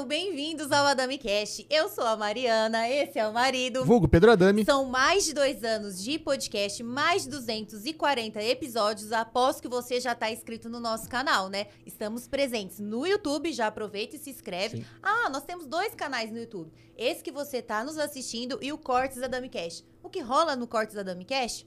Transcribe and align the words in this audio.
Sejam 0.00 0.06
bem-vindos 0.06 0.72
ao 0.72 0.86
Adami 0.86 1.18
Cast. 1.18 1.66
Eu 1.68 1.88
sou 1.88 2.04
a 2.04 2.16
Mariana, 2.16 2.88
esse 2.88 3.18
é 3.18 3.28
o 3.28 3.32
marido. 3.32 3.84
Vulgo 3.84 4.08
Pedro 4.08 4.32
Adami. 4.32 4.64
São 4.64 4.84
mais 4.86 5.24
de 5.24 5.34
dois 5.34 5.62
anos 5.62 6.02
de 6.02 6.18
podcast, 6.18 6.82
mais 6.82 7.24
de 7.24 7.30
240 7.30 8.42
episódios, 8.42 9.12
após 9.12 9.60
que 9.60 9.68
você 9.68 10.00
já 10.00 10.12
está 10.12 10.30
inscrito 10.30 10.68
no 10.68 10.80
nosso 10.80 11.08
canal, 11.08 11.48
né? 11.48 11.66
Estamos 11.84 12.26
presentes 12.26 12.78
no 12.78 13.06
YouTube, 13.06 13.52
já 13.52 13.66
aproveita 13.66 14.16
e 14.16 14.18
se 14.18 14.30
inscreve. 14.30 14.78
Sim. 14.78 14.86
Ah, 15.02 15.28
nós 15.28 15.44
temos 15.44 15.66
dois 15.66 15.94
canais 15.94 16.30
no 16.30 16.38
YouTube. 16.38 16.72
Esse 16.96 17.22
que 17.22 17.32
você 17.32 17.58
está 17.58 17.84
nos 17.84 17.98
assistindo 17.98 18.58
e 18.62 18.72
o 18.72 18.78
Cortes 18.78 19.18
da 19.18 19.26
Dami 19.26 19.48
Cast. 19.48 19.84
O 20.02 20.08
que 20.08 20.20
rola 20.20 20.56
no 20.56 20.66
Cortes 20.66 20.94
da 20.94 21.02
Dami 21.02 21.24
Cast? 21.24 21.66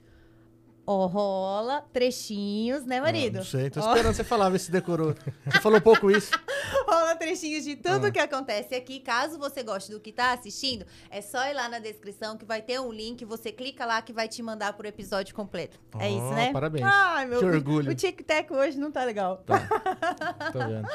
Ó, 0.87 1.05
rola 1.05 1.81
trechinhos, 1.93 2.83
né, 2.83 2.99
marido? 2.99 3.35
Ah, 3.35 3.39
não 3.39 3.45
sei, 3.45 3.69
tô 3.69 3.79
esperando 3.79 4.15
você 4.15 4.23
falar, 4.23 4.49
ver 4.49 4.59
se 4.59 4.71
decorou. 4.71 5.15
Você 5.45 5.61
falou 5.61 5.79
pouco 5.79 6.09
isso. 6.09 6.31
trechinhos 7.15 7.63
de 7.63 7.75
tudo 7.75 8.07
Ah. 8.07 8.11
que 8.11 8.19
acontece 8.19 8.73
aqui. 8.75 8.99
Caso 8.99 9.37
você 9.37 9.63
goste 9.63 9.91
do 9.91 9.99
que 9.99 10.11
tá 10.11 10.33
assistindo, 10.33 10.85
é 11.09 11.21
só 11.21 11.45
ir 11.47 11.53
lá 11.53 11.67
na 11.69 11.79
descrição 11.79 12.37
que 12.37 12.45
vai 12.45 12.61
ter 12.61 12.79
um 12.79 12.91
link. 12.91 13.23
Você 13.25 13.51
clica 13.51 13.85
lá 13.85 14.01
que 14.01 14.11
vai 14.13 14.27
te 14.27 14.41
mandar 14.43 14.73
pro 14.73 14.87
episódio 14.87 15.33
completo. 15.35 15.79
é 15.99 16.05
Ó, 16.05 16.07
isso, 16.07 16.33
né? 16.35 16.51
parabéns. 16.51 16.85
Ai, 16.85 17.25
meu 17.25 17.39
Que 17.39 17.45
orgulho. 17.45 17.91
O 17.91 17.95
tic-tac 17.95 18.51
hoje 18.53 18.77
não 18.77 18.91
tá 18.91 19.03
legal. 19.03 19.37
Tá. 19.45 19.57
Vendo. 20.53 20.87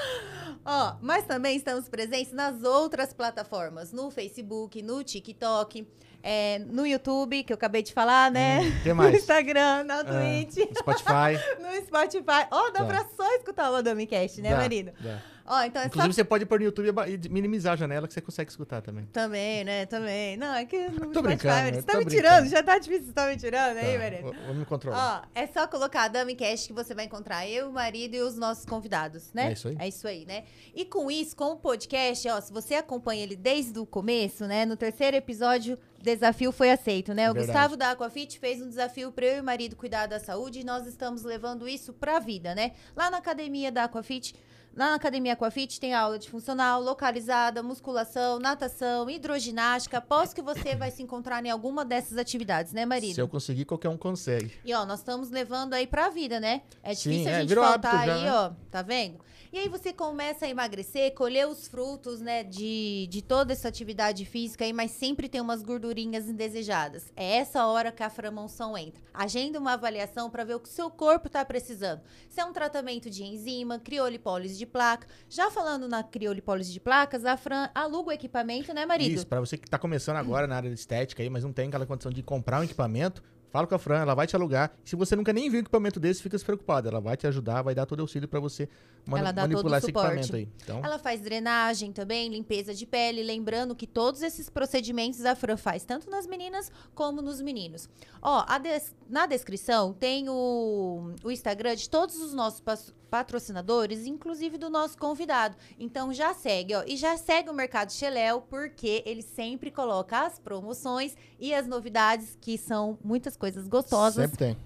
Ó, 0.64 0.96
mas 1.00 1.24
também 1.24 1.56
estamos 1.56 1.88
presentes 1.88 2.32
nas 2.32 2.62
outras 2.62 3.12
plataformas, 3.12 3.92
no 3.92 4.10
Facebook, 4.10 4.82
no 4.82 5.02
TikTok, 5.02 5.86
é, 6.22 6.58
no 6.58 6.86
YouTube, 6.86 7.42
que 7.44 7.52
eu 7.52 7.54
acabei 7.54 7.82
de 7.82 7.92
falar, 7.92 8.30
né? 8.30 8.60
Hum, 8.60 8.94
No? 8.94 9.08
Instagram, 9.08 9.84
na 9.84 10.00
Ah, 10.00 10.04
Twitch, 10.04 10.68
Spotify. 10.76 11.38
no 11.60 11.86
Spotify. 11.86 12.46
Ó, 12.50 12.70
dá 12.70 12.80
Tá. 12.80 12.84
pra 12.84 13.06
só 13.16 13.30
escutar 13.36 13.70
o 13.70 13.76
Adami 13.76 14.06
Cast, 14.06 14.40
né, 14.42 14.50
Dá, 14.50 14.56
marido? 14.56 14.92
dá. 15.00 15.22
Ó, 15.48 15.62
então 15.62 15.82
é 15.82 15.86
Inclusive, 15.86 16.12
você 16.14 16.24
pode 16.24 16.44
pôr 16.46 16.58
no 16.60 16.66
YouTube 16.66 16.88
e 17.06 17.28
minimizar 17.28 17.72
a 17.72 17.76
janela 17.76 18.06
que 18.06 18.14
você 18.14 18.20
consegue 18.20 18.50
escutar 18.50 18.82
também. 18.82 19.06
Também, 19.06 19.64
né? 19.64 19.86
Também. 19.86 20.36
Não, 20.36 20.54
é 20.54 20.64
que 20.64 20.88
no 20.88 21.10
Tô 21.12 21.20
Spotify, 21.20 21.22
brincando, 21.22 21.68
eu 21.68 21.74
Você 21.74 21.82
tá 21.82 21.98
me 21.98 22.04
brincando. 22.04 22.10
tirando? 22.10 22.48
Já 22.48 22.62
tá 22.62 22.78
difícil, 22.78 23.06
você 23.06 23.12
tá 23.12 23.26
me 23.28 23.36
tirando 23.36 23.76
aí, 23.78 23.92
Tá, 23.94 23.98
marido? 23.98 24.22
vou, 24.22 24.34
vou 24.46 24.54
me 24.54 24.64
controlar. 24.64 25.22
Ó, 25.24 25.28
é 25.34 25.46
só 25.46 25.66
colocar 25.66 26.02
a 26.04 26.08
Dami 26.08 26.34
Cash 26.36 26.66
que 26.66 26.72
você 26.72 26.94
vai 26.94 27.06
encontrar 27.06 27.48
eu, 27.48 27.68
o 27.68 27.72
marido 27.72 28.14
e 28.14 28.20
os 28.20 28.36
nossos 28.36 28.64
convidados, 28.64 29.32
né? 29.32 29.48
É 29.48 29.52
isso 29.52 29.68
aí. 29.68 29.76
É 29.78 29.88
isso 29.88 30.08
aí, 30.08 30.24
né? 30.26 30.44
E 30.74 30.84
com 30.84 31.10
isso, 31.10 31.34
com 31.34 31.52
o 31.52 31.56
podcast, 31.56 32.28
ó, 32.28 32.40
se 32.40 32.52
você 32.52 32.74
acompanha 32.74 33.22
ele 33.22 33.36
desde 33.36 33.78
o 33.78 33.86
começo, 33.86 34.46
né? 34.46 34.64
No 34.66 34.76
terceiro 34.76 35.16
episódio, 35.16 35.78
o 35.98 36.02
desafio 36.02 36.52
foi 36.52 36.70
aceito, 36.70 37.12
né? 37.14 37.30
O 37.30 37.34
Verdade. 37.34 37.46
Gustavo 37.52 37.76
da 37.76 37.90
Aquafit 37.92 38.38
fez 38.38 38.60
um 38.62 38.68
desafio 38.68 39.10
para 39.10 39.26
eu 39.26 39.36
e 39.38 39.40
o 39.40 39.44
marido 39.44 39.74
cuidar 39.76 40.06
da 40.06 40.20
saúde 40.20 40.60
e 40.60 40.64
nós 40.64 40.86
estamos 40.86 41.22
levando 41.22 41.68
isso 41.68 41.92
pra 41.92 42.18
vida, 42.18 42.54
né? 42.54 42.72
Lá 42.96 43.10
na 43.10 43.18
academia 43.18 43.72
da 43.72 43.84
Aquafit, 43.84 44.34
lá 44.78 44.90
na 44.90 44.94
academia 44.94 45.32
Aquafit 45.32 45.80
tem 45.80 45.92
aula 45.92 46.18
de 46.18 46.30
funcional, 46.30 46.80
localizada, 46.80 47.62
musculação, 47.62 48.38
natação, 48.38 49.10
hidroginástica. 49.10 49.98
Aposto 49.98 50.36
que 50.36 50.40
você 50.40 50.76
vai 50.76 50.92
se 50.92 51.02
encontrar 51.02 51.44
em 51.44 51.50
alguma 51.50 51.84
dessas 51.84 52.16
atividades, 52.16 52.72
né, 52.72 52.86
marido? 52.86 53.14
Se 53.14 53.20
eu 53.20 53.26
conseguir, 53.26 53.64
qualquer 53.64 53.88
um 53.88 53.96
consegue. 53.96 54.52
E 54.64 54.72
ó, 54.72 54.86
nós 54.86 55.00
estamos 55.00 55.30
levando 55.30 55.74
aí 55.74 55.86
pra 55.86 56.08
vida, 56.10 56.38
né? 56.38 56.62
É 56.80 56.94
Sim, 56.94 57.10
difícil 57.10 57.32
é, 57.32 57.34
a 57.34 57.40
gente 57.40 57.48
virou 57.48 57.64
faltar 57.64 57.94
hábito 57.94 58.06
já, 58.06 58.14
aí, 58.14 58.22
né? 58.22 58.32
ó, 58.32 58.50
tá 58.70 58.82
vendo? 58.82 59.18
E 59.50 59.58
aí 59.58 59.68
você 59.68 59.94
começa 59.94 60.44
a 60.44 60.48
emagrecer, 60.48 61.14
colher 61.14 61.48
os 61.48 61.66
frutos, 61.66 62.20
né, 62.20 62.44
de, 62.44 63.08
de 63.10 63.22
toda 63.22 63.54
essa 63.54 63.66
atividade 63.66 64.26
física 64.26 64.62
aí, 64.64 64.74
mas 64.74 64.90
sempre 64.90 65.26
tem 65.26 65.40
umas 65.40 65.62
gordurinhas 65.62 66.28
indesejadas. 66.28 67.10
É 67.16 67.36
essa 67.36 67.66
hora 67.66 67.90
que 67.90 68.02
a 68.02 68.10
framonção 68.10 68.76
entra. 68.76 69.00
Agenda 69.12 69.58
uma 69.58 69.72
avaliação 69.72 70.28
pra 70.28 70.44
ver 70.44 70.56
o 70.56 70.60
que 70.60 70.68
seu 70.68 70.90
corpo 70.90 71.30
tá 71.30 71.42
precisando. 71.46 72.02
Se 72.28 72.40
é 72.40 72.44
um 72.44 72.52
tratamento 72.52 73.08
de 73.08 73.24
enzima, 73.24 73.78
criolipólise 73.78 74.58
de 74.58 74.66
placa. 74.66 75.06
Já 75.30 75.50
falando 75.50 75.88
na 75.88 76.02
criolipólise 76.02 76.70
de 76.70 76.80
placas, 76.80 77.24
a 77.24 77.36
Fran 77.36 77.70
aluga 77.74 78.10
o 78.10 78.12
equipamento, 78.12 78.74
né, 78.74 78.84
marido? 78.84 79.14
Isso, 79.14 79.26
pra 79.26 79.40
você 79.40 79.56
que 79.56 79.68
tá 79.68 79.78
começando 79.78 80.16
agora 80.16 80.46
na 80.46 80.56
área 80.56 80.68
de 80.68 80.78
estética 80.78 81.22
aí, 81.22 81.30
mas 81.30 81.42
não 81.42 81.54
tem 81.54 81.68
aquela 81.68 81.86
condição 81.86 82.12
de 82.12 82.22
comprar 82.22 82.60
um 82.60 82.64
equipamento, 82.64 83.22
fala 83.50 83.66
com 83.66 83.74
a 83.74 83.78
Fran, 83.78 83.98
ela 84.00 84.14
vai 84.14 84.26
te 84.26 84.34
alugar. 84.36 84.72
Se 84.84 84.94
você 84.96 85.14
nunca 85.16 85.32
nem 85.32 85.48
viu 85.50 85.58
um 85.58 85.62
equipamento 85.62 85.98
desse, 85.98 86.22
fica 86.22 86.36
despreocupado. 86.36 86.88
Ela 86.88 87.00
vai 87.00 87.16
te 87.16 87.26
ajudar, 87.26 87.62
vai 87.62 87.74
dar 87.74 87.86
todo 87.86 87.98
o 88.00 88.02
auxílio 88.02 88.28
pra 88.28 88.40
você 88.40 88.68
mani- 89.06 89.22
Ela 89.22 89.32
dá 89.32 89.42
todo 89.42 89.52
manipular 89.52 89.78
esse 89.78 89.86
suporte. 89.86 90.06
equipamento 90.18 90.36
aí. 90.36 90.48
Então, 90.62 90.80
Ela 90.84 90.98
faz 90.98 91.20
drenagem 91.20 91.92
também, 91.92 92.28
limpeza 92.28 92.74
de 92.74 92.86
pele. 92.86 93.22
Lembrando 93.22 93.74
que 93.74 93.86
todos 93.86 94.22
esses 94.22 94.48
procedimentos 94.50 95.24
a 95.24 95.34
Fran 95.34 95.56
faz, 95.56 95.84
tanto 95.84 96.10
nas 96.10 96.26
meninas 96.26 96.70
como 96.94 97.22
nos 97.22 97.40
meninos. 97.40 97.88
Ó, 98.20 98.44
des- 98.58 98.94
na 99.08 99.26
descrição 99.26 99.92
tem 99.92 100.28
o, 100.28 101.12
o 101.24 101.30
Instagram 101.30 101.74
de 101.76 101.88
todos 101.88 102.16
os 102.16 102.34
nossos 102.34 102.60
patrocinadores, 103.08 104.06
inclusive 104.06 104.56
do 104.58 104.70
nosso 104.70 104.96
convidado. 104.98 105.56
Então 105.78 106.12
já 106.12 106.32
segue, 106.34 106.74
ó. 106.74 106.82
E 106.86 106.96
já 106.96 107.16
segue 107.16 107.50
o 107.50 107.54
Mercado 107.54 107.92
Xeléu, 107.92 108.40
porque 108.42 109.02
ele 109.06 109.22
sempre 109.22 109.70
coloca 109.70 110.26
as 110.26 110.38
promoções 110.38 111.16
e 111.38 111.52
as 111.54 111.66
novidades, 111.66 112.36
que 112.40 112.56
são 112.56 112.98
muitas 113.02 113.36
coisas 113.36 113.66
gostosas, 113.66 114.30
sempre 114.30 114.36
tem. 114.38 114.56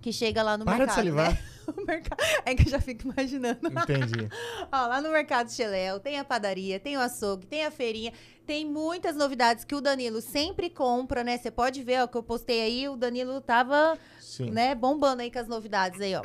que 0.00 0.12
chega 0.12 0.42
lá 0.42 0.56
no 0.56 0.64
Para 0.64 0.74
de 0.74 0.78
mercado. 0.80 0.96
salivar. 0.96 1.32
né? 1.32 1.38
O 1.64 1.86
mercado- 1.86 2.18
É 2.44 2.56
que 2.56 2.66
eu 2.66 2.70
já 2.72 2.80
fico 2.80 3.04
imaginando. 3.12 3.68
Entendi. 3.68 4.28
Ó, 4.72 4.86
lá 4.88 5.00
no 5.00 5.10
Mercado 5.10 5.48
Xeléu 5.48 6.00
tem 6.00 6.18
a 6.18 6.24
padaria, 6.24 6.80
tem 6.80 6.96
o 6.96 7.00
açougue, 7.00 7.46
tem 7.46 7.64
a 7.64 7.70
feirinha, 7.70 8.12
tem 8.44 8.66
muitas 8.66 9.14
novidades 9.14 9.64
que 9.64 9.72
o 9.72 9.80
Danilo 9.80 10.20
sempre 10.20 10.68
compra, 10.68 11.22
né? 11.22 11.38
Você 11.38 11.52
pode 11.52 11.80
ver, 11.84 12.02
ó, 12.02 12.08
que 12.08 12.16
eu 12.16 12.22
postei 12.22 12.60
aí, 12.62 12.88
o 12.88 12.96
Danilo 12.96 13.40
tava, 13.40 13.96
Sim. 14.18 14.50
né, 14.50 14.74
bombando 14.74 15.22
aí 15.22 15.30
com 15.30 15.38
as 15.38 15.46
novidades 15.46 16.00
aí, 16.00 16.16
ó. 16.16 16.22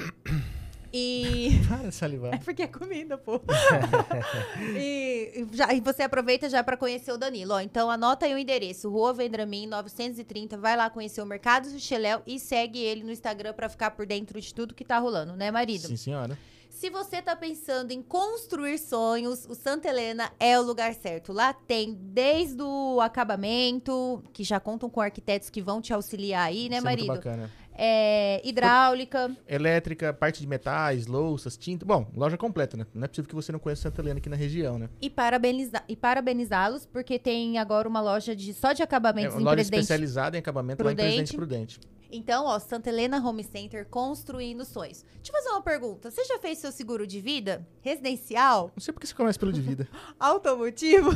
E. 0.93 1.59
Para 1.67 1.91
salivar. 1.91 2.33
É 2.33 2.37
porque 2.37 2.63
é 2.63 2.67
comida, 2.67 3.17
pô. 3.17 3.41
e, 4.75 5.45
já, 5.51 5.73
e 5.73 5.79
você 5.79 6.03
aproveita 6.03 6.49
já 6.49 6.63
para 6.63 6.77
conhecer 6.77 7.11
o 7.11 7.17
Danilo. 7.17 7.53
Ó, 7.53 7.59
então 7.59 7.89
anota 7.89 8.25
aí 8.25 8.33
o 8.33 8.37
endereço: 8.37 8.89
Rua 8.89 9.13
Vendramin 9.13 9.67
930. 9.67 10.57
Vai 10.57 10.75
lá 10.75 10.89
conhecer 10.89 11.21
o 11.21 11.25
Mercado 11.25 11.67
Xeléu 11.79 12.21
e 12.25 12.39
segue 12.39 12.79
ele 12.79 13.03
no 13.03 13.11
Instagram 13.11 13.53
para 13.53 13.69
ficar 13.69 13.91
por 13.91 14.05
dentro 14.05 14.39
de 14.39 14.53
tudo 14.53 14.73
que 14.73 14.85
tá 14.85 14.97
rolando, 14.99 15.35
né, 15.35 15.51
marido? 15.51 15.87
Sim, 15.87 15.97
senhora. 15.97 16.37
Se 16.69 16.91
você 16.91 17.23
tá 17.23 17.35
pensando 17.35 17.89
em 17.91 18.03
construir 18.03 18.77
sonhos, 18.77 19.47
o 19.49 19.55
Santa 19.55 19.87
Helena 19.87 20.31
é 20.39 20.59
o 20.59 20.61
lugar 20.61 20.93
certo. 20.93 21.33
Lá 21.33 21.51
tem 21.51 21.95
desde 21.99 22.61
o 22.61 23.01
acabamento, 23.01 24.21
que 24.31 24.43
já 24.43 24.59
contam 24.59 24.87
com 24.87 25.01
arquitetos 25.01 25.49
que 25.49 25.59
vão 25.59 25.81
te 25.81 25.91
auxiliar 25.91 26.47
aí, 26.47 26.69
né, 26.69 26.77
Isso 26.77 26.87
é 26.87 26.89
muito 26.91 27.07
marido? 27.07 27.15
bacana. 27.15 27.51
É, 27.77 28.41
hidráulica. 28.43 29.31
Elétrica, 29.47 30.11
parte 30.11 30.41
de 30.41 30.47
metais, 30.47 31.05
louças, 31.05 31.55
tinta. 31.55 31.85
Bom, 31.85 32.09
loja 32.15 32.37
completa, 32.37 32.75
né? 32.75 32.85
Não 32.93 33.05
é 33.05 33.07
possível 33.07 33.29
que 33.29 33.35
você 33.35 33.51
não 33.51 33.59
conheça 33.59 33.83
Santa 33.83 34.01
Helena 34.01 34.17
aqui 34.17 34.29
na 34.29 34.35
região, 34.35 34.79
né? 34.79 34.89
E, 34.99 35.09
parabeniza 35.09 35.83
e 35.87 35.95
parabenizá-los, 35.95 36.85
porque 36.85 37.19
tem 37.19 37.59
agora 37.59 37.87
uma 37.87 38.01
loja 38.01 38.35
de, 38.35 38.53
só 38.53 38.73
de 38.73 38.81
É 38.81 38.85
acabamentos 38.85 39.35
uma 39.35 39.41
em 39.41 39.45
loja 39.45 39.61
especializada 39.61 40.35
em 40.37 40.39
acabamento 40.39 40.83
lá 40.83 40.91
em 40.91 40.95
Prudente. 40.95 41.15
Presidente 41.15 41.35
Prudente. 41.35 41.79
Então, 42.11 42.45
ó, 42.45 42.57
Santa 42.59 42.89
Helena 42.89 43.17
Home 43.25 43.43
Center 43.43 43.85
construindo 43.85 44.63
sonhos. 44.63 45.03
Deixa 45.15 45.31
eu 45.31 45.35
fazer 45.35 45.49
uma 45.49 45.61
pergunta. 45.61 46.09
Você 46.09 46.23
já 46.25 46.39
fez 46.39 46.57
seu 46.57 46.71
seguro 46.71 47.05
de 47.05 47.19
vida? 47.19 47.67
Residencial? 47.81 48.71
Não 48.75 48.81
sei 48.81 48.93
por 48.93 48.99
que 49.01 49.07
você 49.07 49.13
começa 49.13 49.37
pelo 49.37 49.51
de 49.51 49.61
vida. 49.61 49.87
Automotivo? 50.19 51.09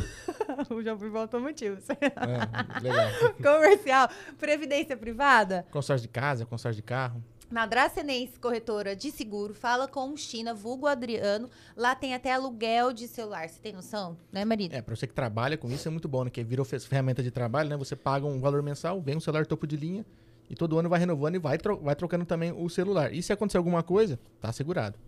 Eu 0.68 0.82
já 0.84 0.96
fui 0.96 1.08
pro 1.10 1.20
automotivo. 1.20 1.78
É, 1.88 2.80
legal. 2.80 3.08
Comercial? 3.42 4.08
Previdência 4.38 4.96
privada? 4.96 5.66
Consórcio 5.70 6.06
de 6.06 6.12
casa, 6.12 6.44
consórcio 6.44 6.76
de 6.76 6.82
carro. 6.82 7.22
Na 7.50 7.66
Dracenense 7.66 8.38
Corretora 8.40 8.96
de 8.96 9.10
Seguro, 9.10 9.52
fala 9.52 9.86
com 9.86 10.08
o 10.10 10.16
China, 10.16 10.54
vulgo 10.54 10.86
Adriano. 10.86 11.50
Lá 11.76 11.94
tem 11.94 12.14
até 12.14 12.32
aluguel 12.32 12.94
de 12.94 13.06
celular. 13.06 13.46
Você 13.46 13.60
tem 13.60 13.74
noção? 13.74 14.16
Né, 14.32 14.42
marido? 14.42 14.74
É, 14.74 14.80
pra 14.80 14.96
você 14.96 15.06
que 15.06 15.12
trabalha 15.12 15.58
com 15.58 15.68
isso 15.70 15.86
é 15.86 15.90
muito 15.90 16.08
bom, 16.08 16.24
né? 16.24 16.30
Que 16.30 16.42
virou 16.42 16.64
fe- 16.64 16.80
ferramenta 16.80 17.22
de 17.22 17.30
trabalho, 17.30 17.68
né? 17.68 17.76
Você 17.76 17.94
paga 17.94 18.24
um 18.26 18.40
valor 18.40 18.62
mensal, 18.62 19.02
vem 19.02 19.16
um 19.16 19.20
celular 19.20 19.44
topo 19.46 19.66
de 19.66 19.76
linha 19.76 20.04
e 20.52 20.54
todo 20.54 20.78
ano 20.78 20.86
vai 20.86 21.00
renovando 21.00 21.34
e 21.36 21.38
vai, 21.38 21.56
tro- 21.56 21.80
vai 21.80 21.96
trocando 21.96 22.26
também 22.26 22.52
o 22.52 22.68
celular. 22.68 23.10
E 23.10 23.22
se 23.22 23.32
acontecer 23.32 23.56
alguma 23.56 23.82
coisa, 23.82 24.20
tá 24.38 24.50
assegurado. 24.50 24.98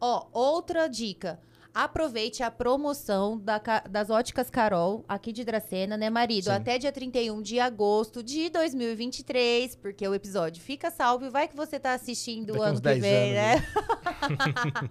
Ó, 0.00 0.26
outra 0.32 0.88
dica. 0.88 1.38
Aproveite 1.72 2.42
a 2.42 2.50
promoção 2.50 3.38
da 3.38 3.60
das 3.88 4.10
óticas 4.10 4.50
Carol, 4.50 5.04
aqui 5.08 5.32
de 5.32 5.44
Dracena, 5.44 5.96
né, 5.96 6.10
marido? 6.10 6.46
Sim. 6.46 6.50
Até 6.50 6.76
dia 6.78 6.90
31 6.90 7.40
de 7.40 7.60
agosto 7.60 8.24
de 8.24 8.50
2023, 8.50 9.76
porque 9.76 10.06
o 10.08 10.12
episódio 10.12 10.60
fica 10.60 10.90
salvo 10.90 11.26
e 11.26 11.30
vai 11.30 11.46
que 11.46 11.54
você 11.54 11.78
tá 11.78 11.92
assistindo 11.94 12.56
o 12.58 12.62
ano 12.62 12.74
que 12.74 12.82
10 12.82 13.00
vem, 13.00 13.38
anos, 13.38 13.62
né? 13.62 13.66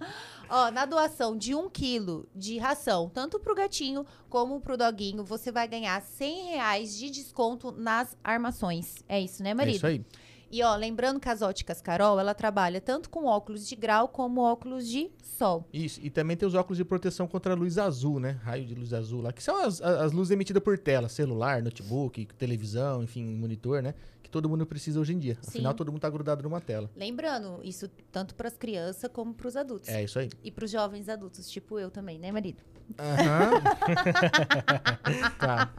Ó, 0.50 0.70
na 0.70 0.84
doação 0.84 1.36
de 1.36 1.54
um 1.54 1.70
quilo 1.70 2.28
de 2.34 2.58
ração, 2.58 3.08
tanto 3.08 3.38
pro 3.38 3.54
gatinho 3.54 4.04
como 4.28 4.60
pro 4.60 4.76
doguinho, 4.76 5.22
você 5.24 5.52
vai 5.52 5.68
ganhar 5.68 6.00
100 6.02 6.46
reais 6.50 6.98
de 6.98 7.08
desconto 7.10 7.70
nas 7.70 8.16
armações. 8.24 8.96
É 9.08 9.20
isso, 9.20 9.42
né, 9.42 9.50
É 9.50 9.54
marido? 9.54 9.76
isso 9.76 9.86
aí. 9.86 10.04
E 10.52 10.64
ó, 10.64 10.74
lembrando 10.74 11.20
que 11.20 11.28
as 11.28 11.42
óticas 11.42 11.80
Carol, 11.80 12.18
ela 12.18 12.34
trabalha 12.34 12.80
tanto 12.80 13.08
com 13.08 13.24
óculos 13.26 13.68
de 13.68 13.76
grau 13.76 14.08
como 14.08 14.40
óculos 14.40 14.88
de 14.88 15.08
sol. 15.22 15.64
Isso. 15.72 16.00
E 16.02 16.10
também 16.10 16.36
tem 16.36 16.48
os 16.48 16.56
óculos 16.56 16.76
de 16.76 16.84
proteção 16.84 17.28
contra 17.28 17.52
a 17.52 17.56
luz 17.56 17.78
azul, 17.78 18.18
né? 18.18 18.32
Raio 18.42 18.64
de 18.66 18.74
luz 18.74 18.92
azul 18.92 19.22
lá. 19.22 19.32
Que 19.32 19.40
são 19.40 19.56
as, 19.64 19.80
as 19.80 20.00
as 20.00 20.12
luzes 20.12 20.32
emitidas 20.32 20.60
por 20.60 20.76
tela. 20.76 21.08
Celular, 21.08 21.62
notebook, 21.62 22.26
televisão, 22.36 23.00
enfim, 23.04 23.24
monitor, 23.36 23.80
né? 23.80 23.94
Que 24.30 24.32
todo 24.32 24.48
mundo 24.48 24.64
precisa 24.64 25.00
hoje 25.00 25.12
em 25.12 25.18
dia. 25.18 25.34
Sim. 25.42 25.48
Afinal, 25.48 25.74
todo 25.74 25.90
mundo 25.90 26.00
tá 26.00 26.08
grudado 26.08 26.40
numa 26.44 26.60
tela. 26.60 26.88
Lembrando, 26.94 27.58
isso 27.64 27.88
tanto 28.12 28.32
para 28.36 28.46
as 28.46 28.56
crianças 28.56 29.10
como 29.12 29.34
para 29.34 29.48
os 29.48 29.56
adultos. 29.56 29.88
É 29.88 30.04
isso 30.04 30.20
aí. 30.20 30.30
E 30.44 30.52
para 30.52 30.64
os 30.64 30.70
jovens 30.70 31.08
adultos, 31.08 31.50
tipo 31.50 31.80
eu 31.80 31.90
também, 31.90 32.16
né, 32.16 32.30
marido? 32.30 32.62
Aham. 32.96 33.60
tá. 35.36 35.74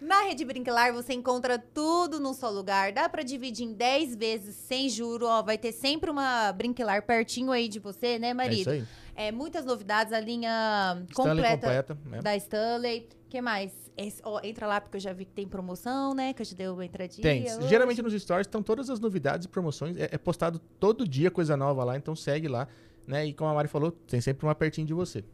Na 0.00 0.22
Rede 0.22 0.46
Brinquilar 0.46 0.94
você 0.94 1.12
encontra 1.12 1.58
tudo 1.58 2.18
num 2.18 2.32
só 2.32 2.48
lugar. 2.48 2.90
Dá 2.90 3.06
para 3.06 3.22
dividir 3.22 3.66
em 3.66 3.74
10 3.74 4.16
vezes 4.16 4.56
sem 4.56 4.88
juro. 4.88 5.26
Ó, 5.26 5.42
vai 5.42 5.58
ter 5.58 5.72
sempre 5.72 6.10
uma 6.10 6.50
Brinquilar 6.52 7.04
pertinho 7.04 7.52
aí 7.52 7.68
de 7.68 7.78
você, 7.78 8.18
né, 8.18 8.28
É 8.28 8.30
isso 8.30 8.36
marido? 8.36 8.70
aí. 8.70 8.84
É, 9.14 9.30
muitas 9.30 9.66
novidades, 9.66 10.14
a 10.14 10.20
linha 10.20 11.04
completa 11.14 11.66
completa. 11.66 11.98
né? 12.06 12.22
da 12.22 12.34
Stanley. 12.34 13.08
que 13.28 13.42
mais? 13.42 13.87
Esse- 13.98 14.22
ó, 14.24 14.40
entra 14.44 14.66
lá 14.66 14.80
porque 14.80 14.96
eu 14.96 15.00
já 15.00 15.12
vi 15.12 15.24
que 15.24 15.32
tem 15.32 15.46
promoção, 15.48 16.14
né? 16.14 16.32
Que 16.32 16.40
eu 16.42 16.46
te 16.46 16.54
dei 16.54 16.68
uma 16.68 16.84
entradinha. 16.84 17.20
Tem. 17.22 17.42
hoje. 17.42 17.68
Geralmente 17.68 18.00
nos 18.00 18.12
stories 18.14 18.46
estão 18.46 18.62
todas 18.62 18.88
as 18.88 19.00
novidades 19.00 19.46
e 19.46 19.48
promoções. 19.48 19.96
É, 19.96 20.08
é 20.12 20.18
postado 20.18 20.58
todo 20.78 21.06
dia 21.06 21.30
coisa 21.30 21.56
nova 21.56 21.82
lá, 21.82 21.96
então 21.96 22.14
segue 22.14 22.46
lá. 22.46 22.68
Né? 23.06 23.26
E 23.26 23.34
como 23.34 23.50
a 23.50 23.54
Mari 23.54 23.68
falou, 23.68 23.90
tem 23.90 24.20
sempre 24.20 24.46
uma 24.46 24.54
pertinho 24.54 24.86
de 24.86 24.94
você. 24.94 25.24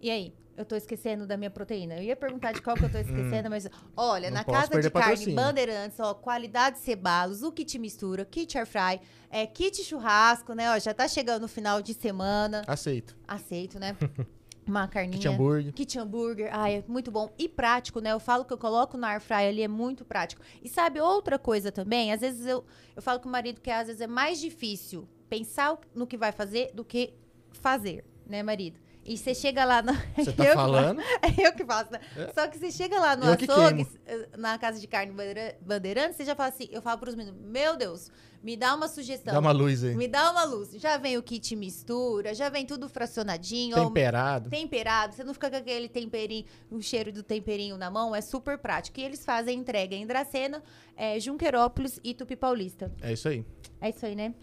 E 0.00 0.10
aí? 0.10 0.32
Eu 0.56 0.64
tô 0.64 0.76
esquecendo 0.76 1.26
da 1.26 1.36
minha 1.36 1.50
proteína. 1.50 1.96
Eu 1.96 2.02
ia 2.04 2.14
perguntar 2.14 2.52
de 2.52 2.62
qual 2.62 2.76
que 2.76 2.84
eu 2.84 2.88
tô 2.92 2.98
esquecendo, 2.98 3.50
mas 3.50 3.68
olha, 3.96 4.28
Hum. 4.28 4.32
Na 4.34 4.44
casa 4.44 4.66
de 4.66 4.70
perder 4.70 4.90
carne 4.92 5.08
patrocínio. 5.10 5.34
Bandeirantes, 5.34 5.98
ó, 5.98 6.14
qualidade 6.14 6.78
cebalos, 6.78 7.42
o 7.42 7.50
kit 7.50 7.76
mistura, 7.80 8.24
kit 8.24 8.56
air 8.56 8.64
fry, 8.64 9.00
é, 9.28 9.44
kit 9.48 9.82
churrasco, 9.82 10.52
né? 10.54 10.72
Ó, 10.72 10.78
já 10.78 10.94
tá 10.94 11.08
chegando 11.08 11.42
o 11.44 11.48
final 11.48 11.82
de 11.82 11.92
semana. 11.94 12.62
Aceito. 12.68 13.16
Aceito, 13.26 13.80
né? 13.80 13.96
Uma 14.66 14.88
carninha. 14.88 15.18
Kit 15.18 15.28
hambúrguer. 15.28 15.72
Kit 15.72 15.98
hambúrguer, 15.98 16.48
ai, 16.52 16.76
é 16.76 16.84
muito 16.88 17.10
bom. 17.10 17.30
E 17.38 17.48
prático, 17.48 18.00
né? 18.00 18.12
Eu 18.12 18.20
falo 18.20 18.44
que 18.44 18.52
eu 18.52 18.58
coloco 18.58 18.96
no 18.96 19.06
air 19.06 19.20
fry 19.20 19.46
ali, 19.46 19.62
é 19.62 19.68
muito 19.68 20.04
prático. 20.04 20.42
E 20.62 20.68
sabe 20.68 21.00
outra 21.00 21.38
coisa 21.38 21.70
também? 21.70 22.12
Às 22.12 22.20
vezes 22.20 22.46
eu, 22.46 22.64
eu 22.96 23.02
falo 23.02 23.20
com 23.20 23.28
o 23.28 23.32
marido 23.32 23.60
que 23.60 23.70
às 23.70 23.86
vezes 23.86 24.00
é 24.00 24.06
mais 24.06 24.40
difícil 24.40 25.06
pensar 25.28 25.78
no 25.94 26.06
que 26.06 26.16
vai 26.16 26.32
fazer 26.32 26.70
do 26.72 26.84
que 26.84 27.14
fazer, 27.52 28.04
né, 28.26 28.42
marido? 28.42 28.78
E 29.04 29.18
você 29.18 29.34
chega 29.34 29.64
lá 29.64 29.82
na. 29.82 29.92
Você 30.16 30.32
tá 30.32 30.44
Eu 30.44 30.50
que 30.50 30.54
falando? 30.54 31.00
é 31.00 31.28
eu 31.46 31.52
que 31.52 31.64
faço, 31.64 31.92
né? 31.92 32.00
É. 32.16 32.32
Só 32.32 32.48
que 32.48 32.58
você 32.58 32.70
chega 32.70 32.98
lá 32.98 33.14
no 33.14 33.26
Eu 33.26 33.32
açougue, 33.34 33.86
eh, 34.06 34.28
na 34.38 34.58
casa 34.58 34.80
de 34.80 34.86
carne 34.86 35.12
bandeira- 35.12 35.56
bandeirante, 35.60 36.16
você 36.16 36.24
já 36.24 36.34
fala 36.34 36.48
assim, 36.48 36.68
eu 36.70 36.80
falo 36.80 36.98
pros 36.98 37.14
meninos, 37.14 37.38
meu 37.42 37.76
Deus, 37.76 38.10
me 38.42 38.56
dá 38.56 38.74
uma 38.74 38.88
sugestão. 38.88 39.34
Dá 39.34 39.40
uma 39.40 39.52
luz 39.52 39.84
aí. 39.84 39.94
Me 39.94 40.08
dá 40.08 40.30
uma 40.30 40.44
luz. 40.44 40.70
Já 40.72 40.96
vem 40.96 41.18
o 41.18 41.22
kit 41.22 41.54
mistura, 41.54 42.34
já 42.34 42.48
vem 42.48 42.64
tudo 42.64 42.88
fracionadinho. 42.88 43.74
Temperado. 43.76 44.48
Temperado, 44.48 45.14
você 45.14 45.22
não 45.22 45.34
fica 45.34 45.50
com 45.50 45.56
aquele 45.56 45.88
temperinho, 45.88 46.46
o 46.70 46.80
cheiro 46.80 47.12
do 47.12 47.22
temperinho 47.22 47.76
na 47.76 47.90
mão, 47.90 48.14
é 48.14 48.22
super 48.22 48.56
prático. 48.56 48.98
E 49.00 49.02
eles 49.02 49.22
fazem 49.24 49.58
entrega 49.58 49.94
em 49.94 50.06
Dracena, 50.06 50.62
é, 50.96 51.20
Junquerópolis 51.20 52.00
e 52.02 52.14
Tupi 52.14 52.36
Paulista. 52.36 52.90
É 53.02 53.12
isso 53.12 53.28
aí. 53.28 53.44
É 53.82 53.90
isso 53.90 54.04
aí, 54.06 54.14
né? 54.14 54.34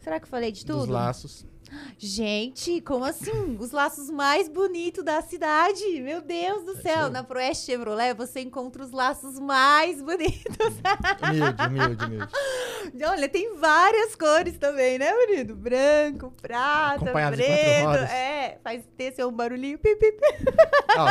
Será 0.00 0.20
que 0.20 0.24
eu 0.26 0.30
falei 0.30 0.52
de 0.52 0.64
tudo? 0.64 0.80
Dos 0.80 0.88
laços. 0.88 1.46
Gente, 1.98 2.80
como 2.80 3.04
assim? 3.04 3.56
Os 3.58 3.70
laços 3.70 4.10
mais 4.10 4.48
bonitos 4.48 5.04
da 5.04 5.20
cidade. 5.22 5.82
Meu 6.02 6.20
Deus 6.20 6.64
do 6.64 6.72
isso 6.72 6.82
céu. 6.82 7.10
Na 7.10 7.24
Proeste 7.24 7.66
Chevrolet 7.66 8.14
você 8.14 8.40
encontra 8.40 8.82
os 8.82 8.92
laços 8.92 9.38
mais 9.38 10.00
bonitos. 10.02 10.56
Humilde, 11.22 11.62
humilde, 11.66 12.04
humilde. 12.04 13.04
Olha, 13.06 13.28
tem 13.28 13.56
várias 13.56 14.14
cores 14.14 14.56
também, 14.58 14.98
né, 14.98 15.12
menino? 15.26 15.56
Branco, 15.56 16.32
prata, 16.40 17.12
preto. 17.12 18.12
É, 18.12 18.58
faz 18.62 18.84
ter 18.96 19.12
seu 19.12 19.30
barulhinho. 19.30 19.78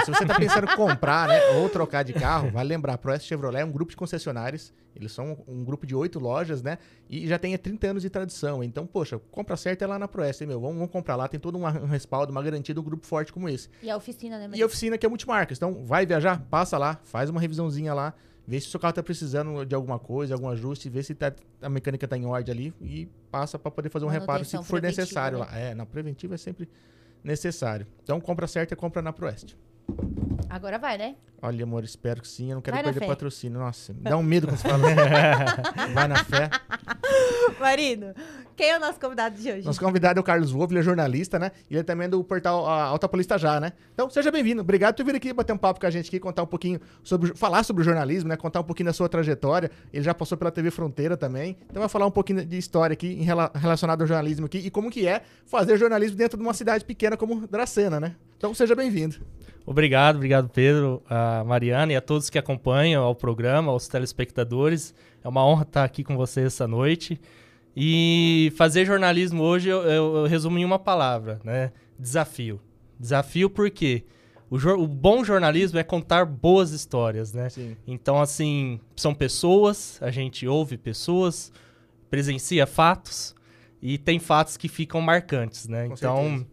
Se 0.06 0.12
você 0.12 0.26
tá 0.26 0.36
pensando 0.36 0.72
em 0.72 0.76
comprar, 0.76 1.28
né, 1.28 1.40
ou 1.58 1.70
trocar 1.70 2.04
de 2.04 2.14
carro, 2.14 2.52
vale 2.52 2.70
lembrar, 2.70 2.98
Pro 2.98 3.12
S 3.12 3.26
Chevrolet 3.26 3.62
é 3.62 3.66
um 3.66 3.72
grupo 3.72 3.92
de 3.92 3.98
concessionários. 3.98 4.74
Eles 4.96 5.12
são 5.12 5.44
um 5.46 5.64
grupo 5.64 5.86
de 5.86 5.94
oito 5.94 6.20
lojas, 6.20 6.64
né? 6.64 6.78
E 7.10 7.28
já 7.28 7.38
tem 7.38 7.54
há 7.54 7.58
30 7.58 7.88
anos 7.88 8.02
de 8.02 8.10
tradição. 8.10 8.64
Então, 8.64 8.88
poxa, 8.88 9.20
compra 9.30 9.58
certa 9.58 9.84
é 9.84 9.88
lá 9.88 10.00
na 10.00 10.08
Pro 10.08 10.24
Hein, 10.46 10.50
meu. 10.50 10.62
Vamos, 10.62 10.76
vamos 10.78 10.92
comprar 10.92 11.16
lá, 11.16 11.28
tem 11.28 11.40
todo 11.40 11.58
um 11.58 11.64
respaldo, 11.86 12.32
uma 12.32 12.42
garantia 12.42 12.74
de 12.74 12.80
um 12.80 12.84
grupo 12.84 13.06
forte 13.06 13.34
como 13.34 13.50
esse. 13.50 13.68
E 13.82 13.90
a 13.90 13.98
oficina, 13.98 14.38
né, 14.38 14.46
E 14.46 14.48
marido? 14.48 14.64
a 14.64 14.66
oficina 14.68 14.98
que 14.98 15.06
é 15.06 15.10
multimarcas. 15.10 15.58
Então, 15.58 15.84
vai 15.84 16.06
viajar, 16.06 16.40
passa 16.50 16.78
lá, 16.78 17.00
faz 17.04 17.30
uma 17.30 17.42
revisãozinha 17.42 17.94
lá, 17.94 18.14
vê 18.48 18.60
se 18.62 18.68
o 18.68 18.70
seu 18.70 18.80
carro 18.80 18.94
tá 18.94 19.04
precisando 19.04 19.66
de 19.66 19.74
alguma 19.76 19.98
coisa, 20.00 20.34
algum 20.36 20.48
ajuste, 20.48 20.88
vê 20.90 21.02
se 21.04 21.16
tá- 21.16 21.34
a 21.62 21.68
mecânica 21.70 22.08
tá 22.08 22.16
em 22.18 22.26
ordem 22.26 22.54
ali 22.54 22.74
e 22.82 23.08
passa 23.32 23.58
para 23.58 23.72
poder 23.72 23.90
fazer 23.90 24.06
um 24.06 24.10
reparo 24.10 24.46
se 24.46 24.62
for 24.64 24.82
necessário 24.82 25.40
né? 25.40 25.46
lá. 25.46 25.58
É, 25.58 25.74
na 25.74 25.86
preventiva 25.86 26.36
é 26.36 26.38
sempre 26.38 26.70
necessário. 27.24 27.88
Então, 28.04 28.22
compra 28.22 28.46
certa, 28.48 28.76
compra 28.76 29.02
na 29.02 29.12
Proeste. 29.12 29.58
Agora 30.50 30.78
vai, 30.78 30.98
né? 30.98 31.16
Olha, 31.42 31.64
amor, 31.64 31.84
espero 31.84 32.22
que 32.22 32.28
sim. 32.28 32.50
Eu 32.50 32.56
não 32.56 32.62
quero 32.62 32.76
Vai 32.76 32.84
perder 32.86 33.00
fé. 33.02 33.06
patrocínio. 33.08 33.60
Nossa, 33.60 33.94
me 33.94 34.02
dá 34.02 34.18
um 34.18 34.24
medo 34.24 34.48
quando 34.48 34.58
você 34.58 34.68
fala. 34.68 34.84
Vai 35.94 36.08
na 36.08 36.24
fé. 36.24 36.50
Marido, 37.60 38.14
quem 38.56 38.70
é 38.72 38.78
o 38.78 38.80
nosso 38.80 39.00
convidado 39.00 39.36
de 39.40 39.52
hoje? 39.52 39.66
Nosso 39.66 39.80
convidado 39.80 40.20
é 40.20 40.22
o 40.22 40.24
Carlos 40.24 40.52
Wolff, 40.52 40.74
ele 40.74 40.80
é 40.80 40.84
jornalista, 40.84 41.38
né? 41.38 41.52
E 41.70 41.76
ele 41.76 41.84
também 41.84 42.06
é 42.06 42.10
do 42.10 42.24
portal 42.24 42.66
a, 42.66 42.84
Alta 42.86 43.08
Paulista 43.08 43.38
Já, 43.38 43.60
né? 43.60 43.74
Então, 43.94 44.10
seja 44.10 44.32
bem-vindo. 44.32 44.62
Obrigado 44.62 44.96
por 44.96 45.06
vir 45.06 45.16
aqui 45.16 45.32
bater 45.34 45.54
um 45.54 45.58
papo 45.58 45.80
com 45.80 45.86
a 45.86 45.90
gente 45.90 46.08
aqui, 46.08 46.20
contar 46.20 46.42
um 46.44 46.48
pouquinho 46.48 46.80
sobre. 47.04 47.36
falar 47.36 47.64
sobre 47.64 47.82
o 47.82 47.86
jornalismo, 47.86 48.30
né? 48.30 48.36
Contar 48.36 48.62
um 48.62 48.64
pouquinho 48.64 48.88
da 48.88 48.94
sua 48.94 49.08
trajetória. 49.08 49.70
Ele 49.94 50.04
já 50.04 50.14
passou 50.14 50.38
pela 50.38 50.52
TV 50.52 50.72
Fronteira 50.72 51.16
também. 51.16 51.58
Então, 51.70 51.80
vai 51.80 51.90
falar 51.90 52.06
um 52.08 52.12
pouquinho 52.12 52.44
de 52.46 52.58
história 52.58 52.94
aqui 52.94 53.08
em 53.14 53.24
rela- 53.24 53.52
relacionado 53.54 54.02
ao 54.02 54.08
jornalismo 54.08 54.46
aqui 54.48 54.58
e 54.58 54.72
como 54.72 54.90
que 54.90 55.08
é 55.08 55.22
fazer 55.46 55.78
jornalismo 55.78 56.18
dentro 56.18 56.38
de 56.38 56.44
uma 56.44 56.54
cidade 56.54 56.84
pequena 56.84 57.16
como 57.16 57.46
Dracena, 57.48 58.00
né? 58.00 58.16
Então, 58.38 58.54
seja 58.54 58.76
bem-vindo. 58.76 59.18
Obrigado, 59.66 60.18
obrigado 60.18 60.48
Pedro, 60.50 61.02
a 61.10 61.44
Mariana 61.44 61.92
e 61.94 61.96
a 61.96 62.02
todos 62.02 62.30
que 62.30 62.38
acompanham 62.38 63.04
ao 63.04 63.16
programa, 63.16 63.72
aos 63.72 63.88
telespectadores. 63.88 64.94
É 65.24 65.28
uma 65.28 65.46
honra 65.46 65.64
estar 65.64 65.84
aqui 65.84 66.04
com 66.04 66.16
vocês 66.16 66.46
essa 66.48 66.68
noite. 66.68 67.20
E 67.76 68.54
fazer 68.56 68.86
jornalismo 68.86 69.42
hoje 69.44 69.68
eu, 69.70 69.82
eu- 69.82 70.16
eu 70.18 70.26
resumo 70.28 70.58
em 70.60 70.64
uma 70.66 70.80
palavra, 70.80 71.40
né? 71.44 71.72
Desafio. 72.00 72.62
Desafio 73.00 73.50
porque 73.50 74.06
o, 74.50 74.56
o 74.58 74.88
bom 74.88 75.24
jornalismo 75.24 75.80
é 75.80 75.84
contar 75.84 76.26
boas 76.26 76.72
histórias, 76.72 77.34
né? 77.34 77.50
Sim. 77.50 77.76
Então, 77.88 78.22
assim, 78.22 78.80
são 78.96 79.14
pessoas, 79.14 79.98
a 80.02 80.12
gente 80.12 80.48
ouve 80.48 80.78
pessoas, 80.78 81.52
presencia 82.10 82.66
fatos 82.68 83.36
e 83.82 83.98
tem 83.98 84.20
fatos 84.20 84.56
que 84.56 84.70
ficam 84.70 85.02
marcantes, 85.02 85.68
né? 85.68 85.88
Com 85.88 85.94
então, 85.96 86.46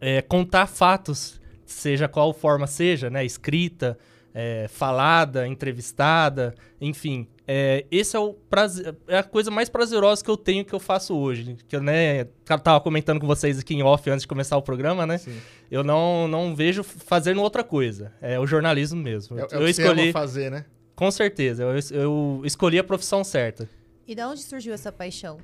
é, 0.00 0.22
contar 0.22 0.66
fatos, 0.68 1.40
seja 1.72 2.08
qual 2.08 2.32
forma 2.32 2.66
seja, 2.66 3.10
né? 3.10 3.24
Escrita, 3.24 3.98
é, 4.34 4.66
falada, 4.68 5.46
entrevistada, 5.46 6.54
enfim. 6.80 7.26
É, 7.46 7.84
esse 7.90 8.16
é, 8.16 8.18
o 8.18 8.32
prazer, 8.32 8.94
é 9.08 9.18
a 9.18 9.22
coisa 9.22 9.50
mais 9.50 9.68
prazerosa 9.68 10.22
que 10.24 10.30
eu 10.30 10.36
tenho 10.36 10.64
que 10.64 10.72
eu 10.72 10.80
faço 10.80 11.14
hoje. 11.14 11.56
Que 11.68 11.76
eu, 11.76 11.82
né, 11.82 12.24
tava 12.44 12.80
comentando 12.80 13.20
com 13.20 13.26
vocês 13.26 13.58
aqui 13.58 13.74
em 13.74 13.82
off 13.82 14.08
antes 14.08 14.22
de 14.22 14.28
começar 14.28 14.56
o 14.56 14.62
programa, 14.62 15.06
né? 15.06 15.18
Sim. 15.18 15.36
Eu 15.70 15.82
não, 15.82 16.26
não 16.28 16.54
vejo 16.54 16.82
fazendo 16.82 17.42
outra 17.42 17.64
coisa. 17.64 18.12
É 18.20 18.38
o 18.38 18.46
jornalismo 18.46 19.00
mesmo. 19.00 19.38
É, 19.38 19.42
é 19.42 19.44
o 19.44 19.48
que 19.48 19.54
eu 19.54 19.60
você 19.60 19.82
ama 19.82 19.92
escolhi, 19.92 20.12
fazer, 20.12 20.50
né? 20.50 20.64
com 20.94 21.10
certeza, 21.10 21.64
eu, 21.64 22.00
eu 22.00 22.42
escolhi 22.44 22.78
a 22.78 22.84
profissão 22.84 23.24
certa. 23.24 23.68
E 24.06 24.14
de 24.14 24.22
onde 24.22 24.40
surgiu 24.42 24.72
essa 24.72 24.92
paixão? 24.92 25.38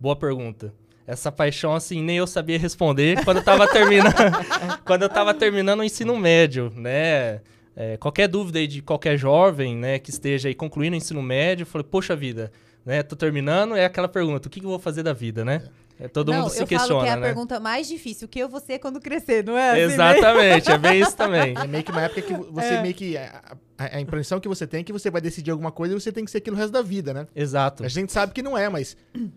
Boa 0.00 0.14
pergunta. 0.14 0.72
Essa 1.08 1.32
paixão, 1.32 1.74
assim, 1.74 2.02
nem 2.02 2.18
eu 2.18 2.26
sabia 2.26 2.58
responder 2.58 3.24
quando 3.24 3.38
eu 3.38 3.42
tava 3.42 3.66
terminando, 3.66 4.12
quando 4.84 5.02
eu 5.04 5.08
tava 5.08 5.32
terminando 5.32 5.80
o 5.80 5.84
ensino 5.84 6.14
médio, 6.18 6.70
né? 6.76 7.40
É, 7.74 7.96
qualquer 7.96 8.28
dúvida 8.28 8.58
aí 8.58 8.66
de 8.66 8.82
qualquer 8.82 9.16
jovem, 9.16 9.74
né, 9.74 9.98
que 9.98 10.10
esteja 10.10 10.48
aí 10.48 10.54
concluindo 10.54 10.94
o 10.94 10.98
ensino 10.98 11.22
médio, 11.22 11.62
eu 11.62 11.66
falei, 11.66 11.86
poxa 11.90 12.14
vida, 12.14 12.52
né, 12.84 13.02
tô 13.02 13.16
terminando, 13.16 13.74
é 13.74 13.86
aquela 13.86 14.08
pergunta, 14.08 14.48
o 14.48 14.50
que, 14.50 14.60
que 14.60 14.66
eu 14.66 14.70
vou 14.70 14.78
fazer 14.78 15.02
da 15.02 15.14
vida, 15.14 15.46
né? 15.46 15.62
É, 15.98 16.08
todo 16.08 16.30
não, 16.30 16.42
mundo 16.42 16.50
se 16.50 16.62
eu 16.62 16.66
questiona, 16.66 16.88
falo 16.88 17.04
que 17.04 17.08
é 17.08 17.12
a 17.12 17.16
né? 17.16 17.26
pergunta 17.26 17.58
mais 17.58 17.88
difícil. 17.88 18.26
O 18.26 18.28
que 18.28 18.38
eu 18.38 18.48
vou 18.48 18.60
ser 18.60 18.78
quando 18.78 19.00
crescer, 19.00 19.42
não 19.42 19.56
é? 19.56 19.70
assim, 19.70 19.78
né? 19.78 19.94
Exatamente, 19.94 20.70
é 20.70 20.78
bem 20.78 21.00
isso 21.00 21.16
também. 21.16 21.54
É 21.56 21.66
meio 21.66 21.82
que 21.82 21.90
uma 21.90 22.02
época 22.02 22.22
que 22.22 22.34
você 22.34 22.74
É. 22.74 22.82
meio 22.82 22.94
que. 22.94 23.16
A, 23.78 24.00
impressão 24.00 24.40
que 24.40 24.48
você 24.48 24.66
tem 24.66 24.80
é 24.80 24.82
que 24.82 24.92
você 24.92 25.08
vai 25.08 25.20
decidir 25.20 25.52
alguma 25.52 25.70
coisa 25.70 25.94
e 25.94 26.00
você 26.00 26.10
tem 26.10 26.24
que 26.24 26.30
ser 26.32 26.38
aquilo 26.38 26.56
o 26.56 26.58
resto 26.58 26.72
da 26.72 26.82
vida, 26.82 27.14
né? 27.14 27.28
Exato. 27.34 27.84
A 27.84 27.88
gente 27.88 28.12
sabe 28.12 28.32
que 28.32 28.42
não 28.42 28.58
é, 28.58 28.68
mas. 28.68 28.96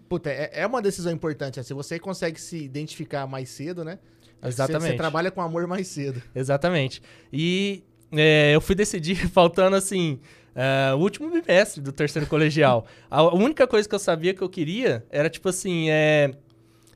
Puta, 0.10 0.32
é, 0.32 0.50
é 0.54 0.66
uma 0.66 0.82
decisão 0.82 1.14
importante. 1.14 1.58
né? 1.58 1.64
Se 1.64 1.76
você 1.76 2.00
consegue 2.00 2.42
se 2.42 2.58
identificar 2.58 3.28
mais 3.28 3.50
cedo, 3.50 3.86
né? 3.86 4.00
Exatamente. 4.44 4.82
Você, 4.82 4.92
você 4.94 4.98
trabalha 4.98 5.30
com 5.30 5.42
amor 5.42 5.68
mais 5.68 5.88
cedo. 5.88 6.20
Exatamente. 6.34 7.04
E 7.32 7.84
é, 8.12 8.56
eu 8.56 8.60
fui 8.60 8.74
decidir 8.74 9.16
faltando 9.30 9.76
assim. 9.76 10.20
é, 10.56 10.92
o 10.96 10.98
último 10.98 11.30
bimestre 11.30 11.80
do 11.80 11.92
terceiro 11.92 12.28
colegial. 12.28 12.88
A 13.12 13.24
única 13.24 13.68
coisa 13.68 13.88
que 13.88 13.94
eu 13.94 14.00
sabia 14.00 14.34
que 14.34 14.42
eu 14.42 14.50
queria 14.50 15.06
era, 15.12 15.30
tipo 15.30 15.50
assim, 15.50 15.92
é, 15.92 16.32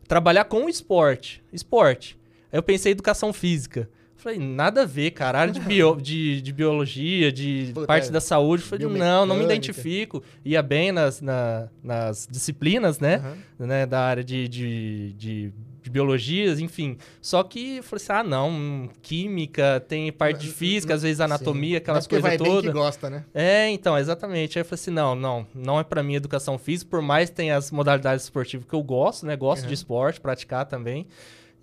trabalhar 0.07 0.45
com 0.45 0.65
o 0.65 0.69
esporte. 0.69 1.43
Esporte. 1.53 2.17
Aí 2.51 2.57
eu 2.57 2.63
pensei 2.63 2.91
em 2.91 2.93
educação 2.93 3.31
física. 3.31 3.87
Falei, 4.25 4.39
nada 4.39 4.81
a 4.81 4.85
ver, 4.85 5.11
cara. 5.11 5.37
Área 5.39 5.53
de, 5.53 5.59
bio- 5.59 5.97
de, 6.01 6.41
de 6.41 6.51
biologia, 6.51 7.31
de 7.31 7.69
Puta, 7.75 7.85
parte 7.85 8.11
da 8.11 8.19
saúde. 8.19 8.63
Falei, 8.63 8.87
não, 8.87 9.23
não 9.23 9.35
me 9.37 9.43
identifico. 9.43 10.23
Ia 10.43 10.63
bem 10.63 10.91
nas, 10.91 11.21
na- 11.21 11.67
nas 11.83 12.27
disciplinas, 12.29 12.97
né? 12.99 13.17
Aham. 13.59 13.67
né, 13.67 13.85
da 13.85 13.99
área 14.01 14.23
de, 14.23 14.47
de, 14.47 15.13
de, 15.13 15.53
de 15.83 15.89
biologias, 15.91 16.59
enfim. 16.59 16.97
Só 17.21 17.43
que 17.43 17.77
eu 17.77 17.83
falei 17.83 18.03
assim: 18.03 18.13
ah, 18.13 18.23
não, 18.23 18.89
química, 19.03 19.79
tem 19.87 20.11
parte 20.11 20.47
de 20.47 20.51
física, 20.51 20.95
às 20.95 21.03
vezes 21.03 21.19
anatomia, 21.21 21.73
Sim. 21.73 21.75
aquelas 21.77 22.05
é 22.07 22.09
coisas 22.09 22.37
todas. 22.37 22.65
que 22.65 22.71
gosta, 22.71 23.09
né? 23.11 23.25
É, 23.31 23.69
então, 23.69 23.95
exatamente. 23.95 24.57
Aí 24.57 24.61
eu 24.61 24.65
falei 24.65 24.81
assim: 24.81 24.89
não, 24.89 25.13
não, 25.13 25.45
não 25.53 25.79
é 25.79 25.83
pra 25.83 26.01
mim 26.01 26.15
educação 26.15 26.57
física, 26.57 26.89
por 26.89 27.01
mais 27.03 27.29
que 27.29 27.35
tenha 27.35 27.55
as 27.57 27.69
modalidades 27.69 28.23
esportivas 28.23 28.65
que 28.67 28.73
eu 28.73 28.81
gosto, 28.81 29.23
né? 29.23 29.35
Gosto 29.35 29.61
Uhum. 29.61 29.67
de 29.67 29.73
esporte, 29.75 30.19
praticar 30.19 30.65
também. 30.65 31.05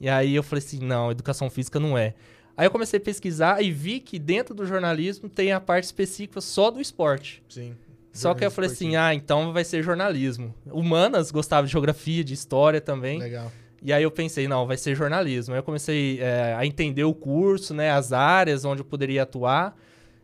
E 0.01 0.09
aí 0.09 0.33
eu 0.37 0.45
falei 0.45 0.65
assim: 0.65 0.79
não, 0.79 1.11
educação 1.11 1.51
física 1.51 1.81
não 1.81 1.99
é. 1.99 2.15
Aí 2.57 2.67
eu 2.67 2.71
comecei 2.71 2.99
a 2.99 3.03
pesquisar 3.03 3.63
e 3.63 3.71
vi 3.71 4.01
que 4.01 4.19
dentro 4.19 4.55
do 4.55 4.67
jornalismo 4.67 5.29
tem 5.29 5.53
a 5.53 5.61
parte 5.61 5.85
específica 5.85 6.41
só 6.41 6.71
do 6.71 6.81
esporte. 6.81 7.43
Sim. 7.49 7.75
Só 8.13 8.35
que 8.35 8.45
eu 8.45 8.51
falei 8.51 8.71
assim: 8.71 8.95
ah, 8.95 9.15
então 9.15 9.53
vai 9.53 9.65
ser 9.65 9.83
jornalismo. 9.83 10.55
Humanas 10.67 11.31
gostava 11.31 11.67
de 11.67 11.73
geografia, 11.73 12.23
de 12.23 12.35
história 12.35 12.81
também. 12.81 13.19
Legal. 13.19 13.51
E 13.85 13.93
aí 13.93 14.03
eu 14.05 14.11
pensei, 14.13 14.47
não, 14.47 14.65
vai 14.65 14.77
ser 14.77 14.95
jornalismo. 14.95 15.55
Aí 15.55 15.59
eu 15.59 15.65
comecei 15.65 16.21
é, 16.21 16.55
a 16.57 16.65
entender 16.65 17.03
o 17.03 17.13
curso, 17.13 17.75
né, 17.75 17.91
as 17.91 18.13
áreas 18.13 18.65
onde 18.65 18.81
eu 18.81 18.85
poderia 18.85 19.25
atuar. 19.25 19.77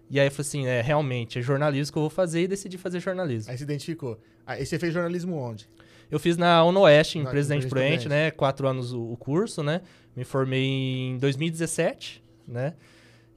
E 0.08 0.20
aí 0.20 0.28
eu 0.28 0.30
falei 0.30 0.48
assim, 0.48 0.66
é, 0.66 0.80
realmente, 0.80 1.40
é 1.40 1.42
jornalismo 1.42 1.92
que 1.92 1.98
eu 1.98 2.02
vou 2.02 2.10
fazer 2.10 2.42
e 2.42 2.46
decidi 2.46 2.78
fazer 2.78 3.00
jornalismo. 3.00 3.50
Aí 3.50 3.58
se 3.58 3.64
identificou. 3.64 4.18
Aí 4.46 4.64
você 4.64 4.78
fez 4.78 4.94
jornalismo 4.94 5.36
onde? 5.36 5.68
Eu 6.10 6.18
fiz 6.18 6.36
na 6.36 6.64
Unoeste, 6.64 7.18
em 7.18 7.22
Na- 7.22 7.30
Presidente 7.30 7.66
Prudente, 7.66 8.08
né, 8.08 8.30
quatro 8.30 8.66
anos 8.66 8.92
o, 8.92 9.12
o 9.12 9.16
curso, 9.16 9.62
né. 9.62 9.82
Me 10.16 10.24
formei 10.24 10.64
em 11.10 11.18
2017, 11.18 12.22
né. 12.46 12.74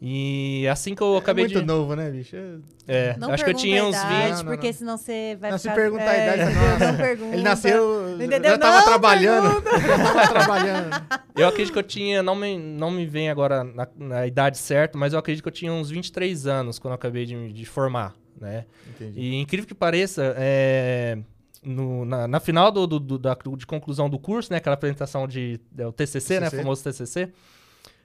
E 0.03 0.67
assim 0.67 0.95
que 0.95 1.01
eu 1.03 1.15
acabei 1.15 1.45
é 1.45 1.47
muito 1.47 1.59
de... 1.59 1.65
novo, 1.67 1.95
né, 1.95 2.09
bicho? 2.09 2.35
É- 2.35 2.57
É, 2.87 3.15
Não 3.19 3.31
acho 3.31 3.43
que 3.43 3.51
eu 3.51 3.53
tinha 3.53 3.85
uns 3.85 3.95
idade, 3.95 4.07
20... 4.15 4.29
Não, 4.31 4.37
não, 4.37 4.45
porque 4.45 4.67
não. 4.67 4.73
senão 4.73 4.97
você 4.97 5.37
vai 5.39 5.51
Não, 5.51 5.57
se 5.59 5.61
ficar... 5.63 5.75
perguntar 5.75 6.09
a 6.09 6.17
idade, 6.17 6.41
é, 6.51 6.55
nossa, 6.55 6.91
não 6.91 6.97
pergunta. 6.97 7.33
Ele 7.35 7.43
nasceu, 7.43 8.15
Entendeu? 8.19 8.51
já 8.51 8.57
tava 8.57 8.77
Não 8.77 8.85
trabalhando. 8.85 9.63
Já 9.63 9.97
tava 10.13 10.27
trabalhando. 10.27 10.89
Eu 11.35 11.47
acredito 11.47 11.71
que 11.73 11.77
eu 11.79 11.83
tinha, 11.83 12.23
não 12.23 12.33
me, 12.35 12.57
não 12.57 12.89
me 12.89 13.05
vem 13.05 13.29
agora 13.29 13.63
na, 13.63 13.87
na 13.95 14.25
idade 14.25 14.57
certa, 14.57 14.97
mas 14.97 15.13
eu 15.13 15.19
acredito 15.19 15.43
que 15.43 15.49
eu 15.49 15.53
tinha 15.53 15.71
uns 15.71 15.91
23 15.91 16.47
anos 16.47 16.79
quando 16.79 16.93
eu 16.93 16.95
acabei 16.95 17.27
de, 17.27 17.53
de 17.53 17.65
formar, 17.67 18.15
né? 18.39 18.65
Entendi. 18.89 19.19
E 19.19 19.35
incrível 19.39 19.67
que 19.67 19.75
pareça, 19.75 20.33
é, 20.35 21.19
no- 21.63 22.05
na, 22.05 22.27
na 22.27 22.39
final 22.39 22.71
do, 22.71 22.87
do- 22.87 22.99
do- 22.99 23.19
da, 23.19 23.37
de 23.57 23.65
conclusão 23.65 24.09
do 24.09 24.17
curso, 24.19 24.51
né? 24.51 24.57
Aquela 24.57 24.73
apresentação 24.75 25.27
de 25.27 25.59
é, 25.77 25.85
o 25.87 25.91
TCC, 25.91 26.39
né? 26.39 26.45
TCC. 26.47 26.57
Famoso 26.63 26.83
TCC. 26.83 27.29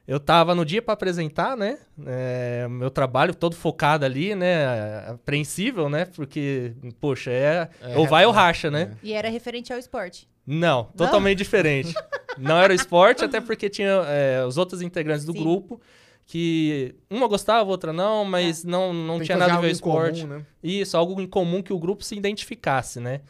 Eu 0.06 0.20
tava 0.20 0.54
no 0.54 0.64
dia 0.64 0.80
para 0.80 0.94
apresentar, 0.94 1.56
né? 1.56 1.78
é, 2.06 2.68
meu 2.70 2.90
trabalho 2.92 3.34
todo 3.34 3.56
focado 3.56 4.04
ali, 4.04 4.36
né? 4.36 4.64
Apreensível, 5.08 5.88
né? 5.88 6.04
Porque, 6.04 6.72
poxa, 7.00 7.30
é, 7.32 7.68
É, 7.82 7.98
ou 7.98 8.06
vai 8.06 8.24
ou 8.24 8.32
é, 8.32 8.36
racha, 8.36 8.70
né? 8.70 8.96
E 9.02 9.12
era 9.12 9.28
referente 9.28 9.72
ao 9.72 9.78
esporte. 9.80 10.28
Não, 10.46 10.84
totalmente 10.96 11.38
diferente. 11.38 11.92
Não 12.38 12.56
era 12.56 12.72
esporte, 12.74 13.24
até 13.24 13.40
porque 13.40 13.68
tinha 13.68 13.88
é, 14.06 14.44
os 14.46 14.56
outros 14.58 14.80
integrantes 14.82 15.24
do 15.24 15.32
Sim. 15.32 15.40
grupo 15.40 15.80
que 16.26 16.94
uma 17.10 17.26
gostava, 17.26 17.68
outra 17.70 17.92
não, 17.92 18.24
mas 18.24 18.62
não, 18.64 18.92
não 18.92 19.14
Tem 19.14 19.20
que 19.20 19.24
tinha 19.26 19.38
nada 19.38 19.54
a 19.54 19.60
ver 19.60 19.68
com 19.68 19.72
esporte. 19.72 20.20
comum, 20.22 20.34
né? 20.38 20.46
Isso, 20.62 20.96
algo 20.96 21.20
em 21.20 21.26
comum 21.26 21.62
que 21.62 21.72
o 21.72 21.78
grupo 21.78 22.04
se 22.04 22.14
identificasse, 22.16 23.00
né? 23.00 23.22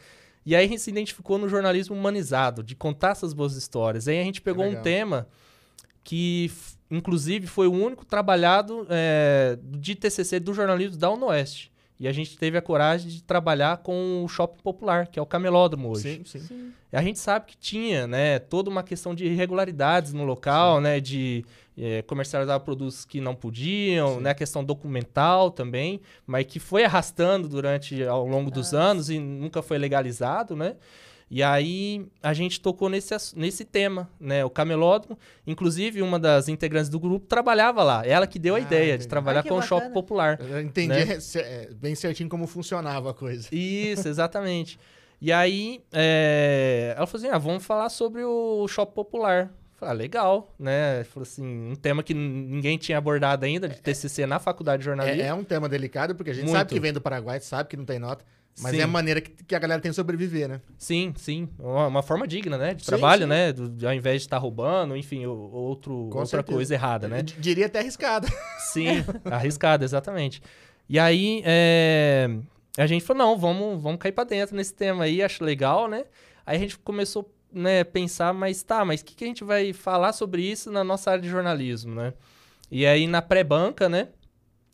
E 0.47 0.55
aí 0.55 0.65
a 0.65 0.67
gente 0.69 0.79
se 0.79 0.89
identificou 0.89 1.37
no 1.37 1.49
jornalismo 1.49 1.93
humanizado, 1.93 2.63
de 2.63 2.73
contar 2.73 3.09
essas 3.09 3.33
boas 3.33 3.57
histórias. 3.57 4.07
Aí 4.07 4.17
a 4.17 4.23
gente 4.23 4.39
pegou 4.39 4.65
um 4.65 4.81
tema 4.81 5.27
que, 6.05 6.49
inclusive, 6.89 7.45
foi 7.47 7.67
o 7.67 7.73
único 7.73 8.05
trabalhado 8.05 8.87
é, 8.89 9.59
de 9.61 9.93
TCC 9.93 10.39
do 10.39 10.53
jornalismo 10.53 10.95
da 10.95 11.11
Unoeste. 11.11 11.69
E 11.99 12.07
a 12.07 12.11
gente 12.11 12.37
teve 12.37 12.57
a 12.57 12.61
coragem 12.61 13.09
de 13.09 13.23
trabalhar 13.23 13.77
com 13.77 14.23
o 14.23 14.27
shopping 14.27 14.61
popular, 14.61 15.07
que 15.07 15.17
é 15.17 15.21
o 15.21 15.25
camelódromo 15.25 15.89
hoje. 15.89 16.21
Sim, 16.23 16.39
sim. 16.39 16.71
A 16.91 17.01
gente 17.01 17.17
sabe 17.19 17.47
que 17.47 17.57
tinha, 17.57 18.05
né, 18.05 18.37
toda 18.39 18.69
uma 18.69 18.83
questão 18.83 19.15
de 19.15 19.25
irregularidades 19.25 20.13
no 20.13 20.23
local, 20.23 20.79
né, 20.79 20.99
de 20.99 21.43
eh, 21.77 22.01
comercializar 22.03 22.59
produtos 22.59 23.03
que 23.03 23.19
não 23.19 23.35
podiam, 23.35 24.15
Sim. 24.15 24.21
né, 24.21 24.29
a 24.31 24.35
questão 24.35 24.63
documental 24.63 25.51
também, 25.51 25.99
mas 26.25 26.45
que 26.45 26.59
foi 26.59 26.83
arrastando 26.83 27.47
durante 27.49 28.03
ao 28.03 28.25
longo 28.27 28.49
dos 28.49 28.73
Ah, 28.73 28.81
anos 28.81 29.09
e 29.09 29.19
nunca 29.19 29.61
foi 29.61 29.77
legalizado, 29.77 30.55
né? 30.55 30.75
E 31.29 31.43
aí 31.43 32.07
a 32.23 32.33
gente 32.33 32.61
tocou 32.61 32.87
nesse, 32.89 33.13
nesse 33.35 33.65
tema, 33.65 34.09
né? 34.19 34.45
O 34.45 34.49
camelódromo, 34.49 35.19
inclusive 35.45 36.01
uma 36.01 36.17
das 36.17 36.47
integrantes 36.47 36.89
do 36.89 36.99
grupo 36.99 37.25
trabalhava 37.27 37.83
lá. 37.83 38.05
Ela 38.05 38.25
que 38.25 38.39
deu 38.39 38.55
a 38.55 38.57
Ah, 38.57 38.61
ideia 38.61 38.89
entendi. 38.91 39.03
de 39.03 39.07
trabalhar 39.09 39.43
que 39.43 39.49
com 39.49 39.55
o 39.57 39.61
shopping 39.61 39.91
popular. 39.91 40.39
Eu 40.39 40.61
entendi 40.61 40.87
Né? 40.87 41.17
é, 41.35 41.39
é, 41.39 41.69
bem 41.73 41.95
certinho 41.95 42.29
como 42.29 42.47
funcionava 42.47 43.11
a 43.11 43.13
coisa. 43.13 43.49
Isso, 43.51 44.07
exatamente. 44.07 44.79
E 45.19 45.31
aí, 45.33 45.81
é, 45.91 46.93
ela 46.95 47.05
falou 47.07 47.25
assim: 47.25 47.35
ah, 47.35 47.37
vamos 47.37 47.65
falar 47.65 47.89
sobre 47.89 48.23
o 48.23 48.67
shopping 48.67 48.93
popular. 48.93 49.51
Falei, 49.75 49.91
ah, 49.91 49.93
legal, 49.95 50.55
né? 50.57 51.03
Falou 51.03 51.21
assim, 51.23 51.43
um 51.71 51.75
tema 51.75 52.01
que 52.01 52.11
ninguém 52.11 52.79
tinha 52.79 52.97
abordado 52.97 53.45
ainda, 53.45 53.69
de 53.69 53.79
TCC 53.79 54.25
na 54.25 54.39
faculdade 54.39 54.79
de 54.79 54.85
jornalismo. 54.85 55.21
É, 55.21 55.27
é 55.27 55.33
um 55.33 55.43
tema 55.43 55.69
delicado, 55.69 56.15
porque 56.15 56.31
a 56.31 56.33
gente 56.33 56.45
Muito. 56.45 56.57
sabe 56.57 56.69
que 56.73 56.79
vem 56.79 56.91
do 56.91 56.99
Paraguai, 56.99 57.39
sabe 57.39 57.69
que 57.69 57.77
não 57.77 57.85
tem 57.85 57.99
nota, 57.99 58.25
mas 58.59 58.71
Sim. 58.75 58.79
é 58.79 58.83
a 58.83 58.87
maneira 58.87 59.21
que, 59.21 59.31
que 59.43 59.55
a 59.55 59.59
galera 59.59 59.81
tem 59.81 59.91
de 59.91 59.95
sobreviver, 59.95 60.47
né? 60.49 60.61
Sim, 60.77 61.13
sim. 61.15 61.47
Uma, 61.59 61.87
uma 61.87 62.03
forma 62.03 62.27
digna, 62.27 62.57
né? 62.57 62.73
De 62.73 62.83
Sim, 62.83 62.87
trabalho, 62.91 63.23
sim. 63.23 63.29
né? 63.29 63.53
Do- 63.53 63.87
ao 63.87 63.93
invés 63.93 64.21
de 64.21 64.27
estar 64.27 64.37
roubando, 64.37 64.95
enfim, 64.97 65.25
o- 65.25 65.31
outro, 65.31 65.91
Com 66.11 66.19
outra 66.19 66.25
certeza. 66.25 66.55
coisa 66.55 66.73
errada, 66.73 67.07
né? 67.07 67.19
Eu 67.19 67.23
diria 67.23 67.65
até 67.67 67.79
arriscado. 67.79 68.27
Sim, 68.71 69.03
arriscado, 69.25 69.83
exatamente. 69.83 70.41
E 70.89 70.97
aí, 70.97 71.41
é, 71.45 72.29
a 72.77 72.87
gente 72.87 73.03
falou, 73.05 73.23
não, 73.27 73.37
vamos, 73.37 73.81
vamos 73.81 73.99
cair 73.99 74.11
pra 74.11 74.23
dentro 74.23 74.55
nesse 74.55 74.73
tema 74.73 75.03
aí, 75.03 75.21
acho 75.21 75.43
legal, 75.43 75.87
né? 75.87 76.05
Aí 76.45 76.55
a 76.57 76.59
gente 76.59 76.77
começou 76.79 77.29
né, 77.51 77.81
a 77.81 77.85
pensar, 77.85 78.33
mas 78.33 78.63
tá, 78.63 78.83
mas 78.85 79.01
o 79.01 79.05
que, 79.05 79.15
que 79.15 79.23
a 79.23 79.27
gente 79.27 79.43
vai 79.43 79.73
falar 79.73 80.13
sobre 80.13 80.41
isso 80.41 80.71
na 80.71 80.83
nossa 80.83 81.11
área 81.11 81.21
de 81.21 81.29
jornalismo, 81.29 81.93
né? 81.95 82.13
E 82.69 82.85
aí, 82.85 83.07
na 83.07 83.21
pré-banca, 83.21 83.87
né, 83.87 84.09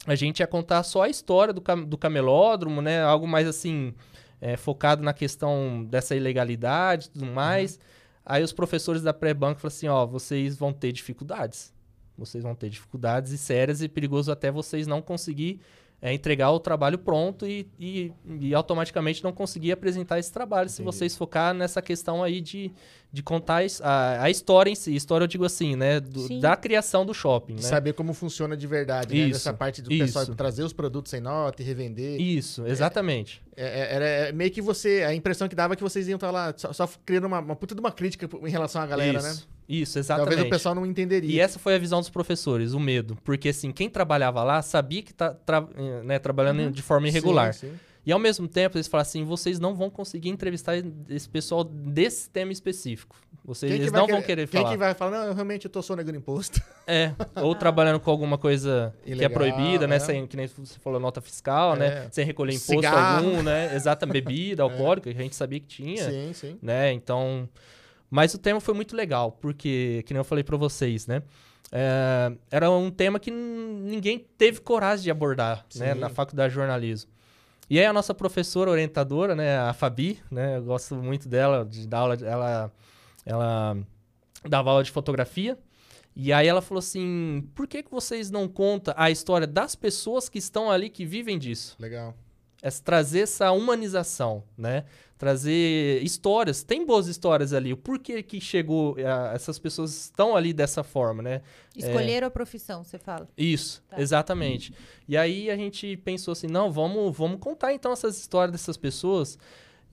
a 0.06 0.16
gente 0.16 0.40
ia 0.40 0.48
contar 0.48 0.84
só 0.84 1.04
a 1.04 1.10
história 1.10 1.54
do, 1.54 1.62
cam- 1.62 1.84
do 1.84 1.98
camelódromo, 1.98 2.82
né? 2.82 3.02
Algo 3.02 3.28
mais, 3.28 3.48
assim, 3.48 3.94
é, 4.42 4.58
focado 4.58 5.02
na 5.02 5.14
questão 5.14 5.86
dessa 5.90 6.16
ilegalidade 6.16 7.08
e 7.08 7.10
tudo 7.12 7.26
mais. 7.26 7.80
Aí 8.26 8.44
os 8.44 8.54
professores 8.54 9.02
da 9.02 9.14
pré-banca 9.14 9.60
falaram 9.60 9.76
assim, 9.76 9.88
ó, 9.88 10.06
vocês 10.06 10.58
vão 10.58 10.72
ter 10.74 10.92
dificuldades. 10.92 11.74
Vocês 12.18 12.44
vão 12.44 12.54
ter 12.54 12.70
dificuldades 12.70 13.32
e 13.32 13.38
sérias 13.38 13.82
e 13.82 13.88
perigoso 13.90 14.32
até 14.32 14.52
vocês 14.52 14.86
não 14.86 15.02
conseguir 15.02 15.60
é, 16.02 16.14
entregar 16.14 16.52
o 16.52 16.60
trabalho 16.60 16.98
pronto 16.98 17.48
e, 17.48 17.68
e, 17.80 18.12
e 18.40 18.54
automaticamente 18.54 19.24
não 19.24 19.32
conseguir 19.32 19.72
apresentar 19.72 20.20
esse 20.20 20.32
trabalho 20.32 20.70
se 20.70 20.82
Entendi. 20.82 20.96
vocês 20.98 21.16
focar 21.16 21.54
nessa 21.54 21.82
questão 21.82 22.22
aí 22.22 22.40
de, 22.42 22.72
de 23.14 23.22
contar 23.22 23.62
a, 23.84 24.24
a 24.24 24.30
história 24.32 24.72
em 24.72 24.76
si. 24.76 24.96
História 24.96 25.24
eu 25.24 25.28
digo 25.28 25.46
assim, 25.46 25.76
né? 25.76 26.00
do- 26.00 26.40
da 26.42 26.56
criação 26.56 27.06
do 27.06 27.14
shopping, 27.14 27.54
né? 27.54 27.62
Saber 27.62 27.94
como 27.94 28.12
funciona 28.12 28.58
de 28.58 28.66
verdade, 28.66 29.14
né? 29.14 29.22
Isso, 29.28 29.34
Dessa 29.34 29.54
parte 29.54 29.84
do 29.84 29.94
isso. 29.94 30.04
pessoal 30.20 30.36
trazer 30.36 30.64
os 30.64 30.74
produtos 30.74 31.12
sem 31.12 31.22
nota 31.22 31.62
e 31.62 31.66
revender. 31.66 32.20
Isso, 32.20 32.66
exatamente. 32.66 33.40
É, 33.56 33.64
é- 33.82 33.96
era 33.96 34.06
é 34.06 34.32
meio 34.32 34.50
que 34.50 34.64
você. 34.64 35.04
A 35.08 35.14
impressão 35.14 35.48
que 35.48 35.54
dava 35.56 35.74
é 35.74 35.76
que 35.78 35.84
vocês 35.84 36.08
iam 36.08 36.16
estar 36.16 36.32
lá 36.32 36.52
só, 36.58 36.74
só 36.74 36.90
criando 37.06 37.26
uma, 37.28 37.40
uma 37.40 37.56
puta 37.56 37.76
de 37.76 37.80
uma 37.80 37.92
crítica 37.92 38.28
em 38.42 38.50
relação 38.50 38.82
à 38.82 38.88
galera, 38.88 39.22
né? 39.22 39.30
isso, 39.30 39.48
isso, 39.70 40.00
exatamente. 40.00 40.30
Talvez 40.32 40.48
o 40.48 40.50
pessoal 40.50 40.74
não 40.74 40.84
entenderia. 40.84 41.30
E 41.32 41.40
essa 41.40 41.60
foi 41.60 41.76
a 41.76 41.78
visão 41.78 42.00
dos 42.00 42.10
professores, 42.10 42.74
o 42.74 42.80
medo. 42.80 43.16
Porque, 43.24 43.50
assim, 43.50 43.72
quem 43.72 43.92
trabalhava 43.92 44.44
lá 44.44 44.60
sabia 44.64 45.04
que 45.04 45.14
tá 45.14 45.36
tra- 45.36 45.68
eh, 45.78 46.02
né, 46.04 46.18
trabalhando 46.18 46.72
de 46.72 46.82
forma 46.82 47.08
irregular. 47.08 47.54
Sim, 47.54 47.68
sim. 47.70 47.74
E 48.06 48.12
ao 48.12 48.20
mesmo 48.20 48.48
tempo, 48.48 48.78
eles 48.78 48.88
falam 48.88 49.02
assim: 49.04 49.24
vocês 49.24 49.60
não 49.60 49.74
vão 49.76 49.90
conseguir 49.90 50.30
entrevistar 50.30 50.74
esse 51.10 51.28
pessoal 51.30 51.64
desse 51.64 52.30
tema 52.30 52.52
específico. 52.52 53.16
Vocês 53.46 53.72
Quem 53.72 53.82
eles 53.82 53.92
não 53.92 54.08
vão 54.08 54.22
querer 54.22 54.48
Quem 54.48 54.62
falar. 54.62 54.72
que 54.74 54.78
vai 54.78 54.94
falar, 54.94 55.20
não, 55.20 55.28
eu 55.28 55.34
realmente 55.34 55.68
tô 55.68 55.82
sonegando 55.82 56.18
imposto. 56.18 56.62
É, 56.86 57.14
ou 57.38 57.56
trabalhando 57.56 57.98
com 57.98 58.12
alguma 58.12 58.38
coisa 58.38 58.94
que 59.06 59.12
é 59.12 59.14
Ilegal, 59.14 59.32
proibida, 59.32 59.88
né? 59.88 59.96
é. 59.96 60.00
Sem, 60.00 60.28
que 60.28 60.36
nem 60.36 60.48
você 60.48 60.78
falou, 60.80 61.00
nota 61.00 61.22
fiscal, 61.22 61.76
É. 61.76 61.80
né? 61.80 62.08
Sem 62.12 62.26
recolher 62.26 62.52
imposto 62.52 62.74
Cigarro. 62.74 63.26
algum, 63.26 63.42
né? 63.42 63.72
Exata 63.76 64.06
bebida 64.06 64.64
alcoólica, 64.64 65.10
que 65.10 65.18
a 65.18 65.22
gente 65.22 65.34
sabia 65.34 65.62
que 65.62 65.66
tinha, 65.68 66.04
Sim, 66.10 66.34
sim. 66.34 66.60
né? 66.62 66.92
Então. 66.92 67.48
Mas 68.12 68.34
o 68.34 68.38
tema 68.38 68.60
foi 68.60 68.74
muito 68.74 68.98
legal, 68.98 69.32
porque, 69.32 70.04
que 70.06 70.14
nem 70.14 70.20
eu 70.20 70.26
falei 70.26 70.44
pra 70.44 70.58
vocês, 70.58 71.08
né? 71.08 71.24
É, 71.72 72.34
era 72.52 72.70
um 72.70 72.92
tema 72.92 73.18
que 73.18 73.32
ninguém 73.32 74.26
teve 74.38 74.60
coragem 74.60 75.04
de 75.04 75.10
abordar, 75.12 75.66
né? 75.76 75.94
Na 75.94 76.10
faculdade 76.10 76.50
de 76.50 76.56
jornalismo. 76.56 77.10
E 77.70 77.80
aí 77.80 77.86
a 77.86 77.94
nossa 77.94 78.14
professora 78.14 78.70
orientadora, 78.70 79.36
né? 79.36 79.58
A 79.58 79.74
Fabi, 79.74 80.20
né? 80.30 80.58
Eu 80.58 80.64
gosto 80.64 80.96
muito 80.96 81.28
dela, 81.28 81.66
de 81.66 81.88
dar 81.88 82.00
aula, 82.00 82.18
ela, 82.22 82.72
ela 83.26 83.78
dava 84.48 84.70
aula 84.70 84.84
de 84.84 84.92
fotografia. 84.92 85.58
E 86.16 86.32
aí 86.32 86.48
ela 86.48 86.62
falou 86.62 86.80
assim: 86.80 87.48
por 87.56 87.68
que, 87.68 87.82
que 87.84 87.92
vocês 87.92 88.30
não 88.30 88.48
contam 88.48 88.94
a 88.98 89.10
história 89.10 89.48
das 89.48 89.76
pessoas 89.76 90.30
que 90.30 90.38
estão 90.38 90.70
ali, 90.70 90.90
que 90.90 91.06
vivem 91.06 91.40
disso? 91.40 91.76
Legal. 91.80 92.16
É 92.64 92.70
trazer 92.72 93.20
essa 93.20 93.52
humanização, 93.52 94.42
né? 94.58 94.86
Trazer 95.18 96.02
histórias. 96.04 96.64
Tem 96.64 96.86
boas 96.86 97.08
histórias 97.08 97.54
ali. 97.54 97.72
O 97.74 97.78
porquê 97.78 98.24
que 98.24 98.40
chegou. 98.42 98.96
a- 99.00 99.34
essas 99.34 99.60
pessoas 99.60 99.92
estão 100.06 100.36
ali 100.36 100.54
dessa 100.54 100.84
forma, 100.84 101.22
né? 101.22 101.42
Escolheram 101.76 102.28
a 102.28 102.32
profissão, 102.32 102.84
você 102.84 102.98
fala. 102.98 103.28
Isso, 103.38 103.84
Tá. 103.90 104.02
exatamente. 104.02 104.74
E 105.08 105.16
aí 105.18 105.50
a 105.52 105.56
gente 105.58 105.98
pensou 105.98 106.32
assim, 106.32 106.48
não, 106.48 106.72
vamos, 106.72 107.16
vamos 107.16 107.40
contar 107.40 107.74
então 107.74 107.92
essas 107.92 108.18
histórias 108.18 108.52
dessas 108.54 108.78
pessoas. 108.78 109.38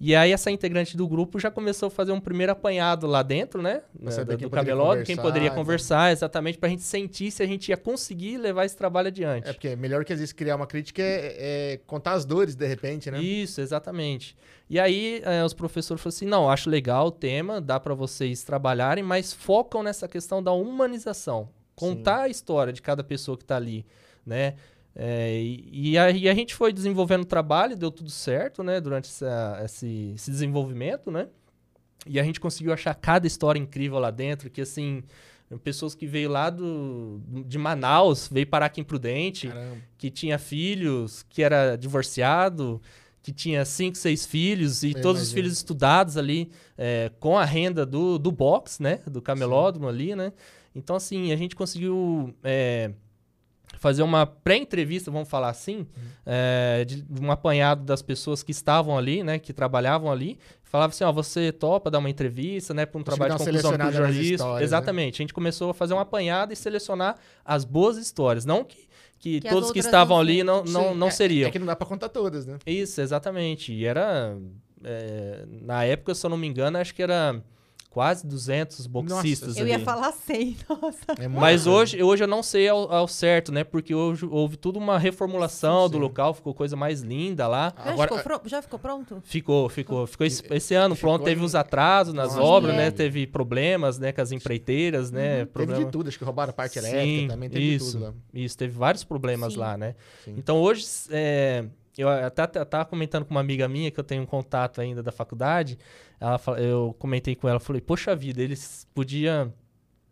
E 0.01 0.17
aí 0.17 0.33
essa 0.33 0.51
integrante 0.51 0.97
do 0.97 1.07
grupo 1.07 1.39
já 1.39 1.51
começou 1.51 1.89
a 1.89 1.91
fazer 1.91 2.11
um 2.11 2.21
primeiro 2.21 2.53
apontado 2.53 3.07
lá 3.07 3.23
dentro, 3.23 3.61
né? 3.61 3.83
Saber 4.09 4.37
do 4.37 4.45
do 4.45 4.51
poderia 4.51 4.73
camelódromo, 4.73 5.05
quem 5.05 5.17
poderia 5.17 5.51
conversar, 5.51 6.11
exatamente, 6.11 6.57
pra 6.57 6.71
gente 6.71 6.83
sentir 6.83 7.31
se 7.31 7.43
a 7.43 7.47
gente 7.47 7.69
ia 7.69 7.77
conseguir 7.77 8.39
levar 8.39 8.65
esse 8.65 8.75
trabalho 8.75 9.09
adiante. 9.09 9.49
É 9.49 9.53
porque 9.53 9.77
melhor 9.77 10.03
que 10.05 10.13
às 10.15 10.19
vezes 10.19 10.33
criar 10.33 10.57
uma 10.57 10.67
crítica 10.67 11.03
é, 11.03 11.75
é 11.75 11.81
contar 11.87 12.13
as 12.13 12.25
dores 12.25 12.55
de 12.55 12.67
repente, 12.67 13.11
né? 13.11 13.21
Isso, 13.21 13.61
exatamente. 13.61 14.35
E 14.71 14.81
aí 14.81 15.21
eh, 15.23 15.45
os 15.45 15.53
professores 15.53 16.03
falaram 16.03 16.17
assim, 16.17 16.27
não, 16.27 16.49
acho 16.49 16.71
legal 16.71 17.09
o 17.09 17.11
tema, 17.11 17.61
dá 17.61 17.79
pra 17.79 17.93
vocês 17.93 18.43
trabalharem, 18.43 19.05
mas 19.05 19.35
focam 19.35 19.83
nessa 19.83 20.09
questão 20.09 20.43
da 20.43 20.53
humanização. 20.53 21.51
Contar 21.75 22.23
a 22.23 22.29
história 22.29 22.73
de 22.73 22.81
cada 22.81 23.05
pessoa 23.05 23.37
que 23.37 23.45
tá 23.45 23.57
ali, 23.57 23.85
né? 24.25 24.55
É, 25.03 25.33
e, 25.35 25.93
e 25.93 25.99
aí 25.99 26.29
a 26.29 26.35
gente 26.35 26.55
foi 26.55 26.75
desenvolvendo 26.75 27.23
o 27.23 27.25
trabalho, 27.25 27.75
deu 27.75 27.91
tudo 27.91 28.11
certo, 28.11 28.63
né? 28.63 28.81
Durante 28.83 29.07
essa- 29.09 29.59
esse, 29.65 30.13
esse 30.15 30.31
desenvolvimento, 30.31 31.11
né? 31.11 31.27
E 32.07 32.21
a 32.21 32.23
gente 32.23 32.39
conseguiu 32.39 32.71
achar 32.71 32.95
cada 32.95 33.27
história 33.27 33.59
incrível 33.59 33.99
lá 33.99 34.11
dentro, 34.11 34.51
que 34.51 34.61
assim, 34.61 35.03
pessoas 35.65 35.95
que 35.95 36.07
veio 36.07 36.29
lá 36.29 36.51
do, 36.51 37.19
de 37.47 37.57
Manaus, 37.57 38.29
veio 38.31 38.47
parar 38.47 38.67
aqui 38.67 38.83
em 38.83 38.85
Prudente, 38.85 39.49
Caramba. 39.49 39.77
que 39.97 40.11
tinha 40.11 40.39
filhos, 40.39 41.25
que 41.31 41.43
era 41.43 41.77
divorciado, 41.77 42.81
que 43.23 43.33
tinha 43.33 43.65
cinco, 43.65 43.97
seis 43.97 44.27
filhos 44.27 44.83
e 44.83 44.89
Eu 44.93 45.01
todos 45.01 45.23
os 45.23 45.29
imagino. 45.29 45.35
filhos 45.45 45.53
estudados 45.57 46.17
ali 46.19 46.51
é, 46.77 47.11
com 47.19 47.39
a 47.39 47.45
renda 47.45 47.87
do, 47.87 48.19
do 48.19 48.31
box, 48.31 48.83
né? 48.83 49.01
Do 49.07 49.23
camelódromo 49.23 49.89
ali, 49.89 50.15
né? 50.15 50.33
Então, 50.75 50.95
assim, 50.97 51.33
a 51.33 51.37
gente 51.37 51.57
conseguiu 51.57 52.35
é, 52.45 52.93
fazer 53.79 54.03
uma 54.03 54.27
pré-entrevista, 54.27 55.11
vamos 55.11 55.29
falar 55.29 55.49
assim, 55.49 55.79
Uhum. 55.79 55.87
é, 56.27 56.85
de 56.85 57.05
um 57.23 57.31
apanhado 57.31 57.83
das 57.85 58.03
pessoas 58.03 58.43
que 58.43 58.51
estavam 58.51 58.97
ali, 58.99 59.23
né? 59.23 59.39
Que 59.39 59.53
trabalhavam 59.53 60.11
ali. 60.11 60.39
Falava 60.65 60.91
assim, 60.91 61.03
ó, 61.05 61.11
você 61.13 61.51
topa 61.51 61.91
dar 61.91 61.99
uma 61.99 62.11
entrevista, 62.11 62.73
né? 62.75 62.85
Para 62.87 63.01
um 63.01 63.03
trabalho 63.03 63.33
de 63.33 63.39
conclusão 63.39 63.73
para 63.73 63.89
o 63.89 63.93
jornalista. 63.93 64.55
né? 64.55 64.63
Exatamente. 64.63 65.15
A 65.17 65.23
gente 65.25 65.35
começou 65.35 65.71
a 65.71 65.75
fazer 65.75 65.95
um 65.95 65.99
apanhado 65.99 66.53
e 66.53 66.57
selecionar 66.57 67.17
as 67.45 67.65
boas 67.65 67.97
histórias. 67.97 68.45
Não 68.45 68.63
que, 68.65 68.77
que, 69.19 69.41
Que 69.41 69.49
todos 69.49 69.73
que 69.73 69.79
estavam 69.81 70.17
não 70.17 70.21
ali 70.23 70.45
não, 70.45 70.63
não, 70.65 70.91
Sim, 70.91 70.95
não 70.97 71.07
é- 71.09 71.11
seriam. 71.11 71.49
É 71.49 71.51
que 71.51 71.59
não 71.59 71.67
dá 71.67 71.75
pra 71.75 71.87
contar 71.87 72.09
todas, 72.09 72.47
né? 72.47 72.59
Isso, 72.67 73.01
exatamente. 73.01 73.73
E 73.73 73.85
era. 73.85 74.37
é, 74.85 75.45
na 75.63 75.85
época, 75.85 76.15
se 76.15 76.25
eu 76.25 76.31
não 76.31 76.37
me 76.37 76.47
engano, 76.47 76.79
acho 76.79 76.95
que 76.95 77.03
era 77.03 77.43
quase 77.91 78.25
200 78.25 78.87
boxistas 78.87 79.57
Eu 79.57 79.63
ali. 79.63 79.73
ia 79.73 79.81
falar 79.81 80.13
100, 80.13 80.57
nossa. 80.71 80.99
É 81.19 81.27
Mas 81.27 81.67
hoje, 81.67 82.01
hoje 82.03 82.23
eu 82.23 82.29
não 82.29 82.41
sei 82.43 82.69
ao, 82.69 82.91
ao 82.93 83.09
certo, 83.09 83.51
né? 83.51 83.65
Porque 83.65 83.93
hoje 83.95 84.25
houve 84.31 84.57
tudo 84.57 84.79
uma 84.79 84.97
reformulação 84.97 85.87
Sim, 85.87 85.91
do 85.91 85.97
sim. 85.97 86.03
local, 86.03 86.33
ficou 86.33 86.55
coisa 86.55 86.77
mais 86.77 87.01
linda 87.01 87.49
lá. 87.49 87.75
Já, 87.85 87.91
Agora, 87.93 88.09
ficou, 88.17 88.39
pro- 88.39 88.49
já 88.49 88.63
ficou 88.63 88.79
pronto? 88.79 89.21
Ficou, 89.25 89.69
ficou. 89.69 90.07
Ficou 90.07 90.25
esse, 90.27 90.43
esse 90.55 90.73
ano 90.75 90.95
Ficou 90.95 91.11
pronto. 91.11 91.25
Teve 91.25 91.41
em- 91.41 91.45
os 91.45 91.55
atrasos 91.57 92.15
nas 92.15 92.29
Nossa, 92.37 92.43
obras, 92.43 92.75
é. 92.75 92.77
né? 92.77 92.91
Teve 92.93 93.27
problemas, 93.27 93.99
né? 93.99 94.13
Com 94.13 94.21
as 94.21 94.31
empreiteiras, 94.31 95.11
né? 95.11 95.39
teve 95.41 95.47
Problema... 95.51 95.85
de 95.85 95.91
tudo, 95.91 96.09
acho 96.09 96.19
que 96.19 96.25
roubaram 96.25 96.51
a 96.51 96.55
parte 96.55 96.81
Sim, 96.81 96.87
elétrica 96.87 97.33
também, 97.35 97.51
teve 97.51 97.75
isso. 97.75 97.87
de 97.87 97.93
tudo 97.93 98.05
lá. 98.05 98.15
Isso, 98.33 98.57
teve 98.57 98.73
vários 98.79 99.03
problemas 99.03 99.55
Sim. 99.55 99.59
lá, 99.59 99.77
né? 99.77 99.97
Sim. 100.25 100.35
Então 100.39 100.59
hoje, 100.61 100.87
é, 101.11 101.65
eu 101.99 102.09
até 102.09 102.43
até 102.43 102.65
tava 102.65 102.85
comentando 102.85 103.25
com 103.25 103.31
uma 103.33 103.41
amiga 103.41 103.69
minha 103.69 103.91
que 103.91 103.99
eu 104.01 104.05
tenho 104.05 104.23
um 104.23 104.27
contato 104.27 104.81
ainda 104.81 105.03
da 105.03 105.13
faculdade. 105.13 105.79
Ela, 106.21 106.41
eu 106.59 106.95
comentei 106.99 107.35
com 107.35 107.49
ela, 107.49 107.59
falei, 107.61 107.81
poxa 107.81 108.15
vida, 108.15 108.43
eles 108.43 108.87
podiam 108.95 109.53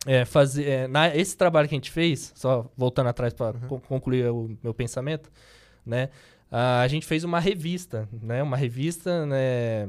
é, 0.07 0.24
fazer. 0.24 0.68
é, 0.68 0.87
na, 0.88 1.14
esse 1.14 1.37
trabalho 1.37 1.68
que 1.68 1.74
a 1.74 1.79
gente 1.79 1.90
fez, 1.90 2.33
só 2.35 2.70
voltando 2.76 3.09
atrás 3.09 3.33
para 3.35 3.57
Uhum. 3.57 3.79
concluir 3.81 4.31
o 4.31 4.57
meu 4.62 4.72
pensamento, 4.74 5.31
né? 5.85 6.09
A 6.50 6.88
gente 6.88 7.05
fez 7.07 7.24
uma 7.24 7.38
revista, 7.40 8.09
né? 8.22 8.42
Uma 8.42 8.57
revista, 8.57 9.26
né? 9.26 9.88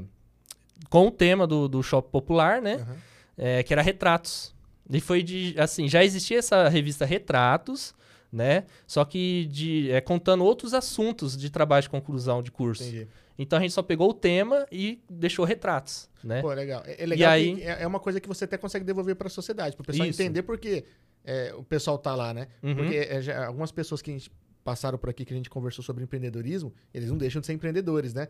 Com 0.89 1.07
o 1.07 1.11
tema 1.11 1.47
do, 1.47 1.67
do 1.69 1.81
shopping 1.81 2.09
popular, 2.11 2.61
né? 2.61 2.75
Aham. 2.75 2.95
é, 3.37 3.63
que 3.63 3.71
era 3.73 3.81
Retratos. 3.81 4.53
E 4.89 4.99
foi 4.99 5.21
de, 5.23 5.55
assim, 5.57 5.87
já 5.87 6.03
existia 6.03 6.39
essa 6.39 6.67
revista 6.67 7.05
Retratos, 7.05 7.93
né? 8.31 8.65
Só 8.85 9.03
que 9.05 9.45
de, 9.51 9.91
é, 9.91 9.99
contando 10.01 10.43
outros 10.43 10.73
assuntos 10.73 11.35
de 11.37 11.49
trabalho 11.49 11.83
de 11.83 11.89
conclusão 11.89 12.41
de 12.43 12.51
curso. 12.51 12.83
Entendi. 12.83 13.07
Então 13.37 13.57
a 13.57 13.61
gente 13.61 13.71
só 13.73 13.81
pegou 13.81 14.09
o 14.09 14.13
tema 14.13 14.67
e 14.71 15.01
deixou 15.09 15.45
retratos, 15.45 16.09
né? 16.23 16.41
Pô, 16.41 16.51
legal. 16.53 16.83
É, 16.85 17.03
é 17.03 17.05
legal 17.05 17.31
aí- 17.31 17.55
que 17.55 17.61
é 17.63 17.81
é 17.83 17.87
uma 17.87 17.99
coisa 17.99 18.19
que 18.19 18.27
você 18.27 18.43
até 18.45 18.57
consegue 18.57 18.83
devolver 18.83 19.15
para 19.15 19.27
a 19.27 19.29
sociedade, 19.31 19.75
para 19.75 19.83
o 19.83 19.85
pessoal 19.85 20.07
Isso. 20.07 20.21
entender 20.21 20.43
porque 20.43 20.83
é, 21.23 21.53
o 21.55 21.63
pessoal 21.63 21.97
tá 21.97 22.13
lá, 22.15 22.33
né? 22.33 22.47
Uhum. 22.61 22.75
Porque 22.75 22.95
é, 22.95 23.21
já- 23.21 23.45
algumas 23.47 23.71
pessoas 23.71 24.01
que 24.01 24.09
a 24.11 24.13
gente 24.13 24.29
passaram 24.63 24.97
por 24.97 25.09
aqui, 25.09 25.23
que 25.25 25.33
a 25.33 25.37
gente 25.37 25.49
conversou 25.49 25.83
sobre 25.83 26.03
empreendedorismo, 26.03 26.73
eles 26.93 27.09
não 27.09 27.17
deixam 27.17 27.39
de 27.39 27.47
ser 27.47 27.53
empreendedores, 27.53 28.13
né? 28.13 28.27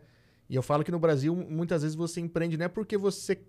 E 0.48 0.54
eu 0.54 0.62
falo 0.62 0.82
que 0.84 0.90
no 0.92 0.98
Brasil, 0.98 1.34
muitas 1.34 1.82
vezes 1.82 1.96
você 1.96 2.20
empreende 2.20 2.56
não 2.56 2.66
é 2.66 2.68
porque 2.68 2.96
você 2.96 3.40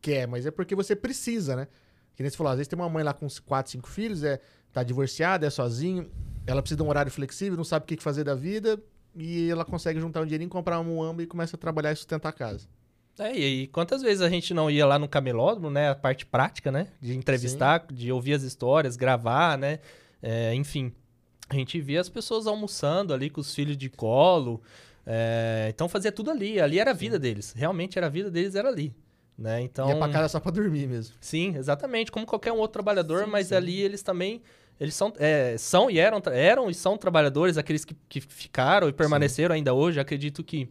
quer, 0.00 0.26
mas 0.28 0.46
é 0.46 0.50
porque 0.50 0.74
você 0.74 0.94
precisa, 0.96 1.56
né? 1.56 1.66
Que 2.14 2.22
nem 2.22 2.30
você 2.30 2.36
falou, 2.36 2.50
às 2.52 2.58
vezes 2.58 2.68
tem 2.68 2.78
uma 2.78 2.88
mãe 2.88 3.02
lá 3.02 3.12
com 3.12 3.26
quatro, 3.44 3.70
cinco 3.72 3.88
filhos, 3.88 4.22
é, 4.22 4.40
tá 4.72 4.82
divorciada, 4.82 5.46
é 5.46 5.50
sozinho, 5.50 6.10
ela 6.46 6.62
precisa 6.62 6.76
de 6.76 6.82
um 6.82 6.88
horário 6.88 7.10
flexível, 7.10 7.56
não 7.56 7.64
sabe 7.64 7.84
o 7.84 7.86
que 7.86 8.02
fazer 8.02 8.24
da 8.24 8.34
vida, 8.34 8.80
e 9.16 9.50
ela 9.50 9.64
consegue 9.64 10.00
juntar 10.00 10.20
um 10.20 10.24
dinheirinho, 10.24 10.50
comprar 10.50 10.78
um 10.80 10.84
muamba 10.84 11.22
e 11.22 11.26
começa 11.26 11.56
a 11.56 11.58
trabalhar 11.58 11.92
e 11.92 11.96
sustentar 11.96 12.28
a 12.28 12.32
casa. 12.32 12.66
É, 13.18 13.36
e 13.36 13.44
aí, 13.44 13.66
quantas 13.66 14.00
vezes 14.00 14.22
a 14.22 14.28
gente 14.30 14.54
não 14.54 14.70
ia 14.70 14.86
lá 14.86 14.98
no 14.98 15.06
camelódromo, 15.08 15.68
né? 15.68 15.90
A 15.90 15.94
parte 15.94 16.24
prática, 16.24 16.72
né? 16.72 16.86
De 17.00 17.14
entrevistar, 17.14 17.84
de 17.92 18.10
ouvir 18.10 18.32
as 18.34 18.42
histórias, 18.42 18.96
gravar, 18.96 19.58
né? 19.58 19.80
É, 20.22 20.54
enfim, 20.54 20.92
a 21.48 21.54
gente 21.54 21.78
via 21.80 22.00
as 22.00 22.08
pessoas 22.08 22.46
almoçando 22.46 23.12
ali 23.12 23.28
com 23.28 23.40
os 23.40 23.54
filhos 23.54 23.76
de 23.76 23.90
colo. 23.90 24.62
é, 25.04 25.66
então 25.68 25.86
fazia 25.88 26.10
tudo 26.12 26.30
ali. 26.30 26.60
Ali 26.60 26.78
era 26.78 26.92
a 26.92 26.94
vida 26.94 27.18
deles. 27.18 27.52
Realmente 27.54 27.98
era 27.98 28.06
a 28.06 28.10
vida 28.10 28.30
deles, 28.30 28.54
era 28.54 28.68
ali. 28.68 28.94
Né? 29.36 29.62
Então, 29.62 29.88
Ia 29.88 29.96
pra 29.96 30.08
casa 30.08 30.28
só 30.28 30.40
pra 30.40 30.52
dormir 30.52 30.86
mesmo. 30.86 31.14
Sim, 31.20 31.56
exatamente. 31.56 32.12
Como 32.12 32.24
qualquer 32.24 32.52
um 32.52 32.58
outro 32.58 32.74
trabalhador, 32.74 33.24
Sim, 33.24 33.30
mas 33.30 33.48
sim. 33.48 33.54
ali 33.54 33.80
eles 33.80 34.02
também. 34.02 34.40
Eles 34.80 34.94
são, 34.94 35.12
é, 35.18 35.56
são 35.58 35.90
e 35.90 35.98
eram, 35.98 36.22
eram 36.32 36.70
e 36.70 36.74
são 36.74 36.96
trabalhadores, 36.96 37.58
aqueles 37.58 37.84
que, 37.84 37.94
que 38.08 38.20
ficaram 38.20 38.88
e 38.88 38.92
permaneceram 38.92 39.54
ainda 39.54 39.74
hoje. 39.74 40.00
Acredito 40.00 40.42
que. 40.42 40.68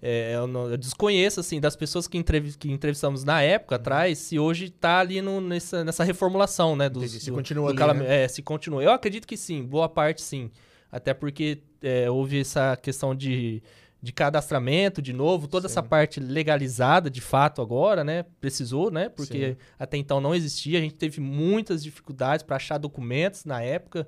é, 0.00 0.34
eu, 0.36 0.46
não- 0.46 0.70
eu 0.70 0.76
desconheço, 0.76 1.40
assim, 1.40 1.60
das 1.60 1.74
pessoas 1.76 2.06
que, 2.06 2.16
entrevi- 2.16 2.56
que 2.56 2.70
entrevistamos 2.70 3.24
na 3.24 3.42
época 3.42 3.74
Uhum. 3.74 3.80
atrás, 3.80 4.16
se 4.18 4.38
hoje 4.38 4.70
tá 4.70 5.00
ali 5.00 5.20
no- 5.20 5.40
nessa, 5.40 5.84
nessa 5.84 6.04
reformulação, 6.04 6.74
né? 6.76 6.88
Dos, 6.88 7.02
Entendi. 7.02 7.20
Se 7.24 7.30
do- 7.30 7.36
continua 7.36 7.74
do 7.74 7.84
ali, 7.84 7.98
né? 8.00 8.22
É, 8.24 8.28
se 8.28 8.40
continua. 8.40 8.82
Eu 8.82 8.92
acredito 8.92 9.26
que 9.26 9.36
sim, 9.36 9.62
boa 9.64 9.88
parte 9.88 10.22
sim. 10.22 10.50
Até 10.90 11.12
porque 11.12 11.58
é, 11.82 12.08
houve 12.10 12.40
essa 12.40 12.76
questão 12.76 13.14
de, 13.14 13.62
de 14.00 14.12
cadastramento, 14.12 15.02
de 15.02 15.12
novo, 15.12 15.48
toda 15.48 15.66
essa 15.66 15.82
Sim. 15.82 15.88
parte 15.88 16.20
legalizada 16.20 17.10
de 17.10 17.20
fato 17.20 17.60
agora, 17.60 18.04
né? 18.04 18.24
Precisou, 18.40 18.90
né? 18.90 19.08
Porque 19.08 19.52
Sim. 19.52 19.56
até 19.78 19.96
então 19.96 20.20
não 20.20 20.34
existia. 20.34 20.78
A 20.78 20.82
gente 20.82 20.94
teve 20.94 21.20
muitas 21.20 21.82
dificuldades 21.82 22.44
para 22.44 22.56
achar 22.56 22.78
documentos 22.78 23.44
na 23.44 23.60
época, 23.60 24.06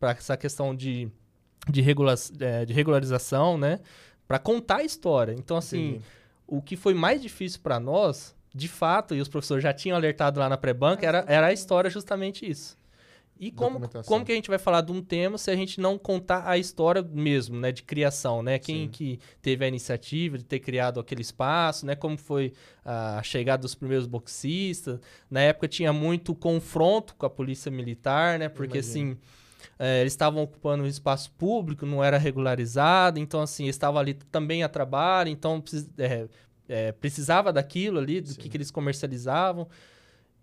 para 0.00 0.12
essa 0.12 0.36
questão 0.36 0.74
de, 0.74 1.10
de, 1.68 1.82
regula 1.82 2.14
é, 2.40 2.64
de 2.64 2.72
regularização, 2.72 3.58
né? 3.58 3.80
Para 4.26 4.38
contar 4.38 4.76
a 4.76 4.84
história. 4.84 5.32
Então, 5.32 5.58
assim, 5.58 5.88
Entendi. 5.88 6.04
o 6.46 6.62
que 6.62 6.74
foi 6.74 6.94
mais 6.94 7.20
difícil 7.20 7.60
para 7.62 7.78
nós, 7.78 8.34
de 8.54 8.68
fato, 8.68 9.14
e 9.14 9.20
os 9.20 9.28
professores 9.28 9.62
já 9.62 9.72
tinham 9.72 9.96
alertado 9.96 10.40
lá 10.40 10.48
na 10.48 10.56
pré-banca, 10.56 11.06
era, 11.06 11.24
era 11.28 11.46
a 11.48 11.52
história 11.52 11.90
justamente 11.90 12.48
isso. 12.48 12.76
E 13.38 13.50
como, 13.50 13.86
como 14.06 14.24
que 14.24 14.32
a 14.32 14.34
gente 14.34 14.48
vai 14.48 14.58
falar 14.58 14.80
de 14.80 14.90
um 14.90 15.02
tema 15.02 15.36
se 15.36 15.50
a 15.50 15.56
gente 15.56 15.78
não 15.78 15.98
contar 15.98 16.48
a 16.48 16.56
história 16.56 17.02
mesmo, 17.02 17.58
né? 17.58 17.70
De 17.70 17.82
criação, 17.82 18.42
né? 18.42 18.58
Quem 18.58 18.84
Sim. 18.84 18.88
que 18.88 19.20
teve 19.42 19.64
a 19.64 19.68
iniciativa 19.68 20.38
de 20.38 20.44
ter 20.44 20.58
criado 20.58 20.98
aquele 20.98 21.20
espaço, 21.20 21.84
né? 21.84 21.94
Como 21.94 22.16
foi 22.16 22.54
a 22.84 23.22
chegada 23.22 23.62
dos 23.62 23.74
primeiros 23.74 24.06
boxistas. 24.06 24.98
Na 25.30 25.40
época 25.40 25.68
tinha 25.68 25.92
muito 25.92 26.34
confronto 26.34 27.14
com 27.14 27.26
a 27.26 27.30
polícia 27.30 27.70
militar, 27.70 28.38
né? 28.38 28.48
Porque, 28.48 28.78
assim, 28.78 29.18
é, 29.78 30.00
eles 30.00 30.14
estavam 30.14 30.42
ocupando 30.42 30.84
um 30.84 30.86
espaço 30.86 31.30
público, 31.32 31.84
não 31.84 32.02
era 32.02 32.16
regularizado. 32.16 33.18
Então, 33.18 33.42
assim, 33.42 33.64
eles 33.64 33.76
estavam 33.76 34.00
ali 34.00 34.14
também 34.14 34.62
a 34.62 34.68
trabalho. 34.68 35.28
Então, 35.28 35.62
é, 35.98 36.26
é, 36.68 36.92
precisava 36.92 37.52
daquilo 37.52 37.98
ali, 37.98 38.22
do 38.22 38.34
que, 38.34 38.48
que 38.48 38.56
eles 38.56 38.70
comercializavam. 38.70 39.68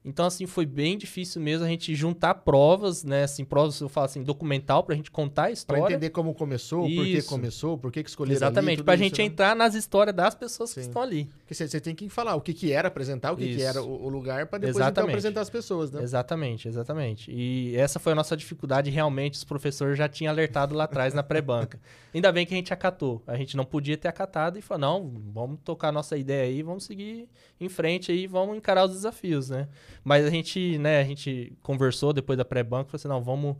Então, 0.05 0.25
assim, 0.25 0.45
foi 0.45 0.65
bem 0.65 0.97
difícil 0.97 1.41
mesmo 1.41 1.65
a 1.65 1.69
gente 1.69 1.95
juntar 1.95 2.33
provas, 2.35 3.03
né? 3.05 3.23
Assim, 3.23 3.45
provas, 3.45 3.79
eu 3.79 3.87
falo 3.87 4.05
assim, 4.05 4.21
documental, 4.21 4.83
pra 4.83 4.95
gente 4.95 5.09
contar 5.09 5.43
a 5.43 5.45
Pra 5.45 5.51
história. 5.53 5.93
entender 5.93 6.09
como 6.09 6.33
começou, 6.33 6.81
por 6.81 7.05
que 7.05 7.17
Isso. 7.17 7.29
começou, 7.29 7.77
por 7.77 7.91
que 7.91 8.03
que 8.03 8.09
escolheram 8.09 8.35
Exatamente, 8.35 8.79
ali, 8.79 8.83
pra 8.83 8.93
tudo 8.95 9.03
gente 9.03 9.13
isso, 9.13 9.21
né? 9.21 9.27
entrar 9.27 9.55
nas 9.55 9.75
histórias 9.75 10.13
das 10.13 10.35
pessoas 10.35 10.73
que 10.73 10.81
Sim. 10.81 10.87
estão 10.89 11.01
ali. 11.01 11.29
Porque 11.39 11.53
você, 11.53 11.79
tem 11.79 11.95
que 11.95 12.09
falar 12.09 12.35
o 12.35 12.41
que 12.41 12.53
que 12.53 12.71
era, 12.71 12.89
apresentar 12.89 13.31
o 13.31 13.37
que 13.37 13.45
que 13.45 13.51
Isso. 13.55 13.65
era 13.65 13.81
o, 13.81 14.05
o 14.05 14.09
lugar, 14.09 14.45
pra 14.47 14.59
depois 14.59 14.85
então 14.85 15.05
apresentar 15.05 15.39
as 15.41 15.49
pessoas, 15.49 15.89
né? 15.89 16.01
Exatamente, 16.03 16.67
exatamente. 16.67 17.31
E 17.31 17.75
essa 17.77 17.97
foi 17.99 18.11
a 18.11 18.15
nossa 18.15 18.35
dificuldade, 18.35 18.89
realmente, 18.89 19.35
os 19.35 19.43
professores 19.45 19.97
já 19.97 20.09
tinham 20.09 20.31
alertado 20.31 20.75
lá 20.75 20.83
atrás 20.83 21.13
na 21.13 21.23
pré-banca. 21.23 21.79
Ainda 22.13 22.31
bem 22.31 22.45
que 22.45 22.53
a 22.53 22.57
gente 22.57 22.73
acatou. 22.73 23.23
A 23.25 23.35
gente 23.37 23.55
não 23.57 23.65
podia 23.65 23.97
ter 23.97 24.07
acatado 24.09 24.59
e 24.59 24.61
falou, 24.61 24.81
não, 24.81 25.11
vamos 25.33 25.59
tocar 25.63 25.87
a 25.89 25.91
nossa 25.91 26.17
ideia 26.17 26.43
aí, 26.43 26.61
vamos 26.61 26.83
seguir 26.83 27.27
em 27.59 27.69
frente 27.69 28.11
aí, 28.11 28.27
vamos 28.27 28.57
encarar 28.57 28.83
os 28.85 28.91
desafios, 28.91 29.49
né? 29.49 29.67
Mas 30.03 30.25
a 30.25 30.29
gente, 30.29 30.77
né, 30.77 30.99
a 30.99 31.03
gente 31.03 31.53
conversou 31.61 32.11
depois 32.13 32.37
da 32.37 32.43
pré-banca, 32.45 32.85
falou 32.89 32.95
assim, 32.99 33.07
não, 33.07 33.21
vamos 33.21 33.55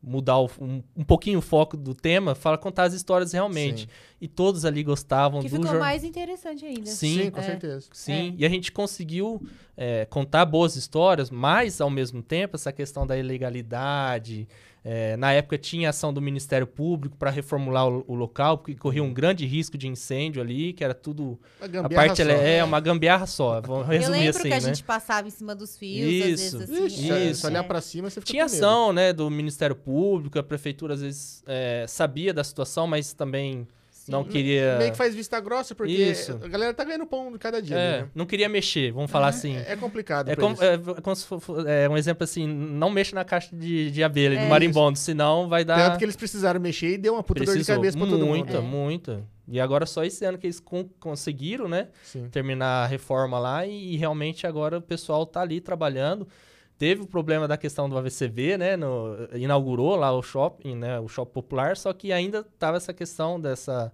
mudar 0.00 0.38
o- 0.38 0.48
um, 0.60 0.80
um 0.96 1.02
pouquinho 1.04 1.40
o 1.40 1.42
foco 1.42 1.76
do 1.76 1.92
tema, 1.92 2.32
fala 2.34 2.56
contar 2.56 2.84
as 2.84 2.94
histórias 2.94 3.32
realmente. 3.32 3.80
Sim. 3.82 3.88
E 4.20 4.28
todos 4.28 4.64
ali 4.64 4.84
gostavam 4.84 5.40
Que 5.40 5.48
do 5.48 5.56
ficou 5.56 5.70
jor- 5.72 5.80
mais 5.80 6.04
interessante 6.04 6.64
ainda. 6.64 6.86
Sim, 6.86 7.30
com 7.32 7.40
É. 7.40 7.42
certeza. 7.42 7.88
Sim, 7.92 8.34
e 8.38 8.46
a 8.46 8.48
gente 8.48 8.70
conseguiu 8.70 9.42
é, 9.76 10.04
contar 10.06 10.44
boas 10.44 10.74
histórias, 10.76 11.30
mas 11.30 11.80
ao 11.80 11.90
mesmo 11.90 12.20
tempo 12.22 12.56
essa 12.56 12.72
questão 12.72 13.06
da 13.06 13.16
ilegalidade. 13.16 14.48
É, 14.90 15.18
na 15.18 15.34
época 15.34 15.58
tinha 15.58 15.90
ação 15.90 16.14
do 16.14 16.22
Ministério 16.22 16.66
Público 16.66 17.14
para 17.14 17.30
reformular 17.30 17.86
o, 17.86 18.02
o 18.08 18.14
local, 18.14 18.56
porque 18.56 18.74
corria 18.74 19.02
um 19.02 19.12
grande 19.12 19.44
risco 19.44 19.76
de 19.76 19.86
incêndio 19.86 20.40
ali, 20.40 20.72
que 20.72 20.82
era 20.82 20.94
tudo. 20.94 21.38
Uma 21.60 21.66
A 21.66 21.66
gambiarra 21.66 22.06
parte 22.06 22.16
só. 22.16 22.22
ela 22.22 22.32
é 22.32 22.64
uma 22.64 22.80
gambiarra 22.80 23.26
só. 23.26 23.60
Vamos 23.68 23.82
Eu 23.82 23.92
resumir 23.92 24.18
lembro 24.18 24.30
assim, 24.38 24.48
que 24.48 24.54
a 24.54 24.60
né? 24.60 24.60
gente 24.60 24.82
passava 24.82 25.28
em 25.28 25.30
cima 25.30 25.54
dos 25.54 25.76
fios, 25.76 26.10
Isso. 26.10 26.22
às 26.22 26.62
vezes 26.62 26.70
assim. 26.70 26.86
Ixi, 26.86 27.10
é, 27.12 27.34
se 27.34 27.46
olhar 27.46 27.64
é. 27.64 27.68
pra 27.68 27.82
cima, 27.82 28.08
você 28.08 28.18
fica 28.18 28.30
Tinha 28.32 28.46
com 28.46 28.50
medo. 28.50 28.64
ação, 28.64 28.92
né, 28.94 29.12
do 29.12 29.28
Ministério 29.28 29.76
Público, 29.76 30.38
a 30.38 30.42
prefeitura 30.42 30.94
às 30.94 31.02
vezes 31.02 31.42
é, 31.46 31.84
sabia 31.86 32.32
da 32.32 32.42
situação, 32.42 32.86
mas 32.86 33.12
também 33.12 33.68
Sim. 34.08 34.12
não 34.12 34.24
queria. 34.24 34.76
Meio 34.78 34.90
que 34.90 34.96
faz 34.96 35.14
vista 35.14 35.38
grossa, 35.40 35.74
porque 35.74 35.92
Isso. 35.92 36.38
a 36.42 36.48
galera 36.48 36.74
tá 36.74 36.84
ganhando 36.84 37.06
pão 37.06 37.30
de 37.32 37.38
cada 37.38 37.62
dia. 37.62 37.76
é, 37.76 38.00
né? 38.02 38.08
não 38.14 38.26
queria 38.26 38.48
mexer, 38.48 38.90
vamos 38.92 39.10
falar 39.10 39.28
assim. 39.28 39.56
É, 39.56 39.72
é 39.72 39.76
complicado 39.76 40.28
É 40.28 40.32
eles. 40.32 40.60
é, 40.60 41.00
como 41.00 41.14
se 41.16 41.26
for, 41.26 41.40
é 41.68 41.88
um 41.88 41.96
exemplo 41.96 42.24
assim, 42.24 42.46
não 42.46 42.90
mexa 42.90 43.14
na 43.14 43.24
caixa 43.24 43.54
de, 43.54 43.90
de 43.90 44.02
abelha, 44.02 44.34
É. 44.38 44.42
de 44.42 44.48
marimbondo, 44.48 44.98
senão 44.98 45.48
vai 45.48 45.64
dar... 45.64 45.76
Tanto 45.90 45.98
que 45.98 46.04
eles 46.04 46.16
precisaram 46.16 46.58
mexer 46.60 46.94
e 46.94 46.98
deu 46.98 47.14
uma 47.14 47.22
puta 47.22 47.40
dor 47.40 47.46
de 47.46 47.52
precisou. 47.52 47.76
cabeça 47.76 47.96
pra 47.96 48.06
todo 48.06 48.18
mundo. 48.18 48.28
Muita, 48.28 48.56
É. 48.58 48.60
muita. 48.60 49.24
E 49.50 49.58
agora 49.58 49.86
só 49.86 50.04
esse 50.04 50.24
ano 50.26 50.36
que 50.36 50.46
eles 50.46 50.60
con- 50.60 50.88
conseguiram, 51.00 51.68
né, 51.68 51.88
Sim. 52.02 52.28
terminar 52.30 52.84
a 52.84 52.86
reforma 52.86 53.38
lá 53.38 53.66
e, 53.66 53.96
realmente 53.96 54.46
agora 54.46 54.76
o 54.78 54.82
pessoal 54.82 55.24
tá 55.24 55.40
ali 55.40 55.60
trabalhando. 55.60 56.28
Teve 56.78 57.02
o 57.02 57.06
problema 57.06 57.48
da 57.48 57.56
questão 57.56 57.88
do 57.88 57.98
AVCV, 57.98 58.56
né, 58.56 58.76
no- 58.76 59.16
inaugurou 59.34 59.96
lá 59.96 60.12
o 60.12 60.22
shopping, 60.22 60.76
né, 60.76 61.00
o 61.00 61.08
shopping 61.08 61.32
popular, 61.32 61.76
só 61.76 61.92
que 61.92 62.12
ainda 62.12 62.44
tava 62.58 62.76
essa 62.76 62.94
questão 62.94 63.40
dessa, 63.40 63.92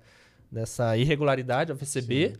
dessa 0.52 0.96
irregularidade, 0.96 1.72
AVCB. 1.72 2.28
Sim. 2.34 2.36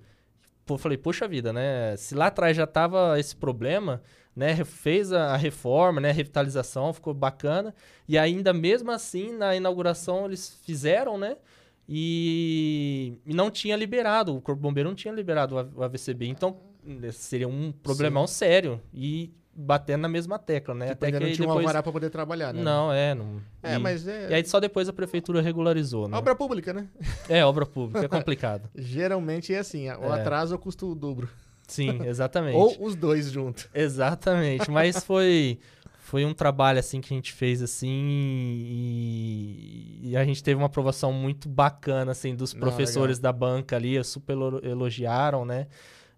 Pô, 0.66 0.78
falei, 0.78 0.96
poxa 0.96 1.26
vida, 1.28 1.52
né? 1.52 1.94
Se 1.96 2.14
lá 2.14 2.26
atrás 2.28 2.57
já 2.57 2.66
tava 2.66 3.18
esse 3.20 3.37
problema, 3.37 4.02
né? 4.35 4.64
Fez 4.64 5.12
a, 5.12 5.37
reforma, 5.37 6.00
né? 6.00 6.09
A 6.09 6.12
revitalização, 6.12 6.90
ficou 6.92 7.12
bacana. 7.12 7.74
E 8.09 8.16
ainda 8.16 8.50
mesmo 8.52 8.90
assim, 8.90 9.30
na 9.33 9.54
inauguração, 9.54 10.24
eles 10.24 10.59
fizeram, 10.64 11.18
né? 11.18 11.37
E, 11.87 13.18
e 13.26 13.35
não 13.35 13.50
tinha 13.50 13.76
liberado, 13.76 14.35
o 14.35 14.40
Corpo 14.40 14.61
Bombeiro 14.62 14.88
não 14.88 14.96
tinha 14.96 15.12
liberado 15.12 15.54
o 15.57 15.80
o 15.80 15.83
AVCB. 15.83 16.26
Então, 16.28 16.57
seria 17.12 17.46
um 17.48 17.70
problemão 17.70 18.26
sério. 18.26 18.80
E 18.92 19.33
batendo 19.55 20.03
na 20.03 20.09
mesma 20.09 20.38
tecla, 20.38 20.75
né? 20.75 20.88
Tipo, 20.90 21.05
ainda 21.05 21.21
não 21.21 21.27
aí 21.27 21.33
tinha 21.33 21.47
um 21.47 21.51
depois... 21.51 21.67
alvará 21.67 21.83
pra 21.83 21.93
poder 21.93 22.11
trabalhar, 22.11 22.53
né? 22.53 22.62
Não, 22.62 22.93
é. 22.93 23.14
Não... 23.14 23.40
É, 23.62 23.75
e... 23.75 23.79
mas 23.79 24.09
é... 24.09 24.31
E 24.31 24.35
aí 24.35 24.45
só 24.45 24.59
depois 24.59 24.88
a 24.88 24.93
prefeitura 24.93 25.40
regularizou, 25.40 26.09
né? 26.09 26.17
Obra 26.17 26.35
pública, 26.35 26.73
né? 26.73 26.88
É, 27.29 27.45
obra 27.45 27.64
pública, 27.64 28.05
é 28.05 28.09
complicado. 28.09 28.69
Geralmente 28.75 29.55
é 29.55 29.59
assim, 29.59 29.88
o 29.88 30.14
É. 30.14 30.21
atraso 30.21 30.59
custa 30.59 30.85
o 30.85 30.95
dobro. 30.95 31.29
Sim, 31.69 32.01
exatamente. 32.05 32.57
Ou 32.57 32.85
os 32.85 32.95
dois 32.95 33.31
juntos. 33.31 33.69
Exatamente, 33.75 34.71
mas 34.71 34.99
foi 35.05 35.59
foi 36.01 36.25
um 36.25 36.35
trabalho 36.35 36.79
assim 36.79 37.01
que 37.01 37.12
a 37.12 37.17
gente 37.17 37.33
fez 37.33 37.62
assim 37.62 37.88
e, 37.88 40.01
e 40.11 40.17
a 40.17 40.25
gente 40.25 40.43
teve 40.43 40.57
uma 40.59 40.67
aprovação 40.67 41.12
muito 41.12 41.49
bacana 41.49 42.12
assim 42.12 42.35
dos 42.35 42.53
Não, 42.53 42.61
professores 42.61 43.19
da 43.19 43.33
banca 43.33 43.77
ali, 43.77 44.03
super 44.05 44.35
elo- 44.35 44.61
elogiaram, 44.64 45.45
né? 45.45 45.67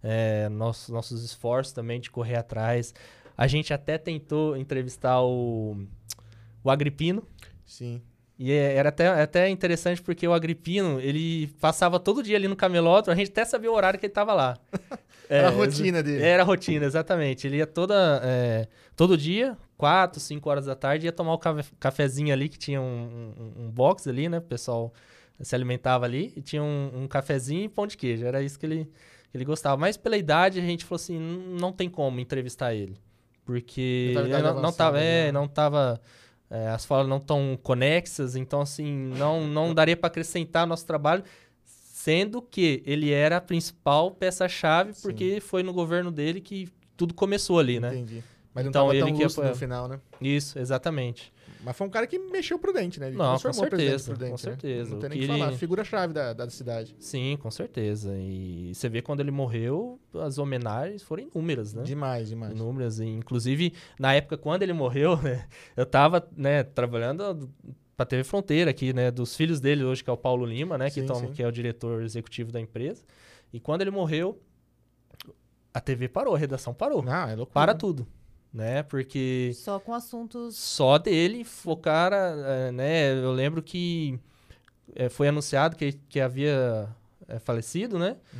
É, 0.03 0.47
nossos 0.49 0.89
nossos 0.89 1.23
esforços 1.23 1.73
também 1.73 1.99
de 1.99 2.11
correr 2.11 2.35
atrás. 2.35 2.93
A 3.37 3.45
gente 3.47 3.73
até 3.73 3.97
tentou 3.97 4.57
entrevistar 4.57 5.21
o 5.21 5.77
o 6.63 6.69
Agripino 6.71 7.25
Sim. 7.65 8.01
e 8.37 8.51
é- 8.51 8.73
era 8.75 8.89
até, 8.89 9.07
até 9.07 9.47
interessante 9.49 10.01
porque 10.01 10.27
o 10.27 10.33
Agripino, 10.33 10.99
ele 10.99 11.47
passava 11.61 11.97
todo 11.99 12.21
dia 12.23 12.35
ali 12.35 12.47
no 12.47 12.55
camelódromo, 12.57 13.13
a 13.13 13.15
gente 13.15 13.29
até 13.31 13.45
sabia 13.45 13.71
o 13.71 13.75
horário 13.75 13.97
que 13.99 14.05
ele 14.05 14.13
tava 14.13 14.33
lá. 14.33 14.57
Era 15.29 15.49
a 15.49 15.51
É, 15.51 15.55
rotina 15.55 16.01
dele. 16.01 16.23
Era 16.23 16.41
a 16.43 16.45
rotina, 16.45 16.85
exatamente. 16.85 17.45
Ele 17.47 17.57
ia 17.57 17.67
toda, 17.67 18.21
é, 18.23 18.67
todo 18.95 19.17
dia, 19.17 19.57
4, 19.77 20.19
5 20.21 20.49
horas 20.49 20.65
da 20.65 20.75
tarde, 20.75 21.05
ia 21.05 21.11
tomar 21.11 21.33
o 21.33 21.37
cafe- 21.37 21.75
cafezinho 21.79 22.31
ali, 22.33 22.47
que 22.47 22.57
tinha 22.57 22.79
um, 22.81 23.33
um, 23.37 23.63
um 23.65 23.69
box 23.71 24.07
ali, 24.09 24.29
né? 24.29 24.37
O 24.37 24.41
pessoal 24.41 24.93
se 25.41 25.53
alimentava 25.53 26.05
ali, 26.05 26.31
e 26.35 26.41
tinha 26.41 26.63
um, 26.63 26.91
um 27.03 27.07
cafezinho 27.09 27.63
e 27.65 27.69
pão 27.69 27.85
de 27.85 27.97
queijo. 27.97 28.25
Era 28.25 28.41
isso 28.41 28.57
que 28.57 28.65
ele, 28.65 28.85
que 29.29 29.35
ele 29.37 29.43
gostava. 29.45 29.75
Mas 29.75 29.97
pela 29.97 30.15
idade, 30.17 30.59
a 30.59 30.63
gente 30.63 30.85
falou 30.85 30.95
assim, 30.95 31.17
"N- 31.17 31.59
não 31.59 31.71
tem 31.73 31.89
como 31.89 32.19
entrevistar 32.21 32.73
ele. 32.73 32.97
Porque 33.47 34.13
não, 34.43 34.61
não 34.61 34.73
tava, 34.73 34.99
é, 34.99 35.31
não 35.31 35.47
tava... 35.47 36.01
é, 36.51 36.67
as 36.67 36.83
falas 36.85 37.07
não 37.07 37.17
tão 37.19 37.57
conexas, 37.63 38.35
então 38.35 38.59
assim, 38.59 38.93
não, 39.17 39.47
não 39.47 39.73
daria 39.73 39.95
para 39.95 40.07
acrescentar 40.07 40.67
nosso 40.67 40.85
trabalho, 40.85 41.23
sendo 41.65 42.41
que 42.41 42.83
ele 42.85 43.09
era 43.09 43.37
a 43.37 43.41
principal 43.41 44.11
peça-chave, 44.11 44.91
porque 45.01 45.39
foi 45.39 45.63
no 45.63 45.71
governo 45.71 46.11
dele 46.11 46.41
que 46.41 46.67
tudo 46.97 47.13
começou 47.13 47.57
ali, 47.57 47.79
né? 47.79 47.95
Entendi. 47.95 48.21
Mas 48.53 48.65
não 48.65 48.69
Então, 48.69 48.81
tava 48.83 48.95
ele 48.95 49.05
tão 49.05 49.29
que 49.29 49.41
no 49.49 49.55
final, 49.55 49.87
né? 49.87 49.99
Isso, 50.19 50.59
exatamente. 50.59 51.31
Mas 51.63 51.75
foi 51.75 51.87
um 51.87 51.89
cara 51.89 52.05
que 52.07 52.17
mexeu 52.19 52.57
prudente, 52.59 52.99
né? 52.99 53.07
Ele 53.07 53.17
Não, 53.17 53.33
com 53.35 53.39
transformou 53.41 53.65
o 53.65 53.69
presidente 53.69 54.01
certeza, 54.01 54.25
com 54.25 54.31
né? 54.31 54.37
certeza. 54.37 54.91
Não 54.91 54.99
tem 54.99 55.09
nem 55.09 55.17
o 55.17 55.21
que 55.21 55.27
que 55.27 55.33
falar. 55.33 55.47
ele- 55.49 55.57
Figura-chave 55.57 56.13
da, 56.13 56.33
da 56.33 56.49
cidade. 56.49 56.95
Sim, 56.99 57.37
com 57.41 57.49
certeza. 57.51 58.15
E 58.17 58.71
você 58.73 58.87
vê 58.87 59.01
quando 59.01 59.19
ele 59.19 59.31
morreu, 59.31 59.99
as 60.15 60.37
homenagens 60.37 61.01
foram 61.03 61.23
inúmeras, 61.23 61.73
né? 61.73 61.83
Demais, 61.83 62.29
demais. 62.29 62.53
Inúmeras. 62.53 62.99
E, 62.99 63.05
inclusive, 63.05 63.73
na 63.99 64.13
época, 64.13 64.37
quando 64.37 64.63
ele 64.63 64.73
morreu, 64.73 65.17
né, 65.21 65.47
eu 65.75 65.85
tava, 65.85 66.27
né, 66.35 66.63
trabalhando 66.63 67.49
pra 67.95 68.05
TV 68.05 68.23
Fronteira 68.23 68.69
aqui, 68.71 68.93
né, 68.93 69.09
dos 69.09 69.35
filhos 69.35 69.59
dele 69.59 69.83
hoje, 69.83 70.03
que 70.03 70.09
é 70.09 70.13
o 70.13 70.17
Paulo 70.17 70.45
Lima, 70.45 70.77
né, 70.77 70.89
que, 70.91 71.01
Sim, 71.01 71.13
sim. 71.15 71.31
que 71.33 71.41
é 71.41 71.47
o 71.47 71.51
diretor 71.51 72.03
executivo 72.03 72.51
da 72.51 72.61
empresa. 72.61 73.03
E 73.51 73.59
quando 73.59 73.81
ele 73.81 73.89
morreu, 73.91 74.39
a 75.73 75.79
TV 75.79 76.07
parou, 76.07 76.35
a 76.35 76.37
redação 76.37 76.73
parou. 76.73 77.01
Não, 77.03 77.11
é 77.27 77.35
loucura. 77.35 77.53
Para 77.53 77.73
tudo, 77.73 78.07
né, 78.57 78.81
porque... 78.81 79.51
Só 79.53 79.79
com 79.79 79.93
assuntos. 79.93 80.55
só 80.55 80.97
dele 80.97 81.43
focar, 81.43 82.11
eh, 82.11 82.71
né? 82.71 83.13
Eu 83.13 83.31
lembro 83.31 83.61
que 83.61 84.19
eh, 84.95 85.09
foi 85.09 85.27
anunciado 85.27 85.75
que, 85.75 85.93
que 86.09 86.19
havia 86.19 86.89
eh, 87.27 87.37
falecido, 87.37 87.99
né? 87.99 88.17
Uhum. 88.33 88.39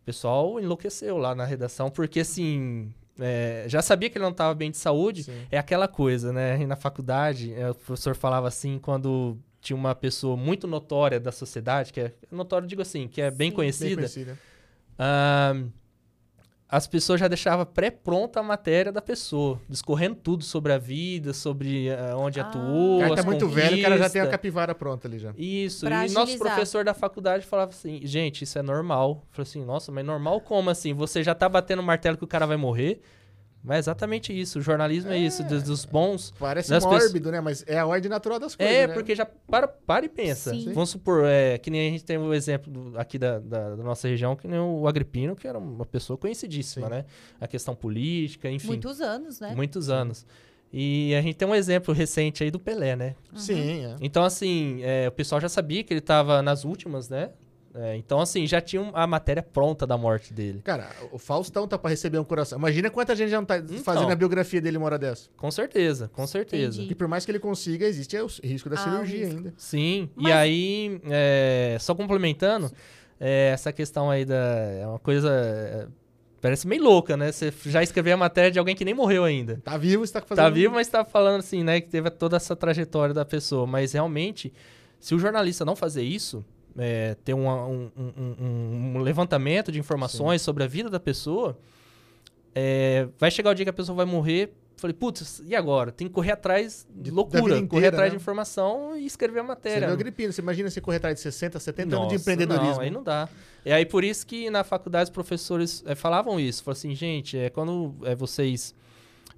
O 0.00 0.04
pessoal 0.06 0.60
enlouqueceu 0.60 1.18
lá 1.18 1.34
na 1.34 1.44
redação, 1.44 1.90
porque 1.90 2.20
assim, 2.20 2.90
eh, 3.20 3.66
já 3.68 3.82
sabia 3.82 4.08
que 4.08 4.16
ele 4.16 4.24
não 4.24 4.32
estava 4.32 4.54
bem 4.54 4.70
de 4.70 4.78
saúde. 4.78 5.24
Sim. 5.24 5.46
É 5.50 5.58
aquela 5.58 5.86
coisa, 5.86 6.32
né? 6.32 6.56
Na 6.66 6.76
faculdade, 6.76 7.54
o 7.70 7.74
professor 7.74 8.16
falava 8.16 8.48
assim, 8.48 8.78
quando 8.78 9.38
tinha 9.60 9.76
uma 9.76 9.94
pessoa 9.94 10.38
muito 10.38 10.66
notória 10.66 11.20
da 11.20 11.30
sociedade, 11.30 11.92
que 11.92 12.00
é 12.00 12.12
notória, 12.30 12.66
digo 12.66 12.80
assim, 12.80 13.08
que 13.08 13.20
é 13.20 13.30
bem 13.30 13.32
Sim. 13.32 13.38
Bem 13.38 13.52
conhecida, 13.52 13.94
conhecida. 13.96 14.38
As 16.74 16.88
pessoas 16.88 17.20
já 17.20 17.28
deixavam 17.28 17.64
pré-pronta 17.64 18.40
a 18.40 18.42
matéria 18.42 18.90
da 18.90 19.00
pessoa, 19.00 19.60
discorrendo 19.68 20.16
tudo 20.16 20.42
sobre 20.42 20.72
a 20.72 20.78
vida, 20.78 21.32
sobre 21.32 21.88
ah, 21.92 22.16
onde 22.16 22.40
Ah. 22.40 22.42
atuou. 22.42 22.96
O 22.96 23.00
cara 23.00 23.14
as 23.14 23.20
tá 23.20 23.26
muito 23.26 23.48
velho, 23.48 23.78
o 23.78 23.82
cara 23.82 23.96
já 23.96 24.10
tem 24.10 24.20
a 24.20 24.26
capivara 24.26 24.74
pronta 24.74 25.06
ali 25.06 25.20
já. 25.20 25.32
Isso, 25.38 25.86
Pra 25.86 26.04
e 26.04 26.08
nosso 26.08 26.22
agilizar. 26.22 26.48
professor 26.48 26.84
da 26.84 26.92
faculdade 26.92 27.46
falava 27.46 27.70
assim, 27.70 28.00
gente, 28.02 28.42
isso 28.42 28.58
é 28.58 28.62
normal. 28.62 29.22
Eu 29.30 29.34
falei 29.36 29.48
assim, 29.48 29.64
nossa, 29.64 29.92
mas 29.92 30.04
normal 30.04 30.40
como 30.40 30.68
assim? 30.68 30.92
Você 30.94 31.22
já 31.22 31.32
tá 31.32 31.48
batendo 31.48 31.78
o 31.78 31.84
martelo 31.84 32.16
que 32.16 32.24
o 32.24 32.26
cara 32.26 32.44
vai 32.44 32.56
morrer? 32.56 33.00
Mas 33.64 33.76
é 33.76 33.78
exatamente 33.78 34.38
isso, 34.38 34.58
o 34.58 34.62
jornalismo 34.62 35.10
é, 35.10 35.16
isso, 35.16 35.42
dos, 35.42 35.62
dos 35.62 35.84
bons... 35.86 36.34
Parece 36.38 36.68
Das 36.68 36.84
mórbido, 36.84 37.32
né? 37.32 37.40
Mas 37.40 37.64
é 37.66 37.78
a 37.78 37.86
ordem 37.86 38.10
natural 38.10 38.38
das 38.38 38.54
coisas, 38.54 38.74
É, 38.76 38.86
né? 38.86 38.92
porque 38.92 39.16
já 39.16 39.24
para, 39.24 39.66
para 39.66 40.04
e 40.04 40.08
pensa. 40.10 40.50
Sim. 40.50 40.70
Vamos 40.74 40.90
supor, 40.90 41.24
é, 41.24 41.56
que 41.56 41.70
nem 41.70 41.88
a 41.88 41.90
gente 41.90 42.04
tem 42.04 42.18
o 42.18 42.34
exemplo 42.34 42.70
do- 42.70 42.98
aqui 42.98 43.18
da, 43.18 43.38
da, 43.38 43.74
da 43.74 43.82
nossa 43.82 44.06
região, 44.06 44.36
que 44.36 44.46
nem 44.46 44.60
o 44.60 44.86
Agripino, 44.86 45.34
que 45.34 45.48
era 45.48 45.58
uma 45.58 45.86
pessoa 45.86 46.18
conhecidíssima, 46.18 46.88
Sim. 46.88 46.92
né? 46.92 47.04
A 47.40 47.48
questão 47.48 47.74
política, 47.74 48.50
enfim. 48.50 48.66
Muitos 48.66 49.00
anos, 49.00 49.40
né? 49.40 49.54
Muitos 49.56 49.88
anos. 49.88 50.26
E 50.70 51.14
a 51.14 51.22
gente 51.22 51.36
tem 51.36 51.46
um 51.48 51.54
exemplo 51.54 51.94
recente 51.94 52.42
aí 52.44 52.50
do 52.50 52.58
Pelé, 52.60 52.94
né? 52.96 53.14
Sim, 53.34 53.86
é. 53.86 53.96
Então, 54.00 54.24
assim, 54.24 54.80
é, 54.82 55.08
o 55.08 55.12
pessoal 55.12 55.40
já 55.40 55.48
sabia 55.48 55.82
que 55.84 55.92
ele 55.92 56.00
estava 56.00 56.42
nas 56.42 56.64
últimas, 56.64 57.08
né? 57.08 57.30
É, 57.76 57.96
então, 57.96 58.20
assim, 58.20 58.46
já 58.46 58.60
tinha 58.60 58.88
a 58.94 59.04
matéria 59.04 59.42
pronta 59.42 59.84
da 59.84 59.98
morte 59.98 60.32
dele. 60.32 60.60
Cara, 60.62 60.88
o 61.10 61.18
Faustão 61.18 61.66
tá 61.66 61.76
pra 61.76 61.90
receber 61.90 62.18
um 62.18 62.24
coração. 62.24 62.56
Imagina 62.56 62.88
quanta 62.88 63.16
gente 63.16 63.30
já 63.30 63.38
não 63.38 63.44
tá 63.44 63.56
fazendo 63.82 64.12
a 64.12 64.14
biografia 64.14 64.60
dele 64.60 64.76
uma 64.76 64.86
hora 64.86 64.98
dessa. 64.98 65.28
Com 65.36 65.50
certeza, 65.50 66.08
com 66.12 66.24
certeza. 66.26 66.78
Entendi. 66.78 66.92
E 66.92 66.94
por 66.94 67.08
mais 67.08 67.24
que 67.24 67.32
ele 67.32 67.40
consiga, 67.40 67.84
existe 67.84 68.16
o 68.16 68.28
risco 68.44 68.68
da 68.70 68.76
Ah, 68.76 68.78
cirurgia 68.78 69.18
risco. 69.24 69.36
ainda. 69.38 69.54
Sim, 69.56 70.08
e 70.16 70.22
Mas- 70.22 70.32
aí, 70.32 71.00
é, 71.10 71.76
só 71.80 71.96
complementando, 71.96 72.70
é, 73.18 73.50
essa 73.52 73.72
questão 73.72 74.08
aí 74.08 74.24
da. 74.24 74.36
É 74.36 74.86
uma 74.86 74.98
coisa. 75.00 75.28
é, 75.32 75.86
parece 76.40 76.68
meio 76.68 76.82
louca, 76.84 77.16
né? 77.16 77.32
Você 77.32 77.52
já 77.66 77.82
escreveu 77.82 78.14
a 78.14 78.16
matéria 78.16 78.50
de 78.52 78.58
alguém 78.60 78.76
que 78.76 78.84
nem 78.84 78.94
morreu 78.94 79.24
ainda. 79.24 79.60
Tá 79.64 79.76
vivo, 79.76 80.06
você 80.06 80.12
tá 80.12 80.20
fazendo. 80.20 80.44
Tá 80.44 80.48
vivo, 80.50 80.74
mas 80.74 80.86
tá 80.86 81.04
falando 81.04 81.40
assim, 81.40 81.64
né? 81.64 81.80
Que 81.80 81.88
teve 81.88 82.08
toda 82.10 82.36
essa 82.36 82.54
trajetória 82.54 83.12
da 83.14 83.24
pessoa. 83.24 83.66
Mas 83.66 83.94
realmente, 83.94 84.52
se 85.00 85.12
o 85.14 85.18
jornalista 85.18 85.64
não 85.64 85.74
fazer 85.74 86.02
isso, 86.02 86.44
é, 86.78 87.14
ter 87.24 87.34
uma- 87.34 87.66
um, 87.66 87.90
um- 87.96 88.94
um- 88.96 89.00
levantamento 89.00 89.70
de 89.70 89.78
informações 89.78 90.42
sobre 90.42 90.64
a 90.64 90.66
vida 90.66 90.90
da 90.90 90.98
pessoa, 91.00 91.56
é, 92.54 93.08
vai 93.18 93.30
chegar 93.30 93.50
o 93.50 93.54
dia 93.54 93.64
que 93.64 93.70
a 93.70 93.72
pessoa 93.74 93.96
vai 93.96 94.06
morrer. 94.06 94.52
Falei, 94.76 94.92
putz, 94.94 95.40
e 95.46 95.54
agora? 95.54 95.92
Tem 95.92 96.08
que 96.08 96.12
correr 96.12 96.32
atrás 96.32 96.86
de 96.90 97.10
loucura, 97.10 97.42
vida 97.42 97.54
correr 97.54 97.60
inteira, 97.64 97.88
atrás 97.88 98.12
né? 98.12 98.16
de 98.18 98.22
informação 98.22 98.96
e 98.96 99.06
escrever 99.06 99.38
a 99.38 99.42
Você 99.42 99.48
matéria. 99.48 99.86
viu 99.86 99.94
Agripino, 99.94 100.32
você 100.32 100.42
imagina 100.42 100.68
você 100.68 100.80
correr 100.80 100.96
atrás 100.96 101.14
de 101.16 101.22
60, 101.22 101.60
70 101.60 101.94
anos 101.96 102.08
de 102.08 102.14
Nossa, 102.14 102.22
empreendedorismo. 102.22 102.74
Não, 102.74 102.80
aí 102.80 102.90
não 102.90 103.02
dá. 103.02 103.28
E 103.64 103.72
aí 103.72 103.86
por 103.86 104.02
isso 104.02 104.26
que 104.26 104.50
na 104.50 104.64
faculdade 104.64 105.04
os 105.04 105.10
professores 105.14 105.82
eh, 105.86 105.94
falavam 105.94 106.40
isso. 106.40 106.62
Falaram 106.64 106.78
assim, 106.78 106.94
gente, 106.94 107.38
é, 107.38 107.50
quando 107.50 107.94
eh, 108.02 108.16
vocês 108.16 108.74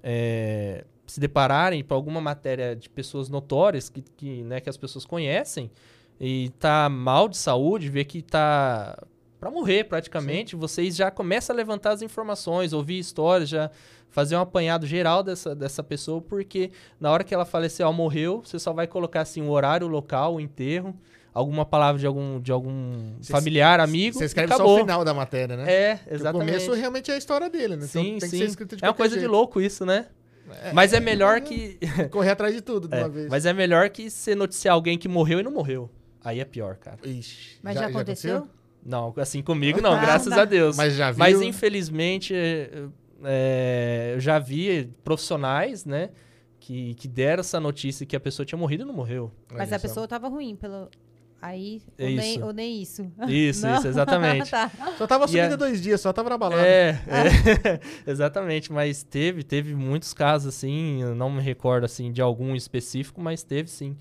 eh, 0.03 0.83
se 1.05 1.19
depararem 1.19 1.83
para 1.83 1.95
alguma 1.95 2.19
matéria 2.19 2.75
de 2.75 2.89
pessoas 2.89 3.29
notórias 3.29 3.89
que, 3.89 4.01
que, 4.01 4.41
né, 4.43 4.59
que 4.59 4.69
as 4.69 4.75
pessoas 4.75 5.05
conhecem 5.05 5.69
e 6.19 6.49
tá 6.59 6.89
mal 6.89 7.27
de 7.29 7.37
saúde, 7.37 7.89
vê 7.89 8.03
que 8.03 8.21
tá 8.21 8.97
para 9.39 9.51
morrer 9.51 9.83
praticamente, 9.83 10.55
vocês 10.55 10.95
já 10.95 11.11
começam 11.11 11.53
a 11.53 11.57
levantar 11.57 11.91
as 11.91 12.01
informações, 12.01 12.73
ouvir 12.73 12.97
histórias, 12.97 13.47
já 13.49 13.69
fazer 14.09 14.35
um 14.35 14.39
apanhado 14.39 14.87
geral 14.87 15.21
dessa, 15.21 15.53
dessa 15.53 15.83
pessoa, 15.83 16.19
porque 16.21 16.71
na 16.99 17.11
hora 17.11 17.23
que 17.23 17.33
ela 17.35 17.45
faleceu, 17.45 17.85
ela 17.85 17.93
morreu, 17.95 18.41
você 18.43 18.57
só 18.57 18.73
vai 18.73 18.87
colocar 18.87 19.21
assim 19.21 19.41
o 19.43 19.51
horário, 19.51 19.85
o 19.85 19.89
local, 19.89 20.35
o 20.35 20.41
enterro, 20.41 20.95
alguma 21.31 21.63
palavra 21.65 21.99
de 21.99 22.07
algum, 22.07 22.39
de 22.41 22.51
algum 22.51 23.13
Você- 23.21 23.31
familiar, 23.31 23.79
amigo, 23.79 24.17
Você 24.17 24.25
escreve 24.25 24.55
só 24.55 24.65
o 24.65 24.79
final 24.79 25.05
da 25.05 25.13
matéria, 25.13 25.55
né? 25.55 25.71
É, 25.71 25.95
Porque 25.97 26.15
exatamente. 26.15 26.49
O 26.49 26.53
começo 26.53 26.73
realmente 26.73 27.11
é 27.11 27.13
a 27.13 27.17
história 27.17 27.47
dele, 27.47 27.75
né? 27.75 27.85
Então 27.87 28.01
Sim, 28.01 28.09
tem 28.11 28.19
que 28.21 28.27
sim. 28.29 28.37
ser 28.39 28.45
escrito 28.45 28.75
de 28.75 28.83
é 28.83 28.87
uma 28.87 28.93
coisa 28.95 29.13
de 29.13 29.19
jeito. 29.21 29.31
louco 29.31 29.61
isso, 29.61 29.85
né? 29.85 30.07
É, 30.63 30.71
mas 30.73 30.93
é 30.93 30.99
melhor 30.99 31.41
que 31.41 31.77
Correr 32.09 32.31
atrás 32.31 32.55
de 32.55 32.61
tudo 32.61 32.87
de 32.87 32.95
é, 32.97 33.01
uma 33.01 33.09
vez. 33.09 33.27
mas 33.29 33.45
é 33.45 33.53
melhor 33.53 33.89
que 33.89 34.09
você 34.09 34.33
noticiar 34.33 34.73
alguém 34.73 34.97
que 34.97 35.07
morreu 35.07 35.41
e 35.41 35.43
não 35.43 35.51
morreu. 35.51 35.91
Aí 36.23 36.39
é 36.39 36.45
pior, 36.45 36.75
cara. 36.77 36.97
Ixi, 37.03 37.59
Mas 37.63 37.75
já, 37.75 37.87
aconteceu? 37.87 38.47
Não, 38.85 39.13
assim 39.17 39.41
comigo 39.41 39.81
não, 39.81 39.93
Ah, 39.93 39.99
graças 40.01 40.27
não. 40.31 40.39
a 40.39 40.45
Deus. 40.45 40.75
Mas 40.77 40.95
já 40.95 41.11
viu? 41.11 41.19
Mas 41.19 41.41
infelizmente 41.41 42.33
é, 43.23 44.11
eu 44.13 44.19
já 44.19 44.39
vi 44.39 44.89
profissionais, 45.03 45.85
né, 45.85 46.09
que, 46.59 46.93
que 46.95 47.07
deram 47.07 47.41
essa 47.41 47.59
notícia 47.59 48.05
que 48.05 48.15
a 48.15 48.19
pessoa 48.19 48.45
tinha 48.45 48.57
morrido 48.57 48.83
e 48.83 48.85
não 48.85 48.93
morreu. 48.93 49.31
Mas 49.51 49.71
a 49.73 49.79
pessoa 49.79 50.07
tava 50.07 50.27
ruim, 50.27 50.55
pelo. 50.55 50.89
Aí, 51.39 51.83
É 51.99 52.05
ou, 52.05 52.09
nem, 52.09 52.31
isso. 52.35 52.45
ou 52.45 52.53
nem 52.53 52.81
isso. 52.81 53.11
Isso, 53.27 53.61
Não? 53.67 53.75
isso, 53.77 53.87
exatamente. 53.87 54.49
tá. 54.51 54.71
Só 54.97 55.05
tava 55.05 55.27
subindo 55.27 55.53
é- 55.53 55.57
dois 55.57 55.79
dias, 55.81 56.01
só 56.01 56.11
tava 56.11 56.29
na 56.31 56.37
balada. 56.37 56.65
É, 56.65 56.99
é, 57.07 57.79
exatamente, 58.11 58.71
mas 58.73 59.03
teve, 59.03 59.43
teve 59.43 59.75
muitos 59.75 60.13
casos 60.15 60.55
assim, 60.55 61.01
eu 61.03 61.13
não 61.13 61.29
me 61.29 61.41
recordo 61.41 61.83
assim 61.83 62.11
de 62.11 62.21
algum 62.23 62.55
específico, 62.55 63.21
mas 63.21 63.43
teve 63.43 63.69
sim. 63.69 63.95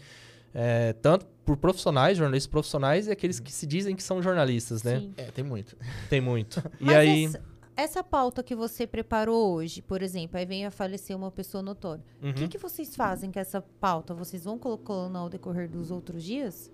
É, 0.55 0.95
tanto 0.95 1.27
por 1.47 1.57
profissionais, 1.57 2.19
jornalistas 2.19 2.51
profissionais 2.51 3.07
e 3.07 3.11
aqueles 3.13 3.41
que 3.41 3.51
se 3.53 3.67
dizem 3.67 3.95
que 3.97 4.03
são 4.03 4.21
jornalistas, 4.21 4.83
né? 4.83 4.99
Sim. 5.01 5.15
É, 5.17 5.31
tem 5.31 5.45
muito. 5.45 5.77
Tem 6.11 6.21
muito. 6.21 6.61
E 6.81 6.85
Mas 6.85 6.97
aí, 6.97 7.25
essa, 7.25 7.43
essa 7.77 8.05
pauta 8.05 8.43
que 8.43 8.55
você 8.55 8.87
preparou 8.87 9.55
hoje, 9.55 9.81
por 9.81 10.03
exemplo, 10.03 10.37
aí 10.39 10.45
vem 10.45 10.67
a 10.67 10.71
falecer 10.71 11.17
uma 11.17 11.31
pessoa 11.31 11.63
notória. 11.63 12.05
O 12.21 12.33
que, 12.35 12.43
Uhum. 12.43 12.49
que 12.49 12.59
vocês 12.59 12.95
fazem 12.97 13.31
com 13.31 13.39
essa 13.39 13.63
pauta? 13.81 14.13
Vocês 14.13 14.45
vão 14.45 14.59
colocando 14.59 15.17
ao 15.17 15.29
decorrer 15.31 15.71
dos 15.71 15.91
outros 15.91 16.23
dias? 16.23 16.71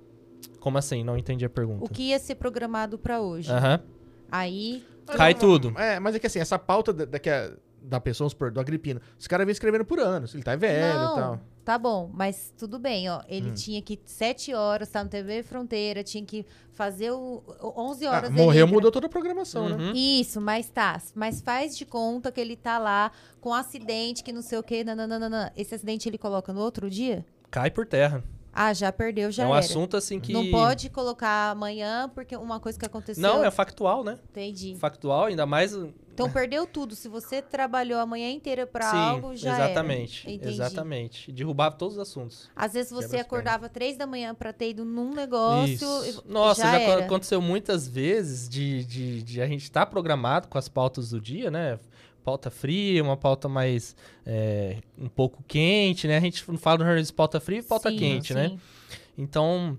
como 0.59 0.77
assim? 0.79 1.05
Não 1.05 1.17
entendi 1.17 1.45
a 1.45 1.51
pergunta. 1.51 1.85
O 1.85 1.89
que 1.89 2.05
ia 2.11 2.19
ser 2.19 2.35
programado 2.37 2.99
pra 2.99 3.21
hoje? 3.21 3.51
Aham. 3.51 3.81
Aí, 4.31 4.85
Cai 5.07 5.35
tudo. 5.35 5.73
É, 5.79 5.99
mas 6.01 6.15
é 6.15 6.19
que 6.19 6.27
assim, 6.27 6.39
essa 6.39 6.59
pauta 6.59 6.93
da, 6.93 7.05
da, 7.05 7.19
que 7.19 7.29
a- 7.29 7.53
da 7.83 8.01
pessoa, 8.01 8.31
do 8.51 8.61
Agripino, 8.61 9.01
os 9.19 9.27
caras 9.27 9.45
vêm 9.45 9.53
escrevendo 9.53 9.85
por 9.85 9.99
anos. 10.01 10.35
Ele 10.35 10.43
tá 10.43 10.55
velho 10.57 10.99
não, 10.99 11.13
e 11.13 11.21
tal. 11.21 11.41
Tá 11.65 11.79
bom, 11.79 12.11
mas 12.13 12.53
tudo 12.59 12.79
bem, 12.79 13.09
ó. 13.11 13.23
Ele 13.29 13.51
Hum. 13.51 13.55
tinha 13.55 13.81
que 13.83 14.01
sete 14.05 14.53
horas, 14.55 14.89
tá 14.89 15.03
no 15.05 15.11
TV 15.11 15.43
Fronteira, 15.43 16.03
tinha 16.03 16.25
que 16.25 16.45
fazer 16.73 17.11
o, 17.13 17.43
o 17.61 17.73
11 17.81 18.07
horas. 18.07 18.31
Ah, 18.31 18.33
morreu, 18.33 18.65
entra- 18.67 18.75
mudou 18.75 18.91
toda 18.91 19.07
a 19.07 19.11
programação, 19.11 19.69
né? 19.69 19.77
Uhum. 19.77 19.93
Isso, 19.95 20.41
mas 20.41 20.69
tá. 20.69 21.01
Mas 21.15 21.41
faz 21.41 21.77
de 21.77 21.85
conta 21.85 22.33
que 22.33 22.41
ele 22.41 22.57
tá 22.57 22.79
lá 22.79 23.13
com 23.41 23.51
um 23.51 23.55
acidente, 23.55 24.23
que 24.25 24.33
não 24.33 24.43
sei 24.43 24.59
o 24.59 24.63
quê, 24.63 24.83
nananana. 24.83 25.53
Esse 25.57 25.75
acidente 25.75 26.09
ele 26.09 26.19
coloca 26.19 26.53
no 26.53 26.61
outro 26.61 26.89
dia? 26.91 27.25
Cai 27.51 27.71
por 27.71 27.87
terra. 27.87 28.25
Ah, 28.53 28.73
já 28.75 28.93
perdeu, 28.93 29.31
já 29.31 29.45
é 29.45 29.47
um 29.47 29.51
era. 29.51 29.61
assunto 29.61 29.97
assim 29.97 30.21
que. 30.21 30.33
Não 30.33 30.51
pode 30.51 30.91
colocar 30.91 31.51
amanhã, 31.51 32.11
porque 32.15 32.37
uma 32.37 32.61
coisa 32.61 32.79
que 32.79 32.85
aconteceu. 32.85 33.23
Não, 33.23 33.43
é 33.45 33.51
factual, 33.51 34.05
né? 34.05 34.19
Entendi. 34.31 34.77
Factual, 34.79 35.25
ainda 35.25 35.47
mais. 35.47 35.73
Então 36.15 36.31
perdeu 36.31 36.67
tudo. 36.67 36.95
Se 36.95 37.09
você 37.09 37.41
trabalhou 37.41 37.99
a 37.99 38.05
manhã 38.05 38.31
inteira 38.31 38.67
pra 38.67 38.91
Sim, 38.91 38.97
algo, 38.99 39.35
já 39.35 39.55
era. 39.55 39.65
exatamente. 39.65 40.31
Entendi. 40.31 40.53
Exatamente. 40.53 41.33
Derrubava 41.33 41.75
todos 41.75 41.95
os 41.97 42.01
assuntos. 42.03 42.51
Às 42.55 42.75
vezes 42.75 42.93
você 42.93 43.17
acordava 43.17 43.67
três 43.71 43.97
da 43.97 44.07
manhã 44.07 44.35
pra 44.35 44.53
ter 44.53 44.69
ido 44.71 44.85
num 44.85 45.15
negócio. 45.15 45.73
Isso. 45.73 46.05
e- 46.27 46.31
Nossa, 46.31 46.61
já, 46.63 46.73
já, 46.73 46.81
era. 46.81 47.05
aconteceu 47.07 47.41
muitas 47.41 47.89
vezes 47.89 48.47
de, 48.47 48.85
de, 48.85 49.23
de 49.23 49.41
a 49.41 49.47
gente 49.47 49.63
estar 49.63 49.87
programado 49.87 50.49
com 50.49 50.59
as 50.59 50.69
pautas 50.69 51.09
do 51.09 51.19
dia, 51.21 51.51
né? 51.51 51.79
Pauta 52.25 52.51
fria, 52.51 53.03
uma 53.03 53.17
pauta 53.17 53.49
mais 53.49 53.97
é, 54.25 54.79
um 54.99 55.09
pouco 55.09 55.43
quente, 55.47 56.07
né? 56.07 56.17
A 56.17 56.21
gente 56.21 56.45
não 56.51 56.57
fala 56.59 56.79
do 56.79 56.85
jornalismo 56.85 57.13
de 57.13 57.17
pauta 57.17 57.41
fria 57.41 57.59
e 57.59 57.63
pauta 57.63 57.91
Sim, 57.91 57.97
quente, 57.97 58.33
né? 58.35 58.49
sim. 58.51 58.61
Então, 59.19 59.77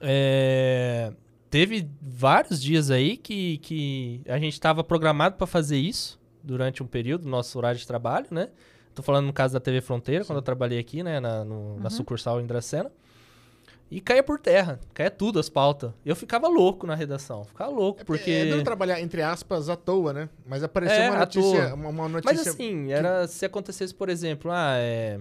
é, 0.00 1.12
teve 1.48 1.88
vários 2.00 2.60
dias 2.60 2.90
aí 2.90 3.16
que, 3.16 3.58
que 3.58 4.20
a 4.28 4.38
gente 4.38 4.52
estava 4.54 4.82
programado 4.82 5.36
para 5.36 5.46
fazer 5.46 5.78
isso 5.78 6.18
durante 6.42 6.82
um 6.82 6.86
período 6.86 7.22
do 7.22 7.28
nosso 7.28 7.56
horário 7.58 7.78
de 7.78 7.86
trabalho, 7.86 8.26
né? 8.30 8.48
Tô 8.94 9.02
falando 9.02 9.26
no 9.26 9.32
caso 9.32 9.54
da 9.54 9.60
TV 9.60 9.80
Fronteira, 9.80 10.24
quando 10.24 10.38
eu 10.38 10.42
trabalhei 10.42 10.78
aqui, 10.78 11.02
né, 11.02 11.20
na, 11.20 11.44
no- 11.44 11.76
na 11.76 11.84
Uhum. 11.84 11.90
sucursal 11.90 12.40
em 12.40 12.46
Dracena. 12.46 12.90
E 13.90 14.00
caía 14.00 14.22
por 14.22 14.38
terra, 14.38 14.78
caía 14.94 15.10
tudo 15.10 15.40
as 15.40 15.48
pautas. 15.48 15.90
Eu 16.06 16.14
ficava 16.14 16.46
louco 16.46 16.86
na 16.86 16.94
redação, 16.94 17.44
ficava 17.44 17.70
louco, 17.72 18.04
porque... 18.04 18.30
É 18.30 18.46
duro 18.46 18.62
trabalhar, 18.62 19.00
entre 19.00 19.20
aspas, 19.20 19.68
à 19.68 19.74
toa, 19.74 20.12
né? 20.12 20.28
Mas 20.46 20.62
apareceu 20.62 20.96
É, 20.96 21.10
uma 21.10 21.18
notícia. 21.18 21.74
Uma, 21.74 21.88
uma 21.88 22.08
notícia 22.08 22.36
Mas 22.36 22.46
assim, 22.46 22.92
era 22.92 23.26
se 23.26 23.44
acontecesse, 23.44 23.92
por 23.92 24.08
exemplo, 24.08 24.50
ah, 24.52 24.74
é... 24.76 25.18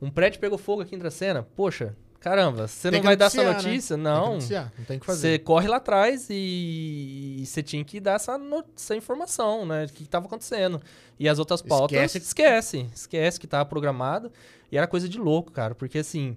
um 0.00 0.08
prédio 0.08 0.38
pegou 0.40 0.56
fogo 0.56 0.82
aqui 0.82 0.94
em 0.94 0.98
Dracena. 0.98 1.42
Poxa, 1.56 1.96
caramba, 2.20 2.68
você 2.68 2.92
não 2.92 3.00
que 3.00 3.06
vai 3.06 3.16
dar 3.16 3.26
essa 3.26 3.42
né? 3.42 3.52
notícia? 3.52 3.96
Tem 3.96 4.04
que 4.04 4.08
Não. 4.08 4.32
não 4.78 4.84
tem 4.86 4.98
que 5.00 5.06
Você 5.06 5.12
fazer. 5.12 5.38
corre 5.40 5.66
lá 5.66 5.76
atrás 5.78 6.28
e 6.30 7.38
e 7.40 7.46
você 7.46 7.60
tinha 7.62 7.84
que 7.84 7.98
dar 7.98 8.14
essa, 8.14 8.38
no- 8.38 8.64
essa 8.76 8.94
informação, 8.94 9.66
né? 9.66 9.84
O 9.84 9.88
que 9.92 10.04
estava 10.04 10.26
acontecendo. 10.26 10.80
E 11.18 11.28
as 11.28 11.38
outras 11.40 11.60
pautas, 11.62 11.96
Esquece. 11.96 12.18
esquece. 12.18 12.86
Esquece, 12.94 13.40
que 13.40 13.46
estava 13.46 13.64
programado. 13.64 14.30
E 14.70 14.76
era 14.78 14.86
coisa 14.86 15.08
de 15.08 15.18
louco, 15.18 15.50
cara. 15.50 15.74
Porque 15.74 15.98
assim, 15.98 16.36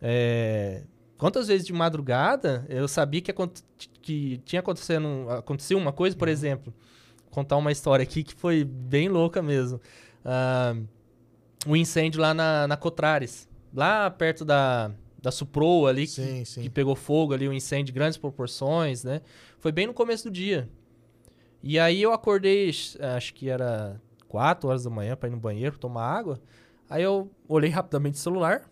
é, 0.00 0.82
quantas 1.18 1.48
vezes 1.48 1.66
de 1.66 1.72
madrugada 1.72 2.64
eu 2.68 2.86
sabia 2.88 3.20
que, 3.20 3.32
que 4.02 4.38
tinha 4.44 4.60
acontecendo, 4.60 5.26
aconteceu 5.30 5.78
uma 5.78 5.92
coisa, 5.92 6.14
Uhum. 6.14 6.18
por 6.18 6.28
exemplo, 6.28 6.74
contar 7.30 7.56
uma 7.56 7.72
história 7.72 8.02
aqui 8.02 8.22
que 8.22 8.34
foi 8.34 8.64
bem 8.64 9.08
louca 9.08 9.42
mesmo. 9.42 9.80
Ah, 10.24 10.74
um 11.66 11.74
incêndio 11.76 12.20
lá 12.20 12.32
na, 12.32 12.66
na 12.68 12.76
Cotrares, 12.76 13.48
lá 13.74 14.08
perto 14.10 14.44
da, 14.44 14.90
da 15.20 15.30
Suproa 15.32 15.90
ali, 15.90 16.02
que, 16.06 16.12
Sim, 16.12 16.44
sim. 16.44 16.62
que 16.62 16.70
pegou 16.70 16.94
fogo 16.94 17.34
ali, 17.34 17.48
um 17.48 17.52
incêndio 17.52 17.86
de 17.86 17.92
grandes 17.92 18.16
proporções, 18.16 19.02
né? 19.02 19.20
Foi 19.58 19.72
bem 19.72 19.86
no 19.86 19.92
começo 19.94 20.24
do 20.24 20.30
dia. 20.30 20.68
E 21.62 21.78
aí 21.78 22.00
eu 22.00 22.12
acordei, 22.12 22.70
acho 22.70 23.34
que 23.34 23.48
era 23.50 24.00
4 24.28 24.68
horas 24.68 24.84
da 24.84 24.90
manhã 24.90 25.16
pra 25.16 25.28
ir 25.28 25.32
no 25.32 25.38
banheiro, 25.38 25.76
tomar 25.78 26.04
água. 26.06 26.38
Aí 26.88 27.02
eu 27.02 27.28
olhei 27.48 27.70
rapidamente 27.70 28.14
o 28.14 28.20
celular, 28.20 28.70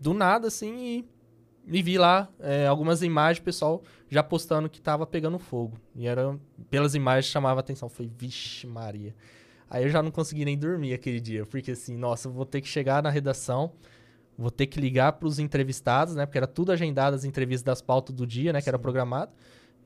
do 0.00 0.14
nada 0.14 0.48
assim, 0.48 1.04
e, 1.66 1.78
e 1.78 1.82
vi 1.82 1.98
lá 1.98 2.28
é, 2.40 2.66
algumas 2.66 3.02
imagens, 3.02 3.42
pessoal 3.44 3.82
já 4.10 4.22
postando 4.22 4.68
que 4.68 4.80
tava 4.80 5.06
pegando 5.06 5.38
fogo. 5.38 5.78
E 5.94 6.06
era, 6.06 6.38
pelas 6.70 6.94
imagens 6.94 7.30
chamava 7.30 7.60
atenção. 7.60 7.88
Foi, 7.88 8.06
vixe 8.06 8.66
Maria. 8.66 9.14
Aí 9.70 9.84
eu 9.84 9.90
já 9.90 10.02
não 10.02 10.10
consegui 10.10 10.44
nem 10.44 10.56
dormir 10.56 10.94
aquele 10.94 11.20
dia, 11.20 11.44
porque 11.44 11.72
assim, 11.72 11.96
nossa, 11.96 12.28
eu 12.28 12.32
vou 12.32 12.46
ter 12.46 12.62
que 12.62 12.68
chegar 12.68 13.02
na 13.02 13.10
redação, 13.10 13.72
vou 14.36 14.50
ter 14.50 14.66
que 14.66 14.80
ligar 14.80 15.12
pros 15.12 15.38
entrevistados, 15.38 16.14
né? 16.14 16.24
Porque 16.24 16.38
era 16.38 16.46
tudo 16.46 16.72
agendado 16.72 17.14
as 17.14 17.24
entrevistas 17.24 17.64
das 17.64 17.82
pautas 17.82 18.14
do 18.14 18.26
dia, 18.26 18.52
né? 18.52 18.62
Que 18.62 18.68
era 18.68 18.78
Sim. 18.78 18.82
programado. 18.82 19.30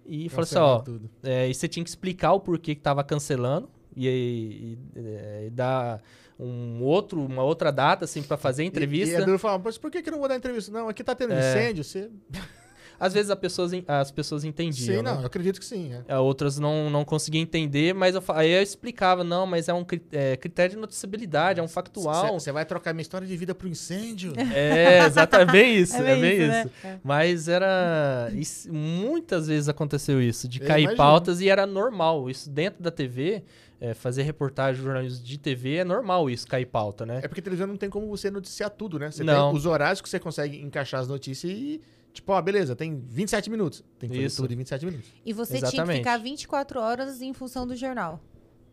E 0.07 0.29
falei 0.29 0.45
assim, 0.45 0.59
ó, 0.59 0.83
é, 1.23 1.49
e 1.49 1.55
você 1.55 1.67
tinha 1.67 1.83
que 1.83 1.91
explicar 1.91 2.33
o 2.33 2.41
porquê 2.41 2.75
que 2.75 2.81
tava 2.81 3.03
cancelando 3.03 3.69
e, 3.97 4.09
e, 4.09 4.79
é, 4.97 5.45
e 5.47 5.51
dar 5.51 6.01
um 6.45 6.83
outro, 6.83 7.25
uma 7.25 7.43
outra 7.43 7.71
data, 7.71 8.05
assim, 8.05 8.23
para 8.23 8.37
fazer 8.37 8.63
a 8.63 8.65
E, 8.65 8.69
entrevista. 8.69 9.19
e 9.19 9.23
é 9.23 9.25
duro 9.25 9.41
mas 9.65 9.79
por 9.79 9.91
que, 9.91 10.03
que 10.03 10.09
eu 10.09 10.13
não 10.13 10.19
vou 10.21 10.29
dar 10.29 10.37
entrevista? 10.37 10.71
Não, 10.73 10.89
aqui 10.89 11.03
tá 11.05 11.15
tendo 11.15 11.33
É. 11.33 11.39
incêndio, 11.39 11.85
você. 11.85 12.11
Às 13.01 13.13
vezes 13.13 13.33
as 13.33 13.39
pessoas, 13.39 13.73
as 13.89 14.13
pessoas 14.13 14.45
entendiam. 14.45 14.99
Sim, 14.99 15.03
né? 15.03 15.13
não, 15.13 15.21
eu 15.23 15.27
acredito 15.27 15.59
que 15.59 15.67
sim. 15.67 15.93
é. 15.93 16.03
É, 16.15 16.19
Outras 16.19 16.61
não, 16.61 16.89
não 16.89 17.05
conseguiam 17.05 17.43
entender, 17.43 17.93
mas 17.93 18.15
eu, 18.15 18.23
aí 18.29 18.51
eu 18.53 18.63
explicava, 18.63 19.25
não, 19.25 19.45
mas 19.45 19.69
é 19.69 19.75
um 19.75 19.85
é, 20.13 20.37
critério 20.37 20.77
de 20.77 20.81
noticiabilidade, 20.81 21.59
é 21.59 21.63
um 21.65 21.67
factual. 21.67 22.39
Você 22.39 22.53
vai 22.53 22.65
trocar 22.65 22.93
minha 22.93 23.03
história 23.03 23.27
de 23.27 23.37
vida 23.37 23.57
pro 23.57 23.67
incêndio? 23.67 24.35
É, 24.55 25.05
exatamente 25.05 25.51
bem 25.51 25.77
isso, 25.79 25.97
é 25.97 26.03
bem, 26.03 26.21
bem 26.21 26.39
isso. 26.43 26.49
né? 26.49 26.71
É. 26.85 26.99
Mas 27.03 27.49
era. 27.49 28.31
isso- 28.35 28.73
muitas 28.73 29.49
vezes 29.49 29.69
aconteceu 29.69 30.23
isso, 30.23 30.47
de 30.47 30.61
Eu 30.61 30.67
cair 30.69 30.83
imagino. 30.83 30.97
pautas 30.97 31.41
e 31.41 31.49
era 31.49 31.67
normal. 31.67 32.31
Isso 32.31 32.49
dentro 32.51 32.81
da 32.85 32.93
TV, 32.93 33.43
é, 33.83 33.95
fazer 33.95 34.23
reportagem, 34.23 34.81
jornalismo 34.81 35.25
de 35.25 35.37
TV, 35.37 35.79
é 35.79 35.85
normal 35.85 36.31
isso, 36.31 36.47
cair 36.47 36.67
pauta, 36.67 37.05
né? 37.05 37.19
É 37.21 37.27
porque 37.27 37.43
televisão 37.43 37.67
não 37.67 37.77
tem 37.77 37.91
como 37.91 38.07
você 38.07 38.31
noticiar 38.31 38.71
tudo, 38.71 38.97
né? 38.97 39.11
Você 39.11 39.25
Não. 39.25 39.51
tem 39.51 39.59
os 39.59 39.67
horários 39.67 40.01
que 40.01 40.09
você 40.09 40.21
consegue 40.21 40.63
encaixar 40.63 41.01
as 41.01 41.09
notícias 41.09 41.53
e, 41.53 41.81
tipo, 42.13 42.31
ó, 42.33 42.41
beleza, 42.41 42.77
tem 42.77 43.03
27 43.05 43.51
minutos. 43.51 43.83
Tem 43.99 44.09
que 44.09 44.15
fazer 44.15 44.27
Isso. 44.27 44.41
tudo 44.41 44.53
em 44.55 44.57
27 44.59 44.87
minutos. 44.87 45.11
E 45.27 45.33
você 45.33 45.55
tinha 45.55 45.63
que 45.63 45.77
Exatamente. 45.77 45.99
ficar 45.99 46.17
24 46.17 46.79
horas 46.79 47.21
em 47.21 47.33
função 47.35 47.67
do 47.67 47.75
jornal. 47.75 48.21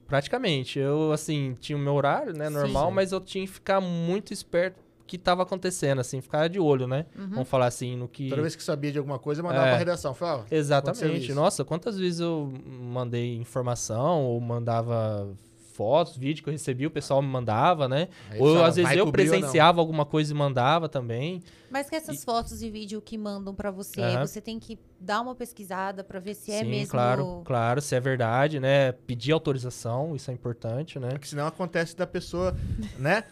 Praticamente. 0.06 0.78
Eu, 0.78 1.12
assim, 1.12 1.58
tinha 1.60 1.76
o 1.76 1.82
meu 1.82 1.96
horário, 1.96 2.38
né, 2.38 2.48
normal, 2.48 2.90
Sim. 2.90 2.94
mas 2.94 3.12
eu 3.12 3.20
tinha 3.20 3.48
que 3.48 3.52
ficar 3.52 3.82
muito 3.82 4.32
esperto 4.32 4.80
que 5.10 5.16
estava 5.16 5.42
acontecendo, 5.42 6.00
assim, 6.00 6.22
ficar 6.22 6.48
de 6.48 6.60
olho, 6.60 6.88
né? 6.88 7.08
Uhum. 7.18 7.30
Vamos 7.30 7.50
falar 7.50 7.66
assim, 7.66 7.96
no 7.96 8.08
que. 8.08 8.30
Toda 8.30 8.42
vez 8.44 8.56
que 8.56 8.64
sabia 8.64 8.92
de 8.92 9.00
alguma 9.00 9.18
coisa, 9.18 9.42
mandava 9.42 9.66
É. 9.66 9.70
pra 9.72 9.78
redação. 9.80 10.14
Falava, 10.14 10.46
Exatamente. 10.52 11.34
Nossa, 11.34 11.66
quantas 11.66 11.98
vezes 11.98 12.20
eu 12.20 12.54
mandei 12.68 13.36
informação 13.36 14.24
ou 14.26 14.40
mandava 14.40 15.28
fotos, 15.74 16.18
vídeo 16.18 16.44
que 16.44 16.50
eu 16.50 16.52
recebi, 16.52 16.86
o 16.86 16.92
pessoal 16.92 17.22
me 17.22 17.30
mandava, 17.30 17.88
né? 17.88 18.10
Aí 18.30 18.38
ou 18.42 18.62
às 18.66 18.76
vezes 18.76 18.98
eu 18.98 19.10
presenciava 19.14 19.80
alguma 19.80 20.06
coisa 20.06 20.34
e 20.34 20.36
mandava 20.36 20.90
também. 20.90 21.42
Mas 21.72 21.90
que 21.90 21.96
essas 21.96 22.22
fotos 22.26 22.62
e 22.62 22.70
vídeo 22.70 23.02
que 23.02 23.18
mandam 23.18 23.56
pra 23.56 23.72
você, 23.72 24.02
Aham. 24.02 24.28
você 24.28 24.42
tem 24.42 24.60
que 24.60 24.78
dar 25.00 25.22
uma 25.22 25.34
pesquisada 25.34 26.04
pra 26.04 26.20
ver 26.20 26.34
se 26.34 26.52
é 26.52 26.60
Sim, 26.60 26.70
mesmo. 26.70 26.92
claro, 26.92 27.42
claro, 27.46 27.82
se 27.82 27.96
é 27.96 28.00
verdade, 28.02 28.60
né? 28.60 28.92
Pedir 28.92 29.32
autorização, 29.32 30.16
isso 30.18 30.30
é 30.30 30.34
importante, 30.34 31.00
né? 31.00 31.12
Porque 31.12 31.28
senão 31.28 31.48
acontece 31.48 31.96
da 31.96 32.06
pessoa, 32.06 32.54
né? 32.98 33.24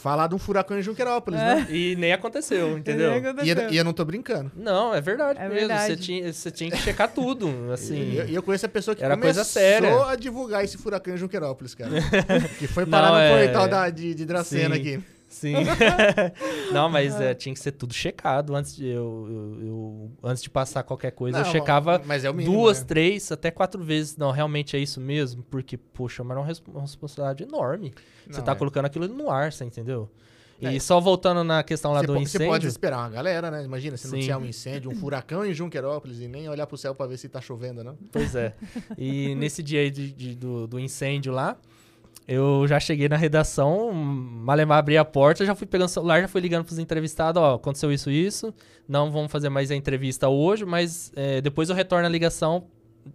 Falar 0.00 0.26
de 0.26 0.34
um 0.34 0.38
furacão 0.38 0.78
em 0.78 0.82
Junquerópolis, 0.82 1.40
É. 1.40 1.54
né? 1.54 1.66
E 1.70 1.96
nem 1.96 2.12
aconteceu, 2.12 2.76
entendeu? 2.76 3.12
E 3.42 3.48
eu, 3.50 3.70
e 3.70 3.76
eu 3.78 3.84
não 3.84 3.92
tô 3.92 4.04
brincando. 4.04 4.52
Não, 4.54 4.94
é 4.94 5.00
verdade 5.00 5.38
É 5.38 5.42
mesmo. 5.48 5.54
verdade. 5.60 5.86
Você 5.86 5.96
tinha, 5.96 6.32
você 6.32 6.50
tinha 6.50 6.70
que 6.70 6.76
checar 6.76 7.08
tudo, 7.12 7.48
assim. 7.72 7.94
E 8.12 8.16
eu, 8.18 8.26
eu 8.26 8.42
conheço 8.42 8.66
a 8.66 8.68
pessoa 8.68 8.94
que 8.94 9.02
Era 9.02 9.14
começou 9.16 9.34
coisa 9.36 9.48
séria. 9.48 10.04
a 10.06 10.14
divulgar 10.16 10.62
esse 10.62 10.76
furacão 10.76 11.14
em 11.14 11.16
Junquerópolis, 11.16 11.74
cara. 11.74 11.90
que 12.58 12.66
foi 12.66 12.84
parar 12.84 13.08
Não, 13.08 13.14
no 13.14 13.20
é- 13.20 13.44
portal 13.44 13.68
da, 13.68 13.88
de, 13.88 14.14
de 14.14 14.24
Dracena 14.26 14.74
Sim. 14.74 14.80
aqui. 14.80 15.00
Sim. 15.34 15.54
não, 16.72 16.88
mas 16.88 17.20
é, 17.20 17.34
tinha 17.34 17.52
que 17.52 17.60
ser 17.60 17.72
tudo 17.72 17.92
checado 17.92 18.54
antes 18.54 18.76
de 18.76 18.86
eu, 18.86 19.26
eu- 19.28 19.66
eu- 19.66 20.12
antes 20.22 20.42
de 20.42 20.48
passar 20.48 20.82
qualquer 20.84 21.10
coisa. 21.10 21.38
Não, 21.40 21.44
eu 21.46 21.50
checava 21.50 22.00
mas 22.06 22.24
é 22.24 22.32
mínimo, 22.32 22.54
duas, 22.54 22.80
né? 22.80 22.86
três, 22.86 23.32
até 23.32 23.50
quatro 23.50 23.82
vezes. 23.82 24.16
Não, 24.16 24.30
realmente 24.30 24.76
é 24.76 24.78
isso 24.78 25.00
mesmo, 25.00 25.42
porque 25.42 25.76
poxa, 25.76 26.22
mas 26.22 26.36
é 26.36 26.40
uma 26.40 26.46
res- 26.46 26.62
uma 26.68 26.80
responsabilidade 26.82 27.42
enorme. 27.42 27.92
você 28.28 28.38
Não, 28.38 28.44
tá 28.44 28.52
é. 28.52 28.54
colocando 28.54 28.84
aquilo 28.86 29.08
no 29.08 29.28
ar, 29.30 29.52
você 29.52 29.64
entendeu? 29.64 30.08
E 30.60 30.76
É. 30.76 30.78
só 30.80 31.00
voltando 31.00 31.42
na 31.42 31.64
questão 31.64 31.92
lá 31.92 31.98
Você, 32.00 32.06
do 32.06 32.12
po- 32.12 32.18
você 32.20 32.22
incêndio. 32.36 32.46
pode 32.46 32.66
esperar 32.68 32.98
uma 32.98 33.10
galera, 33.10 33.50
né? 33.50 33.64
Imagina, 33.64 33.96
se 33.96 34.04
Sim. 34.06 34.12
noticiar 34.12 34.38
um 34.38 34.46
incêndio, 34.46 34.88
um 34.90 34.94
furacão 34.94 35.44
em 35.44 35.52
Junquerópolis 35.52 36.20
e 36.20 36.28
nem 36.28 36.48
olhar 36.48 36.66
pro 36.68 36.78
céu 36.78 36.94
pra 36.94 37.06
ver 37.08 37.16
se 37.18 37.28
tá 37.28 37.40
chovendo, 37.40 37.82
não. 37.82 37.98
Pois 38.12 38.36
é. 38.36 38.54
E 38.96 39.34
nesse 39.34 39.64
dia 39.64 39.80
aí 39.80 39.90
de- 39.90 40.12
de- 40.12 40.34
do, 40.36 40.68
do 40.68 40.78
incêndio 40.78 41.32
lá, 41.32 41.56
eu 42.26 42.66
já 42.66 42.80
cheguei 42.80 43.08
na 43.08 43.16
redação, 43.16 43.92
malemar 43.92 44.78
abri 44.78 44.96
a 44.96 45.04
porta, 45.04 45.44
já 45.44 45.54
fui 45.54 45.66
pegando 45.66 45.86
o 45.86 45.90
celular, 45.90 46.20
já 46.20 46.28
fui 46.28 46.40
ligando 46.40 46.64
pros 46.64 46.78
entrevistados, 46.78 47.40
ó, 47.40 47.54
aconteceu 47.54 47.92
isso, 47.92 48.10
isso, 48.10 48.54
não 48.88 49.10
vamos 49.10 49.30
fazer 49.30 49.48
mais 49.48 49.70
a 49.70 49.74
entrevista 49.74 50.28
hoje, 50.28 50.64
mas 50.64 51.12
é, 51.14 51.40
depois 51.40 51.68
eu 51.68 51.74
retorno 51.74 52.06
a 52.06 52.08
ligação 52.08 52.66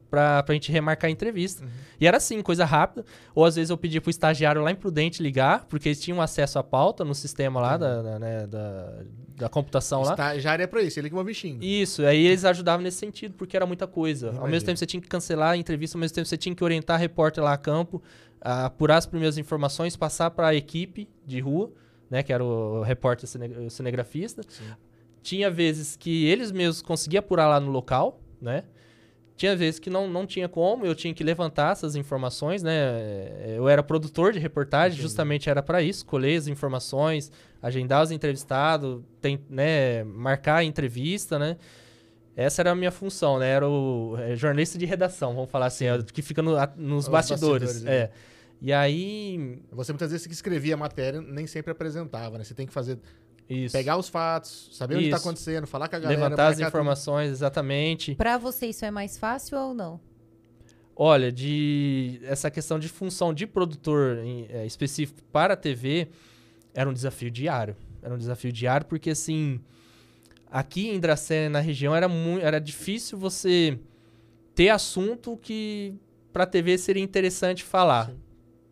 pra, 0.09 0.43
pra 0.43 0.53
gente 0.53 0.71
remarcar 0.71 1.07
a 1.07 1.11
entrevista. 1.11 1.63
Uhum. 1.63 1.69
E 1.99 2.07
era 2.07 2.17
assim, 2.17 2.41
coisa 2.41 2.65
rápida. 2.65 3.05
Ou 3.33 3.45
às 3.45 3.55
vezes 3.55 3.69
eu 3.69 3.77
pedia 3.77 4.01
pro 4.01 4.09
estagiário 4.09 4.61
lá 4.61 4.71
em 4.71 4.75
Prudente 4.75 5.21
ligar, 5.21 5.65
porque 5.65 5.89
eles 5.89 5.99
tinham 5.99 6.21
acesso 6.21 6.59
à 6.59 6.63
pauta 6.63 7.03
no 7.03 7.15
sistema 7.15 7.59
lá 7.59 7.77
da, 7.77 8.01
da, 8.01 8.19
né, 8.19 8.47
da, 8.47 8.93
da 9.35 9.49
computação 9.49 10.01
lá. 10.01 10.11
Estagiário 10.11 10.63
é 10.63 10.67
pra 10.67 10.81
isso, 10.81 10.99
ele 10.99 11.09
que 11.09 11.15
move 11.15 11.33
xingo. 11.33 11.63
Isso, 11.63 12.05
aí 12.05 12.27
eles 12.27 12.45
ajudavam 12.45 12.83
nesse 12.83 12.97
sentido, 12.97 13.33
porque 13.35 13.55
era 13.55 13.65
muita 13.65 13.87
coisa. 13.87 14.27
Ao 14.27 14.33
Imagino. 14.33 14.51
mesmo 14.51 14.65
tempo 14.65 14.77
você 14.79 14.85
tinha 14.85 15.01
que 15.01 15.07
cancelar 15.07 15.51
a 15.51 15.57
entrevista, 15.57 15.97
ao 15.97 15.99
mesmo 15.99 16.15
tempo 16.15 16.27
você 16.27 16.37
tinha 16.37 16.55
que 16.55 16.63
orientar 16.63 16.95
a 16.95 16.99
repórter 16.99 17.43
lá 17.43 17.53
a 17.53 17.57
campo, 17.57 18.01
a 18.28 18.28
apurar 18.41 18.97
as 18.97 19.05
primeiras 19.05 19.37
informações, 19.37 19.95
passar 19.95 20.31
para 20.31 20.47
a 20.47 20.55
equipe 20.55 21.09
de 21.25 21.39
rua, 21.39 21.71
né, 22.09 22.23
que 22.23 22.33
era 22.33 22.43
o 22.43 22.81
repórter 22.81 23.29
o 23.65 23.69
cinegrafista. 23.69 24.41
Sim. 24.47 24.65
Tinha 25.21 25.51
vezes 25.51 25.95
que 25.95 26.25
eles 26.25 26.51
mesmos 26.51 26.81
conseguiam 26.81 27.19
apurar 27.19 27.47
lá 27.47 27.59
no 27.59 27.71
local, 27.71 28.21
né? 28.41 28.63
Tinha 29.35 29.55
vezes 29.55 29.79
que 29.79 29.89
não, 29.89 30.05
não 30.05 30.25
tinha 30.25 30.49
como, 30.49 30.85
eu 30.85 30.93
tinha 30.93 31.13
que 31.13 31.23
levantar 31.23 31.71
essas 31.71 31.95
informações, 31.95 32.61
né? 32.61 33.55
Eu 33.55 33.69
era 33.69 33.81
produtor 33.81 34.33
de 34.33 34.39
reportagem, 34.39 34.93
Entendi. 34.95 35.01
justamente 35.01 35.49
era 35.49 35.63
para 35.63 35.81
isso, 35.81 36.05
colher 36.05 36.37
as 36.37 36.47
informações, 36.47 37.31
agendar 37.61 38.03
os 38.03 38.11
entrevistados, 38.11 39.01
tem, 39.21 39.39
né, 39.49 40.03
marcar 40.03 40.57
a 40.57 40.63
entrevista, 40.63 41.39
né? 41.39 41.55
Essa 42.41 42.61
era 42.61 42.71
a 42.71 42.75
minha 42.75 42.91
função, 42.91 43.37
né? 43.39 43.49
Era 43.49 43.67
o 43.67 44.15
é, 44.17 44.35
jornalista 44.35 44.77
de 44.77 44.85
redação, 44.85 45.33
vamos 45.35 45.49
falar 45.49 45.65
assim, 45.65 45.85
é 45.85 46.01
que 46.03 46.21
fica 46.21 46.41
no- 46.41 46.55
a- 46.57 46.71
nos 46.77 47.05
Os 47.05 47.09
bastidores. 47.11 47.69
bastidores, 47.73 47.85
é. 47.85 48.11
E 48.61 48.71
aí, 48.73 49.61
Você 49.71 49.91
muitas 49.91 50.11
vezes 50.11 50.25
que 50.27 50.33
escrevia 50.33 50.73
a 50.73 50.77
matéria, 50.77 51.21
nem 51.21 51.45
sempre 51.47 51.71
apresentava, 51.71 52.37
né? 52.37 52.43
Você 52.43 52.53
tem 52.53 52.65
que 52.67 52.73
fazer, 52.73 52.97
isso. 53.49 53.73
pegar 53.73 53.97
os 53.97 54.07
fatos, 54.09 54.69
saber 54.73 54.95
o 54.95 54.99
que 54.99 55.09
tá 55.09 55.17
Isso. 55.17 55.27
acontecendo, 55.27 55.65
falar 55.67 55.87
com 55.89 55.95
a 55.95 55.99
galera. 55.99 56.21
levantar 56.21 56.47
as 56.49 56.59
informações, 56.59 57.29
exatamente. 57.31 58.15
Pra 58.15 58.37
você 58.37 58.67
isso 58.67 58.85
é 58.85 58.91
mais 58.91 59.17
fácil 59.17 59.57
ou 59.57 59.73
não? 59.73 59.99
Olha, 60.95 61.31
de 61.31 62.19
essa 62.23 62.51
questão 62.51 62.77
de 62.77 62.89
função 62.89 63.33
de 63.33 63.47
produtor 63.47 64.17
em- 64.19 64.45
é, 64.49 64.65
específico 64.65 65.21
para 65.31 65.53
a 65.53 65.57
TV 65.57 66.09
era 66.73 66.89
um 66.89 66.93
desafio 66.93 67.31
diário. 67.31 67.75
Era 68.01 68.13
um 68.13 68.17
desafio 68.17 68.51
diário 68.51 68.85
porque 68.85 69.09
assim, 69.09 69.61
aqui 70.49 70.89
em 70.89 70.99
Dracena, 70.99 71.49
na 71.49 71.59
região, 71.59 71.95
era 71.95 72.07
muito, 72.07 72.45
era 72.45 72.59
difícil 72.59 73.17
você 73.17 73.79
ter 74.55 74.69
assunto 74.69 75.37
que 75.37 75.93
para 76.33 76.43
a 76.43 76.47
TV 76.47 76.77
seria 76.77 77.03
interessante 77.03 77.63
falar. 77.63 78.07
Sim. 78.07 78.19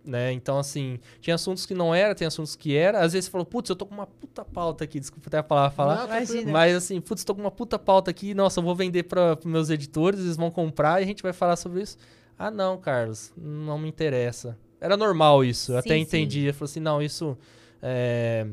Né? 0.04 0.32
Então, 0.32 0.58
assim, 0.58 1.00
tinha 1.20 1.36
assuntos 1.36 1.66
que 1.66 1.74
não 1.74 1.94
era, 1.94 2.16
tem 2.16 2.26
assuntos 2.26 2.56
que 2.56 2.78
era. 2.78 3.02
Às 3.02 3.12
vezes 3.12 3.26
você 3.26 3.32
falou, 3.32 3.46
putz, 3.46 3.70
eu 3.70 3.76
tô 3.76 3.86
com 3.86 3.94
uma 3.94 4.08
puta 4.08 4.46
pauta 4.46 4.86
aqui, 4.86 5.02
desculpa 5.02 5.28
até 5.28 5.38
a 5.38 5.44
palavra 5.44 5.70
falar. 5.70 6.08
Não. 6.08 6.52
Mas 6.52 6.76
assim, 6.76 7.02
putz, 7.02 7.26
tô 7.26 7.36
com 7.36 7.42
uma 7.42 7.52
puta 7.52 7.78
pauta 7.78 8.10
aqui, 8.10 8.34
nossa, 8.34 8.62
eu 8.62 8.64
vou 8.64 8.74
vender 8.74 9.04
para 9.04 9.38
os 9.38 9.46
meus 9.46 9.70
editores, 9.70 10.22
eles 10.22 10.38
vão 10.38 10.50
comprar 10.50 11.02
e 11.02 11.04
a 11.04 11.08
gente 11.08 11.22
vai 11.22 11.34
falar 11.34 11.58
sobre 11.58 11.82
isso. 11.82 11.98
Ah, 12.40 12.50
não, 12.50 12.78
Carlos, 12.78 13.34
não 13.36 13.78
me 13.78 13.90
interessa. 13.90 14.58
Era 14.80 14.96
normal 14.96 15.44
isso, 15.44 15.74
eu 15.74 15.76
Sim, 15.76 15.80
até 15.80 15.96
sim. 15.96 16.02
entendi. 16.02 16.46
Eu 16.46 16.54
falei 16.54 16.72
assim, 16.72 16.80
não, 16.80 17.02
isso. 17.02 17.38
é, 17.82 18.48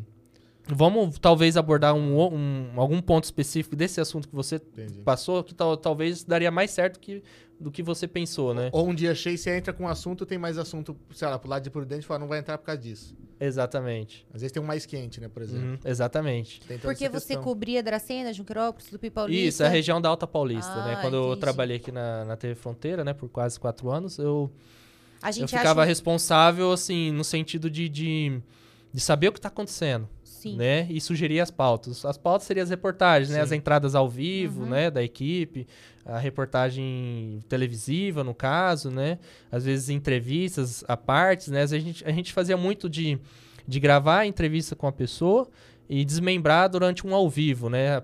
Vamos 0.66 1.18
talvez 1.18 1.56
abordar 1.56 1.94
um, 1.94 2.18
um- 2.32 2.80
algum 2.80 3.00
ponto 3.02 3.24
específico 3.24 3.76
desse 3.76 4.00
assunto 4.00 4.28
que 4.28 4.34
você 4.34 4.56
Entendi. 4.56 5.00
passou, 5.02 5.44
que 5.44 5.54
tal, 5.54 5.76
talvez 5.76 6.24
daria 6.24 6.50
mais 6.50 6.70
certo 6.70 6.98
que, 6.98 7.22
do 7.60 7.70
que 7.70 7.82
você 7.82 8.08
pensou, 8.08 8.54
né? 8.54 8.70
Ou 8.72 8.88
um 8.88 8.94
dia 8.94 9.14
cheio, 9.14 9.36
você 9.36 9.54
entra 9.56 9.74
com 9.74 9.84
um 9.84 9.88
assunto, 9.88 10.24
tem 10.24 10.38
mais 10.38 10.56
assunto, 10.56 10.96
sei 11.14 11.28
lá, 11.28 11.38
pro 11.38 11.50
lado 11.50 11.62
de 11.62 11.70
Prudente 11.70 12.00
e 12.04 12.06
fala, 12.06 12.20
não 12.20 12.28
vai 12.28 12.38
entrar 12.38 12.56
por 12.56 12.64
causa 12.64 12.80
disso. 12.80 13.14
Exatamente. 13.38 14.26
Às 14.32 14.40
vezes 14.40 14.52
tem 14.52 14.62
um 14.62 14.66
mais 14.66 14.86
quente, 14.86 15.20
né, 15.20 15.28
por 15.28 15.42
exemplo. 15.42 15.66
Uhum, 15.68 15.78
exatamente. 15.84 16.60
Porque 16.80 17.10
você 17.10 17.36
cobria 17.36 17.82
Dracena, 17.82 18.32
Junquerópolis, 18.32 18.88
Tupi 18.88 19.10
Paulista. 19.10 19.48
Isso, 19.48 19.62
é 19.62 19.66
a 19.66 19.68
região 19.70 20.00
da 20.00 20.08
Alta 20.08 20.26
Paulista, 20.26 20.74
né? 20.84 20.94
Ah, 20.96 21.00
Quando 21.02 21.14
eu 21.16 21.24
entendi. 21.26 21.40
trabalhei 21.40 21.76
aqui 21.76 21.92
na, 21.92 22.24
na 22.24 22.36
TV 22.36 22.54
Fronteira, 22.54 23.04
né, 23.04 23.12
por 23.12 23.28
quase 23.28 23.60
quatro 23.60 23.90
anos, 23.90 24.18
eu 24.18 24.50
A 25.20 25.28
eu 25.28 25.32
gente 25.34 25.54
ficava 25.54 25.82
acha... 25.82 25.88
responsável, 25.88 26.72
assim, 26.72 27.10
no 27.10 27.22
sentido 27.24 27.68
de, 27.68 27.86
de, 27.88 28.40
de 28.92 29.00
saber 29.00 29.28
o 29.28 29.32
que 29.32 29.38
está 29.38 29.48
acontecendo, 29.48 30.08
Sim. 30.44 30.56
né? 30.56 30.86
E 30.90 31.00
sugerir 31.00 31.40
as 31.40 31.50
pautas. 31.50 32.04
As 32.04 32.16
pautas 32.16 32.46
seriam 32.46 32.62
as 32.62 32.70
reportagens, 32.70 33.30
né? 33.30 33.36
Sim. 33.38 33.42
As 33.42 33.52
entradas 33.52 33.94
ao 33.94 34.08
vivo, 34.08 34.62
Uhum. 34.62 34.68
né? 34.70 34.90
Da 34.90 35.02
equipe, 35.02 35.66
a 36.06 36.18
reportagem 36.18 37.40
televisiva, 37.48 38.22
no 38.22 38.34
caso, 38.34 38.90
né? 38.90 39.18
Às 39.50 39.64
vezes 39.64 39.88
entrevistas 39.88 40.84
a 40.86 40.96
partes, 40.96 41.48
né? 41.48 41.62
Às 41.62 41.70
vezes 41.70 41.84
a 41.84 41.88
gente, 41.88 42.04
a 42.06 42.10
gente 42.12 42.32
fazia 42.32 42.56
muito 42.56 42.88
de, 42.88 43.18
de 43.66 43.80
gravar 43.80 44.20
a 44.20 44.26
entrevista 44.26 44.76
com 44.76 44.86
a 44.86 44.92
pessoa 44.92 45.48
e 45.88 46.02
desmembrar 46.04 46.68
durante 46.70 47.06
um 47.06 47.14
ao 47.14 47.28
vivo, 47.28 47.68
né? 47.68 48.02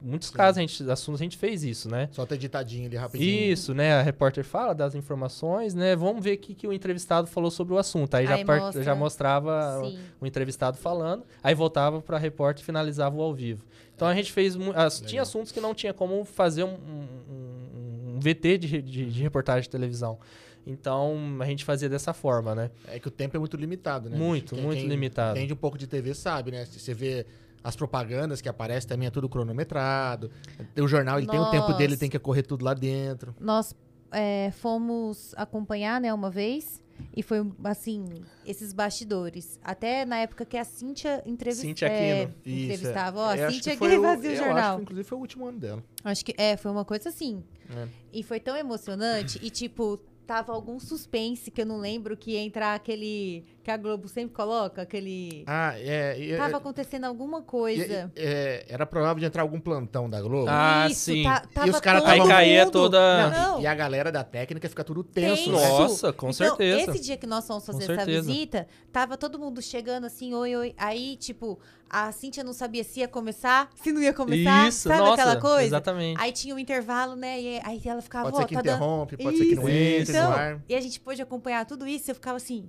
Muitos 0.00 0.28
Sim. 0.28 0.34
casos, 0.34 0.58
a 0.58 0.60
gente, 0.62 0.90
assuntos, 0.90 1.20
a 1.20 1.24
gente 1.24 1.36
fez 1.36 1.62
isso, 1.62 1.88
né? 1.90 2.08
Só 2.12 2.24
tá 2.24 2.34
editadinho 2.34 2.86
ali 2.86 2.96
rapidinho. 2.96 3.52
Isso, 3.52 3.74
né? 3.74 3.92
A 3.94 4.02
repórter 4.02 4.42
fala 4.42 4.74
das 4.74 4.94
informações, 4.94 5.74
né? 5.74 5.94
Vamos 5.94 6.24
ver 6.24 6.34
o 6.34 6.38
que, 6.38 6.54
que 6.54 6.66
o 6.66 6.72
entrevistado 6.72 7.26
falou 7.26 7.50
sobre 7.50 7.74
o 7.74 7.78
assunto. 7.78 8.14
Aí, 8.14 8.26
já, 8.26 8.34
Aí 8.36 8.44
par- 8.44 8.58
mostra. 8.60 8.82
já 8.82 8.94
mostrava 8.94 9.80
Sim. 9.84 9.98
o 10.20 10.26
entrevistado 10.26 10.78
falando, 10.78 11.24
aí 11.42 11.54
voltava 11.54 12.00
para 12.00 12.16
a 12.16 12.20
repórter 12.20 12.62
e 12.62 12.64
finalizava 12.64 13.14
o 13.16 13.20
ao 13.22 13.34
vivo. 13.34 13.64
Então 13.94 14.08
a 14.08 14.14
gente 14.14 14.32
fez. 14.32 14.56
as- 14.74 14.96
tinha 15.00 15.08
Legal. 15.08 15.22
assuntos 15.22 15.52
que 15.52 15.60
não 15.60 15.74
tinha 15.74 15.92
como 15.92 16.24
fazer 16.24 16.64
um, 16.64 16.74
um- 16.74 18.14
um 18.16 18.20
VT 18.20 18.56
de, 18.58 18.80
de- 18.82 19.06
de 19.10 19.22
reportagem 19.22 19.62
de 19.62 19.68
televisão. 19.70 20.18
Então 20.66 21.16
a 21.40 21.44
gente 21.46 21.64
fazia 21.64 21.88
dessa 21.88 22.12
forma, 22.12 22.54
né? 22.54 22.70
É 22.88 22.98
que 22.98 23.08
o 23.08 23.10
tempo 23.10 23.36
é 23.36 23.38
muito 23.40 23.56
limitado, 23.56 24.08
né? 24.08 24.16
Muito, 24.16 24.54
Quem- 24.54 24.64
muito 24.64 24.78
quem 24.80 24.88
limitado. 24.88 25.36
Entende 25.38 25.52
um 25.52 25.56
pouco 25.56 25.76
de 25.76 25.86
TV, 25.86 26.14
sabe, 26.14 26.50
né? 26.50 26.64
Se 26.64 26.78
você 26.80 26.94
vê 26.94 27.26
as 27.62 27.76
propagandas 27.76 28.40
que 28.40 28.48
aparecem 28.48 28.88
também 28.88 29.08
é 29.08 29.10
tudo 29.10 29.28
cronometrado. 29.28 30.30
O 30.78 30.86
jornal 30.88 31.18
ele 31.18 31.26
tem 31.26 31.40
o 31.40 31.50
tempo 31.50 31.72
dele, 31.74 31.96
tem 31.96 32.10
que 32.10 32.18
correr 32.18 32.42
tudo 32.42 32.64
lá 32.64 32.74
dentro. 32.74 33.34
Nós 33.40 33.74
é, 34.10 34.50
fomos 34.52 35.34
acompanhar, 35.36 36.00
né, 36.00 36.12
uma 36.12 36.30
vez. 36.30 36.82
E 37.16 37.24
foi, 37.24 37.44
assim, 37.64 38.04
esses 38.46 38.72
bastidores. 38.72 39.58
Até 39.64 40.04
na 40.04 40.18
época 40.18 40.44
que 40.44 40.56
a 40.56 40.62
Cíntia 40.62 41.20
entrevist... 41.26 41.62
Cíntia 41.62 41.86
é, 41.86 42.22
Aquino. 42.22 42.34
Isso, 42.46 42.64
entrevistava. 42.74 43.18
é. 43.18 43.22
Ó, 43.22 43.34
Eu 43.34 43.44
a 43.44 43.46
acho 43.48 43.56
Cíntia 43.56 43.76
que 43.76 43.84
o- 43.84 44.02
fazia 44.02 44.30
o 44.30 44.32
eu 44.32 44.38
Acho 44.38 44.44
jornal. 44.44 44.76
que, 44.76 44.82
inclusive 44.82 45.08
foi 45.08 45.18
o 45.18 45.20
último 45.20 45.46
ano 45.48 45.58
dela. 45.58 45.82
Acho 46.04 46.24
que 46.24 46.32
é, 46.38 46.56
foi 46.56 46.70
uma 46.70 46.84
coisa 46.84 47.08
assim. 47.08 47.42
É. 47.76 47.88
E 48.12 48.22
foi 48.22 48.38
tão 48.38 48.56
emocionante. 48.56 49.40
E, 49.42 49.50
tipo, 49.50 49.98
tava 50.26 50.52
algum 50.52 50.78
suspense 50.78 51.50
que 51.50 51.60
eu 51.60 51.66
não 51.66 51.78
lembro 51.78 52.16
que 52.16 52.32
ia 52.32 52.40
entrar 52.40 52.74
aquele. 52.74 53.44
Que 53.64 53.70
a 53.70 53.76
Globo 53.78 54.06
sempre 54.08 54.34
coloca, 54.34 54.82
aquele. 54.82 55.42
Ah, 55.46 55.72
é. 55.78 56.16
e- 56.20 56.36
tava 56.36 56.52
é- 56.52 56.56
acontecendo 56.56 57.04
alguma 57.04 57.38
e- 57.38 57.42
coisa. 57.42 58.12
é, 58.14 58.66
era 58.68 58.84
provável 58.84 59.18
de 59.20 59.24
entrar 59.24 59.40
algum 59.42 59.58
plantão 59.58 60.08
da 60.08 60.20
Globo. 60.20 60.46
Ah, 60.50 60.86
Isso, 60.90 61.00
sim. 61.12 61.22
tá- 61.22 61.40
tava 61.52 61.70
os 61.70 61.80
caras 61.80 62.04
Aí 62.04 62.20
caía 62.28 62.70
toda- 62.70 63.30
Não, 63.30 63.60
E 63.62 63.66
a 63.66 63.74
galera 63.74 64.12
da 64.12 64.22
técnica 64.22 64.68
fica 64.68 64.84
tudo 64.84 65.02
tenso, 65.02 65.44
Tenso. 65.50 65.52
né? 65.52 65.68
Nossa, 65.68 66.12
com 66.12 66.26
então, 66.28 66.32
certeza. 66.56 66.90
Esse 66.90 67.00
dia 67.02 67.16
que 67.16 67.26
nós 67.26 67.46
fomos 67.46 67.64
fazer 67.64 67.90
essa 67.90 68.04
visita, 68.04 68.66
tava 68.92 69.16
todo 69.16 69.38
mundo 69.38 69.62
chegando 69.62 70.04
assim, 70.04 70.34
oi, 70.34 70.54
oi. 70.54 70.74
Aí, 70.76 71.16
tipo, 71.16 71.58
a 71.88 72.12
Cíntia 72.12 72.44
não 72.44 72.52
sabia 72.52 72.84
se 72.84 73.00
ia 73.00 73.08
começar, 73.08 73.70
se 73.82 73.90
não 73.92 74.02
ia 74.02 74.12
começar. 74.12 74.68
Isso, 74.68 74.88
sabe 74.88 75.00
nossa, 75.00 75.14
aquela 75.22 75.40
coisa? 75.40 75.64
exatamente. 75.64 76.20
Aí 76.20 76.32
tinha 76.32 76.54
um 76.54 76.58
intervalo, 76.58 77.16
né? 77.16 77.40
E 77.40 77.60
aí 77.64 77.80
ela 77.86 78.02
ficava, 78.02 78.24
Pode 78.30 78.36
ser 78.42 78.46
que 78.48 78.54
tá 78.56 78.60
dando. 78.60 78.76
interrompe, 78.76 79.16
pode 79.16 79.38
ser 79.38 79.44
que 79.46 79.54
não 79.54 79.62
entre 79.68 79.96
Isso. 80.02 80.12
no 80.12 80.18
Então, 80.18 80.32
ar. 80.32 80.60
e 80.68 80.74
a 80.74 80.80
gente 80.82 81.00
pôde 81.00 81.22
acompanhar 81.22 81.64
tudo 81.64 81.86
isso, 81.86 82.10
eu 82.10 82.14
ficava 82.14 82.36
assim, 82.36 82.68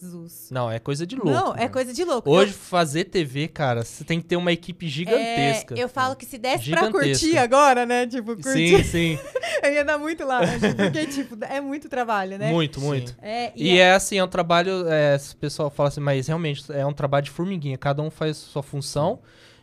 Jesus. 0.00 0.48
Não, 0.50 0.70
é 0.70 0.78
coisa 0.78 1.06
de 1.06 1.16
louco. 1.16 1.30
Não, 1.30 1.54
é 1.56 1.68
coisa 1.68 1.92
de 1.92 2.04
louco. 2.04 2.30
Hoje, 2.30 2.52
Eu- 2.52 2.58
fazer 2.58 3.04
TV, 3.04 3.48
cara, 3.48 3.84
você 3.84 4.04
tem 4.04 4.20
que 4.20 4.26
ter 4.26 4.36
uma 4.36 4.52
equipe 4.52 4.88
gigantesca. 4.88 5.74
É, 5.74 5.82
eu 5.82 5.88
falo 5.88 6.14
que 6.16 6.24
se 6.24 6.38
desse 6.38 6.70
pra 6.70 6.84
Gigantesca. 6.86 7.20
curtir 7.26 7.38
agora, 7.38 7.84
né? 7.84 8.06
Tipo, 8.06 8.36
curtir, 8.36 8.82
Sim, 8.82 9.16
sim. 9.16 9.18
eu 9.62 9.72
ia 9.72 9.84
dar 9.84 9.98
muito 9.98 10.24
lá. 10.24 10.40
né? 10.40 10.58
Porque, 10.76 11.06
tipo, 11.06 11.36
é 11.44 11.60
muito 11.60 11.88
trabalho, 11.88 12.38
né? 12.38 12.50
Muito, 12.52 12.78
Sim. 12.80 12.86
muito. 12.86 13.16
É, 13.20 13.52
E 13.56 13.78
é 13.78 13.92
assim, 13.94 14.18
é 14.18 14.24
um 14.24 14.28
trabalho. 14.28 14.86
É, 14.88 15.16
o 15.16 15.36
pessoal 15.36 15.70
fala 15.70 15.88
assim, 15.88 16.00
mas 16.00 16.26
realmente 16.28 16.64
é 16.72 16.86
um 16.86 16.92
trabalho 16.92 17.24
de 17.24 17.30
formiguinha. 17.30 17.76
Cada 17.76 18.00
um 18.02 18.10
faz 18.10 18.36
sua 18.36 18.62
função 18.62 19.18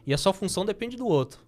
e 0.05 0.13
a 0.13 0.17
sua 0.17 0.33
função 0.33 0.65
depende 0.65 0.97
do 0.97 1.07
outro. 1.07 1.39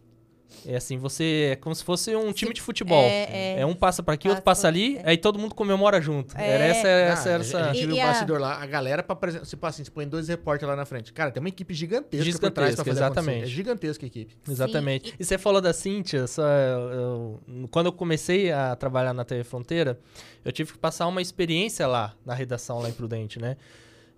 É 0.66 0.76
assim, 0.78 0.98
você 0.98 1.50
é 1.52 1.56
como 1.56 1.74
se 1.76 1.84
fosse 1.84 2.16
um 2.16 2.32
time 2.32 2.54
de 2.54 2.62
futebol. 2.62 3.04
É, 3.04 3.56
é. 3.58 3.60
É, 3.60 3.66
um 3.66 3.74
passa 3.76 4.02
pra 4.02 4.14
aqui, 4.16 4.28
outro 4.30 4.44
Passa- 4.44 4.62
passa 4.62 4.68
ali, 4.68 5.00
aí 5.04 5.18
todo 5.18 5.38
mundo 5.38 5.54
comemora 5.54 6.02
junto. 6.02 6.36
É. 6.38 6.50
Era 6.50 6.64
essa, 6.64 6.88
Ah, 6.88 6.92
essa, 6.92 7.30
a 7.30 7.34
essa. 7.40 7.64
gente 7.74 7.84
E- 7.84 7.86
viu 7.88 7.96
e 7.96 8.00
o 8.00 8.04
a- 8.04 8.08
bastidor 8.08 8.40
lá, 8.40 8.62
a 8.62 8.66
galera 8.66 9.04
pra 9.04 9.14
apresentar. 9.14 9.46
Se 9.46 9.58
assim, 9.62 9.84
se 9.84 9.92
põe 9.92 10.08
dois 10.08 10.28
repórteres 10.30 10.70
lá 10.70 10.76
na 10.76 10.86
frente. 10.86 11.14
Cara, 11.14 11.32
tem 11.32 11.40
uma 11.42 11.50
equipe 11.50 11.74
gigantesca, 11.74 12.40
por 12.40 12.52
trás 12.52 12.76
pra 12.76 12.84
Gigantesca, 12.84 12.84
fazer 12.86 13.04
acontecer. 13.04 13.20
exatamente. 13.22 13.44
É 13.44 13.48
gigantesca 13.48 14.06
a 14.06 14.08
equipe. 14.08 14.36
Exatamente. 14.50 15.14
E 15.20 15.24
você 15.26 15.38
falou 15.38 15.62
da 15.62 15.74
Cíntia, 15.74 16.28
só, 16.28 16.42
eu- 16.44 16.92
eu- 16.92 17.68
quando 17.70 17.88
eu 17.88 17.92
comecei 17.94 18.52
a 18.52 18.76
trabalhar 18.76 19.14
na 19.14 19.24
TV 19.26 19.44
Fronteira, 19.44 20.00
eu 20.44 20.52
tive 20.52 20.72
que 20.74 20.78
passar 20.78 21.08
uma 21.08 21.22
experiência 21.22 21.86
lá, 21.88 22.14
na 22.26 22.34
redação 22.34 22.80
lá 22.80 22.90
em 22.90 22.94
Prudente, 22.94 23.40
né? 23.40 23.58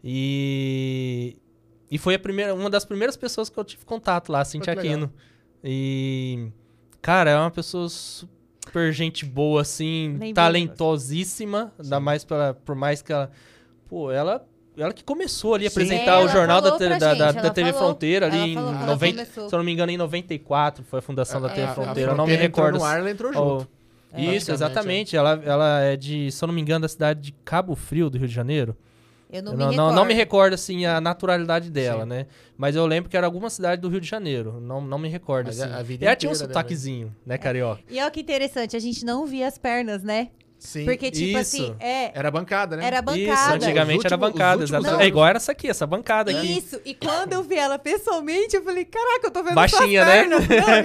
E, 0.04 1.36
e 1.92 1.98
foi 1.98 2.16
a 2.16 2.20
primeira, 2.20 2.54
uma 2.54 2.70
das 2.70 2.86
primeiras 2.86 3.18
pessoas 3.18 3.50
que 3.50 3.58
eu 3.60 3.64
tive 3.64 3.84
contato 3.86 4.32
lá, 4.32 4.42
a 4.42 4.46
Cíntia 4.46 4.76
que 4.76 4.82
legal. 4.82 5.10
E, 5.64 6.48
cara, 7.02 7.32
é 7.32 7.38
uma 7.38 7.52
pessoa 7.52 7.88
super 7.90 8.92
gente 8.94 9.26
boa, 9.26 9.62
assim, 9.62 10.12
Lembrei. 10.14 10.34
talentosíssima, 10.34 11.74
ainda 11.80 12.00
mais 12.00 12.24
pela, 12.24 12.54
por 12.54 12.76
mais 12.76 13.02
que 13.02 13.12
ela, 13.12 13.30
pô, 13.88 14.12
ela... 14.12 14.46
Ela 14.78 14.94
que 14.94 15.04
começou 15.04 15.56
ali 15.56 15.66
a 15.66 15.68
apresentar 15.68 16.22
É, 16.22 16.24
o 16.24 16.28
jornal 16.30 16.62
da, 16.62 16.70
falou 16.70 16.78
te- 16.80 16.88
pra 16.88 16.98
da, 16.98 17.14
da- 17.14 17.32
gente, 17.34 17.42
da 17.44 17.50
TV 17.50 17.74
falou. 17.74 17.88
Fronteira 17.90 18.28
ali 18.28 18.52
em 18.52 18.54
falou 18.54 18.70
ela 18.74 18.86
90, 18.86 19.14
começou. 19.26 19.50
se 19.50 19.56
eu 19.56 19.58
não 19.58 19.64
me 19.66 19.74
engano, 19.74 19.92
em 19.92 19.98
94 19.98 20.86
foi 20.86 21.00
a 21.00 21.02
fundação 21.02 21.42
da 21.42 21.48
A- 21.48 21.50
TV 21.50 21.64
a- 21.64 21.72
a 21.72 21.74
Fronteira. 21.74 22.12
Eu 22.12 22.16
não 22.16 22.26
me 22.26 22.32
Fronteira 22.32 22.42
recordo. 22.44 22.78
no 22.78 22.84
ar, 22.86 23.00
ela 23.00 23.12
entrou 23.12 23.32
Oh, 23.36 23.60
junto. 23.60 23.70
É. 24.14 24.22
Isso, 24.36 24.52
exatamente. 24.54 25.18
Ela, 25.18 25.42
ela 25.44 25.82
é 25.82 25.98
de, 25.98 26.32
se 26.32 26.42
eu 26.42 26.48
não 26.48 26.54
me 26.54 26.62
engano, 26.62 26.84
da 26.84 26.88
cidade 26.88 27.20
de 27.20 27.32
Cabo 27.44 27.76
Frio, 27.76 28.10
do 28.10 28.18
Rio 28.18 28.28
de 28.28 28.34
Janeiro. 28.34 28.74
Eu 29.32 29.44
não, 29.44 29.52
Eu 29.52 29.58
me 29.58 29.64
não, 29.64 29.70
recordo. 29.72 29.90
não, 29.90 29.96
não 29.96 30.06
me 30.06 30.14
recordo, 30.16 30.54
assim, 30.56 30.86
a 30.86 31.00
naturalidade 31.00 31.70
dela, 31.70 32.02
Sim. 32.04 32.10
né? 32.10 32.26
Mas 32.58 32.76
eu 32.76 32.86
lembro 32.88 33.10
que 33.10 33.16
era 33.16 33.28
alguma 33.28 33.50
cidade 33.50 33.80
do 33.82 33.88
Rio 33.88 34.02
de 34.02 34.08
Janeiro. 34.08 34.60
Não, 34.60 34.82
não 34.82 34.98
me 34.98 35.08
recordo, 35.08 35.48
Mas 35.48 35.60
assim. 35.62 35.72
a- 35.72 35.78
a 35.78 35.84
vida 35.84 36.04
e 36.04 36.08
ela 36.08 36.16
tinha 36.16 36.32
um 36.32 36.34
dela, 36.34 36.48
sotaquezinho, 36.48 37.16
né, 37.26 37.38
carioca? 37.38 37.82
E 37.88 38.00
olha 38.02 38.10
que 38.10 38.20
interessante, 38.22 38.76
a 38.76 38.80
gente 38.80 39.06
não 39.06 39.28
via 39.28 39.48
as 39.48 39.58
pernas, 39.58 40.02
né? 40.04 40.30
Sim. 40.60 40.84
Porque, 40.84 41.10
tipo 41.10 41.26
Isso. 41.30 41.38
assim, 41.40 41.76
é. 41.80 42.12
Era 42.14 42.30
bancada, 42.30 42.76
né? 42.76 42.86
Era 42.86 42.98
Isso, 42.98 43.06
bancada. 43.06 43.56
antigamente 43.56 44.00
Os 44.00 44.06
era 44.06 44.16
últimos- 44.16 44.32
bancada. 44.34 44.62
últimos 44.62 44.80
exatamente. 44.82 45.04
É 45.06 45.08
igual 45.08 45.26
era 45.28 45.38
essa 45.38 45.52
aqui, 45.54 45.70
essa 45.70 45.88
bancada 45.88 46.32
aqui. 46.32 46.58
Isso, 46.58 46.82
e 46.84 46.94
quando 46.94 47.32
eu 47.34 47.42
vi 47.42 47.56
ela 47.56 47.80
pessoalmente, 47.80 48.56
eu 48.58 48.62
falei, 48.64 48.84
caraca, 48.84 49.28
eu 49.28 49.32
tô 49.32 49.42
vendo 49.42 49.56
Baixinha, 49.56 50.04
suas 50.04 50.16
né? 50.16 50.26
Não, 50.26 50.38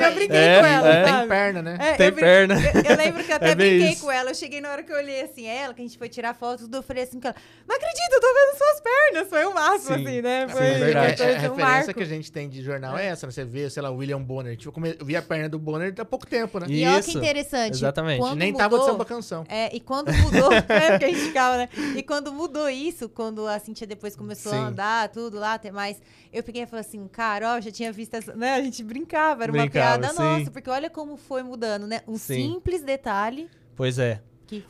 eu 0.09 0.15
brinquei 0.15 0.37
É, 0.39 0.61
com 0.61 0.67
ela, 0.67 0.89
é. 0.89 1.03
Tem 1.05 1.29
perna, 1.29 1.63
né? 1.63 1.77
É, 1.81 1.93
Tem 1.95 2.07
eu 2.07 2.13
perna. 2.15 2.55
Eu, 2.55 2.83
eu 2.91 2.97
lembro 2.97 3.25
que 3.25 3.33
eu 3.33 3.37
até 3.37 3.51
É 3.51 3.55
brinquei 3.57 3.89
isso. 3.93 4.05
com 4.05 4.13
ela. 4.13 4.31
Eu 4.31 4.35
cheguei 4.35 4.61
na 4.61 4.71
hora 4.71 4.83
que 4.85 4.93
eu 4.93 4.97
olhei 4.97 5.23
assim, 5.23 5.47
ela, 5.47 5.75
que 5.75 5.81
a 5.83 5.85
gente 5.85 5.99
foi 5.99 6.09
tirar 6.09 6.35
foto, 6.35 6.61
tudo, 6.61 6.77
eu 6.79 6.83
falei 6.83 7.03
assim 7.03 7.19
ela, 7.27 7.35
não 7.67 7.75
acredito, 7.77 8.13
eu 8.13 8.21
tô 8.21 8.27
vendo 8.29 8.57
suas 8.59 8.81
pernas. 8.81 9.29
Foi 9.29 9.45
o 9.45 9.55
máximo, 9.55 9.97
Sim. 9.97 10.07
assim, 10.07 10.23
né? 10.23 10.47
Sim, 10.49 10.55
Foi 10.55 10.67
é 10.67 10.75
verdade. 10.79 11.17
foi 11.17 11.27
É, 11.27 11.29
a 11.29 11.33
um 11.33 11.41
referência 11.41 11.65
marco. 11.65 11.95
que 11.95 12.03
a 12.03 12.07
gente 12.07 12.31
tem 12.31 12.49
de 12.49 12.63
jornal 12.63 12.97
é 12.97 13.07
essa, 13.07 13.27
né? 13.27 13.33
Você 13.33 13.45
vê, 13.45 13.69
sei 13.69 13.83
lá, 13.83 13.91
o 13.91 13.97
William 13.97 14.23
Bonner. 14.23 14.57
Tipo, 14.57 14.73
eu 14.87 15.05
vi 15.05 15.17
a 15.17 15.23
perna 15.23 15.49
do 15.49 15.59
Bonner 15.59 15.93
há 15.99 16.05
pouco 16.05 16.27
tempo, 16.27 16.61
né? 16.61 16.67
E- 16.69 16.83
E 16.85 16.87
olha 16.87 17.03
que 17.03 17.09
Isso, 17.09 17.19
interessante. 17.19 17.73
exatamente. 17.75 18.35
Nem 18.37 18.53
tava 18.55 18.79
de 18.79 18.85
samba 18.85 19.05
canção. 19.05 19.45
É, 19.49 19.64
e 19.73 19.81
quando 19.81 20.13
mudou, 20.13 20.51
né? 20.51 20.63
Porque 20.93 21.05
a 21.05 21.09
gente 21.09 21.21
ficava, 21.21 21.57
né? 21.57 21.69
E 21.97 22.03
quando 22.03 22.33
mudou 22.33 22.69
isso, 22.69 23.09
quando 23.09 23.47
a 23.47 23.59
Cintia 23.59 23.87
depois 23.87 24.17
começou 24.17 24.53
Sim. 24.53 24.59
a 24.59 24.67
andar, 24.67 25.09
tudo 25.11 25.39
lá, 25.39 25.55
até 25.55 25.71
mais, 25.71 26.01
eu 26.33 26.43
peguei 26.43 26.63
e 26.63 26.67
falei 26.67 26.85
assim, 26.85 27.07
cara, 27.09 27.55
ó, 27.55 27.61
já 27.61 27.71
tinha 27.71 27.93
visto 27.93 28.15
essa. 28.15 28.35
Né? 28.35 28.55
A 28.55 28.63
gente 28.63 28.83
brincava, 28.83 29.45
era 29.45 29.53
uma 29.53 29.63
Brincava, 29.63 29.99
piada 30.01 30.09
sim. 30.15 30.23
nossa, 30.23 30.51
porque 30.51 30.69
olha 30.71 30.91
como 30.91 31.17
foi 31.17 31.43
mudando, 31.43 31.87
né? 31.87 32.01
Um 32.09 32.17
Sim. 32.19 32.53
simples 32.53 32.83
detalhe 32.83 33.49
Pois 33.77 33.99
é. 33.99 34.21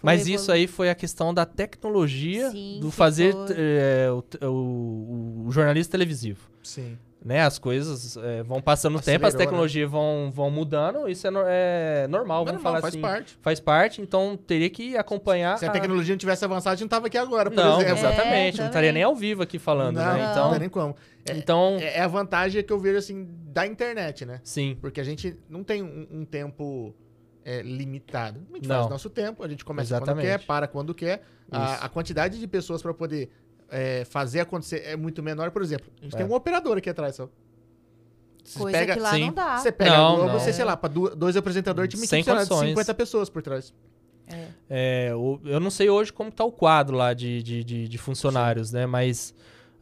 Mas 0.03 0.23
isso 0.27 0.45
evolu- 0.45 0.53
aí 0.53 0.67
foi 0.67 0.89
a 0.89 0.95
questão 0.95 1.35
da 1.35 1.45
tecnologia 1.45 2.51
Sim, 2.51 2.79
do 2.81 2.91
fazer 2.91 3.35
é, 3.55 4.09
o, 4.11 4.25
o- 4.49 5.45
o 5.47 5.51
jornalista 5.51 5.93
televisivo. 5.93 6.49
Sim. 6.63 6.97
Né? 7.25 7.41
As 7.41 7.59
coisas 7.59 8.19
é, 8.19 8.43
vão 8.43 8.61
passando 8.61 8.97
o 8.97 8.99
Acelerou, 8.99 9.21
tempo, 9.21 9.27
as 9.29 9.33
né? 9.35 9.39
tecnologias 9.39 9.91
vão, 9.91 10.31
vão 10.31 10.51
mudando, 10.51 11.09
isso 11.09 11.27
é, 11.27 11.31
no- 11.31 11.43
é 11.47 12.07
normal, 12.07 12.45
vamos 12.45 12.63
Normal, 12.63 12.73
falar 12.73 12.83
faz 12.83 12.93
assim. 12.95 13.01
parte. 13.01 13.39
Faz 13.41 13.61
parte, 13.61 14.03
então 14.03 14.37
teria 14.37 14.69
que 14.69 14.95
acompanhar. 14.95 15.57
Se 15.59 15.65
a 15.65 15.71
a- 15.71 15.73
tecnologia 15.73 16.13
não 16.13 16.19
tivesse 16.19 16.45
avançado, 16.45 16.75
a 16.75 16.77
gente 16.77 16.83
não 16.83 16.89
tava 16.91 17.07
aqui 17.07 17.17
agora, 17.17 17.51
por 17.51 17.57
Não, 17.57 17.81
exemplo. 17.81 17.97
exatamente. 17.99 18.59
É, 18.59 18.61
não 18.61 18.67
estaria 18.67 18.73
também. 18.91 18.93
nem 18.93 19.03
ao 19.05 19.17
vivo 19.17 19.43
aqui 19.43 19.59
falando, 19.59 19.97
não, 19.97 20.05
né? 20.05 20.23
não 20.23 20.31
Então, 20.33 20.51
tem 20.51 20.61
nem 20.61 20.69
como. 20.69 20.95
É, 21.27 21.33
então 21.35 21.79
é- 21.81 21.97
é 21.97 22.01
a 22.03 22.07
vantagem 22.09 22.63
que 22.63 22.71
eu 22.71 22.79
vejo, 22.79 22.99
assim, 22.99 23.27
da 23.47 23.67
internet, 23.67 24.27
né? 24.27 24.41
sim. 24.45 24.77
Porque 24.79 25.01
a 25.01 25.05
gente 25.05 25.35
não 25.49 25.65
tem 25.65 25.83
um, 25.83 26.07
um 26.11 26.25
tempo 26.27 26.95
é, 27.47 27.61
limitado. 27.63 28.41
A 28.53 28.57
gente 28.57 28.69
Não. 28.69 28.77
faz 28.81 28.91
nosso 28.91 29.09
tempo, 29.11 29.43
a 29.43 29.49
gente 29.49 29.65
começa 29.65 29.95
quando 29.95 30.03
Exatamente. 30.03 30.27
quer, 30.41 30.47
para 30.47 30.67
quando 30.67 30.95
quer. 30.95 31.23
A, 31.51 31.85
a 31.85 31.89
quantidade 31.91 32.39
de 32.41 32.47
pessoas 32.49 32.83
para 32.83 32.93
poder 32.95 33.31
é, 33.71 34.05
fazer 34.05 34.41
acontecer 34.41 34.83
é 34.85 34.97
muito 34.97 35.23
menor. 35.23 35.51
Por 35.51 35.63
exemplo, 35.63 35.87
a 36.01 36.05
gente 36.05 36.15
É. 36.15 36.19
tem 36.19 36.27
um 36.27 36.35
operador 36.35 36.79
aqui 36.79 36.89
atrás, 36.91 37.17
só. 37.17 37.29
Você 38.45 38.59
Coisa 38.59 38.79
pega, 38.79 38.93
que 38.95 39.01
lá 39.01 39.11
sim. 39.13 39.21
não 39.27 39.33
dá. 39.33 39.57
você 39.59 39.73
pega 39.73 39.91
Não, 39.97 40.17
Globo, 40.17 40.33
não. 40.33 40.39
você, 40.39 40.53
sei 40.53 40.65
lá, 40.65 40.77
para 40.77 40.93
dois 40.93 41.35
apresentadores, 41.37 41.95
uma 41.95 42.07
Sem 42.07 42.23
de 42.23 42.31
condições. 42.31 42.69
50 42.71 42.95
pessoas 42.95 43.31
por 43.31 43.43
trás. 43.43 43.73
É. 44.27 44.47
É, 44.69 45.09
eu 45.13 45.61
não 45.61 45.71
sei 45.71 45.89
hoje 45.91 46.13
como 46.13 46.31
tá 46.31 46.45
o 46.45 46.53
quadro 46.53 46.97
lá 46.97 47.15
de, 47.15 47.43
de, 47.43 47.65
de, 47.65 47.89
de 47.89 47.99
funcionários, 47.99 48.71
né? 48.73 48.87
Mas 48.87 49.35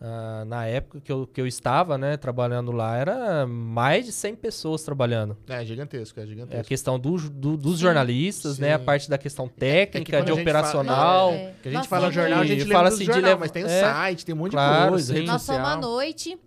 ah, 0.05 0.45
na 0.47 0.67
época 0.67 1.01
que 1.01 1.13
eu, 1.13 1.27
que 1.27 1.41
eu 1.41 1.47
estava, 1.47 1.97
né, 1.97 2.17
trabalhando 2.17 2.73
lá, 2.73 2.97
era 2.97 3.47
mais 3.47 4.05
de 4.05 4.11
100 4.13 4.35
pessoas 4.35 4.83
trabalhando. 4.83 5.37
É 5.49 5.65
gigantesco, 5.65 6.19
é 6.19 6.23
É 6.23 6.25
a 6.25 6.29
gigantesco. 6.29 6.65
questão 6.67 6.99
do, 6.99 7.17
do- 7.31 7.57
dos 7.57 7.77
Sim. 7.77 7.83
jornalistas, 7.83 8.59
né? 8.59 8.75
A 8.75 8.79
Sim. 8.79 8.85
parte 8.85 9.09
da 9.09 9.17
questão 9.19 9.47
É 9.47 9.49
que 9.49 9.55
técnica, 9.61 10.11
de 10.11 10.17
a 10.17 10.19
gente 10.21 10.29
fala- 10.29 10.41
operacional. 10.43 11.31
É. 11.31 11.53
Que 11.63 11.69
a 11.69 11.73
gente 11.73 11.79
Nós 11.81 11.87
fala 11.87 12.11
jornal, 12.11 12.41
a 12.41 12.45
gente 12.45 12.59
lembra 12.61 12.75
fala 12.77 12.89
assim 12.89 12.99
de 12.99 13.05
jornal, 13.07 13.23
levar- 13.25 13.41
mas 13.41 13.51
tem 13.51 13.65
o 13.65 13.69
é. 13.69 13.81
site, 13.81 14.27
tem 14.27 14.35
um 14.35 14.39
monte 14.39 14.53
Claro, 14.53 14.83
de 14.85 14.91
coisa, 14.91 15.15
sim. 15.15 15.25
Nós 15.25 15.47
fomos 15.47 15.69
à 15.69 15.77
noite, 15.77 16.39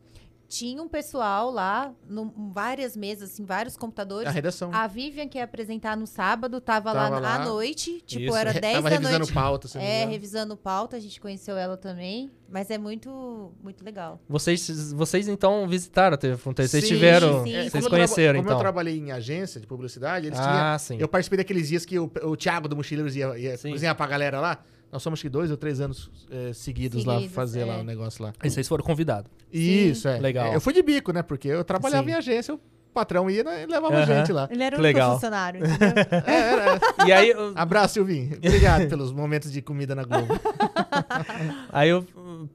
tinha 0.57 0.81
um 0.81 0.87
pessoal 0.87 1.51
lá, 1.51 1.93
num, 2.07 2.51
várias 2.53 2.95
mesas, 2.95 3.31
assim, 3.31 3.43
vários 3.45 3.75
computadores. 3.75 4.27
A 4.27 4.31
redação. 4.31 4.69
A 4.73 4.87
Vivian, 4.87 5.27
que 5.27 5.37
ia 5.37 5.43
apresentar 5.43 5.97
no 5.97 6.07
sábado, 6.07 6.61
tava, 6.61 6.93
Tava 6.93 7.09
lá, 7.15 7.19
lá. 7.19 7.35
à 7.35 7.45
noite. 7.45 8.01
Tipo, 8.05 8.25
Isso. 8.25 8.35
era 8.35 8.51
Re- 8.51 8.59
10 8.61 8.75
Tava 8.75 8.89
da 8.89 8.95
revisando 8.95 9.19
noite. 9.19 9.33
pauta, 9.33 9.67
se 9.67 9.77
É, 9.77 10.05
revisando 10.05 10.55
pauta, 10.57 10.95
a 10.95 10.99
gente 10.99 11.19
conheceu 11.19 11.57
ela 11.57 11.75
também. 11.77 12.31
Mas 12.47 12.69
é 12.69 12.77
muito, 12.77 13.51
muito 13.61 13.83
legal. 13.83 14.19
Vocês, 14.29 14.93
vocês 14.93 15.27
então 15.27 15.67
visitaram 15.67 16.13
a 16.13 16.17
TV 16.17 16.37
Fronteira? 16.37 16.69
Vocês 16.69 16.83
Sim, 16.83 16.93
tiveram. 16.93 17.43
sim. 17.43 17.51
Vocês 17.53 17.71
como 17.71 17.85
eu 17.85 17.89
conheceram, 17.89 18.33
traba- 18.33 18.37
Como 18.37 18.49
eu 18.49 18.51
então? 18.53 18.59
trabalhei 18.59 18.97
em 18.99 19.11
agência 19.11 19.59
de 19.59 19.65
publicidade, 19.67 20.27
eles 20.27 20.37
tinham. 20.39 20.53
Ah, 20.53 20.77
sim. 20.77 20.97
Eu 20.99 21.07
participei 21.07 21.37
daqueles 21.37 21.67
dias 21.69 21.85
que 21.85 21.97
o, 21.97 22.09
o 22.23 22.37
Thiago 22.37 22.67
do 22.67 22.75
Mochileiros 22.75 23.15
ia, 23.15 23.37
ia 23.37 23.57
Sim. 23.57 23.71
cozinhar 23.71 23.95
pra 23.95 24.05
galera 24.05 24.39
lá. 24.39 24.63
Nós 24.91 25.03
somos 25.03 25.21
que 25.21 25.27
dois 25.29 25.51
ou 25.51 25.57
três 25.57 25.81
anos 25.81 26.09
eh, 26.31 26.51
seguidos, 26.53 27.03
lá, 27.05 27.15
Seguidos, 27.15 27.35
fazer 27.35 27.61
é. 27.61 27.65
lá 27.65 27.79
o 27.79 27.83
negócio 27.83 28.23
lá. 28.23 28.33
E 28.43 28.49
vocês 28.49 28.67
foram 28.67 28.83
convidados. 28.83 29.29
Isso, 29.51 30.07
é. 30.07 30.19
Legal. 30.19 30.47
É, 30.53 30.55
Eu 30.55 30.61
fui 30.61 30.73
de 30.73 30.81
bico, 30.81 31.11
né? 31.11 31.21
Porque 31.21 31.47
eu 31.49 31.63
trabalhava 31.63 32.03
Sim. 32.05 32.11
em 32.11 32.13
agência, 32.13 32.53
o 32.53 32.59
patrão 32.93 33.29
ia 33.29 33.43
né, 33.43 33.63
e 33.63 33.65
levava 33.65 33.93
a 33.95 34.03
Aham. 34.03 34.05
gente 34.05 34.31
lá. 34.31 34.47
Ele 34.49 34.63
era 34.63 34.75
único 34.77 34.81
legal. 34.83 35.13
funcionário? 35.15 35.61
É, 36.25 36.31
era- 36.31 36.79
E 37.05 37.11
aí, 37.11 37.29
eu- 37.31 37.51
Abraço, 37.55 37.95
Silvinho. 37.95 38.37
Obrigado 38.37 38.87
pelos 38.89 39.11
momentos 39.11 39.51
de 39.51 39.61
comida 39.61 39.93
na 39.95 40.03
Globo. 40.05 40.33
aí 41.71 41.89
eu 41.89 42.03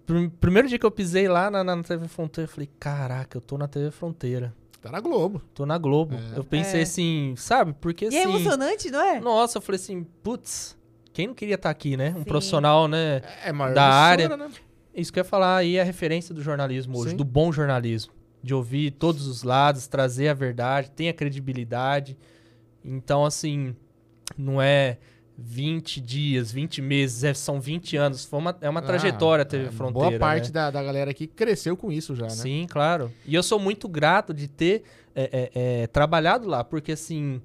pr- 0.07 0.29
primeiro 0.41 0.69
dia 0.69 0.79
que 0.79 0.87
eu 0.87 0.91
pisei 0.91 1.29
lá 1.29 1.51
na, 1.51 1.63
na 1.63 1.83
TV 1.83 2.09
Fronteira, 2.09 2.49
eu 2.49 2.53
falei, 2.53 2.71
caraca, 2.79 3.37
eu 3.37 3.41
tô 3.43 3.59
na 3.59 3.69
TV 3.69 3.91
Fronteira. 3.91 4.55
Tá 4.81 4.91
na 4.91 5.01
Globo. 5.01 5.43
Tô 5.55 5.67
na 5.67 5.77
Globo. 5.77 6.15
É. 6.35 6.39
Eu 6.39 6.45
pensei 6.45 6.81
É. 6.81 6.83
assim, 6.85 7.35
sabe? 7.37 7.75
Porque 7.79 8.07
E 8.07 8.17
é 8.17 8.21
assim. 8.25 8.31
emocionante, 8.31 8.91
não 8.91 9.01
é? 9.03 9.21
Nossa, 9.21 9.59
eu 9.59 9.63
falei 9.63 9.79
assim, 9.79 10.05
putz, 10.23 10.75
quem 11.13 11.27
não 11.27 11.35
queria 11.35 11.57
estar 11.57 11.71
aqui, 11.71 11.97
né? 11.97 12.13
Um 12.15 12.19
Sim. 12.21 12.25
profissional, 12.25 12.89
né? 12.89 13.21
É 13.45 13.53
maior 13.53 13.75
Da 13.75 13.85
área. 13.85 14.37
Né? 14.37 14.49
Isso 14.95 15.13
que 15.13 15.19
eu 15.19 15.23
ia 15.23 15.29
falar 15.29 15.57
aí 15.57 15.77
é 15.77 15.81
a 15.81 15.85
referência 15.85 16.35
do 16.35 16.43
jornalismo 16.43 16.99
hoje, 16.99 17.11
Sim. 17.11 17.17
do 17.17 17.25
bom 17.25 17.53
jornalismo. 17.53 18.13
De 18.43 18.55
ouvir 18.55 18.93
todos 18.93 19.27
os 19.27 19.43
lados, 19.43 19.87
trazer 19.87 20.29
a 20.29 20.35
verdade, 20.35 20.91
tem 20.91 21.09
a 21.09 21.13
credibilidade. 21.13 22.17
Então, 22.85 23.25
assim, 23.25 23.77
não 24.37 24.61
é 24.63 24.99
20 25.37 26.01
dias, 26.01 26.51
20 26.53 26.81
meses, 26.83 27.25
é- 27.25 27.35
são 27.35 27.61
20 27.61 27.97
anos. 27.97 28.25
Foi 28.25 28.39
uma, 28.39 28.57
é 28.61 28.69
uma 28.69 28.81
Ah, 28.81 28.83
trajetória 28.83 29.43
a 29.43 29.45
TV 29.45 29.67
é, 29.67 29.71
Fronteira. 29.71 30.09
Boa 30.11 30.19
parte 30.19 30.47
né? 30.47 30.53
da, 30.53 30.71
da 30.71 30.83
galera 30.83 31.11
aqui 31.11 31.27
cresceu 31.27 31.77
com 31.77 31.91
isso 31.91 32.15
já, 32.15 32.25
né? 32.25 32.31
Sim, 32.31 32.67
claro. 32.69 33.11
E 33.27 33.35
eu 33.35 33.43
sou 33.43 33.59
muito 33.59 33.89
grato 33.89 34.33
de 34.35 34.49
ter 34.49 34.83
é, 35.15 35.51
é, 35.55 35.83
é, 35.83 35.87
trabalhado 35.87 36.47
lá, 36.49 36.63
porque 36.63 36.93
assim, 36.93 37.41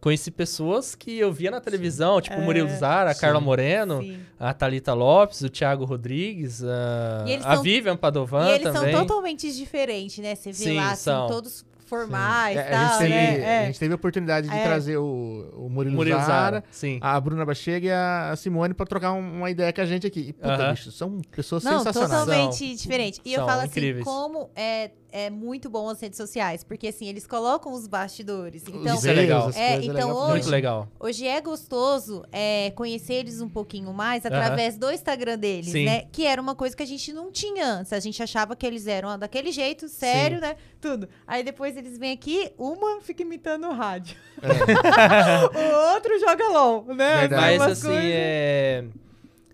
conheci 0.00 0.30
pessoas 0.30 0.94
que 0.94 1.18
eu 1.18 1.32
via 1.32 1.50
na 1.50 1.60
televisão, 1.60 2.20
tipo 2.20 2.36
o 2.36 2.42
Murilo 2.42 2.68
É. 2.68 2.76
Zara, 2.76 3.10
a 3.10 3.14
Carla 3.14 3.38
Sim. 3.38 3.44
Moreno, 3.44 4.00
Sim. 4.02 4.18
a 4.38 4.52
Thalita 4.54 4.94
Lopes, 4.94 5.40
o 5.42 5.48
Thiago 5.50 5.84
Rodrigues, 5.84 6.62
a, 6.64 7.24
a 7.44 7.54
são- 7.56 7.62
Vivian 7.62 7.96
Padovan 7.96 8.48
E 8.48 8.52
eles 8.54 8.72
também. 8.72 8.92
são 8.94 9.06
totalmente 9.06 9.52
diferentes, 9.54 10.18
né? 10.18 10.34
Você 10.34 10.52
vê 10.52 10.56
Sim, 10.64 10.76
lá, 10.76 10.92
assim, 10.92 11.02
são. 11.04 11.26
todos 11.28 11.64
formais 11.84 12.56
É, 12.56 12.60
e 12.60 12.62
a, 12.62 12.78
gente 12.78 12.88
tal, 12.88 12.98
teve, 12.98 13.10
né? 13.10 13.40
É. 13.40 13.58
a 13.58 13.66
gente 13.66 13.78
teve 13.80 13.92
a 13.92 13.96
oportunidade 13.96 14.48
de 14.48 14.54
É. 14.56 14.62
trazer 14.62 14.96
o, 14.96 15.50
o 15.56 15.68
Murilo, 15.68 15.96
Murilo 15.96 16.18
Zara, 16.20 16.28
Zara, 16.32 16.64
sim. 16.70 16.98
a 17.02 17.20
Bruna 17.20 17.44
Bachega 17.44 17.86
e 17.86 17.90
a 17.90 18.32
Simone 18.36 18.72
pra 18.74 18.86
trocar 18.86 19.12
um- 19.12 19.38
uma 19.38 19.50
ideia 19.50 19.72
com 19.72 19.80
a 19.80 19.84
gente 19.84 20.06
aqui. 20.06 20.26
E, 20.28 20.32
puta, 20.32 20.54
Aham. 20.54 20.70
bicho, 20.70 20.92
são 20.92 21.18
pessoas 21.34 21.64
Não, 21.64 21.78
sensacionais. 21.78 22.24
totalmente 22.26 22.76
diferente. 22.76 23.20
E 23.24 23.32
eu 23.34 23.40
São 23.40 23.48
falo 23.48 23.64
incríveis. 23.64 24.06
assim, 24.06 24.16
como 24.16 24.50
é, 24.54 24.92
é 25.12 25.30
muito 25.30 25.68
bom 25.70 25.88
as 25.88 26.00
redes 26.00 26.16
sociais, 26.16 26.62
porque 26.64 26.88
assim, 26.88 27.06
eles 27.08 27.26
colocam 27.26 27.72
os 27.72 27.86
bastidores. 27.86 28.62
Então, 28.68 28.94
Isso 28.94 29.08
é 29.08 29.12
legal. 29.12 29.42
erros, 29.42 29.56
as 29.56 29.60
É, 29.62 29.68
coisas, 29.72 29.84
então 29.84 29.94
legal 29.94 30.14
pra 30.14 30.24
hoje- 30.24 30.32
Muito 30.32 30.50
legal. 30.50 30.88
Hoje 30.98 31.26
é 31.26 31.40
gostoso 31.40 32.24
é, 32.32 32.70
conhecer 32.72 33.14
eles 33.14 33.40
um 33.40 33.48
pouquinho 33.48 33.92
mais 33.92 34.24
através 34.26 34.76
do 34.76 34.90
Instagram 34.90 35.38
deles, 35.38 35.70
Sim. 35.72 35.84
né? 35.84 36.04
Que 36.12 36.26
era 36.26 36.40
uma 36.40 36.54
coisa 36.54 36.76
que 36.76 36.82
a 36.82 36.86
gente 36.86 37.12
não 37.12 37.30
tinha 37.30 37.66
antes. 37.66 37.92
A 37.92 38.00
gente 38.00 38.22
achava 38.22 38.54
que 38.56 38.66
eles 38.66 38.86
eram 38.86 39.18
daquele 39.18 39.50
jeito, 39.52 39.88
sério, 39.88 40.36
Sim. 40.38 40.42
né? 40.42 40.56
Tudo. 40.80 41.08
Aí 41.26 41.42
depois 41.42 41.76
eles 41.76 41.98
vêm 41.98 42.12
aqui, 42.12 42.52
uma 42.58 43.00
fica 43.00 43.22
imitando 43.22 43.66
o 43.68 43.72
rádio. 43.72 44.16
o 44.42 45.94
outro 45.94 46.18
joga 46.18 46.48
LOL, 46.48 46.84
né? 46.94 47.18
Verdade. 47.20 47.58
Mas 47.58 47.72
assim, 47.72 47.88
é... 47.94 48.84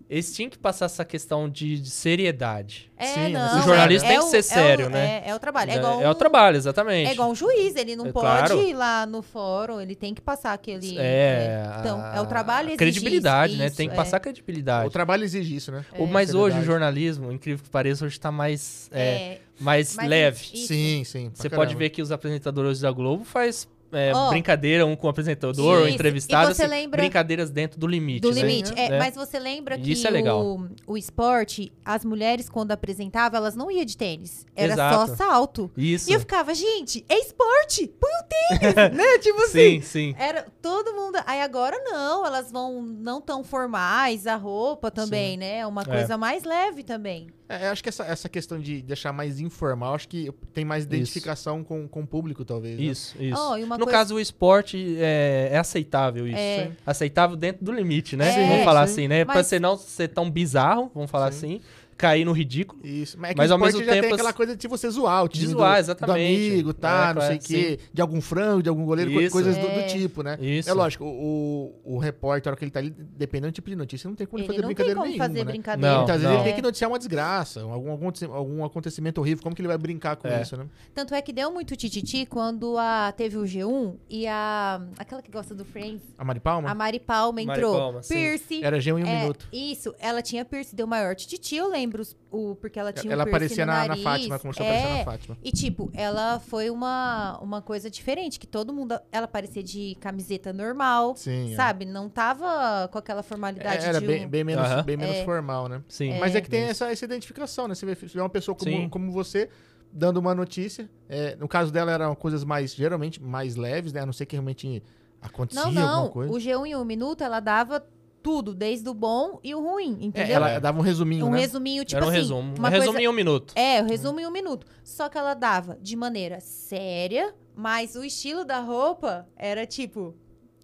eles 0.08 0.32
tinham 0.34 0.48
que 0.48 0.56
passar 0.56 0.84
essa 0.86 1.04
questão 1.04 1.48
de, 1.48 1.80
de 1.80 1.90
seriedade. 1.90 2.90
É, 2.96 3.06
Sim, 3.06 3.32
não, 3.32 3.58
o 3.60 3.62
jornalista 3.62 4.06
é- 4.06 4.08
tem 4.10 4.16
é 4.16 4.20
que 4.20 4.26
o- 4.26 4.30
ser 4.30 4.36
é 4.36 4.40
o- 4.40 4.42
sério, 4.42 4.88
né? 4.88 5.22
É, 5.26 5.30
é 5.30 5.34
o 5.34 5.38
trabalho. 5.38 5.70
É, 5.70 5.74
É, 5.74 5.76
igual 5.78 6.02
é 6.02 6.08
o 6.08 6.12
um- 6.12 6.14
trabalho, 6.14 6.56
exatamente. 6.56 7.08
É 7.10 7.12
igual 7.12 7.30
um 7.30 7.34
juiz, 7.34 7.74
ele 7.76 7.96
não 7.96 8.06
É, 8.06 8.12
pode 8.12 8.24
claro. 8.26 8.62
ir 8.62 8.72
lá 8.74 9.04
no 9.04 9.20
fórum, 9.20 9.80
ele 9.80 9.94
tem 9.94 10.14
que 10.14 10.20
passar 10.20 10.52
aquele. 10.52 10.96
É, 10.98 11.66
Então, 11.80 12.04
é 12.14 12.20
o 12.20 12.26
trabalho 12.26 12.68
exige 12.68 12.78
credibilidade, 12.78 13.56
né? 13.56 13.66
isso, 13.66 13.76
Tem 13.76 13.88
que 13.88 13.94
é. 13.94 13.96
passar 13.96 14.20
credibilidade. 14.20 14.86
O 14.88 14.90
trabalho 14.90 15.24
exige 15.24 15.56
isso, 15.56 15.72
né? 15.72 15.84
O- 15.98 16.06
Mas 16.06 16.34
hoje 16.34 16.58
o 16.58 16.62
jornalismo, 16.62 17.32
incrível 17.32 17.62
que 17.64 17.70
pareça, 17.70 18.04
hoje 18.04 18.18
tá 18.18 18.30
mais, 18.30 18.88
é, 18.92 19.02
É, 19.02 19.40
mais 19.58 19.94
mas 19.96 20.08
leve. 20.08 20.40
isso. 20.54 20.66
Sim, 20.68 21.02
sim. 21.04 21.30
Você 21.34 21.48
caramba. 21.50 21.66
pode 21.66 21.74
ver 21.76 21.90
que 21.90 22.00
os 22.00 22.12
apresentadores 22.12 22.80
da 22.80 22.90
Globo 22.90 23.24
faz 23.24 23.68
é, 23.92 24.12
Ó. 24.14 24.30
brincadeira 24.30 24.84
um 24.84 24.94
com 24.96 25.06
o 25.06 25.10
apresentador, 25.10 25.82
o 25.82 25.86
Isso. 25.86 25.94
entrevistado, 25.94 26.50
E 26.50 26.54
você 26.54 26.62
assim, 26.64 26.70
lembra- 26.70 26.98
brincadeiras 27.00 27.50
dentro 27.50 27.78
do 27.78 27.86
limite. 27.86 28.20
Do 28.20 28.32
né? 28.32 28.40
limite. 28.42 28.72
É, 28.76 28.88
Né? 28.90 28.98
Mas 28.98 29.14
você 29.14 29.38
lembra 29.38 29.78
que 29.78 29.92
é. 29.92 30.32
O, 30.32 30.68
o 30.86 30.96
esporte, 30.96 31.72
as 31.84 32.04
mulheres, 32.04 32.48
quando 32.48 32.72
apresentavam, 32.72 33.36
elas 33.38 33.54
não 33.54 33.70
iam 33.70 33.84
de 33.84 33.96
tênis. 33.96 34.44
Era 34.54 34.72
Exato. 34.74 34.94
só 35.10 35.16
salto. 35.16 35.70
Isso. 35.76 36.10
E 36.10 36.14
eu 36.14 36.20
ficava, 36.20 36.54
gente, 36.54 37.04
é 37.08 37.18
esporte! 37.18 37.86
Põe 38.00 38.10
o 38.10 38.58
tênis! 38.60 38.74
né? 38.96 39.18
Tipo 39.18 39.40
assim. 39.42 39.80
Sim, 39.80 39.80
sim. 39.82 40.14
Era 40.18 40.46
todo 40.62 40.92
mundo. 40.94 41.18
Aí 41.26 41.40
agora 41.40 41.78
não, 41.84 42.24
elas 42.26 42.50
vão 42.50 42.82
não 42.82 43.20
tão 43.20 43.42
formais, 43.44 44.26
a 44.26 44.36
roupa 44.36 44.90
também, 44.90 45.36
né? 45.36 45.66
Uma 45.66 45.82
É. 45.82 45.84
coisa 45.84 46.16
mais 46.18 46.44
leve 46.44 46.82
também. 46.82 47.28
É, 47.48 47.66
eu 47.68 47.70
acho 47.70 47.82
que 47.82 47.88
essa, 47.88 48.04
essa 48.04 48.28
questão 48.28 48.58
de 48.60 48.82
deixar 48.82 49.12
mais 49.12 49.38
informal, 49.38 49.94
acho 49.94 50.08
que 50.08 50.30
tem 50.52 50.64
mais 50.64 50.84
identificação 50.84 51.62
com, 51.62 51.86
com 51.86 52.00
o 52.02 52.06
público, 52.06 52.44
talvez. 52.44 52.76
né? 52.78 52.84
Isso, 52.86 53.16
isso. 53.22 53.40
Oh, 53.40 53.56
no 53.56 53.68
coisa- 53.78 53.90
caso, 53.90 54.14
o 54.16 54.20
esporte 54.20 54.96
é, 54.98 55.50
é 55.52 55.58
aceitável 55.58 56.26
isso. 56.26 56.36
É. 56.36 56.66
Sim. 56.66 56.76
Aceitável 56.84 57.36
dentro 57.36 57.64
do 57.64 57.70
limite, 57.72 58.16
né? 58.16 58.32
Sim, 58.32 58.48
vamos 58.48 58.64
falar 58.64 58.86
sim. 58.86 58.92
assim, 58.92 59.08
né? 59.08 59.24
Pra 59.24 59.34
Mas- 59.36 59.46
você 59.46 59.60
não 59.60 59.76
ser 59.76 60.08
tão 60.08 60.28
bizarro, 60.30 60.90
vamos 60.94 61.10
falar 61.10 61.30
Sim. 61.32 61.56
assim, 61.56 61.60
cair 61.96 62.24
no 62.24 62.32
ridículo. 62.32 62.80
Isso. 62.84 63.18
Mas 63.18 63.30
é 63.30 63.34
que 63.34 63.38
Mas 63.38 63.50
ao 63.50 63.58
mesmo 63.58 63.82
já 63.82 63.92
tempo, 63.92 64.02
tem 64.06 64.12
aquela 64.14 64.32
coisa 64.32 64.56
de 64.56 64.68
você 64.68 64.88
zoar 64.90 65.24
o 65.24 65.28
time 65.28 65.46
De 65.46 65.52
do, 65.52 65.58
zoar, 65.58 65.74
do 65.74 65.78
exatamente. 65.80 66.50
amigo, 66.52 66.74
tá, 66.74 67.10
É, 67.10 67.14
não 67.14 67.20
sei 67.22 67.36
o 67.36 67.38
claro, 67.38 67.44
quê, 67.46 67.78
de 67.92 68.02
algum 68.02 68.20
frango, 68.20 68.62
de 68.62 68.68
algum 68.68 68.84
goleiro, 68.84 69.10
Isso. 69.20 69.32
coisas 69.32 69.56
do, 69.56 69.62
do 69.62 69.68
É. 69.68 69.82
tipo, 69.84 70.22
né? 70.22 70.36
Isso. 70.40 70.68
É 70.68 70.72
lógico, 70.72 71.04
o, 71.04 71.72
o, 71.84 71.94
o 71.94 71.98
repórter, 71.98 72.48
a 72.48 72.52
hora 72.52 72.58
que 72.58 72.64
ele 72.64 72.70
tá 72.70 72.80
ali, 72.80 72.90
dependendo 72.90 73.52
do 73.52 73.54
tipo 73.54 73.70
de 73.70 73.76
notícia, 73.76 74.08
não 74.08 74.14
tem 74.16 74.26
como 74.26 74.38
ele 74.42 74.44
Ele 74.46 74.52
fazer 74.54 74.62
não 74.62 74.68
tem 74.68 74.74
brincadeira 74.74 74.94
como 75.00 75.08
nenhuma, 75.10 75.24
fazer 75.26 75.38
né? 75.44 75.50
brincadeira. 75.52 75.90
Não, 75.92 75.98
Muitas 75.98 76.16
vezes 76.16 76.28
não. 76.28 76.34
ele 76.36 76.44
tem 76.44 76.52
É. 76.52 76.56
que 76.56 76.62
noticiar 76.62 76.90
uma 76.90 76.98
desgraça, 76.98 77.62
algum, 77.62 77.90
algum, 77.90 78.10
algum 78.32 78.64
acontecimento 78.64 79.18
horrível, 79.20 79.42
como 79.42 79.54
que 79.54 79.60
ele 79.62 79.68
vai 79.68 79.78
brincar 79.78 80.16
com 80.16 80.28
É. 80.28 80.42
isso, 80.42 80.56
né? 80.56 80.66
Tanto 80.94 81.14
é 81.14 81.22
que 81.22 81.32
deu 81.32 81.50
muito 81.50 81.74
tititi 81.76 82.26
quando 82.26 82.76
a, 82.78 83.12
teve 83.16 83.36
o 83.36 83.42
G1 83.44 83.94
e 84.08 84.26
a. 84.26 84.80
Aquela 84.98 85.22
que 85.22 85.30
gosta 85.30 85.54
do 85.54 85.64
Friends, 85.64 86.02
A 86.18 86.24
Mari 86.24 86.40
Palma? 86.40 86.70
a 86.70 86.74
Mari 86.74 87.00
Palma 87.00 87.42
Mari 87.42 87.58
entrou. 87.60 87.76
Palma, 87.76 88.02
sim. 88.02 88.14
Pierce. 88.14 88.62
Era 88.64 88.78
G1 88.78 88.98
em 88.98 89.04
um 89.04 89.06
é, 89.06 89.20
minuto. 89.20 89.48
Isso, 89.52 89.94
ela 89.98 90.20
tinha 90.22 90.44
Pierce, 90.44 90.74
deu 90.74 90.86
maior 90.86 91.14
tititi, 91.14 91.56
eu 91.56 91.68
lembro, 91.68 91.85
os- 91.94 92.16
o, 92.30 92.54
porque 92.56 92.78
ela 92.78 92.92
tinha 92.92 93.12
Ela 93.12 93.24
um 93.24 93.28
aparecia 93.28 93.64
no 93.66 93.72
na, 93.72 93.88
na. 93.88 93.96
Fátima, 93.96 94.38
começou 94.38 94.64
a 94.64 94.68
é, 94.68 94.70
aparecer 94.78 94.98
na 94.98 95.04
Fátima. 95.12 95.38
E, 95.42 95.52
tipo, 95.52 95.90
ela 95.94 96.40
foi 96.40 96.70
uma, 96.70 97.38
uma 97.40 97.62
coisa 97.62 97.90
diferente, 97.90 98.38
que 98.38 98.46
todo 98.46 98.72
mundo. 98.72 98.98
Ela 99.12 99.28
parecia 99.28 99.62
de 99.62 99.96
camiseta 100.00 100.52
normal, 100.52 101.14
Sim. 101.16 101.52
é. 101.52 101.56
sabe? 101.56 101.84
Não 101.84 102.08
tava 102.08 102.88
com 102.90 102.98
aquela 102.98 103.22
formalidade 103.22 103.84
Era 103.84 104.00
de 104.00 104.06
bem, 104.06 104.26
um... 104.26 104.28
bem 104.28 104.44
menos, 104.44 104.82
bem 104.84 104.96
menos 104.96 105.16
É. 105.16 105.24
formal, 105.24 105.68
né? 105.68 105.82
Sim. 105.88 106.18
Mas 106.18 106.34
é 106.34 106.40
que 106.40 106.48
tem 106.50 106.62
essa, 106.62 106.90
essa 106.90 107.04
identificação, 107.04 107.68
né? 107.68 107.74
Você 107.74 107.86
vê, 107.86 107.94
se 107.94 108.06
vê 108.06 108.20
uma 108.20 108.28
pessoa 108.28 108.54
como, 108.54 108.70
Sim. 108.70 108.88
como 108.88 109.10
você 109.12 109.48
dando 109.92 110.16
uma 110.18 110.34
notícia. 110.34 110.90
é, 111.08 111.36
no 111.36 111.48
caso 111.48 111.72
dela 111.72 111.92
eram 111.92 112.14
coisas 112.14 112.44
mais, 112.44 112.74
geralmente, 112.74 113.22
mais 113.22 113.56
leves, 113.56 113.92
né? 113.92 114.00
A 114.00 114.06
não 114.06 114.12
ser 114.12 114.26
que 114.26 114.34
realmente 114.36 114.82
acontecia 115.22 115.64
Não, 115.64 115.72
não. 115.72 115.88
alguma 115.88 116.10
coisa. 116.12 116.32
O 116.32 116.36
G1 116.36 116.66
em 116.66 116.76
um 116.76 116.84
minuto, 116.84 117.22
ela 117.24 117.40
dava 117.40 117.84
tudo, 118.26 118.52
desde 118.52 118.88
o 118.88 118.92
bom 118.92 119.38
e 119.40 119.54
o 119.54 119.62
ruim, 119.62 119.98
É, 120.00 120.04
entendeu? 120.04 120.34
ela 120.34 120.58
dava 120.58 120.80
um 120.80 120.82
resuminho, 120.82 121.26
um 121.26 121.30
né? 121.30 121.38
resuminho, 121.38 121.84
tipo 121.84 121.96
Era 121.96 122.06
um 122.06 122.08
assim. 122.08 122.18
resumo. 122.18 122.54
Um 122.54 122.58
Uma 122.58 122.68
resumo 122.68 122.92
coisa... 122.94 123.04
em 123.04 123.08
um 123.08 123.12
minuto. 123.12 123.52
É, 123.54 123.80
o 123.80 123.86
resumo 123.86 124.18
em 124.18 124.26
um 124.26 124.32
minuto. 124.32 124.66
Só 124.82 125.08
que 125.08 125.16
ela 125.16 125.32
dava 125.32 125.78
de 125.80 125.94
maneira 125.94 126.40
séria, 126.40 127.32
mas 127.54 127.94
o 127.94 128.02
estilo 128.02 128.44
da 128.44 128.58
roupa 128.58 129.28
era 129.36 129.64
tipo 129.64 130.12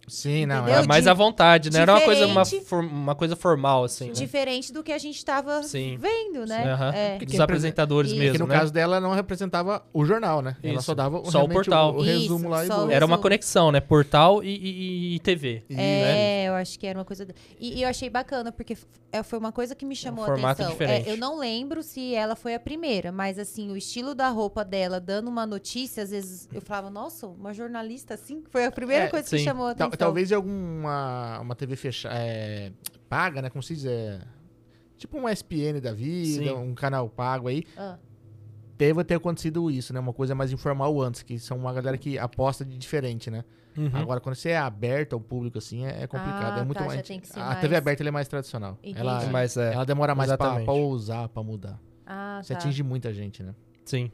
Sim, 0.07 0.45
não. 0.45 0.55
Entendeu? 0.57 0.73
Ela, 0.73 0.77
Era 0.79 0.87
mais 0.87 1.07
à 1.07 1.13
vontade, 1.13 1.69
né? 1.71 1.79
Era 1.79 1.93
uma 1.93 2.01
coisa, 2.01 2.27
uma, 2.27 2.45
for- 2.45 2.83
uma 2.83 3.15
coisa 3.15 3.35
formal, 3.37 3.85
assim, 3.85 4.07
né? 4.07 4.11
diferente 4.11 4.73
do 4.73 4.83
que 4.83 4.91
a 4.91 4.97
gente 4.97 5.23
tava 5.23 5.63
Sim. 5.63 5.97
vendo, 5.97 6.45
né? 6.45 6.71
Aham. 6.73 6.91
É. 6.93 7.17
Dos 7.19 7.39
apresentadores 7.39 8.11
Isso. 8.11 8.19
mesmo, 8.19 8.33
que 8.33 8.39
no 8.39 8.47
né? 8.47 8.55
caso 8.59 8.73
dela 8.73 8.99
não 8.99 9.13
representava 9.13 9.81
o 9.93 10.03
jornal, 10.05 10.41
né? 10.41 10.57
Ela 10.61 10.75
Isso. 10.75 10.83
só 10.83 10.93
dava 10.93 11.19
o, 11.19 11.31
Só 11.31 11.43
o 11.43 11.49
portal. 11.49 11.93
o, 11.93 11.99
o 11.99 12.01
resumo 12.01 12.39
Isso, 12.39 12.49
lá 12.49 12.65
e 12.65 12.69
o. 12.69 12.91
Era 12.91 13.05
uma 13.05 13.17
conexão, 13.17 13.71
né? 13.71 13.79
Portal 13.79 14.43
e, 14.43 14.49
e- 14.49 15.15
e 15.15 15.19
TV. 15.19 15.63
E- 15.69 15.73
né? 15.75 16.43
É, 16.43 16.49
eu 16.49 16.53
acho 16.55 16.77
que 16.77 16.85
era 16.85 16.99
uma 16.99 17.05
coisa. 17.05 17.25
E, 17.57 17.79
e 17.79 17.83
eu 17.83 17.87
achei 17.89 18.09
bacana, 18.09 18.51
porque 18.51 18.77
é, 19.11 19.23
foi 19.23 19.39
uma 19.39 19.53
coisa 19.53 19.73
que 19.73 19.85
me 19.85 19.95
chamou 19.95 20.25
a 20.25 20.27
formato 20.27 20.61
atenção. 20.63 20.71
diferente. 20.71 21.07
É, 21.09 21.13
eu 21.13 21.17
não 21.17 21.37
lembro 21.39 21.81
se 21.81 22.13
ela 22.13 22.35
foi 22.35 22.53
a 22.55 22.59
primeira, 22.59 23.09
mas 23.11 23.39
assim, 23.39 23.71
o 23.71 23.77
estilo 23.77 24.13
da 24.13 24.27
roupa 24.27 24.65
dela, 24.65 24.99
dando 24.99 25.29
uma 25.29 25.45
notícia, 25.45 26.03
às 26.03 26.09
vezes 26.11 26.49
eu 26.53 26.61
falava, 26.61 26.89
nossa, 26.89 27.25
uma 27.27 27.53
jornalista 27.53 28.15
assim? 28.15 28.43
Foi 28.49 28.65
a 28.65 28.71
primeira 28.71 29.05
É, 29.05 29.07
coisa 29.07 29.29
que 29.29 29.37
sim. 29.37 29.43
chamou 29.45 29.67
a 29.67 29.71
atenção. 29.71 29.92
Talvez 29.97 30.31
em 30.31 30.35
alguma 30.35 31.39
uma 31.39 31.55
TV 31.55 31.75
fechada, 31.75 32.15
é, 32.17 32.71
paga, 33.09 33.41
né? 33.41 33.49
Como 33.49 33.61
se 33.63 33.75
diz, 33.75 33.85
é, 33.85 34.21
tipo 34.97 35.17
um 35.17 35.27
SPN 35.29 35.79
da 35.81 35.93
vida, 35.93 36.43
Sim. 36.45 36.51
um 36.51 36.73
canal 36.73 37.09
pago 37.09 37.47
aí. 37.47 37.63
Ah. 37.77 37.97
Deve 38.77 39.03
ter 39.03 39.15
acontecido 39.15 39.69
isso, 39.69 39.93
né? 39.93 39.99
Uma 39.99 40.13
coisa 40.13 40.33
mais 40.33 40.51
informal 40.51 40.99
antes, 41.01 41.21
que 41.21 41.37
são 41.39 41.57
uma 41.57 41.71
galera 41.71 41.97
que 41.97 42.17
aposta 42.17 42.65
de 42.65 42.77
diferente, 42.77 43.29
né? 43.29 43.43
Uhum. 43.77 43.89
Agora, 43.93 44.19
quando 44.19 44.35
você 44.35 44.49
é 44.49 44.57
aberto 44.57 45.13
ao 45.13 45.19
público, 45.19 45.57
assim, 45.57 45.85
é, 45.85 46.03
é 46.03 46.07
complicado. 46.07 46.57
Ah, 46.57 46.61
é 46.61 46.65
muito 46.65 46.77
tá, 46.77 46.83
já 46.83 46.87
mais. 46.95 47.07
tem 47.07 47.19
que 47.19 47.27
ser 47.27 47.39
a 47.39 47.45
mais- 47.45 47.61
TV 47.61 47.75
aberta 47.75 48.03
ela 48.03 48.09
é 48.09 48.11
mais 48.11 48.27
tradicional. 48.27 48.77
Entendi. 48.83 48.99
Ela, 48.99 49.25
Mas 49.27 49.57
é, 49.57 49.73
ela 49.73 49.85
demora 49.85 50.13
mais 50.15 50.31
pra, 50.35 50.59
pra 50.63 50.73
ousar, 50.73 51.29
pra 51.29 51.41
mudar. 51.43 51.79
Ah, 52.05 52.39
Você 52.43 52.53
tá. 52.53 52.59
atinge 52.59 52.83
muita 52.83 53.13
gente, 53.13 53.41
né? 53.43 53.55
sim, 53.85 54.11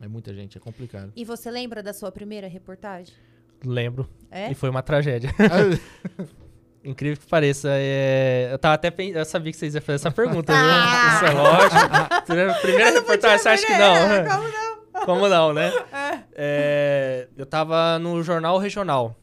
É 0.00 0.08
muita 0.08 0.32
gente, 0.34 0.56
é 0.56 0.60
complicado. 0.60 1.12
E 1.16 1.24
você 1.24 1.50
lembra 1.50 1.82
da 1.82 1.92
sua 1.92 2.10
primeira 2.12 2.46
reportagem? 2.48 3.14
Lembro. 3.68 4.08
É? 4.30 4.50
E 4.50 4.54
foi 4.54 4.70
uma 4.70 4.82
tragédia. 4.82 5.30
Ah, 5.38 6.24
Incrível 6.84 7.16
que 7.16 7.26
pareça. 7.28 7.68
é, 7.70 8.48
Eu 8.50 8.58
tava 8.58 8.74
até 8.74 8.90
pen- 8.90 9.10
Eu 9.12 9.24
sabia 9.24 9.52
que 9.52 9.58
vocês 9.58 9.74
iam 9.74 9.80
fazer 9.82 9.96
essa 9.96 10.10
pergunta, 10.10 10.52
Ah! 10.52 11.20
viu? 11.20 11.28
Isso 11.28 11.36
é 11.36 11.40
lógico. 11.40 12.58
Primeira 12.62 12.90
reportagem, 12.90 13.38
você 13.38 13.48
acha 13.50 13.66
que 13.66 13.76
não? 13.78 13.94
Como 14.28 14.48
não? 14.48 15.04
Como 15.06 15.28
não, 15.28 15.52
né? 15.52 15.72
É, 16.34 17.28
eu 17.36 17.46
tava 17.46 17.98
no 17.98 18.22
jornal 18.22 18.58
regional, 18.58 19.16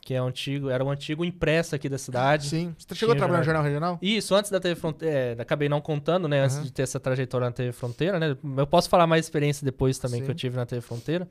que 0.00 0.12
é 0.14 0.20
o 0.20 0.26
antigo, 0.26 0.68
era 0.70 0.84
o 0.84 0.90
antigo 0.90 1.24
impresso 1.24 1.74
aqui 1.74 1.88
da 1.88 1.98
cidade. 1.98 2.48
Sim. 2.48 2.74
Você 2.76 2.94
chegou 2.94 3.12
a 3.12 3.16
Tinha 3.16 3.20
trabalhar 3.26 3.38
no 3.40 3.44
jornal. 3.44 3.62
Regional? 3.62 3.98
Isso, 4.02 4.34
antes 4.34 4.50
da 4.50 4.58
TV 4.60 4.74
Fronteira, 4.74 5.40
acabei 5.42 5.68
não 5.68 5.80
contando, 5.80 6.26
né? 6.28 6.40
Antes 6.40 6.56
Aham. 6.56 6.64
de 6.66 6.72
ter 6.72 6.82
essa 6.82 6.98
trajetória 6.98 7.46
na 7.46 7.52
TV 7.52 7.72
Fronteira, 7.72 8.18
né? 8.18 8.36
Eu 8.56 8.66
posso 8.66 8.88
falar 8.88 9.06
mais 9.06 9.24
experiência 9.24 9.64
depois 9.64 9.98
também 9.98 10.18
Sim. 10.20 10.24
que 10.26 10.30
eu 10.30 10.34
tive 10.34 10.56
na 10.56 10.66
TV 10.66 10.80
Fronteira. 10.80 11.28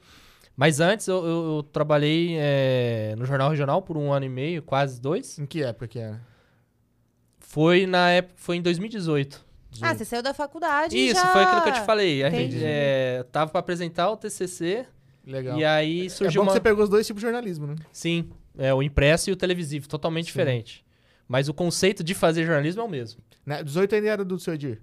Mas 0.55 0.79
antes 0.79 1.07
eu, 1.07 1.17
eu- 1.25 1.55
eu 1.57 1.63
trabalhei 1.63 2.35
é, 2.37 3.15
no 3.17 3.25
Jornal 3.25 3.49
Regional 3.49 3.81
por 3.81 3.97
um 3.97 4.11
ano 4.13 4.25
e 4.25 4.29
meio, 4.29 4.61
quase 4.61 5.01
dois. 5.01 5.39
Em 5.39 5.45
que 5.45 5.63
época 5.63 5.87
que 5.87 5.99
era? 5.99 6.21
Foi 7.39 7.85
na 7.85 8.09
época, 8.11 8.33
foi 8.37 8.57
em 8.57 8.61
2018. 8.61 9.43
Ah, 9.81 9.95
você 9.95 10.05
saiu 10.05 10.21
da 10.21 10.33
faculdade 10.33 10.95
e 10.95 11.07
Isso, 11.09 11.19
já... 11.19 11.27
foi 11.33 11.43
aquilo 11.43 11.61
que 11.63 11.69
eu 11.69 11.73
te 11.73 11.81
falei. 11.81 12.23
A 12.23 12.29
gente, 12.29 12.49
Entendi. 12.55 12.63
é, 12.63 13.15
eu 13.19 13.23
tava 13.25 13.49
pra 13.51 13.59
apresentar 13.59 14.09
o 14.11 14.17
TCC 14.17 14.85
Legal. 15.25 15.57
e 15.57 15.65
aí 15.65 16.05
é 16.05 16.09
surgiu 16.09 16.41
bom 16.41 16.45
uma... 16.45 16.51
que 16.51 16.57
você 16.57 16.61
pegou 16.61 16.83
os 16.83 16.89
dois 16.89 17.07
tipos 17.07 17.21
de 17.21 17.25
jornalismo, 17.25 17.65
né? 17.67 17.75
Sim, 17.91 18.29
é, 18.55 18.71
o 18.73 18.83
impresso 18.83 19.31
e 19.31 19.33
o 19.33 19.35
televisivo, 19.35 19.87
totalmente 19.87 20.25
Sim. 20.25 20.31
diferente. 20.31 20.85
Mas 21.27 21.49
o 21.49 21.53
conceito 21.53 22.03
de 22.03 22.13
fazer 22.13 22.45
jornalismo 22.45 22.81
é 22.83 22.85
o 22.85 22.89
mesmo. 22.89 23.21
Né? 23.43 23.63
18 23.63 23.95
ainda 23.95 24.07
era 24.09 24.23
do 24.25 24.37
seu 24.37 24.53
Edir. 24.53 24.79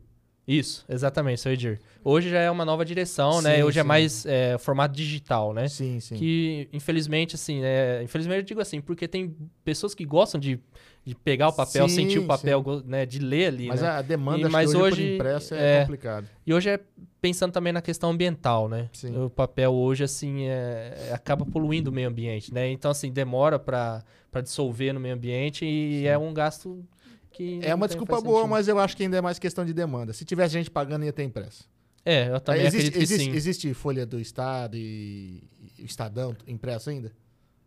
Isso, 0.50 0.84
exatamente, 0.88 1.40
seu 1.40 1.52
Edir. 1.52 1.78
Hoje 2.02 2.28
já 2.28 2.40
é 2.40 2.50
uma 2.50 2.64
nova 2.64 2.84
direção, 2.84 3.40
né? 3.40 3.58
Sim, 3.58 3.62
Hoje 3.62 3.78
é 3.78 3.82
sim. 3.82 3.88
mais 3.88 4.26
é, 4.26 4.58
formato 4.58 4.96
digital, 4.96 5.54
né? 5.54 5.68
Sim, 5.68 6.00
sim. 6.00 6.16
Que, 6.16 6.68
infelizmente, 6.72 7.36
assim, 7.36 7.60
né? 7.60 8.02
Infelizmente 8.02 8.38
eu 8.38 8.42
digo 8.42 8.60
assim, 8.60 8.80
porque 8.80 9.06
tem 9.06 9.32
pessoas 9.64 9.94
que 9.94 10.04
gostam 10.04 10.40
de, 10.40 10.58
de 11.04 11.14
pegar 11.14 11.48
o 11.48 11.52
papel, 11.52 11.86
Sim, 11.88 11.94
sentir 11.94 12.18
o 12.18 12.26
papel, 12.26 12.64
né? 12.84 13.06
De 13.06 13.20
ler 13.20 13.46
ali, 13.46 13.68
Mas 13.68 13.80
né? 13.80 13.88
a 13.90 14.02
demanda 14.02 14.48
E- 14.48 14.50
mas 14.50 14.70
hoje, 14.70 14.80
hoje, 15.02 15.14
impresso 15.14 15.54
é, 15.54 15.76
é, 15.76 15.80
complicado. 15.82 16.26
E 16.44 16.52
hoje 16.52 16.68
é 16.68 16.80
pensando 17.20 17.52
também 17.52 17.72
na 17.72 17.80
questão 17.80 18.10
ambiental, 18.10 18.68
né? 18.68 18.88
Sim. 18.92 19.16
O 19.24 19.30
papel 19.30 19.72
hoje, 19.72 20.02
assim, 20.02 20.46
é, 20.48 21.10
é- 21.10 21.12
acaba 21.12 21.46
poluindo 21.46 21.90
o 21.90 21.92
meio 21.92 22.08
ambiente, 22.08 22.52
né? 22.52 22.68
Então, 22.72 22.90
assim, 22.90 23.12
demora 23.12 23.56
para 23.56 24.02
dissolver 24.42 24.92
no 24.92 24.98
meio 24.98 25.14
ambiente 25.14 25.64
e 25.64 26.08
é 26.08 26.18
um 26.18 26.34
gasto 26.34 26.84
que... 27.32 27.60
É 27.62 27.74
uma 27.74 27.86
desculpa 27.86 28.20
boa, 28.20 28.38
sentido. 28.38 28.50
mas 28.50 28.68
eu 28.68 28.78
acho 28.78 28.96
que 28.96 29.02
ainda 29.02 29.16
é 29.16 29.20
mais 29.20 29.38
questão 29.38 29.64
de 29.64 29.72
demanda. 29.72 30.12
Se 30.12 30.24
tivesse 30.24 30.52
gente 30.52 30.70
pagando, 30.70 31.04
ia 31.04 31.12
ter 31.12 31.22
impresso. 31.22 31.68
É, 32.04 32.28
eu 32.28 32.40
também 32.40 32.62
existe, 32.62 32.76
acredito 32.76 32.96
que 32.96 33.02
existe, 33.02 33.24
sim. 33.24 33.36
existe 33.36 33.74
Folha 33.74 34.06
do 34.06 34.18
Estado 34.18 34.76
e, 34.76 35.42
e 35.78 35.84
Estadão 35.84 36.34
impresso 36.46 36.90
ainda? 36.90 37.12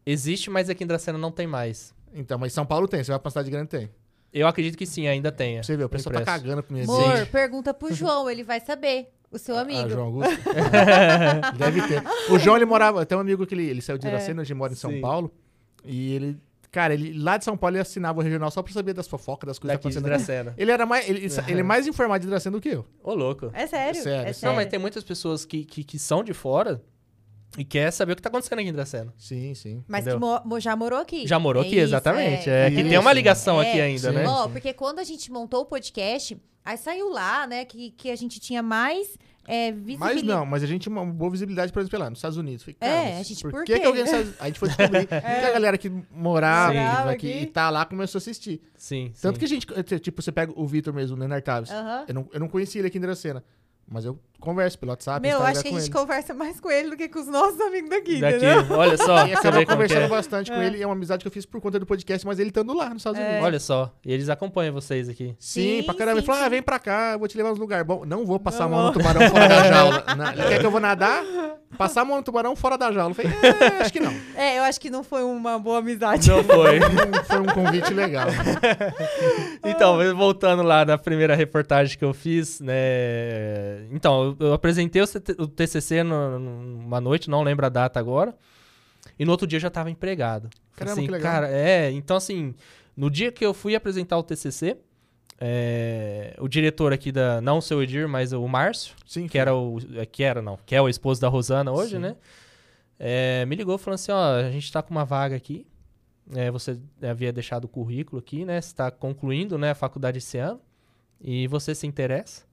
Existe, 0.05 0.49
mas 0.49 0.69
aqui 0.69 0.83
em 0.83 0.87
Dracena 0.87 1.17
não 1.17 1.31
tem 1.31 1.47
mais. 1.47 1.93
Então, 2.13 2.37
mas 2.37 2.53
São 2.53 2.65
Paulo 2.65 2.87
tem. 2.87 3.03
Você 3.03 3.11
vai 3.11 3.19
pra 3.19 3.31
cidade 3.31 3.49
grande, 3.49 3.69
tem. 3.69 3.89
Eu 4.33 4.47
acredito 4.47 4.77
que 4.77 4.85
sim, 4.85 5.07
ainda 5.07 5.31
tenha. 5.31 5.59
Pra 5.59 5.67
você 5.67 5.77
ver, 5.77 5.83
o 5.83 5.89
pessoal 5.89 6.15
tá 6.15 6.25
cagando 6.25 6.63
pro 6.63 6.73
minha 6.73 6.85
Amor, 6.85 7.27
pergunta 7.27 7.73
pro 7.73 7.93
João, 7.93 8.29
ele 8.29 8.43
vai 8.43 8.59
saber. 8.59 9.13
O 9.31 9.39
seu 9.39 9.57
amigo. 9.57 9.79
Ah, 9.79 9.89
João 9.89 10.05
Augusto? 10.05 10.31
Deve 11.57 11.87
ter. 11.87 12.03
O 12.29 12.37
João, 12.37 12.55
ele 12.55 12.65
morava... 12.65 13.03
Tem 13.03 13.17
um 13.17 13.21
amigo 13.21 13.47
que 13.47 13.55
ele, 13.55 13.67
ele 13.67 13.81
saiu 13.81 13.97
de 13.97 14.05
É. 14.05 14.09
Iracema, 14.11 14.43
hoje 14.43 14.53
mora 14.53 14.73
em 14.73 14.75
São 14.75 14.91
Sim. 14.91 15.01
Paulo. 15.01 15.33
E 15.83 16.13
ele... 16.13 16.37
Cara, 16.73 16.95
ele 16.95 17.13
lá 17.21 17.37
de 17.37 17.45
São 17.45 17.55
Paulo 17.55 17.75
ele 17.75 17.83
assinava 17.83 18.19
o 18.19 18.23
regional 18.23 18.49
só 18.49 18.63
pra 18.63 18.73
saber 18.73 18.93
das 18.93 19.07
fofocas, 19.07 19.45
das 19.47 19.59
coisas 19.59 19.77
que 19.77 19.83
Daqui 19.83 19.89
de 19.91 19.97
acontecendo 19.99 20.11
aqui. 20.11 20.25
Dracena. 20.25 20.55
Ele 20.57 20.71
era 20.71 20.87
mais... 20.87 21.07
Ele, 21.07 21.27
ele 21.47 21.59
é 21.59 21.63
mais 21.63 21.85
informado 21.85 22.25
de 22.25 22.27
Iracema 22.27 22.57
do 22.57 22.61
que 22.61 22.69
eu. 22.69 22.83
Ô, 23.03 23.13
louco. 23.13 23.51
É 23.53 23.67
sério? 23.67 24.01
Sério, 24.01 24.21
é 24.21 24.23
sério. 24.23 24.33
sério. 24.33 24.49
Não, 24.49 24.55
mas 24.55 24.71
tem 24.71 24.79
muitas 24.79 25.03
pessoas 25.03 25.45
que, 25.45 25.63
que, 25.65 25.83
que 25.83 25.99
são 25.99 26.23
de 26.23 26.33
fora 26.33 26.81
e 27.57 27.63
quer 27.63 27.91
saber 27.91 28.13
o 28.13 28.15
que 28.15 28.21
tá 28.21 28.29
acontecendo 28.29 28.59
aqui 28.59 28.69
em 28.69 28.73
Dracena. 28.73 29.13
Sim, 29.17 29.53
sim. 29.53 29.83
Mas 29.87 30.05
que 30.05 30.15
mo- 30.15 30.41
mo- 30.43 30.59
já 30.59 30.75
morou 30.75 30.99
aqui. 30.99 31.27
Já 31.27 31.37
morou 31.39 31.63
É 31.63 31.65
aqui, 31.67 31.75
isso, 31.75 31.85
exatamente. 31.85 32.49
é. 32.49 32.67
É, 32.67 32.71
que 32.71 32.79
Isso. 32.81 32.89
tem 32.89 32.97
uma 32.97 33.13
ligação 33.13 33.61
É. 33.61 33.69
aqui 33.69 33.79
ainda, 33.81 34.09
Sim. 34.09 34.15
né? 34.15 34.25
Ó, 34.27 34.47
porque 34.47 34.73
quando 34.73 34.99
a 34.99 35.03
gente 35.03 35.31
montou 35.31 35.61
o 35.61 35.65
podcast, 35.65 36.37
aí 36.65 36.77
saiu 36.77 37.09
lá, 37.09 37.45
né, 37.45 37.63
que, 37.65 37.91
que 37.91 38.09
a 38.09 38.15
gente 38.15 38.39
tinha 38.39 38.63
mais 38.63 39.17
é, 39.45 39.73
Mas 39.73 39.83
visibilidade. 39.83 40.23
não, 40.25 40.45
mas 40.45 40.63
a 40.63 40.65
gente 40.65 40.83
tinha 40.83 40.93
uma 40.93 41.05
boa 41.05 41.29
visibilidade, 41.29 41.73
por 41.73 41.81
exemplo, 41.81 41.99
lá 41.99 42.09
nos 42.09 42.17
Estados 42.19 42.37
Unidos. 42.37 42.63
Falei, 42.63 42.77
É, 42.79 43.11
mas 43.11 43.19
a 43.19 43.23
gente, 43.23 43.41
por, 43.41 43.51
por 43.51 43.65
que, 43.65 43.73
quê? 43.73 43.79
que 43.81 43.85
alguém... 43.85 44.03
A 44.39 44.45
gente 44.47 44.57
foi 44.57 44.69
descobrir 44.69 45.05
que 45.05 45.13
a 45.13 45.51
galera 45.51 45.77
que 45.77 45.89
morava 46.09 46.73
Morava 46.73 47.11
aqui, 47.11 47.29
aqui. 47.29 47.41
e 47.41 47.45
tá 47.47 47.69
lá 47.69 47.83
começou 47.85 48.19
a 48.19 48.21
assistir. 48.21 48.61
Sim, 48.77 49.11
Tanto 49.21 49.35
sim. 49.35 49.39
que 49.39 49.45
a 49.45 49.47
gente, 49.49 49.99
tipo, 49.99 50.21
você 50.21 50.31
pega 50.31 50.53
o 50.55 50.65
Vitor 50.65 50.93
mesmo, 50.93 51.17
o 51.17 51.19
Nenar 51.19 51.41
Taves. 51.41 51.69
Aham. 51.71 52.05
Eu, 52.07 52.13
não, 52.13 52.29
eu 52.33 52.39
não 52.39 52.47
conhecia 52.47 52.79
ele 52.79 52.87
aqui 52.87 52.97
em 52.97 53.01
Dracena, 53.01 53.43
mas 53.85 54.05
eu 54.05 54.17
converso 54.43 54.77
pelo 54.77 54.91
WhatsApp, 54.91 55.21
Meu, 55.21 55.31
Instagram 55.37 55.51
acho 55.51 55.61
que 55.61 55.67
a 55.67 55.71
com 55.71 55.79
gente 55.79 55.87
ele. 55.89 55.99
conversa 55.99 56.33
mais 56.33 56.59
com 56.59 56.69
ele 56.69 56.89
do 56.91 56.97
que 56.97 57.07
com 57.09 57.19
os 57.19 57.27
nossos 57.27 57.59
amigos 57.61 57.89
daqui, 57.89 58.19
Daqui, 58.19 58.35
entendeu? 58.45 58.77
olha 58.77 58.97
só. 58.97 59.25
E 59.27 59.33
acabou 59.33 59.65
conversando 59.65 60.03
é. 60.03 60.07
bastante 60.07 60.51
com 60.51 60.57
É. 60.57 60.67
ele. 60.67 60.81
É 60.81 60.85
uma 60.85 60.93
amizade 60.93 61.21
que 61.23 61.27
eu 61.27 61.31
fiz 61.31 61.45
por 61.45 61.61
conta 61.61 61.79
do 61.79 61.85
podcast, 61.85 62.25
mas 62.27 62.37
ele 62.39 62.49
estando 62.49 62.73
lá 62.73 62.89
nos 62.89 62.97
Estados 62.97 63.19
É. 63.19 63.23
Unidos. 63.25 63.45
Olha 63.45 63.59
só. 63.59 63.91
E 64.05 64.11
eles 64.13 64.29
acompanham 64.29 64.73
vocês 64.73 65.07
aqui. 65.09 65.35
Sim, 65.39 65.77
Sim, 65.79 65.83
pra 65.83 65.93
caramba. 65.95 66.17
Ele 66.19 66.25
falou: 66.25 66.41
ah, 66.43 66.49
vem 66.49 66.61
pra 66.61 66.77
cá, 66.79 67.11
eu 67.13 67.19
vou 67.19 67.27
te 67.27 67.37
levar 67.37 67.49
nos 67.51 67.59
lugares. 67.59 67.85
Bom, 67.85 68.03
não 68.05 68.25
vou 68.25 68.39
passar 68.39 68.65
a 68.65 68.67
Não 68.67 68.75
mão 68.77 68.85
no 68.87 68.91
tubarão 68.93 69.29
fora 69.29 69.47
da 69.47 69.63
jaula. 69.71 70.03
Na- 70.17 70.33
quer 70.33 70.59
que 70.59 70.65
eu 70.65 70.71
vou 70.71 70.79
nadar? 70.81 71.23
Passar 71.77 72.01
a 72.01 72.05
mão 72.05 72.17
no 72.17 72.23
tubarão 72.23 72.55
fora 72.55 72.77
da 72.77 72.91
jaula. 72.91 73.11
Eu 73.11 73.15
falei, 73.15 73.31
é, 73.41 73.81
acho 73.81 73.91
que 73.91 73.99
não. 73.99 74.13
É, 74.35 74.59
eu 74.59 74.63
acho 74.63 74.79
que 74.79 74.91
não 74.91 75.03
foi 75.03 75.23
uma 75.23 75.57
boa 75.57 75.79
amizade. 75.79 76.29
Não 76.29 76.43
foi. 76.43 76.79
Não 77.13 77.23
Foi 77.23 77.39
um 77.39 77.45
convite 77.45 77.91
legal. 77.93 78.27
Então, 79.63 79.97
voltando 80.15 80.61
lá 80.61 80.85
na 80.85 80.97
primeira 80.97 81.35
reportagem 81.35 81.97
que 81.97 82.05
eu 82.05 82.13
fiz, 82.13 82.59
né? 82.59 83.85
Então, 83.91 84.32
eu, 84.39 84.47
eu 84.47 84.53
apresentei 84.53 85.01
o, 85.01 85.47
TCC 85.47 86.03
no- 86.03 86.39
numa 86.39 86.99
noite, 87.01 87.29
não 87.29 87.43
lembro 87.43 87.65
a 87.65 87.69
data 87.69 87.99
agora. 87.99 88.35
E 89.19 89.25
no 89.25 89.31
outro 89.31 89.45
dia 89.45 89.57
eu 89.57 89.61
já 89.61 89.67
estava 89.67 89.89
empregado. 89.91 90.49
Caramba, 90.75 91.01
assim. 91.01 91.07
Cara, 91.21 91.47
é. 91.49 91.91
Então, 91.91 92.17
assim, 92.17 92.53
no 92.95 93.09
dia 93.09 93.31
que 93.31 93.45
eu 93.45 93.53
fui 93.53 93.75
apresentar 93.75 94.17
o 94.17 94.23
TCC, 94.23 94.77
é, 95.39 96.35
o 96.39 96.47
diretor 96.47 96.93
aqui 96.93 97.11
da. 97.11 97.41
Não 97.41 97.57
o 97.57 97.61
seu 97.61 97.81
Edir, 97.83 98.07
mas 98.07 98.31
o 98.33 98.47
Márcio, 98.47 98.95
Sim, 99.05 99.27
que 99.27 99.37
era 99.37 99.53
o. 99.55 99.77
é, 99.95 100.05
Que 100.05 100.23
era, 100.23 100.41
não. 100.41 100.57
Que 100.65 100.75
é 100.75 100.81
o 100.81 100.87
esposo 100.87 101.19
da 101.19 101.27
Rosana 101.27 101.71
hoje, 101.71 101.95
Sim. 101.95 101.99
né? 101.99 102.15
É, 102.99 103.45
me 103.45 103.55
ligou 103.55 103.77
falando 103.77 103.95
assim: 103.95 104.11
ó, 104.11 104.35
a 104.35 104.49
gente 104.51 104.71
tá 104.71 104.81
com 104.81 104.91
uma 104.91 105.05
vaga 105.05 105.35
aqui. 105.35 105.67
É, 106.33 106.49
você 106.49 106.79
havia 107.01 107.33
deixado 107.33 107.65
o 107.65 107.67
currículo 107.67 108.19
aqui, 108.19 108.45
né? 108.45 108.61
Você 108.61 108.67
está 108.67 108.89
concluindo 108.89 109.57
né, 109.57 109.71
a 109.71 109.75
faculdade 109.75 110.19
esse 110.19 110.37
ano. 110.37 110.61
E 111.19 111.47
você 111.47 111.75
se 111.75 111.85
interessa? 111.85 112.43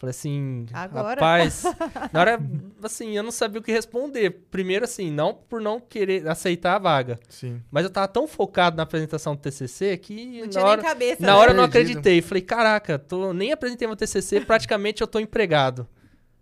Falei 0.00 0.12
assim, 0.12 0.64
Agora? 0.72 1.20
rapaz, 1.20 1.62
na 2.10 2.20
hora, 2.20 2.40
assim, 2.82 3.14
eu 3.14 3.22
não 3.22 3.30
sabia 3.30 3.60
o 3.60 3.62
que 3.62 3.70
responder. 3.70 4.30
Primeiro, 4.50 4.82
assim, 4.86 5.10
não 5.10 5.34
por 5.34 5.60
não 5.60 5.78
querer 5.78 6.26
aceitar 6.26 6.76
a 6.76 6.78
vaga, 6.78 7.20
Sim. 7.28 7.62
mas 7.70 7.84
eu 7.84 7.90
tava 7.90 8.08
tão 8.08 8.26
focado 8.26 8.78
na 8.78 8.82
apresentação 8.84 9.34
do 9.36 9.42
TCC 9.42 9.98
que 9.98 10.38
Não 10.38 10.46
na 10.46 10.48
tinha 10.48 10.64
hora, 10.64 10.80
nem 10.80 10.90
cabeça. 10.90 11.20
na 11.20 11.26
né? 11.26 11.32
hora 11.34 11.50
eu 11.50 11.54
não 11.54 11.64
acreditei. 11.64 12.22
Falei, 12.22 12.40
caraca, 12.42 12.98
tô, 12.98 13.34
nem 13.34 13.52
apresentei 13.52 13.86
meu 13.86 13.94
TCC, 13.94 14.40
praticamente 14.40 15.02
eu 15.02 15.06
tô 15.06 15.20
empregado. 15.20 15.86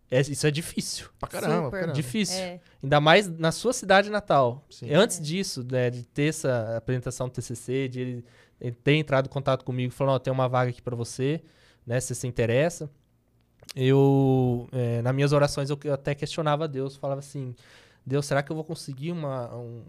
É, 0.08 0.20
isso 0.20 0.46
é 0.46 0.50
difícil, 0.52 1.08
Pra 1.18 1.28
caramba, 1.28 1.54
Super. 1.56 1.70
pra 1.70 1.78
caramba. 1.80 1.96
difícil. 1.96 2.38
É. 2.38 2.60
Ainda 2.80 3.00
mais 3.00 3.26
na 3.28 3.50
sua 3.50 3.72
cidade 3.72 4.08
natal. 4.08 4.64
Sim. 4.70 4.86
E 4.86 4.94
Antes 4.94 5.20
disso, 5.20 5.66
né, 5.68 5.90
de 5.90 6.04
ter 6.04 6.28
essa 6.28 6.76
apresentação 6.76 7.26
do 7.26 7.32
TCC, 7.32 7.88
de 7.88 8.00
ele 8.00 8.24
ele 8.60 8.72
ter 8.72 8.94
entrado 8.94 9.26
em 9.26 9.28
contato 9.28 9.64
comigo, 9.64 9.92
falando, 9.92 10.14
ó, 10.14 10.18
tem 10.20 10.32
uma 10.32 10.48
vaga 10.48 10.70
aqui 10.70 10.80
pra 10.82 10.96
você, 10.96 11.40
né, 11.86 11.98
se 12.00 12.08
você 12.08 12.14
se 12.16 12.26
interessa. 12.28 12.88
Eu, 13.74 14.68
é, 14.72 15.02
nas 15.02 15.14
minhas 15.14 15.32
orações, 15.32 15.70
eu, 15.70 15.78
eu 15.84 15.92
até 15.94 16.14
questionava 16.14 16.66
Deus, 16.66 16.96
falava 16.96 17.20
assim, 17.20 17.54
Deus, 18.04 18.26
será 18.26 18.42
que 18.42 18.50
eu 18.50 18.56
vou 18.56 18.64
conseguir 18.64 19.12
uma, 19.12 19.54
um, 19.54 19.82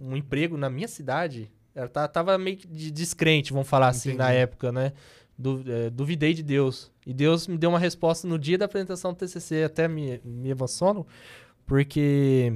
um 0.00 0.16
emprego 0.16 0.56
na 0.56 0.68
minha 0.70 0.86
cidade? 0.88 1.50
Eu 1.74 1.88
ta- 1.88 2.06
tava 2.06 2.36
meio 2.38 2.56
que 2.58 2.66
de- 2.68 2.90
descrente, 2.90 3.52
vamos 3.52 3.68
falar 3.68 3.88
assim, 3.88 4.14
na 4.14 4.26
Entendi. 4.26 4.38
época, 4.42 4.70
né? 4.70 4.92
Du- 5.38 5.64
é, 5.66 5.88
duvidei 5.90 6.34
de 6.34 6.42
Deus. 6.42 6.92
E 7.06 7.12
Deus 7.14 7.48
me 7.48 7.56
deu 7.56 7.70
uma 7.70 7.78
resposta 7.78 8.28
no 8.28 8.38
dia 8.38 8.58
da 8.58 8.66
apresentação 8.66 9.12
do 9.12 9.16
TCC, 9.16 9.64
até 9.64 9.88
me, 9.88 10.20
me 10.24 10.50
emociono, 10.50 11.06
porque 11.66 12.52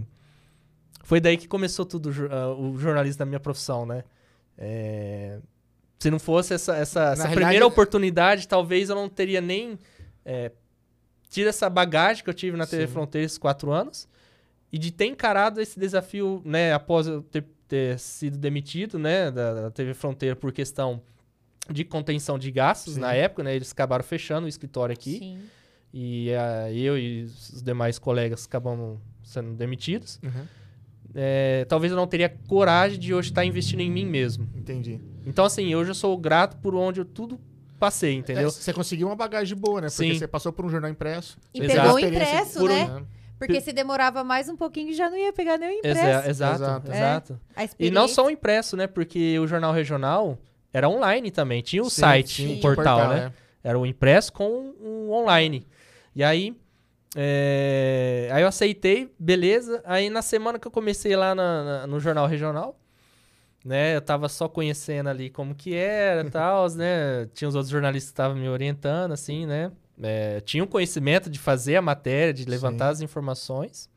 foi 1.02 1.20
daí 1.20 1.36
que 1.36 1.48
começou 1.48 1.84
tudo, 1.86 2.10
ah, 2.30 2.54
o 2.54 2.76
jornalismo 2.78 3.18
da 3.18 3.24
minha 3.24 3.40
profissão, 3.40 3.86
né? 3.86 4.04
É, 4.58 5.38
se 5.98 6.10
não 6.10 6.18
fosse 6.18 6.52
essa, 6.54 6.76
essa, 6.76 7.12
essa 7.12 7.28
primeira 7.30 7.66
oportunidade, 7.66 8.46
talvez 8.46 8.90
eu 8.90 8.94
não 8.94 9.08
teria 9.08 9.40
nem 9.40 9.78
é, 10.24 10.52
tido 11.28 11.48
essa 11.48 11.68
bagagem 11.68 12.22
que 12.24 12.30
eu 12.30 12.34
tive 12.34 12.56
na 12.56 12.66
TV 12.66 12.86
Sim. 12.86 12.92
Fronteira 12.92 13.24
esses 13.24 13.38
quatro 13.38 13.70
anos 13.72 14.08
e 14.72 14.78
de 14.78 14.90
ter 14.90 15.06
encarado 15.06 15.60
esse 15.60 15.78
desafio, 15.78 16.42
né, 16.44 16.72
após 16.72 17.06
eu 17.06 17.22
ter, 17.22 17.44
ter 17.68 17.98
sido 17.98 18.36
demitido, 18.38 18.98
né, 18.98 19.30
da, 19.30 19.54
da 19.54 19.70
TV 19.70 19.94
Fronteira 19.94 20.34
por 20.36 20.52
questão 20.52 21.00
de 21.70 21.84
contenção 21.84 22.38
de 22.38 22.50
gastos 22.50 22.94
Sim. 22.94 23.00
na 23.00 23.12
época, 23.14 23.42
né, 23.42 23.54
eles 23.56 23.72
acabaram 23.72 24.04
fechando 24.04 24.46
o 24.46 24.48
escritório 24.48 24.92
aqui 24.92 25.18
Sim. 25.18 25.38
e 25.92 26.30
ah, 26.34 26.70
eu 26.72 26.96
e 26.98 27.24
os 27.24 27.62
demais 27.62 27.98
colegas 27.98 28.44
acabamos 28.46 28.98
sendo 29.24 29.52
demitidos. 29.54 30.20
Uhum, 30.22 30.46
É, 31.14 31.64
talvez 31.68 31.90
eu 31.90 31.96
não 31.96 32.06
teria 32.06 32.28
coragem 32.46 32.98
de 32.98 33.12
hoje 33.14 33.30
estar 33.30 33.44
investindo 33.44 33.80
em 33.80 33.90
mim 33.90 34.04
mesmo. 34.06 34.48
entendi. 34.54 35.00
Então, 35.24 35.44
assim, 35.44 35.74
hoje 35.74 35.90
eu 35.90 35.94
sou 35.94 36.16
grato 36.16 36.56
por 36.58 36.74
onde 36.74 37.00
eu 37.00 37.04
tudo 37.04 37.40
passei, 37.78 38.14
entendeu? 38.14 38.48
É, 38.48 38.50
você 38.50 38.72
conseguiu 38.72 39.06
uma 39.08 39.16
bagagem 39.16 39.56
boa, 39.56 39.80
né? 39.80 39.88
Porque 39.88 40.12
Sim. 40.12 40.18
você 40.18 40.26
passou 40.28 40.52
por 40.52 40.64
um 40.64 40.68
jornal 40.68 40.90
impresso. 40.90 41.38
E 41.54 41.62
Exato. 41.62 41.80
pegou 41.80 41.94
o 41.96 41.98
impresso, 42.00 42.58
por 42.58 42.70
um- 42.70 42.74
né? 42.74 43.02
Porque 43.38 43.60
se 43.60 43.70
demorava 43.72 44.24
mais 44.24 44.48
um 44.48 44.56
pouquinho, 44.56 44.94
já 44.94 45.10
não 45.10 45.16
ia 45.18 45.30
pegar 45.32 45.58
nem 45.58 45.68
o 45.68 45.78
impresso. 45.80 45.98
Exa- 46.00 46.28
exato, 46.30 46.62
Exato. 46.62 46.92
exato. 46.92 47.40
A 47.54 47.64
E 47.78 47.90
não 47.90 48.08
só 48.08 48.24
o 48.26 48.30
impresso, 48.30 48.76
né? 48.76 48.86
Porque 48.86 49.38
o 49.38 49.46
jornal 49.46 49.72
regional 49.74 50.38
era 50.72 50.88
online 50.88 51.30
também. 51.30 51.60
Tinha 51.62 51.82
o 51.82 51.90
Sim, 51.90 52.00
site, 52.00 52.34
sim, 52.36 52.44
o 52.44 52.48
tinha 52.60 52.62
portal, 52.62 53.08
né? 53.08 53.32
é. 53.62 53.68
Era 53.68 53.78
o 53.78 53.84
impresso 53.84 54.32
com 54.32 54.72
o 54.80 55.10
online. 55.12 55.66
E 56.14 56.24
aí, 56.24 56.56
é, 57.14 58.28
aí 58.32 58.42
eu 58.42 58.48
aceitei, 58.48 59.12
beleza. 59.18 59.82
Aí 59.84 60.08
na 60.08 60.22
semana 60.22 60.58
que 60.58 60.66
eu 60.66 60.70
comecei 60.70 61.14
lá 61.16 61.34
na- 61.34 61.64
na- 61.64 61.86
no 61.86 61.98
jornal 62.00 62.26
regional, 62.26 62.78
né? 63.66 63.96
Eu 63.96 64.00
tava 64.00 64.28
só 64.28 64.48
conhecendo 64.48 65.08
ali 65.08 65.28
como 65.28 65.52
que 65.52 65.74
era 65.74 66.24
e 66.24 66.30
tal, 66.30 66.70
né? 66.70 67.26
Tinha 67.34 67.48
os 67.48 67.56
outros 67.56 67.70
jornalistas 67.70 68.10
que 68.10 68.14
estavam 68.14 68.36
me 68.36 68.48
orientando, 68.48 69.10
assim, 69.10 69.44
né? 69.44 69.72
É, 70.00 70.40
tinha 70.40 70.62
um 70.62 70.66
conhecimento 70.66 71.28
de 71.28 71.38
fazer 71.38 71.74
a 71.74 71.82
matéria, 71.82 72.32
de 72.32 72.44
levantar 72.44 72.86
Sim. 72.86 72.92
as 72.92 73.00
informações. 73.00 73.90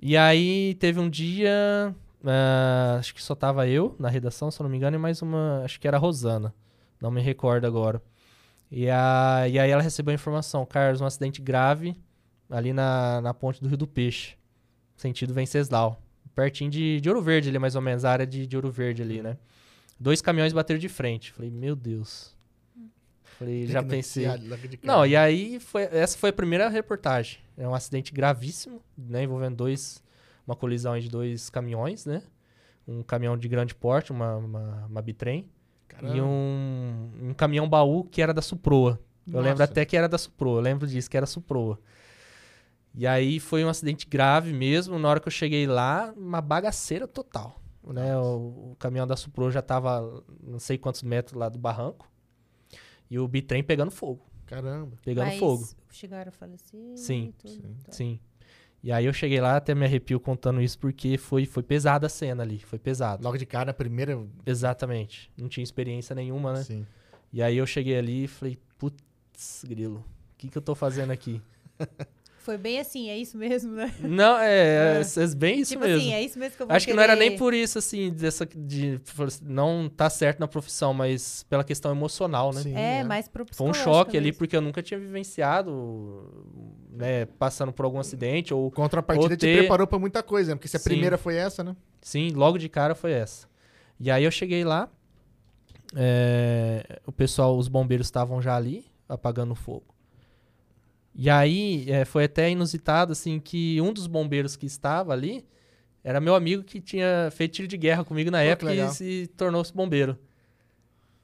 E 0.00 0.14
aí 0.16 0.74
teve 0.74 1.00
um 1.00 1.08
dia, 1.08 1.94
ah, 2.22 2.96
acho 2.98 3.14
que 3.14 3.22
só 3.22 3.34
tava 3.34 3.66
eu 3.66 3.96
na 3.98 4.10
redação, 4.10 4.50
se 4.50 4.60
eu 4.60 4.64
não 4.64 4.70
me 4.70 4.76
engano, 4.76 4.96
e 4.96 4.98
mais 4.98 5.22
uma, 5.22 5.62
acho 5.64 5.80
que 5.80 5.88
era 5.88 5.96
a 5.96 6.00
Rosana, 6.00 6.54
não 7.00 7.10
me 7.10 7.22
recordo 7.22 7.66
agora. 7.66 8.02
E, 8.70 8.90
a, 8.90 9.48
e 9.48 9.58
aí 9.58 9.70
ela 9.70 9.82
recebeu 9.82 10.12
a 10.12 10.14
informação, 10.14 10.66
Carlos, 10.66 11.00
um 11.00 11.06
acidente 11.06 11.40
grave 11.40 11.96
ali 12.50 12.74
na, 12.74 13.22
na 13.22 13.32
ponte 13.32 13.62
do 13.62 13.68
Rio 13.68 13.78
do 13.78 13.86
Peixe, 13.86 14.36
sentido 14.96 15.32
Venceslau, 15.32 16.03
pertinho 16.34 16.70
de, 16.70 17.00
de 17.00 17.08
Ouro 17.08 17.22
Verde 17.22 17.48
ali, 17.48 17.58
mais 17.58 17.76
ou 17.76 17.82
menos, 17.82 18.04
a 18.04 18.10
área 18.10 18.26
de, 18.26 18.46
de 18.46 18.56
Ouro 18.56 18.70
Verde 18.70 19.02
ali, 19.02 19.22
né? 19.22 19.36
Dois 19.98 20.20
caminhões 20.20 20.52
bateram 20.52 20.78
de 20.78 20.88
frente. 20.88 21.32
Falei, 21.32 21.50
meu 21.50 21.76
Deus. 21.76 22.34
Falei, 23.38 23.64
Tem 23.64 23.68
já 23.68 23.82
pensei. 23.82 24.26
Não, 24.82 25.04
e 25.04 25.16
aí 25.16 25.58
foi, 25.58 25.82
essa 25.84 26.16
foi 26.16 26.30
a 26.30 26.32
primeira 26.32 26.68
reportagem. 26.68 27.38
É 27.56 27.66
um 27.66 27.74
acidente 27.74 28.12
gravíssimo, 28.12 28.80
né, 28.96 29.22
envolvendo 29.24 29.56
dois, 29.56 30.02
uma 30.46 30.56
colisão 30.56 30.98
de 30.98 31.08
dois 31.08 31.50
caminhões, 31.50 32.04
né? 32.04 32.22
Um 32.86 33.02
caminhão 33.02 33.36
de 33.36 33.48
grande 33.48 33.74
porte, 33.74 34.12
uma, 34.12 34.36
uma, 34.36 34.86
uma 34.86 35.02
bitrem, 35.02 35.48
Caramba. 35.88 36.16
e 36.16 36.20
um, 36.20 37.10
um 37.22 37.34
caminhão 37.34 37.68
baú 37.68 38.04
que 38.04 38.20
era 38.20 38.34
da 38.34 38.42
Suproa. 38.42 39.00
Eu 39.26 39.40
lembro 39.40 39.60
Nossa. 39.60 39.64
até 39.64 39.84
que 39.84 39.96
era 39.96 40.08
da 40.08 40.18
Suproa, 40.18 40.58
eu 40.58 40.62
lembro 40.62 40.86
disso, 40.86 41.08
que 41.08 41.16
era 41.16 41.24
Suproa. 41.24 41.78
E 42.94 43.06
aí 43.06 43.40
foi 43.40 43.64
um 43.64 43.68
acidente 43.68 44.06
grave 44.06 44.52
mesmo. 44.52 44.98
Na 44.98 45.08
hora 45.08 45.20
que 45.20 45.26
eu 45.26 45.32
cheguei 45.32 45.66
lá, 45.66 46.14
uma 46.16 46.40
bagaceira 46.40 47.08
total. 47.08 47.60
Né? 47.82 48.16
O, 48.16 48.72
o 48.72 48.76
caminhão 48.78 49.06
da 49.06 49.16
Suproa 49.16 49.50
já 49.50 49.60
tava 49.60 50.22
não 50.42 50.58
sei 50.58 50.78
quantos 50.78 51.02
metros 51.02 51.38
lá 51.38 51.48
do 51.48 51.58
barranco. 51.58 52.08
E 53.10 53.18
o 53.18 53.26
bitrem 53.26 53.62
pegando 53.62 53.90
fogo. 53.90 54.24
Caramba. 54.46 54.96
Pegando 55.04 55.26
Mas 55.26 55.38
fogo. 55.38 55.68
chegaram 55.90 56.28
a 56.28 56.32
falecer? 56.32 56.80
Sim, 56.96 57.28
e 57.28 57.32
tudo, 57.32 57.50
sim, 57.52 57.76
tá. 57.84 57.92
Sim. 57.92 58.20
E 58.82 58.92
aí 58.92 59.06
eu 59.06 59.12
cheguei 59.12 59.40
lá, 59.40 59.56
até 59.56 59.74
me 59.74 59.84
arrepio 59.84 60.20
contando 60.20 60.60
isso, 60.60 60.78
porque 60.78 61.16
foi, 61.16 61.46
foi 61.46 61.62
pesada 61.62 62.06
a 62.06 62.10
cena 62.10 62.42
ali. 62.42 62.58
Foi 62.60 62.78
pesado. 62.78 63.24
Logo 63.24 63.38
de 63.38 63.46
cara, 63.46 63.70
a 63.70 63.74
primeira. 63.74 64.22
Exatamente. 64.44 65.32
Não 65.36 65.48
tinha 65.48 65.64
experiência 65.64 66.14
nenhuma, 66.14 66.52
né? 66.52 66.62
Sim. 66.62 66.86
E 67.32 67.42
aí 67.42 67.56
eu 67.56 67.66
cheguei 67.66 67.96
ali 67.96 68.24
e 68.24 68.28
falei, 68.28 68.58
putz, 68.78 69.64
grilo, 69.66 70.04
o 70.34 70.36
que, 70.36 70.48
que 70.48 70.56
eu 70.58 70.62
tô 70.62 70.74
fazendo 70.74 71.10
aqui? 71.10 71.42
Foi 72.44 72.58
bem 72.58 72.78
assim, 72.78 73.08
é 73.08 73.16
isso 73.16 73.38
mesmo, 73.38 73.72
né? 73.74 73.90
Não, 74.00 74.36
é, 74.38 74.98
é, 74.98 75.00
é 75.16 75.26
bem 75.34 75.60
isso 75.60 75.72
tipo 75.72 75.82
mesmo. 75.82 75.98
assim, 75.98 76.12
é 76.12 76.22
isso 76.22 76.38
mesmo 76.38 76.56
que 76.58 76.62
eu 76.62 76.66
vou 76.66 76.76
Acho 76.76 76.86
que 76.86 76.92
não 76.92 77.02
era 77.02 77.14
querer. 77.16 77.28
nem 77.30 77.38
por 77.38 77.54
isso, 77.54 77.78
assim, 77.78 78.12
dessa, 78.12 78.44
de 78.44 79.00
não 79.40 79.88
tá 79.88 80.10
certo 80.10 80.40
na 80.40 80.46
profissão, 80.46 80.92
mas 80.92 81.42
pela 81.48 81.64
questão 81.64 81.90
emocional, 81.90 82.52
né? 82.52 82.60
Sim, 82.60 82.76
É, 82.76 82.98
é. 82.98 83.04
mais 83.04 83.28
pro 83.28 83.46
Foi 83.50 83.66
um 83.66 83.72
choque 83.72 84.14
ali, 84.18 84.26
mesmo. 84.26 84.38
porque 84.40 84.54
eu 84.54 84.60
nunca 84.60 84.82
tinha 84.82 85.00
vivenciado, 85.00 86.44
né, 86.90 87.24
passando 87.24 87.72
por 87.72 87.86
algum 87.86 87.98
acidente, 87.98 88.52
ou 88.52 88.70
Contrapartida 88.70 89.32
Ou 89.32 89.36
te 89.38 89.46
ter- 89.46 89.60
preparou 89.60 89.86
pra 89.86 89.98
muita 89.98 90.22
coisa, 90.22 90.50
né? 90.50 90.56
Porque 90.56 90.68
se 90.68 90.76
a 90.76 90.80
Sim. 90.80 90.90
primeira 90.90 91.16
foi 91.16 91.36
essa, 91.36 91.64
né? 91.64 91.74
Sim, 92.02 92.28
logo 92.34 92.58
de 92.58 92.68
cara 92.68 92.94
foi 92.94 93.12
essa. 93.12 93.48
E 93.98 94.10
aí 94.10 94.22
eu 94.22 94.30
cheguei 94.30 94.64
lá, 94.64 94.90
é, 95.96 97.00
o 97.06 97.12
pessoal, 97.12 97.56
os 97.56 97.68
bombeiros 97.68 98.06
estavam 98.06 98.42
já 98.42 98.54
ali, 98.54 98.84
apagando 99.08 99.52
o 99.52 99.56
fogo. 99.56 99.93
E 101.14 101.30
aí 101.30 101.88
é, 101.88 102.04
foi 102.04 102.24
até 102.24 102.50
inusitado, 102.50 103.12
assim, 103.12 103.38
que 103.38 103.80
um 103.80 103.92
dos 103.92 104.06
bombeiros 104.06 104.56
que 104.56 104.66
estava 104.66 105.12
ali 105.12 105.44
era 106.02 106.20
meu 106.20 106.34
amigo 106.34 106.62
que 106.62 106.80
tinha 106.80 107.30
feito 107.30 107.52
tiro 107.52 107.68
de 107.68 107.76
guerra 107.76 108.04
comigo 108.04 108.30
na 108.30 108.38
Pô, 108.38 108.44
época 108.44 108.74
e 108.74 108.88
se 108.90 109.26
tornou-se 109.36 109.72
bombeiro. 109.72 110.18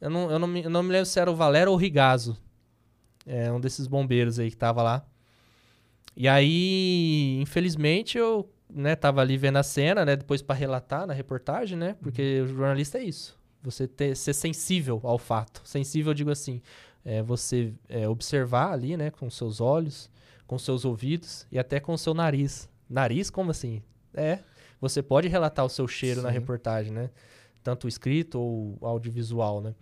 Eu 0.01 0.09
não, 0.09 0.31
eu, 0.31 0.39
não 0.39 0.49
me, 0.49 0.63
eu 0.63 0.71
não 0.71 0.83
me 0.83 0.91
lembro 0.91 1.07
se 1.07 1.21
era 1.21 1.31
o 1.31 1.35
Valério 1.37 1.71
ou 1.71 1.77
o 1.77 1.81
Rigazo. 1.81 2.39
É 3.27 3.53
um 3.53 3.61
desses 3.61 3.87
bombeiros 3.87 4.39
aí 4.39 4.51
que 4.51 4.57
tava 4.57 4.83
lá. 4.83 5.05
E 6.17 6.27
aí, 6.27 7.39
infelizmente, 7.41 8.17
eu 8.17 8.51
né, 8.69 8.97
tava 8.97 9.21
ali 9.21 9.37
vendo 9.37 9.57
a 9.57 9.63
cena, 9.63 10.05
né? 10.05 10.17
Depois 10.17 10.41
para 10.41 10.55
relatar 10.55 11.07
na 11.07 11.13
reportagem, 11.13 11.77
né? 11.77 11.97
Porque 12.01 12.41
o 12.41 12.47
jornalista 12.47 12.99
é 12.99 13.05
isso. 13.05 13.39
Você 13.63 13.87
ter, 13.87 14.17
ser 14.17 14.33
sensível 14.33 15.01
ao 15.05 15.19
fato. 15.19 15.61
Sensível, 15.65 16.11
eu 16.11 16.15
digo 16.15 16.31
assim, 16.31 16.63
é 17.05 17.23
você 17.23 17.73
é, 17.89 18.09
observar 18.09 18.73
ali, 18.73 18.97
né? 18.97 19.11
Com 19.11 19.31
seus 19.31 19.61
olhos, 19.61 20.11
com 20.47 20.59
seus 20.59 20.85
ouvidos 20.85 21.47
e 21.51 21.59
até 21.59 21.81
com 21.81 21.93
o 21.93 21.99
seu 21.99 22.15
nariz. 22.15 22.69
Nariz, 22.89 23.31
como 23.31 23.51
assim? 23.51 23.83
É. 24.15 24.41
Você 24.81 25.03
pode 25.03 25.29
relatar 25.29 25.65
o 25.65 25.69
seu 25.69 25.87
cheiro 25.87 26.23
na 26.23 26.29
Sim. 26.29 26.35
reportagem, 26.35 26.93
né? 26.93 27.11
Tanto 27.63 27.87
escrito 27.87 28.41
ou 28.41 28.79
audiovisual, 28.81 29.61
né? 29.61 29.75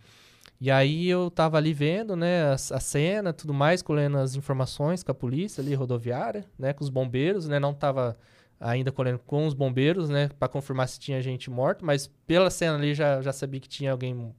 E 0.61 0.71
aí 0.73 1.09
eu 1.09 1.31
tava 1.31 1.57
ali 1.57 1.73
vendo, 1.73 2.17
né, 2.17 2.47
a, 2.47 2.55
a 2.55 2.81
cena, 2.81 3.33
tudo 3.33 3.55
mais, 3.55 3.81
colhendo 3.81 4.19
as 4.19 4.35
informações 4.35 5.05
com 5.05 5.13
a 5.13 5.15
polícia 5.15 5.63
ali, 5.63 5.73
rodoviária, 5.73 6.45
né, 6.59 6.73
com 6.73 6.83
os 6.83 6.91
bombeiros, 6.91 7.47
né, 7.47 7.61
não 7.61 7.73
tava 7.73 8.19
ainda 8.59 8.91
colhendo 8.91 9.21
com 9.21 9.47
os 9.47 9.55
bombeiros, 9.55 10.09
né, 10.09 10.29
para 10.37 10.49
confirmar 10.49 10.89
se 10.89 10.99
tinha 10.99 11.23
gente 11.23 11.49
morta, 11.49 11.87
mas 11.87 12.09
pela 12.27 12.51
cena 12.51 12.77
ali 12.77 12.93
já, 12.93 13.23
já 13.23 13.33
sabia 13.33 13.61
que 13.61 13.69
tinha 13.69 13.93
alguém 13.93 14.35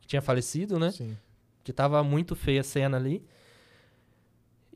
que 0.00 0.08
tinha 0.08 0.20
falecido, 0.20 0.76
né, 0.76 0.90
Sim. 0.90 1.16
Que 1.64 1.72
tava 1.72 2.04
muito 2.04 2.36
feia 2.36 2.60
a 2.60 2.64
cena 2.64 2.96
ali. 2.96 3.24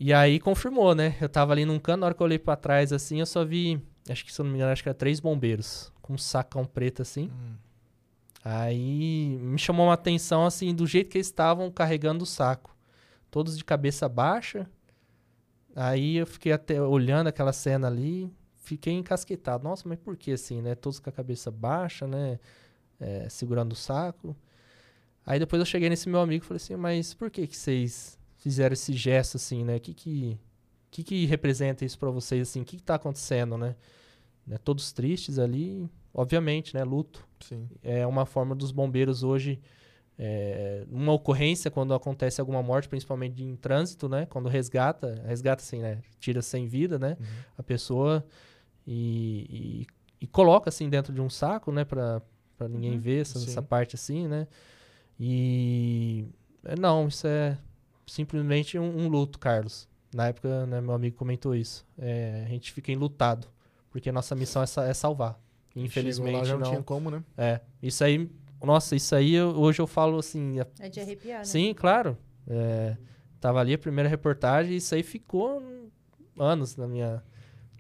E 0.01 0.13
aí 0.13 0.41
confirmou, 0.41 0.95
né, 0.95 1.17
eu 1.21 1.29
tava 1.29 1.53
ali 1.53 1.65
num 1.65 1.79
canto, 1.79 2.01
na 2.01 2.07
hora 2.07 2.15
que 2.15 2.23
eu 2.23 2.25
olhei 2.25 2.39
pra 2.39 2.57
trás, 2.57 2.93
assim, 2.93 3.21
eu 3.21 3.27
só 3.27 3.45
vi, 3.45 3.81
acho 4.09 4.25
que 4.25 4.33
se 4.33 4.41
eu 4.41 4.45
não 4.45 4.53
me 4.53 4.57
engano, 4.59 4.73
acho 4.73 4.83
que 4.83 4.89
era 4.89 4.95
três 4.95 5.21
bombeiros, 5.21 5.93
com 6.01 6.15
um 6.15 6.19
sacão 6.19 6.65
preto, 6.65 7.03
assim, 7.03 7.31
Hum. 7.31 7.69
Aí 8.45 9.37
me 9.41 9.59
chamou 9.59 9.87
uma 9.87 9.95
atenção 9.95 10.47
assim 10.47 10.75
do 10.75 10.87
jeito 10.87 11.11
que 11.11 11.19
eles 11.19 11.27
estavam 11.27 11.71
carregando 11.71 12.23
o 12.23 12.27
saco. 12.27 12.75
Todos 13.31 13.59
de 13.59 13.65
cabeça 13.65 14.09
baixa. 14.09 14.67
Aí 15.77 16.17
eu 16.17 16.27
fiquei 16.27 16.53
até 16.53 16.81
olhando 16.81 17.27
aquela 17.27 17.53
cena 17.53 17.89
ali, 17.89 18.33
fiquei 18.57 18.95
encasquetado. 18.95 19.65
Nossa, 19.65 19.89
mas 19.89 19.99
por 19.99 20.17
que 20.17 20.33
assim, 20.33 20.63
né? 20.63 20.75
Todos 20.75 20.99
com 20.99 21.11
a 21.11 21.13
cabeça 21.13 21.51
baixa, 21.51 22.07
né? 22.07 22.39
É, 22.99 23.29
segurando 23.29 23.73
o 23.73 23.77
saco. 23.77 24.35
Aí 25.25 25.39
depois 25.39 25.61
eu 25.61 25.67
cheguei 25.67 25.89
nesse 25.89 26.09
meu 26.09 26.21
amigo 26.21 26.45
e 26.45 26.47
falei 26.47 26.57
assim, 26.57 26.77
mas 26.77 27.15
por 27.15 27.31
que 27.31 27.47
que 27.47 27.57
vocês 27.57 28.19
fizeram 28.37 28.73
esse 28.73 28.93
gesto 28.93 29.37
assim, 29.37 29.65
né? 29.65 29.77
O 29.77 29.81
que 29.81 29.93
que, 29.95 30.39
que 30.91 31.03
que 31.03 31.27
representa 31.27 31.85
isso 31.85 31.99
pra 31.99 32.11
vocês 32.11 32.49
assim? 32.49 32.63
O 32.63 32.65
que 32.65 32.77
que 32.77 32.83
tá 32.83 32.95
acontecendo, 32.95 33.59
né? 33.59 33.77
né? 34.47 34.57
Todos 34.59 34.93
tristes 34.93 35.39
ali, 35.39 35.89
obviamente, 36.15 36.75
né? 36.75 36.83
Luto 36.83 37.27
Sim. 37.41 37.69
é 37.83 38.07
uma 38.07 38.25
forma 38.25 38.55
dos 38.55 38.73
bombeiros 38.73 39.23
hoje 39.23 39.61
é, 40.19 40.85
uma 40.91 41.13
ocorrência 41.13 41.71
quando 41.71 41.95
acontece 41.95 42.41
alguma 42.41 42.61
morte, 42.61 42.89
principalmente 42.89 43.41
em 43.43 43.55
trânsito, 43.55 44.09
né? 44.09 44.27
Quando 44.27 44.49
resgata, 44.49 45.23
resgata 45.25 45.63
assim, 45.63 45.81
né? 45.81 46.01
Tira 46.19 46.43
sem 46.43 46.67
vida, 46.67 46.99
né? 46.99 47.17
Uhum. 47.21 47.27
A 47.57 47.63
pessoa 47.63 48.27
e, 48.85 49.87
e, 50.21 50.25
e 50.25 50.27
coloca 50.27 50.69
assim 50.71 50.89
dentro 50.89 51.13
de 51.13 51.21
um 51.21 51.31
saco, 51.31 51.71
né? 51.71 51.85
Pra, 51.85 52.21
pra 52.57 52.67
ninguém 52.67 52.95
Uhum. 52.95 53.01
ver 53.01 53.21
essa, 53.21 53.39
essa 53.39 53.63
parte 53.63 53.95
assim, 53.95 54.27
né? 54.27 54.49
E 55.19 56.27
é, 56.65 56.77
não, 56.77 57.09
isso 57.09 57.27
é 57.27 57.59
simplesmente 58.07 58.79
um, 58.79 59.05
um 59.05 59.09
luto, 59.09 59.39
Carlos. 59.39 59.89
Na 60.15 60.29
época, 60.29 60.67
né, 60.67 60.81
meu 60.81 60.95
amigo 60.95 61.17
comentou 61.17 61.55
isso. 61.55 61.87
É, 61.99 62.45
a 62.47 62.49
gente 62.49 62.73
fica 62.73 62.91
enlutado, 62.93 63.47
porque 63.91 64.09
a 64.09 64.13
nossa 64.13 64.35
missão 64.35 64.63
é, 64.63 64.67
sa- 64.67 64.87
é 64.87 64.95
salvar. 64.95 65.33
Chegou 65.75 65.85
Infelizmente, 65.85 66.37
lá, 66.39 66.45
já 66.45 66.53
não, 66.55 66.61
não, 66.61 66.69
tinha 66.71 66.83
como, 66.83 67.11
né? 67.11 67.23
é, 67.37 67.61
isso 67.83 68.03
aí, 68.03 68.29
nossa, 68.63 68.97
isso 68.97 69.15
aí 69.15 69.35
eu- 69.35 69.51
hoje 69.57 69.81
eu 69.81 69.87
falo 69.87 70.19
assim, 70.19 70.57
É 70.81 70.89
de 70.89 70.99
arrepiar, 71.01 71.39
né? 71.41 71.45
sim, 71.45 71.73
claro. 71.75 72.17
É, 72.47 72.97
tava 73.41 73.61
ali 73.61 73.75
a 73.75 73.79
primeira 73.79 74.09
reportagem 74.09 74.73
e 74.73 74.77
isso 74.77 74.95
aí 74.95 75.03
ficou 75.03 75.63
anos 76.39 76.75
na 76.77 76.89
minha, 76.89 77.23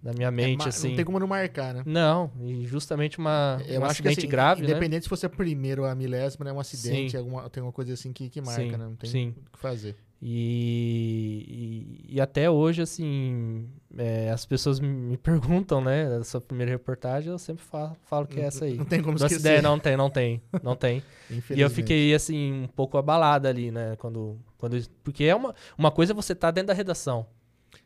na 0.02 0.12
minha 0.12 0.28
É 0.28 0.30
mente, 0.30 0.58
ma- 0.58 0.66
assim. 0.68 0.88
Não 0.90 0.96
tem 0.96 1.04
como 1.04 1.18
não 1.18 1.26
marcar, 1.26 1.74
né? 1.74 1.82
Não, 1.86 2.30
e 2.40 2.66
justamente 2.66 3.18
uma, 3.18 3.60
Eu 3.66 3.80
um 3.80 3.84
que 3.84 3.90
acidente 3.90 4.20
assim, 4.20 4.28
grave, 4.28 4.62
né? 4.62 4.70
independente 4.70 5.02
se 5.04 5.08
fosse 5.08 5.26
a 5.26 5.30
primeira 5.30 5.80
ou 5.82 5.86
a 5.86 5.94
milésima, 5.94 6.44
né? 6.44 6.52
Um 6.52 6.60
acidente, 6.60 7.12
Sim. 7.12 7.16
alguma, 7.18 7.48
tem 7.50 7.62
uma 7.62 7.72
coisa 7.72 7.92
assim 7.92 8.12
que, 8.12 8.28
que 8.28 8.40
marca, 8.40 8.62
Sim, 8.62 8.70
né? 8.70 8.78
Não 8.78 8.96
tem 8.96 9.10
sim. 9.10 9.34
o 9.46 9.50
que 9.52 9.58
fazer. 9.58 9.96
E, 10.20 12.06
e, 12.08 12.14
e 12.16 12.20
até 12.20 12.50
hoje, 12.50 12.82
assim, 12.82 13.68
é, 13.96 14.30
as 14.30 14.44
pessoas 14.44 14.80
me- 14.80 15.16
perguntam, 15.16 15.80
né, 15.80 16.16
a 16.16 16.24
sua 16.24 16.40
primeira 16.40 16.72
reportagem, 16.72 17.30
eu 17.30 17.38
sempre 17.38 17.62
falo, 17.64 17.96
falo 18.06 18.26
que 18.26 18.40
é 18.40 18.44
essa 18.44 18.64
aí. 18.64 18.76
Não 18.76 18.84
tem 18.84 19.00
como 19.00 19.16
Não 19.18 19.26
esquecer. 19.26 19.40
ideia, 19.40 19.62
não 19.62 19.78
tem, 19.78 19.96
não 19.96 20.10
tem, 20.10 20.42
não 20.62 20.76
tem. 20.76 21.02
E 21.54 21.60
eu 21.60 21.68
fiquei, 21.68 22.14
assim, 22.14 22.52
um 22.64 22.66
pouco 22.66 22.96
abalado 22.96 23.46
ali, 23.46 23.70
né? 23.70 23.94
Quando, 23.96 24.38
quando, 24.56 24.78
porque 25.04 25.24
é 25.24 25.34
uma, 25.34 25.54
uma 25.76 25.90
coisa 25.90 26.12
é 26.12 26.14
você 26.14 26.32
estar 26.32 26.50
dentro 26.50 26.68
da 26.68 26.74
redação. 26.74 27.26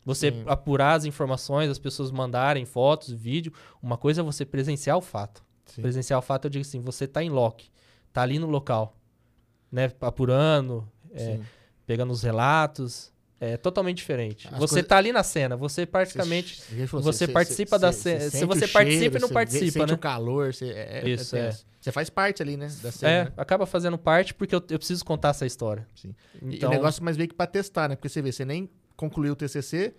Você 0.04 0.30
Sim. 0.32 0.42
apurar 0.46 0.94
as 0.94 1.04
informações, 1.04 1.70
as 1.70 1.78
pessoas 1.78 2.10
mandarem 2.10 2.64
fotos, 2.64 3.10
vídeo. 3.12 3.52
Uma 3.82 3.96
coisa 3.96 4.20
é 4.20 4.24
você 4.24 4.44
presenciar 4.44 4.96
o 4.96 5.00
fato. 5.00 5.44
Sim. 5.66 5.80
Presenciar 5.82 6.18
o 6.18 6.22
fato, 6.22 6.46
eu 6.46 6.50
digo 6.50 6.62
assim, 6.62 6.80
você 6.80 7.06
tá 7.06 7.22
em 7.22 7.30
loco. 7.30 7.62
Tá 8.12 8.22
ali 8.22 8.38
no 8.38 8.46
local. 8.48 8.96
Né? 9.70 9.90
Apurando, 10.00 10.86
é, 11.12 11.38
pegando 11.86 12.12
os 12.12 12.22
relatos. 12.22 13.10
É 13.40 13.56
totalmente 13.56 13.96
diferente. 13.96 14.46
As 14.46 14.52
você 14.58 14.74
coisas- 14.74 14.88
tá 14.88 14.96
ali 14.98 15.10
na 15.12 15.24
cena. 15.24 15.56
Você 15.56 15.84
praticamente... 15.84 16.60
Você, 16.62 16.86
falou, 16.86 17.02
você 17.04 17.26
participa 17.26 17.76
da 17.76 17.90
cena- 17.92 18.30
se 18.30 18.44
você 18.44 18.68
participa 18.68 19.16
e 19.18 19.20
não 19.20 19.26
você 19.26 19.28
vê- 19.28 19.34
participa, 19.34 19.72
sente 19.80 19.88
né? 19.88 19.94
o 19.94 19.98
calor, 19.98 20.54
você, 20.54 20.66
é, 20.70 21.00
é- 21.04 21.08
Isso, 21.08 21.34
é 21.34 21.38
é. 21.40 21.44
tenso. 21.46 21.66
Você 21.80 21.90
faz 21.90 22.08
parte 22.08 22.40
ali, 22.40 22.56
né? 22.56 22.68
Da 22.80 22.88
é, 22.88 22.92
cena, 22.92 23.24
né? 23.24 23.32
acaba 23.36 23.66
fazendo 23.66 23.98
parte 23.98 24.32
porque 24.32 24.54
eu, 24.54 24.62
eu 24.70 24.78
preciso 24.78 25.04
contar 25.04 25.30
essa 25.30 25.44
história. 25.44 25.84
Sim. 25.96 26.14
Então, 26.40 26.52
E 26.70 26.72
o 26.72 26.76
negócio 26.76 27.02
mais 27.02 27.16
veio 27.16 27.28
que 27.28 27.34
pra 27.34 27.46
testar, 27.48 27.88
né? 27.88 27.96
Porque 27.96 28.08
você 28.08 28.22
vê, 28.22 28.30
você 28.30 28.44
nem 28.44 28.70
concluiu 29.02 29.32
o 29.32 29.36
TCC, 29.36 29.94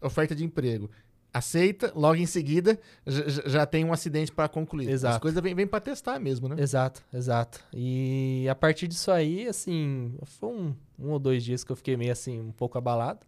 oferta 0.00 0.34
de 0.34 0.44
emprego. 0.44 0.88
Aceita, 1.34 1.92
logo 1.94 2.14
em 2.14 2.24
seguida 2.26 2.78
já, 3.06 3.28
já- 3.50 3.66
tem 3.66 3.84
um 3.84 3.92
acidente 3.92 4.30
pra 4.32 4.48
concluir. 4.48 4.88
Exato. 4.88 5.16
As 5.16 5.20
coisas 5.20 5.42
vêm 5.42 5.54
vêm 5.54 5.66
pra 5.66 5.80
testar 5.80 6.18
mesmo, 6.18 6.48
né? 6.48 6.56
Exato, 6.58 7.02
exato. 7.12 7.62
E 7.74 8.46
a 8.48 8.54
partir 8.54 8.86
disso 8.88 9.10
aí, 9.10 9.46
assim, 9.46 10.14
foi 10.24 10.48
um, 10.48 10.74
um 10.98 11.10
ou 11.10 11.18
dois 11.18 11.44
dias 11.44 11.62
que 11.64 11.70
eu 11.72 11.76
fiquei 11.76 11.96
meio 11.96 12.12
assim, 12.12 12.40
um 12.40 12.52
pouco 12.52 12.78
abalado. 12.78 13.20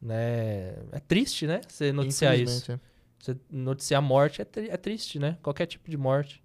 Né? 0.00 0.76
É 0.92 1.00
triste, 1.06 1.46
né? 1.46 1.60
Você 1.68 1.92
noticiar 1.92 2.38
isso. 2.38 2.72
É. 2.72 2.80
Você 3.18 3.36
noticiar 3.50 4.00
morte 4.00 4.40
é, 4.40 4.44
tri- 4.44 4.70
é 4.70 4.76
triste, 4.76 5.18
né? 5.18 5.36
Qualquer 5.42 5.66
tipo 5.66 5.90
de 5.90 5.96
morte. 5.96 6.40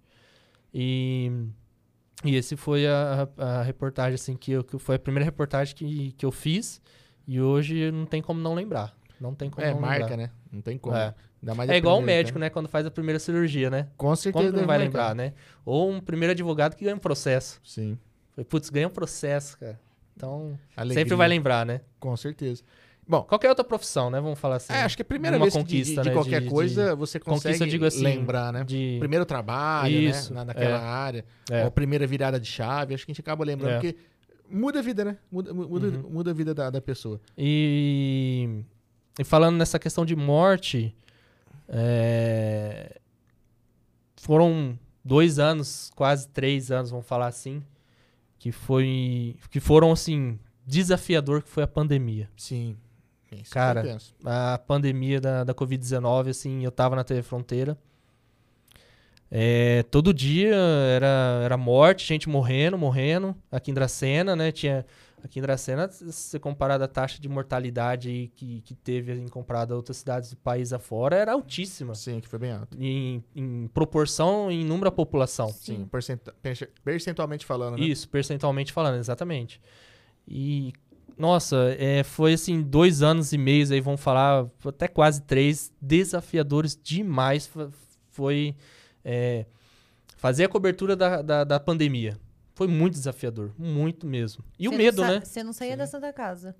E, 0.74 1.30
e 2.24 2.34
esse 2.34 2.56
foi 2.56 2.86
a, 2.86 3.28
a 3.38 3.62
reportagem, 3.62 4.16
assim, 4.16 4.36
que, 4.36 4.50
eu, 4.52 4.64
que 4.64 4.76
foi 4.78 4.96
a 4.96 4.98
primeira 4.98 5.24
reportagem 5.24 5.74
que, 5.74 6.12
que 6.12 6.26
eu 6.26 6.32
fiz. 6.32 6.82
E 7.26 7.40
hoje 7.40 7.90
não 7.90 8.06
tem 8.06 8.20
como 8.22 8.40
não 8.40 8.54
lembrar. 8.54 8.94
Não 9.20 9.34
tem 9.34 9.48
como 9.48 9.64
É, 9.66 9.72
não 9.72 9.80
marca, 9.80 10.00
lembrar. 10.00 10.16
né? 10.16 10.30
Não 10.52 10.60
tem 10.60 10.76
como. 10.78 10.96
É. 10.96 11.14
É 11.68 11.76
igual 11.76 11.98
o 11.98 12.02
médico, 12.02 12.38
né? 12.38 12.46
né? 12.46 12.50
Quando 12.50 12.68
faz 12.68 12.86
a 12.86 12.90
primeira 12.90 13.18
cirurgia, 13.18 13.68
né? 13.68 13.88
Com 13.98 14.14
certeza. 14.16 14.46
Como 14.46 14.58
não 14.60 14.66
vai 14.66 14.78
marcar. 14.78 14.84
lembrar, 15.10 15.14
né? 15.14 15.34
Ou 15.64 15.90
um 15.90 16.00
primeiro 16.00 16.32
advogado 16.32 16.74
que 16.74 16.84
ganha 16.84 16.96
um 16.96 16.98
processo. 16.98 17.60
Sim. 17.62 17.98
Putz, 18.48 18.70
ganha 18.70 18.86
um 18.88 18.90
processo, 18.90 19.58
cara. 19.58 19.78
Então, 20.16 20.58
Alegria. 20.76 21.02
sempre 21.04 21.16
vai 21.16 21.28
lembrar, 21.28 21.66
né? 21.66 21.82
Com 22.00 22.16
certeza. 22.16 22.62
Bom, 23.06 23.22
Qualquer 23.24 23.50
outra 23.50 23.62
profissão, 23.64 24.08
né? 24.08 24.18
Vamos 24.20 24.38
falar 24.38 24.56
assim. 24.56 24.72
é, 24.72 24.82
acho 24.82 24.96
que 24.96 25.02
a 25.02 25.04
primeira 25.04 25.38
vez 25.38 25.52
que 25.52 25.58
de- 25.58 25.64
conquista, 25.64 26.02
de, 26.02 26.08
né, 26.08 26.14
qualquer 26.14 26.40
de- 26.40 26.48
coisa 26.48 26.96
você 26.96 27.20
conquista, 27.20 27.50
consegue 27.50 27.70
digo 27.70 27.84
assim, 27.84 28.02
lembrar, 28.02 28.50
né? 28.50 28.64
de... 28.64 28.96
Primeiro 28.98 29.26
trabalho, 29.26 29.94
Isso, 29.94 30.32
né? 30.32 30.40
Na, 30.40 30.44
naquela 30.46 30.78
é. 30.78 30.80
área. 30.80 31.24
É. 31.50 31.60
Ou 31.60 31.68
a 31.68 31.70
primeira 31.70 32.06
virada 32.06 32.40
de 32.40 32.46
chave. 32.46 32.94
Acho 32.94 33.04
que 33.04 33.12
a 33.12 33.14
gente 33.14 33.20
acaba 33.20 33.44
lembrando, 33.44 33.72
É. 33.72 33.74
porque 33.80 33.96
muda 34.50 34.78
a 34.78 34.82
vida, 34.82 35.04
né? 35.04 35.18
Muda, 35.30 35.52
mu- 35.54 35.68
muda, 35.68 35.86
Uhum. 35.88 36.10
muda 36.10 36.30
a 36.30 36.34
vida 36.34 36.54
da, 36.54 36.70
da 36.70 36.80
pessoa. 36.80 37.20
E, 37.36 38.62
e 39.18 39.24
falando 39.24 39.56
nessa 39.56 39.78
questão 39.78 40.04
de 40.04 40.14
morte, 40.16 40.94
é, 41.68 42.98
foram 44.16 44.78
dois 45.04 45.38
anos, 45.38 45.90
quase 45.94 46.28
três 46.28 46.70
anos, 46.70 46.90
vamos 46.90 47.06
falar 47.06 47.26
assim, 47.26 47.62
que 48.38 48.52
foi 48.52 49.36
que 49.50 49.60
foram 49.60 49.92
assim 49.92 50.38
desafiador 50.66 51.42
que 51.42 51.48
foi 51.48 51.62
a 51.62 51.66
pandemia. 51.68 52.28
Sim. 52.36 52.76
Isso 53.32 53.52
Cara. 53.52 53.98
A 54.24 54.58
pandemia 54.58 55.20
da, 55.20 55.42
da 55.44 55.52
Covid-19, 55.54 56.28
assim, 56.30 56.64
eu 56.64 56.70
tava 56.70 56.94
na 56.94 57.02
TV 57.02 57.20
Fronteira. 57.22 57.76
É, 59.36 59.82
todo 59.90 60.14
dia 60.14 60.54
era, 60.54 61.40
era 61.42 61.56
morte, 61.56 62.06
gente 62.06 62.28
morrendo, 62.28 62.78
morrendo. 62.78 63.34
Aqui 63.50 63.72
em 63.72 63.74
Dracena, 63.74 64.36
né? 64.36 64.52
Tinha, 64.52 64.86
aqui 65.24 65.40
em 65.40 65.42
Dracena, 65.42 65.88
se 65.90 66.38
comparado 66.38 66.84
a 66.84 66.86
taxa 66.86 67.20
de 67.20 67.28
mortalidade 67.28 68.30
que, 68.36 68.60
que 68.60 68.74
teve 68.76 69.12
em 69.12 69.26
comparado 69.26 69.74
a 69.74 69.76
outras 69.76 69.96
cidades 69.96 70.30
do 70.30 70.36
país 70.36 70.72
afora, 70.72 71.16
era 71.16 71.32
altíssima. 71.32 71.96
Sim, 71.96 72.20
que 72.20 72.28
foi 72.28 72.38
bem 72.38 72.52
alto. 72.52 72.78
Em, 72.80 73.24
em 73.34 73.66
proporção 73.74 74.52
em 74.52 74.64
número 74.64 74.86
à 74.88 74.92
população. 74.92 75.48
Sim, 75.48 75.84
percent- 75.86 76.20
perce- 76.40 76.68
percentualmente 76.84 77.44
falando, 77.44 77.76
né? 77.76 77.84
Isso, 77.84 78.08
percentualmente 78.08 78.72
falando, 78.72 78.98
exatamente. 79.00 79.60
E, 80.28 80.72
nossa, 81.18 81.74
é, 81.76 82.04
foi 82.04 82.34
assim, 82.34 82.62
dois 82.62 83.02
anos 83.02 83.32
e 83.32 83.38
meio 83.38 83.66
aí, 83.72 83.80
vamos 83.80 84.00
falar, 84.00 84.46
até 84.64 84.86
quase 84.86 85.22
três, 85.22 85.72
desafiadores 85.80 86.78
demais. 86.80 87.50
Foi 88.12 88.54
é, 89.04 89.46
fazer 90.16 90.44
a 90.44 90.48
cobertura 90.48 90.96
da, 90.96 91.22
da, 91.22 91.44
da 91.44 91.60
pandemia. 91.60 92.16
Foi 92.54 92.66
muito 92.68 92.94
desafiador, 92.94 93.52
muito 93.58 94.06
mesmo. 94.06 94.44
E 94.58 94.68
o 94.68 94.70
Você 94.72 94.76
medo, 94.76 95.02
né? 95.04 95.20
Você 95.24 95.42
não 95.42 95.52
saía 95.52 95.72
Sim. 95.72 95.78
da 95.78 95.86
Santa 95.86 96.12
Casa. 96.12 96.54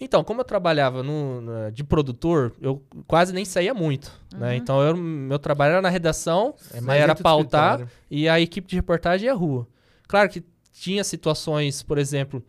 Então, 0.00 0.24
como 0.24 0.40
eu 0.40 0.44
trabalhava 0.44 1.02
no, 1.02 1.40
na- 1.40 1.70
de 1.70 1.84
produtor, 1.84 2.54
eu 2.60 2.82
quase 3.06 3.32
nem 3.32 3.44
saía 3.44 3.72
muito, 3.74 4.10
né? 4.34 4.48
Uhum. 4.50 4.54
Então, 4.54 4.82
eu, 4.82 4.96
meu 4.96 5.38
trabalho 5.38 5.72
era 5.72 5.82
na 5.82 5.88
redação, 5.88 6.54
É 6.72 6.80
né? 6.80 6.96
era 6.98 7.08
dentro 7.08 7.22
do 7.22 7.22
pautar, 7.22 7.86
e 8.10 8.28
a 8.28 8.40
equipe 8.40 8.66
de 8.68 8.74
reportagem 8.76 9.26
ia 9.26 9.32
à 9.32 9.36
rua. 9.36 9.68
Claro 10.08 10.28
que 10.30 10.42
tinha 10.72 11.04
situações, 11.04 11.82
por 11.82 11.98
exemplo, 11.98 12.42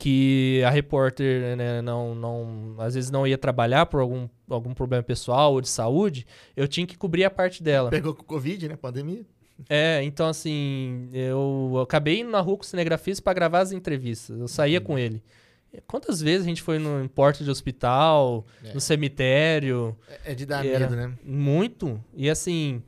que 0.00 0.62
a 0.66 0.70
repórter 0.70 1.54
né, 1.58 1.82
não, 1.82 2.14
não, 2.14 2.74
às 2.78 2.94
vezes 2.94 3.10
não 3.10 3.26
ia 3.26 3.36
trabalhar 3.36 3.84
por 3.84 4.00
algum, 4.00 4.26
algum 4.48 4.72
problema 4.72 5.02
pessoal 5.02 5.52
ou 5.52 5.60
de 5.60 5.68
saúde, 5.68 6.26
eu 6.56 6.66
tinha 6.66 6.86
que 6.86 6.96
cobrir 6.96 7.22
a 7.24 7.30
parte 7.30 7.62
dela. 7.62 7.90
Pegou 7.90 8.14
com 8.14 8.22
o 8.22 8.24
Covid, 8.24 8.66
né? 8.66 8.76
Pandemia. 8.76 9.22
É, 9.68 10.02
então 10.02 10.26
assim, 10.26 11.10
eu 11.12 11.78
acabei 11.82 12.20
indo 12.20 12.30
na 12.30 12.40
rua 12.40 12.56
com 12.56 12.62
o 12.62 12.66
cinegrafista 12.66 13.22
para 13.22 13.34
gravar 13.34 13.60
as 13.60 13.72
entrevistas. 13.72 14.40
Eu 14.40 14.48
saía 14.48 14.80
com 14.80 14.98
ele. 14.98 15.22
Quantas 15.86 16.20
vezes 16.20 16.46
a 16.46 16.48
gente 16.48 16.62
foi 16.62 16.78
no 16.78 17.06
porta 17.10 17.44
de 17.44 17.50
hospital, 17.50 18.46
É. 18.64 18.72
no 18.72 18.80
cemitério, 18.80 19.94
É- 20.24 20.32
É 20.32 20.34
de 20.34 20.46
dar 20.46 20.64
medo, 20.64 20.96
né? 20.96 21.12
muito. 21.22 22.02
E 22.16 22.28
assim, 22.30 22.82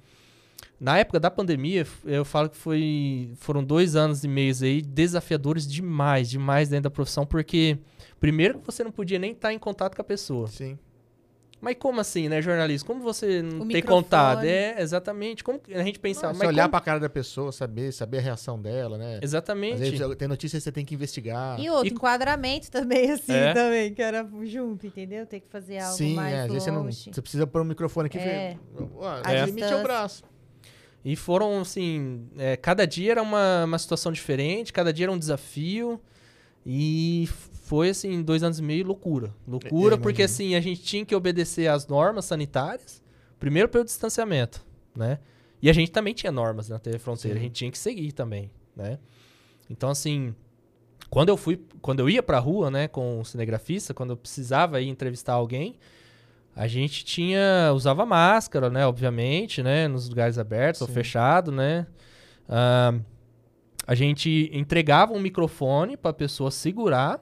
na 0.82 0.98
época 0.98 1.20
da 1.20 1.30
pandemia, 1.30 1.86
eu 2.04 2.24
falo 2.24 2.50
que 2.50 2.56
foi, 2.56 3.30
foram 3.36 3.62
dois 3.62 3.94
anos 3.94 4.24
e 4.24 4.28
meio 4.28 4.52
aí 4.62 4.82
desafiadores 4.82 5.64
demais, 5.66 6.28
demais 6.28 6.68
dentro 6.68 6.84
da 6.84 6.90
profissão, 6.90 7.24
porque 7.24 7.78
primeiro 8.18 8.58
que 8.58 8.66
você 8.66 8.82
não 8.82 8.90
podia 8.90 9.18
nem 9.18 9.30
estar 9.30 9.52
em 9.52 9.58
contato 9.60 9.94
com 9.94 10.02
a 10.02 10.04
pessoa. 10.04 10.48
Sim. 10.48 10.76
Mas 11.60 11.76
como 11.78 12.00
assim, 12.00 12.28
né, 12.28 12.42
jornalista? 12.42 12.84
Como 12.84 13.00
você 13.00 13.40
não 13.40 13.58
O 13.58 13.60
ter 13.60 13.74
microfone. 13.76 14.02
contato? 14.02 14.42
É, 14.42 14.82
exatamente. 14.82 15.44
Como 15.44 15.60
a 15.72 15.82
gente 15.84 16.00
pensava, 16.00 16.34
Você 16.34 16.40
mas 16.40 16.48
olhar 16.48 16.64
como- 16.64 16.70
pra 16.72 16.80
cara 16.80 16.98
da 16.98 17.08
pessoa, 17.08 17.52
saber, 17.52 17.92
saber 17.92 18.18
a 18.18 18.20
reação 18.20 18.60
dela, 18.60 18.98
né? 18.98 19.18
Às 19.18 19.22
Exatamente. 19.22 19.78
vezes 19.78 20.16
tem 20.16 20.26
notícia 20.26 20.58
que 20.58 20.64
você 20.64 20.72
tem 20.72 20.84
que 20.84 20.92
investigar. 20.96 21.60
E 21.60 21.70
outro, 21.70 21.86
E- 21.86 21.92
enquadramento 21.92 22.68
também, 22.68 23.12
assim, 23.12 23.32
É. 23.32 23.54
também, 23.54 23.94
que 23.94 24.02
era 24.02 24.28
junto, 24.42 24.88
entendeu? 24.88 25.24
Tem 25.24 25.38
que 25.40 25.46
fazer 25.48 25.78
algo 25.78 25.96
Sim, 25.96 26.16
mais 26.16 26.34
é, 26.34 26.40
às 26.40 26.46
vezes 26.48 26.64
você 26.64 26.70
não. 26.72 26.82
Você 26.90 27.22
precisa 27.22 27.46
pôr 27.46 27.62
o 27.62 27.64
microfone 27.64 28.06
aqui. 28.08 28.18
É. 28.18 28.56
A 29.24 29.42
o 29.44 29.46
limite 29.46 29.72
é 29.72 29.76
o 29.76 29.82
braço. 29.84 30.24
E 31.04 31.16
foram, 31.16 31.60
assim, 31.60 32.28
é, 32.38 32.56
cada 32.56 32.86
dia 32.86 33.12
era 33.12 33.22
uma, 33.22 33.64
uma 33.64 33.78
situação 33.78 34.12
diferente, 34.12 34.72
cada 34.72 34.92
dia 34.92 35.06
era 35.06 35.12
um 35.12 35.18
desafio. 35.18 36.00
E 36.64 37.28
foi, 37.64 37.90
assim, 37.90 38.22
dois 38.22 38.42
anos 38.42 38.58
e 38.60 38.62
meio, 38.62 38.86
loucura. 38.86 39.34
Loucura, 39.46 39.94
Eu 39.96 39.98
porque, 39.98 40.22
imagino. 40.22 40.34
assim, 40.46 40.54
a 40.54 40.60
gente 40.60 40.82
tinha 40.82 41.04
que 41.04 41.14
obedecer 41.14 41.66
às 41.68 41.88
normas 41.88 42.24
sanitárias, 42.24 43.02
primeiro 43.38 43.68
pelo 43.68 43.84
distanciamento, 43.84 44.64
né? 44.96 45.18
E 45.60 45.68
a 45.68 45.72
gente 45.72 45.90
também 45.90 46.14
tinha 46.14 46.30
normas 46.30 46.68
na 46.68 46.78
TV 46.78 46.98
Fronteira, 46.98 47.36
Sim. 47.36 47.40
a 47.40 47.42
gente 47.44 47.54
tinha 47.54 47.70
que 47.70 47.78
seguir 47.78 48.12
também, 48.12 48.50
né? 48.76 48.98
Então, 49.68 49.88
assim, 49.90 50.34
quando 51.10 51.28
eu 51.30 51.36
fui, 51.36 51.60
quando 51.80 52.00
eu 52.00 52.08
ia 52.08 52.22
pra 52.22 52.38
rua, 52.38 52.70
né, 52.70 52.88
com 52.88 53.20
o 53.20 53.24
cinegrafista, 53.24 53.92
quando 53.94 54.10
eu 54.10 54.16
precisava 54.16 54.80
ir 54.80 54.88
entrevistar 54.88 55.34
alguém, 55.34 55.76
a 56.54 56.66
gente 56.66 57.04
tinha, 57.04 57.72
usava 57.74 58.04
máscara, 58.04 58.68
né, 58.68 58.86
obviamente, 58.86 59.62
né, 59.62 59.88
nos 59.88 60.08
lugares 60.08 60.38
abertos 60.38 60.82
ou 60.82 60.86
Sim. 60.86 60.94
fechado, 60.94 61.50
né? 61.50 61.86
Ah, 62.48 62.94
a 63.86 63.94
gente 63.94 64.50
entregava 64.52 65.12
um 65.12 65.20
microfone 65.20 65.96
para 65.96 66.10
a 66.10 66.14
pessoa 66.14 66.50
segurar, 66.50 67.20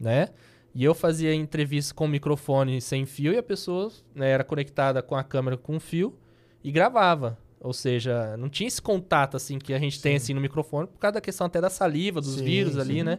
né? 0.00 0.28
E 0.74 0.84
eu 0.84 0.94
fazia 0.94 1.34
entrevista 1.34 1.94
com 1.94 2.04
o 2.04 2.08
microfone 2.08 2.80
sem 2.80 3.04
fio 3.04 3.32
e 3.32 3.38
a 3.38 3.42
pessoa 3.42 3.90
né, 4.14 4.30
era 4.30 4.44
conectada 4.44 5.02
com 5.02 5.16
a 5.16 5.24
câmera 5.24 5.56
com 5.56 5.78
fio 5.80 6.16
e 6.62 6.70
gravava. 6.70 7.38
Ou 7.60 7.72
seja, 7.72 8.36
não 8.36 8.48
tinha 8.48 8.68
esse 8.68 8.80
contato 8.80 9.36
assim 9.36 9.58
que 9.58 9.74
a 9.74 9.78
gente 9.78 10.00
tem 10.00 10.12
Sim. 10.12 10.24
assim 10.24 10.34
no 10.34 10.40
microfone 10.40 10.86
por 10.86 10.98
causa 10.98 11.14
da 11.14 11.20
questão 11.20 11.46
até 11.46 11.60
da 11.60 11.70
saliva, 11.70 12.20
dos 12.20 12.36
Sim, 12.36 12.44
vírus 12.44 12.78
ali, 12.78 12.98
sim. 12.98 13.02
né? 13.02 13.18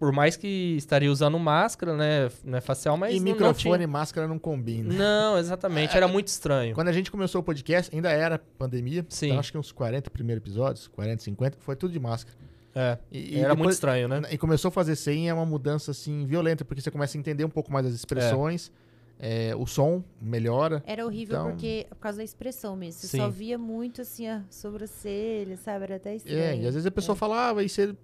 Por 0.00 0.10
mais 0.12 0.34
que 0.34 0.74
estaria 0.78 1.12
usando 1.12 1.38
máscara, 1.38 1.94
né, 1.94 2.30
né 2.42 2.60
facial, 2.60 2.96
mas 2.96 3.14
e 3.14 3.18
não, 3.18 3.26
não 3.26 3.32
microfone 3.32 3.74
tinha. 3.76 3.84
e 3.84 3.86
máscara 3.86 4.26
não 4.26 4.38
combinam. 4.38 4.92
Não, 4.96 5.36
exatamente, 5.38 5.94
era 5.94 6.08
muito 6.08 6.26
estranho. 6.28 6.74
Quando 6.74 6.88
a 6.88 6.92
gente 6.92 7.10
começou 7.10 7.42
o 7.42 7.44
podcast, 7.44 7.94
ainda 7.94 8.10
era 8.10 8.38
pandemia. 8.58 9.04
Sim. 9.10 9.26
Então, 9.26 9.38
acho 9.38 9.52
que 9.52 9.58
uns 9.58 9.70
40 9.70 10.08
primeiros 10.10 10.42
episódios, 10.42 10.88
40, 10.88 11.22
50, 11.22 11.58
foi 11.60 11.76
tudo 11.76 11.92
de 11.92 12.00
máscara. 12.00 12.34
É, 12.74 12.96
E, 13.12 13.34
e 13.34 13.38
era 13.40 13.48
muito 13.48 13.58
depois- 13.58 13.74
estranho, 13.76 14.08
né? 14.08 14.22
E 14.30 14.38
começou 14.38 14.70
a 14.70 14.72
fazer 14.72 14.96
sem 14.96 15.28
é 15.28 15.34
uma 15.34 15.44
mudança 15.44 15.90
assim 15.90 16.24
violenta, 16.24 16.64
porque 16.64 16.80
você 16.80 16.90
começa 16.90 17.16
a 17.16 17.20
entender 17.20 17.44
um 17.44 17.50
pouco 17.50 17.70
mais 17.70 17.84
as 17.84 17.92
expressões, 17.92 18.72
é, 19.18 19.54
o 19.54 19.66
som 19.66 20.02
melhora. 20.18 20.82
Era 20.86 21.04
horrível 21.04 21.36
Então- 21.36 21.50
porque, 21.50 21.86
por 21.90 21.96
causa 21.98 22.16
da 22.18 22.24
expressão 22.24 22.74
mesmo. 22.74 23.00
Você 23.02 23.06
Sim. 23.08 23.18
só 23.18 23.28
via 23.28 23.58
muito 23.58 24.00
assim 24.00 24.26
a 24.28 24.42
sobrancelha, 24.48 25.58
sabe? 25.58 25.84
Era 25.84 25.96
até 25.96 26.14
estranho. 26.16 26.38
É, 26.38 26.56
e 26.56 26.66
às 26.66 26.72
vezes 26.74 26.86
a 26.86 26.90
pessoa 26.90 27.14
falava 27.14 27.62
e 27.62 27.68
você. 27.68 27.94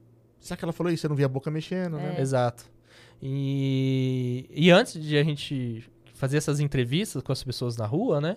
Sabe 0.40 0.58
que 0.58 0.64
ela 0.64 0.72
falou 0.72 0.92
isso? 0.92 1.02
Você 1.02 1.08
não 1.08 1.16
via 1.16 1.26
a 1.26 1.28
boca 1.28 1.50
mexendo, 1.50 1.96
né? 1.96 2.16
É. 2.18 2.20
Exato. 2.20 2.64
E, 3.22 4.46
e 4.50 4.70
antes 4.70 5.02
de 5.02 5.16
a 5.16 5.24
gente 5.24 5.84
fazer 6.14 6.36
essas 6.36 6.60
entrevistas 6.60 7.22
com 7.22 7.32
as 7.32 7.42
pessoas 7.42 7.76
na 7.76 7.86
rua, 7.86 8.20
né? 8.20 8.36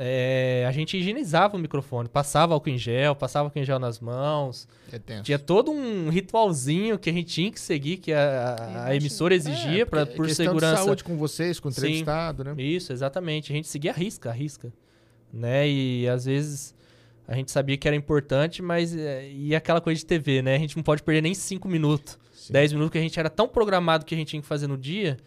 é, 0.00 0.64
a 0.66 0.70
gente 0.70 0.96
higienizava 0.96 1.56
o 1.56 1.58
microfone, 1.58 2.08
passava 2.08 2.54
álcool 2.54 2.70
em 2.70 2.78
gel, 2.78 3.16
passava 3.16 3.48
álcool 3.48 3.58
em 3.58 3.64
gel 3.64 3.80
nas 3.80 3.98
mãos. 3.98 4.68
É 4.92 4.98
tenso. 4.98 5.24
Tinha 5.24 5.40
todo 5.40 5.72
um 5.72 6.08
ritualzinho 6.08 6.96
que 6.96 7.10
a 7.10 7.12
gente 7.12 7.26
tinha 7.26 7.50
que 7.50 7.58
seguir, 7.58 7.96
que 7.96 8.12
a, 8.12 8.54
a 8.54 8.70
imagino. 8.70 8.94
emissora 8.94 9.34
exigia 9.34 9.84
pra, 9.84 10.06
porque 10.06 10.12
é 10.12 10.16
por 10.16 10.30
segurança. 10.30 10.76
De 10.76 10.84
saúde 10.84 11.04
com 11.04 11.16
vocês, 11.16 11.58
com 11.58 11.68
o 11.68 11.72
Sim. 11.72 11.80
entrevistado, 11.80 12.44
né? 12.44 12.54
Isso, 12.56 12.92
exatamente. 12.92 13.52
A 13.52 13.56
gente 13.56 13.66
seguia 13.66 13.90
a 13.90 13.94
risca, 13.94 14.30
a 14.30 14.32
risca. 14.32 14.72
Né? 15.32 15.68
E 15.68 16.08
às 16.08 16.26
vezes 16.26 16.76
A 17.28 17.34
gente 17.34 17.50
sabia 17.50 17.76
que 17.76 17.86
era 17.86 17.94
importante, 17.94 18.62
mas 18.62 18.96
é, 18.96 19.30
e 19.30 19.54
aquela 19.54 19.82
coisa 19.82 19.98
de 19.98 20.06
TV, 20.06 20.40
né? 20.40 20.56
A 20.56 20.58
gente 20.58 20.74
não 20.74 20.82
pode 20.82 21.02
perder 21.02 21.20
nem 21.20 21.34
5 21.34 21.68
minutos, 21.68 22.18
Sim. 22.32 22.54
10 22.54 22.72
minutos, 22.72 22.90
que 22.92 22.96
a 22.98 23.02
gente 23.02 23.20
era 23.20 23.28
tão 23.28 23.46
programado 23.46 24.06
que 24.06 24.14
a 24.14 24.18
gente 24.18 24.28
tinha 24.28 24.40
que 24.40 24.48
fazer 24.48 24.66
no 24.66 24.78
dia, 24.78 25.18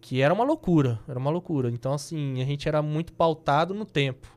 que 0.00 0.20
era 0.20 0.34
uma 0.34 0.42
loucura, 0.42 0.98
era 1.08 1.16
uma 1.16 1.30
loucura. 1.30 1.70
Então, 1.70 1.92
assim, 1.92 2.42
a 2.42 2.44
gente 2.44 2.66
era 2.68 2.82
muito 2.82 3.12
pautado 3.12 3.72
no 3.72 3.84
tempo. 3.84 4.36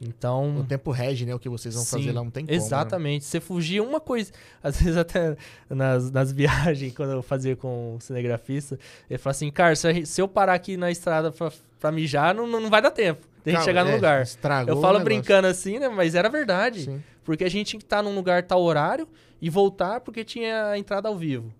Então, 0.00 0.58
O 0.58 0.64
tempo 0.64 0.90
rege, 0.90 1.24
né? 1.24 1.34
O 1.34 1.38
que 1.38 1.48
vocês 1.48 1.74
vão 1.74 1.84
Sim, 1.84 1.98
fazer 1.98 2.12
lá 2.12 2.24
não 2.24 2.30
tem 2.30 2.44
como. 2.44 2.58
né? 2.58 2.64
Exatamente. 2.64 3.24
Você 3.24 3.38
fugia 3.38 3.82
uma 3.82 4.00
coisa. 4.00 4.32
Às 4.62 4.80
vezes 4.80 4.96
até 4.96 5.36
nas, 5.70 6.10
nas 6.10 6.32
viagens, 6.32 6.92
quando 6.96 7.12
eu 7.12 7.22
fazia 7.22 7.54
com 7.54 7.96
o 7.96 8.00
cinegrafista, 8.00 8.78
ele 9.08 9.18
falava 9.18 9.36
assim, 9.36 9.50
cara, 9.50 9.76
se 9.76 10.20
eu 10.20 10.26
parar 10.26 10.54
aqui 10.54 10.76
na 10.76 10.90
estrada 10.90 11.30
pra, 11.30 11.52
pra 11.78 11.92
mijar, 11.92 12.34
não, 12.34 12.46
não 12.48 12.68
vai 12.68 12.82
dar 12.82 12.90
tempo. 12.90 13.28
Tem 13.42 13.52
que 13.54 13.58
Calma, 13.58 13.64
chegar 13.64 13.84
no 13.84 13.90
é, 13.90 13.94
lugar. 13.94 14.22
Estragou 14.22 14.74
Eu 14.74 14.80
falo 14.80 15.00
brincando 15.00 15.48
assim, 15.48 15.78
né? 15.78 15.88
Mas 15.88 16.14
era 16.14 16.28
verdade. 16.28 16.82
Sim. 16.84 17.02
Porque 17.24 17.44
a 17.44 17.48
gente 17.50 17.68
tinha 17.68 17.78
que 17.80 17.84
estar 17.86 18.02
num 18.02 18.14
lugar 18.14 18.42
tal 18.44 18.62
horário 18.62 19.08
e 19.40 19.48
voltar 19.50 20.00
porque 20.00 20.24
tinha 20.24 20.68
a 20.70 20.78
entrada 20.78 21.08
ao 21.08 21.16
vivo. 21.16 21.52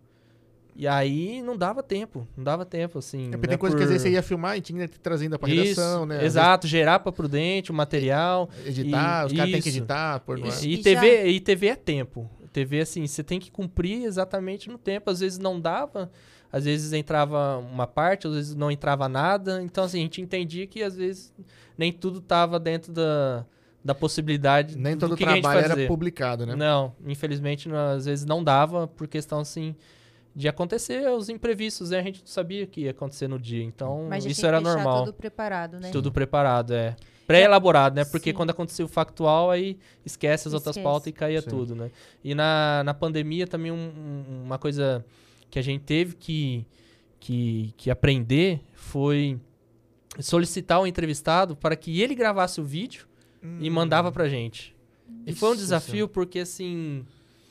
E 0.74 0.88
aí 0.88 1.42
não 1.42 1.54
dava 1.56 1.82
tempo, 1.82 2.26
não 2.36 2.42
dava 2.42 2.64
tempo, 2.64 2.98
assim. 2.98 3.26
É 3.28 3.30
porque 3.32 3.46
né, 3.46 3.50
tem 3.50 3.58
coisa 3.58 3.76
que 3.76 3.82
às 3.82 3.88
por- 3.88 3.92
vezes 3.92 4.02
você 4.02 4.10
ia 4.14 4.22
filmar 4.22 4.56
e 4.56 4.60
tinha 4.62 4.88
que 4.88 4.98
trazer 4.98 5.24
ainda 5.24 5.38
pra 5.38 5.50
Isso, 5.50 5.80
redação, 5.80 6.06
né? 6.06 6.24
Exato, 6.24 6.66
gerar 6.66 6.98
pra 7.00 7.12
prudente 7.12 7.70
o 7.70 7.74
material. 7.74 8.48
vezes 8.64 8.78
Editar, 8.78 9.24
E- 9.24 9.26
os 9.26 9.32
caras 9.34 9.52
têm 9.52 9.60
que 9.62 9.68
editar, 9.68 10.20
pôr 10.20 10.38
no 10.38 10.46
ar. 10.50 10.64
E, 10.64 10.74
E 10.74 10.78
TV, 10.82 11.26
e 11.26 11.40
TV 11.40 11.66
é 11.68 11.76
tempo. 11.76 12.30
TV, 12.52 12.80
assim, 12.80 13.06
você 13.06 13.22
tem 13.22 13.38
que 13.38 13.50
cumprir 13.50 14.04
exatamente 14.04 14.70
no 14.70 14.78
tempo. 14.78 15.10
Às 15.10 15.20
vezes 15.20 15.38
não 15.38 15.60
dava, 15.60 16.10
às 16.52 16.64
vezes 16.66 16.92
entrava 16.92 17.56
uma 17.58 17.86
parte, 17.86 18.26
às 18.26 18.34
vezes 18.34 18.54
não 18.54 18.70
entrava 18.70 19.08
nada. 19.08 19.62
Então, 19.62 19.84
assim, 19.84 19.98
a 20.00 20.02
gente 20.02 20.20
entendia 20.20 20.66
que 20.66 20.82
às 20.82 20.94
vezes 20.94 21.32
nem 21.78 21.90
tudo 21.92 22.20
tava 22.20 22.60
dentro 22.60 22.92
da, 22.92 23.44
da 23.84 23.94
possibilidade 23.94 24.76
Nem 24.76 24.94
do 24.94 25.00
todo 25.00 25.12
o 25.12 25.16
trabalho 25.16 25.60
era 25.60 25.86
publicado, 25.86 26.44
né? 26.46 26.54
Não, 26.54 26.94
infelizmente, 27.06 27.68
não, 27.68 27.76
às 27.78 28.04
vezes 28.04 28.24
não 28.26 28.44
dava 28.44 28.86
por 28.86 29.08
questão, 29.08 29.40
assim, 29.40 29.74
de 30.36 30.46
acontecer 30.48 31.08
os 31.10 31.28
imprevistos, 31.28 31.90
né? 31.90 32.00
A 32.00 32.02
gente 32.02 32.20
não 32.20 32.26
sabia 32.26 32.66
que 32.66 32.82
ia 32.82 32.90
acontecer 32.90 33.28
no 33.28 33.38
dia. 33.38 33.64
Então, 33.64 34.06
Mas 34.08 34.24
isso 34.26 34.46
era 34.46 34.60
normal. 34.60 35.04
tudo 35.04 35.14
preparado, 35.14 35.80
né? 35.80 35.90
Tudo 35.90 36.12
preparado, 36.12 36.74
é. 36.74 36.94
Pré-elaborado, 37.26 37.96
né? 37.96 38.04
Porque 38.04 38.30
Sim. 38.30 38.36
quando 38.36 38.50
acontecia 38.50 38.84
o 38.84 38.88
factual, 38.88 39.50
aí 39.50 39.78
esquece 40.04 40.48
as 40.48 40.54
outras 40.54 40.76
Esquece. 40.76 40.84
pautas 40.84 41.06
e 41.06 41.12
caía 41.12 41.40
Sim. 41.40 41.48
tudo, 41.48 41.74
né? 41.74 41.90
E 42.22 42.34
na, 42.34 42.82
na 42.84 42.92
pandemia 42.92 43.46
também 43.46 43.70
um- 43.72 43.76
um- 43.76 44.42
uma 44.44 44.58
coisa 44.58 45.04
que 45.52 45.58
a 45.58 45.62
gente 45.62 45.82
teve 45.82 46.14
que, 46.16 46.66
que, 47.20 47.74
que 47.76 47.90
aprender 47.90 48.60
foi 48.72 49.38
solicitar 50.18 50.80
o 50.80 50.86
entrevistado 50.86 51.54
para 51.54 51.76
que 51.76 52.00
ele 52.00 52.14
gravasse 52.14 52.58
o 52.58 52.64
vídeo 52.64 53.06
e 53.60 53.68
mandava 53.68 54.10
pra 54.10 54.28
gente. 54.28 54.74
E 55.26 55.34
foi 55.34 55.50
um 55.50 55.52
Hum. 55.52 55.54
Isso, 55.56 55.62
desafio 55.64 56.08
porque, 56.08 56.38
assim... 56.38 57.04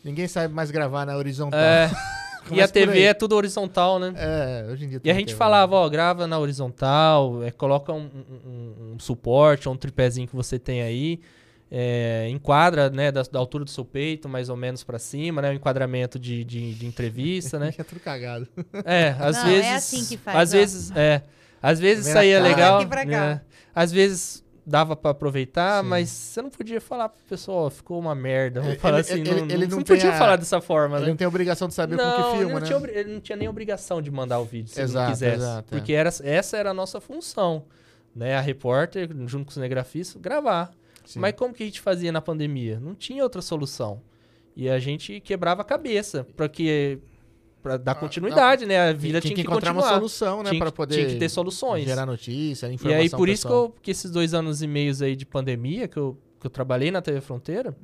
Ninguém 0.04 0.28
sabe 0.28 0.52
mais 0.52 0.72
gravar 0.72 1.06
na 1.06 1.16
horizontal. 1.16 1.60
É, 1.60 1.92
e 2.52 2.60
a 2.60 2.68
TV 2.68 3.02
é 3.04 3.14
tudo 3.14 3.36
horizontal, 3.36 4.00
né? 4.00 4.14
É, 4.18 4.68
hoje 4.72 4.86
em 4.86 4.90
dia 4.90 5.02
E 5.04 5.12
a 5.12 5.14
gente 5.14 5.36
falava, 5.36 5.76
ó, 5.76 5.88
grava 5.88 6.26
na 6.26 6.40
horizontal, 6.40 7.44
é, 7.44 7.52
coloca 7.52 7.94
um, 7.94 8.00
um- 8.00 8.50
um- 8.50 8.94
um 8.96 9.00
suporte, 9.00 9.68
ou 9.68 9.76
um 9.76 9.78
tripézinho 9.78 10.28
que 10.28 10.36
você 10.36 10.58
tem 10.58 10.82
aí, 10.82 11.20
é, 11.74 12.28
enquadra, 12.30 12.90
né, 12.90 13.12
da, 13.12 13.22
da 13.24 13.40
altura 13.40 13.64
do 13.64 13.70
seu 13.70 13.86
peito, 13.86 14.28
mais 14.28 14.50
ou 14.50 14.58
menos 14.58 14.84
pra 14.84 15.00
cima, 15.00 15.42
né, 15.42 15.52
um 15.52 15.54
enquadramento 15.54 16.20
de, 16.20 16.44
de, 16.44 16.74
de 16.76 16.86
entrevista, 16.86 17.58
né. 17.58 17.74
É 17.80 17.84
tudo 17.84 18.02
cagado. 18.02 18.46
É, 18.84 19.16
às 19.18 19.38
Não, 19.38 19.44
é 19.48 19.54
vezes... 19.54 19.72
assim 19.72 20.06
que 20.06 20.18
faz, 20.18 20.38
Às 20.38 20.50
ó. 20.50 20.58
vezes, 20.58 20.92
é, 20.96 21.22
às 21.62 21.80
vezes 21.80 22.06
Vem 22.06 22.14
saía 22.14 22.42
legal, 22.42 22.84
né, 23.06 23.42
às 23.74 23.90
vezes 23.92 24.44
dava 24.66 24.96
pra 24.96 25.12
aproveitar, 25.12 25.82
Sim. 25.82 25.90
mas 25.90 26.10
você 26.10 26.42
não 26.42 26.50
podia 26.50 26.80
falar 26.82 27.10
pro 27.10 27.24
pessoal, 27.28 27.70
ficou 27.70 27.98
uma 28.00 28.14
merda, 28.14 28.60
vamos 28.60 28.74
Ele- 28.74 28.82
falar 28.82 29.00
ele- 29.00 29.02
assim, 29.02 29.22
ele- 29.22 29.30
não, 29.32 29.38
ele 29.50 29.68
não, 29.68 29.78
não 29.78 29.84
podia 29.84 30.10
a- 30.12 30.18
falar 30.18 30.36
dessa 30.36 30.60
forma, 30.62 30.98
Ele 30.98 31.06
né. 31.06 31.10
não 31.12 31.18
tem 31.18 31.26
obrigação 31.28 31.68
de 31.68 31.74
saber 31.74 31.96
não, 31.96 32.04
com 32.04 32.16
que 32.16 32.28
ele 32.30 32.38
filma, 32.38 32.54
não 32.54 32.60
né? 32.60 32.66
tinha, 32.68 33.00
ele 33.00 33.14
não 33.14 33.20
tinha 33.22 33.36
nem 33.38 33.48
obrigação 33.50 34.02
de 34.02 34.12
mandar 34.12 34.40
o 34.40 34.46
vídeo 34.46 34.70
se 34.70 34.80
ele 34.80 34.84
Exato, 34.90 35.06
não 35.06 35.12
quisesse. 35.14 35.36
exato, 35.38 35.74
é. 35.74 35.78
porque 35.78 35.94
era, 35.94 36.10
essa 36.24 36.58
era 36.58 36.70
a 36.72 36.74
nossa 36.74 37.00
função. 37.02 37.64
Né? 38.14 38.36
A 38.36 38.42
repórter, 38.42 39.08
junto 39.26 39.46
com 39.46 39.50
os 39.50 39.54
cinegrafistas, 39.54 40.22
gravar. 40.22 40.70
Sim. 41.06 41.20
Mas 41.20 41.34
como 41.36 41.54
que 41.54 41.64
a 41.64 41.66
gente 41.66 41.82
fazia 41.82 42.12
na 42.12 42.22
pandemia? 42.22 42.80
Não 42.80 42.94
tinha 42.96 43.24
outra 43.24 43.42
solução. 43.42 44.02
E 44.56 44.70
a 44.70 44.80
gente 44.80 45.20
quebrava 45.22 45.62
a 45.62 45.66
cabeça 45.66 46.26
para 46.36 46.48
que 46.50 47.00
para 47.64 47.78
dar 47.78 47.92
Ah, 47.92 47.96
continuidade, 47.96 48.66
né? 48.66 48.90
A 48.90 48.92
vida 48.92 49.22
tinha 49.22 49.22
tinha, 49.22 49.36
que 49.36 49.42
que 49.44 49.48
encontrar 49.48 49.72
continuar. 49.72 49.92
uma 49.92 49.98
solução, 50.00 50.42
né? 50.42 50.50
que- 50.50 50.72
poder 50.72 50.96
tinha 50.96 51.08
que 51.08 51.16
ter 51.18 51.30
soluções. 51.30 51.86
gerar 51.86 52.08
notícia, 52.08 52.68
E 52.68 52.74
informação 52.74 53.02
aí, 53.02 53.10
por 53.12 53.30
isso 53.30 53.46
que, 53.48 53.54
eu, 53.54 53.76
que 53.84 53.92
esses 53.92 54.10
dois 54.10 54.34
anos 54.34 54.64
e 54.64 54.68
meios 54.68 55.00
aí 55.02 55.16
de 55.16 55.28
pandemia 55.28 55.88
que 55.88 55.98
eu, 55.98 56.18
que 56.40 56.48
eu 56.48 56.50
trabalhei 56.50 56.90
na 56.90 57.04
TV 57.04 57.22
Fronteira, 57.22 57.78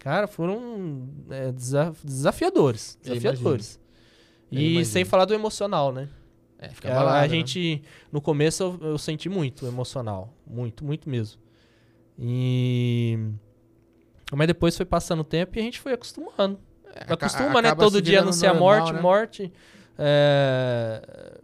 cara, 0.00 0.26
foram 0.26 1.06
é, 1.28 1.52
desa- 1.52 1.94
desafiadores. 2.02 2.98
Desafiadores. 3.02 3.78
E 4.50 4.84
sem 4.86 5.04
falar 5.04 5.26
do 5.26 5.34
emocional, 5.34 5.92
né? 5.92 6.08
É, 6.58 6.68
fica 6.70 6.88
A- 6.88 6.92
abalado, 6.92 7.18
a 7.18 7.20
né? 7.22 7.28
gente, 7.28 7.82
no 8.10 8.20
começo, 8.22 8.62
eu, 8.80 8.88
eu 8.92 8.98
senti 8.98 9.28
muito 9.28 9.66
emocional. 9.66 10.32
Muito, 10.46 10.82
muito 10.84 11.08
mesmo. 11.08 11.40
E. 12.20 13.18
Mas 14.32 14.46
depois 14.46 14.76
foi 14.76 14.86
passando 14.86 15.20
o 15.20 15.24
tempo 15.24 15.56
e 15.56 15.60
a 15.60 15.62
gente 15.62 15.80
foi 15.80 15.92
acostumando. 15.92 16.58
É, 16.94 17.12
Acostuma, 17.12 17.62
né? 17.62 17.74
Todo 17.74 18.00
dia 18.02 18.20
anunciar 18.20 18.54
normal, 18.54 18.78
morte, 18.78 18.92
né? 18.92 19.00
morte. 19.00 19.52
É, 19.98 21.38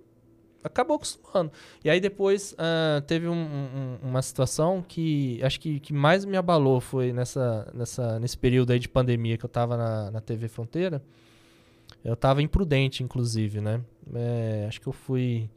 Acabou 0.62 0.96
acostumando. 0.96 1.52
E 1.84 1.88
aí 1.88 2.00
depois 2.00 2.52
ah, 2.58 3.00
teve 3.06 3.28
um- 3.28 3.32
um- 3.34 3.98
uma 4.02 4.20
situação 4.20 4.84
que 4.86 5.40
acho 5.44 5.60
que, 5.60 5.78
que 5.78 5.92
mais 5.92 6.24
me 6.24 6.36
abalou 6.36 6.80
foi 6.80 7.12
nessa, 7.12 7.70
nessa, 7.72 8.18
nesse 8.18 8.36
período 8.36 8.72
aí 8.72 8.78
de 8.80 8.88
pandemia 8.88 9.38
que 9.38 9.44
eu 9.44 9.48
tava 9.48 9.76
na, 9.76 10.10
na 10.10 10.20
TV 10.20 10.48
Fronteira. 10.48 11.00
Eu 12.04 12.16
tava 12.16 12.42
imprudente, 12.42 13.02
inclusive, 13.04 13.60
né? 13.60 13.80
É, 14.12 14.64
acho 14.68 14.80
que 14.80 14.88
eu 14.88 14.92
fui. 14.92 15.48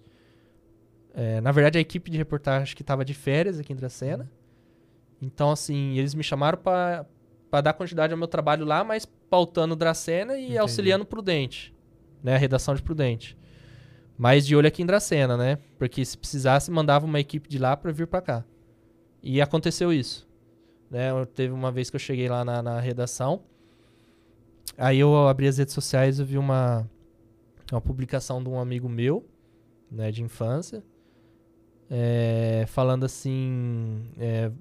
é, 1.14 1.42
na 1.42 1.52
verdade, 1.52 1.80
a 1.80 1.82
equipe 1.82 2.10
de 2.12 2.18
reportagem 2.18 2.76
que 2.76 2.84
tava 2.84 3.04
de 3.04 3.14
férias 3.16 3.60
aqui 3.60 3.74
em 3.74 3.76
Dracena. 3.76 4.30
Então, 5.22 5.52
assim, 5.52 5.98
eles 5.98 6.14
me 6.16 6.24
chamaram 6.24 6.58
para 6.58 7.06
dar 7.62 7.74
continuidade 7.74 8.14
ao 8.14 8.18
meu 8.20 8.28
trabalho 8.28 8.66
lá, 8.66 8.84
mas 8.84 9.06
pautando 9.30 9.76
Dracena 9.76 10.38
e 10.38 10.44
Entendi. 10.46 10.58
auxiliando 10.58 11.06
Prudente, 11.06 11.74
né? 12.24 12.36
A 12.36 12.38
redação 12.38 12.74
de 12.74 12.82
Prudente. 12.82 13.38
Mas 14.18 14.46
de 14.46 14.56
olho 14.56 14.68
aqui 14.68 14.82
em 14.82 14.86
Dracena, 14.86 15.36
né? 15.38 15.58
Porque 15.78 16.04
se 16.04 16.18
precisasse, 16.18 16.70
mandava 16.72 17.06
uma 17.06 17.20
equipe 17.20 17.48
de 17.50 17.58
lá 17.58 17.76
para 17.78 17.92
vir 17.92 18.08
para 18.08 18.22
cá. 18.22 18.46
E 19.22 19.42
aconteceu 19.42 19.92
isso. 19.94 20.28
Né? 20.90 21.12
Eu- 21.12 21.26
Teve 21.26 21.54
uma 21.54 21.72
vez 21.72 21.90
que 21.90 21.96
eu 21.96 22.00
cheguei 22.00 22.28
lá 22.28 22.44
na, 22.44 22.62
na 22.62 22.80
redação. 22.80 23.44
Aí 24.78 25.00
eu 25.00 25.28
abri 25.28 25.48
as 25.48 25.58
redes 25.58 25.74
sociais 25.74 26.20
e 26.20 26.24
vi 26.24 26.38
uma, 26.38 26.90
uma 27.72 27.82
publicação 27.82 28.42
de 28.42 28.50
um 28.50 28.60
amigo 28.60 28.88
meu, 28.88 29.26
né, 29.92 30.12
de 30.12 30.22
infância, 30.24 30.84
é, 31.90 32.64
falando 32.68 33.04
assim. 33.06 34.10
é, 34.18 34.52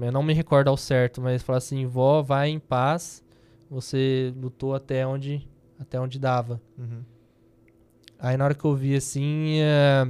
eu 0.00 0.12
não 0.12 0.22
me 0.22 0.32
recordo 0.32 0.68
ao 0.68 0.76
certo, 0.76 1.20
mas 1.20 1.42
fala 1.42 1.58
assim: 1.58 1.86
vó, 1.86 2.22
vai 2.22 2.48
em 2.50 2.58
paz. 2.58 3.22
Você 3.70 4.32
lutou 4.36 4.74
até 4.74 5.06
onde, 5.06 5.48
até 5.78 5.98
onde 5.98 6.18
dava. 6.18 6.60
Uhum. 6.78 7.02
Aí 8.18 8.36
na 8.36 8.44
hora 8.44 8.54
que 8.54 8.64
eu 8.64 8.74
vi 8.74 8.94
assim, 8.94 9.58
é, 9.60 10.06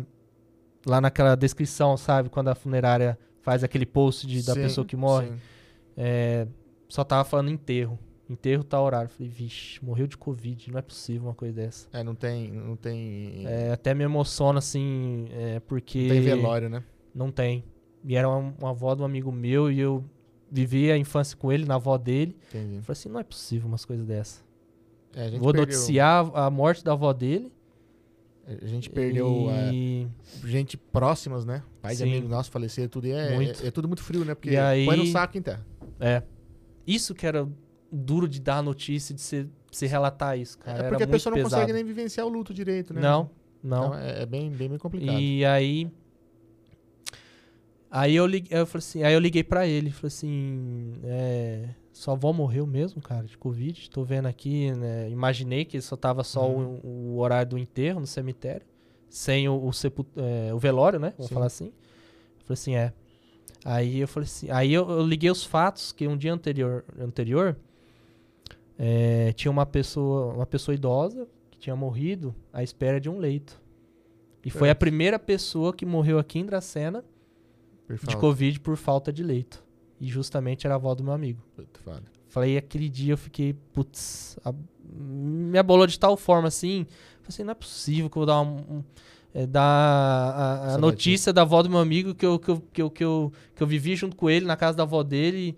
lá 0.84 1.00
naquela 1.00 1.34
descrição, 1.36 1.96
sabe? 1.96 2.28
Quando 2.28 2.48
a 2.48 2.54
funerária 2.54 3.18
faz 3.40 3.64
aquele 3.64 3.86
post 3.86 4.26
de- 4.26 4.44
da 4.44 4.54
Sim, 4.54 4.62
pessoa 4.62 4.84
que 4.84 4.96
morre, 4.96 5.32
é, 5.96 6.46
só 6.88 7.04
tava 7.04 7.24
falando 7.24 7.50
enterro. 7.50 7.98
Enterro 8.28 8.64
tá 8.64 8.80
horário. 8.80 9.08
Falei, 9.10 9.28
vixe, 9.30 9.82
morreu 9.84 10.06
de 10.06 10.16
Covid, 10.16 10.70
não 10.70 10.78
é 10.78 10.82
possível 10.82 11.28
uma 11.28 11.34
coisa 11.34 11.54
dessa. 11.54 11.88
É, 11.92 12.02
não 12.02 12.14
tem. 12.14 12.50
Não 12.50 12.76
tem. 12.76 13.44
É, 13.46 13.72
até 13.72 13.94
me 13.94 14.04
emociona, 14.04 14.58
assim, 14.58 15.28
é, 15.32 15.60
porque. 15.60 16.02
não 16.02 16.08
tem 16.08 16.20
velório, 16.20 16.68
né? 16.68 16.82
Não 17.14 17.30
tem. 17.30 17.64
E 18.04 18.16
era 18.16 18.28
uma, 18.28 18.54
uma 18.58 18.70
avó 18.70 18.94
de 18.94 19.02
um 19.02 19.04
amigo 19.04 19.30
meu 19.30 19.70
e 19.70 19.78
eu 19.78 20.04
vivi 20.50 20.90
a 20.90 20.98
infância 20.98 21.36
com 21.36 21.52
ele, 21.52 21.64
na 21.64 21.76
avó 21.76 21.96
dele. 21.96 22.36
Entendi. 22.48 22.76
Eu 22.76 22.82
falei 22.82 22.98
assim, 22.98 23.08
não 23.08 23.20
é 23.20 23.24
possível 23.24 23.68
umas 23.68 23.84
coisas 23.84 24.04
dessas. 24.06 24.44
É, 25.14 25.26
a 25.26 25.30
Vou 25.30 25.52
perdeu, 25.52 25.60
noticiar 25.62 26.30
a 26.34 26.50
morte 26.50 26.84
da 26.84 26.92
avó 26.92 27.12
dele. 27.12 27.52
A 28.46 28.66
gente 28.66 28.90
perdeu 28.90 29.48
é, 29.50 29.72
e... 29.72 30.08
gente 30.44 30.76
próximas, 30.76 31.44
né? 31.44 31.62
Pai 31.80 31.92
de 31.92 31.98
Sim. 31.98 32.10
amigos 32.10 32.28
nossos 32.28 32.52
faleceram, 32.52 32.88
tudo. 32.88 33.06
E 33.06 33.12
é, 33.12 33.36
é, 33.36 33.66
é 33.68 33.70
tudo 33.70 33.86
muito 33.86 34.02
frio, 34.02 34.24
né? 34.24 34.34
Porque 34.34 34.50
E 34.50 34.56
aí- 34.56 34.84
põe 34.84 34.96
no 34.96 35.06
saco 35.06 35.38
em 35.38 35.42
terra. 35.42 35.64
É. 36.00 36.22
Isso 36.84 37.14
que 37.14 37.24
era 37.24 37.48
duro 37.90 38.26
de 38.28 38.40
dar 38.40 38.58
a 38.58 38.62
notícia, 38.62 39.14
de 39.14 39.20
se, 39.20 39.48
se 39.70 39.86
relatar 39.86 40.36
isso, 40.36 40.58
cara. 40.58 40.86
é 40.86 40.88
porque 40.88 41.04
a 41.04 41.06
pessoa 41.06 41.30
não 41.30 41.36
pesado. 41.42 41.54
consegue 41.54 41.72
nem 41.72 41.84
vivenciar 41.84 42.26
o 42.26 42.30
luto 42.30 42.52
direito, 42.52 42.92
né? 42.92 43.00
Não, 43.00 43.30
não. 43.62 43.86
Então 43.86 43.98
é, 43.98 44.22
é 44.22 44.26
bem, 44.26 44.50
bem, 44.50 44.68
bem 44.70 44.78
complicado. 44.78 45.20
E 45.20 45.44
aí. 45.44 45.90
Aí 47.94 48.14
eu 48.16 48.24
liguei, 48.26 48.58
eu 48.58 48.64
falei 48.66 48.78
assim, 48.78 49.02
aí 49.02 49.12
eu 49.12 49.20
liguei 49.20 49.44
pra 49.44 49.66
ele, 49.66 49.90
falei 49.90 50.06
assim, 50.08 50.94
é, 51.04 51.68
sua 51.92 52.14
avó 52.14 52.32
morreu 52.32 52.66
mesmo, 52.66 53.02
cara, 53.02 53.24
de 53.26 53.36
Covid. 53.36 53.90
Tô 53.90 54.02
vendo 54.02 54.24
aqui, 54.26 54.72
né? 54.72 55.10
Imaginei 55.10 55.66
que 55.66 55.78
só 55.82 55.94
tava 55.94 56.24
só 56.24 56.48
Uhum. 56.50 56.80
o, 56.82 56.86
o 56.86 57.18
horário 57.18 57.50
do 57.50 57.58
enterro 57.58 58.00
no 58.00 58.06
cemitério, 58.06 58.66
sem 59.10 59.46
o, 59.46 59.62
o, 59.66 59.72
sepu- 59.74 60.06
é, 60.16 60.54
o 60.54 60.58
velório, 60.58 60.98
né? 60.98 61.12
Vamos 61.18 61.28
Sim. 61.28 61.34
falar 61.34 61.46
assim. 61.46 61.66
Eu 61.66 62.46
falei 62.46 62.54
assim, 62.54 62.76
é. 62.76 62.94
Aí 63.62 63.98
eu 64.00 64.08
falei 64.08 64.24
assim, 64.26 64.50
aí 64.50 64.72
eu, 64.72 64.88
eu 64.90 65.06
liguei 65.06 65.30
os 65.30 65.44
fatos 65.44 65.92
que 65.92 66.08
um 66.08 66.16
dia 66.16 66.32
anterior, 66.32 66.84
anterior 66.98 67.56
é, 68.78 69.32
tinha 69.34 69.50
uma 69.52 69.66
pessoa, 69.66 70.32
uma 70.34 70.46
pessoa 70.46 70.74
idosa 70.74 71.28
que 71.50 71.58
tinha 71.58 71.76
morrido 71.76 72.34
à 72.52 72.62
espera 72.62 72.98
de 72.98 73.10
um 73.10 73.18
leito. 73.18 73.60
E 74.44 74.50
foi 74.50 74.70
a 74.70 74.74
primeira 74.74 75.18
pessoa 75.18 75.72
que 75.74 75.84
morreu 75.86 76.18
aqui 76.18 76.38
em 76.38 76.44
Dracena 76.46 77.04
de. 77.88 78.16
Covid 78.16 78.60
por 78.60 78.76
falta 78.76 79.12
de 79.12 79.22
leito. 79.22 79.62
E 80.00 80.08
justamente 80.08 80.66
era 80.66 80.74
a 80.74 80.76
avó 80.76 80.94
do 80.94 81.04
meu 81.04 81.12
amigo. 81.12 81.40
Falei, 82.28 82.56
aquele 82.56 82.88
dia 82.88 83.12
eu 83.12 83.18
fiquei, 83.18 83.52
putz, 83.72 84.38
a- 84.44 84.54
me 84.84 85.58
abolou 85.58 85.86
de 85.86 85.98
tal 85.98 86.16
forma 86.16 86.48
assim. 86.48 86.86
Falei 87.20 87.28
assim, 87.28 87.44
não 87.44 87.52
é 87.52 87.54
possível 87.54 88.08
que 88.10 88.16
eu 88.16 88.20
vou 88.20 88.26
dar 88.26 88.40
um. 88.40 88.56
um- 88.78 88.84
é, 89.34 89.46
dar 89.46 89.62
a, 89.62 90.74
a 90.74 90.78
notícia 90.78 91.32
da 91.32 91.40
avó 91.42 91.62
do 91.62 91.70
meu 91.70 91.78
amigo 91.78 92.14
que 92.14 92.26
eu, 92.26 92.38
que, 92.38 92.50
eu, 92.50 92.60
que, 92.72 92.82
eu, 92.82 92.90
que, 92.90 93.02
eu, 93.04 93.32
que 93.54 93.62
eu 93.62 93.66
vivi 93.66 93.96
junto 93.96 94.14
com 94.14 94.28
ele 94.28 94.44
na 94.44 94.56
casa 94.56 94.76
da 94.76 94.82
avó 94.82 95.02
dele. 95.02 95.56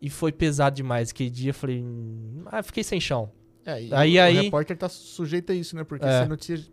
E 0.00 0.08
foi 0.10 0.30
pesado 0.32 0.76
demais. 0.76 1.10
Aquele 1.10 1.28
dia 1.30 1.50
eu 1.50 1.54
falei. 1.54 1.82
hum, 1.82 2.42
Ah, 2.46 2.62
fiquei 2.62 2.82
sem 2.84 3.00
chão. 3.00 3.30
É, 3.64 3.72
Aí- 3.72 4.16
o, 4.18 4.22
aí- 4.22 4.38
o 4.38 4.42
repórter 4.44 4.76
tá 4.78 4.88
sujeito 4.88 5.50
a 5.52 5.54
isso, 5.54 5.74
né? 5.76 5.82
Porque 5.84 6.04
É. 6.06 6.22
se 6.22 6.28
notícia. 6.28 6.66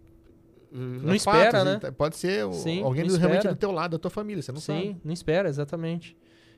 Não 0.76 1.14
é 1.14 1.16
espera, 1.16 1.52
fatos, 1.52 1.66
né? 1.66 1.80
tá- 1.80 1.92
Pode 1.92 2.16
ser 2.18 2.52
Sim, 2.54 2.82
alguém 2.82 3.06
do, 3.06 3.16
realmente 3.16 3.48
do 3.48 3.56
teu 3.56 3.72
lado, 3.72 3.92
da 3.92 4.00
tua 4.00 4.10
família, 4.10 4.42
você 4.42 4.52
não 4.52 4.60
Sim, 4.60 4.66
sabe. 4.88 5.02
não 5.06 5.14
espera, 5.14 5.48
exatamente. 5.48 6.18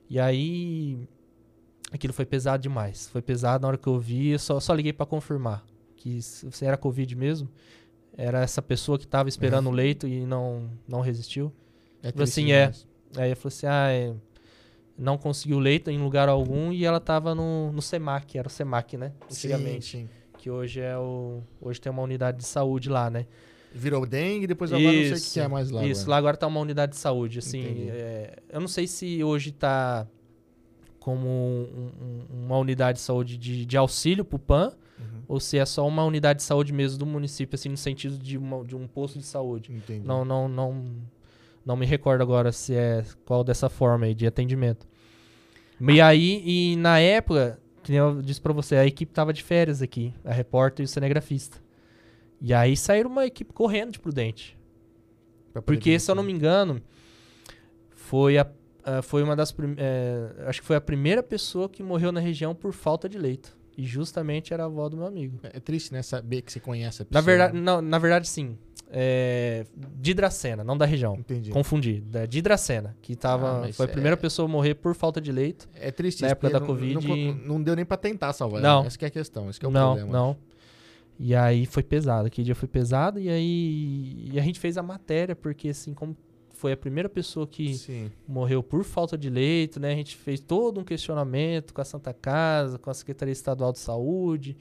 E 0.09 0.20
aí. 0.20 1.07
Aquilo 1.91 2.13
foi 2.13 2.26
pesado 2.26 2.61
demais. 2.63 3.07
Foi 3.09 3.22
pesado 3.22 3.61
na 3.61 3.68
hora 3.70 3.78
que 3.78 3.88
eu 3.88 3.99
vi. 3.99 4.30
Eu 4.30 4.39
só, 4.39 4.59
só 4.59 4.74
liguei 4.74 4.91
pra 4.93 5.05
confirmar 5.05 5.66
que 5.95 6.22
se 6.22 6.66
era 6.66 6.78
Covid 6.78 7.16
mesmo. 7.16 7.49
Era 8.18 8.41
essa 8.41 8.61
pessoa 8.61 8.97
que 8.97 9.05
tava 9.05 9.28
esperando 9.30 9.68
o 9.70 9.72
leito 9.72 10.07
e 10.07 10.26
não, 10.26 10.70
não 10.88 11.01
resistiu. 11.01 11.51
É 12.01 12.07
Tipo 12.07 12.24
assim, 12.24 12.51
é. 12.51 12.61
demais. 12.68 12.88
Aí 13.18 13.30
eu 13.32 13.36
falei 13.36 13.55
assim: 13.55 13.68
ah, 13.68 13.89
é, 13.91 14.13
não 14.97 15.18
conseguiu 15.18 15.59
leito 15.59 15.89
em 15.91 15.97
lugar 15.99 16.30
algum 16.30 16.72
e 16.72 16.86
ela 16.86 16.99
tava 16.99 17.36
no, 17.36 17.72
no 17.72 17.82
SEMAC, 17.82 18.38
era 18.38 18.47
o 18.47 18.51
SEMAC, 18.51 18.97
né? 18.97 19.11
Antigamente. 19.30 19.86
Sim, 19.86 19.99
sim. 20.03 20.09
Que 20.38 20.49
hoje 20.49 20.80
é 20.80 20.97
o. 20.97 21.41
Hoje 21.61 21.80
tem 21.82 21.91
uma 21.91 22.01
unidade 22.01 22.38
de 22.38 22.45
saúde 22.45 22.89
lá, 22.89 23.09
né? 23.09 23.26
Virou 23.78 24.05
dengue, 24.05 24.47
depois 24.47 24.71
agora 24.71 24.88
não 24.88 24.93
sei 24.93 25.03
o 25.11 25.11
que 25.11 25.17
Isso, 25.17 25.39
é 25.39 25.47
mais 25.49 25.69
lá. 25.69 25.86
Isso, 25.86 26.01
agora. 26.03 26.11
lá 26.11 26.17
agora 26.17 26.38
tá 26.38 26.47
uma 26.47 26.59
unidade 26.61 26.93
de 26.93 26.97
saúde, 26.97 27.39
assim. 27.39 27.88
É, 27.89 28.38
eu 28.49 28.61
não 28.61 28.67
sei 28.69 28.88
se 28.88 29.21
hoje 29.23 29.51
tá 29.51 30.07
como 30.99 31.28
um- 31.28 31.91
um- 32.01 32.45
uma 32.45 32.57
unidade 32.57 32.97
de 32.97 33.03
saúde 33.03 33.38
de, 33.38 33.65
de 33.65 33.78
auxílio 33.78 34.23
pro 34.26 34.39
PAN, 34.39 34.71
Uhum. 34.97 35.21
ou 35.28 35.39
se 35.39 35.57
é 35.57 35.65
só 35.65 35.86
uma 35.88 36.03
unidade 36.03 36.38
de 36.39 36.43
saúde 36.43 36.71
mesmo 36.73 36.97
do 36.97 37.05
município, 37.05 37.55
assim, 37.55 37.69
no 37.69 37.78
sentido 37.78 38.17
de, 38.17 38.38
uma- 38.38 38.63
de 38.63 38.76
um 38.76 38.88
posto 38.88 39.19
de 39.19 39.26
saúde. 39.26 39.71
Entendi. 39.71 40.07
Não, 40.07 40.23
não, 40.26 40.47
não, 40.47 40.86
não 41.65 41.76
me 41.76 41.86
recordo 41.86 42.21
agora 42.21 42.51
se 42.51 42.73
é 42.73 43.03
qual 43.26 43.43
dessa 43.43 43.69
forma 43.69 44.05
aí 44.05 44.15
de 44.15 44.26
atendimento. 44.26 44.88
E 45.82 45.99
aí, 45.99 46.41
e 46.45 46.76
na 46.78 46.97
época, 46.99 47.59
que 47.84 47.93
eu 47.93 48.21
disse 48.21 48.39
pra 48.41 48.53
você, 48.53 48.76
a 48.78 48.86
equipe 48.86 49.11
tava 49.11 49.34
de 49.34 49.43
férias 49.43 49.82
aqui, 49.82 50.13
a 50.23 50.32
repórter 50.34 50.84
e 50.84 50.86
o 50.86 50.88
cinegrafista. 50.88 51.57
E 52.41 52.53
aí 52.53 52.75
saíram 52.77 53.09
uma 53.09 53.25
equipe 53.25 53.53
correndo 53.53 53.91
de 53.91 53.99
Prudente. 53.99 54.57
Porque, 55.65 55.97
se 55.99 56.11
eu 56.11 56.15
não 56.15 56.23
me 56.23 56.33
engano, 56.33 56.81
foi, 57.95 58.38
a, 58.38 58.45
a- 58.83 59.01
foi 59.01 59.23
uma 59.23 59.36
das. 59.36 59.51
prim- 59.51 59.75
é, 59.77 60.29
acho 60.47 60.61
que 60.61 60.67
foi 60.67 60.75
a 60.75 60.81
primeira 60.81 61.23
pessoa 61.23 61.69
que 61.69 61.81
morreu 61.81 62.11
na 62.11 62.19
região 62.19 62.53
por 62.53 62.73
falta 62.73 63.07
de 63.07 63.17
leito. 63.17 63.55
E 63.77 63.83
justamente 63.86 64.53
era 64.53 64.63
a 64.63 64.65
avó 64.67 64.88
do 64.88 64.95
meu 64.97 65.05
amigo. 65.05 65.38
aqui. 65.43 65.57
É 65.57 65.59
triste, 65.59 65.91
né? 65.93 66.01
Saber 66.01 66.41
que 66.41 66.51
você 66.51 66.59
conhece 66.61 67.01
a 67.01 67.05
Na 67.05 67.07
pessoa. 67.09 67.21
verdade, 67.23 67.57
não, 67.57 67.81
na 67.81 67.97
verdade, 67.99 68.27
sim. 68.27 68.57
É, 68.89 69.65
de 69.97 70.13
Dracena, 70.13 70.63
não 70.63 70.77
da 70.77 70.86
região. 70.86 71.15
Entendi. 71.17 71.51
Confundi. 71.51 71.99
Da, 71.99 72.25
de 72.25 72.41
Dracena, 72.41 72.95
que 73.01 73.15
tava, 73.15 73.65
Ah, 73.65 73.73
foi 73.73 73.86
a 73.86 73.89
primeira 73.89 74.13
é- 74.13 74.17
pessoa 74.17 74.47
a 74.47 74.51
morrer 74.51 74.75
por 74.75 74.93
falta 74.95 75.19
de 75.19 75.31
leito. 75.31 75.67
É 75.73 75.91
triste 75.91 76.21
Na 76.21 76.29
época 76.29 76.49
da 76.51 76.59
não- 76.59 76.67
Covid- 76.67 77.05
Não, 77.05 77.33
não 77.57 77.61
deu 77.63 77.75
nem 77.75 77.83
pra 77.83 77.97
tentar 77.97 78.31
salvar. 78.31 78.61
Não. 78.61 78.86
Essa 78.86 78.97
que 78.97 79.03
é 79.03 79.07
a 79.07 79.11
questão, 79.11 79.49
esse 79.49 79.59
que 79.59 79.65
é 79.65 79.69
o 79.69 79.71
não, 79.71 79.95
problema. 79.95 80.11
não. 80.17 80.38
E 81.20 81.34
aí 81.36 81.66
foi 81.66 81.84
pesado. 81.84 82.28
Aquele 82.28 82.45
dia 82.45 82.55
foi 82.55 82.68
pesado. 82.68 83.20
E 83.20 83.30
aí 83.30 84.30
e 84.34 84.39
a 84.39 84.41
gente 84.43 84.59
fez 84.59 84.78
a 84.78 84.84
matéria, 84.84 85.36
porque 85.36 85.70
assim, 85.70 85.93
como 85.93 86.16
foi 86.53 86.72
a 86.72 86.78
primeira 86.78 87.09
pessoa 87.09 87.45
que 87.45 87.74
Sim. 87.76 88.09
morreu 88.28 88.63
por 88.63 88.84
falta 88.84 89.18
de 89.18 89.30
leito, 89.30 89.80
né? 89.80 89.91
A 89.91 89.95
gente 89.95 90.16
fez 90.16 90.39
todo 90.39 90.80
um 90.80 90.84
questionamento 90.84 91.74
com 91.74 91.82
a 91.82 91.86
Santa 91.86 92.13
Casa, 92.13 92.78
com 92.80 92.89
a 92.89 92.93
Secretaria 92.93 93.32
Estadual 93.32 93.72
de 93.74 93.80
Saúde, 93.80 94.57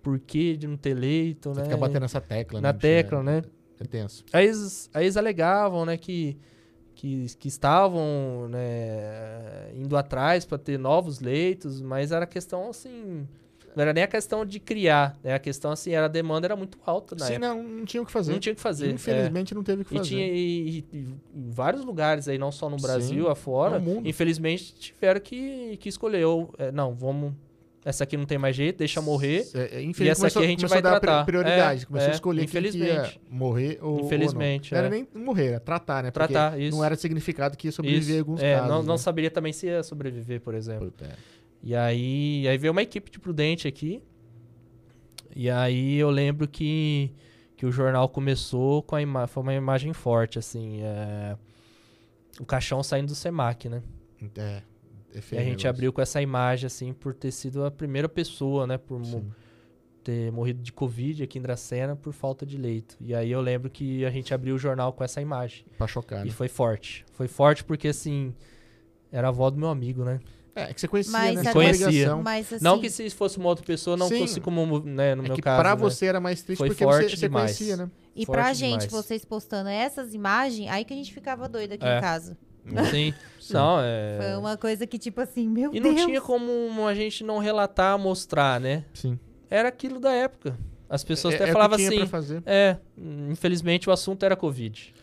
por 0.00 0.18
que 0.18 0.56
de 0.56 0.66
não 0.66 0.76
ter 0.76 0.94
leito, 0.94 1.50
Você 1.50 1.58
né? 1.60 1.64
fica 1.64 1.76
batendo 1.76 2.02
nessa 2.02 2.20
tecla, 2.20 2.60
na 2.60 2.72
né? 2.72 2.78
tecla, 2.78 3.20
É- 3.20 3.22
né? 3.22 3.42
É 3.80 3.84
tenso. 3.84 4.24
Aí 4.32 4.46
eles, 4.46 4.88
aí 4.94 5.04
eles 5.04 5.16
alegavam, 5.16 5.84
né, 5.84 5.96
que, 5.96 6.36
que, 6.94 7.26
que 7.36 7.48
estavam 7.48 8.48
né, 8.48 9.72
indo 9.74 9.96
atrás 9.96 10.44
para 10.44 10.58
ter 10.58 10.78
novos 10.78 11.18
leitos, 11.20 11.80
mas 11.82 12.12
era 12.12 12.24
questão 12.26 12.70
assim, 12.70 13.26
não 13.74 13.82
era 13.82 13.92
nem 13.92 14.04
a 14.04 14.06
questão 14.06 14.44
de 14.44 14.58
criar, 14.60 15.16
né? 15.22 15.34
A 15.34 15.38
questão 15.38 15.70
assim, 15.70 15.92
era 15.92 16.06
a 16.06 16.08
demanda 16.08 16.46
era 16.46 16.56
muito 16.56 16.78
alta 16.84 17.14
na 17.14 17.26
Sim, 17.26 17.34
época. 17.34 17.48
não, 17.48 17.62
não 17.62 17.84
tinha 17.84 18.02
o 18.02 18.06
que 18.06 18.12
fazer. 18.12 18.32
Não 18.32 18.38
tinha 18.38 18.52
o 18.52 18.56
que 18.56 18.62
fazer. 18.62 18.88
é. 18.88 18.92
Infelizmente 18.92 19.54
não 19.54 19.62
teve 19.62 19.82
o 19.82 19.84
que 19.84 19.94
E 19.94 19.98
fazer. 19.98 20.08
tinha 20.10 20.26
e, 20.26 20.78
e- 20.78 20.84
e 20.92 20.98
em 21.34 21.50
vários 21.50 21.84
lugares 21.84 22.28
aí, 22.28 22.38
não 22.38 22.52
só 22.52 22.68
no 22.70 22.78
Sim, 22.78 22.86
Brasil, 22.86 23.28
afora, 23.30 23.78
no 23.78 23.84
mundo. 23.84 24.08
infelizmente 24.08 24.74
tiveram 24.74 25.20
que, 25.20 25.76
que 25.78 25.88
escolher. 25.88 26.24
Ou, 26.24 26.52
é, 26.58 26.70
não, 26.72 26.94
vamos. 26.94 27.32
Essa 27.84 28.04
aqui 28.04 28.16
não 28.16 28.24
tem 28.24 28.38
mais 28.38 28.54
jeito, 28.54 28.76
deixa 28.78 29.00
morrer. 29.00 29.44
É, 29.54 29.78
é, 29.78 29.82
E 29.82 29.86
infelizmente, 29.86 30.10
essa 30.10 30.26
aqui 30.28 30.34
começou- 30.34 30.42
a 30.42 30.46
gente 30.46 30.58
começou 30.58 30.68
vai 30.68 30.78
a 30.78 30.80
dar 30.94 31.00
tratar. 31.00 31.24
prioridade. 31.24 31.82
É, 31.82 31.86
começou 31.86 32.08
a 32.08 32.12
é, 32.12 32.14
escolher 32.14 32.40
quem 32.42 32.46
que 32.48 32.58
infelizmente. 32.58 33.20
morrer 33.28 33.78
ou, 33.82 33.94
ou 33.98 34.00
Infelizmente, 34.06 34.72
não. 34.72 34.78
Não 34.78 34.84
é. 34.84 34.86
era 34.86 34.94
nem 34.94 35.08
morrer, 35.24 35.46
era 35.46 35.58
tratar, 35.60 36.04
né? 36.04 36.12
Porque 36.12 36.32
Tratar, 36.32 36.60
isso. 36.60 36.76
não 36.76 36.84
era 36.84 36.94
significado 36.94 37.56
que 37.56 37.66
ia 37.66 37.72
sobreviver 37.72 38.10
Isso. 38.10 38.18
alguns 38.20 38.40
é, 38.40 38.54
casos. 38.54 38.68
não, 38.70 38.82
não 38.84 38.94
né? 38.94 38.98
saberia 38.98 39.30
também 39.32 39.52
se 39.52 39.66
ia 39.66 39.82
sobreviver, 39.82 40.40
por 40.40 40.54
exemplo. 40.54 40.92
Puta, 40.92 41.06
é. 41.06 41.16
E 41.62 41.74
aí, 41.76 42.46
aí 42.48 42.58
veio 42.58 42.72
uma 42.72 42.82
equipe 42.82 43.10
de 43.10 43.18
Prudente 43.20 43.68
aqui. 43.68 44.02
E 45.34 45.48
aí 45.48 45.96
eu 45.96 46.10
lembro 46.10 46.46
que, 46.48 47.10
que 47.56 47.64
o 47.64 47.72
jornal 47.72 48.08
começou 48.08 48.82
com 48.82 48.96
a 48.96 49.02
imagem. 49.02 49.28
Foi 49.28 49.42
uma 49.42 49.54
imagem 49.54 49.92
forte, 49.92 50.38
assim. 50.38 50.80
é, 50.82 51.36
o 52.40 52.44
caixão 52.44 52.82
saindo 52.82 53.08
do 53.08 53.14
SEMAC, 53.14 53.68
né? 53.68 53.82
É, 54.36 54.62
é 55.14 55.20
E 55.32 55.38
a 55.38 55.44
gente 55.44 55.66
abriu 55.68 55.92
com 55.92 56.00
essa 56.00 56.20
imagem, 56.20 56.66
assim, 56.66 56.92
por 56.92 57.14
ter 57.14 57.30
sido 57.30 57.64
a 57.64 57.70
primeira 57.70 58.08
pessoa, 58.08 58.66
né? 58.66 58.76
Por 58.78 58.98
mo- 58.98 59.32
ter 60.02 60.32
morrido 60.32 60.60
de 60.60 60.72
Covid 60.72 61.22
aqui 61.22 61.38
em 61.38 61.42
Dracena 61.42 61.94
por 61.94 62.12
falta 62.12 62.44
de 62.44 62.56
leito. 62.58 62.96
E 63.00 63.14
aí 63.14 63.30
eu 63.30 63.40
lembro 63.40 63.70
que 63.70 64.04
a 64.04 64.10
gente 64.10 64.34
abriu 64.34 64.56
o 64.56 64.58
jornal 64.58 64.92
com 64.92 65.04
essa 65.04 65.20
imagem. 65.22 65.64
Pra 65.78 65.86
chocar, 65.86 66.22
E 66.26 66.28
né? 66.28 66.34
foi 66.34 66.48
forte. 66.48 67.04
Foi 67.12 67.28
forte 67.28 67.62
porque, 67.62 67.86
assim, 67.88 68.34
era 69.12 69.28
a 69.28 69.30
avó 69.30 69.48
do 69.48 69.58
meu 69.58 69.68
amigo, 69.68 70.04
né? 70.04 70.18
É, 70.54 70.72
que 70.74 70.80
você 70.80 70.86
conhecia, 70.88 71.12
Mas 71.12 71.42
né? 71.42 71.52
Conhecia. 71.52 72.16
Mas 72.16 72.52
assim, 72.52 72.62
Não 72.64 72.78
que 72.78 72.90
se 72.90 73.08
fosse 73.10 73.38
uma 73.38 73.48
outra 73.48 73.64
pessoa, 73.64 73.96
não 73.96 74.08
Sim. 74.08 74.18
fosse 74.20 74.40
como, 74.40 74.80
né, 74.80 75.14
no 75.14 75.24
É 75.24 75.26
meu 75.28 75.34
que 75.36 75.40
caso. 75.42 75.60
pra 75.62 75.70
né? 75.70 75.76
você 75.76 76.06
era 76.06 76.20
mais 76.20 76.42
triste 76.42 76.58
Foi 76.58 76.68
porque 76.68 76.84
forte 76.84 77.04
você, 77.10 77.16
você 77.16 77.28
demais. 77.28 77.56
conhecia, 77.56 77.76
né? 77.76 77.90
e 78.14 78.26
forte 78.26 78.38
pra 78.38 78.52
gente, 78.52 78.86
demais. 78.86 78.92
vocês 78.92 79.24
postando 79.24 79.70
essas 79.70 80.12
imagens, 80.12 80.68
aí 80.70 80.84
que 80.84 80.92
a 80.92 80.96
gente 80.96 81.12
ficava 81.12 81.48
doido 81.48 81.72
aqui 81.72 81.86
É. 81.86 81.96
em 81.98 82.00
casa. 82.02 82.36
Sim. 82.90 83.14
Sim. 83.40 83.54
Não, 83.54 83.80
é... 83.80 84.18
Foi 84.20 84.36
uma 84.36 84.56
coisa 84.56 84.86
que, 84.86 84.98
tipo 84.98 85.20
assim, 85.20 85.48
meu 85.48 85.74
E 85.74 85.80
não 85.80 85.94
Deus. 85.94 86.06
tinha 86.06 86.20
como 86.20 86.86
a 86.86 86.94
gente 86.94 87.24
não 87.24 87.38
relatar, 87.38 87.98
mostrar, 87.98 88.60
né? 88.60 88.84
Sim. 88.94 89.18
Era 89.50 89.68
aquilo 89.68 89.98
da 89.98 90.12
época. 90.12 90.56
As 90.88 91.02
pessoas 91.02 91.32
É- 91.34 91.36
até 91.38 91.48
é 91.48 91.52
falavam 91.52 91.76
assim... 91.76 91.96
pra 91.96 92.06
fazer. 92.06 92.42
É, 92.44 92.76
infelizmente 93.30 93.88
o 93.88 93.92
assunto 93.92 94.22
era 94.24 94.36
Covid. 94.36 94.94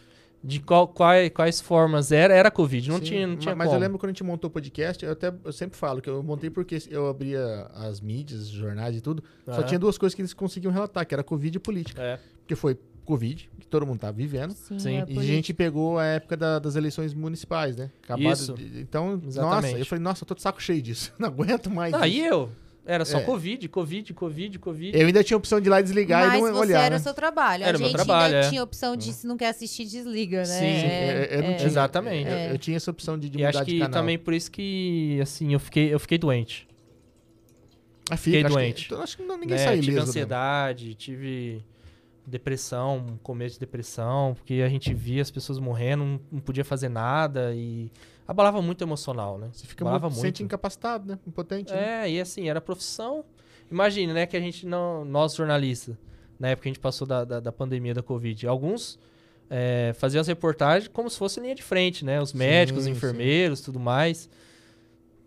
De 0.41 0.59
qual, 0.61 0.87
quais, 0.87 1.29
quais 1.31 1.59
formas 1.59 2.11
era, 2.13 2.33
era 2.33 2.49
Covid. 2.49 2.89
Não 2.89 2.97
Sim, 2.99 3.03
tinha, 3.03 3.27
não 3.27 3.35
tinha 3.35 3.53
Mas 3.55 3.67
como. 3.67 3.77
eu 3.77 3.81
lembro 3.81 3.97
quando 3.99 4.11
a 4.11 4.13
gente 4.13 4.23
montou 4.23 4.47
o 4.47 4.51
podcast, 4.51 5.03
eu 5.05 5.11
até 5.11 5.33
eu 5.43 5.51
sempre 5.51 5.77
falo 5.77 6.01
que 6.01 6.09
eu 6.09 6.23
montei 6.23 6.49
porque 6.49 6.77
eu 6.89 7.07
abria 7.09 7.69
as 7.73 7.99
mídias, 7.99 8.47
jornais 8.47 8.95
e 8.95 9.01
tudo. 9.01 9.21
Só 9.45 9.63
tinha 9.63 9.77
duas 9.77 9.97
coisas 9.97 10.15
que 10.15 10.21
eles 10.21 10.33
conseguiam 10.33 10.71
relatar, 10.71 11.05
que 11.05 11.13
era 11.13 11.23
Covid 11.23 11.57
e 11.57 11.59
política. 11.59 12.01
É, 12.01 12.19
Porque 12.39 12.55
foi 12.55 12.77
Covid, 13.03 13.49
que 13.59 13.67
todo 13.67 13.85
mundo 13.85 13.99
tá 13.99 14.11
vivendo. 14.11 14.53
Sim, 14.53 14.79
Sim. 14.79 14.97
é 14.99 15.05
E 15.09 15.19
a 15.19 15.23
gente 15.23 15.53
pegou 15.53 15.97
a 15.99 16.05
época 16.05 16.37
da- 16.37 16.59
das 16.59 16.75
eleições 16.75 17.13
municipais, 17.13 17.75
né? 17.75 17.89
Acabado 18.03 18.31
Isso. 18.33 18.53
de- 18.53 18.79
então, 18.81 19.15
nossa, 19.17 19.27
Exatamente. 19.27 19.79
eu 19.79 19.85
falei, 19.87 20.03
nossa, 20.03 20.23
eu 20.23 20.27
tô 20.27 20.35
de 20.35 20.41
saco 20.41 20.61
cheio 20.61 20.81
disso. 20.81 21.11
Não 21.19 21.27
aguento 21.27 21.69
mais. 21.69 21.93
Aí 21.95 22.25
eu. 22.25 22.49
Era 22.91 23.05
só 23.05 23.19
É. 23.19 23.21
Covid, 23.21 23.67
Covid, 23.69 24.13
Covid, 24.15 24.57
Covid. 24.59 24.97
Eu 24.99 25.05
ainda 25.05 25.23
tinha 25.23 25.35
a 25.35 25.37
opção 25.37 25.61
de 25.61 25.67
ir 25.67 25.69
lá 25.69 25.79
desligar 25.79 26.27
Mas 26.27 26.39
e 26.39 26.41
não 26.41 26.53
você 26.53 26.59
olhar. 26.59 26.81
era 26.81 26.95
né? 26.95 26.99
o 26.99 27.03
seu 27.03 27.13
trabalho. 27.13 27.63
Era 27.63 27.77
a 27.77 27.79
gente 27.81 27.91
trabalho, 27.93 28.35
ainda 28.35 28.47
é. 28.47 28.49
tinha 28.49 28.61
a 28.61 28.63
opção 28.63 28.95
de 28.97 29.13
se 29.13 29.27
não 29.27 29.37
quer 29.37 29.49
assistir, 29.49 29.85
desliga, 29.85 30.39
né? 30.39 30.45
Sim, 30.45 30.65
É, 30.65 31.27
eu 31.31 31.43
não 31.43 31.49
é. 31.49 31.53
tinha. 31.55 31.67
Exatamente. 31.67 32.29
Eu, 32.29 32.37
eu 32.37 32.57
tinha 32.57 32.77
essa 32.77 32.89
opção 32.89 33.17
de, 33.19 33.29
de 33.29 33.37
e 33.37 33.41
mudar 33.45 33.49
acho 33.59 33.65
de 33.65 33.71
que 33.73 33.79
canal. 33.79 33.91
também 34.01 34.17
por 34.17 34.33
isso 34.33 34.49
que, 34.49 35.19
assim, 35.21 35.53
eu 35.53 35.59
fiquei, 35.59 35.93
eu 35.93 35.99
fiquei 35.99 36.17
doente. 36.17 36.67
Ah, 38.09 38.17
fiquei 38.17 38.39
fica, 38.39 38.47
acho 38.47 38.55
que- 38.57 38.61
doente. 38.63 38.85
então, 38.87 39.01
acho 39.03 39.17
que 39.17 39.23
não- 39.23 39.37
ninguém 39.37 39.57
né? 39.57 39.63
sai 39.63 39.79
tive 39.79 39.95
né? 39.95 40.01
ansiedade, 40.01 40.95
tive 40.95 41.63
depressão, 42.25 43.19
começo 43.23 43.53
de 43.55 43.59
depressão, 43.59 44.33
porque 44.35 44.61
a 44.65 44.69
gente 44.69 44.93
via 44.93 45.21
as 45.21 45.31
pessoas 45.31 45.59
morrendo, 45.59 46.03
não, 46.03 46.19
não 46.31 46.39
podia 46.39 46.63
fazer 46.65 46.89
nada 46.89 47.53
e 47.55 47.91
abalava 48.29 48.61
muito 48.61 48.83
emocional, 48.83 49.39
né? 49.39 49.49
Você 49.51 49.65
fica 49.65 49.83
abalava 49.83 50.05
muito, 50.05 50.17
muito. 50.17 50.25
sente 50.25 50.43
incapacitado, 50.43 51.07
né? 51.07 51.19
Impotente. 51.27 51.73
né? 51.73 52.03
É, 52.03 52.11
e 52.11 52.21
assim, 52.21 52.47
era 52.47 52.61
profissão. 52.61 53.25
Imagine, 53.71 54.13
né, 54.13 54.25
que 54.27 54.37
a 54.37 54.39
gente 54.39 54.67
não. 54.67 55.03
Nós 55.03 55.33
jornalistas, 55.33 55.95
na 56.39 56.49
época 56.49 56.63
que 56.63 56.69
a 56.69 56.71
gente 56.71 56.79
passou 56.79 57.07
da, 57.07 57.25
da, 57.25 57.39
da 57.39 57.51
pandemia 57.51 57.93
da 57.93 58.03
Covid, 58.03 58.47
alguns 58.47 58.99
é, 59.49 59.93
faziam 59.97 60.21
as 60.21 60.27
reportagens 60.27 60.87
como 60.87 61.09
se 61.09 61.17
fosse 61.17 61.39
linha 61.39 61.55
de 61.55 61.63
frente, 61.63 62.05
né? 62.05 62.21
Os 62.21 62.31
médicos, 62.31 62.81
os 62.81 62.85
Sim, 62.85 62.91
enfermeiros, 62.91 63.61
tudo 63.61 63.79
mais. 63.79 64.29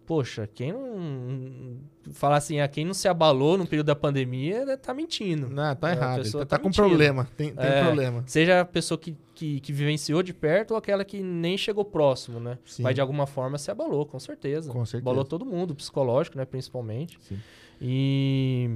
Poxa, 0.04 0.48
quem 0.52 0.72
não. 0.72 1.78
Falar 2.12 2.36
assim, 2.36 2.60
a 2.60 2.66
quem 2.66 2.84
não 2.84 2.92
se 2.92 3.06
abalou 3.06 3.56
no 3.56 3.64
período 3.66 3.86
da 3.86 3.94
pandemia, 3.94 4.64
né, 4.66 4.76
tá 4.76 4.92
mentindo. 4.92 5.48
Não, 5.48 5.74
tá 5.76 5.90
É, 5.90 5.92
errado. 5.92 6.16
Pessoa 6.22 6.44
tá, 6.44 6.56
tá 6.56 6.62
com 6.62 6.68
mentindo. 6.68 6.88
problema. 6.88 7.28
Tem, 7.36 7.54
tem 7.54 7.64
É. 7.64 7.84
problema. 7.84 8.24
Seja 8.26 8.60
a 8.62 8.64
pessoa 8.64 8.98
que, 8.98 9.16
que, 9.34 9.60
que 9.60 9.72
vivenciou 9.72 10.20
de 10.22 10.34
perto 10.34 10.72
ou 10.72 10.76
aquela 10.76 11.04
que 11.04 11.22
nem 11.22 11.56
chegou 11.56 11.84
próximo, 11.84 12.40
né? 12.40 12.58
Sim. 12.64 12.82
Mas 12.82 12.94
de 12.96 13.00
alguma 13.00 13.26
forma 13.26 13.56
se 13.58 13.70
abalou, 13.70 14.04
com 14.04 14.18
certeza. 14.18 14.72
Com 14.72 14.84
certeza. 14.84 15.08
Abalou 15.08 15.24
todo 15.24 15.46
mundo, 15.46 15.74
psicológico, 15.74 16.36
né? 16.36 16.44
Principalmente. 16.44 17.16
Sim. 17.22 17.38
E, 17.80 18.68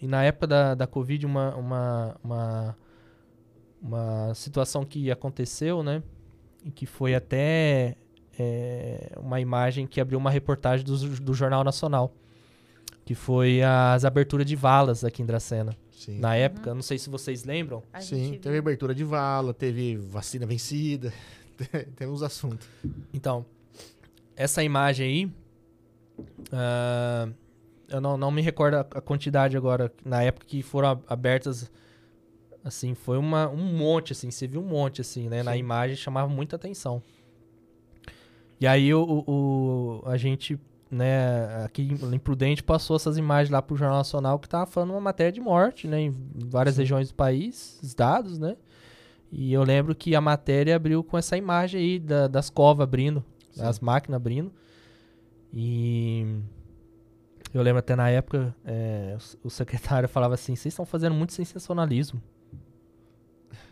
e 0.00 0.06
na 0.06 0.24
época 0.24 0.46
da, 0.46 0.74
da 0.74 0.86
Covid, 0.86 1.26
uma, 1.26 1.54
uma, 1.54 2.16
uma, 2.24 2.76
uma 3.82 4.34
situação 4.34 4.84
que 4.84 5.10
aconteceu, 5.10 5.82
né? 5.82 6.02
E 6.64 6.70
que 6.70 6.86
foi 6.86 7.14
até 7.14 7.96
é, 8.38 9.12
uma 9.16 9.40
imagem 9.40 9.86
que 9.86 10.00
abriu 10.00 10.18
uma 10.18 10.30
reportagem 10.30 10.84
do, 10.84 10.96
do 11.20 11.34
Jornal 11.34 11.64
Nacional. 11.64 12.12
Que 13.04 13.14
foi 13.14 13.60
as 13.62 14.04
aberturas 14.04 14.46
de 14.46 14.56
valas 14.56 15.04
aqui 15.04 15.22
em 15.22 15.26
Dracena. 15.26 15.76
Sim. 15.90 16.18
Na 16.18 16.34
época, 16.36 16.74
não 16.74 16.82
sei 16.82 16.98
se 16.98 17.10
vocês 17.10 17.44
lembram. 17.44 17.82
A 17.92 18.00
Sim, 18.00 18.24
gente 18.24 18.38
teve 18.38 18.58
abertura 18.58 18.94
de 18.94 19.04
vala, 19.04 19.52
teve 19.52 19.96
vacina 19.96 20.46
vencida. 20.46 21.12
Teve 21.96 22.10
uns 22.10 22.22
assuntos. 22.22 22.66
Então, 23.12 23.46
essa 24.34 24.62
imagem 24.62 25.06
aí, 25.06 25.32
ah, 26.52 27.28
eu 27.88 28.00
não, 28.00 28.16
não 28.16 28.30
me 28.30 28.42
recordo 28.42 28.74
a, 28.74 28.84
quantidade 28.84 29.56
agora, 29.56 29.92
na 30.04 30.22
época 30.22 30.46
que 30.46 30.62
foram 30.62 31.00
abertas, 31.06 31.70
assim, 32.64 32.94
foi 32.94 33.18
uma, 33.18 33.48
um 33.48 33.76
monte, 33.76 34.12
assim, 34.12 34.30
você 34.30 34.46
viu 34.46 34.60
um 34.60 34.66
monte, 34.66 35.00
assim, 35.00 35.28
né, 35.28 35.42
na 35.42 35.52
Sim. 35.52 35.58
imagem, 35.58 35.96
chamava 35.96 36.28
muita 36.28 36.56
atenção. 36.56 37.02
E 38.60 38.66
aí 38.66 38.94
o, 38.94 39.02
o- 39.26 40.02
a 40.06 40.16
gente, 40.16 40.58
né, 40.90 41.64
aqui 41.64 41.82
em 42.12 42.18
Prudente 42.18 42.62
passou 42.62 42.96
essas 42.96 43.16
imagens 43.18 43.50
lá 43.50 43.60
pro 43.60 43.76
Jornal 43.76 43.98
Nacional 43.98 44.38
que 44.38 44.48
tava 44.48 44.66
falando 44.66 44.90
uma 44.90 45.00
matéria 45.00 45.32
de 45.32 45.40
morte, 45.40 45.86
né, 45.88 46.00
em 46.02 46.10
várias 46.46 46.76
Sim. 46.76 46.82
regiões 46.82 47.08
do 47.08 47.14
país, 47.14 47.78
os 47.82 47.94
dados, 47.94 48.38
né, 48.38 48.56
e 49.32 49.52
eu 49.52 49.62
lembro 49.64 49.94
que 49.94 50.14
a 50.14 50.20
matéria 50.20 50.76
abriu 50.76 51.02
com 51.02 51.18
essa 51.18 51.36
imagem 51.36 51.80
aí 51.80 51.98
da- 51.98 52.28
das 52.28 52.48
covas 52.48 52.84
abrindo, 52.84 53.24
Sim. 53.52 53.62
as 53.62 53.80
máquinas 53.80 54.16
abrindo. 54.16 54.52
E 55.52 56.24
eu 57.52 57.62
lembro 57.62 57.78
até 57.78 57.94
na 57.94 58.08
época, 58.10 58.54
é, 58.64 59.16
o, 59.42 59.48
o 59.48 59.50
secretário 59.50 60.08
falava 60.08 60.34
assim, 60.34 60.54
vocês 60.56 60.72
estão 60.72 60.84
fazendo 60.86 61.14
muito 61.14 61.32
sensacionalismo, 61.32 62.20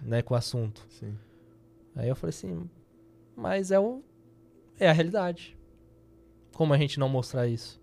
né, 0.03 0.23
com 0.23 0.35
o 0.35 0.37
assunto. 0.37 0.85
Sim. 0.89 1.17
Aí 1.95 2.09
eu 2.09 2.17
falei 2.17 2.31
assim, 2.31 2.69
mas 3.37 3.71
é, 3.71 3.79
o, 3.81 4.03
é 4.85 4.89
a 4.91 4.93
realidade. 4.93 5.57
Como 6.53 6.73
a 6.75 6.79
gente 6.79 6.99
não 6.99 7.09
mostrar 7.09 7.47
isso? 7.49 7.81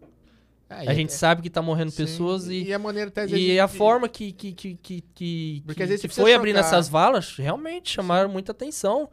É, 0.69 0.88
A 0.89 0.93
e- 0.93 0.95
gente 0.95 1.11
sabe 1.13 1.41
que 1.41 1.49
tá 1.49 1.61
morrendo 1.61 1.89
sim, 1.91 1.97
pessoas 1.97 2.47
e, 2.47 2.65
E 2.65 2.73
a 2.73 2.77
maneira 2.77 3.09
até 3.09 3.26
e 3.27 3.59
a 3.59 3.67
forma 3.67 4.07
que, 4.07 4.31
que, 4.31 4.51
que, 4.53 4.76
que, 4.76 5.01
que, 5.15 5.63
Porque 5.65 5.88
que- 5.88 5.97
que 5.97 6.07
foi 6.07 6.34
abrindo 6.34 6.59
essas 6.59 6.88
valas, 6.88 7.35
realmente 7.38 7.89
chamaram 7.91 8.30
muita 8.30 8.51
atenção. 8.51 9.09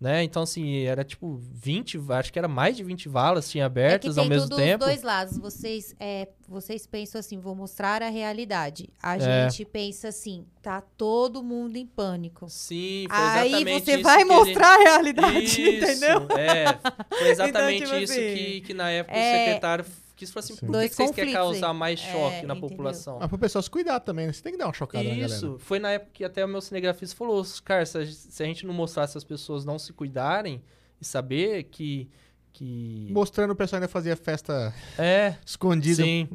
Né? 0.00 0.22
Então, 0.22 0.44
assim, 0.44 0.82
era 0.84 1.02
tipo 1.02 1.40
20, 1.52 1.98
acho 2.10 2.32
que 2.32 2.38
era 2.38 2.46
mais 2.46 2.76
de 2.76 2.84
20 2.84 3.08
valas 3.08 3.50
tinha 3.50 3.64
É 3.64 3.66
abertas 3.66 4.14
tem 4.14 4.22
ao 4.22 4.28
mesmo 4.30 4.54
tempo. 4.54 4.84
os 4.84 4.90
dois 4.90 5.02
lados. 5.02 5.36
Vocês, 5.38 5.92
é, 5.98 6.28
vocês 6.46 6.86
pensam 6.86 7.18
assim, 7.18 7.40
vou 7.40 7.52
mostrar 7.56 8.00
a 8.00 8.08
realidade. 8.08 8.88
A 9.02 9.16
É. 9.16 9.50
gente 9.50 9.64
pensa 9.64 10.06
assim, 10.08 10.46
tá 10.62 10.80
todo 10.96 11.42
mundo 11.42 11.74
em 11.76 11.84
pânico. 11.84 12.46
Sim, 12.48 13.06
foi 13.08 13.18
Aí 13.18 13.48
exatamente 13.48 13.84
você 13.84 13.94
isso 13.94 14.02
vai 14.04 14.24
mostrar 14.24 14.74
a 14.74 14.78
realidade, 14.84 15.42
Isso, 15.60 15.60
entendeu? 15.84 16.28
É, 16.38 16.78
foi 17.18 17.28
exatamente 17.30 17.82
Então, 17.82 17.90
tipo 17.98 18.02
isso 18.04 18.12
assim, 18.12 18.34
que, 18.34 18.60
que 18.60 18.74
na 18.74 18.90
época 18.90 19.16
é- 19.16 19.32
o 19.34 19.46
secretário 19.46 19.84
quis 20.18 20.30
falar 20.30 20.44
assim, 20.44 20.54
Sim. 20.54 20.60
por 20.60 20.66
que 20.66 20.72
Dois 20.72 20.90
que 20.90 20.96
vocês 20.96 21.10
querem 21.12 21.32
causar 21.32 21.72
mais 21.72 21.98
choque 22.00 22.36
É, 22.36 22.42
na 22.42 22.54
entendeu? 22.54 22.68
população? 22.68 23.18
Mas 23.20 23.28
pro 23.28 23.38
pessoal 23.38 23.62
se 23.62 23.70
cuidar 23.70 24.00
também, 24.00 24.26
né? 24.26 24.32
Você 24.32 24.42
tem 24.42 24.52
que 24.52 24.58
dar 24.58 24.66
uma 24.66 24.72
chocada 24.74 25.04
na. 25.04 25.14
Isso, 25.26 25.56
foi 25.60 25.78
na 25.78 25.92
época 25.92 26.10
que 26.12 26.24
até 26.24 26.44
o 26.44 26.48
meu 26.48 26.60
cinegrafista 26.60 27.16
falou, 27.16 27.44
cara, 27.64 27.86
se 27.86 27.96
a, 27.96 28.04
gente- 28.04 28.16
se 28.16 28.42
a 28.42 28.46
gente 28.46 28.66
não 28.66 28.74
mostrasse 28.74 29.16
as 29.16 29.24
pessoas 29.24 29.64
não 29.64 29.78
se 29.78 29.92
cuidarem 29.92 30.62
e 31.00 31.04
saber 31.04 31.64
que... 31.64 32.08
que... 32.52 33.08
Mostrando 33.12 33.52
o 33.52 33.56
pessoal 33.56 33.78
ainda 33.80 33.88
fazia 33.88 34.16
festa 34.16 34.74
É, 34.98 35.36
escondida. 35.46 36.02
sim. 36.02 36.28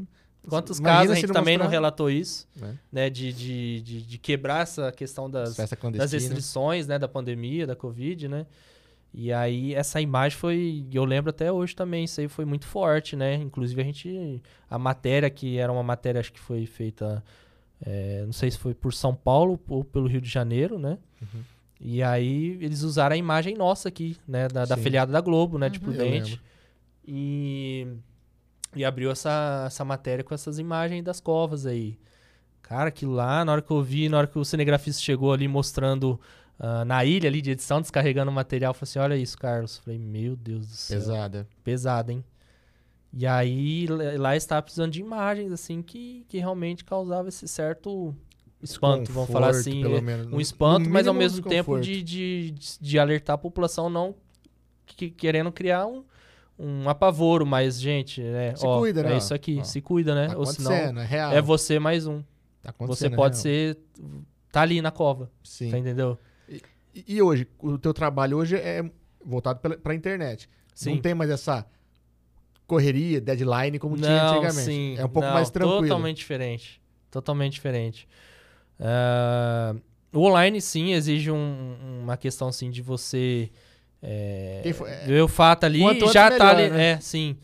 Quantos 0.48 0.78
Imagina 0.80 0.98
casos 1.00 1.12
a 1.12 1.16
se 1.16 1.22
gente 1.22 1.28
não 1.30 1.34
também 1.36 1.58
não 1.58 1.64
mostrar. 1.66 1.78
relatou 1.78 2.10
isso, 2.10 2.48
Né? 2.56 2.78
né? 2.92 3.10
De, 3.10 3.32
de, 3.32 3.82
de, 3.82 4.02
de 4.02 4.18
quebrar 4.18 4.64
essa 4.64 4.92
questão 4.92 5.30
das, 5.30 5.56
das 5.56 6.12
restrições, 6.12 6.86
né, 6.86 7.00
da 7.00 7.08
pandemia, 7.08 7.66
da 7.66 7.76
Covid, 7.78 8.28
né? 8.28 8.46
E 9.14 9.32
aí 9.32 9.76
essa 9.76 10.02
imagem 10.02 10.38
foi, 10.38 10.88
eu 10.92 11.06
lembro 11.06 11.30
até 11.30 11.52
hoje 11.52 11.76
também, 11.76 12.06
isso 12.06 12.20
aí 12.20 12.28
foi 12.28 12.46
muito 12.46 12.66
forte, 12.66 13.16
né? 13.16 13.36
Inclusive 13.36 13.80
a 13.80 13.86
gente, 13.86 14.42
a 14.68 14.80
matéria 14.80 15.30
que 15.30 15.58
era 15.58 15.72
uma 15.72 15.84
matéria 15.84 16.20
acho 16.20 16.34
que 16.34 16.40
foi 16.40 16.66
feita, 16.66 17.24
é, 17.86 18.24
não 18.26 18.34
sei 18.34 18.50
se 18.50 18.58
foi 18.58 18.74
por 18.74 18.92
São 18.92 19.14
Paulo 19.14 19.60
ou 19.68 19.84
pelo 19.84 20.08
Rio 20.08 20.20
de 20.20 20.30
Janeiro, 20.30 20.80
né? 20.80 20.98
Uhum. 21.22 21.42
E 21.80 22.02
aí 22.02 22.58
eles 22.60 22.82
usaram 22.82 23.14
a 23.14 23.18
imagem 23.18 23.56
nossa 23.56 23.90
aqui, 23.90 24.18
né, 24.28 24.48
da, 24.48 24.66
da 24.66 24.78
filiada 24.78 25.12
da 25.12 25.22
Globo, 25.22 25.60
né, 25.60 25.70
de 25.70 25.80
Uhum. 25.80 25.86
Eu 25.86 25.94
Prudente. 25.94 26.32
lembro. 26.32 26.46
E, 27.06 27.88
e 28.76 28.84
abriu 28.84 29.12
essa, 29.12 29.66
essa 29.68 29.86
matéria 29.86 30.24
com 30.24 30.34
essas 30.34 30.58
imagens 30.58 31.04
das 31.04 31.20
covas 31.20 31.66
aí. 31.66 32.00
Cara, 32.64 32.88
aquilo 32.88 33.12
lá, 33.12 33.44
na 33.44 33.52
hora 33.52 33.62
que 33.62 33.70
eu 33.70 33.84
vi, 33.84 34.10
na 34.10 34.18
hora 34.18 34.28
que 34.28 34.40
o 34.40 34.46
cinegrafista 34.46 35.02
chegou 35.02 35.34
ali 35.34 35.48
mostrando 35.48 36.20
ah, 36.66 36.86
na 36.86 37.04
ilha 37.04 37.28
ali 37.28 37.42
de 37.42 37.52
edição, 37.52 37.82
descarregando 37.82 38.32
o 38.32 38.34
material, 38.34 38.74
falei 38.74 38.84
assim, 38.90 39.00
olha 39.00 39.18
isso, 39.18 39.38
Carlos. 39.38 39.80
Falei, 39.80 40.00
meu 40.00 40.34
Deus 40.34 40.66
do 40.66 40.74
céu. 40.74 40.98
Pesada. 40.98 41.48
Pesado, 41.62 42.12
hein? 42.14 42.24
E 43.12 43.28
aí, 43.28 43.86
lá- 44.18 44.34
estava 44.38 44.62
precisando 44.62 44.94
de 44.94 45.02
imagens, 45.02 45.52
assim, 45.52 45.82
que, 45.82 46.26
que 46.30 46.38
realmente 46.38 46.86
causava 46.86 47.28
esse 47.28 47.50
certo 47.50 48.16
espanto, 48.62 49.12
vamos 49.12 49.30
falar 49.30 49.50
assim. 49.50 49.82
pelo 49.82 49.98
é, 49.98 50.02
menos. 50.02 50.32
um 50.32 50.40
espanto, 50.40 50.90
mas 50.90 51.06
ao 51.06 51.14
mesmo 51.14 51.42
tempo 51.46 51.78
de, 51.82 52.02
de, 52.02 52.52
de 52.80 52.98
alertar 52.98 53.34
a 53.34 53.38
população 53.38 53.90
não 53.90 54.16
que- 54.86 55.10
querendo 55.12 55.52
criar 55.52 55.86
um, 55.86 56.06
um 56.58 56.88
apavoro, 56.88 57.46
mas, 57.46 57.78
gente, 57.78 58.22
né? 58.22 58.56
Se 58.56 58.66
ó, 58.66 58.80
cuida, 58.80 59.02
é 59.02 59.04
né, 59.04 59.14
ó. 59.16 59.18
isso 59.18 59.34
aqui, 59.34 59.58
Ó, 59.60 59.64
se 59.66 59.82
cuida, 59.82 60.16
né? 60.16 60.28
Tá 60.30 60.38
Ou 60.38 60.46
senão 60.46 60.72
é 60.72 61.06
real. 61.06 61.34
é 61.34 61.42
você 61.42 61.78
mais 61.78 62.08
um. 62.08 62.24
Tá 62.62 62.74
Você 62.80 63.08
é 63.08 63.10
pode 63.10 63.36
real. 63.36 63.42
ser. 63.42 63.78
tá 64.50 64.62
ali 64.62 64.82
na 64.82 64.92
cova, 64.92 65.30
Sim. 65.44 65.70
tá 65.70 65.78
entendeu? 65.78 66.18
E, 66.94 67.16
e 67.16 67.22
hoje, 67.22 67.48
o 67.60 67.78
teu 67.78 67.94
trabalho 67.94 68.38
hoje 68.38 68.56
é 68.56 68.84
voltado 69.26 69.60
pela, 69.60 69.78
pra 69.78 69.94
internet. 69.96 70.50
Sim. 70.76 70.96
Não 70.96 71.02
tem 71.02 71.14
mais 71.14 71.30
essa 71.30 71.66
correria, 72.66 73.20
deadline 73.22 73.78
como 73.80 73.96
tinha 73.98 74.10
Não, 74.24 74.32
antigamente. 74.34 74.66
sim, 74.66 74.96
é 74.98 75.06
um 75.06 75.10
pouco 75.10 75.28
não, 75.28 75.34
mais 75.34 75.50
tranquilo. 75.50 75.82
Totalmente 75.82 76.18
diferente. 76.18 76.82
Totalmente 77.12 77.54
diferente. 77.54 78.08
Ah, 78.80 79.76
o 80.12 80.20
online, 80.28 80.62
sim, 80.62 80.94
exige 80.94 81.32
um- 81.32 81.76
uma 82.04 82.18
questão, 82.18 82.48
assim, 82.48 82.70
de 82.70 82.82
você 82.82 83.50
é, 84.02 84.72
for- 84.74 84.88
é, 84.88 85.06
ver 85.06 85.22
o 85.22 85.28
fato 85.28 85.64
ali 85.66 85.82
e 85.84 86.08
já 86.12 86.30
tá 86.30 86.54
melhor, 86.54 86.56
ali. 86.56 86.70
né? 86.70 86.92
É, 86.92 87.00
sim. 87.00 87.38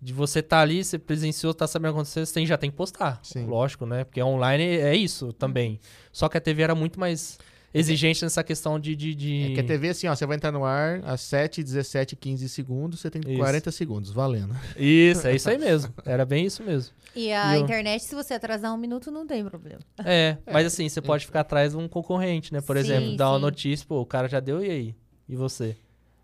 De 0.00 0.12
você 0.12 0.42
tá 0.42 0.60
ali, 0.60 0.84
você 0.84 0.98
presenciou, 0.98 1.54
tá 1.54 1.66
sabendo 1.66 1.90
o 1.90 1.94
que 1.94 1.98
aconteceu, 2.00 2.24
você 2.26 2.34
tem, 2.34 2.46
já 2.46 2.56
tem 2.58 2.70
que 2.70 2.76
postar. 2.76 3.18
Sim. 3.22 3.46
Lógico, 3.46 3.86
né? 3.86 4.04
Porque 4.04 4.22
online 4.22 4.62
é 4.62 4.94
isso 4.94 5.32
também. 5.32 5.80
Só 6.12 6.28
que 6.28 6.36
a 6.36 6.40
TV 6.40 6.62
era 6.62 6.74
muito 6.74 7.00
mais 7.00 7.38
exigente 7.74 8.22
nessa 8.22 8.42
questão 8.44 8.78
de... 8.78 8.94
de, 8.94 9.14
de- 9.14 9.42
É 9.50 9.54
que 9.54 9.60
a 9.60 9.64
TV, 9.64 9.88
assim, 9.90 10.06
ó, 10.06 10.14
você 10.14 10.24
vai 10.24 10.36
entrar 10.36 10.52
no 10.52 10.64
ar 10.64 11.00
às 11.04 11.20
7, 11.22 11.62
17, 11.62 12.14
15 12.16 12.48
segundos, 12.48 13.00
você 13.00 13.10
tem 13.10 13.20
Isso. 13.26 13.36
40 13.38 13.70
segundos, 13.72 14.10
valendo. 14.12 14.54
Isso, 14.76 15.26
é 15.26 15.34
isso 15.34 15.50
aí 15.50 15.58
mesmo. 15.58 15.92
Era 16.06 16.24
bem 16.24 16.46
isso 16.46 16.62
mesmo. 16.62 16.94
E 17.16 17.32
a 17.32 17.54
E 17.56 17.58
eu- 17.60 17.64
internet, 17.64 18.02
se 18.04 18.14
você 18.14 18.34
atrasar 18.34 18.72
um 18.72 18.78
minuto, 18.78 19.10
não 19.10 19.26
tem 19.26 19.44
problema. 19.44 19.80
É, 20.04 20.36
mas 20.50 20.66
assim, 20.66 20.88
você 20.88 21.00
pode 21.02 21.26
ficar 21.26 21.40
atrás 21.40 21.72
de 21.72 21.76
um 21.78 21.88
concorrente, 21.88 22.52
né? 22.52 22.60
Por 22.60 22.76
Sim, 22.76 22.82
exemplo, 22.84 23.16
dar 23.16 23.30
uma 23.30 23.38
notícia, 23.40 23.84
pô, 23.86 24.00
o 24.00 24.06
cara 24.06 24.28
já 24.28 24.40
deu, 24.40 24.64
e 24.64 24.70
aí? 24.70 24.94
E 25.28 25.34
você? 25.36 25.76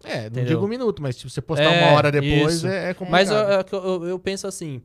É, 0.05 0.21
não 0.21 0.27
Entendeu? 0.29 0.45
digo 0.47 0.65
um 0.65 0.69
minuto, 0.69 1.03
mas 1.03 1.17
tipo, 1.17 1.29
você 1.29 1.41
postar 1.43 1.65
É, 1.65 1.85
uma 1.85 1.97
hora 1.97 2.11
depois 2.11 2.55
isso. 2.57 2.67
é, 2.67 2.91
é 2.91 2.95
complicado. 2.95 3.11
Mas 3.11 3.31
eu, 3.31 3.37
eu, 3.37 3.85
eu- 3.85 4.05
eu 4.09 4.19
penso 4.19 4.47
assim, 4.47 4.81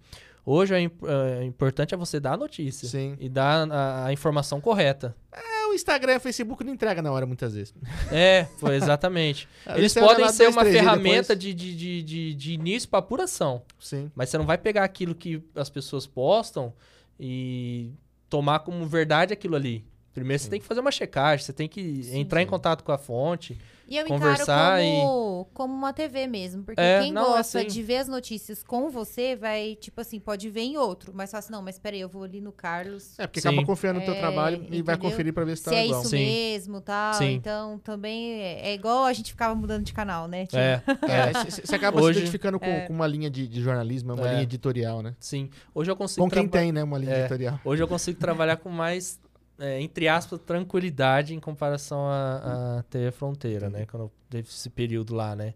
hoje 0.45 0.73
é, 0.73 0.81
imp- 0.81 1.03
é 1.05 1.43
importante 1.45 1.93
é 1.93 1.97
você 1.97 2.19
dar 2.19 2.33
a 2.33 2.37
notícia. 2.37 2.87
Sim. 2.87 3.15
E 3.19 3.29
dar 3.29 3.65
a, 3.71 4.05
a 4.07 4.13
informação 4.13 4.59
correta. 4.59 5.15
É, 5.31 5.54
Instagram 5.75 6.13
e 6.13 6.17
o 6.17 6.19
Facebook 6.19 6.63
não 6.63 6.73
entrega 6.73 7.01
na 7.01 7.11
hora 7.11 7.25
muitas 7.25 7.53
vezes. 7.53 7.73
É, 8.11 8.47
foi 8.57 8.75
exatamente. 8.77 9.47
Eles 9.75 9.93
podem 9.93 10.27
ser 10.29 10.49
uma 10.49 10.63
ferramenta 10.63 11.35
de, 11.35 11.53
de, 11.53 12.03
de, 12.03 12.33
de 12.33 12.53
início 12.53 12.89
para 12.89 12.99
apuração. 12.99 13.61
Sim. 13.79 14.11
Mas 14.15 14.29
você 14.29 14.37
não 14.37 14.45
vai 14.45 14.57
pegar 14.57 14.83
aquilo 14.83 15.13
que 15.13 15.43
as 15.55 15.69
pessoas 15.69 16.07
postam 16.07 16.73
e 17.19 17.91
tomar 18.29 18.59
como 18.59 18.85
verdade 18.85 19.33
aquilo 19.33 19.55
ali. 19.55 19.85
Primeiro 20.15 20.41
você 20.41 20.49
tem 20.49 20.59
que 20.59 20.65
fazer 20.65 20.79
uma 20.79 20.91
checagem, 20.91 21.45
você 21.45 21.53
tem 21.53 21.67
que 21.67 22.03
Sim, 22.03 22.19
entrar 22.21 22.41
em 22.41 22.47
contato 22.47 22.83
com 22.83 22.91
a 22.91 22.97
fonte. 22.97 23.55
E 23.87 23.97
eu 23.97 24.05
conversar 24.07 24.81
encaro 24.83 25.05
como, 25.05 25.47
como 25.53 25.73
uma 25.75 25.93
TV 25.93 26.25
mesmo. 26.25 26.63
Porque 26.63 26.81
É, 26.81 27.01
quem 27.01 27.11
não, 27.11 27.23
gosta 27.23 27.59
assim- 27.59 27.67
de 27.67 27.83
ver 27.83 27.97
as 27.97 28.07
notícias 28.07 28.63
com 28.63 28.89
você 28.89 29.35
vai, 29.35 29.75
tipo 29.79 30.01
assim, 30.01 30.19
pode 30.19 30.49
ver 30.49 30.61
em 30.61 30.75
outro. 30.75 31.11
Mas 31.13 31.29
fala 31.29 31.37
assim, 31.39 31.51
não, 31.51 31.61
mas 31.61 31.77
peraí, 31.77 32.01
eu 32.01 32.09
vou 32.09 32.23
ali 32.23 32.41
no 32.41 32.51
Carlos. 32.51 33.13
É, 33.19 33.27
porque 33.27 33.39
Sim. 33.39 33.49
acaba 33.49 33.63
confiando 33.63 33.99
no 33.99 34.05
teu 34.07 34.15
É, 34.15 34.19
trabalho 34.19 34.55
e 34.55 34.81
vai 34.81 34.95
entendeu? 34.95 34.97
conferir 35.11 35.33
pra 35.33 35.43
ver 35.45 35.55
se 35.55 35.65
tá 35.65 35.69
se 35.69 35.77
é 35.77 35.85
igual. 35.85 36.01
isso 36.01 36.09
Sim. 36.09 36.17
mesmo 36.25 36.81
tal. 36.81 37.13
Sim. 37.13 37.33
Então 37.33 37.77
também 37.77 38.41
é, 38.41 38.69
é 38.69 38.73
igual 38.73 39.05
a 39.05 39.13
gente 39.13 39.29
ficava 39.31 39.53
mudando 39.53 39.83
de 39.83 39.93
canal, 39.93 40.27
né? 40.27 40.47
Tipo, 40.47 40.57
É, 40.57 40.81
É, 41.07 41.33
você 41.51 41.61
você 41.67 41.75
acaba 41.75 42.01
Hoje- 42.01 42.13
se 42.15 42.19
identificando 42.21 42.59
com, 42.59 42.65
É. 42.65 42.87
com 42.87 42.93
uma 42.93 43.05
linha 43.05 43.29
de, 43.29 43.47
de 43.47 43.61
jornalismo, 43.61 44.13
uma 44.15 44.27
É. 44.27 44.31
linha 44.31 44.43
editorial, 44.43 45.03
né? 45.03 45.13
sim. 45.19 45.47
Hoje 45.75 45.91
eu 45.91 45.95
consigo 45.95 46.23
Com 46.25 46.29
quem 46.31 46.47
traba- 46.47 46.63
tem, 46.63 46.71
né, 46.71 46.83
uma 46.83 46.97
linha 46.97 47.13
É. 47.13 47.19
editorial. 47.19 47.59
Hoje 47.63 47.83
eu 47.83 47.87
consigo 47.87 48.19
trabalhar 48.19 48.57
com 48.57 48.69
mais, 48.71 49.19
é, 49.59 49.81
entre 49.81 50.07
aspas, 50.07 50.39
tranquilidade 50.39 51.33
em 51.33 51.39
comparação 51.39 52.07
à, 52.07 52.79
à 52.79 52.83
TV 52.83 53.11
Fronteira, 53.11 53.69
né? 53.69 53.85
Quando 53.85 54.11
teve 54.29 54.47
esse 54.49 54.69
período 54.69 55.15
lá, 55.15 55.35
né? 55.35 55.53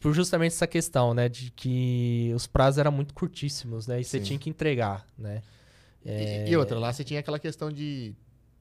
Por 0.00 0.12
justamente 0.14 0.52
essa 0.52 0.66
questão, 0.66 1.14
né? 1.14 1.28
De 1.28 1.50
que 1.50 2.32
os 2.34 2.46
prazos 2.46 2.78
eram 2.78 2.92
muito 2.92 3.14
curtíssimos, 3.14 3.86
né? 3.86 4.00
E 4.00 4.04
você 4.04 4.20
tinha 4.20 4.38
que 4.38 4.50
entregar, 4.50 5.06
né? 5.18 5.42
E- 6.04 6.50
E, 6.50 6.56
outra, 6.56 6.78
lá 6.78 6.92
você 6.92 7.02
tinha 7.02 7.20
aquela 7.20 7.38
questão 7.38 7.70
de 7.72 8.14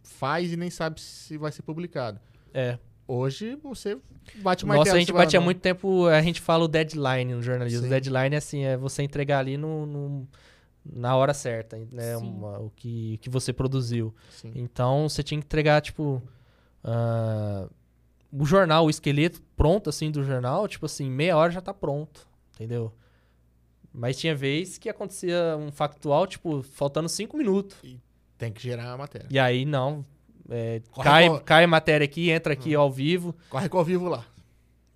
faz 0.03 0.51
e 0.53 0.57
nem 0.57 0.69
sabe 0.69 0.99
se 1.01 1.37
vai 1.37 1.51
ser 1.51 1.61
publicado. 1.61 2.19
É. 2.53 2.77
Hoje 3.07 3.55
você 3.61 3.97
bate 4.37 4.65
martelo. 4.65 4.85
Nossa, 4.85 4.95
a 4.95 4.99
gente 4.99 5.13
batia 5.13 5.39
muito 5.39 5.59
tempo, 5.61 6.07
a 6.07 6.21
gente 6.23 6.41
fala 6.41 6.63
o 6.63 6.67
deadline 6.67 7.35
no 7.35 7.41
jornalismo. 7.43 7.81
Sim. 7.81 7.85
O 7.87 7.89
deadline, 7.89 8.35
assim, 8.35 8.63
é 8.63 8.75
você 8.75 9.03
entregar 9.03 9.39
ali 9.39 9.57
no, 9.57 9.85
no- 9.85 10.27
na 10.85 11.15
hora 11.15 11.33
certa, 11.33 11.77
né? 11.91 12.15
Uma- 12.17 12.59
o 12.59 12.69
que, 12.69 13.17
que 13.17 13.29
você 13.29 13.51
produziu. 13.51 14.13
Sim. 14.31 14.51
Então, 14.55 15.09
você 15.09 15.23
tinha 15.23 15.39
que 15.39 15.45
entregar, 15.45 15.81
tipo... 15.81 16.21
ah, 16.83 17.67
o 18.37 18.45
jornal, 18.45 18.85
o 18.85 18.89
esqueleto 18.89 19.41
pronto, 19.55 19.89
assim, 19.89 20.11
do 20.11 20.23
jornal, 20.23 20.67
tipo 20.67 20.85
assim, 20.85 21.09
meia 21.09 21.37
hora 21.37 21.51
já 21.51 21.61
tá 21.61 21.73
pronto, 21.73 22.27
entendeu? 22.53 22.91
Mas 23.93 24.17
tinha 24.17 24.35
vez 24.35 24.77
que 24.77 24.89
acontecia 24.89 25.55
um 25.57 25.71
factual, 25.71 26.27
tipo, 26.27 26.61
faltando 26.61 27.07
cinco 27.07 27.37
minutos. 27.37 27.77
Tem 28.37 28.51
que 28.51 28.61
gerar 28.61 28.91
a 28.91 28.97
matéria. 28.97 29.27
E 29.31 29.39
aí, 29.39 29.63
não. 29.63 30.05
é, 30.49 30.81
Corre 30.91 31.03
cai, 31.09 31.39
cai 31.45 31.63
a 31.63 31.67
matéria 31.67 32.03
aqui, 32.03 32.29
entra 32.29 32.51
aqui 32.51 32.75
ao 32.75 32.91
vivo. 32.91 33.33
Corre 33.49 33.69
com 33.69 33.77
ao 33.77 33.85
vivo 33.85 34.09
lá. 34.09 34.25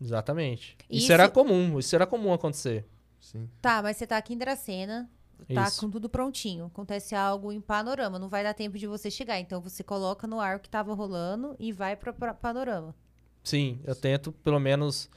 Exatamente. 0.01 0.75
Isso, 0.89 1.03
Isso- 1.03 1.13
era 1.13 1.29
comum, 1.29 1.79
isso 1.79 1.95
era 1.95 2.05
comum 2.05 2.33
acontecer. 2.33 2.85
Sim. 3.21 3.49
Tá, 3.61 3.81
mas 3.81 3.95
você 3.95 4.05
tá 4.05 4.17
aqui 4.17 4.33
em 4.33 4.37
Dracena, 4.37 5.09
tá 5.53 5.63
Isso. 5.67 5.81
com 5.81 5.89
tudo 5.89 6.09
prontinho. 6.09 6.65
Acontece 6.65 7.15
algo 7.15 7.51
em 7.51 7.61
panorama, 7.61 8.17
não 8.19 8.29
vai 8.29 8.43
dar 8.43 8.53
tempo 8.53 8.77
de 8.77 8.87
você 8.87 9.09
chegar. 9.11 9.39
Então 9.39 9.61
você 9.61 9.83
coloca 9.83 10.25
no 10.27 10.39
ar 10.39 10.57
o 10.57 10.59
que 10.59 10.69
tava 10.69 10.93
rolando 10.93 11.55
e 11.59 11.71
vai 11.71 11.95
pra 11.95 12.13
panorama. 12.33 12.95
Sim, 13.43 13.79
eu 13.85 13.95
tento 13.95 14.31
pelo 14.31 14.59
menos 14.59 15.09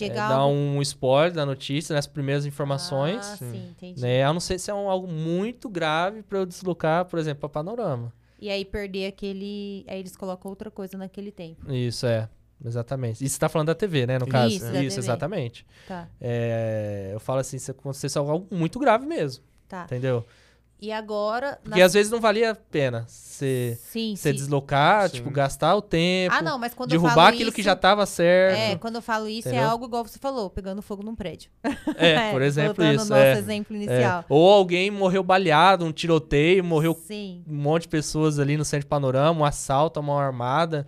é, 0.00 0.08
dar 0.10 0.46
um 0.46 0.80
spoiler 0.82 1.32
da 1.32 1.44
notícia, 1.46 1.94
nas 1.94 2.06
primeiras 2.06 2.46
informações. 2.46 3.18
Ah, 3.26 3.36
sim, 3.36 3.70
entendi. 3.70 4.00
né? 4.00 4.22
A 4.24 4.32
não 4.32 4.40
ser 4.40 4.58
se 4.58 4.70
é 4.70 4.74
um- 4.74 4.88
algo 4.88 5.08
muito 5.08 5.68
grave 5.68 6.22
pra 6.22 6.38
eu 6.38 6.46
deslocar, 6.46 7.04
por 7.06 7.18
exemplo, 7.18 7.40
pra 7.40 7.48
panorama. 7.48 8.12
E 8.40 8.50
aí 8.50 8.64
perder 8.64 9.06
aquele. 9.06 9.84
Aí 9.88 10.00
eles 10.00 10.16
colocam 10.16 10.50
outra 10.50 10.70
coisa 10.70 10.96
naquele 10.98 11.30
tempo. 11.32 11.72
Isso, 11.72 12.06
é. 12.06 12.28
Exatamente. 12.64 13.24
Isso 13.24 13.34
você 13.34 13.40
tá 13.40 13.48
falando 13.48 13.68
da 13.68 13.74
TV, 13.74 14.06
né? 14.06 14.18
No 14.20 14.26
caso. 14.28 14.54
Isso, 14.54 14.66
TV. 14.70 14.86
exatamente. 14.86 15.66
Tá, 15.88 16.08
É, 16.20 17.10
eu 17.12 17.18
falo 17.18 17.40
assim, 17.40 17.58
se 17.58 17.70
acontecesse 17.72 18.16
algo 18.16 18.46
muito 18.54 18.78
grave 18.78 19.04
mesmo, 19.04 19.42
tá. 19.72 19.84
entendeu? 19.86 20.24
E 20.80 20.90
agora. 20.90 21.60
Porque 21.62 21.78
na- 21.78 21.86
às 21.86 21.92
vezes 21.92 22.10
não 22.10 22.20
valia 22.20 22.50
a 22.50 22.54
pena 22.56 23.04
você 23.08 23.78
deslocar, 24.32 25.08
Sim. 25.08 25.14
tipo, 25.16 25.30
gastar 25.30 25.76
o 25.76 25.80
tempo, 25.82 26.34
Ah, 26.34 26.42
não, 26.42 26.58
mas 26.58 26.74
quando 26.74 26.90
eu 26.92 27.00
derrubar 27.00 27.14
falo 27.14 27.28
aquilo 27.28 27.48
isso, 27.50 27.54
que 27.56 27.62
já 27.62 27.76
tava 27.76 28.04
certo. 28.04 28.56
É, 28.58 28.76
quando 28.76 28.96
eu 28.96 29.02
falo 29.02 29.28
isso, 29.28 29.46
é 29.48 29.52
Entendeu? 29.52 29.70
algo 29.70 29.84
igual 29.86 30.04
você 30.04 30.18
falou, 30.18 30.50
pegando 30.50 30.82
fogo 30.82 31.04
num 31.04 31.14
prédio. 31.14 31.50
É, 31.96 32.30
por 32.32 32.42
exemplo, 32.42 32.84
isso. 32.84 32.96
nosso 33.08 33.14
é. 33.14 33.38
exemplo 33.38 33.76
É. 33.76 33.78
inicial. 33.80 34.24
Ou 34.28 34.50
alguém 34.52 34.90
morreu 34.90 35.22
baleado, 35.22 35.84
um 35.84 35.92
tiroteio, 35.92 36.64
morreu 36.64 36.94
Sim. 37.06 37.44
um 37.48 37.54
monte 37.54 37.82
de 37.82 37.88
pessoas 37.88 38.40
ali 38.40 38.56
no 38.56 38.64
centro 38.64 38.84
de 38.86 38.88
panorama, 38.90 39.40
um 39.40 39.44
assalto, 39.44 40.00
uma 40.00 40.06
mão 40.08 40.18
armada. 40.18 40.84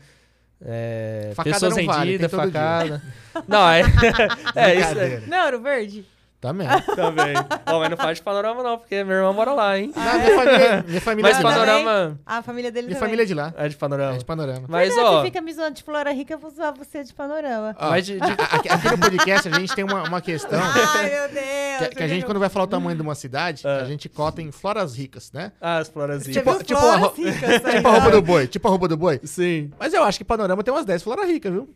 é, 0.61 1.33
Facada 1.37 1.55
pessoas 1.55 1.77
não 1.77 1.87
vale, 1.87 2.11
rendidas, 2.19 2.31
tem 2.31 2.41
todo 2.41 2.51
dia. 2.51 2.61
facada. 2.61 3.03
Não, 3.47 3.69
é, 3.71 3.83
é 4.57 4.75
isso. 4.75 4.99
é-. 4.99 5.21
Não, 5.29 5.45
Ouro 5.47 5.61
Verde? 5.61 6.05
Também. 6.45 6.69
Também. 6.95 7.35
Ó, 7.67 7.79
mas 7.81 7.89
não 7.91 7.97
faz 7.97 8.19
de 8.19 8.23
panorama, 8.23 8.63
não, 8.63 8.77
porque 8.79 9.03
minha 9.03 9.17
irmã 9.17 9.33
mora 9.33 9.53
lá, 9.55 9.79
hein? 9.79 9.91
Não, 9.97 10.03
minha 10.19 10.35
família, 10.37 10.85
minha 10.87 11.01
família 11.03 11.31
Mas 11.31 11.37
é 11.37 11.39
de 11.39 11.45
lá. 11.45 11.51
panorama. 11.53 12.21
A 12.27 12.43
família 12.43 12.71
dele 12.71 12.87
Minha 12.89 12.97
também. 12.99 13.09
família 13.09 13.23
é 13.23 13.27
de 13.27 13.35
lá. 13.35 13.55
É 13.57 13.69
de 13.69 13.75
É 13.75 13.79
panorama. 13.79 14.19
de 14.19 14.25
panorama. 14.27 14.65
Mas, 14.69 14.95
Não, 14.95 15.05
ó. 15.05 15.19
Você 15.21 15.25
fica 15.27 15.41
me 15.41 15.53
zoando 15.55 15.75
de 15.77 15.83
Flora 15.83 16.13
Rica, 16.13 16.35
eu 16.35 16.39
vou 16.39 16.51
zoar 16.51 16.75
você 16.77 17.03
de 17.03 17.15
panorama. 17.15 17.75
Ó, 17.79 17.89
Mas 17.91 18.05
de- 18.05 18.21
de- 18.21 18.31
aqui, 18.33 18.69
aqui 18.69 18.89
no 18.91 18.99
podcast 18.99 19.49
a 19.49 19.59
gente 19.59 19.75
tem 19.75 19.85
uma, 19.85 20.03
uma 20.07 20.21
questão 20.21 20.61
Ai, 20.63 21.09
meu 21.11 21.29
Deus. 21.31 21.89
que, 21.89 21.97
que 21.97 22.03
a 22.03 22.09
gente, 22.09 22.27
quando 22.27 22.39
vai 22.41 22.51
falar 22.51 22.67
o 22.67 22.69
tamanho 22.69 22.95
de 22.97 23.03
uma 23.03 23.15
cidade, 23.15 23.63
Ah. 23.67 23.79
a 23.81 23.85
gente 23.87 24.09
cota 24.11 24.43
em 24.43 24.53
floras 24.53 24.95
ricas, 24.95 25.33
né? 25.33 25.51
Ah, 25.61 25.79
as 25.79 25.89
florazinhas. 25.89 26.35
Você 26.37 26.43
viu 26.43 26.63
tipo 26.63 26.79
Floras 26.79 26.95
a 27.03 27.07
ro- 27.07 27.15
Ricas, 27.17 27.63
Tipo 27.75 27.89
a 27.89 27.91
roupa 27.93 28.07
ó. 28.07 28.11
do 28.11 28.23
boi, 28.23 28.47
tipo 28.47 28.69
a 28.69 28.71
roupa 28.71 28.87
do 28.89 28.97
boi. 28.99 29.21
Sim. 29.25 29.71
Mas 29.79 29.95
eu 29.95 30.05
acho 30.05 30.19
que 30.19 30.25
Panorama 30.25 30.63
tem 30.63 30.75
umas 30.75 30.85
10 30.85 31.03
floras 31.03 31.27
ricas, 31.27 31.51
viu? 31.53 31.69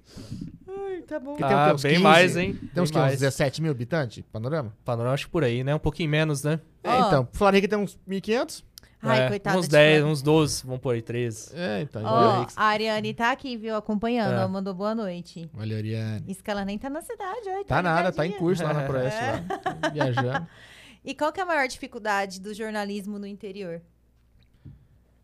Ai, 0.68 1.02
tá 1.02 1.18
bom. 1.18 1.34
Que 1.36 1.42
tem 1.44 1.52
Ah, 1.56 1.68
quê? 1.68 1.74
Uns 1.74 1.82
bem 1.82 1.92
15? 1.92 2.02
mais, 2.02 2.36
hein? 2.36 2.54
Tem 2.54 2.82
uns, 2.82 2.90
Bem 2.90 2.92
que, 2.92 2.98
uns 2.98 3.02
mais. 3.02 3.20
17 3.20 3.62
mil 3.62 3.70
habitantes, 3.70 4.22
Panorama? 4.32 4.72
Panorama, 4.84 5.14
acho 5.14 5.26
que 5.26 5.32
por 5.32 5.42
aí, 5.44 5.64
né? 5.64 5.74
Um 5.74 5.78
pouquinho 5.78 6.10
menos, 6.10 6.42
né? 6.42 6.60
É, 6.84 6.90
Ó. 6.90 7.06
então, 7.08 7.28
Rica 7.50 7.68
tem 7.68 7.78
uns 7.78 7.98
1.500? 8.08 8.64
Ai, 9.00 9.22
É, 9.22 9.28
coitada 9.28 9.56
Uns 9.58 9.66
de 9.66 9.70
10, 9.70 9.98
Flora. 10.00 10.12
uns 10.12 10.22
12, 10.22 10.64
vamos 10.66 10.80
por 10.80 10.92
aí, 10.94 11.00
13. 11.02 11.52
É, 11.54 11.82
então. 11.82 12.02
Ó, 12.04 12.40
Rica. 12.40 12.52
a 12.56 12.64
Ariane 12.64 13.14
tá 13.14 13.30
aqui, 13.30 13.56
viu, 13.56 13.76
acompanhando. 13.76 14.32
É. 14.32 14.36
Ela 14.36 14.48
mandou 14.48 14.74
boa 14.74 14.92
noite. 14.94 15.48
Olha, 15.56 15.76
Ariane. 15.76 16.24
Isso 16.26 16.42
que 16.42 16.50
ela 16.50 16.64
nem 16.64 16.76
tá 16.76 16.90
na 16.90 17.00
cidade, 17.00 17.40
olha. 17.46 17.64
Tá 17.64 17.80
nada, 17.80 18.10
tá 18.12 18.26
em 18.26 18.32
curso 18.32 18.64
lá 18.64 18.74
na 18.74 18.82
Proeste, 18.88 19.20
É. 19.20 19.32
lá. 19.48 19.58
Tá 19.58 19.88
Viajando. 19.90 20.46
E 21.04 21.14
qual 21.14 21.32
que 21.32 21.38
é 21.40 21.42
a 21.44 21.46
maior 21.46 21.66
dificuldade 21.68 22.40
do 22.40 22.52
jornalismo 22.52 23.18
no 23.20 23.26
interior? 23.26 23.80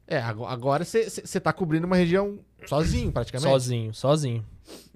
É, 0.06 0.18
ago- 0.18 0.44
agora 0.44 0.84
você 0.84 1.40
tá 1.40 1.52
cobrindo 1.52 1.86
uma 1.86 1.96
região 1.96 2.38
sozinho, 2.66 3.10
praticamente. 3.10 3.50
Sozinho, 3.50 3.94
sozinho. 3.94 4.44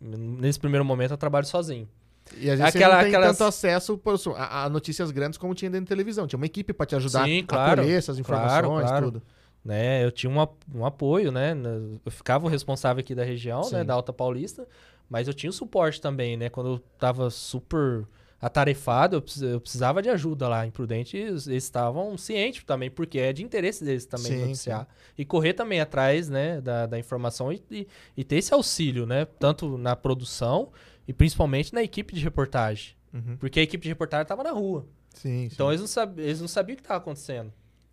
Nesse 0.01 0.59
primeiro 0.59 0.85
momento 0.85 1.13
eu 1.13 1.17
trabalho 1.17 1.47
sozinho. 1.47 1.89
E 2.37 2.51
às 2.51 2.59
vezes 2.59 2.75
Aquela- 2.77 2.97
não 2.97 3.01
tem 3.05 3.15
aquelas- 3.15 3.39
tanto 3.39 3.49
acesso 3.49 3.97
por- 3.97 4.19
a, 4.37 4.65
a 4.65 4.69
notícias 4.69 5.11
grandes 5.11 5.39
como 5.39 5.55
tinha 5.55 5.71
dentro 5.71 5.87
da 5.87 5.89
televisão. 5.89 6.27
Tinha 6.27 6.37
uma 6.37 6.45
equipe 6.47 6.73
pra 6.75 6.85
te 6.85 6.95
ajudar 6.95 7.25
Sim, 7.25 7.41
a 7.41 7.47
claro. 7.47 7.83
colher 7.83 7.97
essas 7.99 8.19
informações, 8.19 8.61
Claro, 8.61 8.87
claro. 8.87 9.05
tudo. 9.13 9.23
né? 9.65 10.05
Eu 10.05 10.13
tinha 10.13 10.31
um, 10.31 10.47
um 10.79 10.85
apoio, 10.85 11.33
né? 11.33 11.57
Eu 12.05 12.13
ficava 12.13 12.45
o 12.47 12.49
responsável 12.49 13.01
aqui 13.01 13.15
da 13.15 13.25
região, 13.25 13.61
né? 13.71 13.81
Sim. 13.81 13.85
Da 13.85 13.95
Alta 13.95 14.13
Paulista, 14.13 14.67
mas 15.09 15.27
eu 15.27 15.33
tinha 15.35 15.49
o 15.49 15.53
suporte 15.53 16.01
também, 16.03 16.37
né? 16.37 16.49
Quando 16.51 16.69
eu 16.75 16.79
tava 16.99 17.31
super 17.31 18.07
atarefado, 18.41 19.17
eu, 19.17 19.23
precis- 19.23 19.43
eu 19.43 19.61
precisava 19.61 20.01
de 20.03 20.09
ajuda 20.09 20.49
lá 20.49 20.67
em 20.67 20.71
Prudente, 20.71 21.17
e 21.17 21.21
eles 21.21 21.47
estavam 21.47 22.17
cientes 22.17 22.63
também, 22.65 22.91
porque 22.91 23.19
é 23.19 23.33
de 23.33 23.43
interesse 23.43 23.85
deles 23.85 24.05
também 24.07 24.33
Sim, 24.33 24.41
noticiar. 24.47 24.87
E 25.17 25.25
correr 25.25 25.55
também 25.55 25.81
atrás, 25.81 26.29
né, 26.29 26.61
da, 26.61 26.87
da 26.87 26.99
informação 26.99 27.53
e, 27.53 27.63
e, 27.71 27.87
e 28.17 28.25
ter 28.25 28.37
esse 28.37 28.55
auxílio, 28.55 29.07
né? 29.07 29.25
Tanto 29.25 29.77
na 29.77 29.97
produção 29.97 30.71
e 31.07 31.13
principalmente 31.13 31.75
na 31.75 31.83
equipe 31.83 32.15
de 32.15 32.23
reportagem. 32.23 32.95
Uhum. 33.13 33.37
Porque 33.39 33.59
a 33.59 33.63
equipe 33.63 33.83
de 33.83 33.89
reportagem 33.89 34.27
tava 34.27 34.43
na 34.45 34.53
rua. 34.53 34.87
Sim, 35.15 35.49
sim. 35.49 35.51
Então 35.53 35.69
eles 35.71 35.81
não, 35.81 35.89
sab 35.89 36.21
eles 36.21 36.41
não 36.41 36.47
sabiam 36.49 36.75
o 36.75 36.77
que 36.77 36.83
estava 36.83 36.99
acontecendo. 36.99 37.53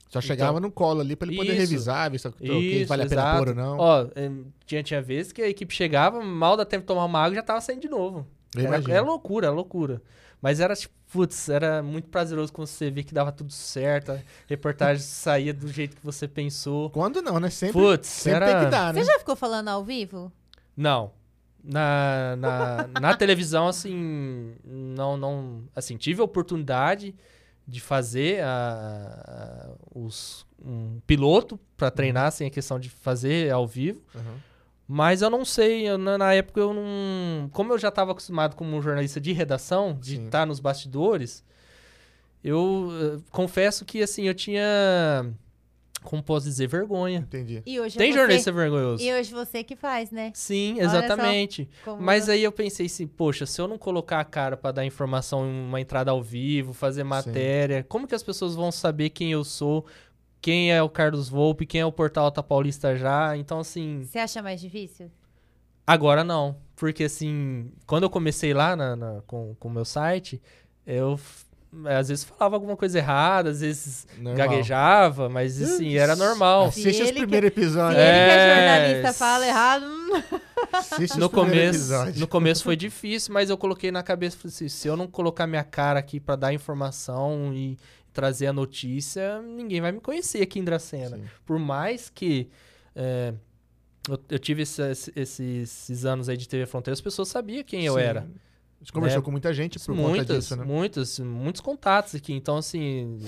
Só 0.09 0.21
chegava 0.21 0.59
no 0.59 0.69
colo 0.71 1.01
ali 1.01 1.15
pra 1.15 1.27
ele 1.27 1.35
poder 1.35 1.53
Isso. 1.53 1.61
revisar, 1.61 2.11
ver 2.11 2.19
se 2.19 2.27
Isso, 2.41 2.87
vale 2.87 3.01
a 3.03 3.07
pena 3.07 3.21
exato. 3.21 3.37
pôr 3.39 3.49
ou 3.49 3.55
não. 3.55 3.77
Ó, 3.79 4.07
em- 4.15 4.45
tinha, 4.65 4.83
tinha 4.83 5.01
vezes 5.01 5.31
que 5.31 5.41
a 5.41 5.49
equipe 5.49 5.73
chegava, 5.73 6.21
mal 6.23 6.55
dá 6.55 6.63
tempo 6.63 6.81
de 6.83 6.87
tomar 6.87 7.05
uma 7.05 7.19
água 7.19 7.33
e 7.33 7.35
já 7.35 7.41
tava 7.41 7.59
saindo 7.59 7.81
de 7.81 7.89
novo. 7.89 8.27
Era, 8.55 8.67
imagino. 8.67 8.93
era 8.93 9.01
loucura, 9.03 9.47
era 9.47 9.55
loucura. 9.55 10.01
Mas 10.45 10.59
era 10.59 10.75
tipo, 10.75 10.93
putz, 11.11 11.49
era 11.49 11.81
muito 11.81 12.07
prazeroso 12.07 12.53
quando 12.53 12.67
você 12.67 12.91
via 12.91 13.03
que 13.03 13.15
dava 13.15 13.31
tudo 13.31 13.51
certo, 13.51 14.11
a 14.11 14.19
reportagem 14.47 15.01
saía 15.01 15.51
do 15.51 15.67
jeito 15.67 15.95
que 15.95 16.05
você 16.05 16.27
pensou. 16.27 16.91
Quando 16.91 17.19
não, 17.19 17.39
né? 17.39 17.49
Sempre, 17.49 17.81
Putz, 17.81 18.05
sempre 18.05 18.35
era... 18.35 18.45
tem 18.45 18.65
que 18.65 18.69
dar, 18.69 18.93
né? 18.93 19.03
Você 19.03 19.11
já 19.11 19.17
ficou 19.17 19.35
falando 19.35 19.69
ao 19.69 19.83
vivo? 19.83 20.31
Não. 20.77 21.11
Na, 21.63 22.35
na, 22.35 22.87
na 23.01 23.17
televisão, 23.17 23.67
assim, 23.67 24.53
não, 24.63 25.17
não. 25.17 25.63
Assim, 25.75 25.97
tive 25.97 26.21
a 26.21 26.23
oportunidade 26.25 27.15
de 27.67 27.81
fazer 27.81 28.43
a, 28.43 29.65
a- 29.67 29.75
os, 29.95 30.45
um 30.63 30.99
piloto 31.07 31.59
para 31.75 31.89
treinar, 31.89 32.27
assim, 32.27 32.45
a 32.45 32.51
questão 32.51 32.79
de 32.79 32.91
fazer 32.91 33.51
ao 33.51 33.65
vivo. 33.65 33.99
Uhum. 34.13 34.37
Mas 34.87 35.21
eu 35.21 35.29
não 35.29 35.43
sei, 35.43 35.87
eu- 35.89 35.97
na, 35.97 36.17
na 36.17 36.33
época 36.33 36.59
eu 36.59 36.73
não. 36.73 37.49
Como 37.51 37.73
eu 37.73 37.77
já 37.77 37.87
estava 37.89 38.11
acostumado 38.11 38.55
como 38.55 38.79
jornalista 38.81 39.19
de 39.19 39.31
redação, 39.33 39.97
de 39.99 40.17
Sim. 40.17 40.25
estar 40.25 40.45
nos 40.45 40.59
bastidores, 40.59 41.43
eu 42.43 42.89
eh, 43.17 43.21
confesso 43.31 43.83
que 43.83 44.01
assim, 44.03 44.27
eu 44.27 44.33
tinha. 44.35 44.63
Como 46.03 46.21
posso 46.21 46.45
dizer, 46.45 46.67
vergonha. 46.67 47.17
Entendi. 47.17 47.63
E 47.65 47.79
hoje 47.79 47.97
Tem 47.97 48.09
é 48.09 48.11
você... 48.11 48.19
jornalista 48.19 48.51
vergonhoso? 48.51 49.03
E 49.03 49.11
hoje 49.11 49.33
você 49.33 49.63
que 49.63 49.75
faz, 49.75 50.11
né? 50.11 50.31
Sim, 50.35 50.79
exatamente. 50.79 51.67
Mas 51.99 52.29
aí 52.29 52.43
eu 52.43 52.51
pensei 52.51 52.85
assim, 52.85 53.07
poxa, 53.07 53.47
se 53.47 53.59
eu 53.59 53.67
não 53.67 53.75
colocar 53.79 54.19
a 54.19 54.23
cara 54.23 54.55
pra 54.55 54.71
dar 54.71 54.85
informação 54.85 55.47
em 55.47 55.67
uma 55.67 55.81
entrada 55.81 56.11
ao 56.11 56.21
vivo, 56.21 56.73
fazer 56.73 57.03
matéria, 57.03 57.83
como 57.89 58.07
que 58.07 58.13
as 58.13 58.21
pessoas 58.21 58.53
vão 58.53 58.71
saber 58.71 59.09
quem 59.09 59.31
eu 59.31 59.43
sou? 59.43 59.83
Quem 60.45 60.71
é 60.71 60.79
o 60.83 60.87
Carlos 60.87 61.27
Volpe, 61.27 61.65
quem 61.65 61.81
é 61.81 61.85
o 61.87 61.91
Portal 61.91 62.25
Alta 62.25 62.43
Paulista 62.43 62.95
já. 62.95 63.35
Então, 63.35 63.59
assim, 63.61 64.03
Você 64.03 64.19
acha 64.19 64.43
mais 64.43 64.61
difícil? 64.61 65.09
agora 65.87 66.23
não. 66.23 66.57
Porque, 66.75 67.05
assim, 67.05 67.71
quando 67.87 68.03
eu 68.03 68.09
comecei 68.11 68.53
lá 68.53 68.75
na- 68.75 68.95
na- 68.95 69.21
com 69.25 69.55
o 69.59 69.69
meu 69.69 69.83
site, 69.85 70.39
eu 70.85 71.19
às 71.87 72.07
vezes 72.09 72.23
falava 72.23 72.55
alguma 72.55 72.77
coisa 72.77 72.99
errada, 72.99 73.49
às 73.49 73.59
vezes 73.61 74.05
Normal. 74.19 74.35
gaguejava, 74.35 75.27
mas, 75.29 75.59
assim, 75.59 75.95
era 75.97 76.15
normal. 76.15 76.71
Se 76.71 76.81
Assiste 76.81 77.01
os 77.03 77.09
ele 77.09 77.19
primeiros 77.21 77.51
Se 77.53 77.59
episódios. 77.59 77.99
ele 77.99 78.07
É, 78.07 78.25
que 78.27 78.31
é 78.31 78.85
jornalista 78.99 79.13
fala 79.13 79.47
errado, 79.47 79.85
Assiste 80.71 81.17
No 81.17 81.25
os 81.25 81.31
primeiros 81.31 81.31
começo, 81.31 81.75
episódios. 81.77 82.17
no 82.19 82.27
começo 82.27 82.63
foi 82.63 82.75
difícil, 82.75 83.33
mas 83.33 83.49
eu 83.49 83.57
coloquei 83.57 83.91
na 83.91 84.03
cabeça, 84.03 84.37
falei 84.37 84.53
assim, 84.55 84.69
se 84.69 84.87
eu 84.87 84.95
não 84.95 85.07
colocar 85.07 85.47
minha 85.47 85.63
cara 85.63 85.99
aqui 85.99 86.19
pra 86.19 86.35
dar 86.35 86.53
informação 86.53 87.51
e 87.53 87.77
trazer 88.15 88.47
a 88.47 88.53
notícia, 88.53 89.41
ninguém 89.41 89.81
vai 89.81 89.91
me 89.91 89.99
conhecer 89.99 90.41
aqui 90.41 90.57
em 90.57 90.63
Dracena. 90.63 91.17
Sim. 91.17 91.23
Por 91.45 91.59
mais 91.59 92.09
que 92.09 92.49
é, 92.95 93.33
eu, 94.09 94.19
eu 94.29 94.39
tive 94.39 94.63
esses, 94.63 95.11
esses, 95.15 96.05
anos 96.05 96.29
aí 96.29 96.37
de 96.37 96.47
TV 96.47 96.65
Fronteira, 96.65 96.93
as 96.93 97.01
pessoas 97.01 97.27
sabiam 97.27 97.63
quem 97.63 97.85
eu 97.85 97.95
Sim. 97.95 97.99
era. 97.99 98.21
A 98.21 98.83
gente 98.83 98.93
conversou 98.93 99.19
Né? 99.19 99.25
com 99.25 99.31
muita 99.31 99.53
gente 99.53 99.77
por 99.79 99.95
conta 99.95 100.01
Muitas, 100.09 100.37
disso, 100.43 100.55
né? 100.55 100.63
muitos, 100.63 101.19
muitos 101.19 101.61
contatos 101.61 102.15
aqui. 102.15 102.33
Então, 102.33 102.57
assim, 102.57 103.19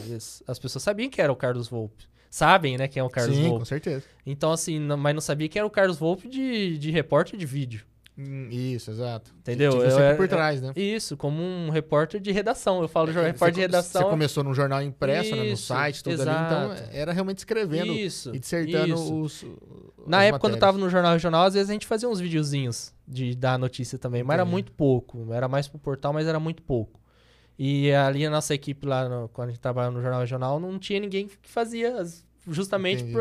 as 0.48 0.58
pessoas 0.58 0.84
sabiam 0.84 1.10
quem 1.10 1.22
era 1.24 1.32
o 1.32 1.36
Carlos 1.36 1.68
Volpe. 1.68 2.06
Sabem, 2.30 2.78
né, 2.78 2.88
quem 2.88 3.00
é 3.00 3.04
o 3.04 3.10
Carlos 3.10 3.36
Sim, 3.36 3.44
com 3.44 3.50
Volpe. 3.52 3.68
certeza. 3.68 4.04
Então, 4.26 4.52
assim, 4.52 4.80
não- 4.80 4.98
mas 4.98 5.14
não 5.14 5.22
sabia 5.22 5.48
quem 5.50 5.60
era 5.60 5.66
o 5.68 5.72
Carlos 5.72 5.98
Volpe 5.98 6.28
de, 6.28 6.78
de 6.78 6.92
repórter 6.92 7.38
de 7.40 7.46
vídeo. 7.46 7.86
Hum, 8.20 8.50
Isso, 8.50 8.90
exato. 8.90 9.32
Entendeu? 9.40 9.72
Tinha 9.72 9.84
Eu 9.84 9.90
sempre 9.92 10.06
era- 10.06 10.16
por 10.18 10.28
trás, 10.28 10.60
né? 10.62 10.72
Isso, 10.76 11.16
como 11.16 11.40
um 11.42 11.70
repórter 11.70 12.20
de 12.20 12.32
redação. 12.32 12.82
Eu 12.82 12.88
falo 12.88 13.12
É, 13.12 13.14
repórter 13.14 13.38
você 13.38 13.52
de 13.52 13.60
redação. 13.62 14.02
Você 14.02 14.10
começou 14.10 14.44
num 14.44 14.56
jornal 14.56 14.82
impresso, 14.82 15.36
né, 15.36 15.44
no 15.44 15.46
Isso, 15.54 15.68
site, 15.68 16.04
tudo 16.04 16.22
ali. 16.24 16.32
Então, 16.32 16.74
exato. 16.74 16.90
era 16.92 17.14
realmente 17.14 17.38
escrevendo 17.38 17.94
Isso. 17.94 18.34
e 18.36 18.40
dissertando 18.40 18.94
isso. 18.96 19.22
os. 19.22 19.46
Na 20.08 20.24
época, 20.24 20.40
quando 20.40 20.54
eu 20.54 20.58
matérias. 20.58 20.60
tava 20.60 20.78
no 20.80 20.90
Jornal 20.90 21.14
Regional, 21.14 21.44
às 21.46 21.54
vezes 21.54 21.70
a 21.70 21.74
gente 21.74 21.86
fazia 21.86 22.10
uns 22.10 22.20
videozinhos 22.20 22.92
de 23.08 23.36
dar 23.36 23.60
notícia 23.60 24.00
também, 24.00 24.24
mas 24.24 24.34
era 24.34 24.46
muito 24.46 24.72
pouco. 24.72 25.32
Era 25.32 25.48
mais 25.48 25.68
pro 25.68 25.78
portal, 25.78 26.12
mas 26.12 26.26
era 26.26 26.40
muito 26.40 26.64
pouco. 26.64 27.00
E 27.60 27.92
ali 27.92 28.26
a 28.26 28.30
nossa 28.32 28.54
equipe 28.56 28.86
lá, 28.88 29.08
no- 29.08 29.30
quando 29.30 29.50
a 29.50 29.52
gente 29.52 29.62
trabalhava 29.62 29.94
no 29.96 30.02
Jornal 30.02 30.22
Regional, 30.22 30.60
não 30.60 30.80
tinha 30.80 31.00
ninguém 31.00 31.28
que 31.28 31.50
fazia 31.50 32.04
justamente 32.48 33.02
Entendi. 33.04 33.14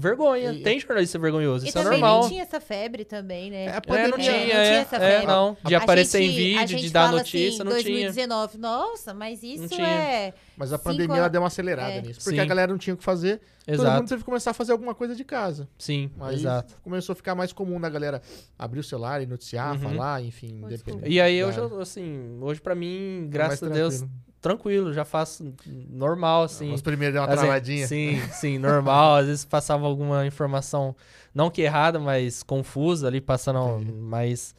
Vergonha. 0.00 0.52
E- 0.52 0.62
Tem 0.62 0.80
jornalista 0.80 1.18
vergonhoso, 1.18 1.64
e 1.64 1.68
isso 1.68 1.78
é 1.78 1.82
também 1.82 2.00
normal. 2.00 2.20
nem 2.20 2.28
tinha 2.30 2.42
essa 2.42 2.60
febre 2.60 3.04
também, 3.04 3.50
né? 3.50 3.64
É, 3.66 3.68
a 3.68 3.70
É, 3.70 3.74
não 3.74 3.80
pandemia- 3.82 4.10
tinha, 4.18 4.32
não 4.32 4.46
tinha 4.46 4.56
é, 4.56 4.74
essa 4.80 4.96
é, 4.96 4.98
febre. 4.98 5.26
não. 5.26 5.56
De 5.64 5.74
A 5.74 5.78
aparecer 5.78 6.22
gente- 6.22 6.32
em 6.32 6.58
vídeo, 6.58 6.78
de 6.78 6.90
dar 6.90 7.12
notícia, 7.12 7.48
assim, 7.48 7.58
não 7.58 7.70
tinha. 7.82 7.82
2019, 7.84 8.58
nossa, 8.58 9.14
mas 9.14 9.42
isso 9.42 9.68
tinha. 9.68 9.86
é... 9.86 10.34
Mas 10.56 10.72
a 10.72 10.78
pandemia 10.78 11.16
ela 11.16 11.28
deu 11.28 11.40
uma 11.40 11.46
acelerada 11.46 11.92
é. 11.92 12.02
nisso. 12.02 12.20
Porque 12.22 12.36
Sim. 12.36 12.40
a 12.42 12.44
galera 12.44 12.70
não 12.72 12.78
tinha 12.78 12.92
o 12.94 12.96
que 12.96 13.04
fazer. 13.04 13.40
Todo 13.66 13.76
mundo 13.76 13.82
Exato. 13.86 14.08
teve 14.08 14.18
que 14.22 14.24
começar 14.24 14.50
a 14.50 14.54
fazer 14.54 14.72
alguma 14.72 14.94
coisa 14.94 15.14
de 15.14 15.24
casa. 15.24 15.68
Sim, 15.78 16.10
Aí 16.20 16.34
exato. 16.34 16.74
começou 16.82 17.12
a 17.12 17.16
ficar 17.16 17.34
mais 17.34 17.52
comum 17.52 17.80
da 17.80 17.88
galera 17.88 18.20
abrir 18.58 18.80
o 18.80 18.82
celular 18.84 19.22
e 19.22 19.26
noticiar, 19.26 19.72
Uhum. 19.74 19.78
falar, 19.80 20.22
enfim. 20.22 20.60
Dependendo. 20.68 21.06
E 21.08 21.20
aí 21.20 21.42
hoje, 21.44 21.58
assim, 21.80 22.38
hoje 22.40 22.60
pra 22.60 22.74
mim, 22.74 23.18
Mais 23.20 23.30
graças 23.30 23.62
a 23.62 23.68
Deus, 23.72 24.04
tranquilo. 24.40 24.92
já 24.92 25.04
faço 25.04 25.52
normal, 25.88 26.44
assim. 26.44 26.72
Os 26.72 26.82
primeiros 26.82 27.14
deu 27.14 27.22
uma 27.22 27.28
vezes- 27.28 27.42
travadinha. 27.42 27.86
Sim, 27.86 28.20
sim, 28.32 28.58
normal. 28.58 29.16
Às 29.16 29.26
vezes 29.26 29.44
passava 29.44 29.86
alguma 29.86 30.26
informação, 30.26 30.94
não 31.34 31.50
que 31.50 31.62
errada, 31.62 31.98
mas 31.98 32.42
confusa 32.42 33.06
ali, 33.06 33.20
passando 33.20 33.80
Entendi. 33.80 33.92
mais. 33.92 34.54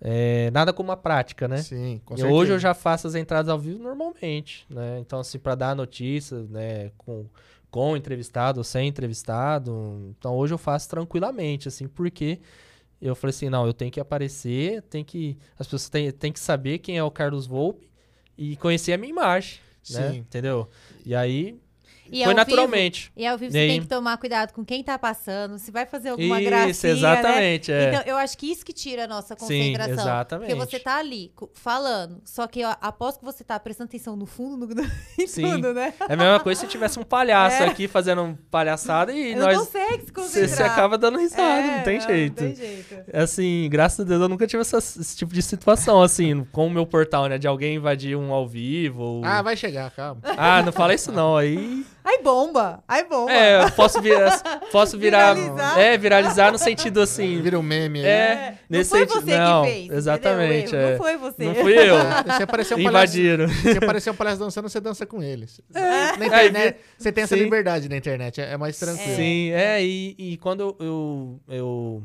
é, 0.00 0.50
nada 0.52 0.72
como 0.72 0.92
a 0.92 0.96
prática, 0.96 1.48
né? 1.48 1.56
Sim, 1.58 2.00
com 2.04 2.14
E 2.14 2.18
certeza. 2.18 2.38
hoje 2.38 2.52
eu 2.52 2.58
já 2.58 2.72
faço 2.74 3.06
as 3.08 3.14
entradas 3.16 3.48
ao 3.50 3.58
vivo 3.58 3.82
normalmente, 3.82 4.64
né? 4.70 4.98
Então, 5.00 5.18
assim, 5.20 5.38
para 5.38 5.54
dar 5.56 5.74
notícia, 5.74 6.38
né, 6.48 6.92
com, 6.96 7.26
com 7.70 7.96
entrevistado 7.96 8.58
ou 8.60 8.64
sem 8.64 8.86
entrevistado. 8.88 10.14
Então, 10.16 10.34
hoje 10.36 10.54
eu 10.54 10.58
faço 10.58 10.88
tranquilamente, 10.88 11.66
assim, 11.66 11.88
porque 11.88 12.38
eu 13.02 13.14
falei 13.16 13.30
assim, 13.30 13.48
não, 13.48 13.66
eu 13.66 13.72
tenho 13.72 13.90
que 13.90 13.98
aparecer, 14.00 14.82
tem 14.82 15.02
que 15.04 15.36
as 15.58 15.66
pessoas 15.66 15.88
têm, 15.88 16.10
têm 16.12 16.32
que 16.32 16.40
saber 16.40 16.78
quem 16.78 16.96
é 16.98 17.02
o 17.02 17.10
Carlos 17.10 17.46
Volpe 17.46 17.88
e 18.38 18.56
conhecer 18.56 18.92
a 18.92 18.98
minha 18.98 19.10
imagem, 19.10 19.58
né? 19.90 20.12
Sim. 20.12 20.18
Entendeu? 20.18 20.68
E 21.04 21.14
aí 21.14 21.58
E 22.10 22.24
foi 22.24 22.34
naturalmente. 22.34 23.04
Vivo, 23.04 23.12
e 23.16 23.26
ao 23.26 23.36
vivo 23.38 23.50
E 23.50 23.52
você 23.52 23.58
aí? 23.58 23.68
tem 23.68 23.80
que 23.82 23.86
tomar 23.86 24.16
cuidado 24.18 24.52
com 24.52 24.64
quem 24.64 24.82
tá 24.82 24.98
passando, 24.98 25.58
se 25.58 25.70
vai 25.70 25.86
fazer 25.86 26.10
alguma 26.10 26.40
Isso, 26.40 26.50
gracinha, 26.50 26.92
né? 26.92 26.98
exatamente, 26.98 27.72
é. 27.72 27.88
Então, 27.88 28.02
eu 28.06 28.16
acho 28.16 28.36
que 28.38 28.50
isso 28.50 28.64
que 28.64 28.72
tira 28.72 29.04
a 29.04 29.06
nossa 29.06 29.34
Sim, 29.34 29.72
concentração. 29.74 29.92
exatamente. 29.94 30.48
Porque 30.54 30.66
você 30.66 30.78
tá 30.78 30.96
ali 30.98 31.32
falando, 31.54 32.20
só 32.24 32.46
que 32.46 32.60
eu 32.60 32.68
aposto 32.80 33.18
que 33.20 33.24
você 33.24 33.44
tá 33.44 33.58
prestando 33.58 33.88
atenção 33.88 34.16
no 34.16 34.26
fundo, 34.26 34.66
no, 34.74 34.82
em 35.18 35.26
Sim. 35.26 35.42
tudo, 35.52 35.72
né? 35.74 35.92
É 36.08 36.12
a 36.14 36.16
mesma 36.16 36.40
coisa 36.40 36.60
se 36.60 36.66
tivesse 36.66 36.98
um 36.98 37.02
palhaço 37.04 37.62
É. 37.62 37.66
aqui 37.66 37.88
fazendo 37.88 38.38
palhaçada 38.50 39.12
e 39.12 39.34
não 39.34 39.46
nós 39.46 39.58
consegue 39.58 40.00
se 40.04 40.06
você 40.06 40.12
concentrar. 40.12 40.48
você 40.48 40.62
acaba 40.62 40.96
dando 40.98 41.18
risada, 41.18 41.42
É, 41.42 41.76
não 41.78 41.84
tem 41.84 42.00
jeito. 42.00 42.42
Não 42.42 42.48
tem 42.48 42.56
jeito. 42.56 42.96
Assim, 43.12 43.68
graças 43.70 44.00
a 44.00 44.04
Deus 44.04 44.20
eu 44.22 44.28
nunca 44.28 44.46
tive 44.46 44.60
essa- 44.60 44.78
esse 44.78 45.16
tipo 45.16 45.32
de 45.34 45.42
situação, 45.42 46.00
assim, 46.02 46.44
com 46.52 46.66
o 46.66 46.70
meu 46.70 46.86
portal, 46.86 47.26
né? 47.26 47.38
De 47.38 47.46
alguém 47.46 47.76
invadir 47.76 48.16
um 48.16 48.32
ao 48.32 48.46
vivo. 48.46 49.02
Ou... 49.02 49.24
Ah, 49.24 49.42
vai 49.42 49.56
chegar, 49.56 49.90
calma. 49.90 50.20
Ah, 50.36 50.62
não 50.62 50.72
fala 50.72 50.94
isso 50.94 51.10
não, 51.12 51.36
aí. 51.36 51.84
Aí 52.08 52.22
bomba, 52.22 52.82
aí 52.88 53.04
bomba. 53.04 53.30
É, 53.30 53.64
eu 53.64 53.70
posso 53.72 54.00
virar. 54.00 54.40
Posso 54.72 54.98
virar. 54.98 55.34
Viralizar. 55.34 55.78
É, 55.78 55.98
viralizar 55.98 56.50
no 56.50 56.56
sentido 56.58 57.02
assim. 57.02 57.42
Vira 57.42 57.58
um 57.58 57.62
meme 57.62 57.98
aí. 58.00 58.06
É, 58.06 58.58
não 58.68 58.78
nesse 58.78 58.88
foi 58.88 59.00
sentido. 59.00 59.20
você 59.26 59.36
não, 59.38 59.62
que 59.64 59.70
fez. 59.70 59.90
Exatamente. 59.90 60.74
é. 60.74 60.90
Não 60.92 60.96
foi 60.96 61.16
você. 61.18 61.44
Não 61.44 61.54
fui 61.54 61.74
eu. 61.78 61.96
É, 61.98 62.36
Se 62.38 62.42
aparecer 62.42 62.74
um 62.74 62.82
palhaço, 62.82 63.18
Invadiram. 63.18 63.48
se 63.48 63.76
aparecer 63.76 64.10
um 64.10 64.14
palhaço 64.14 64.38
dançando, 64.38 64.70
você 64.70 64.80
dança 64.80 65.04
com 65.04 65.22
eles. 65.22 65.60
Na 65.68 65.80
Aí, 66.34 66.48
internet, 66.48 66.78
você 66.96 67.12
tem 67.12 67.24
essa 67.24 67.36
sim. 67.36 67.42
liberdade 67.42 67.88
na 67.90 67.96
internet, 67.98 68.40
é 68.40 68.52
é 68.52 68.56
mais 68.56 68.78
tranquilo. 68.78 69.14
Sim, 69.16 69.50
é, 69.50 69.84
e, 69.84 70.14
e 70.18 70.36
quando 70.38 70.60
eu, 70.60 70.76
eu, 70.80 71.40
eu, 71.48 72.02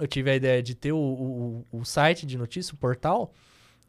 eu 0.00 0.06
tive 0.06 0.30
a 0.30 0.36
ideia 0.36 0.62
de 0.62 0.74
ter 0.74 0.92
o, 0.92 0.96
o, 0.98 1.64
o 1.70 1.84
site 1.84 2.24
de 2.24 2.38
notícia, 2.38 2.72
o 2.72 2.78
portal, 2.78 3.30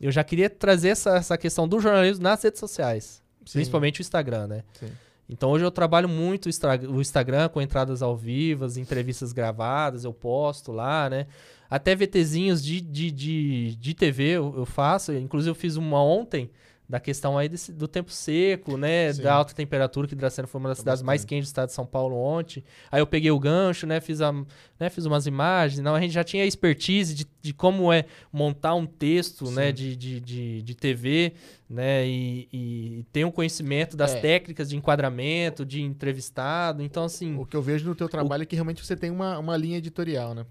eu 0.01 0.11
já 0.11 0.21
queria 0.21 0.49
trazer 0.49 0.89
essa, 0.89 1.15
essa 1.15 1.37
questão 1.37 1.65
do 1.65 1.79
jornalismo 1.79 2.23
nas 2.23 2.43
redes 2.43 2.59
sociais. 2.59 3.21
Sim. 3.45 3.53
Principalmente 3.53 4.01
o 4.01 4.03
Instagram, 4.03 4.47
né? 4.47 4.63
Sim. 4.77 4.89
Então 5.29 5.51
hoje 5.51 5.63
eu 5.63 5.69
trabalho 5.69 6.09
muito 6.09 6.47
o 6.47 7.01
Instagram 7.01 7.49
com 7.49 7.61
entradas 7.61 8.01
ao 8.01 8.17
vivo, 8.17 8.65
as 8.65 8.77
entrevistas 8.77 9.31
gravadas, 9.31 10.03
eu 10.03 10.11
posto 10.11 10.71
lá, 10.71 11.09
né? 11.09 11.27
Até 11.69 11.95
VTzinhos 11.95 12.63
de, 12.63 12.81
de, 12.81 13.11
de, 13.11 13.75
de 13.75 13.93
TV 13.93 14.31
eu 14.31 14.65
faço. 14.65 15.13
Inclusive 15.13 15.51
eu 15.51 15.55
fiz 15.55 15.75
uma 15.75 16.03
ontem 16.03 16.49
da 16.89 16.99
questão 16.99 17.37
aí 17.37 17.47
desse- 17.47 17.71
do 17.71 17.87
tempo 17.87 18.11
seco, 18.11 18.75
né? 18.75 19.13
Sim. 19.13 19.21
Da 19.21 19.35
alta 19.35 19.53
temperatura, 19.53 20.07
que 20.07 20.15
Dracena 20.15 20.47
foi 20.47 20.59
uma 20.59 20.69
das 20.69 20.79
Tá 20.79 20.81
cidades 20.81 21.03
mais 21.03 21.21
bastante. 21.21 21.29
quentes 21.29 21.47
do 21.47 21.51
estado 21.51 21.67
de 21.67 21.73
São 21.75 21.85
Paulo 21.85 22.15
ontem. 22.17 22.63
Aí 22.91 22.99
eu 22.99 23.05
peguei 23.05 23.29
o 23.29 23.39
gancho, 23.39 23.85
né? 23.85 24.01
Fiz, 24.01 24.19
a, 24.21 24.31
né? 24.31 24.89
Fiz 24.89 25.05
umas 25.05 25.27
imagens. 25.27 25.79
Não, 25.83 25.93
a 25.93 26.01
gente 26.01 26.11
já 26.13 26.23
tinha 26.23 26.43
expertise 26.45 27.13
de, 27.13 27.27
de 27.43 27.53
como 27.53 27.93
é 27.93 28.05
montar 28.33 28.73
um 28.73 28.87
texto, 28.87 29.51
né? 29.51 29.71
De, 29.71 29.95
de, 29.95 30.19
de, 30.19 30.61
de 30.63 30.75
TV, 30.75 31.33
né? 31.69 32.07
E, 32.07 32.49
e 32.51 33.05
tem 33.13 33.23
um 33.23 33.29
conhecimento 33.31 33.95
das 33.95 34.15
É. 34.15 34.19
técnicas 34.19 34.67
de 34.69 34.75
enquadramento, 34.75 35.63
de 35.63 35.83
entrevistado. 35.83 36.81
Então, 36.81 37.03
assim, 37.03 37.37
O 37.37 37.45
que 37.45 37.55
eu 37.55 37.61
vejo 37.61 37.85
no 37.87 37.93
teu 37.93 38.09
trabalho 38.09 38.41
é 38.41 38.45
que 38.47 38.55
realmente 38.55 38.83
você 38.83 38.95
tem 38.95 39.11
uma, 39.11 39.37
uma 39.37 39.55
linha 39.55 39.77
editorial, 39.77 40.33
né? 40.33 40.43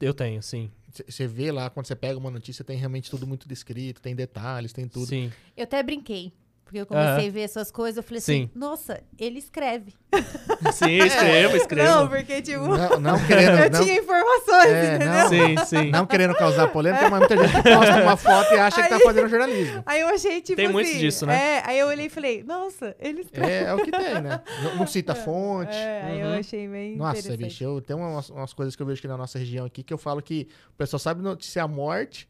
eu 0.00 0.12
tenho, 0.12 0.42
sim. 0.42 0.68
Você 0.92 1.26
vê 1.26 1.50
lá, 1.50 1.70
quando 1.70 1.86
você 1.86 1.96
pega 1.96 2.18
uma 2.18 2.30
notícia, 2.30 2.64
tem 2.64 2.76
realmente 2.76 3.10
tudo 3.10 3.26
muito 3.26 3.48
descrito, 3.48 4.00
tem 4.02 4.14
detalhes, 4.14 4.72
tem 4.72 4.86
tudo. 4.86 5.06
Sim. 5.06 5.32
Eu 5.56 5.64
até 5.64 5.82
brinquei. 5.82 6.32
Porque 6.72 6.80
eu 6.80 6.86
comecei 6.86 7.28
a 7.28 7.30
ver 7.30 7.48
suas 7.50 7.70
coisas, 7.70 7.98
eu 7.98 8.02
falei 8.02 8.18
Sim. 8.22 8.44
assim, 8.44 8.50
nossa, 8.58 9.02
ele 9.18 9.38
escreve. 9.38 9.92
Sim, 10.72 11.02
escrevo, 11.04 11.54
escrevo. 11.54 11.90
Não, 11.90 12.08
porque, 12.08 12.40
tipo, 12.40 12.60
Não, 12.66 12.98
não 12.98 13.18
querendo, 13.26 13.58
eu 13.58 13.70
não, 13.70 13.84
tinha 13.84 13.98
informações, 13.98 14.72
É, 14.72 14.94
entendeu? 14.94 15.12
não. 15.12 15.28
Sim, 15.28 15.64
sim. 15.66 15.90
não 15.90 16.06
querendo 16.06 16.34
causar 16.34 16.68
polêmica, 16.68 17.10
mas 17.10 17.18
muita 17.20 17.36
gente 17.36 17.52
posta 17.62 18.02
uma 18.02 18.16
foto 18.16 18.54
e 18.54 18.58
acha 18.58 18.82
que 18.82 18.88
tá 18.88 18.96
Aí- 18.96 19.02
fazendo 19.02 19.28
jornalismo. 19.28 19.82
Aí 19.84 20.00
eu 20.00 20.08
achei, 20.08 20.40
tipo 20.40 20.56
Tem 20.56 20.68
muito 20.68 20.88
assim, 20.88 20.98
disso, 20.98 21.26
né? 21.26 21.58
É, 21.58 21.62
aí 21.66 21.78
eu 21.78 21.88
olhei 21.88 22.06
e 22.06 22.08
falei, 22.08 22.42
nossa, 22.42 22.96
ele 22.98 23.20
escreve. 23.20 23.52
É, 23.52 23.62
é 23.64 23.74
o 23.74 23.84
que 23.84 23.90
tem, 23.90 24.22
né? 24.22 24.40
Não, 24.62 24.76
não 24.76 24.86
cita 24.86 25.12
fonte. 25.14 25.76
É, 25.76 26.02
aí 26.06 26.20
eu 26.20 26.26
Uhum. 26.28 26.38
achei 26.38 26.68
bem 26.68 26.96
Nossa, 26.96 27.18
interessante. 27.18 27.44
bicho, 27.48 27.64
eu 27.64 27.82
tenho 27.82 27.98
umas, 27.98 28.30
umas 28.30 28.54
coisas 28.54 28.74
que 28.74 28.80
eu 28.80 28.86
vejo 28.86 28.98
aqui 28.98 29.08
na 29.08 29.18
nossa 29.18 29.38
região 29.38 29.66
aqui 29.66 29.82
que 29.82 29.92
eu 29.92 29.98
falo 29.98 30.22
que 30.22 30.48
o 30.70 30.76
pessoal 30.78 30.98
sabe 30.98 31.20
noticiar 31.22 31.68
morte 31.68 32.26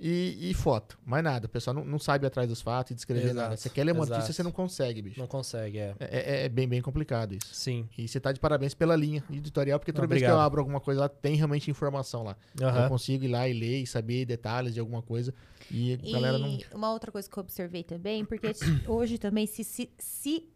e, 0.00 0.50
e 0.50 0.54
foto. 0.54 0.98
Mais 1.04 1.22
nada. 1.22 1.46
O 1.46 1.48
pessoal 1.48 1.74
não, 1.74 1.84
não 1.84 1.98
sabe 1.98 2.26
atrás 2.26 2.48
dos 2.48 2.60
fatos 2.62 2.92
e 2.92 2.94
descrever 2.94 3.24
Exato, 3.26 3.36
nada. 3.36 3.56
Você 3.56 3.68
quer 3.68 3.84
ler 3.84 3.92
uma 3.92 4.04
exato. 4.04 4.12
notícia, 4.20 4.32
você 4.32 4.42
não 4.42 4.50
consegue, 4.52 5.02
bicho. 5.02 5.20
Não 5.20 5.26
consegue, 5.26 5.78
é. 5.78 5.94
É, 6.00 6.18
é- 6.18 6.44
é 6.46 6.48
bem, 6.48 6.66
bem 6.66 6.80
complicado 6.80 7.32
isso. 7.34 7.54
Sim. 7.54 7.88
E 7.98 8.08
você 8.08 8.18
tá 8.18 8.32
de 8.32 8.40
parabéns 8.40 8.72
pela 8.74 8.96
linha 8.96 9.22
editorial, 9.30 9.78
porque 9.78 9.92
toda 9.92 10.02
Não, 10.04 10.08
vez 10.08 10.20
que 10.22 10.24
eu 10.26 10.30
obrigado. 10.30 10.46
abro 10.46 10.60
alguma 10.60 10.80
coisa 10.80 11.02
lá, 11.02 11.08
tem 11.08 11.34
realmente 11.36 11.70
informação 11.70 12.22
lá. 12.22 12.36
Eu 12.58 12.68
Aham. 12.68 12.88
consigo 12.88 13.24
ir 13.24 13.28
lá 13.28 13.46
e 13.48 13.52
ler 13.52 13.82
e 13.82 13.86
saber 13.86 14.24
detalhes 14.24 14.72
de 14.74 14.80
alguma 14.80 15.02
coisa. 15.02 15.34
E 15.70 15.92
a 15.94 15.98
E 16.08 16.12
galera 16.12 16.38
não. 16.38 16.58
uma 16.74 16.90
outra 16.92 17.12
coisa 17.12 17.28
que 17.28 17.36
eu 17.38 17.42
observei 17.42 17.82
também, 17.84 18.24
porque 18.24 18.50
hoje 18.88 19.18
também 19.18 19.46
se, 19.46 19.62
se, 19.62 19.90
se, 19.98 20.48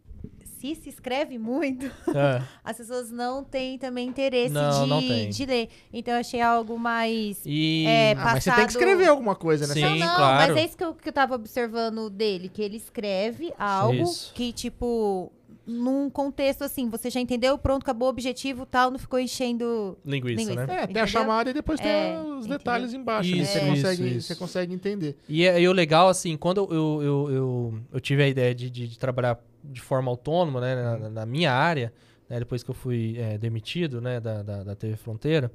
se 0.73 0.83
se 0.83 0.89
escreve 0.89 1.37
muito, 1.37 1.85
É. 2.15 2.41
as 2.63 2.77
pessoas 2.77 3.11
não 3.11 3.43
têm 3.43 3.77
também 3.77 4.07
interesse 4.07 4.53
Não, 4.53 4.83
de, 4.83 4.89
não 4.89 4.99
tem. 5.01 5.29
de 5.29 5.45
ler. 5.45 5.69
Então 5.91 6.13
eu 6.13 6.19
achei 6.21 6.39
algo 6.41 6.79
mais. 6.79 7.41
E 7.45 7.85
É, 7.87 8.13
Ah, 8.13 8.15
mas 8.33 8.43
você 8.43 8.51
tem 8.51 8.65
que 8.65 8.71
escrever 8.71 9.07
alguma 9.09 9.35
coisa, 9.35 9.67
né? 9.67 9.73
Sim, 9.73 9.81
não, 9.81 10.07
não, 10.07 10.15
claro. 10.15 10.47
mas 10.53 10.57
é 10.57 10.65
isso 10.65 10.77
que 10.77 10.83
eu, 10.83 10.93
que 10.95 11.09
eu 11.09 11.13
tava 11.13 11.35
observando 11.35 12.09
dele, 12.09 12.47
que 12.49 12.61
ele 12.61 12.77
escreve 12.77 13.53
algo 13.59 14.03
Isso. 14.03 14.31
que, 14.33 14.53
tipo, 14.53 15.31
num 15.67 16.09
contexto 16.11 16.63
assim, 16.63 16.89
você 16.89 17.09
já 17.09 17.19
entendeu, 17.19 17.57
pronto, 17.57 17.81
acabou 17.81 18.07
o 18.07 18.11
objetivo 18.11 18.65
tal, 18.67 18.91
não 18.91 18.99
ficou 18.99 19.19
enchendo. 19.19 19.97
linguiça, 20.05 20.35
Linguiça. 20.41 20.67
né? 20.67 20.83
É, 20.83 20.87
tem 20.87 21.01
a 21.01 21.07
chamada 21.07 21.49
e 21.49 21.53
depois 21.53 21.79
tem 21.79 21.89
É, 21.91 22.19
os 22.19 22.39
entendeu? 22.45 22.57
detalhes 22.59 22.93
embaixo. 22.93 23.31
né? 23.31 23.37
Isso, 23.37 23.51
Você, 23.51 23.59
isso, 23.59 23.67
consegue, 23.69 24.07
isso. 24.17 24.27
você 24.27 24.35
consegue 24.35 24.73
entender. 24.75 25.17
E, 25.27 25.43
é- 25.45 25.59
e 25.59 25.67
o 25.67 25.73
legal, 25.73 26.07
assim, 26.07 26.37
quando 26.37 26.57
eu, 26.59 26.71
eu, 26.71 27.01
eu, 27.01 27.31
eu, 27.31 27.79
eu 27.93 27.99
tive 27.99 28.21
a 28.23 28.27
ideia 28.27 28.53
de, 28.53 28.69
de, 28.69 28.87
de 28.87 28.99
trabalhar 28.99 29.39
de 29.71 29.81
forma 29.81 30.09
autônoma, 30.09 30.61
né, 30.61 30.75
na, 30.75 31.09
na 31.09 31.25
minha 31.25 31.51
área, 31.51 31.93
né, 32.29 32.39
depois 32.39 32.63
que 32.63 32.69
eu 32.69 32.75
fui 32.75 33.15
é, 33.17 33.37
demitido, 33.37 34.01
né, 34.01 34.19
da, 34.19 34.41
da, 34.41 34.63
da 34.63 34.75
TV 34.75 34.95
Fronteira, 34.95 35.51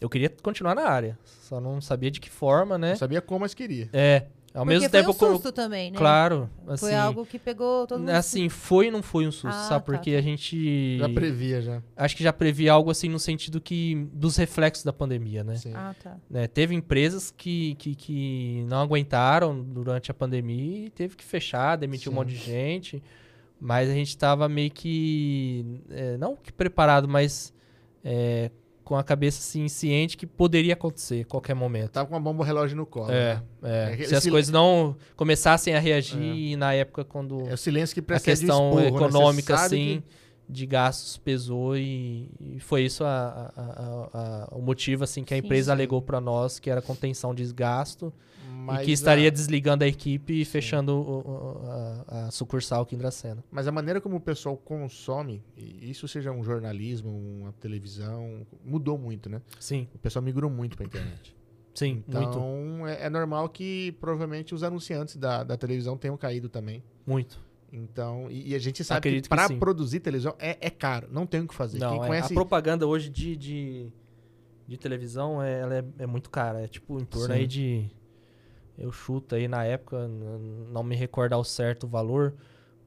eu 0.00 0.08
queria 0.08 0.28
continuar 0.42 0.74
na 0.74 0.82
área, 0.82 1.18
só 1.24 1.60
não 1.60 1.80
sabia 1.80 2.10
de 2.10 2.20
que 2.20 2.30
forma, 2.30 2.78
né? 2.78 2.90
Não 2.90 2.96
sabia 2.96 3.20
como, 3.20 3.40
mas 3.40 3.52
queria. 3.52 3.88
É, 3.92 4.26
ao 4.54 4.64
Porque 4.64 4.78
mesmo 4.78 4.90
foi 4.90 5.00
tempo... 5.00 5.10
um 5.10 5.12
susto 5.12 5.52
também, 5.52 5.90
né? 5.90 5.98
Claro, 5.98 6.48
assim... 6.66 6.86
Foi 6.86 6.94
algo 6.94 7.26
que 7.26 7.38
pegou 7.38 7.86
todo 7.86 8.00
mundo. 8.00 8.10
Assim, 8.10 8.48
foi 8.48 8.86
e 8.86 8.90
não 8.90 9.02
foi 9.02 9.26
um 9.26 9.32
susto, 9.32 9.48
Ah, 9.48 9.68
sabe? 9.68 9.84
tá, 9.84 9.92
Porque 9.92 10.12
tá. 10.12 10.18
a 10.18 10.20
gente... 10.20 10.98
Já 10.98 11.08
previa, 11.08 11.62
já. 11.62 11.82
Acho 11.96 12.16
que 12.16 12.22
já 12.22 12.32
previa 12.32 12.72
algo 12.72 12.90
assim 12.90 13.08
no 13.08 13.18
sentido 13.18 13.60
que... 13.60 14.08
Dos 14.12 14.36
reflexos 14.36 14.84
da 14.84 14.92
pandemia, 14.92 15.44
né? 15.44 15.56
Sim. 15.56 15.72
Ah, 15.74 15.94
tá. 16.02 16.16
né, 16.30 16.46
teve 16.46 16.74
empresas 16.74 17.30
que, 17.30 17.74
que, 17.74 17.94
que 17.94 18.64
não 18.68 18.80
aguentaram 18.80 19.62
durante 19.62 20.10
a 20.10 20.14
pandemia 20.14 20.86
e 20.86 20.90
teve 20.90 21.14
que 21.14 21.24
fechar, 21.24 21.76
demitir 21.76 22.08
um 22.08 22.12
Sim. 22.12 22.16
monte 22.16 22.28
de 22.30 22.36
gente. 22.36 23.02
Mas 23.60 23.90
a 23.90 23.94
gente 23.94 24.08
estava 24.08 24.48
meio 24.48 24.70
que. 24.70 25.80
é, 25.90 26.16
não 26.16 26.36
que 26.36 26.52
preparado, 26.52 27.08
mas 27.08 27.52
é, 28.04 28.50
com 28.84 28.96
a 28.96 29.02
cabeça 29.02 29.40
assim, 29.40 29.68
ciente 29.68 30.16
que 30.16 30.26
poderia 30.26 30.72
acontecer 30.74 31.22
a 31.22 31.24
qualquer 31.24 31.54
momento. 31.54 31.90
Tava 31.90 32.08
com 32.08 32.14
uma 32.14 32.20
bomba 32.20 32.44
relógio 32.44 32.76
no 32.76 32.86
colo. 32.86 33.10
É, 33.10 33.34
né? 33.34 33.42
é. 33.62 33.96
É, 34.00 34.04
Se 34.06 34.14
as 34.14 34.26
coisas 34.26 34.50
não 34.52 34.96
começassem 35.16 35.74
a 35.74 35.78
reagir 35.80 36.56
na 36.56 36.72
época 36.72 37.04
quando 37.04 37.48
É 37.48 37.54
o 37.54 37.56
silêncio 37.56 38.00
que 38.00 38.12
a 38.12 38.20
questão 38.20 38.70
o 38.74 38.80
esporro, 38.80 39.00
né? 39.00 39.06
Econômica, 39.06 39.56
sabe 39.56 39.66
assim, 39.76 40.02
que- 40.06 40.28
de 40.50 40.64
gastos 40.64 41.18
pesou 41.18 41.76
e, 41.76 42.30
e 42.40 42.58
foi 42.60 42.82
isso 42.84 43.04
a- 43.04 43.52
a- 43.54 43.62
a- 43.62 44.08
a- 44.14 44.48
o 44.56 44.62
motivo 44.62 45.04
assim 45.04 45.22
que 45.22 45.34
a 45.34 45.36
Sim, 45.36 45.44
empresa 45.44 45.66
sim. 45.66 45.72
alegou 45.72 46.00
para 46.00 46.20
nós, 46.22 46.58
que 46.58 46.70
era 46.70 46.80
contenção 46.80 47.34
de 47.34 47.44
gasto 47.52 48.10
Mas 48.72 48.82
e 48.82 48.84
que 48.86 48.92
estaria 48.92 49.28
a- 49.28 49.30
desligando 49.30 49.84
a 49.84 49.86
equipe 49.86 50.40
e 50.40 50.44
fechando 50.44 50.92
o- 50.94 51.20
o- 51.20 51.70
a, 51.70 52.26
a 52.26 52.30
sucursal 52.30 52.82
aqui 52.82 52.94
em 52.94 52.98
Dracena. 52.98 53.42
Mas 53.50 53.66
a 53.66 53.72
maneira 53.72 54.00
como 54.00 54.16
o 54.16 54.20
pessoal 54.20 54.56
consome, 54.56 55.42
isso 55.56 56.06
seja 56.08 56.30
um 56.32 56.42
jornalismo, 56.44 57.10
uma 57.10 57.52
televisão, 57.54 58.46
mudou 58.64 58.96
muito, 58.98 59.28
né? 59.28 59.40
Sim, 59.58 59.88
O 59.94 59.98
pessoal 59.98 60.22
migrou 60.22 60.50
muito 60.50 60.76
pra 60.76 60.86
internet. 60.86 61.36
sim, 61.74 62.02
muito, 62.06 62.18
Então, 62.28 62.86
é, 62.88 63.06
é 63.06 63.10
normal 63.10 63.48
que 63.48 63.92
provavelmente 64.00 64.54
os 64.54 64.62
anunciantes 64.62 65.16
da, 65.16 65.44
da 65.44 65.56
televisão 65.56 65.96
tenham 65.96 66.16
caído 66.16 66.48
também. 66.48 66.82
muito. 67.06 67.46
Então, 67.70 68.30
e, 68.30 68.52
e 68.52 68.54
a 68.54 68.58
gente 68.58 68.82
sabe 68.82 68.96
Acredito 68.96 69.28
que 69.28 69.46
sim. 69.46 69.58
produzir 69.58 70.00
televisão 70.00 70.34
é, 70.38 70.56
é 70.58 70.70
caro, 70.70 71.06
não 71.12 71.26
tem 71.26 71.42
o 71.42 71.46
que 71.46 71.54
fazer. 71.54 71.78
Não, 71.78 72.02
é, 72.02 72.06
conhece 72.06 72.32
a 72.32 72.34
propaganda 72.34 72.86
hoje 72.86 73.10
de, 73.10 73.36
de, 73.36 73.92
de 74.66 74.78
televisão 74.78 75.42
é, 75.42 75.60
ela 75.60 75.74
é, 75.76 75.84
é 75.98 76.06
muito 76.06 76.30
cara. 76.30 76.62
É 76.62 76.66
tipo 76.66 76.98
em 76.98 77.04
torno 77.04 77.26
Sim. 77.26 77.32
aí 77.40 77.46
de. 77.46 77.90
Eu 78.78 78.92
chuto 78.92 79.34
aí 79.34 79.48
na 79.48 79.64
época, 79.64 80.08
não 80.72 80.82
me 80.84 80.94
recordo 80.94 81.32
ao 81.32 81.42
certo 81.42 81.84
o 81.84 81.88
valor, 81.88 82.34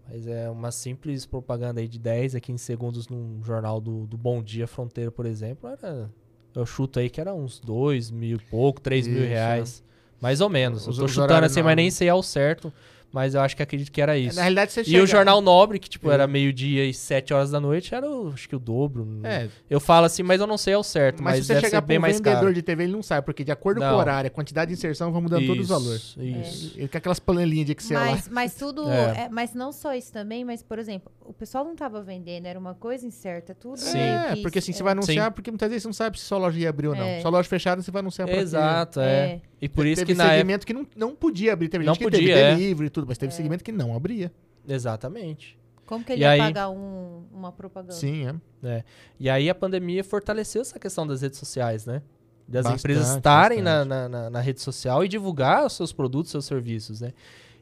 mas 0.09 0.25
é 0.25 0.49
uma 0.49 0.71
simples 0.71 1.25
propaganda 1.25 1.81
aí 1.81 1.87
de 1.87 1.99
10 1.99 2.33
a 2.35 2.39
15 2.39 2.63
segundos 2.63 3.07
num 3.09 3.41
jornal 3.43 3.81
do, 3.81 4.07
do 4.07 4.17
Bom 4.17 4.41
Dia 4.41 4.67
Fronteira, 4.67 5.11
por 5.11 5.25
exemplo. 5.25 5.69
Era, 5.69 6.09
eu 6.55 6.65
chuto 6.65 6.99
aí 6.99 7.09
que 7.09 7.19
era 7.19 7.33
uns 7.33 7.59
2 7.59 8.09
mil 8.09 8.37
e 8.37 8.39
pouco, 8.49 8.79
3 8.79 9.05
mil 9.07 9.27
reais. 9.27 9.83
Mais 10.21 10.39
ou 10.39 10.49
menos. 10.49 10.87
Os- 10.87 10.97
eu 10.97 11.03
tô 11.05 11.07
chutando 11.07 11.45
assim, 11.45 11.61
mas 11.61 11.75
nem 11.75 11.85
nobres. 11.85 11.95
sei 11.95 12.07
ao 12.09 12.21
certo. 12.23 12.71
Mas 13.11 13.35
eu 13.35 13.41
acho 13.41 13.55
que 13.57 13.61
acredito 13.61 13.91
que 13.91 14.01
era 14.01 14.17
isso. 14.17 14.35
Na 14.37 14.43
realidade, 14.43 14.71
você 14.71 14.81
E 14.81 14.85
chega... 14.85 15.03
o 15.03 15.05
Jornal 15.07 15.41
Nobre, 15.41 15.77
que 15.79 15.89
tipo, 15.89 16.09
É. 16.09 16.13
era 16.13 16.27
meio-dia 16.27 16.85
e 16.85 16.93
7 16.93 17.33
horas 17.33 17.51
da 17.51 17.59
noite, 17.59 17.93
era 17.93 18.09
o- 18.09 18.31
acho 18.33 18.47
que 18.47 18.55
o 18.55 18.59
dobro. 18.59 19.05
É, 19.23 19.49
Eu 19.69 19.79
falo 19.81 20.05
assim, 20.05 20.23
mas 20.23 20.39
eu 20.39 20.47
não 20.47 20.57
sei 20.57 20.73
ao 20.73 20.83
certo. 20.83 21.21
mas, 21.21 21.39
Mas, 21.39 21.45
se 21.45 21.53
você 21.53 21.59
chegar 21.59 21.81
ser 21.81 21.81
bem 21.81 21.97
para 21.97 21.99
um 21.99 22.01
mais 22.03 22.17
vendedor 22.17 22.39
caro. 22.41 22.53
de 22.53 22.61
TV, 22.61 22.83
ele 22.83 22.93
não 22.93 23.03
sabe, 23.03 23.25
porque 23.25 23.43
de 23.43 23.51
acordo 23.51 23.79
com 23.81 23.85
Não. 23.85 23.95
o 23.95 23.97
horário, 23.99 24.27
a 24.27 24.31
quantidade 24.31 24.69
de 24.69 24.77
inserção, 24.77 25.11
vão 25.11 25.21
mudando 25.21 25.45
todos 25.45 25.63
os 25.63 25.69
valores. 25.69 26.15
Isso. 26.17 26.73
Ele 26.77 26.87
quer 26.87 26.99
aquelas 26.99 27.19
panelinhas 27.19 27.65
de 27.65 27.73
Excel 27.73 27.99
lá. 27.99 28.11
Mas, 28.11 28.29
mas 28.29 28.55
tudo. 28.55 28.81
É. 28.91 29.25
é, 29.25 29.29
mas 29.29 29.53
não 29.53 29.71
só 29.73 29.93
isso 29.93 30.11
também, 30.13 30.45
mas, 30.45 30.61
por 30.63 30.79
exemplo, 30.79 31.11
o 31.31 31.33
pessoal 31.33 31.63
não 31.65 31.75
tava 31.75 32.01
vendendo, 32.01 32.45
era 32.45 32.59
uma 32.59 32.73
coisa 32.75 33.05
incerta, 33.05 33.55
tudo. 33.55 33.77
Sim. 33.79 33.97
É, 33.97 34.35
que 34.35 34.41
porque 34.41 34.59
assim, 34.59 34.71
isso- 34.71 34.77
você 34.77 34.83
vai 34.83 34.91
anunciar, 34.91 35.25
Sim. 35.27 35.31
porque 35.31 35.49
muitas 35.49 35.69
vezes 35.69 35.83
você 35.83 35.87
não 35.87 35.93
sabe 35.93 36.19
se 36.19 36.25
sua 36.25 36.37
loja 36.37 36.59
ia 36.59 36.69
abrir 36.69 36.87
ou 36.87 36.95
não. 36.95 37.03
É. 37.03 37.21
Sua 37.21 37.31
loja 37.31 37.47
fechada, 37.49 37.81
você 37.81 37.89
vai 37.91 38.01
anunciar 38.01 38.27
pra? 38.27 38.37
Exato, 38.37 38.99
é. 38.99 39.05
É. 39.33 39.41
E 39.61 39.67
por 39.69 39.85
isso 39.85 40.01
teve 40.01 40.13
que 40.13 40.17
na 40.17 40.25
época. 40.25 40.37
segmento 40.37 40.65
que 40.67 40.73
não, 40.73 40.87
não 40.95 41.15
podia 41.15 41.53
abrir. 41.53 41.69
Teve 41.69 41.83
Não 41.85 41.93
gente 41.93 41.99
que 41.99 42.05
podia, 42.11 42.19
teve 42.19 42.31
é. 42.39 42.55
delivery 42.55 42.87
e 42.87 42.89
tudo, 42.89 43.07
mas 43.07 43.17
teve 43.17 43.33
segmento 43.33 43.63
que 43.63 43.71
não 43.71 43.95
abria. 43.95 44.31
Exatamente. 44.67 45.57
Como 45.85 46.03
que 46.05 46.13
ele 46.13 46.21
E 46.21 46.23
ia 46.23 46.31
aí- 46.31 46.39
pagar 46.39 46.69
um- 46.69 47.23
uma 47.33 47.51
propaganda? 47.51 47.93
Sim, 47.93 48.39
é. 48.63 48.83
E 49.19 49.29
aí 49.29 49.49
a 49.49 49.55
pandemia 49.55 50.03
fortaleceu 50.03 50.61
essa 50.61 50.79
questão 50.79 51.05
das 51.05 51.21
redes 51.21 51.37
sociais, 51.37 51.85
né? 51.85 52.01
Das 52.47 52.63
Bastante, 52.63 52.79
empresas 52.79 53.15
estarem 53.15 53.61
na, 53.61 53.85
na, 53.85 54.09
na- 54.09 54.29
na 54.29 54.39
rede 54.41 54.61
social 54.61 55.03
e 55.03 55.07
divulgar 55.07 55.65
os 55.65 55.73
seus 55.73 55.91
produtos, 55.93 56.31
seus 56.31 56.45
serviços, 56.45 57.01
né? 57.01 57.13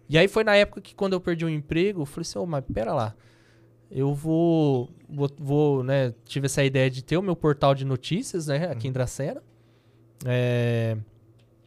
E 0.08 0.18
aí 0.18 0.28
foi 0.28 0.44
na 0.44 0.56
época 0.56 0.82
que 0.82 0.96
quando 0.96 1.14
eu 1.14 1.22
perdi 1.22 1.46
o 1.46 1.50
emprego, 1.50 2.02
eu 2.02 2.06
falei 2.06 2.22
assim, 2.22 2.40
ô, 2.40 2.46
mas 2.46 2.64
pera 2.74 2.94
lá. 2.94 3.14
Eu 3.92 4.14
vou, 4.14 4.90
vou, 5.10 5.30
vou, 5.40 5.84
né, 5.84 6.14
tive 6.26 6.46
essa 6.46 6.64
ideia 6.64 6.90
de 6.92 7.04
ter 7.04 7.18
o 7.18 7.22
meu 7.22 7.36
portal 7.36 7.74
de 7.74 7.84
notícias, 7.86 8.48
né, 8.48 8.66
aqui 8.72 8.86
Uhum. 8.86 8.90
em 8.90 8.94
Dracena. 8.94 9.42
É, 10.26 10.98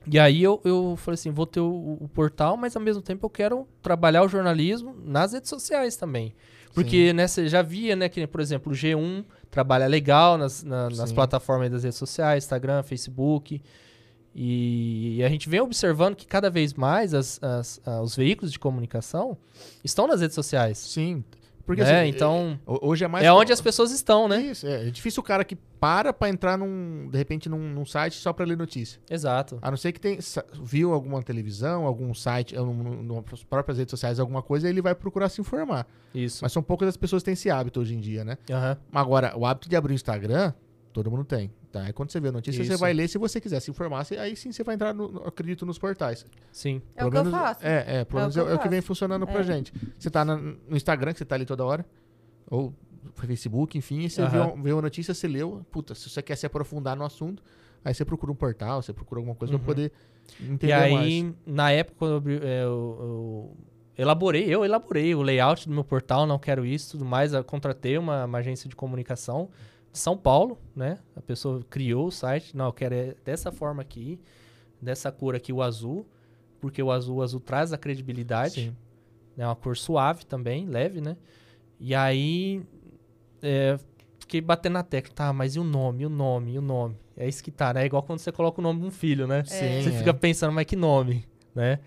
e 0.06 0.18
aí 0.18 0.42
eu, 0.42 0.60
eu 0.64 0.94
falei 0.96 1.14
assim, 1.14 1.30
vou 1.30 1.46
ter 1.46 1.60
o, 1.60 1.98
o 2.00 2.08
portal, 2.08 2.56
mas 2.56 2.76
ao 2.76 2.82
mesmo 2.82 3.02
tempo 3.02 3.26
eu 3.26 3.30
quero 3.30 3.66
trabalhar 3.80 4.22
o 4.22 4.28
jornalismo 4.28 4.94
nas 5.04 5.32
redes 5.32 5.48
sociais 5.50 5.96
também. 5.96 6.34
Porque, 6.74 7.12
né, 7.12 7.26
você 7.26 7.48
já 7.48 7.60
via, 7.60 7.94
né, 7.94 8.08
que, 8.08 8.26
por 8.26 8.40
exemplo, 8.40 8.72
o 8.72 8.74
G1 8.74 9.24
trabalha 9.50 9.86
legal 9.86 10.38
nas, 10.38 10.62
na- 10.62 10.88
nas 10.88 11.10
Sim. 11.10 11.14
plataformas 11.14 11.70
das 11.70 11.82
redes 11.82 11.98
sociais, 11.98 12.44
Instagram, 12.44 12.82
Facebook. 12.82 13.60
E, 14.34 15.22
a 15.22 15.28
gente 15.28 15.48
vem 15.50 15.60
observando 15.60 16.16
que 16.16 16.26
cada 16.26 16.48
vez 16.48 16.72
mais 16.72 17.12
as- 17.12 17.38
as- 17.42 17.80
ah, 17.84 18.00
os 18.00 18.16
veículos 18.16 18.50
de 18.50 18.58
comunicação 18.58 19.36
estão 19.84 20.06
nas 20.06 20.20
redes 20.22 20.34
sociais. 20.34 20.78
Sim. 20.78 21.22
Porque 21.64 21.82
né? 21.82 22.00
assim, 22.00 22.08
então, 22.08 22.58
é- 22.66 22.78
hoje 22.82 23.04
é 23.04 23.08
mais. 23.08 23.24
é 23.24 23.32
onde 23.32 23.52
as 23.52 23.60
pessoas 23.60 23.90
estão, 23.92 24.28
né? 24.28 24.40
Isso, 24.40 24.66
é, 24.66 24.88
é 24.88 24.90
difícil 24.90 25.20
o 25.20 25.24
cara 25.24 25.44
que 25.44 25.54
para 25.54 26.12
pra 26.12 26.28
entrar 26.28 26.56
num, 26.56 27.08
de 27.10 27.16
repente, 27.16 27.48
num, 27.48 27.58
num 27.58 27.84
site 27.84 28.16
só 28.16 28.32
pra 28.32 28.44
ler 28.44 28.56
notícia. 28.56 29.00
Exato. 29.10 29.58
A 29.62 29.70
não 29.70 29.76
ser 29.76 29.92
que 29.92 30.00
tem, 30.00 30.18
viu 30.62 30.92
alguma 30.92 31.22
televisão, 31.22 31.86
algum 31.86 32.12
site, 32.14 32.54
nas 32.54 33.42
próprias 33.44 33.78
redes 33.78 33.90
sociais, 33.90 34.18
alguma 34.18 34.42
coisa, 34.42 34.68
ele 34.68 34.82
vai 34.82 34.94
procurar 34.94 35.28
se 35.28 35.40
informar. 35.40 35.86
Isso. 36.14 36.40
Mas 36.42 36.52
são 36.52 36.62
poucas 36.62 36.88
as 36.88 36.96
pessoas 36.96 37.22
que 37.22 37.26
têm 37.26 37.34
esse 37.34 37.50
hábito 37.50 37.80
hoje 37.80 37.94
em 37.94 38.00
dia, 38.00 38.24
né? 38.24 38.36
Aham. 38.50 38.76
Agora, 38.92 39.32
o 39.36 39.46
hábito 39.46 39.68
de 39.68 39.76
abrir 39.76 39.92
o 39.92 39.94
Instagram, 39.94 40.52
todo 40.92 41.10
mundo 41.10 41.24
tem. 41.24 41.50
Tá? 41.72 41.84
Aí 41.84 41.92
quando 41.94 42.10
você 42.12 42.20
vê 42.20 42.28
a 42.28 42.32
notícia, 42.32 42.62
você 42.62 42.72
Isso. 42.72 42.78
vai 42.80 42.92
ler. 42.92 43.08
Se 43.08 43.16
você 43.16 43.40
quiser 43.40 43.58
se 43.60 43.70
informar, 43.70 44.04
você- 44.04 44.18
aí 44.18 44.36
sim 44.36 44.52
você 44.52 44.62
vai 44.62 44.74
entrar, 44.74 44.92
no, 44.92 45.22
acredito, 45.26 45.64
nos 45.64 45.78
portais. 45.78 46.26
Sim. 46.52 46.82
É 46.94 47.02
o 47.04 47.10
que 47.10 47.16
eu 47.16 47.24
faço. 47.30 47.66
É, 47.66 48.00
é, 48.00 48.04
pelo 48.04 48.18
É 48.20 48.22
o 48.22 48.24
menos 48.24 48.34
que 48.34 48.40
é, 48.40 48.52
é 48.52 48.54
o 48.54 48.58
que 48.58 48.68
vem 48.68 48.80
funcionando 48.82 49.26
pra 49.26 49.40
É. 49.40 49.42
gente. 49.42 49.72
Você 49.98 50.10
tá 50.10 50.22
na- 50.22 50.36
no 50.36 50.76
Instagram, 50.76 51.12
que 51.12 51.18
você 51.18 51.24
tá 51.24 51.34
ali 51.34 51.46
toda 51.46 51.64
hora, 51.64 51.86
ou 52.50 52.74
Facebook, 53.14 53.76
enfim, 53.78 54.00
e 54.00 54.10
você 54.10 54.22
um- 54.22 54.62
vê 54.62 54.72
uma 54.72 54.82
notícia, 54.82 55.14
você 55.14 55.26
leu, 55.26 55.64
puta, 55.70 55.94
se 55.94 56.08
você 56.10 56.20
quer 56.22 56.36
se 56.36 56.44
aprofundar 56.44 56.94
no 56.96 57.04
assunto, 57.04 57.42
aí 57.84 57.94
você 57.94 58.04
procura 58.04 58.30
um 58.30 58.34
portal, 58.34 58.82
você 58.82 58.92
procura 58.92 59.18
alguma 59.20 59.34
coisa 59.34 59.54
Uhum. 59.54 59.58
pra 59.58 59.66
poder 59.66 59.92
entender 60.40 60.66
E 60.68 60.72
aí, 60.72 61.22
mais. 61.22 61.34
na 61.46 61.70
época, 61.72 61.96
quando 61.98 62.30
eu, 62.30 62.42
é, 62.42 62.64
eu- 62.64 62.98
eu 63.00 63.56
elaborei, 63.96 64.44
eu 64.54 64.62
elaborei 64.64 65.14
o 65.14 65.22
layout 65.22 65.66
do 65.68 65.74
meu 65.74 65.84
portal, 65.84 66.26
não 66.26 66.38
quero 66.38 66.64
isso, 66.66 66.92
tudo 66.92 67.04
mais. 67.04 67.32
Eu 67.32 67.42
contratei 67.42 67.96
uma, 67.98 68.24
uma 68.26 68.38
agência 68.38 68.68
de 68.68 68.76
comunicação 68.76 69.48
São 69.92 70.16
Paulo, 70.16 70.58
né? 70.74 70.98
A 71.14 71.20
pessoa 71.20 71.62
criou 71.68 72.06
o 72.06 72.10
site, 72.10 72.56
não, 72.56 72.66
eu 72.66 72.72
quero 72.72 72.94
é 72.94 73.14
dessa 73.24 73.52
forma 73.52 73.82
aqui, 73.82 74.18
dessa 74.80 75.12
cor 75.12 75.34
aqui, 75.34 75.52
o 75.52 75.62
azul, 75.62 76.06
porque 76.60 76.82
o 76.82 76.90
azul, 76.90 77.18
o 77.18 77.22
azul 77.22 77.40
traz 77.40 77.72
a 77.72 77.78
credibilidade. 77.78 78.54
Sim. 78.54 78.76
É 79.36 79.46
uma 79.46 79.56
cor 79.56 79.76
suave 79.76 80.24
também, 80.24 80.66
leve, 80.66 81.00
né? 81.00 81.16
E 81.78 81.94
aí, 81.94 82.62
é, 83.42 83.78
fiquei 84.18 84.40
batendo 84.40 84.74
na 84.74 84.82
tecla, 84.82 85.12
tá, 85.14 85.32
mas 85.32 85.56
e 85.56 85.58
o 85.58 85.64
nome, 85.64 86.04
e 86.04 86.06
o 86.06 86.10
nome, 86.10 86.52
e 86.52 86.58
o 86.58 86.62
nome? 86.62 86.96
É 87.16 87.28
isso 87.28 87.42
que 87.42 87.50
tá, 87.50 87.74
né? 87.74 87.82
É 87.82 87.86
igual 87.86 88.02
quando 88.02 88.18
você 88.18 88.32
coloca 88.32 88.60
o 88.60 88.62
nome 88.62 88.80
de 88.80 88.86
um 88.86 88.90
filho, 88.90 89.26
né? 89.26 89.44
Sim, 89.44 89.82
Você 89.82 89.90
é. 89.90 89.98
fica 89.98 90.14
pensando, 90.14 90.52
mas 90.52 90.64
que 90.64 90.76
nome, 90.76 91.26
né? 91.54 91.78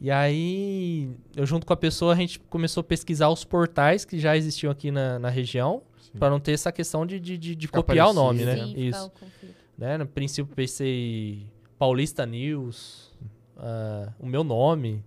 E 0.00 0.10
aí, 0.10 1.10
eu 1.36 1.46
junto 1.46 1.66
com 1.66 1.72
a 1.72 1.76
pessoa, 1.76 2.12
a 2.12 2.16
gente 2.16 2.38
começou 2.38 2.80
a 2.80 2.84
pesquisar 2.84 3.28
os 3.28 3.44
portais 3.44 4.04
que 4.04 4.18
já 4.18 4.36
existiam 4.36 4.70
aqui 4.70 4.90
na, 4.90 5.18
na 5.18 5.28
região. 5.28 5.82
Para 6.18 6.30
não 6.30 6.40
ter 6.40 6.52
essa 6.52 6.70
questão 6.72 7.04
de, 7.06 7.18
de, 7.20 7.36
de- 7.38 7.54
de 7.56 7.68
copiar 7.68 8.06
o 8.08 8.14
parecido, 8.14 8.24
nome, 8.26 8.44
né? 8.44 8.56
né? 8.56 8.64
Sim, 8.66 8.74
Isso. 8.76 9.06
o. 9.06 9.46
Né? 9.76 9.98
No 9.98 10.06
princípio, 10.06 10.54
pensei 10.54 11.46
Paulista 11.78 12.24
News, 12.24 13.12
ah, 13.56 14.12
o 14.20 14.26
meu 14.26 14.44
nome, 14.44 15.04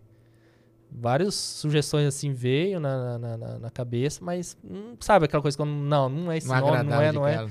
várias 0.91 1.35
sugestões 1.35 2.05
assim 2.07 2.33
veio 2.33 2.79
na, 2.79 3.17
na, 3.17 3.37
na, 3.37 3.59
na 3.59 3.69
cabeça, 3.69 4.23
mas 4.23 4.57
hum, 4.63 4.95
sabe 4.99 5.25
aquela 5.25 5.41
coisa 5.41 5.57
quando 5.57 5.71
não, 5.71 6.09
não 6.09 6.31
é 6.31 6.37
esse 6.37 6.47
Não 6.47 6.59
nome, 6.59 6.83
não 6.83 7.01
é, 7.01 7.11
não 7.11 7.27
é. 7.27 7.47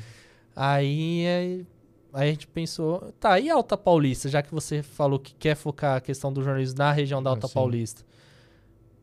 Aí, 0.54 1.26
aí, 1.26 1.66
aí 2.12 2.28
a 2.28 2.30
gente 2.32 2.46
pensou, 2.46 3.12
tá, 3.20 3.38
e 3.40 3.48
Alta 3.50 3.76
Paulista, 3.76 4.28
já 4.28 4.42
que 4.42 4.50
você 4.52 4.82
falou 4.82 5.18
que 5.18 5.34
quer 5.34 5.54
focar 5.54 5.96
a 5.96 6.00
questão 6.00 6.32
do 6.32 6.42
jornalismo 6.42 6.78
na 6.78 6.92
região 6.92 7.22
da 7.22 7.30
Ah, 7.30 7.32
Alta. 7.34 7.48
Paulista. 7.48 8.02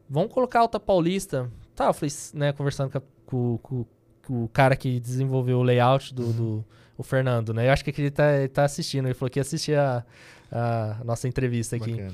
Vamos 0.10 0.32
colocar 0.34 0.60
Alta 0.60 0.80
Paulista. 0.80 1.50
Tá, 1.76 1.88
eu 1.88 1.94
falei, 1.94 2.14
né, 2.36 2.52
conversando 2.54 2.92
com- 3.26 3.58
com 3.58 3.86
o 4.30 4.48
cara 4.50 4.76
que 4.76 5.00
desenvolveu 5.00 5.60
o 5.60 5.64
layout 5.64 6.14
do, 6.14 6.32
do- 6.34 6.66
o 6.98 7.04
Fernando, 7.04 7.54
né? 7.54 7.68
Eu 7.68 7.72
acho 7.74 7.84
que 7.84 7.90
ele 8.00 8.12
tá, 8.12 8.38
ele 8.38 8.48
tá 8.48 8.64
assistindo, 8.64 9.08
ele 9.08 9.14
falou 9.16 9.30
que 9.30 9.40
ia 9.40 9.42
assistir 9.42 9.76
a, 9.78 10.06
a 10.52 11.02
nossa 11.04 11.28
entrevista 11.28 11.76
aqui. 11.76 11.92
Bacana. 11.92 12.14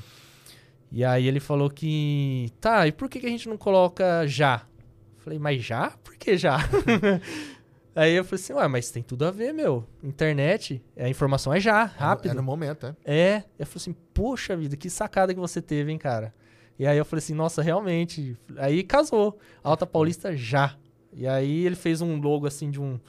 E 0.92 1.04
aí 1.06 1.28
ele 1.28 1.40
falou 1.40 1.70
que. 1.70 2.52
Tá, 2.60 2.88
e 2.88 2.92
por 2.92 3.08
que, 3.10 3.20
que 3.20 3.26
a 3.28 3.30
gente 3.30 3.48
não 3.48 3.58
coloca 3.58 4.26
já? 4.26 4.64
Falei, 5.20 5.38
mas 5.38 5.64
já? 5.64 5.92
Por 6.04 6.16
que 6.16 6.36
já? 6.38 6.58
aí 7.96 8.14
eu 8.14 8.24
falei 8.24 8.42
assim, 8.44 8.54
ué, 8.54 8.68
mas 8.68 8.90
tem 8.90 9.04
tudo 9.04 9.26
a 9.26 9.32
ver, 9.32 9.54
meu. 9.54 9.86
Internet, 10.04 10.82
a 10.98 11.10
informação 11.10 11.54
é 11.54 11.60
já, 11.60 11.82
É 11.82 11.84
no- 11.86 11.90
rápido. 12.00 12.32
É 12.32 12.34
no 12.34 12.44
momento, 12.44 12.88
é. 12.88 12.96
É. 13.06 13.44
Eu 13.58 13.66
falei 13.66 13.78
assim, 13.82 13.96
poxa 14.14 14.56
vida, 14.56 14.76
que 14.78 14.90
sacada 14.90 15.34
que 15.34 15.40
você 15.40 15.62
teve, 15.62 15.92
hein, 15.92 15.98
cara. 15.98 16.34
E 16.78 16.88
aí 16.88 16.98
eu 16.98 17.04
falei 17.06 17.20
assim, 17.22 17.34
nossa, 17.34 17.62
realmente. 17.62 18.38
Aí 18.58 18.82
casou. 18.84 19.38
Alta 19.62 19.86
Paulista 19.86 20.36
já. 20.36 20.76
E 21.14 21.28
aí 21.28 21.66
ele 21.66 21.76
fez 21.76 22.02
um 22.02 22.20
logo 22.20 22.46
assim 22.48 22.70
de 22.70 22.80
um. 22.80 23.00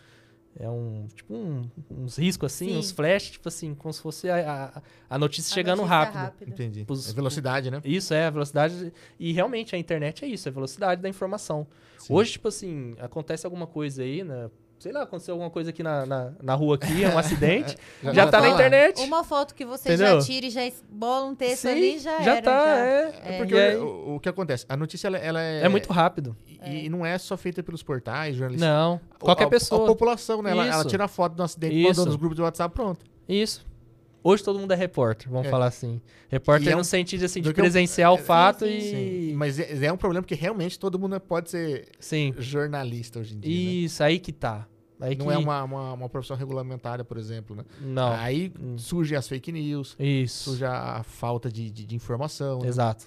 É 0.58 0.68
um. 0.68 1.06
Tipo 1.14 1.32
um- 1.34 1.70
uns 1.90 2.16
riscos 2.18 2.52
assim, 2.52 2.70
Sim. 2.70 2.76
uns 2.78 2.90
flash, 2.90 3.30
tipo 3.30 3.48
assim, 3.48 3.74
como 3.74 3.92
se 3.92 4.00
fosse 4.02 4.28
a, 4.28 4.72
a, 4.76 4.82
a 5.14 5.18
notícia 5.18 5.52
A 5.52 5.54
chegando 5.54 5.78
notícia 5.78 5.96
rápido. 5.96 6.16
rápida. 6.16 6.50
Entendi. 6.50 6.84
Pros- 6.84 7.08
É 7.08 7.12
velocidade, 7.12 7.70
né? 7.70 7.80
Isso 7.84 8.12
é 8.12 8.26
a 8.26 8.30
velocidade. 8.30 8.92
E 9.18 9.32
realmente 9.32 9.76
a 9.76 9.78
internet 9.78 10.24
é 10.24 10.28
isso, 10.28 10.48
é 10.48 10.50
a 10.50 10.52
velocidade 10.54 11.00
da 11.00 11.08
informação. 11.08 11.66
Sim. 11.98 12.12
Hoje, 12.14 12.32
tipo 12.32 12.48
assim, 12.48 12.94
acontece 12.98 13.46
alguma 13.46 13.66
coisa 13.66 14.02
aí, 14.02 14.24
né? 14.24 14.50
Sei 14.80 14.92
lá, 14.92 15.02
aconteceu 15.02 15.34
alguma 15.34 15.50
coisa 15.50 15.68
aqui 15.68 15.82
na, 15.82 16.06
na, 16.06 16.32
na 16.42 16.54
rua 16.54 16.76
aqui, 16.76 17.04
um 17.04 17.16
acidente. 17.18 17.76
já 18.02 18.26
tá 18.28 18.40
na 18.40 18.48
lá. 18.48 18.54
internet. 18.54 18.98
Uma 19.02 19.22
foto 19.22 19.54
que 19.54 19.62
você 19.66 19.90
Entendeu? 19.92 20.18
já 20.22 20.26
tira 20.26 20.46
e 20.46 20.50
já 20.50 20.62
bola 20.90 21.26
um 21.26 21.34
texto 21.34 21.62
Sim, 21.64 21.68
ali, 21.68 21.98
já, 21.98 22.18
já 22.22 22.32
era. 22.36 22.42
tá, 22.42 22.64
já. 22.64 22.76
é. 22.86 23.14
É 23.26 23.34
E 23.34 23.38
porque 23.38 23.54
aí- 23.54 23.76
o, 23.76 24.14
o 24.16 24.20
que 24.20 24.28
acontece? 24.30 24.64
A 24.70 24.76
notícia, 24.78 25.06
ela, 25.08 25.18
ela 25.18 25.42
é... 25.42 25.64
é 25.66 25.68
muito 25.68 25.92
rápido. 25.92 26.34
E, 26.64 26.86
e 26.86 26.88
não 26.88 27.04
é 27.04 27.18
só 27.18 27.36
feita 27.36 27.62
pelos 27.62 27.82
portais, 27.82 28.34
jornalistas. 28.36 28.68
Não, 28.68 28.98
qualquer 29.18 29.44
a, 29.44 29.48
pessoa. 29.50 29.84
A 29.84 29.86
população, 29.86 30.40
né? 30.40 30.50
Ela, 30.50 30.66
ela 30.66 30.84
tira 30.86 31.04
a 31.04 31.08
foto 31.08 31.34
do 31.34 31.42
acidente, 31.42 31.74
Isso. 31.78 31.88
mandou 31.90 32.06
nos 32.06 32.16
grupos 32.16 32.36
de 32.36 32.42
WhatsApp, 32.42 32.74
pronto. 32.74 33.04
Isso. 33.28 33.68
Hoje 34.22 34.42
todo 34.44 34.58
mundo 34.58 34.72
é 34.72 34.76
repórter, 34.76 35.30
vamos 35.30 35.46
É. 35.46 35.50
falar 35.50 35.66
assim. 35.66 36.00
Repórter 36.28 36.68
é 36.72 36.74
no 36.74 36.82
um- 36.82 36.84
sentido 36.84 37.24
assim, 37.24 37.40
de 37.40 37.48
eu- 37.48 37.54
presenciar 37.54 38.12
o 38.12 38.18
sim, 38.18 38.24
fato 38.24 38.66
sim. 38.66 39.30
e. 39.30 39.32
Mas 39.34 39.58
é, 39.58 39.86
é 39.86 39.92
um 39.92 39.96
problema 39.96 40.22
porque 40.22 40.34
realmente 40.34 40.78
todo 40.78 40.98
mundo 40.98 41.18
pode 41.20 41.50
ser 41.50 41.88
Sim. 41.98 42.34
jornalista 42.38 43.18
hoje 43.20 43.34
em 43.34 43.40
dia. 43.40 43.50
né? 43.50 43.56
Isso, 43.72 44.02
aí 44.02 44.18
que 44.18 44.32
tá. 44.32 44.66
Aí 45.00 45.16
Não 45.16 45.28
que... 45.28 45.32
é 45.32 45.38
uma, 45.38 45.64
uma, 45.64 45.92
uma 45.94 46.08
profissão 46.10 46.36
regulamentada, 46.36 47.02
por 47.02 47.16
exemplo, 47.16 47.56
né? 47.56 47.64
Não. 47.80 48.12
Aí 48.12 48.52
Hum. 48.60 48.76
surgem 48.76 49.16
as 49.16 49.26
fake 49.26 49.50
news, 49.50 49.96
Isso. 49.98 50.50
surge 50.50 50.64
a 50.66 51.02
falta 51.02 51.50
de, 51.50 51.70
de, 51.70 51.86
de 51.86 51.96
informação. 51.96 52.58
né? 52.60 52.68
Exato. 52.68 53.06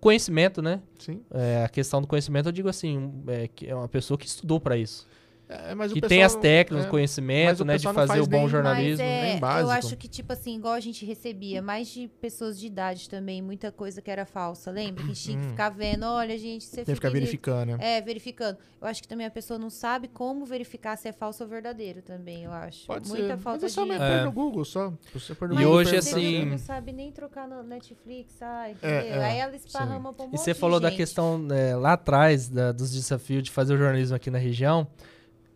Conhecimento, 0.00 0.60
né? 0.60 0.82
Sim. 0.98 1.22
É, 1.30 1.64
a 1.64 1.68
questão 1.70 2.02
do 2.02 2.06
conhecimento, 2.06 2.50
eu 2.50 2.52
digo 2.52 2.68
assim, 2.68 3.10
é, 3.26 3.48
que 3.48 3.66
é 3.66 3.74
uma 3.74 3.88
pessoa 3.88 4.18
que 4.18 4.26
estudou 4.26 4.60
pra 4.60 4.76
isso. 4.76 5.06
É, 5.46 5.74
mas 5.74 5.90
o 5.90 5.94
que 5.94 6.00
pessoal 6.00 6.08
tem 6.16 6.22
as 6.24 6.34
técnicas, 6.34 6.86
é, 6.86 6.88
conhecimento, 6.88 7.64
né, 7.66 7.76
de 7.76 7.84
fazer 7.84 8.06
faz 8.08 8.20
o 8.22 8.26
bom 8.26 8.38
nem- 8.38 8.48
jornalismo. 8.48 9.04
Mas 9.04 9.12
é, 9.14 9.22
nem 9.24 9.34
eu 9.34 9.40
básico. 9.40 9.70
acho 9.72 9.96
que, 9.98 10.08
tipo 10.08 10.32
assim, 10.32 10.56
igual 10.56 10.72
a 10.72 10.80
gente 10.80 11.04
recebia, 11.04 11.60
mais 11.60 11.88
de 11.88 12.08
pessoas 12.20 12.58
de 12.58 12.66
idade 12.66 13.10
também, 13.10 13.42
muita 13.42 13.70
coisa 13.70 14.00
que 14.00 14.10
era 14.10 14.24
falsa, 14.24 14.70
lembra? 14.70 15.04
Que 15.04 15.10
a 15.10 15.14
gente 15.14 15.22
tinha 15.22 15.38
que 15.38 15.46
Hum. 15.46 15.50
ficar 15.50 15.68
vendo, 15.68 16.04
olha, 16.06 16.38
gente, 16.38 16.64
você 16.64 16.76
Tem 16.76 16.84
que 16.86 16.94
ficar 16.94 17.10
verificando, 17.10 17.76
né? 17.76 17.98
É, 17.98 18.00
verificando. 18.00 18.56
Eu 18.80 18.88
acho 18.88 19.02
que 19.02 19.08
também 19.08 19.26
a 19.26 19.30
pessoa 19.30 19.58
não 19.58 19.68
sabe 19.70 20.08
como 20.08 20.46
verificar 20.46 20.96
se 20.96 21.08
é 21.08 21.12
falso 21.12 21.42
ou 21.44 21.48
verdadeiro 21.48 22.00
também, 22.00 22.44
eu 22.44 22.52
acho. 22.52 22.86
Pode 22.86 23.06
Muita 23.08 23.36
ser. 23.36 23.38
falta 23.38 23.60
Mas 23.62 23.72
é 23.72 23.74
só 23.74 23.84
de... 23.84 23.90
É. 23.92 24.24
no 24.24 24.32
Google, 24.32 24.64
só. 24.64 24.92
Você 25.12 25.34
no 25.40 25.46
E 25.46 25.48
Google, 25.56 25.72
hoje, 25.72 25.90
Você 26.02 26.18
viu, 26.20 26.28
assim- 26.40 26.44
Não 26.46 26.58
sabe 26.58 26.90
nem 26.92 27.12
trocar 27.12 27.46
no 27.46 27.62
Netflix, 27.62 28.40
ah, 28.40 28.70
entendeu? 28.70 28.96
É, 28.98 29.08
é, 29.08 29.24
Aí 29.24 29.38
ela 29.38 29.54
esparrama 29.54 30.12
pra 30.12 30.24
um 30.24 30.30
E 30.32 30.38
você 30.38 30.54
falou 30.54 30.80
da 30.80 30.88
gente. 30.88 30.96
questão 30.96 31.38
né, 31.38 31.76
lá 31.76 31.92
atrás 31.92 32.48
da- 32.48 32.72
dos 32.72 32.90
desafios 32.92 33.42
de 33.42 33.50
fazer 33.50 33.74
o 33.74 33.76
jornalismo 33.78 34.16
aqui 34.16 34.30
na 34.30 34.38
região. 34.38 34.86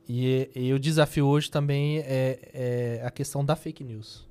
E, 0.09 0.51
e 0.55 0.73
o 0.73 0.79
desafio 0.79 1.27
hoje 1.27 1.51
também 1.51 1.99
é, 1.99 2.39
é 2.55 3.03
a 3.05 3.11
questão 3.11 3.45
da 3.45 3.55
fake 3.55 3.85
news. 3.85 4.27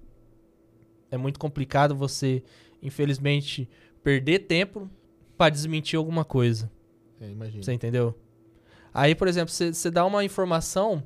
É 1.12 1.18
muito 1.18 1.40
complicado 1.40 1.95
você, 1.95 2.44
infelizmente, 2.82 3.70
perder 4.04 4.40
tempo 4.40 4.90
pra 5.38 5.49
desmentir 5.49 5.98
alguma 5.98 6.26
coisa. 6.26 6.72
É, 7.22 7.30
imagina. 7.30 7.64
Você 7.64 7.74
entendeu? 7.74 8.18
Aí, 8.94 9.14
por 9.14 9.28
exemplo, 9.28 9.54
você 9.54 9.91
dá 9.91 10.04
uma 10.04 10.24
informação 10.24 11.04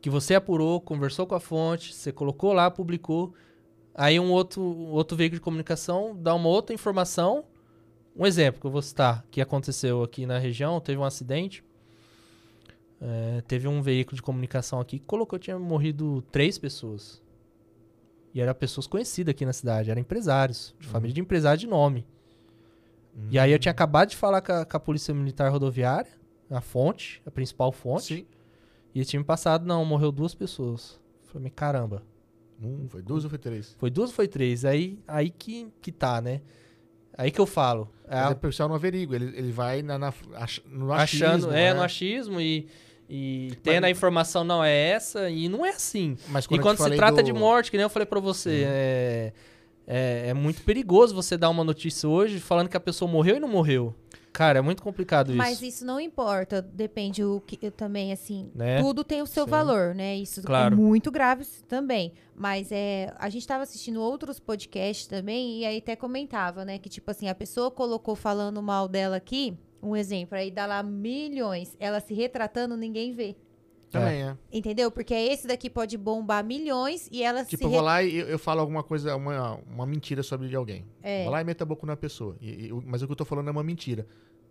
que 0.00 0.10
você 0.10 0.34
apurou, 0.34 0.80
conversou 0.80 1.26
com 1.26 1.36
a 1.36 1.40
fonte, 1.40 1.94
você 1.94 2.10
colocou 2.10 2.52
lá, 2.52 2.68
publicou. 2.68 3.32
Aí 3.94 4.18
um 4.18 4.32
outro, 4.32 4.60
um 4.60 4.90
outro 4.90 5.16
veículo 5.16 5.38
de 5.38 5.42
comunicação 5.44 6.16
dá 6.20 6.34
uma 6.34 6.48
outra 6.48 6.74
informação. 6.74 7.44
Um 8.16 8.26
exemplo 8.26 8.60
que 8.60 8.66
eu 8.66 8.70
vou 8.70 8.82
citar, 8.82 9.24
que 9.30 9.40
aconteceu 9.40 10.02
aqui 10.02 10.26
na 10.26 10.38
região, 10.38 10.80
teve 10.80 10.98
um 10.98 11.04
acidente. 11.04 11.62
É, 13.04 13.40
teve 13.48 13.66
um 13.66 13.82
veículo 13.82 14.14
de 14.14 14.22
comunicação 14.22 14.78
aqui 14.80 14.98
que 15.00 15.06
colocou 15.06 15.36
que 15.38 15.46
tinha 15.46 15.58
morrido 15.58 16.22
três 16.30 16.56
pessoas. 16.56 17.20
E 18.32 18.40
eram 18.40 18.54
pessoas 18.54 18.86
conhecidas 18.86 19.32
aqui 19.32 19.44
na 19.44 19.52
cidade, 19.52 19.90
eram 19.90 20.00
empresários, 20.00 20.72
de 20.78 20.86
Uhum. 20.86 20.92
família 20.92 21.14
de 21.14 21.20
empresário 21.20 21.58
de 21.58 21.66
nome. 21.66 22.06
Hum. 23.16 23.26
E 23.30 23.38
aí 23.38 23.50
eu 23.52 23.58
tinha 23.58 23.72
acabado 23.72 24.10
de 24.10 24.16
falar 24.16 24.40
com 24.40 24.52
a, 24.52 24.64
com 24.64 24.76
a 24.76 24.80
Polícia 24.80 25.12
Militar 25.12 25.50
Rodoviária, 25.50 26.10
a 26.48 26.60
fonte, 26.60 27.20
a 27.26 27.30
principal 27.30 27.72
fonte. 27.72 28.14
Sim. 28.18 28.26
E 28.94 28.98
eles 28.98 29.08
tinham 29.08 29.24
passado, 29.24 29.66
não, 29.66 29.84
morreu 29.84 30.12
duas 30.12 30.34
pessoas. 30.34 31.00
Falei, 31.24 31.44
mas 31.48 31.52
caramba. 31.54 32.02
Um, 32.62 32.88
foi 32.88 33.02
duas 33.02 33.24
ou 33.24 33.30
foi 33.30 33.38
três? 33.38 33.74
Foi 33.78 33.90
duas 33.90 34.10
ou 34.10 34.14
foi 34.16 34.28
três? 34.28 34.64
Aí, 34.64 34.98
aí 35.08 35.28
que, 35.30 35.68
que 35.82 35.90
tá, 35.90 36.20
né? 36.20 36.40
Aí 37.18 37.30
que 37.30 37.40
eu 37.40 37.46
falo. 37.46 37.90
É, 38.06 38.22
Mas 38.22 38.32
o 38.32 38.36
pessoal 38.36 38.68
não 38.68 38.76
averigua, 38.76 39.16
ele, 39.16 39.36
ele 39.36 39.50
vai 39.52 39.82
na, 39.82 39.98
na- 39.98 40.14
ach- 40.36 40.62
no 40.66 40.92
achando, 40.92 41.32
achismo, 41.32 41.50
é, 41.52 41.54
né? 41.54 41.74
no 41.74 41.82
achismo 41.82 42.40
e, 42.40 42.68
e 43.14 43.54
tendo 43.62 43.84
a 43.84 43.90
informação 43.90 44.42
não 44.42 44.64
é 44.64 44.74
essa, 44.90 45.28
e 45.28 45.46
não 45.48 45.66
é 45.66 45.70
assim. 45.70 46.16
Mas 46.28 46.46
e 46.46 46.54
eu 46.54 46.60
quando 46.62 46.78
se 46.78 46.90
trata 46.96 47.22
do- 47.22 47.26
de 47.26 47.32
morte, 47.32 47.70
que 47.70 47.76
nem 47.76 47.82
eu 47.84 47.90
falei 47.90 48.06
pra 48.06 48.20
você, 48.20 48.48
Uhum. 48.64 48.68
é, 48.70 49.32
é, 49.86 50.28
é 50.28 50.34
muito 50.34 50.62
perigoso 50.62 51.14
você 51.14 51.36
dar 51.36 51.50
uma 51.50 51.62
notícia 51.64 52.08
hoje 52.08 52.40
falando 52.40 52.68
que 52.68 52.76
a 52.76 52.80
pessoa 52.80 53.10
morreu 53.10 53.36
e 53.36 53.40
não 53.40 53.48
morreu. 53.48 53.94
Cara, 54.32 54.60
é 54.60 54.62
muito 54.62 54.82
complicado 54.82 55.28
isso. 55.28 55.36
Mas 55.36 55.60
isso 55.60 55.84
não 55.84 56.00
importa, 56.00 56.62
depende 56.62 57.22
o 57.22 57.38
que 57.46 57.58
eu 57.66 57.70
também 57.70 58.12
assim, 58.14 58.50
Né? 58.54 58.80
tudo 58.80 59.04
tem 59.04 59.20
o 59.20 59.26
seu 59.26 59.44
Sim. 59.44 59.50
valor, 59.50 59.94
né? 59.94 60.16
Isso 60.16 60.40
Claro. 60.42 60.72
é 60.74 60.76
muito 60.78 61.10
grave 61.10 61.44
também. 61.68 62.14
Mas 62.34 62.72
é, 62.72 63.12
a 63.18 63.28
gente 63.28 63.42
estava 63.42 63.62
assistindo 63.62 64.00
outros 64.00 64.40
podcasts 64.40 65.06
também 65.06 65.58
e 65.60 65.66
aí 65.66 65.76
até 65.76 65.94
comentava, 65.94 66.64
né, 66.64 66.78
que 66.78 66.88
tipo 66.88 67.10
assim, 67.10 67.28
a 67.28 67.34
pessoa 67.34 67.70
colocou 67.70 68.16
falando 68.16 68.62
mal 68.62 68.88
dela 68.88 69.16
aqui, 69.16 69.54
um 69.82 69.96
exemplo, 69.96 70.36
aí 70.38 70.50
dá 70.50 70.64
lá 70.66 70.82
milhões, 70.82 71.76
ela 71.80 72.00
se 72.00 72.14
retratando, 72.14 72.76
ninguém 72.76 73.12
vê. 73.12 73.36
Também, 73.90 74.22
é. 74.22 74.36
Entendeu? 74.50 74.90
Porque 74.90 75.12
esse 75.12 75.46
daqui 75.46 75.68
pode 75.68 75.98
bombar 75.98 76.42
milhões 76.42 77.08
e 77.12 77.22
ela 77.22 77.44
Tipo, 77.44 77.58
se 77.58 77.64
eu 77.64 77.68
vou 77.70 77.80
re- 77.80 77.84
lá 77.84 78.02
e 78.02 78.16
eu, 78.16 78.26
eu 78.26 78.38
falo 78.38 78.60
alguma 78.62 78.82
coisa, 78.82 79.14
uma, 79.14 79.56
uma 79.70 79.84
mentira 79.86 80.22
sobre 80.22 80.54
alguém. 80.56 80.86
É. 81.02 81.24
Vou 81.24 81.32
lá 81.32 81.42
e 81.42 81.44
meto 81.44 81.60
a 81.60 81.66
boca 81.66 81.86
na 81.86 81.94
pessoa. 81.94 82.34
E- 82.40 82.68
e 82.68 82.72
mas 82.86 83.02
o 83.02 83.06
que 83.06 83.12
eu 83.12 83.16
tô 83.16 83.26
falando 83.26 83.48
é 83.48 83.50
uma 83.50 83.62
mentira. 83.62 84.06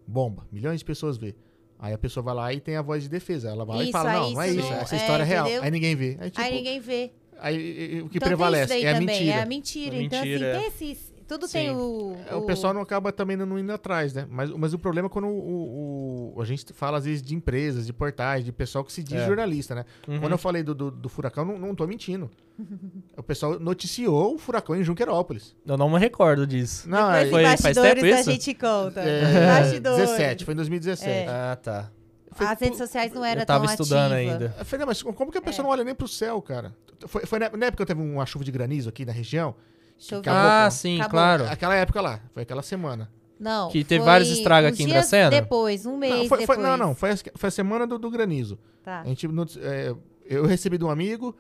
Bomba. 0.06 0.46
Milhões 0.52 0.80
de 0.80 0.86
pessoas 0.86 1.18
vê. 1.18 1.36
Aí 1.80 1.92
a 1.92 1.98
pessoa 1.98 2.24
vai 2.24 2.36
lá 2.36 2.54
e 2.54 2.60
tem 2.60 2.76
a 2.76 2.84
voz 2.84 3.02
de 3.02 3.10
defesa. 3.10 3.50
Ela 3.50 3.66
vai 3.66 3.78
lá 3.78 3.82
e 3.82 3.86
Isso, 3.86 3.92
fala, 3.94 4.12
aí 4.12 4.16
não, 4.20 4.32
não 4.32 4.42
é 4.44 4.48
isso 4.50 4.60
isso. 4.60 4.70
não- 4.70 4.78
Essa 4.78 4.96
é, 4.96 4.98
história 5.00 5.24
é 5.24 5.26
real. 5.26 5.46
entendeu? 5.48 5.64
Aí 5.64 5.72
ninguém 5.72 5.96
vê. 5.96 6.18
Aí, 6.20 6.30
tipo, 6.30 6.42
Aí 6.46 6.56
ninguém 6.56 6.80
vê. 6.80 7.12
aí, 7.40 7.56
e- 7.58 7.96
e 7.96 8.02
o 8.02 8.10
que 8.10 8.18
Então 8.18 8.20
tem 8.20 8.20
prevalece 8.28 8.64
isso 8.66 8.74
daí 8.74 8.86
é 8.86 8.90
a 8.90 8.94
também, 9.00 9.08
mentira. 9.08 9.36
É 9.38 9.42
a 9.42 9.46
mentira. 9.48 9.96
A 9.96 10.02
então, 10.04 10.20
mentira, 10.22 10.52
assim, 10.52 10.58
é. 10.58 10.60
tem 10.60 10.68
esses. 10.92 11.11
Tudo 11.32 11.48
Sim. 11.48 11.54
tem 11.54 11.72
o. 11.72 12.18
É, 12.30 12.36
O 12.36 12.42
pessoal 12.42 12.74
não 12.74 12.82
acaba 12.82 13.10
também 13.12 13.38
não 13.38 13.58
indo 13.58 13.72
atrás, 13.72 14.14
né? 14.14 14.28
Mas, 14.30 14.50
mas 14.52 14.74
o 14.74 14.80
problema 14.80 15.06
é 15.08 15.10
quando 15.10 15.30
o, 15.30 16.34
o- 16.36 16.42
a 16.42 16.46
gente 16.46 16.74
fala, 16.74 16.98
às 16.98 17.06
vezes, 17.06 17.22
de 17.22 17.34
empresas, 17.34 17.86
de 17.86 17.94
portais, 17.94 18.44
de 18.44 18.52
pessoal 18.52 18.84
que 18.84 18.92
se 18.92 19.02
diz 19.02 19.14
É. 19.22 19.26
jornalista, 19.26 19.74
né? 19.76 19.86
Uhum. 20.08 20.20
Quando 20.20 20.32
eu 20.34 20.38
falei 20.38 20.62
do, 20.62 20.76
do, 20.76 20.92
do 20.92 21.08
furacão, 21.08 21.46
não, 21.46 21.58
não 21.58 21.74
tô 21.76 21.88
mentindo. 21.88 22.30
o 23.18 23.24
pessoal 23.24 23.60
noticiou 23.60 24.36
o 24.36 24.38
furacão 24.38 24.76
em 24.76 24.84
Junquerópolis. 24.84 25.56
Eu 25.66 25.78
não 25.78 25.90
me 25.90 25.98
recordo 26.00 26.46
disso. 26.46 26.90
Não, 26.90 27.12
Depois 27.12 27.28
é, 27.28 27.30
Foi- 27.30 27.44
faz 27.44 27.62
bastidores 27.62 28.04
tempo 28.04 28.16
a 28.16 28.20
isso? 28.20 28.32
gente 28.32 28.54
conta. 28.56 29.00
é, 29.02 29.48
Bastidores. 29.62 30.10
17, 30.10 30.46
foi 30.46 30.54
em 30.54 30.58
2017. 30.58 31.10
É. 31.10 31.28
Ah, 31.30 31.56
tá. 31.56 31.92
Foi- 32.34 32.46
As 32.48 32.60
redes 32.60 32.78
sociais 32.78 33.12
não 33.14 33.24
eram 33.26 33.42
eu 33.42 33.46
tava 33.46 33.66
tão 33.66 33.74
estudando 33.74 34.14
ativa. 34.14 34.32
ainda. 34.34 34.56
Eu 34.58 34.66
falei, 34.66 34.80
não, 34.82 34.88
mas 34.88 35.02
como 35.02 35.32
que 35.32 35.38
a 35.38 35.42
É. 35.42 35.44
pessoa 35.44 35.64
não 35.64 35.70
olha 35.72 35.84
nem 35.84 35.94
pro 35.96 36.08
céu, 36.08 36.42
cara? 36.42 36.74
Foi, 37.08 37.26
foi 37.26 37.40
na, 37.40 37.50
na 37.50 37.66
época 37.68 37.84
que 37.86 37.94
teve 37.94 38.02
uma 38.02 38.26
chuva 38.26 38.46
de 38.46 38.52
granizo 38.52 38.88
aqui 38.90 39.06
na 39.06 39.12
região? 39.12 39.56
Choveu. 40.02 40.34
Ah, 40.34 40.70
sim, 40.72 40.96
Acabou. 40.98 41.12
claro. 41.12 41.46
Aquela 41.50 41.76
época 41.76 42.02
lá, 42.02 42.20
foi 42.34 42.44
aquela 42.44 42.62
semana. 42.64 43.10
Não. 43.40 43.70
Que 43.70 43.84
teve 43.84 44.00
foi 44.02 44.06
vários 44.12 44.30
estragos 44.30 44.72
aqui 44.72 44.84
em 44.84 44.88
Dracena? 44.88 45.30
Depois, 45.30 45.86
um 45.86 45.98
mês 45.98 46.12
Não, 46.14 46.20
foi, 46.20 46.28
foi- 46.28 46.38
depois. 46.40 46.60
não, 46.60 46.78
não, 46.78 46.96
foi, 46.96 47.12
a- 47.12 47.18
foi 47.36 47.48
a 47.48 47.52
semana 47.52 47.86
do, 47.88 47.98
do 47.98 48.10
granizo. 48.10 48.58
Tá. 48.84 49.02
A 49.02 49.06
gente, 49.08 49.28
é, 49.62 49.96
eu 50.26 50.46
recebi 50.46 50.78
de 50.78 50.84
um 50.86 50.90
amigo, 50.90 51.36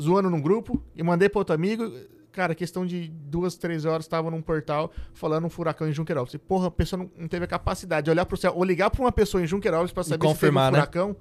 zoando 0.00 0.28
num 0.30 0.40
grupo, 0.40 0.82
e 0.94 1.02
mandei 1.02 1.28
para 1.28 1.38
outro 1.40 1.54
amigo, 1.54 1.90
cara, 2.32 2.54
questão 2.54 2.84
de 2.84 3.08
duas, 3.08 3.56
três 3.56 3.84
horas, 3.84 4.06
tava 4.08 4.30
num 4.30 4.42
portal 4.42 4.90
falando 5.14 5.46
um 5.46 5.50
furacão 5.50 5.88
em 5.88 5.92
Junqueirópolis. 5.92 6.34
E, 6.34 6.38
porra, 6.38 6.66
a 6.68 6.70
pessoa 6.70 7.02
não, 7.02 7.10
não 7.16 7.28
teve 7.28 7.44
a 7.44 7.48
capacidade 7.48 8.04
de 8.04 8.10
olhar 8.10 8.26
pro 8.26 8.36
céu 8.36 8.52
ou 8.56 8.64
ligar 8.64 8.90
pra 8.90 9.00
uma 9.02 9.12
pessoa 9.12 9.42
em 9.42 9.46
Junqueirópolis 9.46 9.92
pra 9.92 10.02
saber 10.04 10.18
confirmar, 10.26 10.72
se 10.72 10.78
né? 10.78 10.86
teve 10.86 10.98
um 10.98 11.02
furacão. 11.14 11.16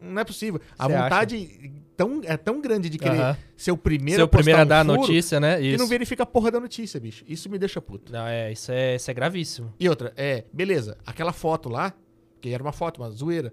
Não 0.00 0.20
é 0.20 0.24
possível. 0.24 0.60
A 0.78 0.86
Você 0.86 0.92
vontade 0.96 1.72
tão, 1.96 2.20
é 2.24 2.36
tão 2.36 2.60
grande 2.60 2.88
de 2.88 2.98
querer 2.98 3.38
ser 3.56 3.72
o 3.72 3.76
primeiro 3.76 4.18
Ser 4.18 4.22
o 4.22 4.26
a 4.26 4.28
primeiro 4.28 4.60
a 4.60 4.64
um 4.64 4.66
dar 4.66 4.80
a 4.80 4.84
furo 4.84 4.98
notícia, 4.98 5.40
né? 5.40 5.58
que 5.58 5.66
Isso. 5.66 5.78
não 5.78 5.86
verifica 5.86 6.22
a 6.22 6.26
porra 6.26 6.50
da 6.50 6.60
notícia, 6.60 7.00
bicho. 7.00 7.24
Isso 7.26 7.48
me 7.48 7.58
deixa 7.58 7.80
puto. 7.80 8.12
Não, 8.12 8.26
é, 8.26 8.52
isso 8.52 8.70
é, 8.72 8.96
isso 8.96 9.10
é 9.10 9.14
gravíssimo. 9.14 9.72
E 9.78 9.88
outra, 9.88 10.12
é, 10.16 10.44
beleza, 10.52 10.96
aquela 11.06 11.32
foto 11.32 11.68
lá, 11.68 11.94
que 12.40 12.50
era 12.50 12.62
uma 12.62 12.72
foto, 12.72 13.00
uma 13.00 13.10
zoeira, 13.10 13.52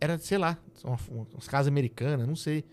era, 0.00 0.18
sei 0.18 0.38
lá, 0.38 0.58
uma, 0.84 0.98
umas 1.32 1.48
casas 1.48 1.68
americanas, 1.68 2.26
não 2.26 2.36
sei. 2.36 2.64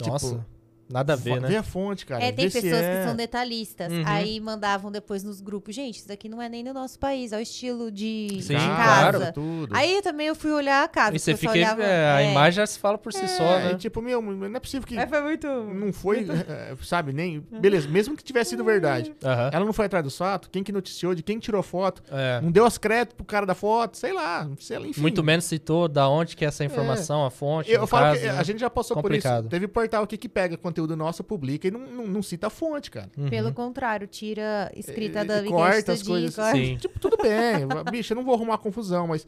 Nossa, 0.00 0.28
Tipo, 0.28 0.46
nada 0.92 1.14
a 1.14 1.16
ver, 1.16 1.40
né? 1.40 1.48
Vê 1.48 1.56
a 1.56 1.62
fonte, 1.62 2.06
cara. 2.06 2.22
É, 2.22 2.30
tem 2.30 2.46
vê 2.46 2.50
se 2.50 2.60
pessoas 2.60 2.82
é... 2.82 2.98
que 2.98 3.06
são 3.08 3.16
detalhistas. 3.16 3.92
Uhum. 3.92 4.02
Aí 4.06 4.38
mandavam 4.40 4.92
depois 4.92 5.24
nos 5.24 5.40
grupos. 5.40 5.74
Gente, 5.74 5.98
isso 5.98 6.12
aqui 6.12 6.28
não 6.28 6.40
é 6.40 6.48
nem 6.48 6.62
no 6.62 6.72
nosso 6.72 6.98
país, 6.98 7.32
é 7.32 7.38
o 7.38 7.40
estilo 7.40 7.90
de, 7.90 8.28
Sim, 8.42 8.56
de 8.56 8.64
claro. 8.64 9.18
casa. 9.18 9.32
tudo. 9.32 9.74
Aí 9.74 10.00
também 10.02 10.26
eu 10.26 10.34
fui 10.34 10.52
olhar 10.52 10.84
a 10.84 10.88
casa. 10.88 11.16
E 11.16 11.18
você 11.18 11.32
só 11.32 11.38
fica. 11.38 11.52
olhava- 11.52 11.82
é, 11.82 12.10
a 12.12 12.22
é. 12.22 12.30
imagem 12.30 12.56
já 12.56 12.66
se 12.66 12.78
fala 12.78 12.98
por 12.98 13.12
si 13.12 13.26
só, 13.28 13.58
é, 13.58 13.64
né? 13.64 13.72
e 13.72 13.76
tipo, 13.76 14.02
meu, 14.02 14.20
não 14.20 14.56
é 14.56 14.60
possível 14.60 14.86
que 14.86 14.94
foi 15.06 15.22
muito. 15.22 15.46
não 15.46 15.92
foi, 15.92 16.26
é, 16.48 16.74
sabe, 16.82 17.12
nem... 17.12 17.40
Beleza, 17.50 17.88
mesmo 17.88 18.16
que 18.16 18.22
tivesse 18.22 18.50
sido 18.50 18.64
verdade. 18.64 19.14
Aham. 19.24 19.50
Ela 19.52 19.64
não 19.64 19.72
foi 19.72 19.86
atrás 19.86 20.04
do 20.04 20.10
fato, 20.10 20.50
quem 20.50 20.62
que 20.62 20.72
noticiou, 20.72 21.14
de 21.14 21.22
quem 21.22 21.38
tirou 21.38 21.62
foto, 21.62 22.02
É. 22.10 22.40
não 22.40 22.50
deu 22.50 22.64
as 22.64 22.78
créditos 22.78 23.14
pro 23.16 23.24
cara 23.24 23.46
da 23.46 23.54
foto, 23.54 23.96
sei 23.96 24.12
lá, 24.12 24.48
sei 24.58 24.78
lá, 24.78 24.86
enfim. 24.86 25.00
Muito 25.00 25.22
menos 25.22 25.44
citou 25.44 25.88
da 25.88 26.08
onde 26.08 26.36
que 26.36 26.44
é 26.44 26.48
essa 26.48 26.64
informação, 26.64 27.24
a 27.24 27.30
fonte. 27.30 27.70
Eu 27.70 27.86
falo 27.86 28.06
caso, 28.06 28.20
que 28.20 28.26
né? 28.26 28.38
a 28.38 28.42
gente 28.42 28.60
já 28.60 28.70
passou 28.70 28.96
Complicado. 28.96 29.34
por 29.34 29.40
isso. 29.46 29.50
Teve 29.50 29.68
portal 29.68 30.04
aqui 30.04 30.16
que 30.16 30.28
pega 30.28 30.56
conteúdo 30.56 30.81
nosso, 30.96 31.22
publica 31.24 31.68
e 31.68 31.70
não, 31.70 31.80
não, 31.80 32.06
não 32.06 32.22
cita 32.22 32.46
a 32.46 32.50
fonte, 32.50 32.90
cara. 32.90 33.10
Uhum. 33.16 33.28
Pelo 33.28 33.52
contrário, 33.52 34.06
tira 34.06 34.70
escrita 34.76 35.20
E- 35.20 35.24
da 35.24 35.42
e 35.44 35.48
corta 35.48 35.92
as 35.92 36.02
coisas. 36.02 36.34
corta. 36.34 36.52
Sim. 36.56 36.76
Tipo, 36.76 36.98
tudo 36.98 37.16
bem, 37.16 37.66
bicho, 37.90 38.12
eu 38.12 38.16
não 38.16 38.24
vou 38.24 38.34
arrumar 38.34 38.58
confusão, 38.58 39.06
mas. 39.06 39.26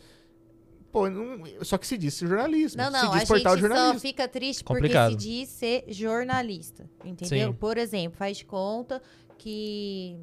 Pô, 0.93 1.09
não- 1.11 1.43
só 1.63 1.77
que 1.77 1.87
se 1.87 1.99
disse 1.99 2.25
jornalismo. 2.27 2.81
Não, 2.81 2.91
não, 2.91 3.01
se 3.01 3.07
a 3.07 3.19
diz 3.19 3.29
portal 3.29 3.57
gente 3.59 3.69
só 3.69 3.99
fica 3.99 4.29
triste 4.29 4.63
Complicado. 4.63 5.11
porque 5.11 5.23
se 5.23 5.29
diz 5.29 5.49
ser 5.49 5.85
jornalista, 5.89 6.89
entendeu? 7.05 7.49
Sim. 7.53 7.59
Por 7.59 7.77
exemplo, 7.79 8.17
faz 8.17 8.37
de 8.37 8.45
conta 8.45 9.03
que 9.37 10.17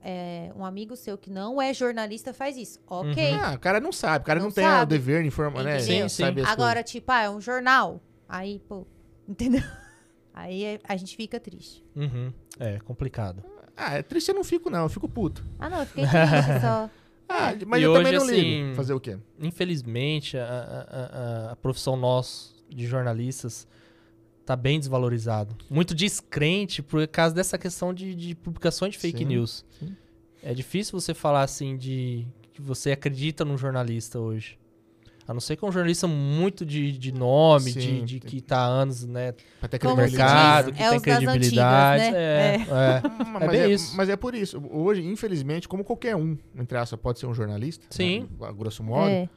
é, 0.00 0.52
um 0.56 0.64
amigo 0.64 0.94
seu 0.94 1.18
que 1.18 1.28
não 1.30 1.60
é 1.60 1.74
jornalista 1.74 2.32
faz 2.32 2.56
isso. 2.56 2.78
Ok. 2.86 3.32
Ah, 3.42 3.54
o 3.56 3.58
cara 3.58 3.80
não 3.80 3.90
sabe, 3.90 4.22
o 4.22 4.26
cara 4.26 4.38
não, 4.38 4.46
Não 4.46 4.52
tem 4.54 4.64
o 4.64 4.68
sabe. 4.68 4.90
dever 4.90 5.22
de 5.22 5.28
informar, 5.28 5.64
né? 5.64 5.80
Sim, 5.80 6.08
sim. 6.08 6.22
Agora, 6.46 6.82
tipo, 6.84 7.10
ah, 7.10 7.22
é 7.22 7.30
um 7.30 7.40
jornal. 7.40 8.00
Aí, 8.28 8.60
pô, 8.68 8.86
entendeu? 9.28 9.62
Aí 10.40 10.62
é- 10.64 10.80
a 10.84 10.96
gente 10.96 11.16
fica 11.16 11.40
triste. 11.40 11.84
Uhum. 11.96 12.32
É 12.60 12.78
complicado. 12.80 13.42
Ah, 13.76 13.94
é 13.98 14.02
triste 14.02 14.28
eu 14.28 14.34
não 14.34 14.44
fico, 14.44 14.70
não, 14.70 14.84
eu 14.84 14.88
fico 14.88 15.08
puto. 15.08 15.44
Ah, 15.58 15.68
não, 15.68 15.80
eu 15.80 15.86
fiquei 15.86 16.04
triste 16.04 16.60
só. 16.60 16.88
Ah, 17.30 17.52
mas 17.66 17.80
E 17.80 17.84
eu 17.84 17.90
hoje, 17.92 18.00
também 18.04 18.18
não 18.18 18.24
assim, 18.24 18.40
ligo. 18.64 18.74
Fazer 18.74 18.94
o 18.94 19.00
quê? 19.00 19.18
Infelizmente, 19.38 20.38
a, 20.38 20.44
a- 20.46 21.48
a- 21.48 21.52
a 21.52 21.56
profissão 21.56 21.94
nossa 21.94 22.54
de 22.70 22.86
jornalistas 22.86 23.68
tá 24.46 24.56
bem 24.56 24.78
desvalorizado. 24.78 25.54
Muito 25.68 25.94
descrente 25.94 26.82
por 26.82 27.06
causa 27.06 27.34
dessa 27.34 27.58
questão 27.58 27.92
de, 27.92 28.14
de 28.14 28.34
publicações 28.34 28.94
de 28.94 28.98
fake 28.98 29.18
Sim, 29.18 29.24
news. 29.26 29.62
sim. 29.78 29.94
É 30.42 30.54
difícil 30.54 30.98
você 30.98 31.12
falar 31.12 31.42
assim 31.42 31.76
de 31.76 32.26
que 32.54 32.62
você 32.62 32.92
acredita 32.92 33.44
num 33.44 33.58
jornalista 33.58 34.18
hoje. 34.18 34.58
A 35.28 35.34
não 35.34 35.40
ser 35.42 35.56
que 35.56 35.64
é 35.64 35.68
um 35.68 35.70
jornalista 35.70 36.08
muito 36.08 36.64
de, 36.64 36.90
de 36.90 37.12
nome, 37.12 37.70
de, 37.70 37.82
Sim, 37.82 38.04
de 38.06 38.18
tem- 38.18 38.30
que 38.30 38.40
tá 38.40 38.60
há 38.60 38.66
anos, 38.66 39.04
né, 39.04 39.34
se 39.60 39.96
mercado, 39.96 40.72
diz, 40.72 40.78
que 40.78 40.82
é 40.82 40.90
tem 40.90 41.00
credibilidade. 41.00 42.02
antigas, 42.04 42.12
né? 42.14 42.18
É, 42.18 42.54
é. 42.56 43.02
Mas, 43.34 43.42
É 43.42 43.48
bem 43.48 43.60
é, 43.60 43.68
isso. 43.68 43.94
mas 43.94 44.08
é 44.08 44.16
por 44.16 44.34
isso. 44.34 44.62
Hoje, 44.70 45.04
infelizmente, 45.04 45.68
como 45.68 45.84
qualquer 45.84 46.16
um, 46.16 46.36
entre 46.58 46.78
aspas, 46.78 46.98
pode 46.98 47.18
ser 47.18 47.26
um 47.26 47.34
jornalista, 47.34 47.84
Sim. 47.90 48.26
né, 48.40 48.46
a 48.48 48.52
grosso 48.52 48.82
modo, 48.82 49.10
É. 49.10 49.28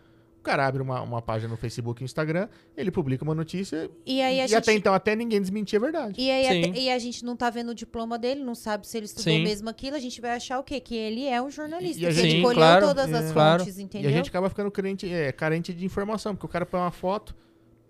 o 0.42 0.44
cara 0.44 0.66
abre 0.68 0.82
uma, 0.82 1.02
uma 1.02 1.22
página 1.22 1.50
no 1.52 1.56
Facebook 1.58 2.02
e 2.02 2.06
Instagram, 2.06 2.50
ele 2.76 2.90
publica 2.92 3.24
uma 3.24 3.36
notícia 3.36 3.90
E 4.06 4.22
aí 4.22 4.40
a 4.42 4.46
e 4.46 4.48
gente. 4.48 4.58
até 4.58 4.74
então 4.74 4.94
até 4.94 5.16
ninguém 5.16 5.40
desmentia 5.40 5.78
a 5.78 5.82
verdade. 5.82 6.20
E 6.20 6.30
aí 6.32 6.46
até- 6.68 6.80
e 6.80 6.90
a 6.90 6.98
gente 7.00 7.24
não 7.24 7.36
tá 7.36 7.50
vendo 7.50 7.70
o 7.70 7.76
diploma 7.76 8.18
dele, 8.18 8.44
não 8.44 8.56
sabe 8.56 8.88
se 8.88 8.98
ele 8.98 9.06
estudou 9.06 9.34
Sim. 9.34 9.44
mesmo 9.44 9.70
aquilo, 9.70 9.96
a 9.96 10.00
gente 10.00 10.20
vai 10.20 10.32
achar 10.32 10.60
o 10.60 10.64
quê? 10.64 10.80
Que 10.80 10.96
ele 10.96 11.26
é 11.28 11.42
um 11.42 11.50
jornalista. 11.50 12.02
E 12.02 12.06
a 12.08 12.12
gente- 12.12 12.32
Sim, 12.38 12.42
colheu 12.42 12.56
claro, 12.58 12.88
todas 12.88 13.14
as 13.14 13.30
é. 13.30 13.34
Claro. 13.34 13.60
fontes, 13.64 13.78
E 13.78 13.84
entendeu? 13.84 14.10
a 14.10 14.14
gente 14.14 14.30
acaba 14.30 14.50
ficando 14.50 14.72
carente, 14.72 15.08
é, 15.12 15.32
carente 15.32 15.74
de 15.74 15.86
informação, 15.86 16.34
porque 16.36 16.48
o 16.48 16.50
cara 16.50 16.66
põe 16.66 16.80
uma 16.80 16.92
foto, 16.92 17.36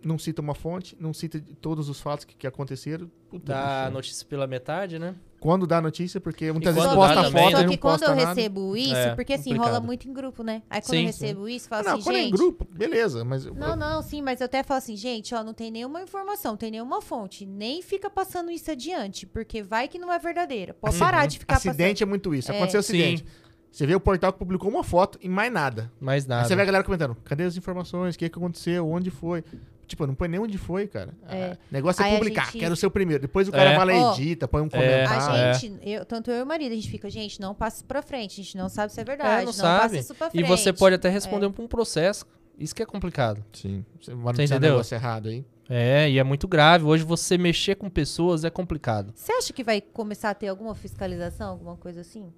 não 0.04 0.20
cita 0.20 0.42
uma 0.42 0.54
fonte, 0.56 0.98
não 1.00 1.14
cita 1.14 1.42
todos 1.62 1.88
os 1.88 2.02
fatos 2.02 2.26
que, 2.26 2.36
que 2.36 2.46
aconteceram. 2.48 3.10
Puta, 3.30 3.54
Dá 3.54 3.82
bicho. 3.84 3.94
notícia 3.94 4.28
pela 4.28 4.46
metade, 4.46 5.00
né? 5.00 5.16
Quando 5.42 5.66
dá 5.66 5.82
notícia, 5.82 6.22
porque 6.22 6.52
muitas 6.52 6.76
vezes 6.76 6.88
quando 6.88 6.98
posta 7.00 7.16
também, 7.24 7.44
foto 7.46 7.52
Só 7.58 7.64
não 7.64 7.70
que 7.72 7.78
quando 7.78 8.00
posta 8.00 8.06
eu 8.06 8.16
nada. 8.16 8.28
recebo 8.36 8.78
isso, 8.78 8.96
É, 8.96 9.16
porque 9.16 9.34
assim, 9.34 9.50
complicado. 9.50 9.68
rola 9.70 9.80
muito 9.80 10.08
em 10.08 10.14
grupo, 10.14 10.44
né? 10.44 10.62
Aí 10.70 10.80
quando 10.82 10.92
Sim, 10.92 11.08
eu 11.08 11.14
sim. 11.14 11.26
recebo 11.26 11.50
isso, 11.50 11.68
falo 11.68 11.84
Não, 11.84 11.94
assim, 11.96 12.04
quando 12.04 12.16
é 12.16 12.20
em 12.20 12.24
gente. 12.26 12.38
grupo, 12.38 12.68
beleza, 12.72 13.26
mas... 13.26 13.46
Não, 13.48 13.76
não, 13.76 14.04
sim, 14.04 14.22
mas 14.22 14.40
eu 14.40 14.46
até 14.46 14.62
falo 14.62 14.78
assim, 14.78 14.96
gente, 14.96 15.34
ó, 15.34 15.44
não 15.44 15.54
tem 15.54 15.72
nenhuma 15.72 16.00
informação, 16.04 16.56
tem 16.56 16.70
nenhuma 16.70 17.02
fonte, 17.02 17.44
nem 17.44 17.82
fica 17.82 18.08
passando 18.08 18.52
isso 18.52 18.70
adiante, 18.70 19.26
porque 19.26 19.64
vai 19.64 19.88
que 19.88 19.98
não 19.98 20.14
é 20.14 20.20
verdadeira. 20.20 20.76
Pode 20.76 20.96
parar 21.00 21.26
de 21.26 21.40
ficar 21.40 21.56
Acidente 21.56 22.04
é 22.04 22.06
muito 22.06 22.36
isso. 22.36 22.52
É. 22.52 22.56
Aconteceu 22.56 22.80
o 22.80 22.84
Sim. 22.84 22.94
acidente. 22.94 23.26
Você 23.72 23.88
vê 23.88 23.96
o 23.96 24.00
portal 24.00 24.32
que 24.32 24.38
publicou 24.38 24.70
uma 24.70 24.84
foto 24.84 25.18
e 25.22 25.28
mais 25.28 25.52
nada. 25.52 25.92
Mais 26.00 26.26
Aí 26.26 26.30
nada. 26.30 26.48
você 26.48 26.56
vê 26.56 26.62
a 26.62 26.66
galera 26.66 26.84
comentando, 26.84 27.18
cadê 27.24 27.46
as 27.46 27.58
informações? 27.58 28.14
O 28.14 28.20
que, 28.20 28.30
que 28.30 28.38
aconteceu? 28.38 28.88
Onde 28.88 29.10
foi? 29.10 29.44
Tipo, 29.92 30.08
não 30.08 30.16
põe 30.16 30.28
nem 30.28 30.40
onde 30.40 30.58
foi, 30.58 30.88
cara. 30.88 31.14
É. 31.28 31.52
Ah, 31.54 31.58
negócio 31.72 32.04
é 32.04 32.16
publicar, 32.18 32.46
gente- 32.46 32.58
quero 32.60 32.76
ser 32.76 32.88
o 32.88 32.92
primeiro. 32.92 33.22
Depois 33.22 33.48
o 33.48 33.52
cara 33.52 33.72
É. 33.72 33.78
vai 33.78 33.86
lá 33.86 33.94
Ó, 33.94 34.12
e 34.16 34.22
edita, 34.22 34.48
põe 34.48 34.62
um 34.62 34.68
É. 34.68 34.70
comentário. 34.70 35.34
A 35.34 35.38
É. 35.50 35.54
gente, 35.54 35.80
eu, 35.90 36.06
tanto 36.06 36.32
eu 36.32 36.38
e 36.40 36.44
o 36.44 36.46
marido, 36.46 36.72
a 36.72 36.76
gente 36.76 36.90
fica, 36.90 37.10
gente, 37.10 37.40
não 37.40 37.54
passe 37.54 37.78
isso 37.78 37.86
pra 37.86 38.02
frente, 38.02 38.40
a 38.40 38.44
gente 38.44 38.58
não 38.58 38.70
sabe 38.70 38.92
se 38.92 39.00
é 39.00 39.02
É, 39.02 39.06
verdade, 39.06 39.40
não 39.40 39.46
não, 39.46 39.54
sabe. 39.54 39.82
passe 39.82 39.98
isso 40.00 40.16
pra 40.16 40.28
E 40.28 40.32
frente. 40.32 40.48
você 40.48 40.74
pode 40.74 40.96
até 40.96 41.10
responder 41.10 41.50
por 41.52 41.62
um 41.64 41.68
processo. 41.68 42.26
Isso 42.58 42.76
que 42.76 42.84
é 42.84 42.86
complicado. 42.86 43.44
Sim. 43.54 43.84
Você 44.00 44.14
vai 44.14 44.34
um 44.34 44.42
entendeu? 44.44 44.72
negócio 44.72 44.94
errado 44.96 45.30
aí. 45.30 45.44
É, 45.68 46.10
e 46.10 46.20
é 46.20 46.24
muito 46.24 46.48
grave. 46.48 46.84
Hoje 46.86 47.04
você 47.04 47.38
mexer 47.38 47.76
com 47.76 47.90
pessoas 47.90 48.44
é 48.44 48.50
complicado. 48.50 49.12
Você 49.16 49.32
acha 49.32 49.52
que 49.54 49.64
vai 49.64 49.82
começar 49.82 50.30
a 50.30 50.34
ter 50.34 50.48
alguma 50.50 50.76
fiscalização, 50.76 51.50
alguma 51.50 51.76
coisa 51.78 52.02
assim? 52.02 52.32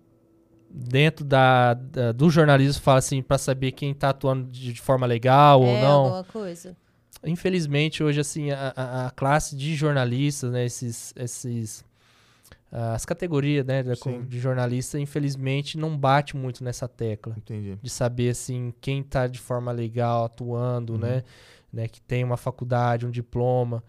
Dentro 0.70 1.24
da, 1.24 1.74
da- 1.76 2.12
do 2.12 2.30
jornalismo, 2.30 2.82
fala 2.82 2.98
assim, 3.00 3.22
pra 3.22 3.38
saber 3.38 3.74
quem 3.74 3.94
tá 3.94 4.10
atuando 4.10 4.50
de, 4.50 4.74
de 4.74 4.82
forma 4.82 5.06
legal 5.06 5.62
ou 5.62 5.68
é, 5.68 5.82
não. 5.82 6.02
alguma 6.06 6.24
coisa? 6.24 6.76
Infelizmente, 7.26 8.04
hoje, 8.04 8.20
assim, 8.20 8.52
a, 8.52 8.74
a- 8.76 9.08
a 9.08 9.12
classe 9.12 9.56
de 9.56 9.76
jornalistas, 9.76 10.52
né, 10.52 10.66
esses, 10.66 11.14
esses, 11.16 11.86
ah, 12.72 12.94
as 12.94 13.06
categorias, 13.06 13.66
né, 13.66 13.84
Sim. 13.96 14.22
de 14.24 14.40
jornalista, 14.40 15.00
infelizmente, 15.00 15.78
não 15.78 15.98
bate 15.98 16.36
muito 16.36 16.64
nessa 16.64 16.88
tecla. 16.88 17.34
Entendi. 17.38 17.78
De 17.82 17.90
saber, 17.90 18.30
assim, 18.30 18.74
quem 18.82 19.02
tá 19.04 19.28
de 19.28 19.40
forma 19.40 19.72
legal 19.72 20.26
atuando, 20.26 20.94
Uhum. 20.94 21.00
né, 21.00 21.24
né, 21.72 21.88
que 21.88 22.00
tem 22.02 22.24
uma 22.24 22.38
faculdade, 22.38 23.06
um 23.06 23.12
diploma. 23.12 23.84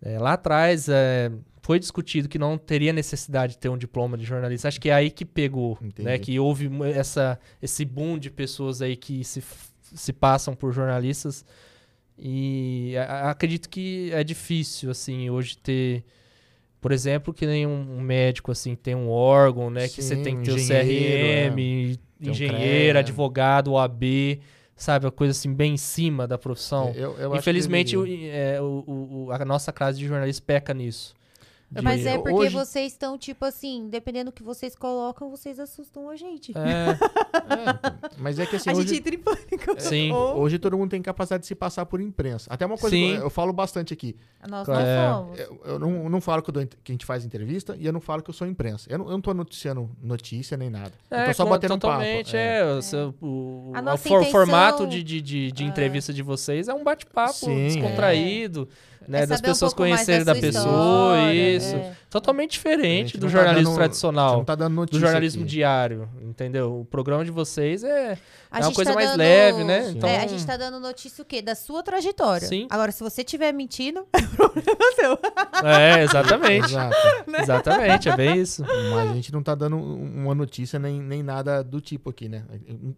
É, 0.00 0.18
lá 0.18 0.34
atrás, 0.34 0.88
é, 0.88 1.32
foi 1.62 1.78
discutido 1.80 2.28
que 2.28 2.38
não 2.38 2.56
teria 2.56 2.92
necessidade 2.92 3.54
de 3.54 3.58
ter 3.58 3.68
um 3.68 3.76
diploma 3.76 4.16
de 4.16 4.24
jornalista. 4.24 4.68
Acho 4.68 4.80
que 4.80 4.88
é 4.90 4.94
aí 4.94 5.10
que 5.10 5.24
pegou, 5.24 5.76
Entendi. 5.82 6.06
né, 6.08 6.18
que 6.18 6.38
houve 6.38 6.68
mu- 6.68 6.84
essa, 6.84 7.38
esse 7.60 7.84
boom 7.84 8.16
de 8.18 8.30
pessoas 8.30 8.80
aí 8.80 8.94
que 8.96 9.24
se, 9.24 9.42
se 9.82 10.12
passam 10.12 10.54
por 10.54 10.72
jornalistas 10.72 11.44
e 12.18 12.94
a- 12.98 13.30
acredito 13.30 13.68
que 13.68 14.10
é 14.12 14.22
difícil, 14.24 14.90
assim, 14.90 15.30
hoje 15.30 15.56
ter, 15.58 16.04
por 16.80 16.92
exemplo, 16.92 17.34
que 17.34 17.46
nem 17.46 17.66
um, 17.66 17.98
um 17.98 18.00
médico, 18.00 18.52
assim, 18.52 18.74
tem 18.76 18.94
um 18.94 19.08
órgão, 19.08 19.70
né? 19.70 19.88
que 19.88 20.02
você 20.02 20.16
Sim, 20.16 20.22
tem 20.22 20.36
que 20.36 20.44
ter 20.44 20.52
o 20.52 20.58
CRM, 20.58 21.98
um 22.20 22.30
engenheiro, 22.30 22.98
CREA. 22.98 23.00
advogado, 23.00 23.72
OAB, 23.72 24.40
sabe? 24.76 25.06
A 25.06 25.10
coisa 25.10 25.32
assim, 25.32 25.52
bem 25.52 25.74
em 25.74 25.76
cima 25.76 26.26
da 26.26 26.38
profissão. 26.38 26.92
Eu- 26.96 27.16
eu 27.18 27.30
que 27.32 27.38
Infelizmente, 27.38 27.96
o, 27.96 28.06
é, 28.06 28.60
o- 28.60 28.84
o- 29.26 29.32
a 29.32 29.44
nossa 29.44 29.72
classe 29.72 29.98
de 29.98 30.06
jornalistas 30.06 30.40
peca 30.44 30.72
nisso. 30.74 31.14
De- 31.70 31.82
Mas 31.82 32.06
é 32.06 32.16
porque 32.16 32.32
hoje- 32.32 32.54
vocês 32.54 32.92
estão, 32.92 33.18
tipo 33.18 33.44
assim, 33.44 33.88
dependendo 33.90 34.30
do 34.30 34.34
que 34.34 34.42
vocês 34.42 34.74
colocam, 34.74 35.28
vocês 35.30 35.60
assustam 35.60 36.08
a 36.08 36.16
gente. 36.16 36.52
É, 36.56 36.62
É, 36.92 38.10
mas 38.18 38.38
é 38.38 38.46
que 38.46 38.56
assim, 38.56 38.70
a 38.70 38.72
hoje, 38.72 38.88
gente 38.88 38.98
entra 39.00 39.14
em 39.14 39.18
pânico. 39.18 39.74
Sim. 39.78 40.10
Ou- 40.10 40.38
hoje 40.38 40.58
todo 40.58 40.78
mundo 40.78 40.90
tem 40.90 41.02
capacidade 41.02 41.42
de 41.42 41.46
se 41.46 41.54
passar 41.54 41.84
por 41.84 42.00
imprensa. 42.00 42.48
Até 42.50 42.64
uma 42.64 42.78
coisa 42.78 42.96
Sim. 42.96 43.08
que 43.12 43.16
eu, 43.18 43.22
eu 43.24 43.30
falo 43.30 43.52
bastante 43.52 43.92
aqui. 43.92 44.16
Nós 44.48 44.66
É. 44.66 44.72
não 44.72 45.24
somos. 45.26 45.38
Eu, 45.38 45.60
eu 45.66 45.78
não, 45.78 46.04
eu 46.04 46.08
não 46.08 46.20
falo 46.22 46.42
que, 46.42 46.48
eu 46.48 46.54
dou, 46.54 46.66
que 46.66 46.90
a 46.90 46.92
gente 46.92 47.04
faz 47.04 47.24
entrevista 47.24 47.76
e 47.78 47.84
eu 47.84 47.92
não 47.92 48.00
falo 48.00 48.22
que 48.22 48.30
eu 48.30 48.34
sou 48.34 48.46
imprensa. 48.46 48.90
Eu 48.90 48.98
não, 48.98 49.04
eu 49.06 49.12
não 49.12 49.20
tô 49.20 49.34
noticiando 49.34 49.90
notícia 50.02 50.56
nem 50.56 50.70
nada. 50.70 50.92
eu 51.10 51.26
tô 51.26 51.34
só 51.34 51.44
co- 51.44 51.50
batendo 51.50 51.74
um 51.74 51.78
papo. 51.78 51.92
totalmente, 51.98 52.34
é. 52.34 52.64
o 52.64 52.80
seu- 52.80 53.14
o, 53.20 53.72
o 53.74 53.78
intenção- 53.78 54.24
formato 54.24 54.86
de, 54.86 55.02
de, 55.02 55.20
de, 55.20 55.52
de 55.52 55.64
É. 55.64 55.66
entrevista 55.66 56.14
de 56.14 56.22
vocês 56.22 56.66
é 56.68 56.72
um 56.72 56.82
bate-papo 56.82 57.46
descontraído, 57.46 58.68
né? 59.08 59.22
É 59.22 59.26
das 59.26 59.40
um 59.40 59.42
pessoas 59.42 59.74
mais 59.74 59.92
conhecerem 59.92 60.24
da 60.24 60.34
pessoa, 60.34 60.62
história, 61.16 61.56
Isso. 61.56 61.74
É. 61.74 61.96
Totalmente 62.10 62.52
diferente 62.52 63.18
do 63.18 63.26
tá 63.26 63.32
jornalismo 63.32 63.64
dando- 63.70 63.76
tradicional. 63.76 64.44
tá 64.44 64.54
dando 64.54 64.72
do 64.72 64.76
notícia 64.76 65.00
jornalismo 65.00 65.42
aqui. 65.42 65.50
diário, 65.50 66.08
entendeu? 66.22 66.80
O 66.80 66.84
programa 66.86 67.22
de 67.24 67.30
vocês 67.30 67.84
é, 67.84 68.12
é 68.50 68.58
uma 68.60 68.72
coisa 68.72 68.90
tá 68.92 68.94
mais 68.94 69.10
dando- 69.10 69.18
leve, 69.18 69.64
né? 69.64 69.90
Então, 69.90 70.08
É, 70.08 70.20
a 70.24 70.26
gente 70.26 70.46
tá 70.46 70.56
dando 70.56 70.80
notícia 70.80 71.20
o 71.20 71.24
quê? 71.24 71.42
Da 71.42 71.54
sua 71.54 71.82
trajetória. 71.82 72.46
Sim. 72.48 72.66
Agora, 72.70 72.90
se 72.92 73.02
você 73.02 73.20
estiver 73.20 73.52
mentindo, 73.52 74.06
é 74.14 74.22
problema 74.36 74.78
seu. 74.94 75.18
É, 75.68 76.02
exatamente. 76.02 76.64
Exato. 76.66 76.96
exatamente, 77.42 78.08
é 78.08 78.16
bem 78.16 78.38
isso. 78.40 78.62
Mas 78.62 79.10
a 79.10 79.14
gente 79.14 79.32
não 79.32 79.42
tá 79.42 79.54
dando 79.54 79.76
uma 79.76 80.34
notícia 80.34 80.78
nem, 80.78 81.00
nem 81.00 81.22
nada 81.22 81.62
do 81.62 81.80
tipo 81.80 82.08
aqui, 82.10 82.28
né? 82.28 82.44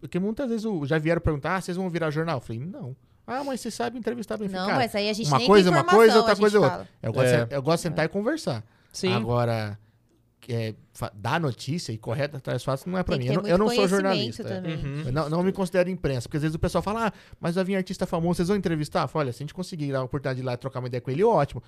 Porque 0.00 0.18
muitas 0.20 0.48
vezes 0.50 0.64
já 0.84 0.98
vieram 0.98 1.20
perguntar, 1.20 1.56
ah, 1.56 1.60
vocês 1.60 1.76
vão 1.76 1.90
virar 1.90 2.10
jornal? 2.10 2.36
Eu 2.38 2.40
falei, 2.42 2.60
não. 2.64 2.94
Ah, 3.30 3.44
mas 3.44 3.60
você 3.60 3.70
sabe 3.70 3.98
entrevistar 3.98 4.36
bem. 4.36 4.48
Não, 4.48 4.66
cara, 4.66 4.78
mas 4.78 4.94
aí 4.94 5.08
a 5.08 5.12
gente 5.12 5.28
uma 5.28 5.40
coisa 5.46 5.68
é 5.68 5.72
uma 5.72 5.84
coisa, 5.84 6.16
outra 6.18 6.36
coisa 6.36 6.56
é 6.56 6.60
outra. 6.60 6.72
fala. 6.76 6.88
Eu 7.02 7.12
gosto, 7.12 7.26
É. 7.28 7.44
de, 7.44 7.54
eu 7.54 7.62
gosto 7.62 7.76
de 7.76 7.82
sentar 7.82 8.04
e 8.04 8.08
conversar. 8.08 8.64
Sim. 8.92 9.12
Agora, 9.12 9.78
é, 10.48 10.74
dar 11.14 11.38
notícia 11.40 11.92
e 11.92 11.98
correr 11.98 12.24
atrás 12.24 12.56
dos 12.58 12.64
fatos 12.64 12.84
não 12.86 12.98
é 12.98 13.02
pra 13.04 13.16
Tem 13.16 13.28
mim. 13.28 13.34
Eu 13.34 13.46
eu 13.46 13.58
não 13.58 13.68
sou 13.70 13.86
jornalista. 13.86 14.42
é. 14.42 14.46
também. 14.46 14.76
Uhum. 14.76 15.02
Eu 15.06 15.12
não, 15.12 15.28
não 15.28 15.42
me 15.42 15.52
considero 15.52 15.88
imprensa, 15.88 16.22
porque 16.28 16.38
às 16.38 16.42
vezes 16.42 16.54
o 16.56 16.58
pessoal 16.58 16.82
fala, 16.82 17.06
ah, 17.08 17.12
mas 17.38 17.54
vai 17.54 17.64
vir 17.64 17.76
artista 17.76 18.04
famoso, 18.06 18.36
vocês 18.36 18.48
vão 18.48 18.56
entrevistar? 18.56 19.02
Eu 19.02 19.08
falo, 19.08 19.24
Olha, 19.24 19.32
se 19.32 19.42
a 19.42 19.44
gente 19.44 19.54
conseguir 19.54 19.92
dar 19.92 20.00
a 20.00 20.02
oportunidade 20.04 20.36
de 20.38 20.42
ir 20.42 20.46
lá 20.46 20.54
e 20.54 20.56
trocar 20.56 20.80
uma 20.80 20.88
ideia 20.88 21.00
com 21.00 21.10
ele, 21.10 21.22
ótimo. 21.22 21.62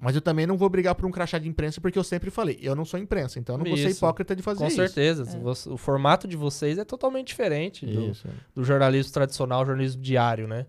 Mas 0.00 0.14
eu 0.14 0.20
também 0.20 0.46
não 0.46 0.56
vou 0.56 0.68
brigar 0.68 0.94
por 0.94 1.06
um 1.06 1.10
crachá 1.10 1.38
de 1.38 1.48
imprensa, 1.48 1.80
porque 1.80 1.98
eu 1.98 2.04
sempre 2.04 2.30
falei, 2.30 2.56
eu 2.62 2.76
não 2.76 2.84
sou 2.84 3.00
imprensa, 3.00 3.38
então 3.40 3.56
eu 3.56 3.58
não 3.58 3.64
vou 3.66 3.76
ser 3.76 3.88
Isso. 3.88 3.98
hipócrita 3.98 4.36
de 4.36 4.42
fazer 4.42 4.60
Com 4.60 4.66
isso. 4.68 4.76
certeza. 4.76 5.24
É. 5.24 5.70
O 5.72 5.76
formato 5.76 6.28
de 6.28 6.36
vocês 6.36 6.78
é 6.78 6.84
totalmente 6.84 7.26
diferente 7.28 7.84
do, 7.84 8.10
Isso. 8.10 8.28
do 8.54 8.62
jornalismo 8.62 9.12
tradicional, 9.12 9.66
jornalismo 9.66 10.00
diário, 10.00 10.46
né? 10.46 10.66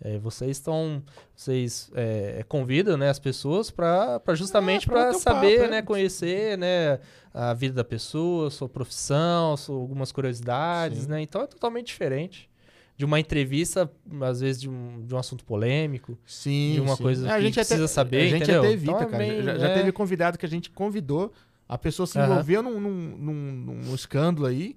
É, 0.00 0.16
vocês 0.18 0.52
estão, 0.52 1.02
vocês 1.34 1.90
é, 1.94 2.44
convidam, 2.48 2.96
né, 2.96 3.08
as 3.08 3.18
pessoas 3.18 3.68
para 3.70 4.20
justamente 4.34 4.88
É, 4.88 4.92
para 4.92 5.12
saber, 5.14 5.58
papo, 5.58 5.70
né, 5.72 5.78
é. 5.78 5.82
conhecer, 5.82 6.56
né, 6.56 7.00
a 7.34 7.52
vida 7.52 7.74
da 7.74 7.84
pessoa, 7.84 8.48
sua 8.50 8.68
profissão, 8.68 9.56
sua- 9.56 9.74
algumas 9.76 10.12
curiosidades, 10.12 11.00
Sim. 11.02 11.08
né? 11.08 11.20
Então 11.22 11.42
é 11.42 11.46
totalmente 11.48 11.88
diferente 11.88 12.48
de 12.96 13.04
uma 13.04 13.18
entrevista, 13.18 13.90
às 14.22 14.40
vezes 14.40 14.60
de 14.60 14.68
um, 14.70 15.04
de 15.04 15.14
um 15.14 15.18
assunto 15.18 15.44
polêmico. 15.44 16.16
Sim, 16.26 16.74
de 16.74 16.80
uma 16.80 16.96
sim. 16.96 17.02
coisa 17.02 17.28
É, 17.32 17.40
que 17.42 17.52
precisa 17.52 17.88
saber, 17.88 18.18
A 18.22 18.28
gente 18.28 18.42
entendeu? 18.44 18.60
até 18.62 18.72
evita, 18.72 18.90
Então 18.92 19.02
é 19.02 19.06
cara. 19.10 19.18
bem- 19.24 19.42
já, 19.42 19.58
já 19.58 19.68
é. 19.68 19.74
teve 19.74 19.90
convidado 19.92 20.38
que 20.38 20.46
a 20.46 20.48
gente 20.48 20.70
convidou, 20.70 21.32
a 21.68 21.76
pessoa 21.76 22.06
se 22.06 22.18
envolveu 22.20 22.62
num, 22.62 22.80
num, 22.80 23.16
num- 23.16 23.82
num 23.82 23.94
escândalo 23.94 24.46
aí, 24.46 24.76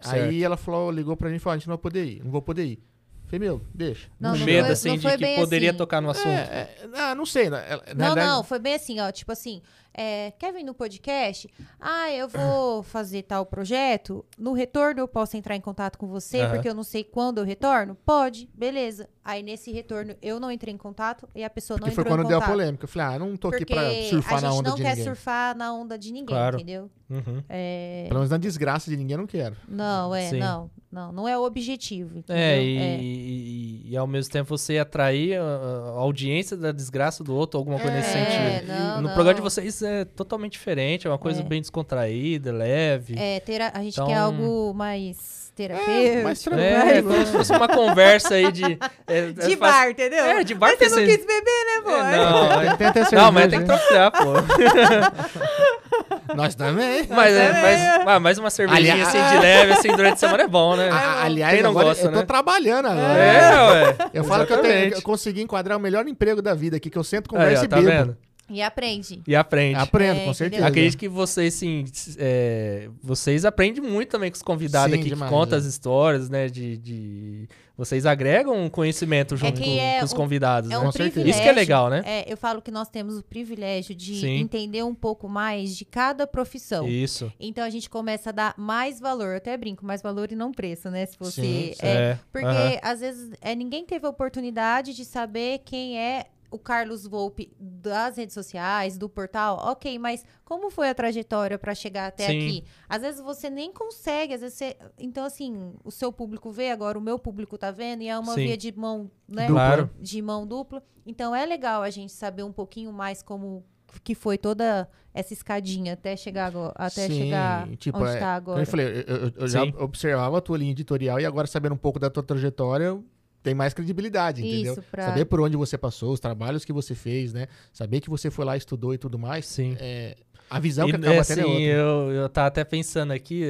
Certo. 0.00 0.24
aí 0.28 0.42
ela 0.44 0.56
falou, 0.58 0.90
ligou 0.90 1.16
pra 1.16 1.28
gente 1.30 1.40
e 1.40 1.42
falou, 1.42 1.54
a 1.54 1.58
gente 1.58 1.68
não 1.68 1.76
vai 1.76 1.82
poder 1.82 2.04
ir, 2.04 2.22
não 2.24 2.30
vou 2.30 2.42
poder 2.42 2.64
ir. 2.66 2.82
Falei, 3.32 3.48
meu, 3.48 3.62
deixa. 3.74 4.08
Não, 4.20 4.36
não 4.36 4.44
medo, 4.44 4.64
foi- 4.66 4.72
assim, 4.74 4.88
não 4.90 4.96
de 4.96 5.02
que 5.16 5.36
poderia 5.36 5.70
assim. 5.70 5.78
tocar 5.78 6.02
no 6.02 6.10
assunto. 6.10 6.28
É, 6.28 6.68
é, 6.84 6.88
ah, 6.96 7.14
não 7.14 7.24
sei. 7.24 7.48
na- 7.48 7.60
ela- 7.62 7.82
na 7.88 7.94
Não, 7.94 8.14
verdade- 8.14 8.26
não, 8.28 8.44
foi 8.44 8.58
bem 8.58 8.74
assim, 8.74 9.00
ó. 9.00 9.10
Tipo 9.10 9.32
assim, 9.32 9.62
é, 9.94 10.32
quer 10.38 10.52
vir 10.52 10.62
no 10.64 10.74
podcast? 10.74 11.48
Ah, 11.80 12.10
eu 12.12 12.28
vou 12.28 12.82
fazer 12.82 13.22
tal 13.22 13.44
projeto. 13.46 14.24
No 14.38 14.52
retorno 14.52 15.00
eu 15.00 15.08
posso 15.08 15.36
entrar 15.36 15.56
em 15.56 15.60
contato 15.60 15.98
com 15.98 16.06
você, 16.06 16.40
Aham. 16.40 16.54
porque 16.54 16.68
eu 16.68 16.74
não 16.74 16.82
sei 16.84 17.04
quando 17.04 17.38
eu 17.38 17.44
retorno? 17.44 17.96
Pode, 18.04 18.48
beleza. 18.54 19.08
Aí 19.24 19.42
nesse 19.42 19.70
retorno 19.70 20.14
eu 20.20 20.40
não 20.40 20.50
entrei 20.50 20.74
em 20.74 20.76
contato 20.76 21.28
e 21.34 21.44
a 21.44 21.50
pessoa 21.50 21.78
Porque 21.78 21.90
não 21.90 21.94
foi 21.94 22.02
entrou 22.02 22.16
quando 22.16 22.24
em 22.26 22.28
deu 22.28 22.38
a 22.38 22.40
contato. 22.40 22.52
polêmica. 22.56 22.84
Eu 22.84 22.88
falei, 22.88 23.14
ah, 23.14 23.18
não 23.18 23.36
tô 23.36 23.48
aqui 23.48 23.58
Porque 23.58 23.74
pra 23.74 24.02
surfar 24.08 24.38
a 24.38 24.40
na 24.40 24.48
gente 24.50 24.58
onda 24.58 24.68
não 24.70 24.76
de 24.76 24.82
quer 24.82 24.88
ninguém. 24.90 25.04
surfar 25.04 25.56
na 25.56 25.72
onda 25.74 25.98
de 25.98 26.12
ninguém, 26.12 26.26
Claro. 26.36 26.56
entendeu? 26.56 26.90
Uhum. 27.08 27.42
É, 27.48 28.04
Pelo 28.08 28.20
menos 28.20 28.30
na 28.30 28.38
desgraça 28.38 28.90
de 28.90 28.96
ninguém 28.96 29.12
eu 29.14 29.18
não 29.18 29.26
quero. 29.26 29.56
Não, 29.68 30.14
é, 30.14 30.28
Sim. 30.30 30.38
não. 30.38 30.70
Não, 30.90 31.10
não 31.10 31.26
é 31.28 31.38
o 31.38 31.42
objetivo. 31.42 32.18
Entendeu? 32.18 32.42
É, 32.42 32.62
e, 32.62 32.76
e- 32.76 33.90
e 33.92 33.96
ao 33.96 34.06
mesmo 34.06 34.30
tempo 34.30 34.48
você 34.56 34.78
atrair 34.78 35.38
a, 35.38 35.42
a 35.42 35.88
audiência 36.00 36.54
da 36.56 36.70
desgraça 36.70 37.24
do 37.24 37.34
outro, 37.34 37.58
alguma 37.58 37.78
coisa 37.78 37.96
nesse 37.96 38.10
É, 38.16 38.58
sentido. 38.60 38.68
não, 38.72 38.96
no 38.96 39.08
não. 39.08 39.14
programa 39.14 39.34
de 39.34 39.40
vocês 39.40 39.81
é 39.82 40.04
totalmente 40.04 40.52
diferente, 40.52 41.06
é 41.06 41.10
uma 41.10 41.18
coisa 41.18 41.40
É. 41.40 41.44
bem 41.44 41.60
descontraída, 41.60 42.52
leve. 42.52 43.14
É, 43.18 43.40
tera- 43.40 43.70
a 43.74 43.80
gente 43.82 43.94
Então- 43.94 44.06
quer 44.06 44.16
algo 44.16 44.72
mais 44.74 45.42
terapêutico. 45.54 46.22
mais 46.24 46.46
É, 46.46 47.02
como 47.02 47.26
se 47.26 47.32
fosse 47.32 47.52
uma 47.52 47.68
conversa 47.68 48.34
aí 48.34 48.50
de. 48.50 48.78
é, 49.06 49.26
De 49.32 49.52
é 49.52 49.56
bar, 49.56 49.90
entendeu? 49.90 50.24
É, 50.24 50.44
de 50.44 50.54
bar 50.54 50.74
Mas 50.78 50.90
você 50.90 51.00
não 51.00 51.06
quis 51.06 51.26
beber, 51.26 51.44
né, 51.44 51.82
pô? 51.84 51.90
É, 51.90 52.16
não, 52.70 52.76
Tem- 52.76 52.86
até 52.86 53.16
Não, 53.16 53.32
mas 53.32 53.48
tem 53.48 53.60
que 53.60 53.66
trocar, 53.66 54.10
pô. 54.10 54.32
Nós 56.34 56.54
também. 56.54 57.06
Mas, 57.08 57.34
é, 57.34 57.52
mas, 57.52 58.06
ah, 58.08 58.20
mais 58.20 58.38
uma 58.38 58.50
cervejinha 58.50 58.94
Aliás- 58.94 59.14
assim 59.14 59.36
de 59.36 59.42
leve, 59.42 59.72
assim, 59.72 59.88
durante 59.88 60.14
a 60.14 60.16
semana 60.16 60.42
é 60.44 60.48
bom, 60.48 60.76
né? 60.76 60.88
A- 60.90 61.24
aliás, 61.24 61.54
Quem 61.54 61.62
não 61.62 61.70
agora 61.70 61.86
gosta, 61.88 62.06
eu 62.06 62.12
tô 62.12 62.18
né? 62.20 62.24
trabalhando 62.24 62.86
agora. 62.86 63.18
É, 63.18 63.70
ué. 63.70 63.96
Eu 64.14 64.24
falo 64.24 64.46
que 64.46 64.52
eu, 64.52 64.58
tenho, 64.62 64.72
Exatamente. 64.74 64.96
eu 64.96 65.02
consegui 65.02 65.42
enquadrar 65.42 65.76
o 65.76 65.80
melhor 65.80 66.06
emprego 66.08 66.40
da 66.40 66.54
vida 66.54 66.76
aqui, 66.78 66.88
que 66.88 66.96
eu 66.98 67.04
sento, 67.04 67.26
Aí, 67.34 67.38
converso 67.38 67.64
e 67.64 67.68
tá 67.68 67.76
bebo. 67.76 67.88
vendo? 67.88 68.16
E 68.52 68.62
aprende. 68.62 69.22
E 69.26 69.34
aprende. 69.34 69.78
Aprendo, 69.78 70.10
É, 70.10 70.14
com 70.14 70.18
entendeu? 70.20 70.34
certeza. 70.34 70.66
Acredito 70.66 70.98
que 70.98 71.08
vocês, 71.08 71.54
sim, 71.54 71.84
é, 72.18 72.88
vocês 73.02 73.44
aprendem 73.44 73.82
muito 73.82 74.10
também 74.10 74.30
com 74.30 74.36
os 74.36 74.42
convidados 74.42 74.94
Sim, 74.94 75.00
aqui 75.00 75.08
demais, 75.10 75.30
que 75.30 75.36
contam 75.36 75.56
é. 75.56 75.60
as 75.60 75.64
histórias, 75.66 76.28
né? 76.28 76.48
De, 76.48 76.76
de- 76.76 77.48
Vocês 77.76 78.04
agregam 78.04 78.68
conhecimento 78.68 79.36
junto 79.36 79.60
que 79.60 79.64
com, 79.76 79.80
é 79.80 79.98
com 79.98 80.04
os 80.04 80.12
convidados, 80.12 80.70
É 80.70 80.74
né? 80.74 80.78
um 80.78 80.84
Com 80.84 80.92
certeza. 80.92 81.28
Isso 81.28 81.40
que 81.42 81.48
é 81.48 81.52
legal, 81.52 81.88
né? 81.88 82.02
É, 82.04 82.30
eu 82.30 82.36
falo 82.36 82.60
que 82.60 82.70
nós 82.70 82.88
temos 82.88 83.16
o 83.16 83.22
privilégio 83.24 83.94
de 83.94 84.20
Sim. 84.20 84.36
entender 84.40 84.82
um 84.84 84.94
pouco 84.94 85.28
mais 85.28 85.74
de 85.76 85.84
cada 85.84 86.26
profissão. 86.26 86.86
Isso. 86.86 87.32
Então 87.40 87.64
a 87.64 87.70
gente 87.70 87.88
começa 87.88 88.28
a 88.28 88.32
dar 88.32 88.54
mais 88.58 89.00
valor, 89.00 89.30
eu 89.30 89.36
até 89.38 89.56
brinco, 89.56 89.84
mais 89.86 90.02
valor 90.02 90.30
e 90.30 90.36
não 90.36 90.52
preço, 90.52 90.90
né? 90.90 91.06
Se 91.06 91.16
você. 91.18 91.40
Sim, 91.42 91.72
é, 91.80 91.88
É, 91.88 92.18
porque 92.30 92.78
às 92.82 93.00
vezes 93.00 93.30
é, 93.40 93.54
ninguém 93.54 93.84
teve 93.86 94.06
a 94.06 94.10
oportunidade 94.10 94.94
de 94.94 95.04
saber 95.04 95.60
quem 95.64 95.98
é 95.98 96.26
o 96.52 96.58
Carlos 96.58 97.06
Volpe 97.06 97.50
das 97.58 98.16
redes 98.18 98.34
sociais, 98.34 98.96
do 98.98 99.08
portal. 99.08 99.58
Ok, 99.62 99.98
mas 99.98 100.24
como 100.44 100.70
foi 100.70 100.88
a 100.90 100.94
trajetória 100.94 101.58
para 101.58 101.74
chegar 101.74 102.06
até 102.06 102.26
Sim. 102.26 102.38
aqui? 102.38 102.64
Às 102.88 103.02
vezes 103.02 103.20
você 103.20 103.48
nem 103.50 103.72
consegue, 103.72 104.34
às 104.34 104.40
vezes 104.42 104.56
você. 104.58 104.76
Então, 104.98 105.24
assim, 105.24 105.72
o 105.82 105.90
seu 105.90 106.12
público 106.12 106.50
vê, 106.52 106.70
agora 106.70 106.98
o 106.98 107.00
meu 107.02 107.18
público 107.18 107.58
tá 107.58 107.70
vendo, 107.70 108.02
e 108.02 108.08
é 108.08 108.18
uma 108.18 108.34
Sim. 108.34 108.46
via 108.46 108.56
de 108.56 108.70
mão, 108.78 109.10
né? 109.26 109.46
Claro. 109.48 109.90
De 109.98 110.20
mão 110.22 110.46
dupla. 110.46 110.82
Então 111.04 111.34
é 111.34 111.44
legal 111.44 111.82
a 111.82 111.90
gente 111.90 112.12
saber 112.12 112.42
um 112.44 112.52
pouquinho 112.52 112.92
mais 112.92 113.22
como 113.22 113.64
que 114.04 114.14
foi 114.14 114.38
toda 114.38 114.88
essa 115.12 115.34
escadinha 115.34 115.92
até 115.92 116.16
chegar 116.16 116.46
agora, 116.46 116.72
até 116.76 117.06
Sim, 117.08 117.18
chegar 117.24 117.68
tipo, 117.76 117.98
onde 117.98 118.12
é, 118.12 118.18
tá 118.18 118.34
agora. 118.34 118.62
eu 118.62 118.66
falei, 118.66 118.86
eu, 118.86 119.16
eu- 119.16 119.32
eu 119.36 119.48
já 119.48 119.62
observava 119.64 120.38
a 120.38 120.40
tua 120.40 120.56
linha 120.56 120.70
editorial 120.70 121.20
e 121.20 121.26
agora 121.26 121.46
sabendo 121.46 121.74
um 121.74 121.78
pouco 121.78 121.98
da 121.98 122.08
tua 122.08 122.22
trajetória, 122.22 122.98
tem 123.42 123.54
mais 123.54 123.74
credibilidade, 123.74 124.40
entendeu? 124.46 124.72
Isso, 124.74 124.82
pra... 124.90 125.06
Saber 125.06 125.24
por 125.24 125.40
onde 125.40 125.56
você 125.56 125.76
passou, 125.76 126.12
os 126.12 126.20
trabalhos 126.20 126.64
que 126.64 126.72
você 126.72 126.94
fez, 126.94 127.32
né? 127.32 127.48
Saber 127.72 128.00
que 128.00 128.08
você 128.08 128.30
foi 128.30 128.44
lá, 128.44 128.56
estudou 128.56 128.94
e 128.94 128.98
tudo 128.98 129.18
mais. 129.18 129.46
Sim. 129.46 129.76
é, 129.80 130.16
a 130.48 130.58
visão 130.60 130.86
E, 130.88 130.92
que 130.92 130.96
acaba 130.96 131.14
é, 131.16 131.24
tendo 131.24 131.40
é 131.40 131.42
assim, 131.42 131.50
outra. 131.50 131.62
eu, 131.64 132.10
eu 132.12 132.28
tava 132.28 132.48
até 132.48 132.62
pensando 132.64 133.12
aqui, 133.12 133.42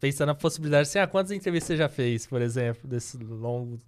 pensando 0.00 0.28
na 0.28 0.34
possibilidade, 0.34 0.82
assim, 0.88 0.98
ah, 0.98 1.06
quantas 1.06 1.30
entrevistas 1.32 1.68
você 1.68 1.76
já 1.76 1.88
fez, 1.88 2.26
por 2.26 2.40
exemplo, 2.42 2.88
desse 2.88 3.16
longo 3.18 3.78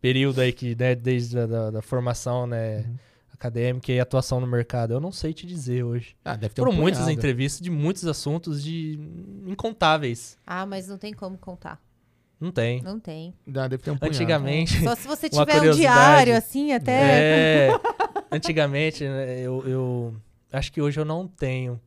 período 0.00 0.40
aí 0.40 0.52
que, 0.52 0.74
né, 0.76 0.94
desde 0.94 1.38
a 1.38 1.46
da, 1.46 1.70
da 1.70 1.82
formação, 1.82 2.46
né, 2.46 2.78
Uhum. 2.80 2.96
acadêmica 3.32 3.90
e 3.92 3.98
atuação 3.98 4.38
no 4.40 4.46
mercado? 4.46 4.92
Eu 4.92 5.00
não 5.00 5.10
sei 5.10 5.32
te 5.32 5.46
dizer 5.46 5.82
hoje. 5.82 6.14
Ah, 6.24 6.36
deve 6.36 6.54
ter 6.54 6.60
um 6.60 6.66
Foram 6.66 6.76
muitas 6.78 7.00
punhado. 7.00 7.18
entrevistas 7.18 7.60
de 7.62 7.70
muitos 7.70 8.06
assuntos 8.06 8.62
de 8.62 8.98
incontáveis. 9.46 10.36
Ah, 10.46 10.64
mas 10.66 10.86
não 10.88 10.98
tem 10.98 11.12
como 11.12 11.36
contar. 11.38 11.80
Não 12.40 12.50
tem. 12.50 12.80
Não 12.80 12.98
tem. 12.98 13.34
Ah, 13.54 13.68
deve 13.68 13.82
ter 13.82 13.90
um 13.90 13.98
punhado. 13.98 14.16
Antigamente, 14.16 14.82
Só 14.82 14.94
se 14.94 15.06
você 15.06 15.28
tiver 15.28 15.60
um 15.60 15.72
diário, 15.72 16.34
assim, 16.34 16.72
até. 16.72 17.68
É, 17.68 17.80
antigamente, 18.32 19.04
né, 19.04 19.40
eu, 19.40 19.62
eu 19.66 20.16
acho 20.50 20.72
que 20.72 20.80
hoje 20.80 20.98
eu 20.98 21.04
não 21.04 21.28
tenho. 21.28 21.78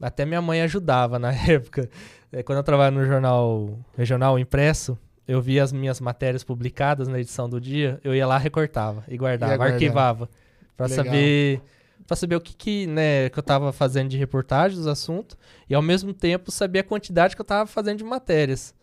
Até 0.00 0.26
minha 0.26 0.42
mãe 0.42 0.60
ajudava 0.62 1.18
na 1.18 1.32
época. 1.48 1.88
É, 2.32 2.42
quando 2.42 2.58
eu 2.58 2.64
trabalhava 2.64 2.96
no 2.96 3.06
jornal 3.06 3.78
regional 3.96 4.36
impresso, 4.36 4.98
eu 5.28 5.40
via 5.40 5.62
as 5.62 5.72
minhas 5.72 6.00
matérias 6.00 6.42
publicadas 6.42 7.06
na 7.06 7.20
edição 7.20 7.48
do 7.48 7.60
dia, 7.60 8.00
eu 8.02 8.14
ia 8.14 8.26
lá, 8.26 8.36
recortava 8.36 9.04
e 9.06 9.16
guardava, 9.16 9.56
guardar. 9.56 9.74
arquivava. 9.74 10.28
Pra 10.76 10.86
Legal. 10.86 11.04
saber. 11.04 11.62
Pra 12.06 12.16
saber 12.16 12.36
o 12.36 12.40
que, 12.40 12.54
que, 12.54 12.86
né, 12.86 13.30
que 13.30 13.38
eu 13.38 13.42
tava 13.42 13.72
fazendo 13.72 14.10
de 14.10 14.18
reportagem 14.18 14.76
dos 14.76 14.86
assuntos 14.86 15.38
e 15.70 15.74
ao 15.74 15.80
mesmo 15.80 16.12
tempo 16.12 16.50
saber 16.50 16.80
a 16.80 16.84
quantidade 16.84 17.34
que 17.34 17.40
eu 17.40 17.46
tava 17.46 17.66
fazendo 17.66 17.98
de 17.98 18.04
matérias. 18.04 18.74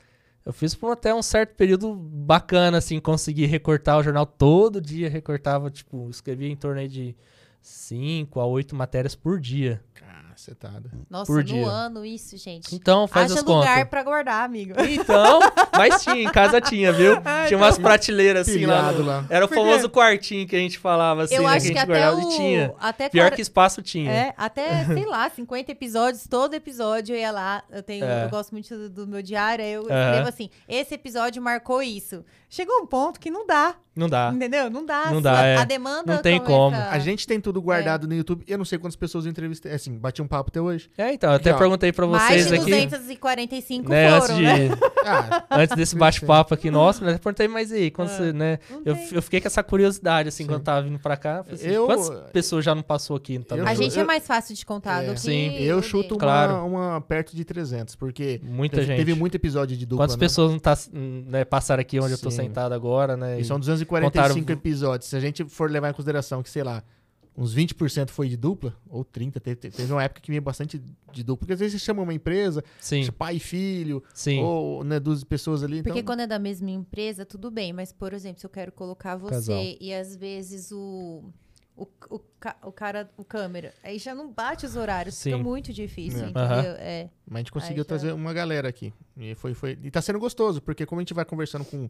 Eu 0.45 0.51
fiz 0.51 0.73
por 0.73 0.91
até 0.91 1.13
um 1.13 1.21
certo 1.21 1.55
período 1.55 1.93
bacana, 1.95 2.79
assim, 2.79 2.99
conseguir 2.99 3.45
recortar 3.45 3.97
o 3.99 4.03
jornal 4.03 4.25
todo 4.25 4.81
dia, 4.81 5.09
recortava, 5.09 5.69
tipo, 5.69 6.09
escrevia 6.09 6.49
em 6.49 6.55
torno 6.55 6.79
aí 6.79 6.87
de 6.87 7.15
5 7.61 8.39
a 8.39 8.45
8 8.45 8.75
matérias 8.75 9.15
por 9.15 9.39
dia. 9.39 9.83
você 9.93 10.30
tá. 10.59 10.71
Nossa, 11.09 11.25
Por 11.31 11.37
no 11.39 11.43
dia. 11.43 11.65
ano 11.67 12.05
isso, 12.05 12.35
gente. 12.37 12.73
Então, 12.73 13.07
faz 13.07 13.31
Haja 13.31 13.39
as 13.41 13.45
contas. 13.45 13.69
lugar 13.69 13.85
pra 13.87 14.03
guardar, 14.03 14.43
amigo. 14.43 14.73
Então, 14.89 15.39
mas 15.77 16.01
tinha, 16.03 16.23
em 16.23 16.31
casa 16.31 16.59
tinha, 16.59 16.91
viu? 16.91 17.11
Ah, 17.23 17.45
tinha 17.45 17.57
então. 17.57 17.59
umas 17.59 17.77
prateleiras 17.77 18.47
assim 18.49 18.65
lá. 18.65 18.91
No- 18.91 19.05
lá. 19.05 19.25
Era 19.29 19.45
o 19.45 19.47
famoso 19.47 19.89
quartinho 19.89 20.47
que 20.47 20.55
a 20.55 20.59
gente 20.59 20.79
falava 20.79 21.23
assim, 21.23 21.35
eu 21.35 21.43
né? 21.43 21.49
acho 21.49 21.67
que 21.67 21.71
que 21.73 21.77
a 21.77 21.81
gente 21.81 21.87
guardava 21.91 22.17
o... 22.17 22.31
e 22.31 22.35
tinha. 22.35 22.73
Até 22.79 23.09
Pior 23.09 23.31
que 23.31 23.41
espaço 23.41 23.81
tinha. 23.81 24.11
É, 24.11 24.33
até, 24.37 24.85
sei 24.85 25.05
lá, 25.05 25.29
50 25.29 25.71
episódios, 25.71 26.25
todo 26.27 26.53
episódio 26.53 27.15
eu 27.15 27.19
ia 27.19 27.31
lá, 27.31 27.63
eu 27.71 27.83
tenho, 27.83 28.03
É. 28.05 28.25
eu 28.25 28.29
gosto 28.29 28.51
muito 28.51 28.75
do, 28.75 28.89
do 28.89 29.07
meu 29.07 29.21
diário, 29.21 29.63
aí 29.63 29.73
eu 29.73 29.81
escrevo 29.81 30.27
assim, 30.27 30.49
esse 30.67 30.93
episódio 30.95 31.41
marcou 31.41 31.81
isso. 31.81 32.23
Chegou 32.49 32.81
um 32.81 32.85
ponto 32.85 33.17
que 33.19 33.31
não 33.31 33.45
dá, 33.47 33.75
Não 33.95 34.09
dá. 34.09 34.29
entendeu? 34.35 34.69
Não 34.69 34.85
dá. 34.85 35.09
Não 35.09 35.19
a- 35.19 35.21
dá, 35.21 35.39
a, 35.39 35.45
é. 35.45 35.57
a 35.57 35.63
demanda 35.63 36.15
Não 36.15 36.21
tem 36.21 36.37
como. 36.39 36.75
A 36.75 36.99
gente 36.99 37.25
tem 37.25 37.39
tudo 37.39 37.61
guardado 37.61 38.07
no 38.07 38.13
YouTube. 38.13 38.43
Eu 38.45 38.57
não 38.57 38.65
sei 38.65 38.77
quantas 38.77 38.97
pessoas 38.97 39.23
eu 39.25 39.31
entrevistei. 39.31 39.71
Assim, 39.71 39.97
bati 39.97 40.21
um 40.21 40.27
papo 40.31 40.49
até 40.49 40.61
hoje. 40.61 40.89
É, 40.97 41.13
então, 41.13 41.29
eu 41.29 41.35
até 41.35 41.53
ó. 41.53 41.57
perguntei 41.57 41.91
pra 41.91 42.07
Mais 42.07 42.45
vocês 42.45 42.47
de 42.65 42.73
aqui. 42.73 42.85
245 42.97 43.89
Né, 43.89 44.07
antes, 44.07 44.27
foram, 44.27 44.39
de, 44.39 44.43
né? 44.45 44.69
Ah, 45.03 45.45
antes 45.59 45.75
desse 45.75 45.95
bate-papo 45.95 46.53
aqui 46.53 46.69
nosso, 46.71 47.03
né? 47.03 47.13
Eu 47.15 47.19
perguntei, 47.19 47.47
mas 47.47 47.71
aí, 47.71 47.89
quando 47.91 48.09
Ah, 48.09 48.17
você, 48.17 48.33
né? 48.33 48.59
Eu, 48.85 48.95
eu 49.11 49.21
fiquei 49.21 49.41
com 49.41 49.47
essa 49.47 49.63
curiosidade, 49.63 50.29
assim, 50.29 50.43
Sim. 50.43 50.49
quando 50.49 50.61
tava 50.63 50.83
vindo 50.83 50.99
pra 50.99 51.17
cá. 51.17 51.43
Assim, 51.51 51.67
Eu- 51.67 51.85
Quantas 51.87 52.09
pessoas 52.31 52.63
já 52.63 52.73
não 52.75 52.83
passou 52.83 53.15
aqui? 53.17 53.37
Não 53.37 53.43
tá 53.45 53.57
Eu 53.57 53.67
A 53.67 53.73
gente 53.73 53.99
é 53.99 54.03
mais 54.03 54.25
fácil 54.25 54.55
de 54.55 54.65
contar 54.65 55.03
É. 55.03 55.07
do 55.07 55.13
que 55.13 55.19
Sim. 55.19 55.57
eu 55.59 55.81
chuto 55.81 56.13
uma, 56.15 56.19
Claro. 56.19 56.65
uma 56.65 57.01
perto 57.01 57.35
de 57.35 57.43
300, 57.43 57.95
porque 57.95 58.39
Muita 58.43 58.75
teve, 58.77 58.87
gente. 58.87 58.97
teve 58.97 59.13
muito 59.15 59.35
episódio 59.35 59.75
de 59.75 59.85
dupla. 59.85 60.05
Quantas 60.05 60.15
né? 60.15 60.19
pessoas 60.19 60.51
não 60.51 60.59
tá, 60.59 60.77
né, 60.93 61.43
passaram 61.43 61.81
aqui 61.81 61.99
onde 61.99 62.13
eu 62.13 62.17
tô 62.19 62.29
Sim. 62.29 62.37
sentado 62.37 62.73
agora, 62.73 63.17
né? 63.17 63.37
E 63.37 63.41
E 63.41 63.45
são 63.45 63.59
245 63.59 64.35
contaram- 64.45 64.53
episódios. 64.59 65.09
Se 65.09 65.15
a 65.15 65.19
gente 65.19 65.43
for 65.45 65.69
levar 65.69 65.89
em 65.89 65.93
consideração 65.93 66.43
que, 66.43 66.49
sei 66.49 66.63
lá, 66.63 66.83
uns 67.37 67.55
20% 67.55 68.09
foi 68.09 68.27
de 68.27 68.35
dupla, 68.37 68.75
ou 68.89 69.05
30%, 69.05 69.39
teve, 69.41 69.55
teve 69.71 69.91
uma 69.91 70.03
época 70.03 70.19
que 70.21 70.29
vinha 70.29 70.41
bastante 70.41 70.81
de 71.11 71.23
dupla, 71.23 71.39
porque 71.39 71.53
às 71.53 71.59
vezes 71.59 71.79
você 71.81 71.85
chama 71.85 72.01
uma 72.01 72.13
empresa, 72.13 72.63
Sim, 72.79 73.09
pai 73.11 73.37
e 73.37 73.39
filho, 73.39 74.03
sim. 74.13 74.39
ou 74.39 74.83
né, 74.83 74.99
duas 74.99 75.23
pessoas 75.23 75.63
ali. 75.63 75.81
Porque 75.81 75.99
então, 75.99 76.13
quando 76.13 76.21
é 76.21 76.27
da 76.27 76.37
mesma 76.39 76.69
empresa, 76.69 77.25
tudo 77.25 77.49
bem. 77.49 77.71
Mas, 77.73 77.91
por 77.93 78.13
exemplo, 78.13 78.39
se 78.39 78.45
eu 78.45 78.49
quero 78.49 78.71
colocar 78.71 79.15
você 79.15 79.31
Casal. 79.35 79.63
e 79.79 79.93
às 79.93 80.15
vezes 80.15 80.71
o, 80.71 81.23
o, 81.75 81.87
o, 82.09 82.21
o 82.63 82.71
cara, 82.71 83.09
o 83.17 83.23
câmera, 83.23 83.73
aí 83.81 83.97
já 83.97 84.13
não 84.13 84.29
bate 84.31 84.65
os 84.65 84.75
horários. 84.75 85.21
Fica 85.23 85.37
Sim. 85.37 85.43
muito 85.43 85.71
difícil, 85.71 86.19
É. 86.19 86.29
entendeu? 86.29 86.41
Aham. 86.43 86.61
É. 86.79 87.09
Mas 87.25 87.35
a 87.35 87.39
gente 87.39 87.51
conseguiu 87.51 87.83
já- 87.83 87.87
trazer 87.87 88.11
uma 88.11 88.33
galera 88.33 88.67
aqui. 88.67 88.93
E, 89.17 89.33
foi, 89.35 89.53
foi, 89.53 89.79
e 89.81 89.89
tá 89.89 90.01
sendo 90.01 90.19
gostoso, 90.19 90.61
porque 90.61 90.85
como 90.85 90.99
a 90.99 91.03
gente 91.03 91.13
vai 91.13 91.23
conversando 91.25 91.63
com 91.65 91.89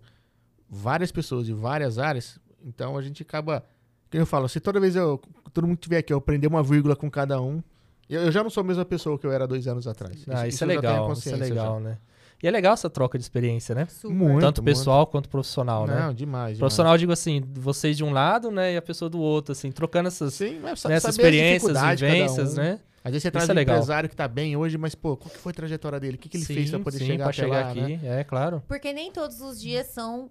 várias 0.70 1.12
pessoas 1.12 1.46
de 1.46 1.54
várias 1.54 1.98
áreas, 1.98 2.40
então 2.64 2.96
a 2.96 3.02
gente 3.02 3.24
acaba. 3.24 3.66
Eu 4.12 4.26
falo, 4.26 4.48
se 4.50 4.60
toda 4.60 4.80
vez 4.80 4.96
eu, 4.96 5.22
todo 5.54 5.68
mundo 5.68 5.78
tiver 5.78 5.98
aqui, 6.00 6.12
eu 6.12 6.18
aprender 6.18 6.48
uma 6.48 6.62
vírgula 6.62 6.96
com 6.96 7.10
cada 7.10 7.42
um, 7.42 7.62
eu, 8.10 8.24
eu 8.24 8.32
já 8.32 8.44
não 8.44 8.50
sou 8.50 8.62
a 8.62 8.64
mesma 8.64 8.84
pessoa 8.86 9.18
que 9.18 9.26
eu 9.26 9.32
era 9.32 9.48
dois 9.48 9.68
anos 9.68 9.88
atrás. 9.88 10.26
Ah, 10.30 10.48
isso, 10.48 10.64
eu 10.64 10.70
é 10.72 10.76
legal, 10.76 11.12
isso 11.14 11.30
é 11.30 11.36
legal, 11.38 11.80
né? 11.80 11.98
E 12.44 12.48
é 12.48 12.52
legal 12.52 12.74
essa 12.74 12.90
troca 12.90 13.18
de 13.20 13.24
experiência, 13.24 13.76
né? 13.76 13.86
Super. 13.86 14.14
Muito. 14.16 14.42
Tanto 14.42 14.64
pessoal 14.64 15.06
quanto 15.06 15.30
profissional, 15.30 15.86
né? 15.86 15.94
Não, 15.94 16.00
demais. 16.00 16.16
demais. 16.18 16.58
Profissional, 16.58 16.94
eu 16.96 16.98
digo 16.98 17.12
assim, 17.12 17.42
vocês 17.54 17.96
de 17.96 18.04
um 18.04 18.12
lado, 18.12 18.50
né, 18.50 18.74
e 18.74 18.78
a 18.78 18.82
pessoa 18.82 19.08
do 19.08 19.20
outro, 19.20 19.52
assim, 19.52 19.72
trocando 19.72 20.08
essas, 20.08 20.34
Sim, 20.34 20.60
mas 20.60 20.80
sa- 20.80 20.90
nessas 20.90 21.16
saber 21.16 21.28
as 21.28 21.34
experiências, 21.36 21.82
vivências, 21.82 22.54
um. 22.54 22.58
né? 22.58 22.80
Às 23.04 23.12
vezes 23.12 23.24
você 23.24 23.28
Isso 23.30 23.32
traz 23.32 23.50
é 23.50 23.52
um 23.52 23.56
legal. 23.56 23.76
empresário 23.78 24.10
que 24.10 24.16
tá 24.16 24.28
bem 24.28 24.56
hoje, 24.56 24.78
mas, 24.78 24.94
pô, 24.96 25.16
qual 25.18 25.30
que 25.32 25.38
foi 25.38 25.52
a 25.52 25.56
trajetória 25.56 26.00
dele? 26.00 26.16
O 26.18 26.20
que, 26.20 26.30
que 26.30 26.38
ele 26.38 26.46
sim, 26.46 26.54
fez 26.54 26.70
pra 26.70 26.80
poder 26.80 26.98
sim, 27.00 27.06
chegar 27.06 27.24
pra 27.26 27.32
até 27.32 27.42
chegar 27.44 27.66
lá, 27.66 27.70
aqui, 27.72 27.98
né? 27.98 28.20
é 28.20 28.24
claro. 28.24 28.64
Porque 28.68 28.92
nem 28.94 29.12
todos 29.12 29.40
os 29.42 29.60
dias 29.60 29.88
são 29.88 30.30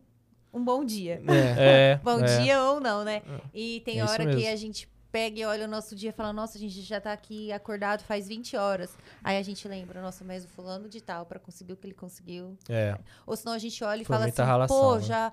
um 0.53 0.65
bom 0.65 0.85
dia. 0.85 1.23
É. 1.27 1.95
É, 1.95 2.01
Bom 2.03 2.21
é. 2.21 2.39
dia 2.43 2.63
ou 2.65 2.81
não, 2.81 3.05
né? 3.05 3.23
E 3.55 3.81
tem 3.85 4.01
É 4.01 4.05
hora 4.05 4.27
que 4.35 4.47
a 4.47 4.57
gente 4.57 4.89
pega 5.13 5.41
e 5.41 5.45
olha 5.45 5.65
o 5.65 5.69
nosso 5.69 5.97
dia 5.97 6.11
e 6.11 6.13
fala, 6.13 6.33
nossa, 6.33 6.57
a 6.57 6.61
gente 6.61 6.81
já 6.83 7.01
tá 7.01 7.13
aqui 7.13 7.51
acordado 7.53 8.03
faz 8.05 8.29
20 8.29 8.57
horas. 8.57 8.97
Aí 9.25 9.37
a 9.37 9.43
gente 9.43 9.67
lembra, 9.67 10.01
nossa, 10.01 10.25
mas 10.25 10.45
o 10.45 10.49
fulano 10.49 10.89
de 10.89 11.01
tal, 11.01 11.27
pra 11.27 11.39
conseguir 11.41 11.73
o 11.73 11.77
que 11.77 11.87
ele 11.87 11.95
conseguiu. 11.95 12.57
É, 12.69 12.97
Ou 13.27 13.37
senão 13.37 13.53
a 13.53 13.59
gente 13.59 13.83
olha 13.83 14.03
e 14.03 14.05
Foi 14.05 14.17
fala 14.17 14.29
assim, 14.29 14.43
ralação, 14.43 14.77
pô, 14.77 14.95
né? 14.97 15.01
já 15.03 15.33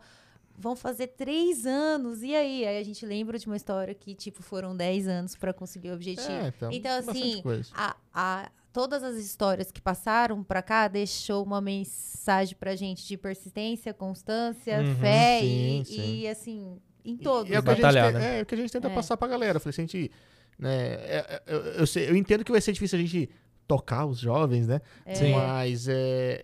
vão 0.58 0.76
fazer 0.76 1.08
três 1.10 1.68
anos, 1.68 2.24
e 2.24 2.36
aí? 2.36 2.66
Aí 2.66 2.80
a 2.80 2.84
gente 2.84 3.06
lembra 3.06 3.38
de 3.38 3.46
uma 3.46 3.56
história 3.56 3.94
que, 3.94 4.16
tipo, 4.16 4.42
foram 4.42 4.76
10 4.76 5.08
anos 5.08 5.36
pra 5.36 5.54
conseguir 5.54 5.92
o 5.92 5.94
objetivo. 5.94 6.32
É, 6.32 6.48
então, 6.48 6.72
Então, 6.72 6.92
assim, 6.98 7.42
coisa. 7.44 7.70
a, 7.76 7.96
a- 8.12 8.50
todas 8.78 9.02
as 9.04 9.16
histórias 9.16 9.72
que 9.72 9.82
passaram 9.82 10.44
pra 10.44 10.62
cá 10.62 10.88
deixou 10.88 11.44
uma 11.44 11.60
mensagem 11.60 12.56
pra 12.56 12.76
gente 12.76 13.08
de 13.08 13.18
persistência, 13.18 13.92
constância, 13.92 14.80
Uhum, 14.82 14.96
fé 14.98 15.40
sim, 15.42 15.82
e, 15.82 15.86
sim. 15.86 16.16
e, 16.20 16.28
assim, 16.28 16.78
em 17.04 17.18
todos. 17.18 17.50
E 17.52 17.56
é 17.56 17.60
o 17.60 17.64
que 17.64 17.70
a 17.70 17.74
gente, 17.74 17.82
Batalhar, 17.82 18.14
né? 18.14 18.40
é 18.40 18.42
o 18.44 18.46
que 18.46 18.54
a 18.54 18.58
gente 18.58 18.72
tenta 18.72 18.88
É. 18.88 18.94
passar 18.94 19.18
pra 19.18 19.28
galera. 19.28 19.56
Eu 19.58 19.60
Falei, 19.60 19.74
se 19.74 19.82
a 19.82 19.84
gente. 19.84 20.12
Né, 20.60 20.76
é- 20.94 21.26
é- 21.28 21.44
eu, 21.48 21.60
eu 21.80 21.88
sei- 21.88 22.08
eu 22.08 22.16
entendo 22.16 22.44
que 22.46 22.52
vai 22.52 22.62
ser 22.62 22.72
difícil 22.72 23.00
a 23.00 23.02
gente 23.02 23.28
tocar 23.68 24.06
os 24.06 24.20
jovens, 24.20 24.68
né? 24.68 24.80
Sim. 25.12 25.32
Mas 25.34 25.88
é 25.90 26.44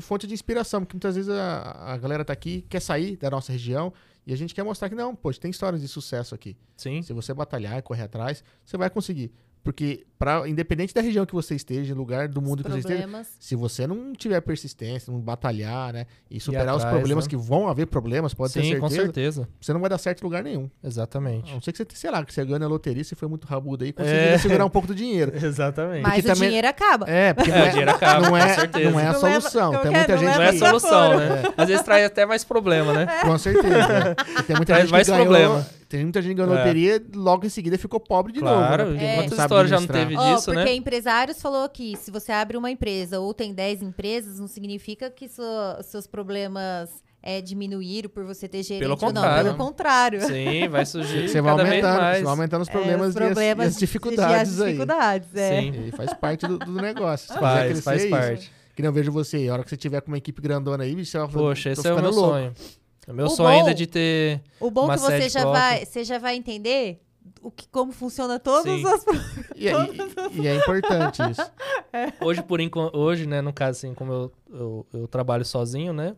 fonte 0.00 0.28
de 0.28 0.34
inspiração, 0.34 0.82
porque 0.82 0.94
muitas 0.94 1.16
vezes 1.16 1.28
a, 1.28 1.92
a 1.92 1.96
galera 1.98 2.24
tá 2.24 2.32
aqui, 2.32 2.64
quer 2.70 2.80
sair 2.80 3.16
da 3.16 3.28
nossa 3.30 3.50
região 3.50 3.92
e 4.24 4.32
a 4.32 4.36
gente 4.36 4.54
quer 4.54 4.62
mostrar 4.62 4.88
que 4.88 4.94
não, 4.94 5.12
pô, 5.12 5.32
tem 5.34 5.50
histórias 5.50 5.82
de 5.82 5.88
sucesso 5.88 6.36
aqui. 6.36 6.56
sim. 6.76 7.02
Se 7.02 7.12
você 7.12 7.34
batalhar 7.34 7.76
e 7.78 7.82
correr 7.82 8.02
atrás, 8.04 8.44
você 8.64 8.76
vai 8.76 8.88
conseguir. 8.88 9.32
Porque, 9.62 10.06
pra, 10.18 10.48
independente 10.48 10.94
da 10.94 11.00
região 11.02 11.26
que 11.26 11.34
você 11.34 11.54
esteja, 11.54 11.94
lugar 11.94 12.26
do 12.26 12.40
mundo 12.40 12.60
Os 12.60 12.64
que 12.66 12.70
você 12.72 12.78
esteja, 12.78 13.00
problemas. 13.02 13.28
se 13.38 13.54
você 13.54 13.86
não 13.86 14.14
tiver 14.14 14.40
persistência, 14.40 15.12
não 15.12 15.20
batalhar, 15.20 15.92
né? 15.92 16.06
E 16.30 16.40
superar 16.40 16.74
os 16.74 16.82
atrás, 16.82 16.96
problemas 16.96 17.24
né? 17.26 17.30
que 17.30 17.36
vão 17.36 17.68
haver 17.68 17.86
problemas, 17.86 18.32
pode 18.32 18.52
ter 18.54 18.60
Sim, 18.62 18.68
certeza, 18.70 18.80
com 18.80 18.88
certeza. 18.90 19.48
você 19.60 19.72
não 19.74 19.80
vai 19.80 19.90
dar 19.90 19.98
certo 19.98 20.20
em 20.22 20.24
lugar 20.24 20.42
nenhum. 20.42 20.70
A 20.82 20.86
Exatamente. 20.86 21.52
não 21.52 21.60
ser 21.60 21.72
que 21.72 21.78
você, 21.78 21.86
sei 21.94 22.10
lá, 22.10 22.24
que 22.24 22.32
você 22.32 22.44
ganha 22.44 22.60
na 22.60 22.66
loteria, 22.68 23.04
se 23.04 23.14
foi 23.14 23.28
muito 23.28 23.46
rabudo 23.46 23.84
aí, 23.84 23.92
conseguiu 23.92 24.18
É. 24.18 24.38
segurar 24.38 24.64
um 24.64 24.70
pouco 24.70 24.88
do 24.88 24.94
dinheiro. 24.94 25.32
Exatamente. 25.36 26.02
Mas 26.02 26.14
Porque 26.14 26.30
o 26.30 26.34
também- 26.34 26.48
dinheiro 26.48 26.68
acaba. 26.68 27.10
É, 27.10 27.34
porque 27.34 27.50
É, 27.50 27.58
não 27.58 27.66
o 27.66 27.70
dinheiro 27.70 27.90
acaba, 27.90 28.20
não 28.22 28.30
com 28.30 28.36
é, 28.36 28.54
certeza. 28.54 28.90
não 28.90 29.00
é 29.00 29.06
a 29.06 29.14
solução. 29.14 29.72
não 29.72 29.80
tem 29.82 29.90
quer- 29.90 29.98
muita 29.98 30.12
não 30.14 30.18
gente 30.22 30.34
Não 30.36 30.42
é 30.42 30.48
a 30.48 30.58
solução, 30.58 31.18
né? 31.18 31.42
Às 31.56 31.68
vezes 31.68 31.84
traz 31.84 32.06
até 32.06 32.24
mais 32.24 32.42
problema, 32.44 32.92
né? 32.92 33.06
Com 33.22 33.36
certeza. 33.36 34.16
E 34.38 34.42
tem 34.44 34.56
muita 34.56 34.72
Traz 34.72 34.82
gente 34.84 34.92
mais 34.92 35.06
que 35.06 35.12
ganhou, 35.12 35.26
problema. 35.26 35.66
Tem 35.88 36.02
muita 36.02 36.20
gente 36.20 36.32
que 36.34 36.42
ganhou 36.42 36.54
É. 36.54 36.58
loteria 36.58 36.96
e 36.96 37.16
logo 37.16 37.46
em 37.46 37.48
seguida 37.48 37.78
ficou 37.78 37.98
pobre 37.98 38.30
de 38.32 38.40
Claro, 38.40 38.84
novo. 38.84 38.92
né? 38.94 38.98
Porque 38.98 39.04
É. 39.04 39.08
não 39.16 39.22
quantas 39.22 39.36
sabe 39.36 39.46
histórias 39.46 39.70
já 39.70 39.80
não 39.80 39.86
teve 39.86 40.16
Ó, 40.16 40.34
disso, 40.34 40.44
porque 40.52 40.64
né? 40.64 40.74
empresários 40.74 41.40
falou 41.40 41.64
aqui, 41.64 41.96
se 41.96 42.10
você 42.10 42.30
abre 42.30 42.56
uma 42.58 42.70
empresa 42.70 43.18
ou 43.20 43.32
tem 43.32 43.54
10 43.54 43.80
empresas, 43.82 44.38
não 44.38 44.46
significa 44.46 45.10
que 45.10 45.28
sua- 45.28 45.80
seus 45.82 46.06
problemas 46.06 46.90
é, 47.20 47.40
diminuíram 47.40 48.08
por 48.08 48.24
você 48.24 48.46
ter 48.46 48.62
gerente 48.62 48.80
Pelo 48.82 48.94
ou 48.94 49.00
não. 49.00 49.06
contrário. 49.22 49.44
Pelo 49.44 49.56
contrário. 49.56 50.20
Sim, 50.22 50.68
vai 50.68 50.84
surgir 50.86 51.28
Você 51.28 51.40
vai 51.40 51.50
aumentando, 51.52 51.96
mais. 52.00 52.18
você 52.18 52.22
vai 52.24 52.30
aumentando 52.32 52.62
os 52.62 52.68
É, 52.68 52.72
problemas, 52.72 53.08
os 53.08 53.14
e 53.14 53.18
as- 53.18 53.24
problemas 53.26 53.64
e 53.66 53.68
as, 53.70 53.76
dificuldades 53.78 54.52
e 54.52 54.54
as 54.54 54.60
aí. 54.60 54.66
dificuldades, 54.72 55.34
é. 55.34 55.60
Sim, 55.60 55.72
E 55.88 55.90
faz 55.90 56.12
parte 56.14 56.46
do, 56.46 56.58
do 56.58 56.72
negócio. 56.72 57.34
Faz, 57.34 57.64
crescer, 57.66 57.82
faz 57.82 58.02
é 58.02 58.06
isso. 58.06 58.16
parte. 58.16 58.52
Que 58.76 58.82
não 58.82 58.92
vejo 58.92 59.10
você. 59.10 59.48
A 59.48 59.52
hora 59.54 59.64
que 59.64 59.70
você 59.70 59.76
tiver 59.76 60.00
com 60.00 60.08
uma 60.12 60.18
equipe 60.18 60.40
grandona 60.40 60.84
aí, 60.84 60.94
bicho, 60.94 61.10
você 61.10 61.18
vai 61.18 61.28
falar, 61.28 61.42
Poxa, 61.48 61.70
esse 61.70 61.88
é 61.88 61.92
o 61.92 62.00
meu 62.00 62.10
louco. 62.12 62.30
sonho. 62.30 62.52
O 63.08 63.12
meu 63.14 63.26
O 63.26 63.30
sonho 63.30 63.48
bom- 63.48 63.58
ainda 63.58 63.70
é 63.70 63.74
de 63.74 63.86
ter. 63.86 64.40
O 64.60 64.70
bom 64.70 64.84
Uma 64.84 64.94
que 64.94 65.00
você 65.00 65.28
já 65.28 65.40
própria. 65.40 65.60
vai, 65.60 65.86
você 65.86 66.04
já 66.04 66.18
vai 66.18 66.36
entender 66.36 67.00
o 67.40 67.50
que, 67.50 67.66
como 67.68 67.90
funciona 67.92 68.38
todos 68.38 68.64
Sim. 68.64 68.84
os 68.84 69.04
E, 69.56 69.66
é- 69.68 69.72
e- 70.36 70.40
e 70.42 70.46
é 70.46 70.54
importante 70.56 71.22
isso. 71.30 71.50
Hoje, 72.20 72.42
por 72.42 72.60
enquanto, 72.60 72.94
hoje, 72.96 73.26
né, 73.26 73.40
no 73.40 73.52
caso, 73.52 73.78
assim, 73.78 73.94
como 73.94 74.12
eu, 74.12 74.32
eu, 74.52 74.86
eu 74.92 75.08
trabalho 75.08 75.44
sozinho, 75.44 75.92
né? 75.92 76.14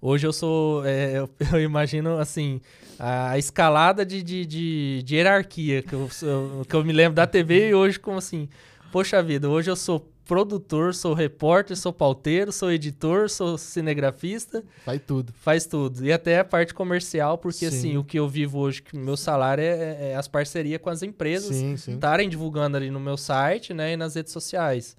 Hoje 0.00 0.26
eu 0.26 0.32
sou. 0.32 0.84
é, 0.86 1.18
eu, 1.18 1.28
eu 1.52 1.60
imagino, 1.60 2.18
assim, 2.18 2.60
a 2.98 3.36
escalada 3.36 4.06
de, 4.06 4.22
de, 4.22 4.46
de, 4.46 5.02
de 5.02 5.16
hierarquia 5.16 5.82
que 5.82 5.92
eu, 5.92 6.08
sou- 6.08 6.64
que 6.64 6.74
eu 6.76 6.84
me 6.84 6.92
lembro 6.92 7.14
da 7.16 7.26
TV 7.26 7.70
e 7.70 7.74
hoje, 7.74 7.98
como 7.98 8.18
assim. 8.18 8.48
Poxa 8.92 9.22
vida, 9.22 9.48
hoje 9.50 9.70
eu 9.70 9.76
sou 9.76 10.08
produtor, 10.28 10.94
sou 10.94 11.14
repórter, 11.14 11.74
sou 11.74 11.90
pauteiro, 11.90 12.52
sou 12.52 12.70
editor, 12.70 13.30
sou 13.30 13.56
cinegrafista, 13.56 14.62
Faz 14.84 15.00
tudo. 15.04 15.32
faz 15.40 15.64
tudo. 15.64 16.04
E 16.04 16.12
até 16.12 16.38
a 16.38 16.44
parte 16.44 16.74
comercial, 16.74 17.38
porque 17.38 17.70
Sim. 17.70 17.78
assim, 17.78 17.96
o 17.96 18.04
que 18.04 18.18
eu 18.18 18.28
vivo 18.28 18.58
hoje, 18.58 18.82
que 18.82 18.94
o 18.94 19.00
meu 19.00 19.16
salário 19.16 19.64
é, 19.64 20.10
é 20.10 20.14
as 20.14 20.28
parcerias 20.28 20.80
com 20.82 20.90
as 20.90 21.02
empresas 21.02 21.56
estarem 21.88 22.28
divulgando 22.28 22.76
ali 22.76 22.90
no 22.90 23.00
meu 23.00 23.16
site, 23.16 23.72
né, 23.72 23.94
e 23.94 23.96
nas 23.96 24.14
redes 24.14 24.32
sociais. 24.32 24.94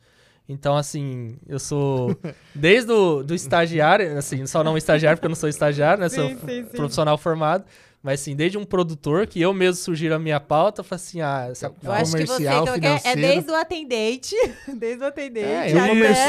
Então, 0.52 0.76
assim, 0.76 1.38
eu 1.48 1.60
sou 1.60 2.18
desde 2.56 2.92
o 2.92 3.22
do 3.22 3.36
estagiário, 3.36 4.18
assim, 4.18 4.48
só 4.48 4.64
não 4.64 4.76
estagiário 4.76 5.18
porque 5.18 5.28
eu 5.28 5.30
não 5.30 5.36
sou 5.36 5.48
estagiário, 5.48 6.02
né, 6.02 6.10
sou 6.10 6.28
Sim, 6.28 6.38
sim, 6.40 6.66
sim. 6.66 6.76
profissional 6.76 7.20
formado, 7.20 7.66
mas 8.02 8.22
assim, 8.22 8.36
desde 8.36 8.58
um 8.58 8.64
produtor 8.64 9.28
que 9.28 9.42
eu 9.42 9.54
mesmo 9.54 9.76
sugiro 9.76 10.16
a 10.16 10.20
minha 10.20 10.40
pauta, 10.40 10.80
eu 10.82 10.84
falo 10.86 10.96
assim, 11.02 11.22
ah, 11.22 11.48
essa 11.52 11.72
Eu 11.84 11.92
acho 11.92 12.16
que 12.16 12.26
você 12.26 12.34
Comercial, 12.46 12.62
então, 12.64 12.80
quer- 12.80 12.88
é 12.88 12.98
financeiro. 13.00 13.22
desde 13.22 13.52
o 13.52 13.56
atendente, 13.56 14.36
desde 14.78 15.04
o 15.04 15.08
atendente, 15.08 15.46
É, 15.46 15.68
isso, 15.68 15.78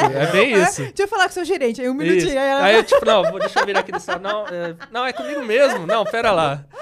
até... 0.06 0.22
é 0.22 0.26
bem 0.32 0.52
isso. 0.62 0.82
Deixa 0.82 1.02
eu 1.02 1.08
falar 1.08 1.24
com 1.24 1.30
o 1.30 1.34
seu 1.34 1.44
gerente, 1.44 1.80
aí 1.80 1.88
um 1.88 1.92
Isso. 1.94 2.02
minutinho. 2.02 2.40
Aí 2.40 2.48
ela... 2.48 2.64
Aí 2.64 2.74
eu, 2.76 2.84
tipo, 2.84 3.04
não, 3.06 3.22
vou- 3.30 3.38
deixa 3.38 3.60
eu 3.60 3.66
vir 3.66 3.76
aqui 3.76 3.92
desse 3.92 4.10
lado. 4.10 4.22
Não, 4.22 4.46
é, 4.48 4.74
não, 4.90 5.06
é 5.06 5.12
comigo 5.12 5.42
mesmo. 5.44 5.86
Não, 5.86 6.04
pera 6.04 6.32
lá. 6.32 6.64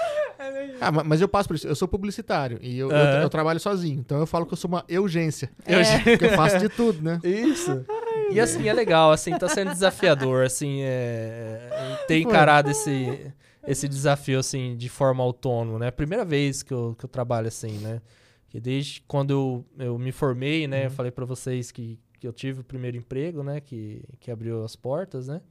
Ah, 0.79 0.89
ma- 0.89 1.03
mas 1.03 1.19
eu 1.19 1.27
passo 1.27 1.49
por 1.49 1.55
isso. 1.55 1.67
Eu 1.67 1.75
sou 1.75 1.85
publicitário 1.85 2.57
e 2.61 2.79
eu, 2.79 2.89
eu, 2.89 2.95
Aham. 2.95 3.21
eu 3.23 3.29
trabalho 3.29 3.59
sozinho. 3.59 3.99
Então 3.99 4.17
eu 4.19 4.25
falo 4.25 4.45
que 4.45 4.53
eu 4.53 4.57
sou 4.57 4.69
uma 4.69 4.85
urgência. 4.89 5.49
Eu, 5.67 5.79
Porque 6.03 6.25
eu 6.25 6.29
faço 6.31 6.57
de 6.59 6.69
tudo, 6.69 7.01
né? 7.01 7.19
Isso. 7.23 7.85
E 8.31 8.39
assim, 8.39 8.67
é 8.69 8.73
legal, 8.73 9.11
assim, 9.11 9.35
tá 9.37 9.49
sendo 9.49 9.71
desafiador, 9.71 10.45
assim, 10.45 10.81
é, 10.83 11.59
é, 11.71 11.95
ter 12.07 12.21
Foi. 12.21 12.31
encarado 12.31 12.69
esse, 12.69 13.33
esse 13.71 13.87
desafio, 13.87 14.39
assim, 14.39 14.75
de 14.75 14.89
forma 14.89 15.23
autônoma, 15.23 15.79
né? 15.79 15.91
Primeira 15.91 16.25
vez 16.25 16.63
que 16.63 16.73
eu, 16.73 16.95
que 16.97 17.05
eu 17.05 17.09
trabalho 17.09 17.47
assim, 17.47 17.77
né? 17.79 18.01
Que 18.49 18.59
desde 18.59 19.01
quando 19.07 19.31
eu, 19.31 19.65
eu 19.77 19.97
me 19.99 20.11
formei, 20.11 20.67
né? 20.67 20.85
Eu 20.85 20.89
Uhum. 20.89 20.95
falei 20.95 21.11
pra 21.11 21.25
vocês 21.25 21.71
que, 21.71 21.99
que 22.19 22.27
eu 22.27 22.33
tive 22.33 22.61
o 22.61 22.63
primeiro 22.63 22.97
emprego, 22.97 23.43
né? 23.43 23.59
Que, 23.59 24.03
que 24.19 24.31
abriu 24.31 24.63
as 24.63 24.75
portas, 24.75 25.27
né? 25.27 25.41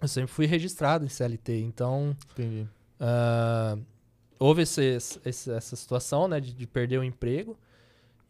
Eu 0.00 0.08
sempre 0.08 0.30
fui 0.30 0.44
registrado 0.46 1.04
em 1.04 1.08
CLT. 1.08 1.58
Então, 1.60 2.14
Entendi. 2.32 2.66
ah, 3.00 3.78
houve 4.38 4.62
esse, 4.62 4.98
esse- 5.24 5.50
essa 5.50 5.74
situação, 5.74 6.28
né? 6.28 6.38
De, 6.38 6.52
de 6.52 6.66
perder 6.66 6.98
o 6.98 7.04
emprego. 7.04 7.58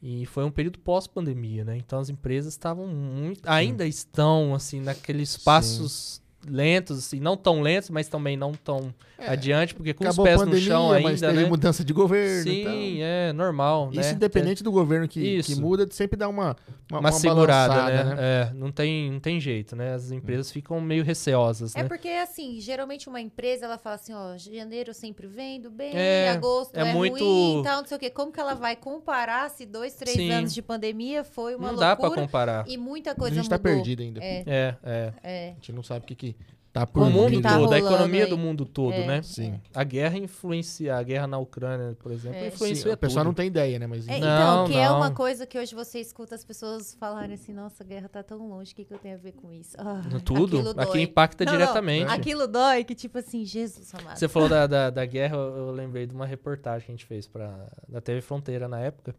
E 0.01 0.27
foi 0.27 0.45
um 0.45 0.51
período 0.51 0.79
pós-pandemia, 0.79 1.65
né? 1.65 1.77
Então 1.77 1.99
as 1.99 2.09
empresas 2.09 2.53
estavam 2.53 2.87
muito. 2.87 3.41
Ainda 3.49 3.85
estão, 3.87 4.55
assim, 4.55 4.79
naqueles 4.81 5.37
passos 5.39 6.23
lentos, 6.49 6.99
assim, 6.99 7.21
não 7.21 7.37
tão 7.37 7.61
lentos, 7.61 7.91
mas 7.91 8.09
também 8.09 8.37
não 8.37 8.53
tão 8.53 8.93
É, 9.19 9.31
adiante, 9.31 9.75
porque 9.75 9.95
com 9.95 10.07
os 10.07 10.19
a 10.19 10.23
pés 10.23 10.37
pandemia, 10.39 10.61
no 10.61 10.67
chão 10.67 10.89
mas 11.01 11.23
ainda, 11.23 11.29
teve 11.29 11.43
né? 11.45 11.49
mudança 11.49 11.85
de 11.85 11.93
governo. 11.93 12.43
Sim, 12.43 12.61
então... 12.63 12.75
é 13.07 13.33
normal, 13.33 13.91
né? 13.91 14.01
Isso 14.01 14.15
independente 14.15 14.63
do 14.63 14.71
governo 14.71 15.09
que, 15.09 15.43
que 15.43 15.55
muda, 15.57 15.87
sempre 15.91 16.17
dá 16.19 16.29
uma, 16.29 16.55
uma, 16.91 17.01
uma, 17.01 17.13
segurada, 17.13 17.75
balançada, 17.75 18.05
né? 18.15 18.17
É, 18.19 18.51
não 18.55 18.71
tem, 18.71 19.11
não 19.11 19.21
tem 19.21 19.41
jeito, 19.41 19.75
né? 19.75 19.95
As 19.95 20.11
empresas 20.11 20.51
ficam 20.53 20.81
meio 20.81 21.03
receosas, 21.03 21.75
É 21.75 21.83
né? 21.83 21.89
porque, 21.89 22.09
assim, 22.09 22.61
geralmente 22.61 23.09
uma 23.09 23.21
empresa, 23.21 23.65
ela 23.65 23.79
fala 23.79 23.97
assim, 23.97 24.13
ó, 24.13 24.37
janeiro 24.37 24.91
eu 24.91 24.95
sempre 24.95 25.27
vendo 25.27 25.71
bem, 25.71 25.93
É, 25.97 26.29
agosto 26.31 26.77
é 26.77 26.91
é, 26.91 26.93
muito- 26.95 27.25
ruim 27.25 27.61
e 27.61 27.63
tal, 27.65 27.81
não 27.81 27.87
sei 27.89 27.97
o 27.97 28.01
quê. 28.01 28.11
Como 28.11 28.31
que 28.31 28.39
ela 28.39 28.55
vai 28.55 28.77
comparar 28.77 29.49
se 29.51 29.65
dois, 29.65 29.95
três 29.95 30.17
Sim. 30.17 30.31
anos 30.31 30.53
de 30.55 30.61
pandemia 30.63 31.25
foi 31.25 31.55
uma 31.57 31.73
Não 31.73 31.79
dá 31.79 31.97
pra 31.97 32.05
loucura 32.07 32.27
comparar. 32.27 32.65
e 32.69 32.77
muita 32.77 33.13
A 33.13 33.15
coisa 33.15 33.35
gente 33.35 33.49
tá 33.49 33.57
mudou. 33.57 33.73
perdido 33.73 34.03
ainda. 34.03 34.21
É, 34.23 34.43
É, 34.47 34.75
é. 34.85 35.13
é. 35.25 35.49
A 35.51 35.55
gente 35.55 35.73
não 35.73 35.83
sabe 35.83 36.05
o 36.05 36.07
que, 36.09 36.15
que 36.15 36.36
tá 36.81 36.87
por 36.87 37.03
O 37.05 37.11
mundo 37.11 37.41
tá 37.41 37.59
todo, 37.59 37.73
a 37.73 37.79
economia 37.79 38.25
aí. 38.25 38.31
do 38.31 38.37
mundo 38.37 38.67
todo, 38.67 38.93
É. 38.93 39.07
né? 39.07 39.23
Sim. 39.23 39.61
A 39.75 39.83
guerra 39.83 40.19
influencia, 40.19 40.97
a 40.97 41.03
guerra 41.03 41.27
na 41.27 41.39
Ucrânia, 41.39 41.97
por 41.99 42.13
exemplo, 42.13 42.39
É. 42.39 42.49
influencia 42.49 42.83
Sim, 42.83 42.93
o 42.93 42.97
pessoal 42.97 43.25
tudo. 43.25 43.29
não 43.29 43.35
tem 43.35 43.47
ideia, 43.47 43.79
né? 43.79 43.87
Mas 43.87 44.07
É, 44.07 44.19
Não, 44.21 44.65
então, 44.65 44.67
que 44.67 44.75
é 44.79 44.89
não. 44.89 44.97
uma 44.99 45.11
coisa 45.11 45.47
que 45.47 45.59
hoje 45.59 45.75
você 45.75 45.99
escuta 46.01 46.35
as 46.35 46.45
pessoas 46.45 46.95
falarem 46.95 47.35
assim, 47.35 47.53
nossa, 47.53 47.83
a 47.83 47.87
guerra 47.87 48.09
tá 48.09 48.23
tão 48.23 48.47
longe, 48.49 48.73
o 48.73 48.75
que, 48.77 48.85
que 48.85 48.93
eu 48.93 48.99
tenho 48.99 49.15
a 49.15 49.19
ver 49.19 49.33
com 49.33 49.51
isso? 49.53 49.77
Ah, 49.79 50.03
Tudo. 50.25 50.59
aquilo 50.59 50.71
Aqui 50.81 50.93
dói. 50.93 51.01
impacta 51.03 51.45
Não, 51.45 51.53
não, 51.53 51.59
diretamente. 51.59 52.13
Aquilo 52.13 52.47
dói 52.47 52.85
que, 52.85 52.95
tipo 52.95 53.19
assim, 53.19 53.45
Jesus 53.45 53.95
amado. 53.95 54.19
Você 54.19 54.29
falou 54.29 54.49
da, 54.49 54.67
da, 54.67 54.91
da 54.91 55.05
guerra, 55.07 55.37
eu 55.37 55.71
lembrei 55.71 56.07
de 56.07 56.15
uma 56.15 56.27
reportagem 56.27 56.87
que 56.87 56.93
a 56.93 56.95
gente 56.95 57.07
fez 57.07 57.27
pra, 57.27 57.67
da 57.89 58.01
TV 58.01 58.21
Fronteira 58.21 58.69
na 58.69 58.81
época, 58.81 59.15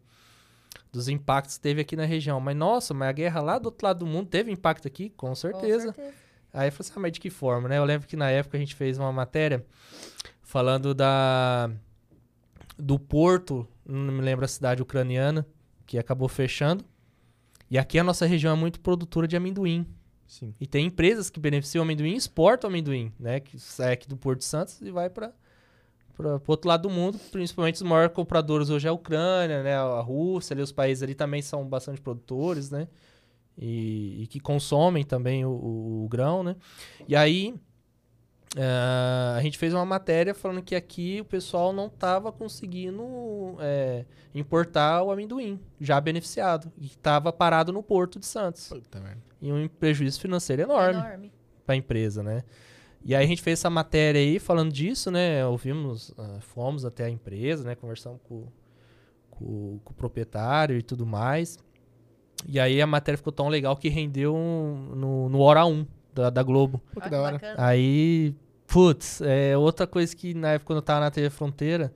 dos 0.92 1.08
impactos 1.08 1.56
que 1.56 1.62
teve 1.62 1.80
aqui 1.80 1.96
na 1.96 2.04
região. 2.04 2.40
Mas, 2.40 2.56
nossa, 2.56 2.94
mas 2.94 3.08
a 3.08 3.12
guerra 3.12 3.40
lá 3.40 3.58
do 3.58 3.66
outro 3.66 3.86
lado 3.86 3.98
do 4.00 4.06
mundo 4.06 4.28
teve 4.28 4.50
impacto 4.52 4.86
aqui? 4.86 5.10
Com 5.10 5.28
Com 5.28 5.34
certeza. 5.34 5.94
Aí 6.52 6.68
eu 6.68 6.72
falei 6.72 6.88
assim, 6.88 6.92
ah, 6.96 7.00
mas 7.00 7.12
de 7.12 7.20
que 7.20 7.30
forma, 7.30 7.68
né? 7.68 7.78
Eu 7.78 7.84
lembro 7.84 8.06
que 8.06 8.16
na 8.16 8.30
época 8.30 8.56
a 8.56 8.60
gente 8.60 8.74
fez 8.74 8.98
uma 8.98 9.12
matéria 9.12 9.64
falando 10.42 10.94
da 10.94 11.70
do 12.78 12.98
porto, 12.98 13.66
não 13.84 14.12
me 14.12 14.22
lembro 14.22 14.44
a 14.44 14.48
cidade 14.48 14.80
ucraniana, 14.80 15.46
que 15.84 15.98
acabou 15.98 16.28
fechando. 16.28 16.84
E 17.70 17.76
aqui 17.76 17.98
a 17.98 18.04
nossa 18.04 18.24
região 18.24 18.52
é 18.52 18.56
muito 18.56 18.80
produtora 18.80 19.26
de 19.26 19.36
amendoim. 19.36 19.86
Sim. 20.26 20.54
E 20.60 20.66
tem 20.66 20.86
empresas 20.86 21.30
que 21.30 21.40
beneficiam 21.40 21.82
o 21.82 21.84
amendoim 21.84 22.12
e 22.12 22.16
exportam 22.16 22.68
o 22.68 22.72
amendoim, 22.72 23.12
né? 23.18 23.40
Que 23.40 23.58
sai 23.58 23.94
aqui 23.94 24.06
do 24.06 24.16
Porto 24.16 24.40
de 24.40 24.44
Santos 24.44 24.80
e 24.80 24.90
vai 24.90 25.10
para 25.10 25.32
o 26.18 26.40
outro 26.46 26.68
lado 26.68 26.82
do 26.82 26.90
mundo. 26.90 27.18
Principalmente 27.32 27.76
os 27.76 27.82
maiores 27.82 28.14
compradores 28.14 28.70
hoje 28.70 28.86
é 28.86 28.90
a 28.90 28.92
Ucrânia, 28.92 29.62
né? 29.62 29.74
A 29.74 30.00
Rússia, 30.00 30.54
ali, 30.54 30.62
os 30.62 30.72
países 30.72 31.02
ali 31.02 31.14
também 31.14 31.42
são 31.42 31.66
bastante 31.66 32.00
produtores, 32.00 32.70
né? 32.70 32.88
E, 33.60 34.22
e 34.22 34.26
que 34.28 34.38
consomem 34.38 35.04
também 35.04 35.44
o, 35.44 35.50
o- 35.50 36.04
o 36.04 36.08
grão, 36.08 36.42
né? 36.44 36.54
E 37.08 37.16
aí 37.16 37.54
ah, 38.56 39.34
a 39.36 39.42
gente 39.42 39.58
fez 39.58 39.74
uma 39.74 39.84
matéria 39.84 40.34
falando 40.34 40.62
que 40.62 40.74
aqui 40.74 41.20
o 41.20 41.24
pessoal 41.24 41.72
não 41.72 41.86
estava 41.86 42.32
conseguindo 42.32 43.56
é, 43.60 44.04
importar 44.34 45.02
o 45.02 45.10
amendoim 45.10 45.60
já 45.80 46.00
beneficiado 46.00 46.72
e 46.78 46.86
estava 46.86 47.32
parado 47.32 47.72
no 47.72 47.82
Porto 47.82 48.18
de 48.18 48.26
Santos 48.26 48.68
Puta 48.68 49.18
e 49.40 49.52
um 49.52 49.68
prejuízo 49.68 50.18
financeiro 50.20 50.62
enorme 50.62 50.98
Enorme. 51.00 51.32
para 51.66 51.74
a 51.74 51.76
empresa, 51.76 52.22
né? 52.22 52.42
E 53.04 53.14
aí 53.14 53.24
a 53.24 53.28
gente 53.28 53.42
fez 53.42 53.58
essa 53.60 53.70
matéria 53.70 54.20
aí 54.20 54.38
falando 54.38 54.72
disso, 54.72 55.10
né? 55.10 55.44
Ouvimos, 55.46 56.12
ah, 56.18 56.38
fomos 56.40 56.84
até 56.84 57.04
a 57.04 57.10
empresa, 57.10 57.62
né? 57.64 57.74
Conversamos 57.76 58.20
com, 58.28 58.46
com- 59.30 59.78
com 59.84 59.92
o 59.92 59.94
proprietário 59.94 60.76
e 60.76 60.82
tudo 60.82 61.06
mais. 61.06 61.58
E 62.46 62.58
aí 62.60 62.80
a 62.80 62.86
matéria 62.86 63.16
ficou 63.16 63.32
tão 63.32 63.48
legal 63.48 63.76
que 63.76 63.88
rendeu 63.88 64.34
um- 64.34 64.92
no, 64.94 65.28
no 65.28 65.40
Hora 65.40 65.64
1 65.66 65.86
da, 66.14 66.30
da 66.30 66.42
Globo. 66.42 66.80
Pô, 66.92 67.00
que 67.00 67.10
da 67.10 67.20
hora. 67.20 67.32
bacana. 67.32 67.54
Aí, 67.58 68.34
putz, 68.66 69.20
é 69.22 69.56
outra 69.56 69.86
coisa 69.86 70.14
que 70.14 70.34
na 70.34 70.52
época 70.52 70.66
quando 70.68 70.78
eu 70.78 70.82
tava 70.82 71.00
na 71.00 71.10
TV 71.10 71.30
Fronteira, 71.30 71.92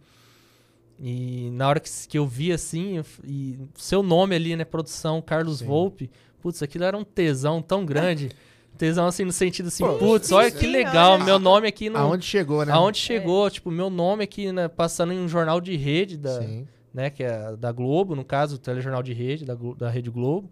e 0.98 1.50
na 1.52 1.68
hora 1.68 1.80
que, 1.80 1.90
que 2.08 2.18
eu 2.18 2.26
vi 2.26 2.52
assim, 2.52 2.98
eu 2.98 3.04
e 3.24 3.58
seu 3.74 4.02
nome 4.02 4.34
ali, 4.36 4.54
né, 4.54 4.64
produção 4.64 5.20
Carlos 5.20 5.58
Sim. 5.58 5.66
Volpe, 5.66 6.10
putz, 6.40 6.62
aquilo 6.62 6.84
era 6.84 6.96
um 6.96 7.04
tesão 7.04 7.60
tão 7.60 7.84
grande. 7.84 8.30
tesão 8.78 9.06
assim 9.06 9.24
no 9.24 9.32
sentido 9.32 9.66
assim, 9.68 9.84
Pô, 9.84 9.94
putz, 9.98 10.32
olha 10.32 10.50
que 10.50 10.66
legal, 10.66 11.12
olha. 11.14 11.24
meu 11.24 11.38
nome 11.38 11.68
aqui 11.68 11.90
no 11.90 11.98
Aonde 11.98 12.24
chegou, 12.24 12.64
né? 12.64 12.72
aonde 12.72 12.98
chegou, 12.98 13.50
tipo, 13.50 13.70
meu 13.70 13.90
nome 13.90 14.24
aqui, 14.24 14.50
né, 14.50 14.66
passando 14.68 15.12
em 15.12 15.18
um 15.20 15.28
jornal 15.28 15.60
de 15.60 15.76
rede 15.76 16.16
da, 16.16 16.40
Sim. 16.40 16.66
Né, 16.92 17.10
que 17.10 17.22
é 17.22 17.56
da 17.56 17.72
Globo, 17.72 18.14
no 18.14 18.24
caso, 18.24 18.56
o 18.56 18.58
telejornal 18.58 19.02
de 19.02 19.12
rede 19.12 19.44
da, 19.44 19.54
da 19.76 19.88
Rede 19.90 20.10
Globo. 20.10 20.50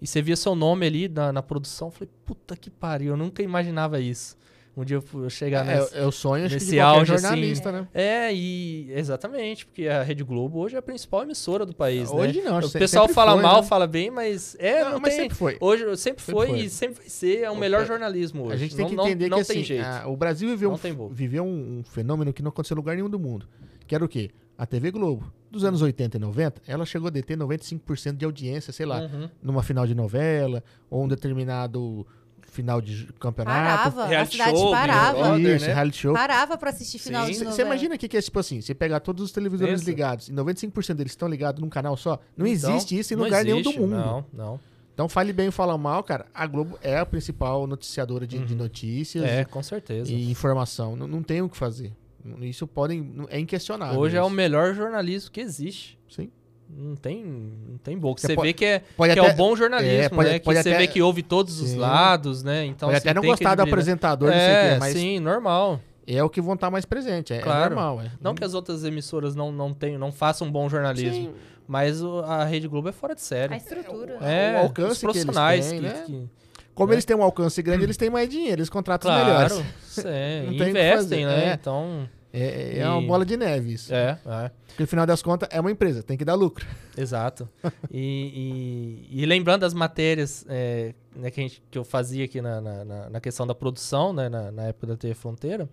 E 0.00 0.06
você 0.06 0.20
via 0.20 0.36
seu 0.36 0.54
nome 0.54 0.86
ali 0.86 1.08
na, 1.08 1.32
na 1.32 1.42
produção, 1.42 1.88
eu 1.88 1.92
falei, 1.92 2.10
puta 2.24 2.56
que 2.56 2.68
pariu, 2.70 3.12
eu 3.12 3.16
nunca 3.16 3.42
imaginava 3.42 3.98
isso. 4.00 4.36
Um 4.76 4.84
dia 4.84 4.96
eu 4.98 5.22
eu 5.22 5.30
chegar. 5.30 5.66
É, 5.66 6.02
é 6.02 6.04
o 6.04 6.12
sonho 6.12 6.44
acho 6.44 6.54
que 6.54 6.60
nesse 6.60 6.72
de 6.72 6.80
assim, 6.80 7.04
jornalista, 7.06 7.72
né? 7.72 7.88
É, 7.94 8.30
e 8.34 8.92
exatamente, 8.92 9.64
porque 9.64 9.88
a 9.88 10.02
Rede 10.02 10.22
Globo 10.22 10.58
hoje 10.58 10.76
é 10.76 10.78
a 10.78 10.82
principal 10.82 11.22
emissora 11.22 11.64
do 11.64 11.74
país, 11.74 12.10
Hoje 12.10 12.42
né? 12.42 12.50
não, 12.50 12.58
acho 12.58 12.68
O 12.68 12.72
pessoal 12.72 13.08
fala 13.08 13.32
foi, 13.32 13.42
mal, 13.42 13.62
né? 13.62 13.66
fala 13.66 13.86
bem, 13.86 14.10
mas 14.10 14.54
é, 14.58 14.84
não, 14.84 14.90
Não, 14.92 15.00
mas 15.00 15.14
tem. 15.14 15.22
sempre 15.22 15.34
foi. 15.38 15.56
Hoje 15.62 15.82
sempre 15.96 16.22
Sempre 16.22 16.24
foi, 16.24 16.46
foi. 16.48 16.58
e 16.60 16.68
sempre 16.68 16.96
vai 16.96 17.08
ser 17.08 17.38
é 17.44 17.50
o 17.50 17.56
melhor 17.56 17.86
jornalismo 17.86 18.42
hoje. 18.44 18.52
A 18.52 18.56
gente 18.58 18.76
tem 18.76 18.84
Não- 18.84 18.90
que 18.90 19.00
entender 19.00 19.30
não, 19.30 19.38
que 19.38 19.44
tem 19.46 19.56
assim, 19.60 19.64
jeito. 19.64 19.82
a- 19.82 20.06
o 20.08 20.14
Brasil 20.14 20.46
viveu, 20.50 20.68
Não 20.70 21.06
um, 21.06 21.08
viveu 21.08 21.42
um, 21.42 21.78
um 21.78 21.82
fenômeno 21.82 22.30
que 22.34 22.42
não 22.42 22.50
aconteceu 22.50 22.74
em 22.74 22.76
lugar 22.76 22.96
nenhum 22.96 23.08
do 23.08 23.18
mundo. 23.18 23.48
Que 23.86 23.94
era 23.94 24.04
o 24.04 24.08
quê? 24.08 24.30
A 24.58 24.64
TV 24.66 24.90
Globo. 24.90 25.30
Dos 25.50 25.64
anos 25.64 25.80
80 25.82 26.16
e 26.16 26.20
90, 26.20 26.62
ela 26.66 26.84
chegou 26.84 27.08
a 27.08 27.10
deter 27.10 27.36
95% 27.36 28.16
de 28.16 28.24
audiência, 28.24 28.72
sei 28.72 28.84
lá, 28.86 29.00
Uhum. 29.02 29.28
numa 29.42 29.62
final 29.62 29.86
de 29.86 29.94
novela, 29.94 30.62
ou 30.90 31.04
um 31.04 31.08
determinado 31.08 32.06
final 32.48 32.80
de 32.80 33.06
campeonato. 33.20 33.54
Parava, 33.92 34.04
a 34.04 34.06
Reality 34.06 34.32
cidade 34.32 34.56
show, 34.58 34.70
parava. 34.70 35.18
Brother, 35.18 35.56
Isso, 35.56 35.66
né? 35.66 35.74
reality 35.74 35.98
show. 35.98 36.14
Parava 36.14 36.56
pra 36.58 36.70
assistir 36.70 36.98
final 36.98 37.26
Sim. 37.26 37.32
de 37.32 37.38
Você 37.38 37.44
novela. 37.44 37.68
imagina 37.68 37.98
que, 37.98 38.08
que 38.08 38.16
é 38.16 38.22
tipo 38.22 38.38
assim, 38.38 38.60
você 38.60 38.74
pegar 38.74 39.00
todos 39.00 39.22
os 39.24 39.30
televisores 39.32 39.80
Pensa. 39.80 39.90
ligados 39.90 40.28
e 40.28 40.32
95% 40.32 40.94
deles 40.94 41.12
estão 41.12 41.28
ligados 41.28 41.60
num 41.60 41.68
canal 41.68 41.96
só, 41.96 42.18
não 42.36 42.46
Então, 42.46 42.70
existe 42.74 42.98
isso 42.98 43.12
em 43.12 43.16
lugar 43.16 43.44
nenhum 43.44 43.58
existe, 43.58 43.74
do 43.78 43.80
mundo. 43.82 43.96
Não, 43.96 44.24
não. 44.32 44.60
Então 44.94 45.08
fale 45.08 45.32
bem 45.32 45.46
ou 45.46 45.52
fala 45.52 45.76
mal, 45.76 46.02
cara, 46.02 46.24
a 46.34 46.46
Globo 46.46 46.78
é 46.82 46.96
a 46.98 47.04
principal 47.04 47.66
noticiadora 47.66 48.26
de, 48.26 48.38
de 48.38 48.52
Uhum. 48.54 48.58
notícias 48.60 49.24
É, 49.24 49.44
com 49.44 49.62
certeza. 49.62 50.10
e 50.10 50.30
informação. 50.30 50.96
Não, 50.96 51.06
não 51.06 51.22
tem 51.22 51.42
o 51.42 51.48
que 51.50 51.56
fazer. 51.56 51.92
Isso 52.40 52.66
podem. 52.66 53.24
É 53.28 53.38
inquestionável. 53.40 53.98
Hoje 53.98 54.16
é 54.16 54.22
o 54.22 54.26
isso. 54.26 54.34
melhor 54.34 54.74
jornalismo 54.74 55.30
que 55.30 55.40
existe. 55.40 55.98
Sim. 56.08 56.30
Não 56.68 56.96
tem, 56.96 57.22
não 57.24 57.78
tem 57.78 57.96
boca. 57.96 58.20
Você 58.20 58.26
Você 58.28 58.34
pode- 58.34 58.48
vê 58.48 58.52
que 58.52 58.64
é, 58.64 58.82
Pode 58.96 59.12
que 59.14 59.20
até, 59.20 59.28
é 59.28 59.32
o 59.32 59.36
bom 59.36 59.54
jornalismo, 59.54 59.94
é, 60.02 60.08
pode- 60.08 60.28
né? 60.30 60.38
pode 60.40 60.56
que 60.58 60.62
você 60.64 60.68
até- 60.70 60.78
vê 60.78 60.86
que 60.88 61.00
ouve 61.00 61.22
todos 61.22 61.60
os 61.60 61.70
Sim. 61.70 61.78
lados, 61.78 62.42
né? 62.42 62.64
Então, 62.64 62.88
pode 62.88 62.96
assim, 62.98 63.08
até 63.08 63.14
não 63.14 63.22
tem 63.22 63.30
gostar 63.30 63.54
do 63.54 63.62
apresentador, 63.62 64.30
não 64.30 64.36
sei 64.36 64.46
o 64.46 64.50
É, 64.50 64.72
quê, 64.72 64.78
mas 64.80 64.92
sim, 64.94 65.20
normal. 65.20 65.80
é 66.04 66.20
o 66.24 66.28
que 66.28 66.40
vão 66.40 66.54
estar 66.54 66.68
mais 66.68 66.84
presente. 66.84 67.32
É, 67.32 67.36
é 67.36 67.40
Claro. 67.40 67.74
normal. 67.76 68.00
É. 68.00 68.10
Não 68.20 68.34
que 68.34 68.42
as 68.42 68.52
outras 68.52 68.82
emissoras 68.84 69.36
não, 69.36 69.52
não, 69.52 69.72
tenham, 69.72 69.96
não 69.98 70.10
façam 70.10 70.50
bom 70.50 70.68
jornalismo, 70.68 71.26
Sim, 71.26 71.34
mas 71.68 72.02
o- 72.02 72.18
a 72.22 72.44
Rede 72.44 72.66
Globo 72.66 72.88
é 72.88 72.92
fora 72.92 73.14
de 73.14 73.22
série. 73.22 73.54
A 73.54 73.56
estrutura. 73.58 74.14
É, 74.20 74.54
o 74.56 74.64
alcance 74.64 74.92
os 74.94 74.98
que 74.98 75.06
eles 75.06 75.22
profissionais 75.24 75.68
têm, 75.70 75.78
que, 75.80 75.86
né? 75.86 76.02
que- 76.04 76.28
Como 76.76 76.90
né? 76.90 76.94
eles 76.94 77.04
têm 77.04 77.16
um 77.16 77.22
alcance 77.24 77.60
grande, 77.60 77.82
eles 77.82 77.96
têm 77.96 78.08
mais 78.10 78.28
dinheiro, 78.28 78.60
eles 78.60 78.70
contratam 78.70 79.10
claro, 79.10 79.24
melhores. 79.26 80.04
é, 80.04 80.42
Não 80.46 80.52
tem 80.52 80.60
o 80.60 80.64
que 80.64 80.70
investem, 80.70 81.26
né? 81.26 81.48
é. 81.50 81.52
Então, 81.54 82.08
É, 82.32 82.78
é 82.80 82.88
uma 82.88 83.02
E- 83.02 83.06
bola 83.06 83.24
de 83.24 83.34
neve 83.36 83.72
isso. 83.72 83.92
é, 83.94 84.18
é. 84.26 84.50
Porque 84.68 84.82
no 84.82 84.86
final 84.86 85.06
das 85.06 85.22
contas 85.22 85.48
é 85.50 85.58
uma 85.58 85.70
empresa, 85.70 86.02
tem 86.02 86.16
que 86.18 86.24
dar 86.24 86.34
lucro. 86.34 86.66
Exato. 86.96 87.48
E, 87.90 89.06
e- 89.10 89.22
e 89.22 89.26
lembrando 89.26 89.62
das 89.62 89.72
matérias 89.72 90.44
é, 90.48 90.92
né, 91.16 91.30
que, 91.30 91.40
gente- 91.40 91.62
que 91.70 91.78
eu 91.78 91.84
fazia 91.84 92.26
aqui 92.26 92.40
na, 92.42 92.60
na- 92.60 92.84
na- 92.84 93.10
na 93.10 93.20
questão 93.20 93.46
da 93.46 93.54
produção, 93.54 94.12
né, 94.12 94.28
na, 94.28 94.52
na 94.52 94.64
época 94.64 94.86
da 94.88 94.96
TV 94.98 95.14
Fronteira, 95.14 95.66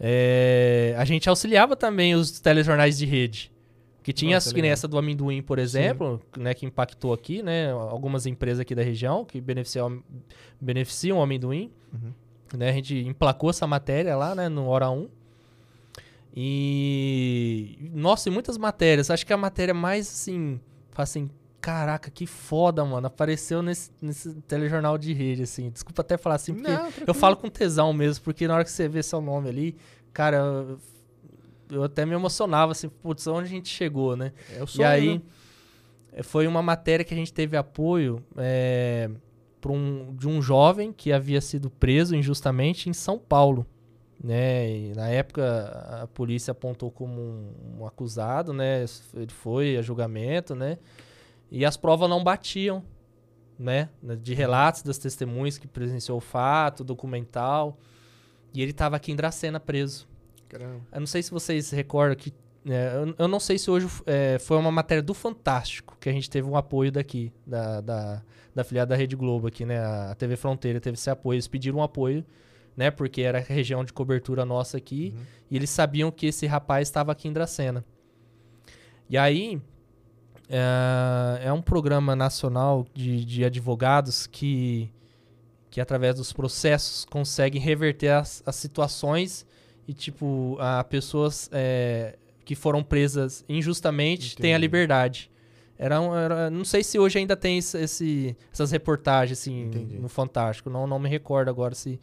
é, 0.00 0.94
a 0.98 1.04
gente 1.04 1.28
auxiliava 1.28 1.76
também 1.76 2.14
os 2.14 2.40
telejornais 2.40 2.96
de 2.98 3.04
rede. 3.06 3.50
Que 4.06 4.12
tinha 4.12 4.36
Nossa, 4.36 4.54
que 4.54 4.62
nem 4.62 4.70
essa 4.70 4.86
do 4.86 4.96
amendoim, 4.96 5.42
por 5.42 5.58
exemplo, 5.58 6.22
né, 6.38 6.54
que 6.54 6.64
impactou 6.64 7.12
aqui, 7.12 7.42
né? 7.42 7.72
Algumas 7.72 8.24
empresas 8.24 8.60
aqui 8.60 8.72
da 8.72 8.84
região 8.84 9.24
que 9.24 9.40
beneficiam, 9.40 10.00
beneficiam 10.60 11.18
o 11.18 11.22
amendoim. 11.22 11.72
Uhum. 11.92 12.12
Né, 12.56 12.68
a 12.68 12.72
gente 12.72 12.94
emplacou 12.98 13.50
essa 13.50 13.66
matéria 13.66 14.14
lá, 14.14 14.32
né, 14.32 14.48
no 14.48 14.68
Hora 14.68 14.88
1. 14.90 15.08
E. 16.36 17.90
Nossa, 17.92 18.28
e 18.28 18.32
muitas 18.32 18.56
matérias. 18.56 19.10
Acho 19.10 19.26
que 19.26 19.32
a 19.32 19.36
matéria 19.36 19.74
mais 19.74 20.06
assim. 20.06 20.60
fala 20.92 21.02
assim, 21.02 21.28
caraca, 21.60 22.08
que 22.08 22.28
foda, 22.28 22.84
mano. 22.84 23.08
Apareceu 23.08 23.60
nesse, 23.60 23.90
nesse 24.00 24.34
telejornal 24.42 24.96
de 24.96 25.12
rede, 25.12 25.42
assim. 25.42 25.68
Desculpa 25.68 26.02
até 26.02 26.16
falar 26.16 26.36
assim, 26.36 26.54
porque 26.54 26.70
Não, 26.70 26.92
eu 27.04 27.12
falo 27.12 27.36
com 27.36 27.48
tesão 27.48 27.92
mesmo, 27.92 28.22
porque 28.22 28.46
na 28.46 28.54
hora 28.54 28.62
que 28.62 28.70
você 28.70 28.86
vê 28.86 29.02
seu 29.02 29.20
nome 29.20 29.48
ali, 29.48 29.76
cara. 30.12 30.78
Eu 31.70 31.84
até 31.84 32.04
me 32.06 32.14
emocionava, 32.14 32.72
assim, 32.72 32.88
putz, 32.88 33.26
onde 33.26 33.46
a 33.46 33.50
gente 33.50 33.68
chegou, 33.68 34.16
né? 34.16 34.32
É 34.56 34.60
o 34.60 34.64
E 34.64 34.68
sonho, 34.68 34.88
aí, 34.88 35.14
né? 35.14 35.22
eh, 36.12 36.22
foi 36.22 36.46
uma 36.46 36.62
matéria 36.62 37.04
que 37.04 37.14
a 37.14 37.16
gente 37.16 37.32
teve 37.32 37.56
apoio 37.56 38.22
é, 38.36 39.10
um, 39.66 40.14
de 40.14 40.28
um 40.28 40.40
jovem 40.40 40.92
que 40.92 41.12
havia 41.12 41.40
sido 41.40 41.70
preso 41.70 42.14
injustamente 42.14 42.88
em 42.88 42.92
São 42.92 43.18
Paulo. 43.18 43.66
Né? 44.22 44.70
E 44.70 44.92
na 44.94 45.08
época, 45.08 46.00
a 46.02 46.06
polícia 46.06 46.50
apontou 46.50 46.90
como 46.90 47.20
um, 47.20 47.78
um 47.80 47.86
acusado, 47.86 48.52
né? 48.52 48.84
Ele 49.14 49.32
foi 49.32 49.76
a 49.76 49.82
julgamento, 49.82 50.54
né? 50.54 50.78
E 51.50 51.64
as 51.64 51.76
provas 51.76 52.08
não 52.08 52.24
batiam, 52.24 52.82
né? 53.58 53.90
De 54.20 54.32
relatos 54.32 54.82
das 54.82 54.98
testemunhas 54.98 55.58
que 55.58 55.66
presenciou 55.68 56.18
o 56.18 56.20
fato, 56.20 56.82
documental. 56.82 57.78
E 58.54 58.62
ele 58.62 58.70
estava 58.70 58.96
aqui 58.96 59.12
em 59.12 59.16
Dracena 59.16 59.60
preso. 59.60 60.08
Caramba. 60.48 60.80
Eu 60.92 61.00
não 61.00 61.06
sei 61.06 61.22
se 61.22 61.30
vocês 61.30 61.70
recordam 61.70 62.16
que. 62.16 62.32
é, 62.66 62.92
eu, 62.96 63.14
eu 63.18 63.28
não 63.28 63.40
sei 63.40 63.58
se 63.58 63.70
hoje 63.70 63.88
é, 64.06 64.38
foi 64.38 64.56
uma 64.56 64.70
matéria 64.70 65.02
do 65.02 65.14
Fantástico 65.14 65.96
que 66.00 66.08
a 66.08 66.12
gente 66.12 66.30
teve 66.30 66.48
um 66.48 66.56
apoio 66.56 66.90
daqui, 66.92 67.32
da, 67.46 67.80
da, 67.80 68.22
da 68.54 68.64
filiada 68.64 68.90
da 68.90 68.96
Rede 68.96 69.16
Globo 69.16 69.46
aqui, 69.48 69.64
né? 69.64 69.78
A 69.78 70.14
TV 70.14 70.36
Fronteira 70.36 70.80
teve 70.80 70.94
esse 70.94 71.10
apoio. 71.10 71.36
Eles 71.36 71.48
pediram 71.48 71.78
um 71.78 71.82
apoio, 71.82 72.24
né? 72.76 72.90
Porque 72.90 73.22
era 73.22 73.38
a 73.38 73.40
região 73.40 73.84
de 73.84 73.92
cobertura 73.92 74.44
nossa 74.44 74.76
aqui. 74.76 75.12
Uhum. 75.16 75.22
E 75.50 75.56
eles 75.56 75.70
sabiam 75.70 76.10
que 76.10 76.26
esse 76.26 76.46
rapaz 76.46 76.88
estava 76.88 77.12
aqui 77.12 77.28
em 77.28 77.32
Dracena. 77.32 77.84
E 79.08 79.16
aí. 79.16 79.60
É, 80.48 81.46
é 81.46 81.52
um 81.52 81.60
programa 81.60 82.14
nacional 82.14 82.86
de, 82.94 83.24
de 83.24 83.44
advogados 83.44 84.28
que, 84.28 84.88
que, 85.68 85.80
através 85.80 86.14
dos 86.14 86.32
processos, 86.32 87.04
conseguem 87.04 87.60
reverter 87.60 88.10
as, 88.10 88.44
as 88.46 88.54
situações 88.54 89.44
e, 89.86 89.92
tipo, 89.94 90.56
a 90.60 90.82
pessoas 90.84 91.48
é, 91.52 92.16
que 92.44 92.54
foram 92.54 92.82
presas 92.82 93.44
injustamente 93.48 94.36
têm 94.36 94.52
a 94.52 94.56
Entendi. 94.56 94.60
liberdade. 94.66 95.30
Era, 95.78 96.00
um- 96.00 96.14
era- 96.14 96.48
não 96.50 96.64
sei 96.64 96.82
se 96.82 96.98
hoje 96.98 97.18
ainda 97.18 97.36
tem 97.36 97.58
esse, 97.58 97.76
esse- 97.78 98.36
essas 98.52 98.70
reportagens 98.70 99.38
assim, 99.38 99.64
Entendi. 99.66 99.98
no 99.98 100.08
Fantástico. 100.08 100.70
Não, 100.70 100.86
não 100.86 100.98
me 100.98 101.08
recordo 101.08 101.48
agora 101.50 101.74
se, 101.74 102.00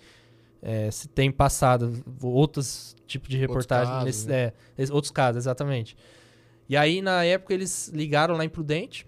é, 0.61 0.91
se 0.91 1.07
tem 1.07 1.31
passado 1.31 2.03
outros 2.21 2.95
tipos 3.07 3.29
de 3.29 3.37
reportagem. 3.37 3.87
casos, 3.91 4.05
nesse, 4.05 4.27
né? 4.27 4.51
é, 4.77 4.83
outros 4.91 5.11
casos, 5.11 5.37
exatamente. 5.43 5.97
E 6.69 6.77
aí, 6.77 7.01
na 7.01 7.23
época, 7.25 7.53
eles 7.53 7.89
ligaram 7.93 8.35
lá 8.37 8.45
em 8.45 8.49
Prudente. 8.49 9.05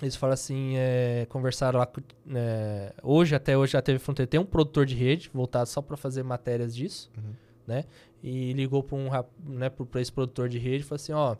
Eles 0.00 0.16
falaram 0.16 0.34
assim, 0.34 0.74
é, 0.76 1.26
conversaram 1.28 1.78
lá. 1.78 1.88
é, 2.34 2.92
hoje, 3.02 3.34
até 3.34 3.56
hoje, 3.58 3.72
já 3.72 3.82
teve 3.82 3.98
fronteira. 3.98 4.26
Tem 4.28 4.38
um 4.40 4.44
produtor 4.44 4.86
de 4.86 4.94
rede 4.94 5.30
voltado 5.32 5.68
só 5.68 5.80
para 5.82 5.96
fazer 5.96 6.22
matérias 6.22 6.74
disso, 6.74 7.10
Uhum. 7.16 7.32
Né? 7.66 7.84
E 8.22 8.52
ligou 8.52 8.82
para 8.82 8.96
um, 8.96 9.08
né, 9.52 9.68
pra 9.70 10.00
esse 10.00 10.12
produtor 10.12 10.48
de 10.48 10.58
rede 10.58 10.84
e 10.84 10.86
falou 10.86 10.96
assim, 10.96 11.12
ó... 11.12 11.36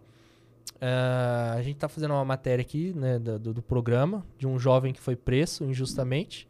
é, 0.80 1.54
a 1.58 1.62
gente 1.62 1.76
tá 1.76 1.88
fazendo 1.88 2.12
uma 2.12 2.24
matéria 2.24 2.62
aqui, 2.62 2.92
né, 2.94 3.18
do, 3.18 3.38
do- 3.38 3.54
do 3.54 3.62
programa, 3.62 4.24
de 4.38 4.46
um 4.46 4.58
jovem 4.58 4.92
que 4.92 5.00
foi 5.00 5.14
preso 5.16 5.64
injustamente. 5.64 6.48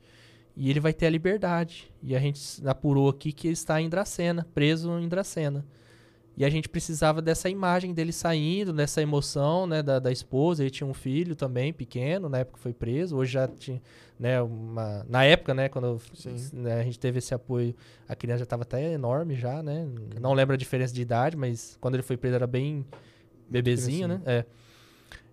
E 0.57 0.69
ele 0.71 0.81
vai 0.81 0.93
ter 0.93 1.07
a 1.07 1.11
liberdade. 1.11 1.91
E 2.03 2.15
a 2.15 2.19
gente 2.21 2.41
apurou 2.67 3.09
aqui 3.09 3.33
que 3.33 3.47
ele 3.49 3.55
está 3.55 3.81
em 3.81 3.89
Dracena, 3.89 4.47
preso 4.55 4.99
em 4.99 5.09
Dracena. 5.09 5.65
E 6.37 6.45
a 6.45 6.51
gente 6.51 6.69
precisava 6.69 7.21
dessa 7.21 7.51
imagem 7.51 7.93
dele 7.93 8.13
saindo, 8.13 8.73
dessa 8.73 9.03
emoção, 9.03 9.67
né, 9.67 9.83
da, 9.83 9.99
da 9.99 10.11
esposa. 10.11 10.63
Ele 10.63 10.71
tinha 10.71 10.87
um 10.87 10.95
filho 10.95 11.37
também, 11.37 11.73
pequeno, 11.73 12.29
na 12.29 12.39
época 12.39 12.57
que 12.57 12.63
foi 12.63 12.73
preso. 12.73 13.17
Hoje 13.17 13.33
já 13.33 13.47
tinha, 13.47 13.83
né, 14.19 14.41
uma... 14.41 15.05
Na 15.09 15.25
época, 15.25 15.53
né, 15.53 15.69
quando 15.69 16.01
né, 16.55 16.81
a 16.81 16.83
gente 16.85 16.99
teve 16.99 17.19
esse 17.19 17.35
apoio, 17.35 17.75
a 18.09 18.17
criança 18.17 18.39
já 18.39 18.45
estava 18.45 18.63
até 18.63 18.93
enorme 18.93 19.35
já, 19.35 19.63
né? 19.63 19.87
Não 20.21 20.33
lembro 20.33 20.55
a 20.55 20.57
diferença 20.57 20.95
de 20.95 21.03
idade, 21.03 21.37
mas 21.37 21.77
quando 21.81 21.95
ele 21.97 22.03
foi 22.03 22.17
preso 22.17 22.37
era 22.37 22.47
bem 22.47 22.87
bebezinho, 23.49 24.09
né? 24.09 24.23
É. 24.25 24.45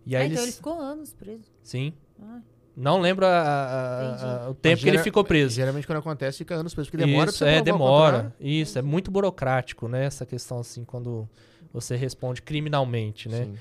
E 0.06 0.16
Ah, 0.16 0.20
aí 0.20 0.26
então 0.26 0.38
ele 0.38 0.44
eles... 0.46 0.56
ficou 0.58 0.74
anos 0.74 1.14
preso. 1.14 1.44
Sim. 1.64 1.94
Ah, 2.22 2.42
Não 2.80 3.02
lembro 3.02 3.26
a- 3.26 3.30
a- 3.30 4.46
a- 4.46 4.50
o 4.50 4.54
tempo 4.54 4.82
que 4.82 4.88
ele 4.88 5.00
ficou 5.00 5.22
preso. 5.24 5.54
Geralmente 5.54 5.86
quando 5.86 6.00
acontece, 6.00 6.38
fica 6.38 6.56
anos 6.56 6.74
preso, 6.74 6.90
porque 6.90 7.06
demora 7.06 7.30
Isso, 7.30 7.44
é, 7.44 7.62
demora. 7.62 8.34
Isso, 8.40 8.80
é 8.80 8.82
muito 8.82 9.12
burocrático, 9.12 9.90
né? 9.90 10.06
Essa 10.06 10.26
questão, 10.26 10.60
assim, 10.60 10.86
quando 10.86 11.28
você 11.74 11.98
responde 11.98 12.42
criminalmente, 12.42 13.28
né? 13.28 13.44
Sim. 13.46 13.56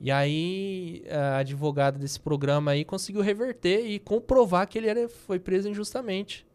E 0.00 0.10
aí, 0.10 1.04
a 1.10 1.36
advogada 1.38 1.98
desse 1.98 2.18
programa 2.18 2.70
aí 2.70 2.84
conseguiu 2.86 3.20
reverter 3.20 3.86
e 3.86 3.98
comprovar 3.98 4.66
que 4.66 4.78
ele 4.78 4.88
era, 4.88 5.08
foi 5.08 5.38
preso 5.38 5.68
injustamente. 5.68 6.46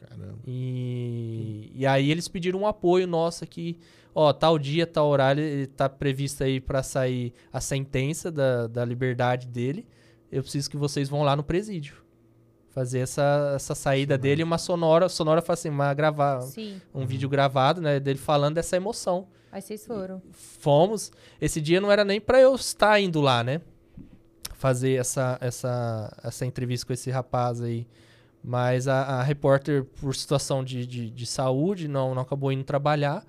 Caramba. 0.00 0.38
E, 0.46 1.70
e 1.74 1.86
aí 1.86 2.10
eles 2.10 2.28
pediram 2.28 2.60
um 2.60 2.66
apoio 2.66 3.06
nosso 3.06 3.44
aqui. 3.44 3.78
Ó, 4.14 4.32
tal 4.32 4.58
dia, 4.58 4.86
tal 4.86 5.08
horário, 5.08 5.42
ele 5.42 5.66
tá 5.66 5.88
previsto 5.88 6.42
aí 6.42 6.60
pra 6.60 6.82
sair 6.82 7.34
a 7.52 7.60
sentença 7.60 8.30
da, 8.32 8.66
da 8.66 8.84
liberdade 8.84 9.46
dele. 9.46 9.86
Eu 10.30 10.42
preciso 10.42 10.70
que 10.70 10.76
vocês 10.76 11.08
vão 11.08 11.22
lá 11.22 11.36
no 11.36 11.42
presídio. 11.42 11.96
Fazer 12.70 12.98
essa, 12.98 13.52
essa 13.54 13.74
saída 13.74 14.16
Sim, 14.16 14.20
dele, 14.20 14.42
uma 14.42 14.58
sonora, 14.58 15.08
sonora 15.08 15.42
assim, 15.48 15.70
uma 15.70 15.94
gravar 15.94 16.42
sim. 16.42 16.80
um 16.94 17.06
vídeo 17.06 17.28
gravado, 17.28 17.80
né, 17.80 17.98
dele 17.98 18.18
falando 18.18 18.56
dessa 18.56 18.76
emoção. 18.76 19.28
Aí 19.50 19.62
vocês 19.62 19.86
foram. 19.86 20.20
Fomos. 20.32 21.10
Esse 21.40 21.60
dia 21.60 21.80
não 21.80 21.90
era 21.90 22.04
nem 22.04 22.20
pra 22.20 22.38
eu 22.38 22.54
estar 22.54 23.00
indo 23.00 23.22
lá, 23.22 23.42
né? 23.42 23.62
Fazer 24.54 25.00
essa, 25.00 25.38
essa, 25.40 26.14
essa 26.22 26.44
entrevista 26.44 26.86
com 26.86 26.92
esse 26.92 27.10
rapaz 27.10 27.62
aí. 27.62 27.86
Mas 28.44 28.86
a, 28.86 29.02
a 29.02 29.22
repórter, 29.22 29.84
por 29.84 30.14
situação 30.14 30.62
de, 30.62 30.86
de, 30.86 31.10
de 31.10 31.26
saúde, 31.26 31.88
não, 31.88 32.14
não 32.14 32.22
acabou 32.22 32.52
indo 32.52 32.64
trabalhar. 32.64 33.24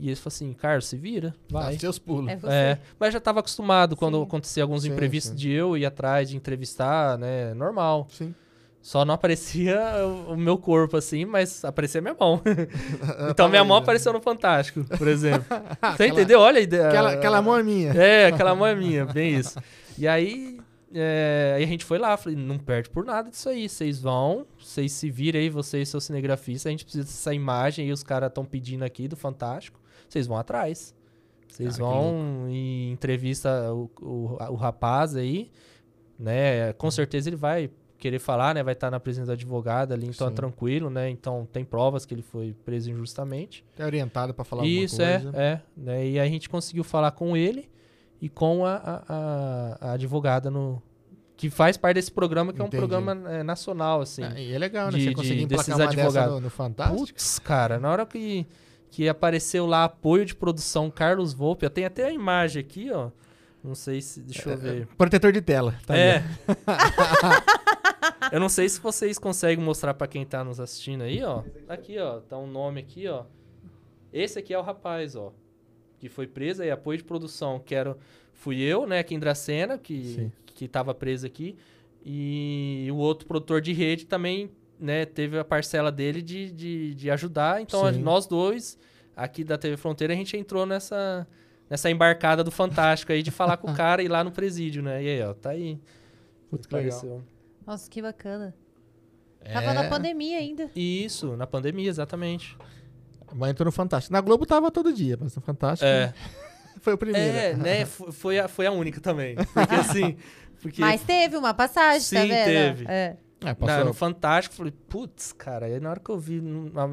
E 0.00 0.06
eles 0.06 0.18
falaram 0.18 0.34
assim, 0.34 0.52
Carlos, 0.54 0.86
se 0.86 0.96
vira, 0.96 1.34
vai. 1.48 1.74
Dá 1.74 1.78
seus 1.78 1.98
pulos. 1.98 2.30
É. 2.30 2.38
É, 2.44 2.78
mas 2.98 3.12
já 3.12 3.18
estava 3.18 3.40
acostumado 3.40 3.94
quando 3.94 4.16
Sim. 4.18 4.22
acontecia 4.24 4.62
alguns 4.62 4.82
Sim, 4.82 4.92
imprevistos 4.92 5.32
sim. 5.32 5.36
de 5.36 5.50
eu 5.50 5.76
ir 5.76 5.84
atrás 5.84 6.30
de 6.30 6.36
entrevistar, 6.36 7.18
né? 7.18 7.52
Normal. 7.54 8.08
Sim. 8.10 8.34
Só 8.82 9.04
não 9.04 9.12
aparecia 9.12 9.78
o, 10.26 10.36
meu 10.36 10.56
corpo 10.56 10.96
assim, 10.96 11.26
mas 11.26 11.62
aparecia 11.66 12.00
minha 12.00 12.16
mão. 12.18 12.40
então 13.30 13.46
minha 13.48 13.62
mão 13.62 13.76
apareceu 13.76 14.10
no 14.10 14.22
Fantástico, 14.22 14.84
por 14.96 15.06
exemplo. 15.06 15.44
Você 15.50 15.76
Aquela- 15.82 16.08
entendeu? 16.08 16.40
Olha 16.40 16.58
a 16.58 16.62
ideia. 16.62 16.88
Aquela, 16.88 17.12
aquela 17.12 17.42
mão 17.42 17.58
é 17.58 17.62
minha. 17.62 17.92
É, 17.92 18.26
aquela 18.28 18.54
mão 18.54 18.66
é 18.66 18.74
minha, 18.74 19.04
bem 19.04 19.36
isso. 19.36 19.58
E 19.98 20.08
aí, 20.08 20.58
é, 20.94 21.52
aí 21.56 21.64
a 21.64 21.66
gente 21.66 21.84
foi 21.84 21.98
lá, 21.98 22.16
falei, 22.16 22.38
não 22.38 22.58
perde 22.58 22.88
por 22.88 23.04
nada 23.04 23.28
disso 23.28 23.50
aí. 23.50 23.68
Vocês 23.68 24.00
vão, 24.00 24.46
vocês 24.58 24.92
se 24.92 25.10
viram 25.10 25.38
aí, 25.38 25.50
vocês, 25.50 25.86
seus 25.88 26.04
cinegrafistas, 26.04 26.66
a 26.66 26.70
gente 26.70 26.84
precisa 26.84 27.04
dessa 27.04 27.34
imagem 27.34 27.84
aí, 27.84 27.92
os 27.92 28.02
caras 28.02 28.28
estão 28.28 28.46
pedindo 28.46 28.82
aqui 28.82 29.06
do 29.06 29.16
Fantástico. 29.16 29.78
Vocês 30.10 30.26
vão 30.26 30.36
atrás. 30.36 30.94
Vocês 31.48 31.76
Cara, 31.78 31.88
que 31.90 31.94
vão 31.96 32.46
e 32.48 32.90
entrevista 32.90 33.72
o, 33.72 33.90
o, 34.02 34.36
o 34.50 34.54
rapaz 34.54 35.16
aí, 35.16 35.50
né? 36.18 36.72
Com 36.74 36.90
certeza 36.90 37.28
ele 37.28 37.36
vai 37.36 37.70
querer 37.98 38.18
falar, 38.18 38.54
né? 38.54 38.62
Vai 38.62 38.72
estar 38.72 38.90
na 38.90 38.98
presença 38.98 39.26
do 39.26 39.32
advogado 39.32 39.92
ali, 39.92 40.06
então 40.06 40.26
é 40.26 40.30
Sim. 40.30 40.36
tranquilo, 40.36 40.88
né? 40.90 41.10
Então 41.10 41.46
tem 41.52 41.64
provas 41.64 42.04
que 42.06 42.14
ele 42.14 42.22
foi 42.22 42.54
preso 42.64 42.90
injustamente. 42.90 43.64
É 43.78 43.84
orientado 43.84 44.32
pra 44.34 44.44
falar 44.44 44.64
Isso, 44.66 45.00
alguma 45.02 45.10
é, 45.16 45.20
coisa. 45.22 45.38
é. 45.42 45.60
Né? 45.76 46.06
E 46.08 46.20
a 46.20 46.26
gente 46.26 46.48
conseguiu 46.48 46.82
falar 46.84 47.10
com 47.12 47.36
ele 47.36 47.68
e 48.20 48.28
com 48.28 48.64
a, 48.64 48.76
a, 49.08 49.76
a- 49.88 49.92
advogada 49.92 50.50
no. 50.50 50.82
Que 51.36 51.48
faz 51.48 51.76
parte 51.78 51.94
desse 51.94 52.12
programa, 52.12 52.52
que 52.52 52.60
é 52.60 52.64
um 52.64 52.66
Entendi. 52.66 52.80
programa 52.86 53.12
é, 53.30 53.42
nacional, 53.42 54.02
assim. 54.02 54.22
É, 54.22 54.42
e 54.42 54.52
é 54.52 54.58
legal, 54.58 54.90
né? 54.90 54.98
de- 54.98 55.04
Você 55.04 55.14
conseguir 55.14 55.42
emplacar 55.42 55.74
uma 55.76 55.84
advogados. 55.86 56.34
no, 56.34 56.40
no 56.42 56.50
Fantástico. 56.50 56.98
Putz, 56.98 57.38
cara, 57.38 57.78
na 57.78 57.90
hora 57.90 58.04
que, 58.04 58.46
que 58.90 59.08
apareceu 59.08 59.66
lá 59.66 59.84
apoio 59.84 60.24
de 60.24 60.34
produção 60.34 60.90
Carlos 60.90 61.32
Volpe, 61.32 61.64
eu 61.64 61.70
tenho 61.70 61.86
até 61.86 62.04
a 62.04 62.12
imagem 62.12 62.60
aqui, 62.60 62.90
ó. 62.90 63.10
Não 63.62 63.74
sei 63.74 64.00
se. 64.00 64.20
Deixa 64.22 64.50
eu 64.50 64.56
ver. 64.56 64.86
Protetor 64.98 65.32
de 65.32 65.42
tela. 65.42 65.78
Tá 65.86 65.96
é. 65.96 66.24
eu 68.32 68.40
não 68.40 68.48
sei 68.48 68.68
se 68.68 68.80
vocês 68.80 69.18
conseguem 69.18 69.62
mostrar 69.62 69.94
pra 69.94 70.06
quem 70.06 70.24
tá 70.24 70.42
nos 70.42 70.58
assistindo 70.58 71.02
aí, 71.02 71.22
ó. 71.22 71.42
Aqui, 71.68 71.98
ó. 71.98 72.20
Tá 72.20 72.38
um 72.38 72.46
nome 72.46 72.80
aqui, 72.80 73.06
ó. 73.06 73.24
Esse 74.12 74.38
aqui 74.38 74.52
é 74.52 74.58
o 74.58 74.62
rapaz, 74.62 75.14
ó. 75.14 75.32
Que 75.98 76.08
foi 76.08 76.26
preso 76.26 76.62
aí, 76.62 76.70
apoio 76.70 76.98
de 76.98 77.04
produção. 77.04 77.60
Que 77.60 77.74
era, 77.74 77.96
fui 78.32 78.60
eu, 78.60 78.86
né, 78.86 79.00
aqui 79.00 79.14
em 79.14 79.18
Dracena, 79.18 79.76
que, 79.76 80.14
Sim. 80.14 80.32
que 80.46 80.66
tava 80.66 80.94
preso 80.94 81.26
aqui. 81.26 81.56
E 82.04 82.88
o 82.90 82.96
outro 82.96 83.28
produtor 83.28 83.60
de 83.60 83.74
rede 83.74 84.06
também, 84.06 84.50
né, 84.80 85.04
teve 85.04 85.38
a 85.38 85.44
parcela 85.44 85.92
dele 85.92 86.22
de, 86.22 86.50
de, 86.50 86.94
de 86.94 87.10
ajudar. 87.10 87.60
Então, 87.60 87.92
Sim. 87.92 88.00
nós 88.00 88.26
dois, 88.26 88.78
aqui 89.14 89.44
da 89.44 89.58
TV 89.58 89.76
Fronteira, 89.76 90.12
a 90.12 90.16
gente 90.16 90.36
entrou 90.36 90.64
nessa, 90.64 91.26
nessa 91.68 91.90
embarcada 91.90 92.42
do 92.42 92.50
Fantástico 92.50 93.12
aí, 93.12 93.22
de 93.22 93.30
falar 93.30 93.56
com 93.58 93.70
o 93.70 93.74
cara 93.76 94.02
e 94.02 94.06
ir 94.06 94.08
lá 94.08 94.24
no 94.24 94.32
presídio, 94.32 94.82
né? 94.82 95.02
E 95.02 95.08
aí, 95.08 95.22
ó, 95.22 95.34
tá 95.34 95.50
aí. 95.50 95.78
Putz, 96.48 96.66
que 96.66 96.74
legal. 96.74 96.96
Apareceu. 96.98 97.22
Nossa, 97.66 97.90
que 97.90 98.00
bacana. 98.02 98.54
É. 99.42 99.52
Tava 99.52 99.72
na 99.72 99.88
pandemia 99.88 100.38
ainda. 100.38 100.70
Isso, 100.74 101.36
na 101.36 101.46
pandemia, 101.46 101.88
exatamente. 101.88 102.56
Mas 103.34 103.50
entrou 103.50 103.66
no 103.66 103.72
Fantástico. 103.72 104.12
Na 104.12 104.20
Globo 104.20 104.44
tava 104.44 104.70
todo 104.70 104.92
dia, 104.92 105.16
mas 105.20 105.34
no 105.36 105.40
Fantástico 105.42 105.86
É, 105.86 106.12
foi 106.80 106.94
o 106.94 106.98
primeiro. 106.98 107.36
é 107.36 107.54
né? 107.54 107.86
Foi 107.86 108.38
a, 108.38 108.48
foi 108.48 108.66
a 108.66 108.72
única 108.72 109.00
também. 109.00 109.36
Porque 109.36 109.74
assim. 109.74 110.16
Porque, 110.60 110.80
Mas 110.82 111.00
teve 111.02 111.36
uma 111.38 111.54
passagem, 111.54 112.00
tá 112.00 112.20
Sim, 112.22 112.28
vendo? 112.28 112.44
teve. 112.44 112.84
É. 112.86 113.16
É, 113.42 113.56
na- 113.66 113.84
no 113.84 113.94
Fantástico, 113.94 114.54
falei, 114.54 114.72
putz, 114.88 115.32
cara, 115.32 115.64
aí 115.66 115.80
na 115.80 115.90
hora 115.90 116.00
que 116.00 116.10
eu 116.10 116.18
vi. 116.18 116.42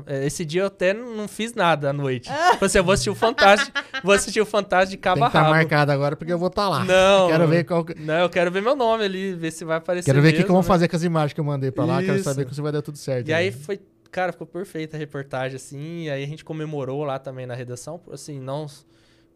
é, 0.05 0.25
Esse 0.25 0.45
dia 0.45 0.61
eu 0.61 0.67
até 0.67 0.93
não 0.93 1.15
não 1.15 1.27
fiz 1.27 1.53
nada 1.53 1.89
à 1.89 1.93
noite. 1.93 2.29
Falei 2.55 2.57
assim, 2.61 2.77
eu 2.77 2.83
vou 2.85 2.93
assistir 2.93 3.09
o 3.09 3.15
Fantástico, 3.15 3.77
vou 4.03 4.13
assistir 4.15 4.39
o 4.39 4.45
Fantástico 4.45 4.91
de 4.91 4.97
Tem 4.97 5.01
cabo 5.01 5.17
que 5.19 5.23
a 5.25 5.27
estar 5.27 5.39
rabo. 5.41 5.51
marcado 5.53 5.91
agora 5.91 6.15
porque 6.15 6.31
eu 6.31 6.37
vou 6.37 6.47
estar 6.47 6.69
lá. 6.69 6.85
Não. 6.85 7.27
Quero 7.29 7.47
ver 7.47 7.63
qual. 7.65 7.83
que- 7.83 7.95
Não, 7.95 8.13
eu 8.19 8.29
quero 8.29 8.49
ver 8.51 8.61
meu 8.61 8.75
nome 8.75 9.03
ali, 9.03 9.33
ver 9.33 9.51
se 9.51 9.65
vai 9.65 9.77
aparecer. 9.77 10.05
Quero 10.09 10.21
ver 10.21 10.29
o 10.29 10.31
que, 10.31 10.37
que 10.37 10.43
mesmo, 10.43 10.53
vão 10.53 10.61
né? 10.61 10.67
fazer 10.67 10.87
com 10.87 10.95
as 10.95 11.03
imagens 11.03 11.33
que 11.33 11.39
eu 11.39 11.43
mandei 11.43 11.69
pra 11.71 11.83
lá. 11.85 12.01
Quero 12.01 12.15
Isso. 12.15 12.23
saber 12.23 12.47
se 12.53 12.61
vai 12.61 12.71
dar 12.71 12.81
tudo 12.81 12.97
certo. 12.97 13.27
E 13.27 13.33
aí 13.33 13.47
né? 13.47 13.51
foi, 13.51 13.79
cara, 14.09 14.31
ficou 14.31 14.47
perfeita 14.47 14.95
a 14.95 14.99
reportagem, 14.99 15.57
assim. 15.57 16.03
E 16.03 16.09
aí 16.09 16.23
a 16.23 16.27
gente 16.27 16.45
comemorou 16.45 17.03
lá 17.03 17.19
também 17.19 17.45
na 17.45 17.55
redação, 17.55 17.99
assim, 18.11 18.39
não. 18.39 18.67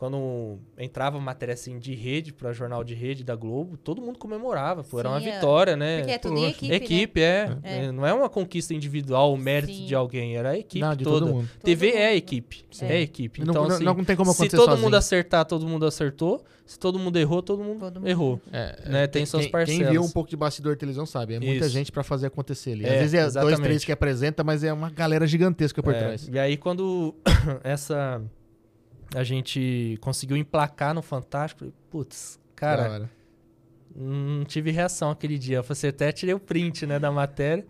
Quando 0.01 0.57
entrava 0.79 1.19
matéria 1.19 1.53
assim 1.53 1.77
de 1.77 1.93
rede 1.93 2.33
para 2.33 2.51
jornal 2.51 2.83
de 2.83 2.95
rede 2.95 3.23
da 3.23 3.35
Globo, 3.35 3.77
todo 3.77 4.01
mundo 4.01 4.17
comemorava, 4.17 4.83
pô, 4.83 4.99
era 4.99 5.07
uma 5.07 5.21
Sim, 5.21 5.29
é. 5.29 5.35
vitória, 5.35 5.77
né? 5.77 5.97
Porque 5.99 6.11
é 6.13 6.17
tudo 6.17 6.37
em 6.39 6.41
Poxa. 6.41 6.49
equipe, 6.49 6.67
né? 6.69 6.75
Equipe, 6.75 7.21
é. 7.21 7.57
É. 7.61 7.77
É, 7.85 7.91
Não 7.91 8.03
é 8.07 8.11
uma 8.11 8.27
conquista 8.27 8.73
individual, 8.73 9.31
o 9.31 9.37
mérito 9.37 9.71
Sim. 9.71 9.85
de 9.85 9.93
alguém, 9.93 10.35
era 10.35 10.49
a 10.49 10.57
equipe 10.57 10.79
Não, 10.83 10.95
de 10.95 11.03
toda. 11.03 11.19
todo 11.27 11.35
mundo. 11.35 11.49
TV 11.63 11.91
Todo 11.91 11.97
é 11.99 12.07
mundo. 12.07 12.17
equipe. 12.17 12.65
Sim. 12.71 12.85
É 12.87 12.99
equipe. 12.99 13.41
Não, 13.45 13.51
Então, 13.51 13.67
não, 13.67 13.75
assim, 13.75 13.83
não 13.83 14.03
tem 14.03 14.15
como 14.15 14.31
se 14.31 14.37
acontecer 14.37 14.57
todo 14.57 14.69
sozinho. 14.69 14.85
mundo 14.85 14.95
acertar, 14.95 15.45
todo 15.45 15.67
mundo 15.67 15.85
acertou. 15.85 16.43
Se 16.65 16.79
todo 16.79 16.97
mundo 16.97 17.19
errou, 17.19 17.43
todo 17.43 17.63
mundo, 17.63 17.81
Todo 17.81 17.99
mundo 17.99 18.07
errou. 18.09 18.41
É, 18.51 18.89
né, 18.89 19.05
tem 19.05 19.23
suas 19.27 19.43
quem, 19.43 19.51
parcelas. 19.51 19.83
Quem 19.83 19.91
viu 19.91 20.01
um 20.01 20.09
pouco 20.09 20.31
de 20.31 20.35
bastidor 20.35 20.73
de 20.73 20.79
televisão 20.79 21.05
sabe, 21.05 21.35
é 21.35 21.39
muita 21.39 21.65
Isso. 21.65 21.69
gente 21.69 21.91
pra 21.91 22.01
fazer 22.01 22.25
acontecer 22.25 22.71
ali. 22.71 22.85
Às 22.87 22.91
É, 22.91 22.97
vezes 22.97 23.13
é 23.13 23.17
dois, 23.19 23.29
exatamente. 23.33 23.61
três 23.61 23.85
que 23.85 23.91
apresenta, 23.91 24.43
mas 24.43 24.63
é 24.63 24.73
uma 24.73 24.89
galera 24.89 25.27
gigantesca 25.27 25.83
por 25.83 25.93
É, 25.93 25.99
trás. 25.99 26.27
E 26.27 26.39
aí, 26.39 26.57
quando 26.57 27.13
essa. 27.63 28.19
A 29.13 29.23
gente 29.23 29.97
conseguiu 30.01 30.37
emplacar 30.37 30.93
no 30.93 31.01
Fantástico, 31.01 31.71
putz, 31.89 32.39
cara, 32.55 33.09
não 33.95 34.45
tive 34.45 34.71
reação 34.71 35.11
aquele 35.11 35.37
dia. 35.37 35.57
Eu 35.57 35.63
até 35.89 36.11
tirei 36.11 36.33
o 36.33 36.39
print, 36.39 36.85
né, 36.85 36.97
da 36.99 37.11
matéria, 37.11 37.65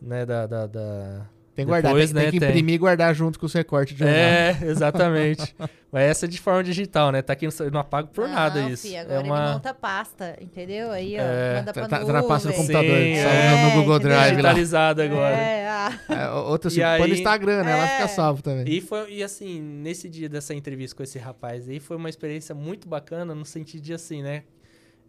né, 0.00 0.26
da... 0.26 0.46
da, 0.46 0.66
da- 0.66 1.26
Tem 1.54 1.66
que 1.66 1.70
guardar, 1.70 1.92
Depois, 1.92 2.10
tem, 2.10 2.14
tem 2.16 2.24
né, 2.26 2.30
que 2.32 2.40
tem. 2.40 2.48
imprimir 2.48 2.74
e 2.76 2.78
guardar 2.78 3.14
junto 3.14 3.38
com 3.38 3.44
os 3.44 3.52
recortes 3.52 3.94
de 3.94 3.98
jornal. 4.02 4.16
É, 4.18 4.58
exatamente. 4.62 5.54
Mas 5.92 6.04
essa 6.04 6.24
é 6.24 6.28
de 6.28 6.40
forma 6.40 6.64
digital, 6.64 7.12
né? 7.12 7.20
Tá 7.20 7.34
aqui, 7.34 7.46
no, 7.46 7.52
eu 7.60 7.70
não 7.70 7.80
apago 7.80 8.08
por 8.08 8.26
Não, 8.26 8.34
nada 8.34 8.62
isso. 8.70 8.88
Fih, 8.88 8.94
é 8.94 9.00
agora 9.00 9.20
uma... 9.20 9.38
ele 9.44 9.52
monta 9.52 9.74
pasta, 9.74 10.34
entendeu? 10.40 10.90
Aí, 10.90 11.14
ó, 11.18 11.22
É. 11.22 11.56
manda 11.58 11.72
pra 11.74 11.82
Tá, 11.82 11.88
tá 11.88 11.98
nuvem. 12.00 12.14
na 12.14 12.22
pasta 12.22 12.48
do 12.48 12.52
Sim, 12.54 12.60
computador, 12.60 12.96
é. 12.96 13.22
salvo 13.22 13.66
no 13.66 13.72
Google 13.82 13.98
Drive 13.98 14.16
lá. 14.30 14.30
digitalizado 14.30 15.02
agora. 15.02 15.36
É, 15.36 15.68
ah. 15.68 16.00
É, 16.08 16.30
outro 16.30 16.68
assim, 16.68 16.80
põe 16.96 17.08
no 17.08 17.14
Instagram, 17.14 17.62
né? 17.64 17.76
Lá 17.76 17.84
É. 17.84 17.96
fica 17.96 18.08
salvo 18.08 18.40
também. 18.42 18.64
E 18.66 18.80
foi 18.80 19.12
e 19.12 19.22
assim, 19.22 19.60
nesse 19.60 20.08
dia 20.08 20.30
dessa 20.30 20.54
entrevista 20.54 20.96
com 20.96 21.02
esse 21.02 21.18
rapaz 21.18 21.68
aí, 21.68 21.78
foi 21.78 21.98
uma 21.98 22.08
experiência 22.08 22.54
muito 22.54 22.88
bacana 22.88 23.34
no 23.34 23.44
sentido 23.44 23.82
de 23.82 23.92
assim, 23.92 24.22
né? 24.22 24.44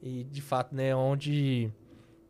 E 0.01 0.25
de 0.25 0.41
fato, 0.41 0.75
né, 0.75 0.93
onde 0.93 1.71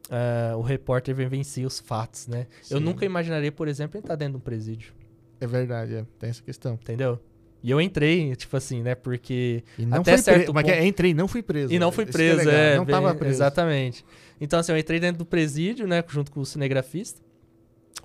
ah, 0.09 0.55
o 0.57 0.61
repórter 0.61 1.15
vivencia 1.15 1.65
os 1.65 1.79
fatos, 1.79 2.27
né? 2.27 2.47
Eu 2.69 2.77
Sim. 2.79 2.83
nunca 2.83 3.05
imaginaria, 3.05 3.51
por 3.51 3.67
exemplo, 3.67 3.97
entrar 3.97 4.15
dentro 4.15 4.33
de 4.33 4.37
um 4.37 4.41
presídio, 4.41 4.93
É 5.39 5.47
verdade, 5.47 5.95
é. 5.95 6.05
tem 6.19 6.29
essa 6.29 6.41
questão. 6.41 6.73
entendeu? 6.73 7.19
E 7.65 7.71
eu 7.71 7.79
entrei, 7.79 8.35
tipo 8.35 8.57
assim, 8.57 8.81
né? 8.81 8.93
Porque 8.93 9.63
E 9.79 9.85
não 9.85 10.01
Até 10.01 10.17
certo 10.17 10.35
preso. 10.37 10.53
Mas 10.53 10.63
que 10.65 10.71
ponto- 10.71 10.81
é, 10.81 10.85
entrei 10.85 11.11
e 11.11 11.13
não 11.13 11.29
fui 11.29 11.41
preso. 11.41 11.73
E 11.73 11.79
não 11.79 11.93
fui 11.93 12.03
é 12.03 12.07
preso, 12.07 12.37
legal, 12.39 12.53
é. 12.53 12.75
Não 12.77 12.83
bem- 12.85 12.93
tava 12.93 13.15
preso. 13.15 13.35
Exatamente. 13.35 14.03
Então, 14.41 14.59
assim, 14.59 14.73
eu 14.73 14.77
entrei 14.77 14.99
dentro 14.99 15.19
do 15.19 15.25
presídio, 15.25 15.87
né, 15.87 16.03
junto 16.09 16.29
com 16.29 16.41
o 16.41 16.45
cinegrafista, 16.45 17.21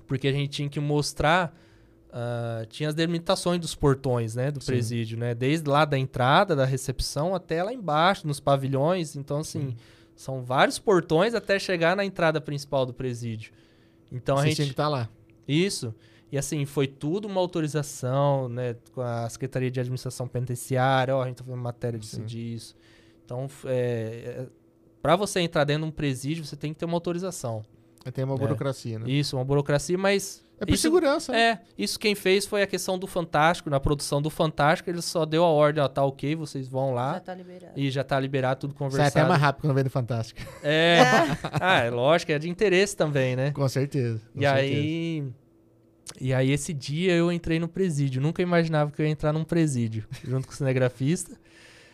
porque 0.07 0.29
a 0.29 0.31
gente 0.31 0.49
tinha 0.49 0.69
que 0.69 0.79
mostrar. 0.79 1.53
ah, 2.11 2.65
tinha 2.69 2.89
as 2.89 2.95
delimitações 2.95 3.59
dos 3.59 3.75
portões, 3.75 4.33
né, 4.33 4.49
do 4.49 4.59
Sim. 4.61 4.71
presídio, 4.71 5.15
né? 5.17 5.35
Desde 5.35 5.69
lá 5.69 5.85
da 5.85 5.95
entrada, 5.95 6.55
da 6.55 6.65
recepção, 6.65 7.35
até 7.35 7.61
lá 7.61 7.71
embaixo, 7.71 8.25
nos 8.25 8.39
pavilhões. 8.39 9.15
Então, 9.15 9.37
assim, 9.41 9.75
são 10.21 10.43
vários 10.43 10.77
portões 10.77 11.33
até 11.33 11.57
chegar 11.57 11.95
na 11.95 12.03
entrada 12.03 12.41
principal 12.41 12.85
do 12.85 12.93
presídio. 12.93 13.53
Então, 14.11 14.35
a 14.37 14.41
Você 14.41 14.47
gente. 14.47 14.55
tinha 14.57 14.65
que 14.67 14.73
estar 14.73 14.89
lá. 14.89 15.09
Isso. 15.47 15.95
E 16.29 16.37
assim, 16.37 16.65
foi 16.65 16.87
tudo 16.87 17.25
uma 17.27 17.39
autorização, 17.39 18.49
né? 18.49 18.75
Com 18.93 19.01
a 19.01 19.29
Secretaria 19.29 19.71
de 19.71 19.79
Administração 19.79 20.27
Penitenciária, 20.27 21.15
ó, 21.15 21.23
a 21.23 21.27
gente 21.27 21.37
tá 21.37 21.43
fazendo 21.45 21.61
matéria 21.61 21.97
disso 21.97 22.17
Sim. 22.17 22.25
disso. 22.25 22.75
Então, 23.23 23.45
f- 23.47 23.65
é, 23.69 24.47
para 25.01 25.15
você 25.15 25.39
entrar 25.39 25.63
dentro 25.63 25.83
de 25.83 25.87
um 25.89 25.91
presídio, 25.91 26.43
você 26.43 26.55
tem 26.57 26.73
que 26.73 26.79
ter 26.79 26.85
uma 26.85 26.95
autorização. 26.95 27.63
Tem 28.13 28.25
uma 28.25 28.35
É. 28.35 28.37
burocracia, 28.37 28.99
né? 28.99 29.09
Isso, 29.09 29.37
uma 29.37 29.45
burocracia, 29.45 29.97
mas. 29.97 30.43
É 30.61 30.65
por 30.65 30.73
isso- 30.73 30.81
segurança, 30.81 31.31
né? 31.31 31.39
É, 31.39 31.59
isso 31.77 31.97
quem 31.99 32.13
fez 32.15 32.45
foi 32.45 32.61
a 32.61 32.67
questão 32.67 32.97
do 32.99 33.07
Fantástico, 33.07 33.69
na 33.69 33.79
produção 33.79 34.21
do 34.21 34.29
Fantástico, 34.29 34.89
ele 34.89 35.01
só 35.01 35.25
deu 35.25 35.43
a 35.43 35.47
ordem, 35.47 35.81
ó, 35.83 35.87
tá 35.87 36.03
ok, 36.03 36.35
vocês 36.35 36.67
vão 36.67 36.89
Já 36.89 36.93
lá. 36.95 37.19
tá 37.19 37.33
liberado. 37.33 37.73
E 37.77 37.89
já 37.89 38.03
tá 38.03 38.19
liberado, 38.19 38.59
tudo 38.61 38.71
Sai 38.71 38.77
conversado. 38.77 39.09
até 39.19 39.23
mais 39.27 39.41
rápido 39.41 39.61
quando 39.61 39.73
vem 39.75 39.83
do 39.83 39.89
Fantástico. 39.89 40.41
É. 40.63 40.99
ah, 41.61 41.79
é 41.79 41.89
lógico, 41.89 42.31
é 42.31 42.39
de 42.39 42.49
interesse 42.49 42.95
também, 42.95 43.35
né? 43.35 43.51
Com 43.51 43.67
certeza. 43.69 44.21
com 44.33 44.39
E 44.39 44.43
certeza. 44.45 44.53
aí. 44.75 45.23
E 46.19 46.33
aí, 46.33 46.51
esse 46.51 46.73
dia 46.73 47.13
eu 47.13 47.31
entrei 47.31 47.59
no 47.59 47.67
presídio. 47.67 48.21
Nunca 48.21 48.41
imaginava 48.41 48.91
que 48.91 49.01
eu 49.01 49.05
ia 49.05 49.11
entrar 49.11 49.31
num 49.31 49.43
presídio, 49.43 50.05
junto 50.23 50.47
com 50.47 50.53
o 50.53 50.55
cinegrafista. 50.57 51.37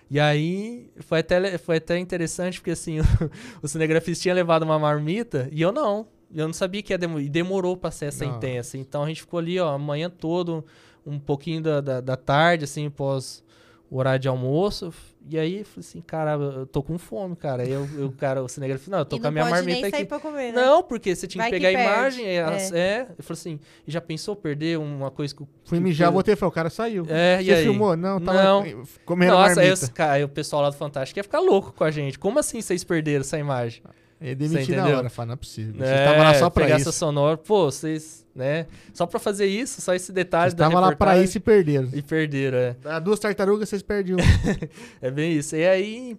E 0.09 0.19
aí, 0.19 0.89
foi 1.01 1.19
até, 1.19 1.57
foi 1.57 1.77
até 1.77 1.97
interessante, 1.99 2.59
porque 2.59 2.71
assim, 2.71 2.99
o, 3.61 3.67
cinegrafista 3.67 4.23
tinha 4.23 4.33
levado 4.33 4.63
uma 4.63 4.79
marmita 4.79 5.49
e 5.51 5.61
eu 5.61 5.71
não. 5.71 6.07
Eu 6.33 6.47
não 6.47 6.53
sabia 6.53 6.81
que 6.81 6.93
ia 6.93 6.97
demorar. 6.97 7.23
E 7.23 7.29
demorou 7.29 7.75
pra 7.77 7.91
ser 7.91 8.05
essa 8.05 8.25
Nossa. 8.25 8.37
intensa. 8.37 8.77
Então 8.77 9.03
a 9.03 9.07
gente 9.07 9.21
ficou 9.21 9.39
ali, 9.39 9.59
ó, 9.59 9.69
a 9.73 9.77
manhã 9.79 10.09
todo, 10.09 10.63
um 11.05 11.19
pouquinho 11.19 11.61
da, 11.61 11.81
da, 11.81 12.01
da 12.01 12.15
tarde, 12.15 12.63
assim, 12.65 12.89
pós 12.89 13.43
o 13.89 13.97
horário 13.97 14.19
de 14.19 14.27
almoço. 14.27 14.91
E 15.27 15.39
aí, 15.39 15.59
eu 15.59 15.65
falei 15.65 15.79
assim, 15.87 16.01
cara, 16.01 16.31
eu 16.33 16.65
tô 16.67 16.83
com 16.83 16.97
fome, 16.99 17.35
cara. 17.35 17.63
Aí 17.63 17.71
eu, 17.71 17.87
eu 17.97 18.11
cara, 18.11 18.43
o 18.43 18.47
cinegrafista, 18.47 18.91
não, 18.91 18.99
eu 18.99 19.05
tô 19.05 19.15
e 19.15 19.19
com 19.19 19.27
a 19.27 19.31
minha 19.31 19.45
marmita 19.45 19.73
nem 19.73 19.81
aqui. 19.85 19.91
sair 19.97 20.05
pra 20.05 20.19
comer, 20.19 20.51
né? 20.51 20.61
Não, 20.63 20.83
porque 20.83 21.15
você 21.15 21.25
tinha 21.27 21.43
Vai 21.43 21.51
que 21.51 21.59
que 21.59 21.65
pegar 21.65 21.79
a 21.79 21.83
perde. 22.01 22.19
imagem. 22.21 22.25
É, 22.27 22.41
as- 22.43 22.71
é. 22.71 23.07
Eu 23.17 23.23
falei 23.23 23.39
assim, 23.39 23.59
e 23.87 23.91
já 23.91 24.01
pensou 24.01 24.35
perder 24.35 24.77
uma 24.77 25.09
coisa 25.09 25.33
que. 25.35 25.41
o- 25.43 25.47
Fui 25.63 25.77
que 25.79 25.83
mijar, 25.83 26.07
foi- 26.09 26.13
voltei 26.13 26.33
e 26.33 26.37
falei, 26.37 26.49
o 26.49 26.53
cara 26.53 26.69
saiu. 26.69 27.05
É, 27.09 27.41
e 27.41 27.45
Você 27.45 27.53
aí? 27.53 27.63
filmou? 27.63 27.95
Não, 27.97 28.19
tava 28.19 28.43
Não. 28.43 28.83
comendo 29.05 29.31
Nossa, 29.33 29.49
aí, 29.61 29.67
marmita. 29.67 29.73
os, 29.85 29.89
cara, 29.89 30.11
aí 30.13 30.23
o 30.23 30.29
pessoal 30.29 30.61
lá 30.61 30.69
do 30.69 30.75
Fantástico 30.75 31.17
ia 31.19 31.23
ficar 31.23 31.39
louco 31.39 31.71
com 31.73 31.83
a 31.83 31.89
gente. 31.91 32.19
Como 32.19 32.37
assim 32.37 32.61
vocês 32.61 32.83
perderam 32.83 33.21
essa 33.21 33.37
imagem? 33.39 33.81
Ele 34.21 34.35
demitiu 34.35 34.65
Você 34.65 34.75
na 34.75 34.87
hora. 34.97 35.09
Fala, 35.09 35.25
não 35.27 35.33
é 35.33 35.37
possível. 35.37 35.73
Você 35.77 35.83
É, 35.91 35.97
estava 36.05 36.23
lá 36.23 36.33
só 36.35 36.49
pra 36.49 36.77
isso. 36.77 36.91
sonora, 36.91 37.37
pô, 37.37 37.65
vocês, 37.69 38.25
né? 38.33 38.65
Só 38.93 39.05
pra 39.05 39.19
fazer 39.19 39.45
isso, 39.45 39.81
só 39.81 39.93
esse 39.93 40.11
detalhe 40.13 40.53
da 40.53 40.65
estava 40.67 40.79
lá 40.79 40.95
pra 40.95 41.21
isso 41.21 41.37
e 41.37 41.41
perderam. 41.41 41.89
e 41.93 42.01
perderam, 42.01 42.57
é. 42.57 42.75
Dá 42.81 42.97
Duas 42.99 43.19
tartarugas, 43.19 43.67
vocês 43.69 43.81
perdiam. 43.81 44.17
É 45.01 45.11
bem 45.11 45.33
isso. 45.33 45.55
E 45.55 45.67
aí. 45.67 46.17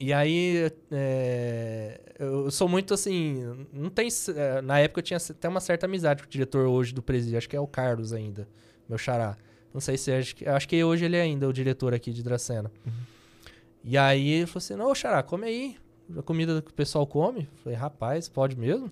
E 0.00 0.12
aí. 0.12 0.70
é, 0.90 2.00
eu 2.18 2.50
sou 2.50 2.68
muito 2.68 2.92
assim. 2.92 3.66
Não 3.72 3.88
tem. 3.88 4.08
é, 4.34 4.60
Na 4.60 4.80
época 4.80 4.98
eu 4.98 5.04
tinha 5.04 5.18
até 5.18 5.48
uma 5.48 5.60
certa 5.60 5.86
amizade 5.86 6.22
com 6.22 6.26
o 6.28 6.30
diretor 6.30 6.66
hoje 6.66 6.92
do 6.92 7.02
presídio. 7.02 7.38
Acho 7.38 7.48
que 7.48 7.56
é 7.56 7.60
o 7.60 7.66
Carlos 7.68 8.12
ainda. 8.12 8.48
Meu 8.88 8.98
xará. 8.98 9.36
Não 9.72 9.80
sei 9.80 9.96
se. 9.96 10.10
Acho 10.12 10.34
que, 10.36 10.48
acho 10.48 10.68
que 10.68 10.82
hoje 10.82 11.04
ele 11.04 11.16
é 11.16 11.22
ainda 11.22 11.48
o 11.48 11.52
diretor 11.52 11.94
aqui 11.94 12.12
de 12.12 12.22
Dracena. 12.22 12.70
E 13.84 13.96
aí 13.96 14.28
ele 14.28 14.46
falou 14.46 14.58
assim: 14.58 14.74
Não, 14.74 14.94
xará, 14.94 15.22
come 15.22 15.46
aí. 15.46 15.76
A 16.18 16.22
comida 16.22 16.60
que 16.62 16.70
o 16.70 16.74
pessoal 16.74 17.06
come. 17.06 17.48
Falei, 17.62 17.78
rapaz, 17.78 18.28
pode 18.28 18.58
mesmo? 18.58 18.90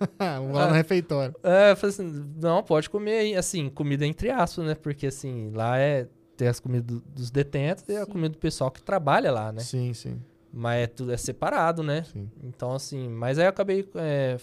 Vamos 0.18 0.54
lá 0.54 0.66
no 0.68 0.74
refeitório. 0.74 1.34
É, 1.42 1.70
eu 1.72 1.76
falei 1.76 1.94
assim, 1.94 2.24
não, 2.40 2.62
pode 2.62 2.90
comer 2.90 3.18
aí. 3.18 3.34
Assim, 3.36 3.68
comida 3.70 4.06
entre 4.06 4.30
aspas, 4.30 4.64
né? 4.66 4.74
Porque 4.74 5.06
assim, 5.06 5.50
lá 5.52 5.78
é. 5.78 6.08
Tem 6.36 6.48
as 6.48 6.58
comidas 6.58 6.86
do- 6.86 7.00
dos 7.14 7.30
detentos 7.30 7.84
e 7.88 7.96
a 7.96 8.04
Sim. 8.04 8.10
comida 8.10 8.30
do 8.30 8.38
pessoal 8.38 8.68
que 8.70 8.82
trabalha 8.82 9.30
lá, 9.30 9.52
né? 9.52 9.60
Sim, 9.60 9.94
sim, 9.94 10.20
Mas 10.52 10.82
é, 10.82 10.86
tudo, 10.88 11.12
é 11.12 11.16
separado, 11.16 11.80
né? 11.84 12.02
sim. 12.02 12.28
Então, 12.42 12.72
assim, 12.72 13.08
mas 13.08 13.38
aí 13.38 13.44
eu 13.44 13.50
acabei 13.50 13.88
é, 13.94 14.36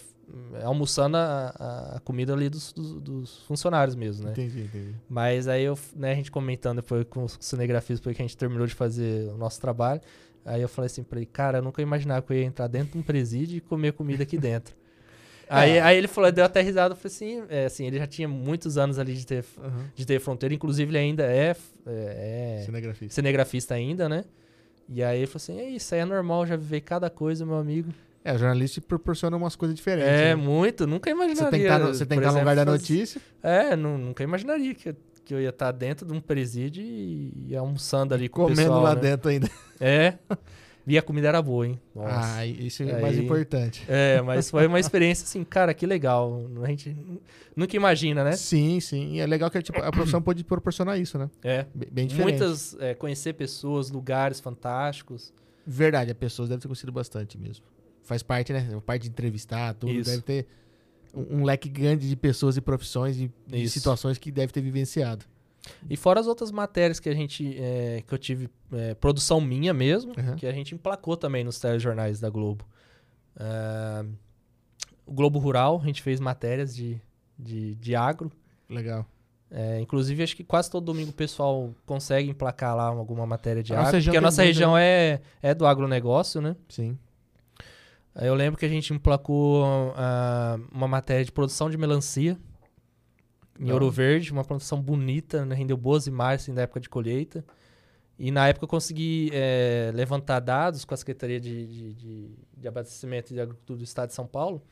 almoçando 0.64 1.18
a, 1.18 1.52
a- 1.54 1.96
a 1.96 2.00
comida 2.00 2.32
ali 2.32 2.48
dos, 2.48 2.72
dos- 2.72 2.98
dos 3.00 3.38
funcionários 3.44 3.94
mesmo, 3.94 4.24
né? 4.24 4.32
Entendi, 4.32 4.62
entendi. 4.62 4.94
Mas 5.06 5.46
aí 5.48 5.64
eu, 5.64 5.78
né, 5.94 6.12
a 6.12 6.14
gente 6.14 6.30
comentando 6.30 6.76
depois 6.76 7.04
com 7.10 7.24
os 7.24 7.36
cinegrafistas, 7.40 8.00
depois 8.00 8.16
que 8.16 8.22
a 8.22 8.26
gente 8.26 8.38
terminou 8.38 8.66
de 8.66 8.74
fazer 8.74 9.28
o 9.30 9.36
nosso 9.36 9.60
trabalho, 9.60 10.00
aí 10.44 10.62
eu 10.62 10.68
falei 10.68 10.86
assim 10.86 11.02
pra 11.02 11.18
ele, 11.18 11.26
cara, 11.26 11.58
eu 11.58 11.62
nunca 11.62 11.80
imaginava 11.82 12.22
que 12.22 12.32
eu 12.32 12.36
ia 12.36 12.44
entrar 12.44 12.66
dentro 12.66 12.92
de 12.92 12.98
um 12.98 13.02
presídio 13.02 13.56
e 13.56 13.60
comer 13.60 13.92
comida 13.92 14.22
aqui 14.22 14.38
dentro. 14.38 14.74
Aí, 15.48 15.78
aí 15.78 15.98
ele 15.98 16.08
falou, 16.08 16.32
deu 16.32 16.46
até 16.46 16.62
risada, 16.62 16.94
eu 16.94 16.96
falei 16.96 17.14
assim, 17.14 17.42
é, 17.50 17.66
assim, 17.66 17.86
ele 17.86 17.98
já 17.98 18.06
tinha 18.06 18.26
muitos 18.26 18.78
anos 18.78 18.98
ali 18.98 19.12
de 19.12 19.26
ter, 19.26 19.44
Aham. 19.62 19.84
de 19.94 20.06
ter 20.06 20.18
fronteira, 20.18 20.54
inclusive 20.54 20.90
ele 20.90 20.96
ainda 20.96 21.24
é, 21.24 21.54
é, 21.86 22.58
é 22.60 22.62
Cinegrafista. 22.64 23.14
cinegrafista 23.14 23.74
ainda, 23.74 24.08
né? 24.08 24.24
E 24.88 25.02
aí 25.02 25.18
ele 25.18 25.26
falou 25.26 25.36
assim, 25.36 25.60
é 25.60 25.68
isso 25.68 25.94
aí 25.94 26.00
é 26.00 26.04
normal, 26.06 26.46
já 26.46 26.56
vivei 26.56 26.80
cada 26.80 27.10
coisa, 27.10 27.44
meu 27.44 27.56
amigo. 27.56 27.92
É, 28.24 28.32
o 28.32 28.38
jornalista 28.38 28.80
te 28.80 28.86
proporciona 28.86 29.36
umas 29.36 29.54
coisas 29.54 29.76
diferentes. 29.76 30.08
É, 30.08 30.28
né? 30.28 30.34
muito, 30.36 30.86
nunca 30.86 31.10
imaginaria. 31.10 31.44
Você 31.44 31.50
tem 31.50 31.60
que 31.60 31.66
estar 31.66 31.78
no, 31.78 31.86
você 31.94 32.06
tem 32.06 32.18
que 32.18 32.24
no 32.26 32.32
lugar 32.38 32.56
da 32.56 32.64
notícia. 32.64 33.20
É, 33.42 33.76
nu- 33.76 33.98
nunca 33.98 34.22
imaginaria 34.22 34.74
que, 34.74 34.94
que 35.24 35.32
eu 35.34 35.40
ia 35.40 35.50
estar 35.50 35.70
dentro 35.72 36.06
de 36.06 36.12
um 36.12 36.20
presídio 36.20 36.82
e, 36.82 37.32
e 37.48 37.56
almoçando 37.56 38.14
ali 38.14 38.28
com 38.28 38.42
o 38.42 38.44
comendo 38.44 38.60
pessoal, 38.62 38.82
lá 38.82 38.94
né? 38.94 39.00
dentro 39.00 39.28
ainda. 39.30 39.48
É. 39.80 40.16
E 40.84 40.98
a 40.98 41.02
comida 41.02 41.28
era 41.28 41.40
boa, 41.40 41.64
hein? 41.66 41.80
Nossa. 41.94 42.34
Ah, 42.38 42.46
isso 42.46 42.82
é 42.82 43.00
mais 43.00 43.16
Aí- 43.16 43.24
importante. 43.24 43.84
É, 43.88 44.20
mas 44.20 44.50
foi 44.50 44.66
uma 44.66 44.80
experiência 44.80 45.22
assim, 45.24 45.44
cara, 45.44 45.72
que 45.72 45.86
legal. 45.86 46.44
A 46.62 46.66
gente 46.66 46.90
nu- 46.90 47.20
nunca 47.54 47.76
imagina, 47.76 48.24
né? 48.24 48.32
Sim, 48.32 48.80
sim. 48.80 49.14
E 49.14 49.20
é 49.20 49.26
legal 49.26 49.48
que 49.48 49.62
tipo, 49.62 49.80
a 49.80 49.92
profissão 49.92 50.20
pode 50.20 50.42
proporcionar 50.42 50.98
isso, 50.98 51.16
né? 51.18 51.30
É. 51.42 51.66
Bem 51.72 51.88
bem 51.90 52.06
diferente. 52.08 52.38
Muitas, 52.40 52.76
é, 52.80 52.94
conhecer 52.94 53.32
pessoas, 53.34 53.90
lugares 53.90 54.40
fantásticos. 54.40 55.32
Verdade, 55.64 56.10
as 56.10 56.16
pessoas 56.16 56.48
devem 56.48 56.60
ter 56.60 56.66
conhecido 56.68 56.90
bastante 56.90 57.38
mesmo. 57.38 57.64
faz 58.02 58.20
parte, 58.22 58.52
né? 58.52 58.68
Parte 58.84 59.02
de 59.04 59.08
entrevistar, 59.10 59.74
tudo. 59.74 59.92
Isso. 59.92 60.10
Deve 60.10 60.22
ter 60.22 60.46
um, 61.14 61.38
um 61.40 61.44
leque 61.44 61.68
grande 61.68 62.08
de 62.08 62.16
pessoas 62.16 62.56
e 62.56 62.60
profissões 62.60 63.16
e 63.52 63.68
situações 63.68 64.18
que 64.18 64.30
deve 64.30 64.52
ter 64.52 64.60
vivenciado. 64.60 65.24
E 65.88 65.96
fora 65.96 66.18
as 66.18 66.26
outras 66.26 66.50
matérias 66.50 66.98
que 66.98 67.08
a 67.08 67.14
gente. 67.14 67.56
é, 67.58 68.02
que 68.06 68.12
eu 68.12 68.18
tive. 68.18 68.48
é, 68.72 68.94
produção 68.94 69.40
minha 69.40 69.72
mesmo, 69.72 70.12
Uhum. 70.18 70.34
que 70.36 70.46
a 70.46 70.52
gente 70.52 70.74
emplacou 70.74 71.16
também 71.16 71.44
nos 71.44 71.58
telejornais 71.60 72.18
da 72.18 72.28
Globo. 72.28 72.64
É, 73.38 74.04
o 75.06 75.12
Globo 75.12 75.38
Rural, 75.38 75.80
a 75.82 75.86
gente 75.86 76.02
fez 76.02 76.18
matérias 76.20 76.74
de, 76.74 77.00
de, 77.38 77.74
de 77.76 77.94
agro. 77.94 78.30
Legal. 78.68 79.06
É, 79.50 79.78
inclusive, 79.80 80.22
acho 80.22 80.34
que 80.34 80.42
quase 80.44 80.70
todo 80.70 80.84
domingo 80.84 81.10
o 81.10 81.14
pessoal 81.14 81.74
consegue 81.84 82.30
emplacar 82.30 82.74
lá 82.74 82.86
alguma 82.86 83.26
matéria 83.26 83.62
de 83.62 83.74
A 83.74 83.80
agro. 83.82 84.02
Porque 84.02 84.16
a 84.16 84.20
nossa 84.20 84.42
região 84.42 84.76
é, 84.76 85.20
é 85.42 85.54
do 85.54 85.66
agronegócio, 85.66 86.40
né? 86.40 86.56
Sim. 86.68 86.98
Aí 88.14 88.26
Eu 88.28 88.34
lembro 88.34 88.58
que 88.58 88.66
a 88.66 88.68
gente 88.68 88.92
emplacou 88.92 89.64
ah, 89.96 90.58
uma 90.70 90.86
matéria 90.88 91.24
de 91.24 91.32
produção 91.32 91.70
de 91.70 91.76
melancia 91.78 92.38
em 93.58 93.66
Da 93.66 93.72
Ouro 93.72 93.86
hora. 93.86 93.94
Verde, 93.94 94.32
uma 94.32 94.44
produção 94.44 94.80
bonita, 94.80 95.44
né? 95.44 95.54
rendeu 95.54 95.76
boas 95.76 96.06
imagens 96.06 96.42
assim, 96.42 96.52
na 96.52 96.62
época 96.62 96.80
de 96.80 96.88
colheita. 96.88 97.44
E 98.18 98.30
na 98.30 98.46
época 98.48 98.64
eu 98.64 98.68
consegui 98.68 99.30
eh, 99.32 99.90
levantar 99.94 100.38
dados 100.40 100.84
com 100.84 100.94
a 100.94 100.96
Secretaria 100.96 101.40
de, 101.40 101.66
de, 101.66 101.94
de- 101.94 102.30
de 102.56 102.68
Abastecimento 102.68 103.32
e 103.32 103.34
de 103.34 103.40
Agricultura 103.40 103.78
do 103.78 103.84
Estado 103.84 104.08
de 104.10 104.14
São 104.14 104.26
Paulo, 104.26 104.62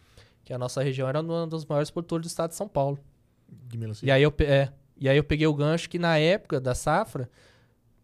que 0.45 0.53
a 0.53 0.59
nossa 0.59 0.83
região 0.83 1.09
era 1.09 1.21
um 1.21 1.49
dos 1.49 1.65
maiores 1.65 1.91
produtores 1.91 2.27
do 2.27 2.29
Estado 2.29 2.51
de 2.51 2.57
São 2.57 2.69
Paulo. 2.69 2.99
De 3.49 3.77
melancia. 3.79 4.07
E 4.07 4.11
aí 4.11 4.23
eu, 4.23 4.33
é, 4.41 4.69
e 4.97 5.09
aí 5.09 5.17
eu 5.17 5.25
peguei 5.25 5.47
o 5.47 5.55
gancho 5.55 5.89
que 5.91 5.99
na 5.99 6.17
época 6.19 6.61
da 6.61 6.75
safra, 6.75 7.29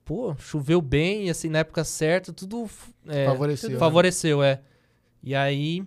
pô, 0.04 0.34
choveu 0.38 0.80
bem, 0.80 1.30
assim, 1.30 1.48
na 1.48 1.60
época 1.60 1.84
certa, 1.84 2.32
tudo 2.32 2.68
é, 3.06 3.26
Favoreceu, 3.26 3.70
né? 3.70 3.78
Favoreceu, 3.78 4.42
é. 4.42 4.60
E 5.26 5.34
aí 5.34 5.84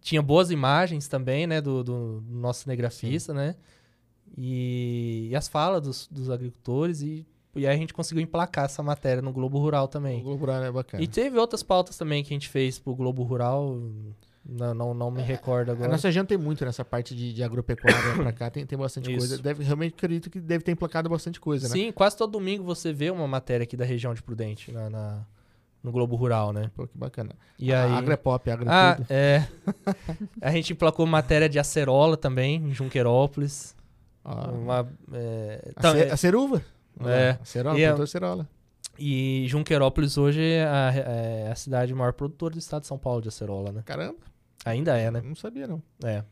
tinha 0.00 0.22
boas 0.22 0.50
imagens 0.52 1.08
também, 1.08 1.44
né, 1.44 1.60
do, 1.60 1.82
do 1.82 2.22
nosso 2.30 2.60
cinegrafista, 2.62 3.34
né? 3.34 3.56
E, 4.36 5.28
e 5.30 5.36
as 5.36 5.48
falas 5.48 5.82
dos, 5.82 6.08
dos 6.08 6.30
agricultores 6.30 7.00
e, 7.02 7.26
e 7.56 7.66
aí 7.66 7.74
a 7.74 7.78
gente 7.78 7.92
conseguiu 7.92 8.22
emplacar 8.22 8.66
essa 8.66 8.82
matéria 8.82 9.20
no 9.20 9.32
Globo 9.32 9.58
Rural 9.58 9.86
O 9.86 9.88
também. 9.88 10.22
Globo 10.22 10.38
Rural 10.40 10.62
é 10.62 10.70
bacana. 10.70 11.02
E 11.02 11.08
teve 11.08 11.36
outras 11.38 11.62
pautas 11.62 11.96
também 11.98 12.22
que 12.22 12.32
a 12.32 12.36
gente 12.36 12.48
fez 12.48 12.78
pro 12.78 12.94
Globo 12.94 13.24
Rural, 13.24 13.76
não, 14.48 14.72
não, 14.74 14.94
não 14.94 15.10
me 15.10 15.22
recordo 15.22 15.70
A 15.70 15.72
agora. 15.72 15.90
nossa 15.90 16.06
região 16.06 16.24
tem 16.24 16.38
muito 16.38 16.64
nessa 16.64 16.84
parte 16.84 17.16
de, 17.16 17.32
de 17.32 17.42
agropecuária 17.42 18.14
pra 18.14 18.32
cá, 18.32 18.50
tem, 18.50 18.64
tem 18.64 18.78
bastante 18.78 19.10
Isso. 19.10 19.18
coisa. 19.18 19.42
Deve, 19.42 19.64
realmente 19.64 19.94
acredito 19.94 20.30
que 20.30 20.38
deve 20.38 20.62
ter 20.62 20.70
emplacado 20.70 21.08
bastante 21.08 21.40
coisa, 21.40 21.66
né? 21.66 21.72
Sim, 21.72 21.90
quase 21.90 22.16
todo 22.16 22.30
domingo 22.30 22.62
você 22.62 22.92
vê 22.92 23.10
uma 23.10 23.26
matéria 23.26 23.64
aqui 23.64 23.76
da 23.76 23.84
região 23.84 24.14
de 24.14 24.22
Prudente 24.22 24.70
na, 24.70 24.88
na- 24.88 25.26
no 25.82 25.92
Globo 25.92 26.16
Rural, 26.16 26.52
né? 26.52 26.70
Pô, 26.74 26.86
que 26.86 26.96
bacana. 26.98 27.30
E 27.58 27.72
A- 27.72 27.84
aí... 27.84 27.92
Agro 27.92 28.12
é 28.12 28.16
pop, 28.16 28.50
agro 28.50 28.68
é 28.68 28.72
Ah, 28.72 28.98
é. 29.08 29.46
A 30.42 30.50
gente 30.52 30.72
emplacou 30.72 31.06
matéria 31.06 31.48
de 31.48 31.58
acerola 31.58 32.16
também, 32.16 32.56
em 32.56 32.74
Junquerópolis. 32.74 33.74
Ah, 34.24 34.50
Uma, 34.50 34.88
é, 35.12 35.72
a, 35.76 36.14
a 36.14 36.16
ceruva. 36.16 36.62
É. 37.04 37.38
A 37.40 37.44
cerola, 37.44 37.78
E 37.78 37.84
a- 37.84 37.88
produtor 37.88 38.08
cerola. 38.08 38.48
E 38.98 39.44
Junquerópolis 39.48 40.18
hoje 40.18 40.42
é 40.42 40.64
a, 40.66 40.92
é 40.94 41.50
a 41.52 41.54
cidade 41.54 41.94
maior 41.94 42.12
produtora 42.12 42.52
do 42.54 42.58
estado 42.58 42.80
de 42.82 42.88
São 42.88 42.98
Paulo 42.98 43.22
de 43.22 43.28
acerola, 43.28 43.70
né? 43.70 43.82
Caramba, 43.84 44.18
Ainda 44.64 44.98
é, 44.98 45.08
né? 45.10 45.22
não 45.24 45.36
sabia 45.36 45.68
não. 45.68 45.80
É. 46.02 46.24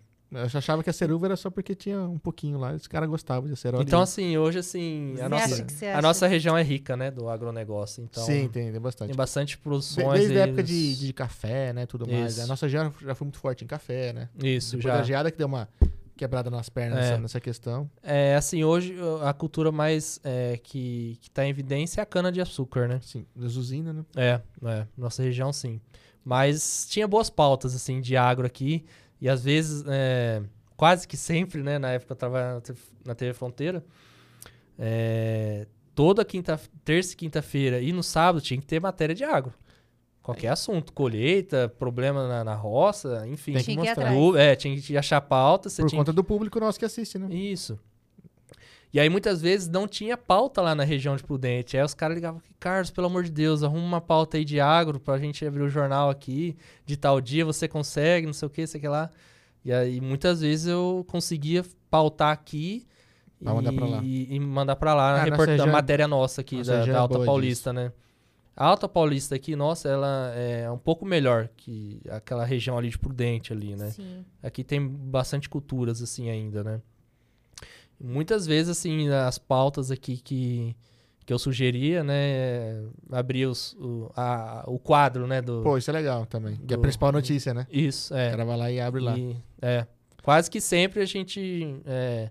Eu 0.43 0.49
já 0.49 0.59
achava 0.59 0.83
que 0.83 0.91
a 0.91 0.93
ceruva 0.93 1.27
era 1.27 1.37
só 1.37 1.51
porque 1.51 1.75
tinha 1.75 2.01
um 2.01 2.19
pouquinho 2.19 2.59
lá. 2.59 2.73
Os 2.73 2.87
caras 2.87 3.09
gostavam 3.09 3.47
de 3.47 3.53
acerola. 3.55 3.83
Então, 3.83 4.01
assim, 4.01 4.37
hoje, 4.37 4.59
assim, 4.59 5.15
a 5.21 5.29
nossa, 5.29 5.67
a 5.95 6.03
nossa 6.03 6.27
região 6.27 6.57
é 6.57 6.63
rica, 6.63 6.97
né? 6.97 7.11
Do 7.11 7.29
agronegócio. 7.29 8.03
Então, 8.03 8.25
Sim, 8.25 8.49
tem, 8.49 8.71
tem 8.73 8.81
bastante. 8.81 9.09
tem 9.09 9.17
bastante 9.17 9.59
produções. 9.59 10.19
Desde 10.21 10.39
a 10.39 10.43
época 10.43 10.63
de, 10.63 10.97
de 10.97 11.13
café, 11.13 11.73
né, 11.73 11.87
tudo 11.87 12.07
mais. 12.07 12.35
Isso. 12.35 12.43
A 12.43 12.47
nossa 12.47 12.69
já, 12.69 12.93
já 13.03 13.15
foi 13.15 13.25
muito 13.25 13.39
forte 13.39 13.65
em 13.65 13.67
café, 13.67 14.13
né? 14.13 14.29
Isso, 14.43 14.77
Depois 14.77 14.93
já. 14.95 14.99
da 14.99 15.05
geada 15.05 15.31
que 15.31 15.39
deu 15.39 15.47
uma 15.47 15.69
quebrada 16.17 16.51
nas 16.51 16.69
pernas 16.69 16.99
É. 16.99 17.03
nessa, 17.11 17.19
nessa 17.21 17.41
questão. 17.41 17.91
É, 18.03 18.35
assim, 18.37 18.65
hoje 18.65 18.95
a 19.23 19.33
cultura 19.35 19.71
mais 19.71 20.19
é, 20.25 20.59
que, 20.63 21.19
que 21.21 21.31
tá 21.31 21.45
em 21.45 21.51
evidência 21.51 22.01
é 22.01 22.03
a 22.03 22.07
cana-de-açúcar, 22.07 22.89
né? 22.89 23.01
Sim, 23.03 23.27
das 23.37 23.57
usinas, 23.57 23.95
né? 23.95 24.05
É, 24.17 24.41
é, 24.65 24.87
nossa 24.97 25.23
região 25.23 25.53
sim. 25.53 25.81
Mas 26.25 26.87
tinha 26.89 27.07
boas 27.07 27.31
pautas, 27.31 27.75
assim, 27.75 28.01
de 28.01 28.17
agro 28.17 28.45
aqui. 28.47 28.85
E 29.21 29.29
às 29.29 29.43
vezes, 29.45 29.85
é, 29.89 30.43
quase 30.77 31.07
que 31.09 31.17
sempre, 31.17 31.63
né, 31.63 31.79
na 31.79 31.91
época 31.91 32.13
eu 32.13 32.17
trabalhava 32.17 32.63
na 33.05 33.15
TV 33.15 33.33
Fronteira, 33.33 33.85
é, 34.79 35.67
toda 35.95 36.25
quinta, 36.25 36.61
terça 36.85 37.15
e 37.15 37.17
quinta-feira 37.17 37.81
e 37.81 37.93
no 37.93 38.03
sábado 38.03 38.43
tinha 38.43 38.61
que 38.61 38.67
ter 38.67 38.81
matéria 38.81 39.15
de 39.15 39.25
agro. 39.25 39.53
Qualquer 40.23 40.49
assunto, 40.49 40.93
colheita, 40.93 41.69
problema 41.79 42.27
na, 42.27 42.43
na 42.43 42.55
roça, 42.55 43.25
enfim. 43.29 43.53
Tem 43.53 43.61
que 43.63 43.73
Tinha 43.73 43.77
que 43.95 44.01
ir 44.01 44.07
mostrar. 44.11 44.41
É, 44.41 44.57
tinha 44.57 44.81
que 44.81 44.97
achar 44.97 45.21
pauta, 45.21 45.71
você 45.71 45.83
Por 45.83 45.89
tinha 45.89 46.01
conta 46.01 46.11
que- 46.11 46.17
do 46.17 46.25
público 46.25 46.59
nosso 46.59 46.79
que 46.79 46.85
assiste, 46.85 47.17
né? 47.17 47.33
Isso. 47.33 47.79
E 48.97 49.01
aí 49.01 49.11
muitas 49.11 49.43
vezes 49.43 49.69
não 49.69 49.87
tinha 49.87 50.17
pauta 50.17 50.63
lá 50.63 50.75
na 50.75 50.83
região 50.83 51.17
de 51.17 51.23
Prudente. 51.23 51.77
Aí 51.77 51.83
os 51.85 51.93
caras 51.93 52.15
ligavam, 52.15 52.41
Carlos, 52.59 52.91
pelo 52.91 53.09
amor 53.09 53.25
de 53.25 53.31
Deus, 53.31 53.63
arruma 53.63 53.85
uma 53.85 54.01
pauta 54.01 54.39
aí 54.39 54.45
de 54.45 54.59
agro 54.59 54.99
pra 54.99 55.19
gente 55.19 55.45
abrir 55.45 55.61
o 55.61 55.69
jornal 55.69 56.09
aqui. 56.09 56.57
De 56.87 56.97
tal 56.97 57.21
dia 57.21 57.45
você 57.45 57.69
consegue, 57.69 58.25
não 58.27 58.33
sei 58.33 58.47
o 58.47 58.51
que, 58.51 58.67
sei 58.67 58.79
o 58.79 58.81
que 58.81 58.89
lá. 58.89 59.11
E 59.63 59.71
aí 59.71 60.01
muitas 60.01 60.41
vezes 60.41 60.67
eu 60.67 61.05
conseguia 61.09 61.63
pautar 61.91 62.33
aqui 62.33 62.87
Pra 63.39 63.53
mandar 63.53 63.71
pra 63.75 63.85
lá. 63.87 64.01
e, 64.03 64.35
e 64.35 64.41
mandar 64.41 64.77
pra 64.77 64.95
lá 64.95 65.21
Ah, 65.21 65.25
report- 65.25 65.47
região 65.51 65.69
é- 65.69 65.73
matéria 65.73 66.09
nossa 66.09 66.41
aqui, 66.41 66.57
nossa 66.57 66.79
da, 66.79 66.87
da 66.87 66.93
é 66.93 66.95
Alta 66.95 67.19
Paulista, 67.21 67.73
né? 67.75 67.93
A 68.57 68.65
Alta 68.65 68.89
Paulista 68.89 69.35
aqui, 69.35 69.55
nossa, 69.55 69.91
ela 69.91 70.33
é 70.35 70.71
um 70.71 70.79
pouco 70.79 71.05
melhor 71.05 71.51
que 71.55 72.01
aquela 72.09 72.47
região 72.47 72.79
ali 72.79 72.89
de 72.89 72.99
Prudente 72.99 73.53
ali, 73.53 73.77
né? 73.77 73.91
Sim. 73.91 74.25
Aqui 74.43 74.65
tem 74.65 74.89
bastante 74.89 75.51
culturas, 75.51 76.01
assim, 76.01 76.31
ainda, 76.31 76.65
né? 76.65 76.81
Muitas 78.01 78.47
vezes, 78.47 78.69
assim, 78.71 79.09
as 79.09 79.39
pautas 79.39 79.91
aqui 79.91 80.19
que, 80.19 80.77
que 81.25 81.33
eu 81.33 81.39
sugeria, 81.39 82.05
né? 82.05 82.15
é 82.15 82.83
Abrir 83.11 83.47
os, 83.47 83.73
o, 83.81 84.11
a- 84.17 84.65
o 84.67 84.79
quadro, 84.79 85.27
né? 85.27 85.41
Do, 85.41 85.63
Pô, 85.63 85.79
isso 85.79 85.91
é 85.91 85.93
legal 85.95 86.27
também. 86.27 86.57
Que 86.57 86.75
é 86.75 86.77
a 86.77 86.79
do- 86.79 86.83
principal 86.83 87.11
notícia, 87.13 87.55
né? 87.55 87.67
Isso, 87.71 88.13
O 88.13 88.17
é. 88.17 88.31
cara 88.31 88.45
vai 88.45 88.57
lá 88.57 88.71
e 88.71 88.81
abre 88.81 89.01
lá. 89.01 89.17
E- 89.19 89.37
é. 89.63 89.87
Quase 90.23 90.51
que 90.51 90.61
sempre 90.61 91.01
a 91.01 91.07
gente 91.07 91.77
é, 91.87 92.31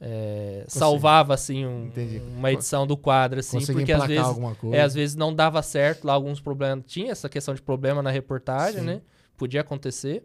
é, 0.00 0.64
salvava, 0.68 1.34
assim, 1.34 1.66
um- 1.66 1.90
uma 2.38 2.52
edição 2.52 2.86
do 2.86 2.96
quadro, 2.96 3.40
assim, 3.40 3.58
Consegui 3.58 3.78
porque 3.80 3.92
às 3.92 4.06
vezes, 4.06 4.26
é, 4.72 4.80
às 4.80 4.94
vezes 4.94 5.14
não 5.16 5.34
dava 5.34 5.60
certo 5.62 6.04
lá 6.06 6.12
alguns 6.12 6.40
problemas. 6.40 6.84
Tinha 6.86 7.12
essa 7.12 7.28
questão 7.28 7.54
de 7.54 7.60
problema 7.62 8.00
na 8.02 8.10
reportagem, 8.10 8.80
Sim. 8.80 8.86
né? 8.86 9.02
Podia 9.36 9.60
acontecer. 9.60 10.24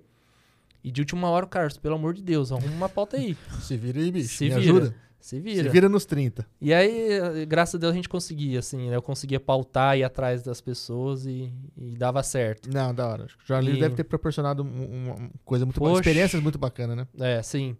E 0.87 0.91
de 0.91 1.01
última 1.01 1.29
hora, 1.29 1.45
Carlos, 1.45 1.77
pelo 1.77 1.95
amor 1.95 2.13
de 2.13 2.21
Deus, 2.23 2.51
arruma 2.51 2.71
uma 2.73 2.89
pauta 2.89 3.17
aí. 3.17 3.35
Se 3.61 3.75
vira 3.77 3.99
aí, 3.99 4.11
bicho. 4.11 4.35
Se 4.35 4.45
Me 4.45 4.49
vira. 4.51 4.61
ajuda. 4.61 4.95
Se 5.19 5.39
vira. 5.39 5.63
Se 5.63 5.69
vira 5.69 5.89
nos 5.89 6.05
30. 6.05 6.45
E 6.61 6.73
aí, 6.73 7.11
eh, 7.11 7.45
graças 7.45 7.75
a 7.75 7.77
Deus, 7.79 7.91
a 7.91 7.95
gente 7.95 8.07
conseguia, 8.07 8.59
assim, 8.59 8.89
né? 8.89 8.95
Eu 8.95 9.01
conseguia 9.01 9.39
pautar, 9.39 9.97
ir 9.97 10.03
atrás 10.03 10.41
das 10.43 10.61
pessoas 10.61 11.25
e, 11.25 11.51
e 11.75 11.95
dava 11.97 12.23
certo. 12.23 12.69
Não, 12.71 12.93
da 12.95 13.05
hora. 13.07 13.25
O 13.25 13.27
jornalismo 13.45 13.77
E- 13.77 13.81
deve 13.81 13.95
ter 13.95 14.05
proporcionado 14.05 14.63
um- 14.63 15.05
uma 15.07 15.29
coisa 15.43 15.65
muito 15.65 15.79
boa. 15.79 15.91
Poxa. 15.91 16.01
Experiências 16.01 16.41
muito 16.41 16.57
bacanas, 16.57 16.95
né? 16.95 17.07
É, 17.19 17.41
sim. 17.43 17.75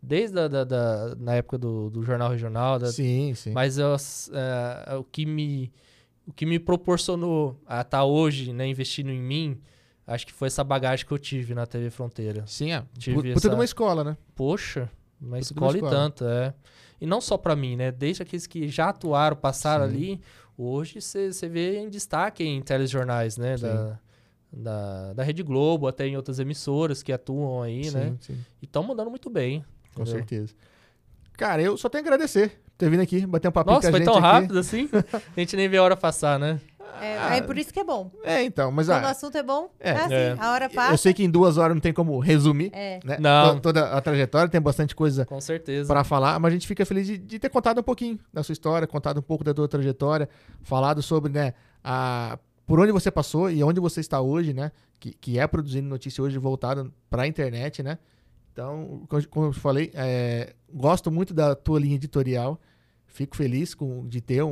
Desde 0.00 0.38
a, 0.38 0.46
da, 0.46 0.62
da- 0.62 1.16
na 1.18 1.34
época 1.34 1.58
do, 1.58 1.90
do 1.90 2.02
Jornal 2.04 2.30
Regional, 2.30 2.78
da- 2.78 2.92
Sim, 2.92 3.32
sim. 3.34 3.50
mas 3.52 3.78
eu, 3.78 3.96
eh, 4.32 4.94
o, 4.96 5.02
que 5.02 5.26
me, 5.26 5.72
o 6.26 6.32
que 6.32 6.46
me 6.46 6.60
proporcionou 6.60 7.60
a 7.66 7.80
estar 7.80 8.04
hoje, 8.04 8.52
né, 8.52 8.68
investindo 8.68 9.10
em 9.10 9.20
mim, 9.20 9.58
acho 10.06 10.26
que 10.26 10.32
foi 10.32 10.46
essa 10.48 10.62
bagagem 10.64 11.04
que 11.06 11.12
eu 11.12 11.18
tive 11.18 11.54
na 11.54 11.66
TV 11.66 11.90
Fronteira. 11.90 12.44
Sim, 12.46 12.72
é. 12.72 12.82
Tive 12.98 13.16
Puta 13.16 13.28
essa- 13.30 13.48
de 13.48 13.54
uma 13.54 13.64
escola, 13.64 14.04
né? 14.04 14.16
Poxa, 14.34 14.88
uma 15.20 15.30
uma 15.30 15.38
escola 15.38 15.72
e 15.72 15.76
escola. 15.76 15.90
tanto, 15.92 16.24
é. 16.26 16.54
E 17.00 17.06
não 17.06 17.20
só 17.20 17.36
pra 17.36 17.54
mim, 17.56 17.76
né? 17.76 17.90
Desde 17.92 18.22
aqueles 18.22 18.46
que 18.46 18.68
já 18.68 18.88
atuaram, 18.90 19.36
passaram 19.36 19.86
Sim. 19.88 19.94
ali, 19.94 20.20
hoje 20.56 21.00
você 21.00 21.48
vê 21.48 21.78
em 21.78 21.88
destaque 21.90 22.42
em 22.44 22.62
telejornais, 22.62 23.36
né? 23.36 23.56
Sim. 23.56 23.64
Da, 23.66 23.98
da, 24.52 25.12
da 25.14 25.22
Rede 25.22 25.42
Globo, 25.42 25.86
até 25.86 26.06
em 26.06 26.16
outras 26.16 26.38
emissoras 26.38 27.02
que 27.02 27.12
atuam 27.12 27.62
aí, 27.62 27.90
né? 27.90 28.10
Sim, 28.20 28.34
sim. 28.34 28.44
E 28.62 28.64
estão 28.64 28.82
mandando 28.82 29.10
muito 29.10 29.28
bem. 29.28 29.64
Com 29.94 30.02
entendeu? 30.02 30.18
certeza. 30.20 30.54
Cara, 31.36 31.60
eu 31.60 31.76
só 31.76 31.88
tenho 31.90 32.02
a 32.02 32.06
agradecer 32.06 32.48
por 32.64 32.78
ter 32.78 32.88
vindo 32.90 33.00
aqui, 33.00 33.26
bater 33.26 33.48
um 33.48 33.52
papinho 33.52 33.74
Nossa, 33.76 33.90
com 33.90 33.96
a 33.96 33.98
foi 33.98 34.00
gente 34.00 34.06
tão 34.06 34.14
aqui. 34.16 34.26
rápido 34.26 34.58
assim? 34.58 34.88
A 35.36 35.40
gente 35.40 35.54
nem 35.56 35.68
vê 35.68 35.76
a 35.76 35.82
hora 35.82 35.96
passar, 35.96 36.38
né? 36.38 36.58
É, 37.00 37.36
é 37.38 37.40
por 37.42 37.58
isso 37.58 37.72
que 37.72 37.78
é 37.80 37.84
bom. 37.84 38.10
É, 38.24 38.42
então, 38.42 38.70
mas 38.72 38.86
Quando 38.86 39.02
o 39.02 39.06
ah, 39.06 39.10
assunto 39.10 39.36
é 39.36 39.42
bom, 39.42 39.70
é. 39.78 39.90
é, 39.90 39.92
assim. 39.96 40.14
É. 40.14 40.36
A 40.38 40.52
hora 40.52 40.64
eu 40.66 40.70
passa. 40.70 40.96
sei 40.96 41.12
que 41.12 41.22
em 41.22 41.30
duas 41.30 41.58
horas 41.58 41.74
não 41.76 41.80
tem 41.80 41.92
como 41.92 42.18
resumir, 42.18 42.70
É. 42.72 43.00
né? 43.04 43.18
Não. 43.20 43.56
To- 43.56 43.60
Toda 43.60 43.90
a 43.92 44.00
trajetória, 44.00 44.48
tem 44.48 44.60
bastante 44.60 44.94
coisa 44.96 45.26
Com 45.26 45.40
certeza. 45.40 45.86
para 45.92 46.02
falar, 46.04 46.38
mas 46.40 46.50
a 46.50 46.54
gente 46.54 46.66
fica 46.66 46.86
feliz 46.86 47.06
de, 47.06 47.18
de 47.18 47.38
ter 47.38 47.50
contado 47.50 47.78
um 47.80 47.82
pouquinho 47.82 48.18
da 48.32 48.42
sua 48.42 48.52
história, 48.54 48.86
contado 48.86 49.18
um 49.18 49.22
pouco 49.22 49.44
da 49.44 49.52
tua 49.52 49.68
trajetória, 49.68 50.28
falado 50.62 51.02
sobre, 51.02 51.30
né, 51.32 51.52
a, 51.84 52.38
por 52.66 52.80
onde 52.80 52.92
você 52.92 53.10
passou 53.10 53.50
e 53.50 53.62
onde 53.62 53.78
você 53.80 54.00
está 54.00 54.20
hoje, 54.20 54.54
né, 54.54 54.72
que, 54.98 55.12
que 55.12 55.38
é 55.38 55.46
produzindo 55.46 55.86
notícia 55.88 56.24
hoje 56.24 56.38
voltada 56.38 56.86
para 57.10 57.22
a 57.24 57.26
internet, 57.26 57.82
né. 57.82 57.98
Então, 58.52 59.02
como- 59.08 59.28
como 59.28 59.46
eu 59.46 59.52
falei, 59.52 59.90
é, 59.94 60.54
gosto 60.72 61.10
muito 61.10 61.34
da 61.34 61.54
tua 61.54 61.78
linha 61.78 61.96
editorial. 61.96 62.58
Fico 63.16 63.34
feliz 63.34 63.74
com, 63.74 64.06
de 64.06 64.20
ter 64.20 64.42
um, 64.42 64.50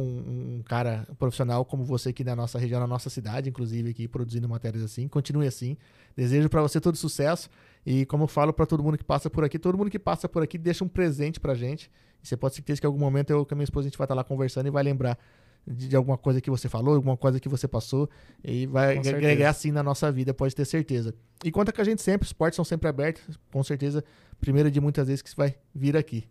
um 0.59 0.63
cara 0.65 1.07
profissional 1.19 1.65
como 1.67 1.85
você 1.85 2.09
aqui 2.09 2.25
na 2.25 2.35
nossa 2.35 2.59
região, 2.59 2.81
na 2.81 2.87
nossa 2.87 3.11
cidade, 3.11 3.51
inclusive, 3.51 3.91
aqui 3.91 4.09
produzindo 4.09 4.49
matérias 4.49 4.83
assim. 4.83 5.07
Continue 5.07 5.47
assim. 5.47 5.77
Desejo 6.17 6.49
para 6.49 6.63
você 6.63 6.81
todo 6.81 6.97
sucesso. 6.97 7.51
E 7.85 8.07
como 8.07 8.25
eu 8.25 8.29
falo 8.29 8.55
para 8.55 8.65
todo 8.65 8.83
mundo 8.83 8.97
que 8.97 9.05
passa 9.05 9.29
por 9.29 9.45
aqui, 9.45 9.59
todo 9.59 9.77
mundo 9.77 9.91
que 9.91 9.99
passa 9.99 10.27
por 10.27 10.43
aqui 10.43 10.57
deixa 10.57 10.83
um 10.83 10.89
presente 10.89 11.39
pra 11.39 11.55
gente. 11.55 11.91
E 12.23 12.27
você 12.27 12.39
pode 12.39 12.55
ter 12.55 12.57
certeza 12.57 12.81
que 12.81 12.87
em 12.87 12.89
algum 12.89 12.99
momento 12.99 13.31
eu 13.31 13.45
com 13.45 13.55
a 13.55 13.57
minha 13.57 13.65
esposa 13.65 13.87
a 13.87 13.91
gente 13.91 13.99
vai 13.99 14.07
estar 14.07 14.15
lá 14.15 14.25
conversando 14.25 14.67
e 14.67 14.71
vai 14.71 14.83
lembrar 14.83 15.19
de, 15.67 15.89
de 15.89 15.95
alguma 15.95 16.17
coisa 16.17 16.41
que 16.41 16.49
você 16.49 16.67
falou, 16.67 16.95
alguma 16.95 17.19
coisa 17.19 17.39
que 17.39 17.51
você 17.51 17.69
passou. 17.69 18.09
E 18.43 18.67
vai 18.67 18.97
agregar 18.97 19.51
assim 19.51 19.73
na 19.73 19.83
nossa 19.83 20.11
vida, 20.11 20.33
pode 20.33 20.55
ter 20.55 20.65
certeza. 20.65 21.15
E 21.45 21.53
conta 21.53 21.71
com 21.71 21.83
a 21.83 21.85
gente 21.85 22.01
sempre, 22.01 22.25
os 22.25 22.33
portas 22.33 22.57
são 22.57 22.65
sempre 22.65 22.89
abertos. 22.89 23.39
Com 23.53 23.63
certeza, 23.63 24.03
primeira 24.41 24.71
de 24.71 24.81
muitas 24.81 25.07
vezes 25.07 25.21
que 25.21 25.29
você 25.29 25.37
vai 25.37 25.55
vir 25.75 25.99
aqui. 25.99 26.25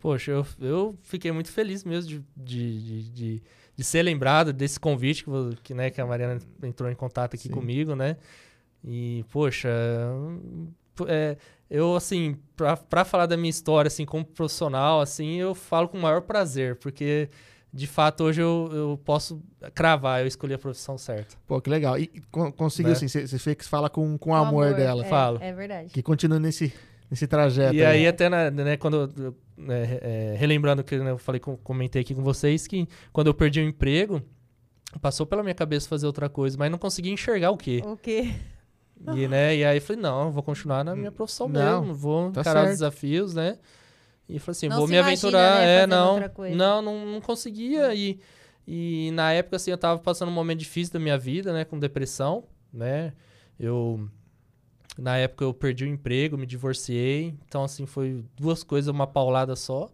Poxa, 0.00 0.30
eu, 0.30 0.46
eu 0.60 0.98
fiquei 1.02 1.32
muito 1.32 1.50
feliz 1.50 1.82
mesmo 1.84 2.08
de, 2.08 2.24
de, 2.36 2.82
de, 2.82 3.10
de, 3.10 3.42
de 3.76 3.84
ser 3.84 4.02
lembrado 4.02 4.52
desse 4.52 4.78
convite 4.78 5.24
que, 5.24 5.30
que, 5.62 5.74
né, 5.74 5.90
que 5.90 6.00
a 6.00 6.06
Mariana 6.06 6.38
entrou 6.62 6.90
em 6.90 6.94
contato 6.94 7.34
aqui 7.34 7.48
Sim. 7.48 7.50
comigo, 7.54 7.94
né? 7.96 8.16
E, 8.84 9.24
poxa, 9.32 9.68
é, 11.06 11.36
eu, 11.68 11.94
assim, 11.96 12.36
pra, 12.56 12.76
pra 12.76 13.04
falar 13.04 13.26
da 13.26 13.36
minha 13.36 13.50
história, 13.50 13.88
assim, 13.88 14.04
como 14.04 14.24
profissional, 14.24 15.00
assim, 15.00 15.34
eu 15.36 15.54
falo 15.54 15.88
com 15.88 15.98
o 15.98 16.00
maior 16.00 16.22
prazer, 16.22 16.76
porque, 16.76 17.28
de 17.72 17.86
fato, 17.86 18.24
hoje 18.24 18.40
eu, 18.40 18.70
eu 18.72 19.00
posso 19.04 19.42
cravar, 19.74 20.20
eu 20.20 20.26
escolhi 20.26 20.54
a 20.54 20.58
profissão 20.58 20.96
certa. 20.96 21.36
Pô, 21.46 21.60
que 21.60 21.68
legal. 21.68 21.98
E, 21.98 22.06
con- 22.30 22.52
conseguiu, 22.52 22.90
Né? 22.92 22.96
assim, 22.96 23.08
você 23.08 23.26
você 23.26 23.38
fez- 23.38 23.66
fala 23.68 23.90
com, 23.90 24.16
com 24.16 24.30
o 24.30 24.32
Com 24.32 24.34
amor, 24.34 24.74
dela. 24.74 25.04
É, 25.04 25.08
Falo. 25.08 25.38
É 25.42 25.52
verdade. 25.52 25.90
Que 25.90 26.02
continua 26.02 26.38
nesse, 26.38 26.72
nesse 27.10 27.26
trajeto. 27.26 27.74
E 27.74 27.84
aí, 27.84 27.98
aí. 27.98 28.06
até, 28.06 28.28
na- 28.28 28.50
né, 28.50 28.76
quando. 28.76 29.12
eu- 29.16 29.34
né, 29.58 29.98
é, 30.00 30.34
relembrando 30.38 30.82
que 30.84 30.96
né, 30.98 31.10
eu 31.10 31.18
falei, 31.18 31.40
com- 31.40 31.56
comentei 31.58 32.02
aqui 32.02 32.14
com 32.14 32.22
vocês, 32.22 32.66
que 32.66 32.88
quando 33.12 33.26
eu 33.26 33.34
perdi 33.34 33.60
o 33.60 33.64
emprego, 33.64 34.22
passou 35.00 35.26
pela 35.26 35.42
minha 35.42 35.54
cabeça 35.54 35.88
fazer 35.88 36.06
outra 36.06 36.28
coisa, 36.28 36.56
mas 36.56 36.70
não 36.70 36.78
conseguia 36.78 37.12
enxergar 37.12 37.50
o 37.50 37.56
quê. 37.56 37.82
O 37.84 37.96
quê? 37.96 38.32
E, 39.14 39.28
né, 39.28 39.56
e 39.56 39.64
aí 39.64 39.76
eu 39.76 39.82
falei, 39.82 40.02
não, 40.02 40.26
eu 40.26 40.30
vou 40.32 40.42
continuar 40.42 40.82
na 40.84 40.94
minha 40.96 41.12
profissão 41.12 41.48
Não, 41.48 41.80
mesmo, 41.82 41.94
vou 41.94 42.32
tá 42.32 42.40
encarar 42.40 42.60
os 42.60 42.66
certo. 42.66 42.72
desafios, 42.78 43.34
né? 43.34 43.58
E 44.28 44.38
falei 44.38 44.52
assim, 44.52 44.68
Não 44.68 44.76
vou 44.76 44.88
me 44.88 44.96
imagina, 44.96 45.12
aventurar. 45.38 45.60
né, 45.60 45.82
é, 45.82 45.86
não, 45.86 46.12
outra 46.14 46.28
coisa. 46.28 46.56
não, 46.56 46.82
não, 46.82 47.06
não 47.06 47.20
conseguia. 47.20 47.94
E, 47.94 48.18
e 48.66 49.10
na 49.12 49.32
época, 49.32 49.56
assim, 49.56 49.70
eu 49.70 49.78
tava 49.78 49.98
passando 50.00 50.28
um 50.28 50.34
momento 50.34 50.58
difícil 50.58 50.92
da 50.92 50.98
minha 50.98 51.16
vida, 51.16 51.52
né, 51.52 51.64
com 51.64 51.78
depressão, 51.78 52.44
né? 52.72 53.12
Eu. 53.58 54.08
Na 54.98 55.16
época 55.16 55.44
eu 55.44 55.54
perdi 55.54 55.84
o 55.84 55.88
emprego, 55.88 56.36
me 56.36 56.44
divorciei. 56.46 57.34
Então, 57.46 57.62
assim, 57.62 57.86
foi 57.86 58.24
duas 58.36 58.64
coisas, 58.64 58.88
uma 58.92 59.06
paulada 59.06 59.54
só. 59.54 59.88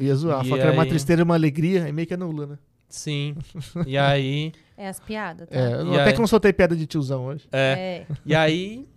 Ia 0.00 0.14
zoar. 0.14 0.44
E 0.44 0.48
Fala 0.48 0.60
que 0.60 0.66
era 0.66 0.72
uma 0.74 0.82
aí? 0.84 0.88
tristeza 0.88 1.20
e 1.20 1.24
uma 1.24 1.34
alegria, 1.34 1.88
e 1.88 1.92
meio 1.92 2.06
que 2.08 2.14
anula, 2.14 2.46
né? 2.46 2.58
Sim. 2.88 3.36
e 3.86 3.96
aí. 3.98 4.52
É 4.76 4.88
as 4.88 4.98
piadas, 5.00 5.48
tá? 5.48 5.54
É, 5.56 5.74
eu 5.74 5.92
E 5.92 5.94
até 5.94 6.04
aí? 6.08 6.12
que 6.14 6.18
não 6.20 6.26
soltei 6.26 6.52
piada 6.52 6.74
de 6.74 6.86
tiozão 6.86 7.26
hoje. 7.26 7.46
É. 7.52 8.04
É. 8.08 8.14
E 8.24 8.34
aí. 8.34 8.88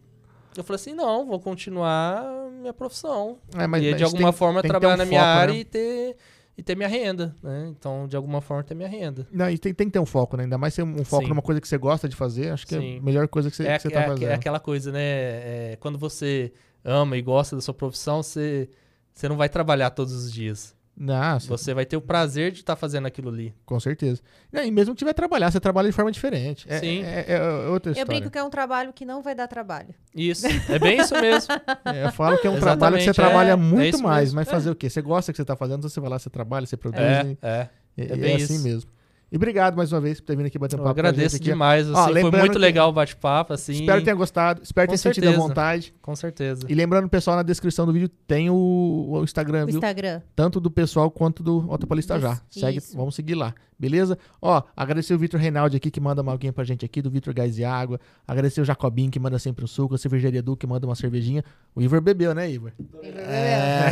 Eu 0.55 0.63
falei 0.63 0.75
assim, 0.75 0.93
não, 0.93 1.25
vou 1.25 1.39
continuar 1.39 2.23
minha 2.59 2.73
profissão. 2.73 3.37
É, 3.57 3.65
mas, 3.67 3.83
e 3.83 3.87
mas 3.91 3.97
de 3.97 4.03
alguma 4.03 4.31
tem- 4.31 4.37
forma 4.37 4.61
tem 4.61 4.69
trabalhar 4.69 4.95
um 4.95 4.97
na 4.97 5.05
minha 5.05 5.21
foco, 5.21 5.31
área 5.39 5.53
né? 5.53 5.59
e 5.61 5.65
ter 5.65 6.15
e 6.61 6.63
ter 6.63 6.75
minha 6.77 6.87
renda, 6.87 7.35
né? 7.41 7.73
Então, 7.75 8.07
de 8.07 8.15
alguma 8.15 8.39
forma 8.39 8.63
ter 8.63 8.75
minha 8.75 8.87
renda. 8.87 9.27
Não, 9.31 9.49
e 9.49 9.57
tem, 9.57 9.73
tem 9.73 9.87
que 9.87 9.93
ter 9.93 9.97
um 9.99 10.05
foco, 10.05 10.37
né? 10.37 10.43
Ainda 10.43 10.59
mais 10.59 10.75
ser 10.75 10.83
um 10.83 11.03
foco 11.03 11.23
Sim. 11.23 11.29
numa 11.29 11.41
coisa 11.41 11.59
que 11.59 11.67
você 11.67 11.75
gosta 11.75 12.07
de 12.07 12.15
fazer. 12.15 12.51
Acho 12.51 12.67
que 12.67 12.75
é 12.75 12.79
Sim. 12.79 12.99
a 12.99 13.01
melhor 13.01 13.27
coisa 13.27 13.49
que 13.49 13.55
você, 13.55 13.67
é, 13.67 13.75
que 13.77 13.81
você 13.81 13.87
é- 13.87 13.91
tá 13.91 14.01
é 14.01 14.07
fazendo. 14.07 14.31
aquela 14.31 14.59
coisa, 14.59 14.91
né? 14.91 15.01
É, 15.01 15.77
quando 15.79 15.97
você 15.97 16.53
ama 16.85 17.17
e 17.17 17.21
gosta 17.23 17.55
da 17.55 17.61
sua 17.63 17.73
profissão, 17.73 18.21
você 18.21 18.69
você 19.11 19.27
não 19.27 19.35
vai 19.37 19.49
trabalhar 19.49 19.89
todos 19.89 20.13
os 20.13 20.31
dias. 20.31 20.75
Não, 21.03 21.39
você- 21.39 21.47
Você 21.47 21.73
vai 21.73 21.83
ter 21.83 21.97
o 21.97 22.01
prazer 22.01 22.51
de 22.51 22.59
estar 22.59 22.75
fazendo 22.75 23.07
aquilo 23.07 23.29
ali. 23.29 23.51
com 23.65 23.79
certeza. 23.79 24.21
Não, 24.51 24.63
e 24.63 24.69
mesmo 24.69 24.93
que 24.93 24.99
tiver 24.99 25.13
trabalhar, 25.13 25.49
você 25.49 25.59
trabalha 25.59 25.89
de 25.89 25.95
forma 25.95 26.11
diferente. 26.11 26.67
É, 26.69 26.77
Sim. 26.79 27.01
É, 27.03 27.25
é- 27.27 27.33
é 27.37 27.67
outra 27.69 27.89
Eu 27.89 27.93
história. 27.93 28.05
brinco 28.05 28.29
que 28.29 28.37
é 28.37 28.43
um 28.43 28.49
trabalho 28.51 28.93
que 28.93 29.03
não 29.03 29.21
vai 29.23 29.33
dar 29.33 29.47
trabalho. 29.47 29.95
Isso. 30.13 30.45
É 30.69 30.77
bem 30.77 30.99
isso 30.99 31.15
mesmo. 31.19 31.53
É, 31.85 32.05
eu 32.05 32.11
falo 32.11 32.37
que 32.37 32.45
é 32.45 32.49
um 32.51 32.53
Exatamente, 32.53 32.61
trabalho 32.79 32.97
que 32.97 33.03
você 33.03 33.09
é, 33.09 33.13
trabalha 33.13 33.51
é 33.51 33.55
muito 33.55 33.99
mais, 34.03 34.25
mesmo. 34.25 34.35
mas 34.35 34.47
É. 34.47 34.51
fazer 34.51 34.69
o 34.69 34.75
quê? 34.75 34.89
Você 34.91 35.01
gosta 35.01 35.31
do 35.31 35.33
que 35.33 35.37
você 35.37 35.45
tá 35.45 35.55
fazendo, 35.55 35.79
então 35.79 35.89
você 35.89 35.99
vai 35.99 36.09
lá, 36.11 36.19
você 36.19 36.29
trabalha, 36.29 36.65
você 36.67 36.77
produz. 36.77 37.01
É, 37.01 37.23
e- 37.25 37.37
é. 37.41 37.69
é 37.97 38.15
bem 38.15 38.33
é 38.33 38.35
assim 38.35 38.53
isso. 38.55 38.63
mesmo. 38.63 38.89
E 39.31 39.37
obrigado 39.37 39.77
mais 39.77 39.93
uma 39.93 40.01
vez 40.01 40.19
por 40.19 40.27
ter 40.27 40.35
vindo 40.35 40.47
aqui 40.47 40.59
bater 40.59 40.75
um 40.75 40.79
Eu 40.79 40.83
papo 40.83 40.95
com 40.95 40.99
a 40.99 41.03
gente 41.05 41.13
agradeço 41.15 41.35
aqui. 41.37 41.45
demais. 41.45 41.89
Ó, 41.89 41.93
Assim, 41.93 42.03
foi 42.03 42.13
lembrando 42.15 42.39
muito 42.41 42.51
que- 42.51 42.57
legal 42.59 42.89
o 42.89 42.91
bate-papo, 42.91 43.53
assim. 43.53 43.71
Espero 43.71 43.99
que 43.99 44.03
tenha 44.03 44.15
gostado, 44.15 44.61
espero 44.61 44.87
Com 44.87 44.91
ter 44.93 44.97
sentido 44.97 45.23
à 45.23 45.27
certeza. 45.27 45.47
vontade. 45.47 45.93
Com 46.01 46.13
certeza. 46.17 46.63
E 46.67 46.75
lembrando, 46.75 47.07
pessoal, 47.07 47.37
na 47.37 47.43
descrição 47.43 47.85
do 47.85 47.93
vídeo 47.93 48.09
tem 48.27 48.49
o, 48.49 49.07
o 49.09 49.23
Instagram, 49.23 49.63
O 49.63 49.67
viu? 49.67 49.75
Instagram. 49.75 50.21
Tanto 50.35 50.59
do 50.59 50.69
pessoal 50.69 51.09
quanto 51.09 51.41
do 51.41 51.65
Autopolista 51.69 52.19
já. 52.19 52.41
Segue, 52.49 52.79
isso. 52.79 52.97
vamos 52.97 53.15
seguir 53.15 53.35
lá. 53.35 53.53
Beleza? 53.79 54.17
Ó, 54.41 54.61
agradecer 54.77 55.13
o 55.13 55.17
Vitor 55.17 55.39
Reinaldi 55.39 55.77
aqui, 55.77 55.89
que 55.89 55.99
manda 55.99 56.21
uma 56.21 56.31
alguém 56.33 56.51
pra 56.51 56.63
gente 56.63 56.85
aqui, 56.85 57.01
do 57.01 57.09
Vitor 57.09 57.33
Gás 57.33 57.57
e 57.57 57.63
Água. 57.63 57.99
Agradecer 58.27 58.61
o 58.61 58.65
Jacobinho, 58.65 59.09
que 59.09 59.19
manda 59.19 59.39
sempre 59.39 59.63
um 59.63 59.67
suco. 59.67 59.95
A 59.95 59.97
Cervejaria 59.97 60.37
Edu, 60.39 60.55
que 60.57 60.67
manda 60.67 60.85
uma 60.85 60.93
cervejinha. 60.93 61.43
O 61.73 61.81
Iver 61.81 61.99
bebeu, 62.01 62.35
né, 62.35 62.51
Iver? 62.51 62.73
É. 63.01 63.87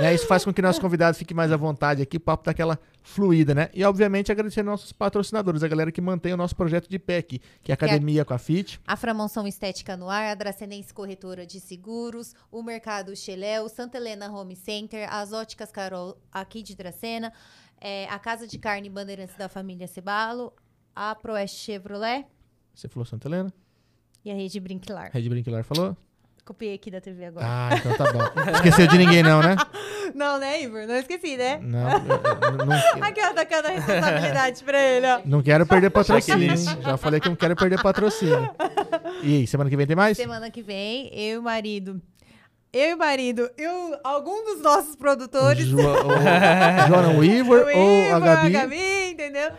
Né, 0.00 0.14
Isso 0.14 0.26
faz 0.28 0.44
com 0.44 0.52
que 0.52 0.62
nossos 0.62 0.80
convidados 0.80 1.18
fiquem 1.18 1.34
mais 1.36 1.50
à 1.50 1.56
vontade 1.56 2.02
aqui, 2.02 2.18
o 2.18 2.20
papo 2.20 2.44
tá 2.44 2.52
aquela 2.52 2.78
fluida, 3.06 3.54
né? 3.54 3.68
E, 3.74 3.84
obviamente, 3.84 4.32
agradecer 4.32 4.62
nossos 4.62 4.90
patrocinadores, 4.90 5.62
a 5.62 5.68
galera 5.68 5.92
que 5.92 6.00
mantém 6.00 6.32
o 6.32 6.36
nosso 6.38 6.56
projeto 6.56 6.88
de 6.88 6.98
pé 6.98 7.18
aqui, 7.18 7.38
que 7.62 7.70
é 7.70 7.74
a 7.74 7.76
Academia 7.76 8.24
com 8.24 8.32
a 8.32 8.38
FIT. 8.38 8.80
A 8.86 8.96
Framonção 8.96 9.46
Estética 9.46 9.94
no 9.94 10.08
Ar, 10.08 10.30
a 10.30 10.34
Dracenense 10.34 10.92
Corretora 10.92 11.46
de 11.46 11.60
Seguros, 11.60 12.34
o 12.50 12.62
Mercado 12.62 13.14
Xeléu, 13.14 13.68
Santa 13.68 13.98
Helena 13.98 14.32
Home 14.32 14.56
Center, 14.56 15.06
as 15.12 15.34
Óticas 15.34 15.70
Carol 15.70 16.16
aqui 16.32 16.62
de 16.62 16.74
Dracena, 16.74 17.30
é, 17.78 18.08
a 18.08 18.18
Casa 18.18 18.46
de 18.48 18.58
Carne 18.58 18.88
Bandeirantes 18.88 19.36
da 19.36 19.50
Família 19.50 19.86
Cebalo, 19.86 20.50
a 20.96 21.14
Proeste 21.14 21.58
Chevrolet 21.58 22.24
Você 22.74 22.88
falou 22.88 23.04
Santa 23.04 23.28
Helena? 23.28 23.52
e 24.24 24.30
a 24.30 24.34
Rede 24.34 24.58
Brinquilar. 24.58 25.10
Rede 25.12 25.28
Brinquilar 25.28 25.62
falou? 25.62 25.94
Copiei 26.44 26.74
aqui 26.74 26.90
da 26.90 27.00
TV 27.00 27.24
agora. 27.24 27.46
Ah, 27.48 27.70
então 27.72 27.96
tá 27.96 28.04
bom. 28.12 28.50
Esqueceu 28.52 28.86
de 28.86 28.98
ninguém, 28.98 29.22
não, 29.22 29.40
né? 29.42 29.56
Não, 30.14 30.38
né, 30.38 30.62
Igor? 30.62 30.86
Não 30.86 30.94
esqueci, 30.96 31.36
né? 31.36 31.58
Não, 31.62 31.90
eu- 31.90 32.66
não, 32.66 32.76
Aqui, 33.02 33.20
ó, 33.20 33.28
tá 33.28 33.34
tacando 33.34 33.68
a 33.68 33.70
responsabilidade 33.70 34.62
pra 34.62 34.78
ele, 34.78 35.06
ó. 35.06 35.20
não 35.24 35.42
quero 35.42 35.66
perder 35.66 35.88
patrocínio, 35.90 36.50
hein? 36.52 36.56
Já 36.82 36.96
falei 36.98 37.18
que 37.18 37.28
não 37.28 37.34
quero 37.34 37.56
perder 37.56 37.82
patrocínio. 37.82 38.48
E 39.22 39.38
aí, 39.38 39.46
semana 39.46 39.70
que 39.70 39.76
vem 39.76 39.86
tem 39.86 39.96
mais? 39.96 40.16
Semana 40.18 40.50
que 40.50 40.62
vem, 40.62 41.08
eu 41.12 41.36
e 41.36 41.38
o 41.38 41.42
marido. 41.42 42.00
Eu 42.72 42.90
e 42.90 42.94
o 42.94 42.98
marido, 42.98 43.50
eu, 43.56 43.98
algum 44.04 44.44
dos 44.44 44.60
nossos 44.60 44.94
produtores. 44.94 45.64
Jo, 45.64 45.78
o, 45.78 46.88
Joana 46.88 47.18
Weaver 47.18 47.66
o 47.66 47.78
ou 47.78 48.14
a 48.14 48.18
Igor, 48.18 48.50
Gabi? 48.50 49.10
entendeu? 49.12 49.50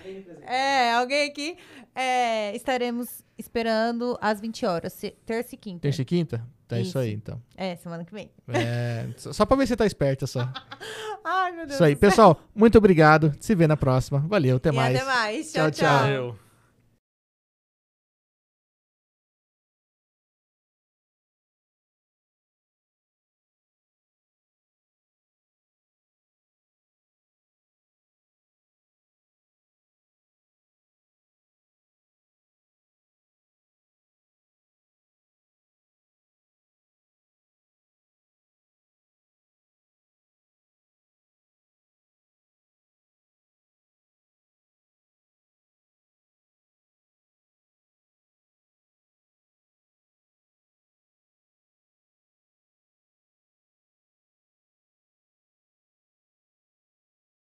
É, 0.45 0.93
alguém 0.93 1.27
aqui. 1.29 1.57
é, 1.95 2.55
estaremos 2.55 3.23
esperando 3.37 4.17
às 4.21 4.39
20 4.39 4.65
horas, 4.65 5.01
terça 5.25 5.55
e 5.55 5.57
quinta. 5.57 5.81
Terça 5.81 6.01
e 6.03 6.05
quinta? 6.05 6.45
Tá 6.67 6.79
isso, 6.79 6.89
Isso. 6.89 6.97
aí, 6.97 7.13
então. 7.13 7.39
É, 7.55 7.75
semana 7.75 8.03
que 8.03 8.11
vem. 8.13 8.31
É, 8.47 9.05
só 9.17 9.45
pra 9.45 9.55
ver 9.55 9.63
se 9.65 9.69
você 9.69 9.77
tá 9.77 9.85
esperta 9.85 10.25
só. 10.25 10.49
Ai, 11.23 11.51
meu 11.51 11.65
Deus. 11.65 11.75
Isso 11.75 11.83
aí. 11.83 11.95
Pessoal, 11.95 12.39
muito 12.55 12.77
obrigado. 12.77 13.33
Se 13.39 13.53
vê 13.53 13.67
na 13.67 13.77
próxima. 13.77 14.19
Valeu, 14.27 14.57
até 14.57 14.69
E 14.69 14.71
mais. 14.71 14.95
Até 14.95 15.05
mais. 15.05 15.51
Tchau, 15.51 15.69
Tchau, 15.69 15.71
tchau. 15.71 15.87
tchau. 15.87 15.99
Valeu. 15.99 16.44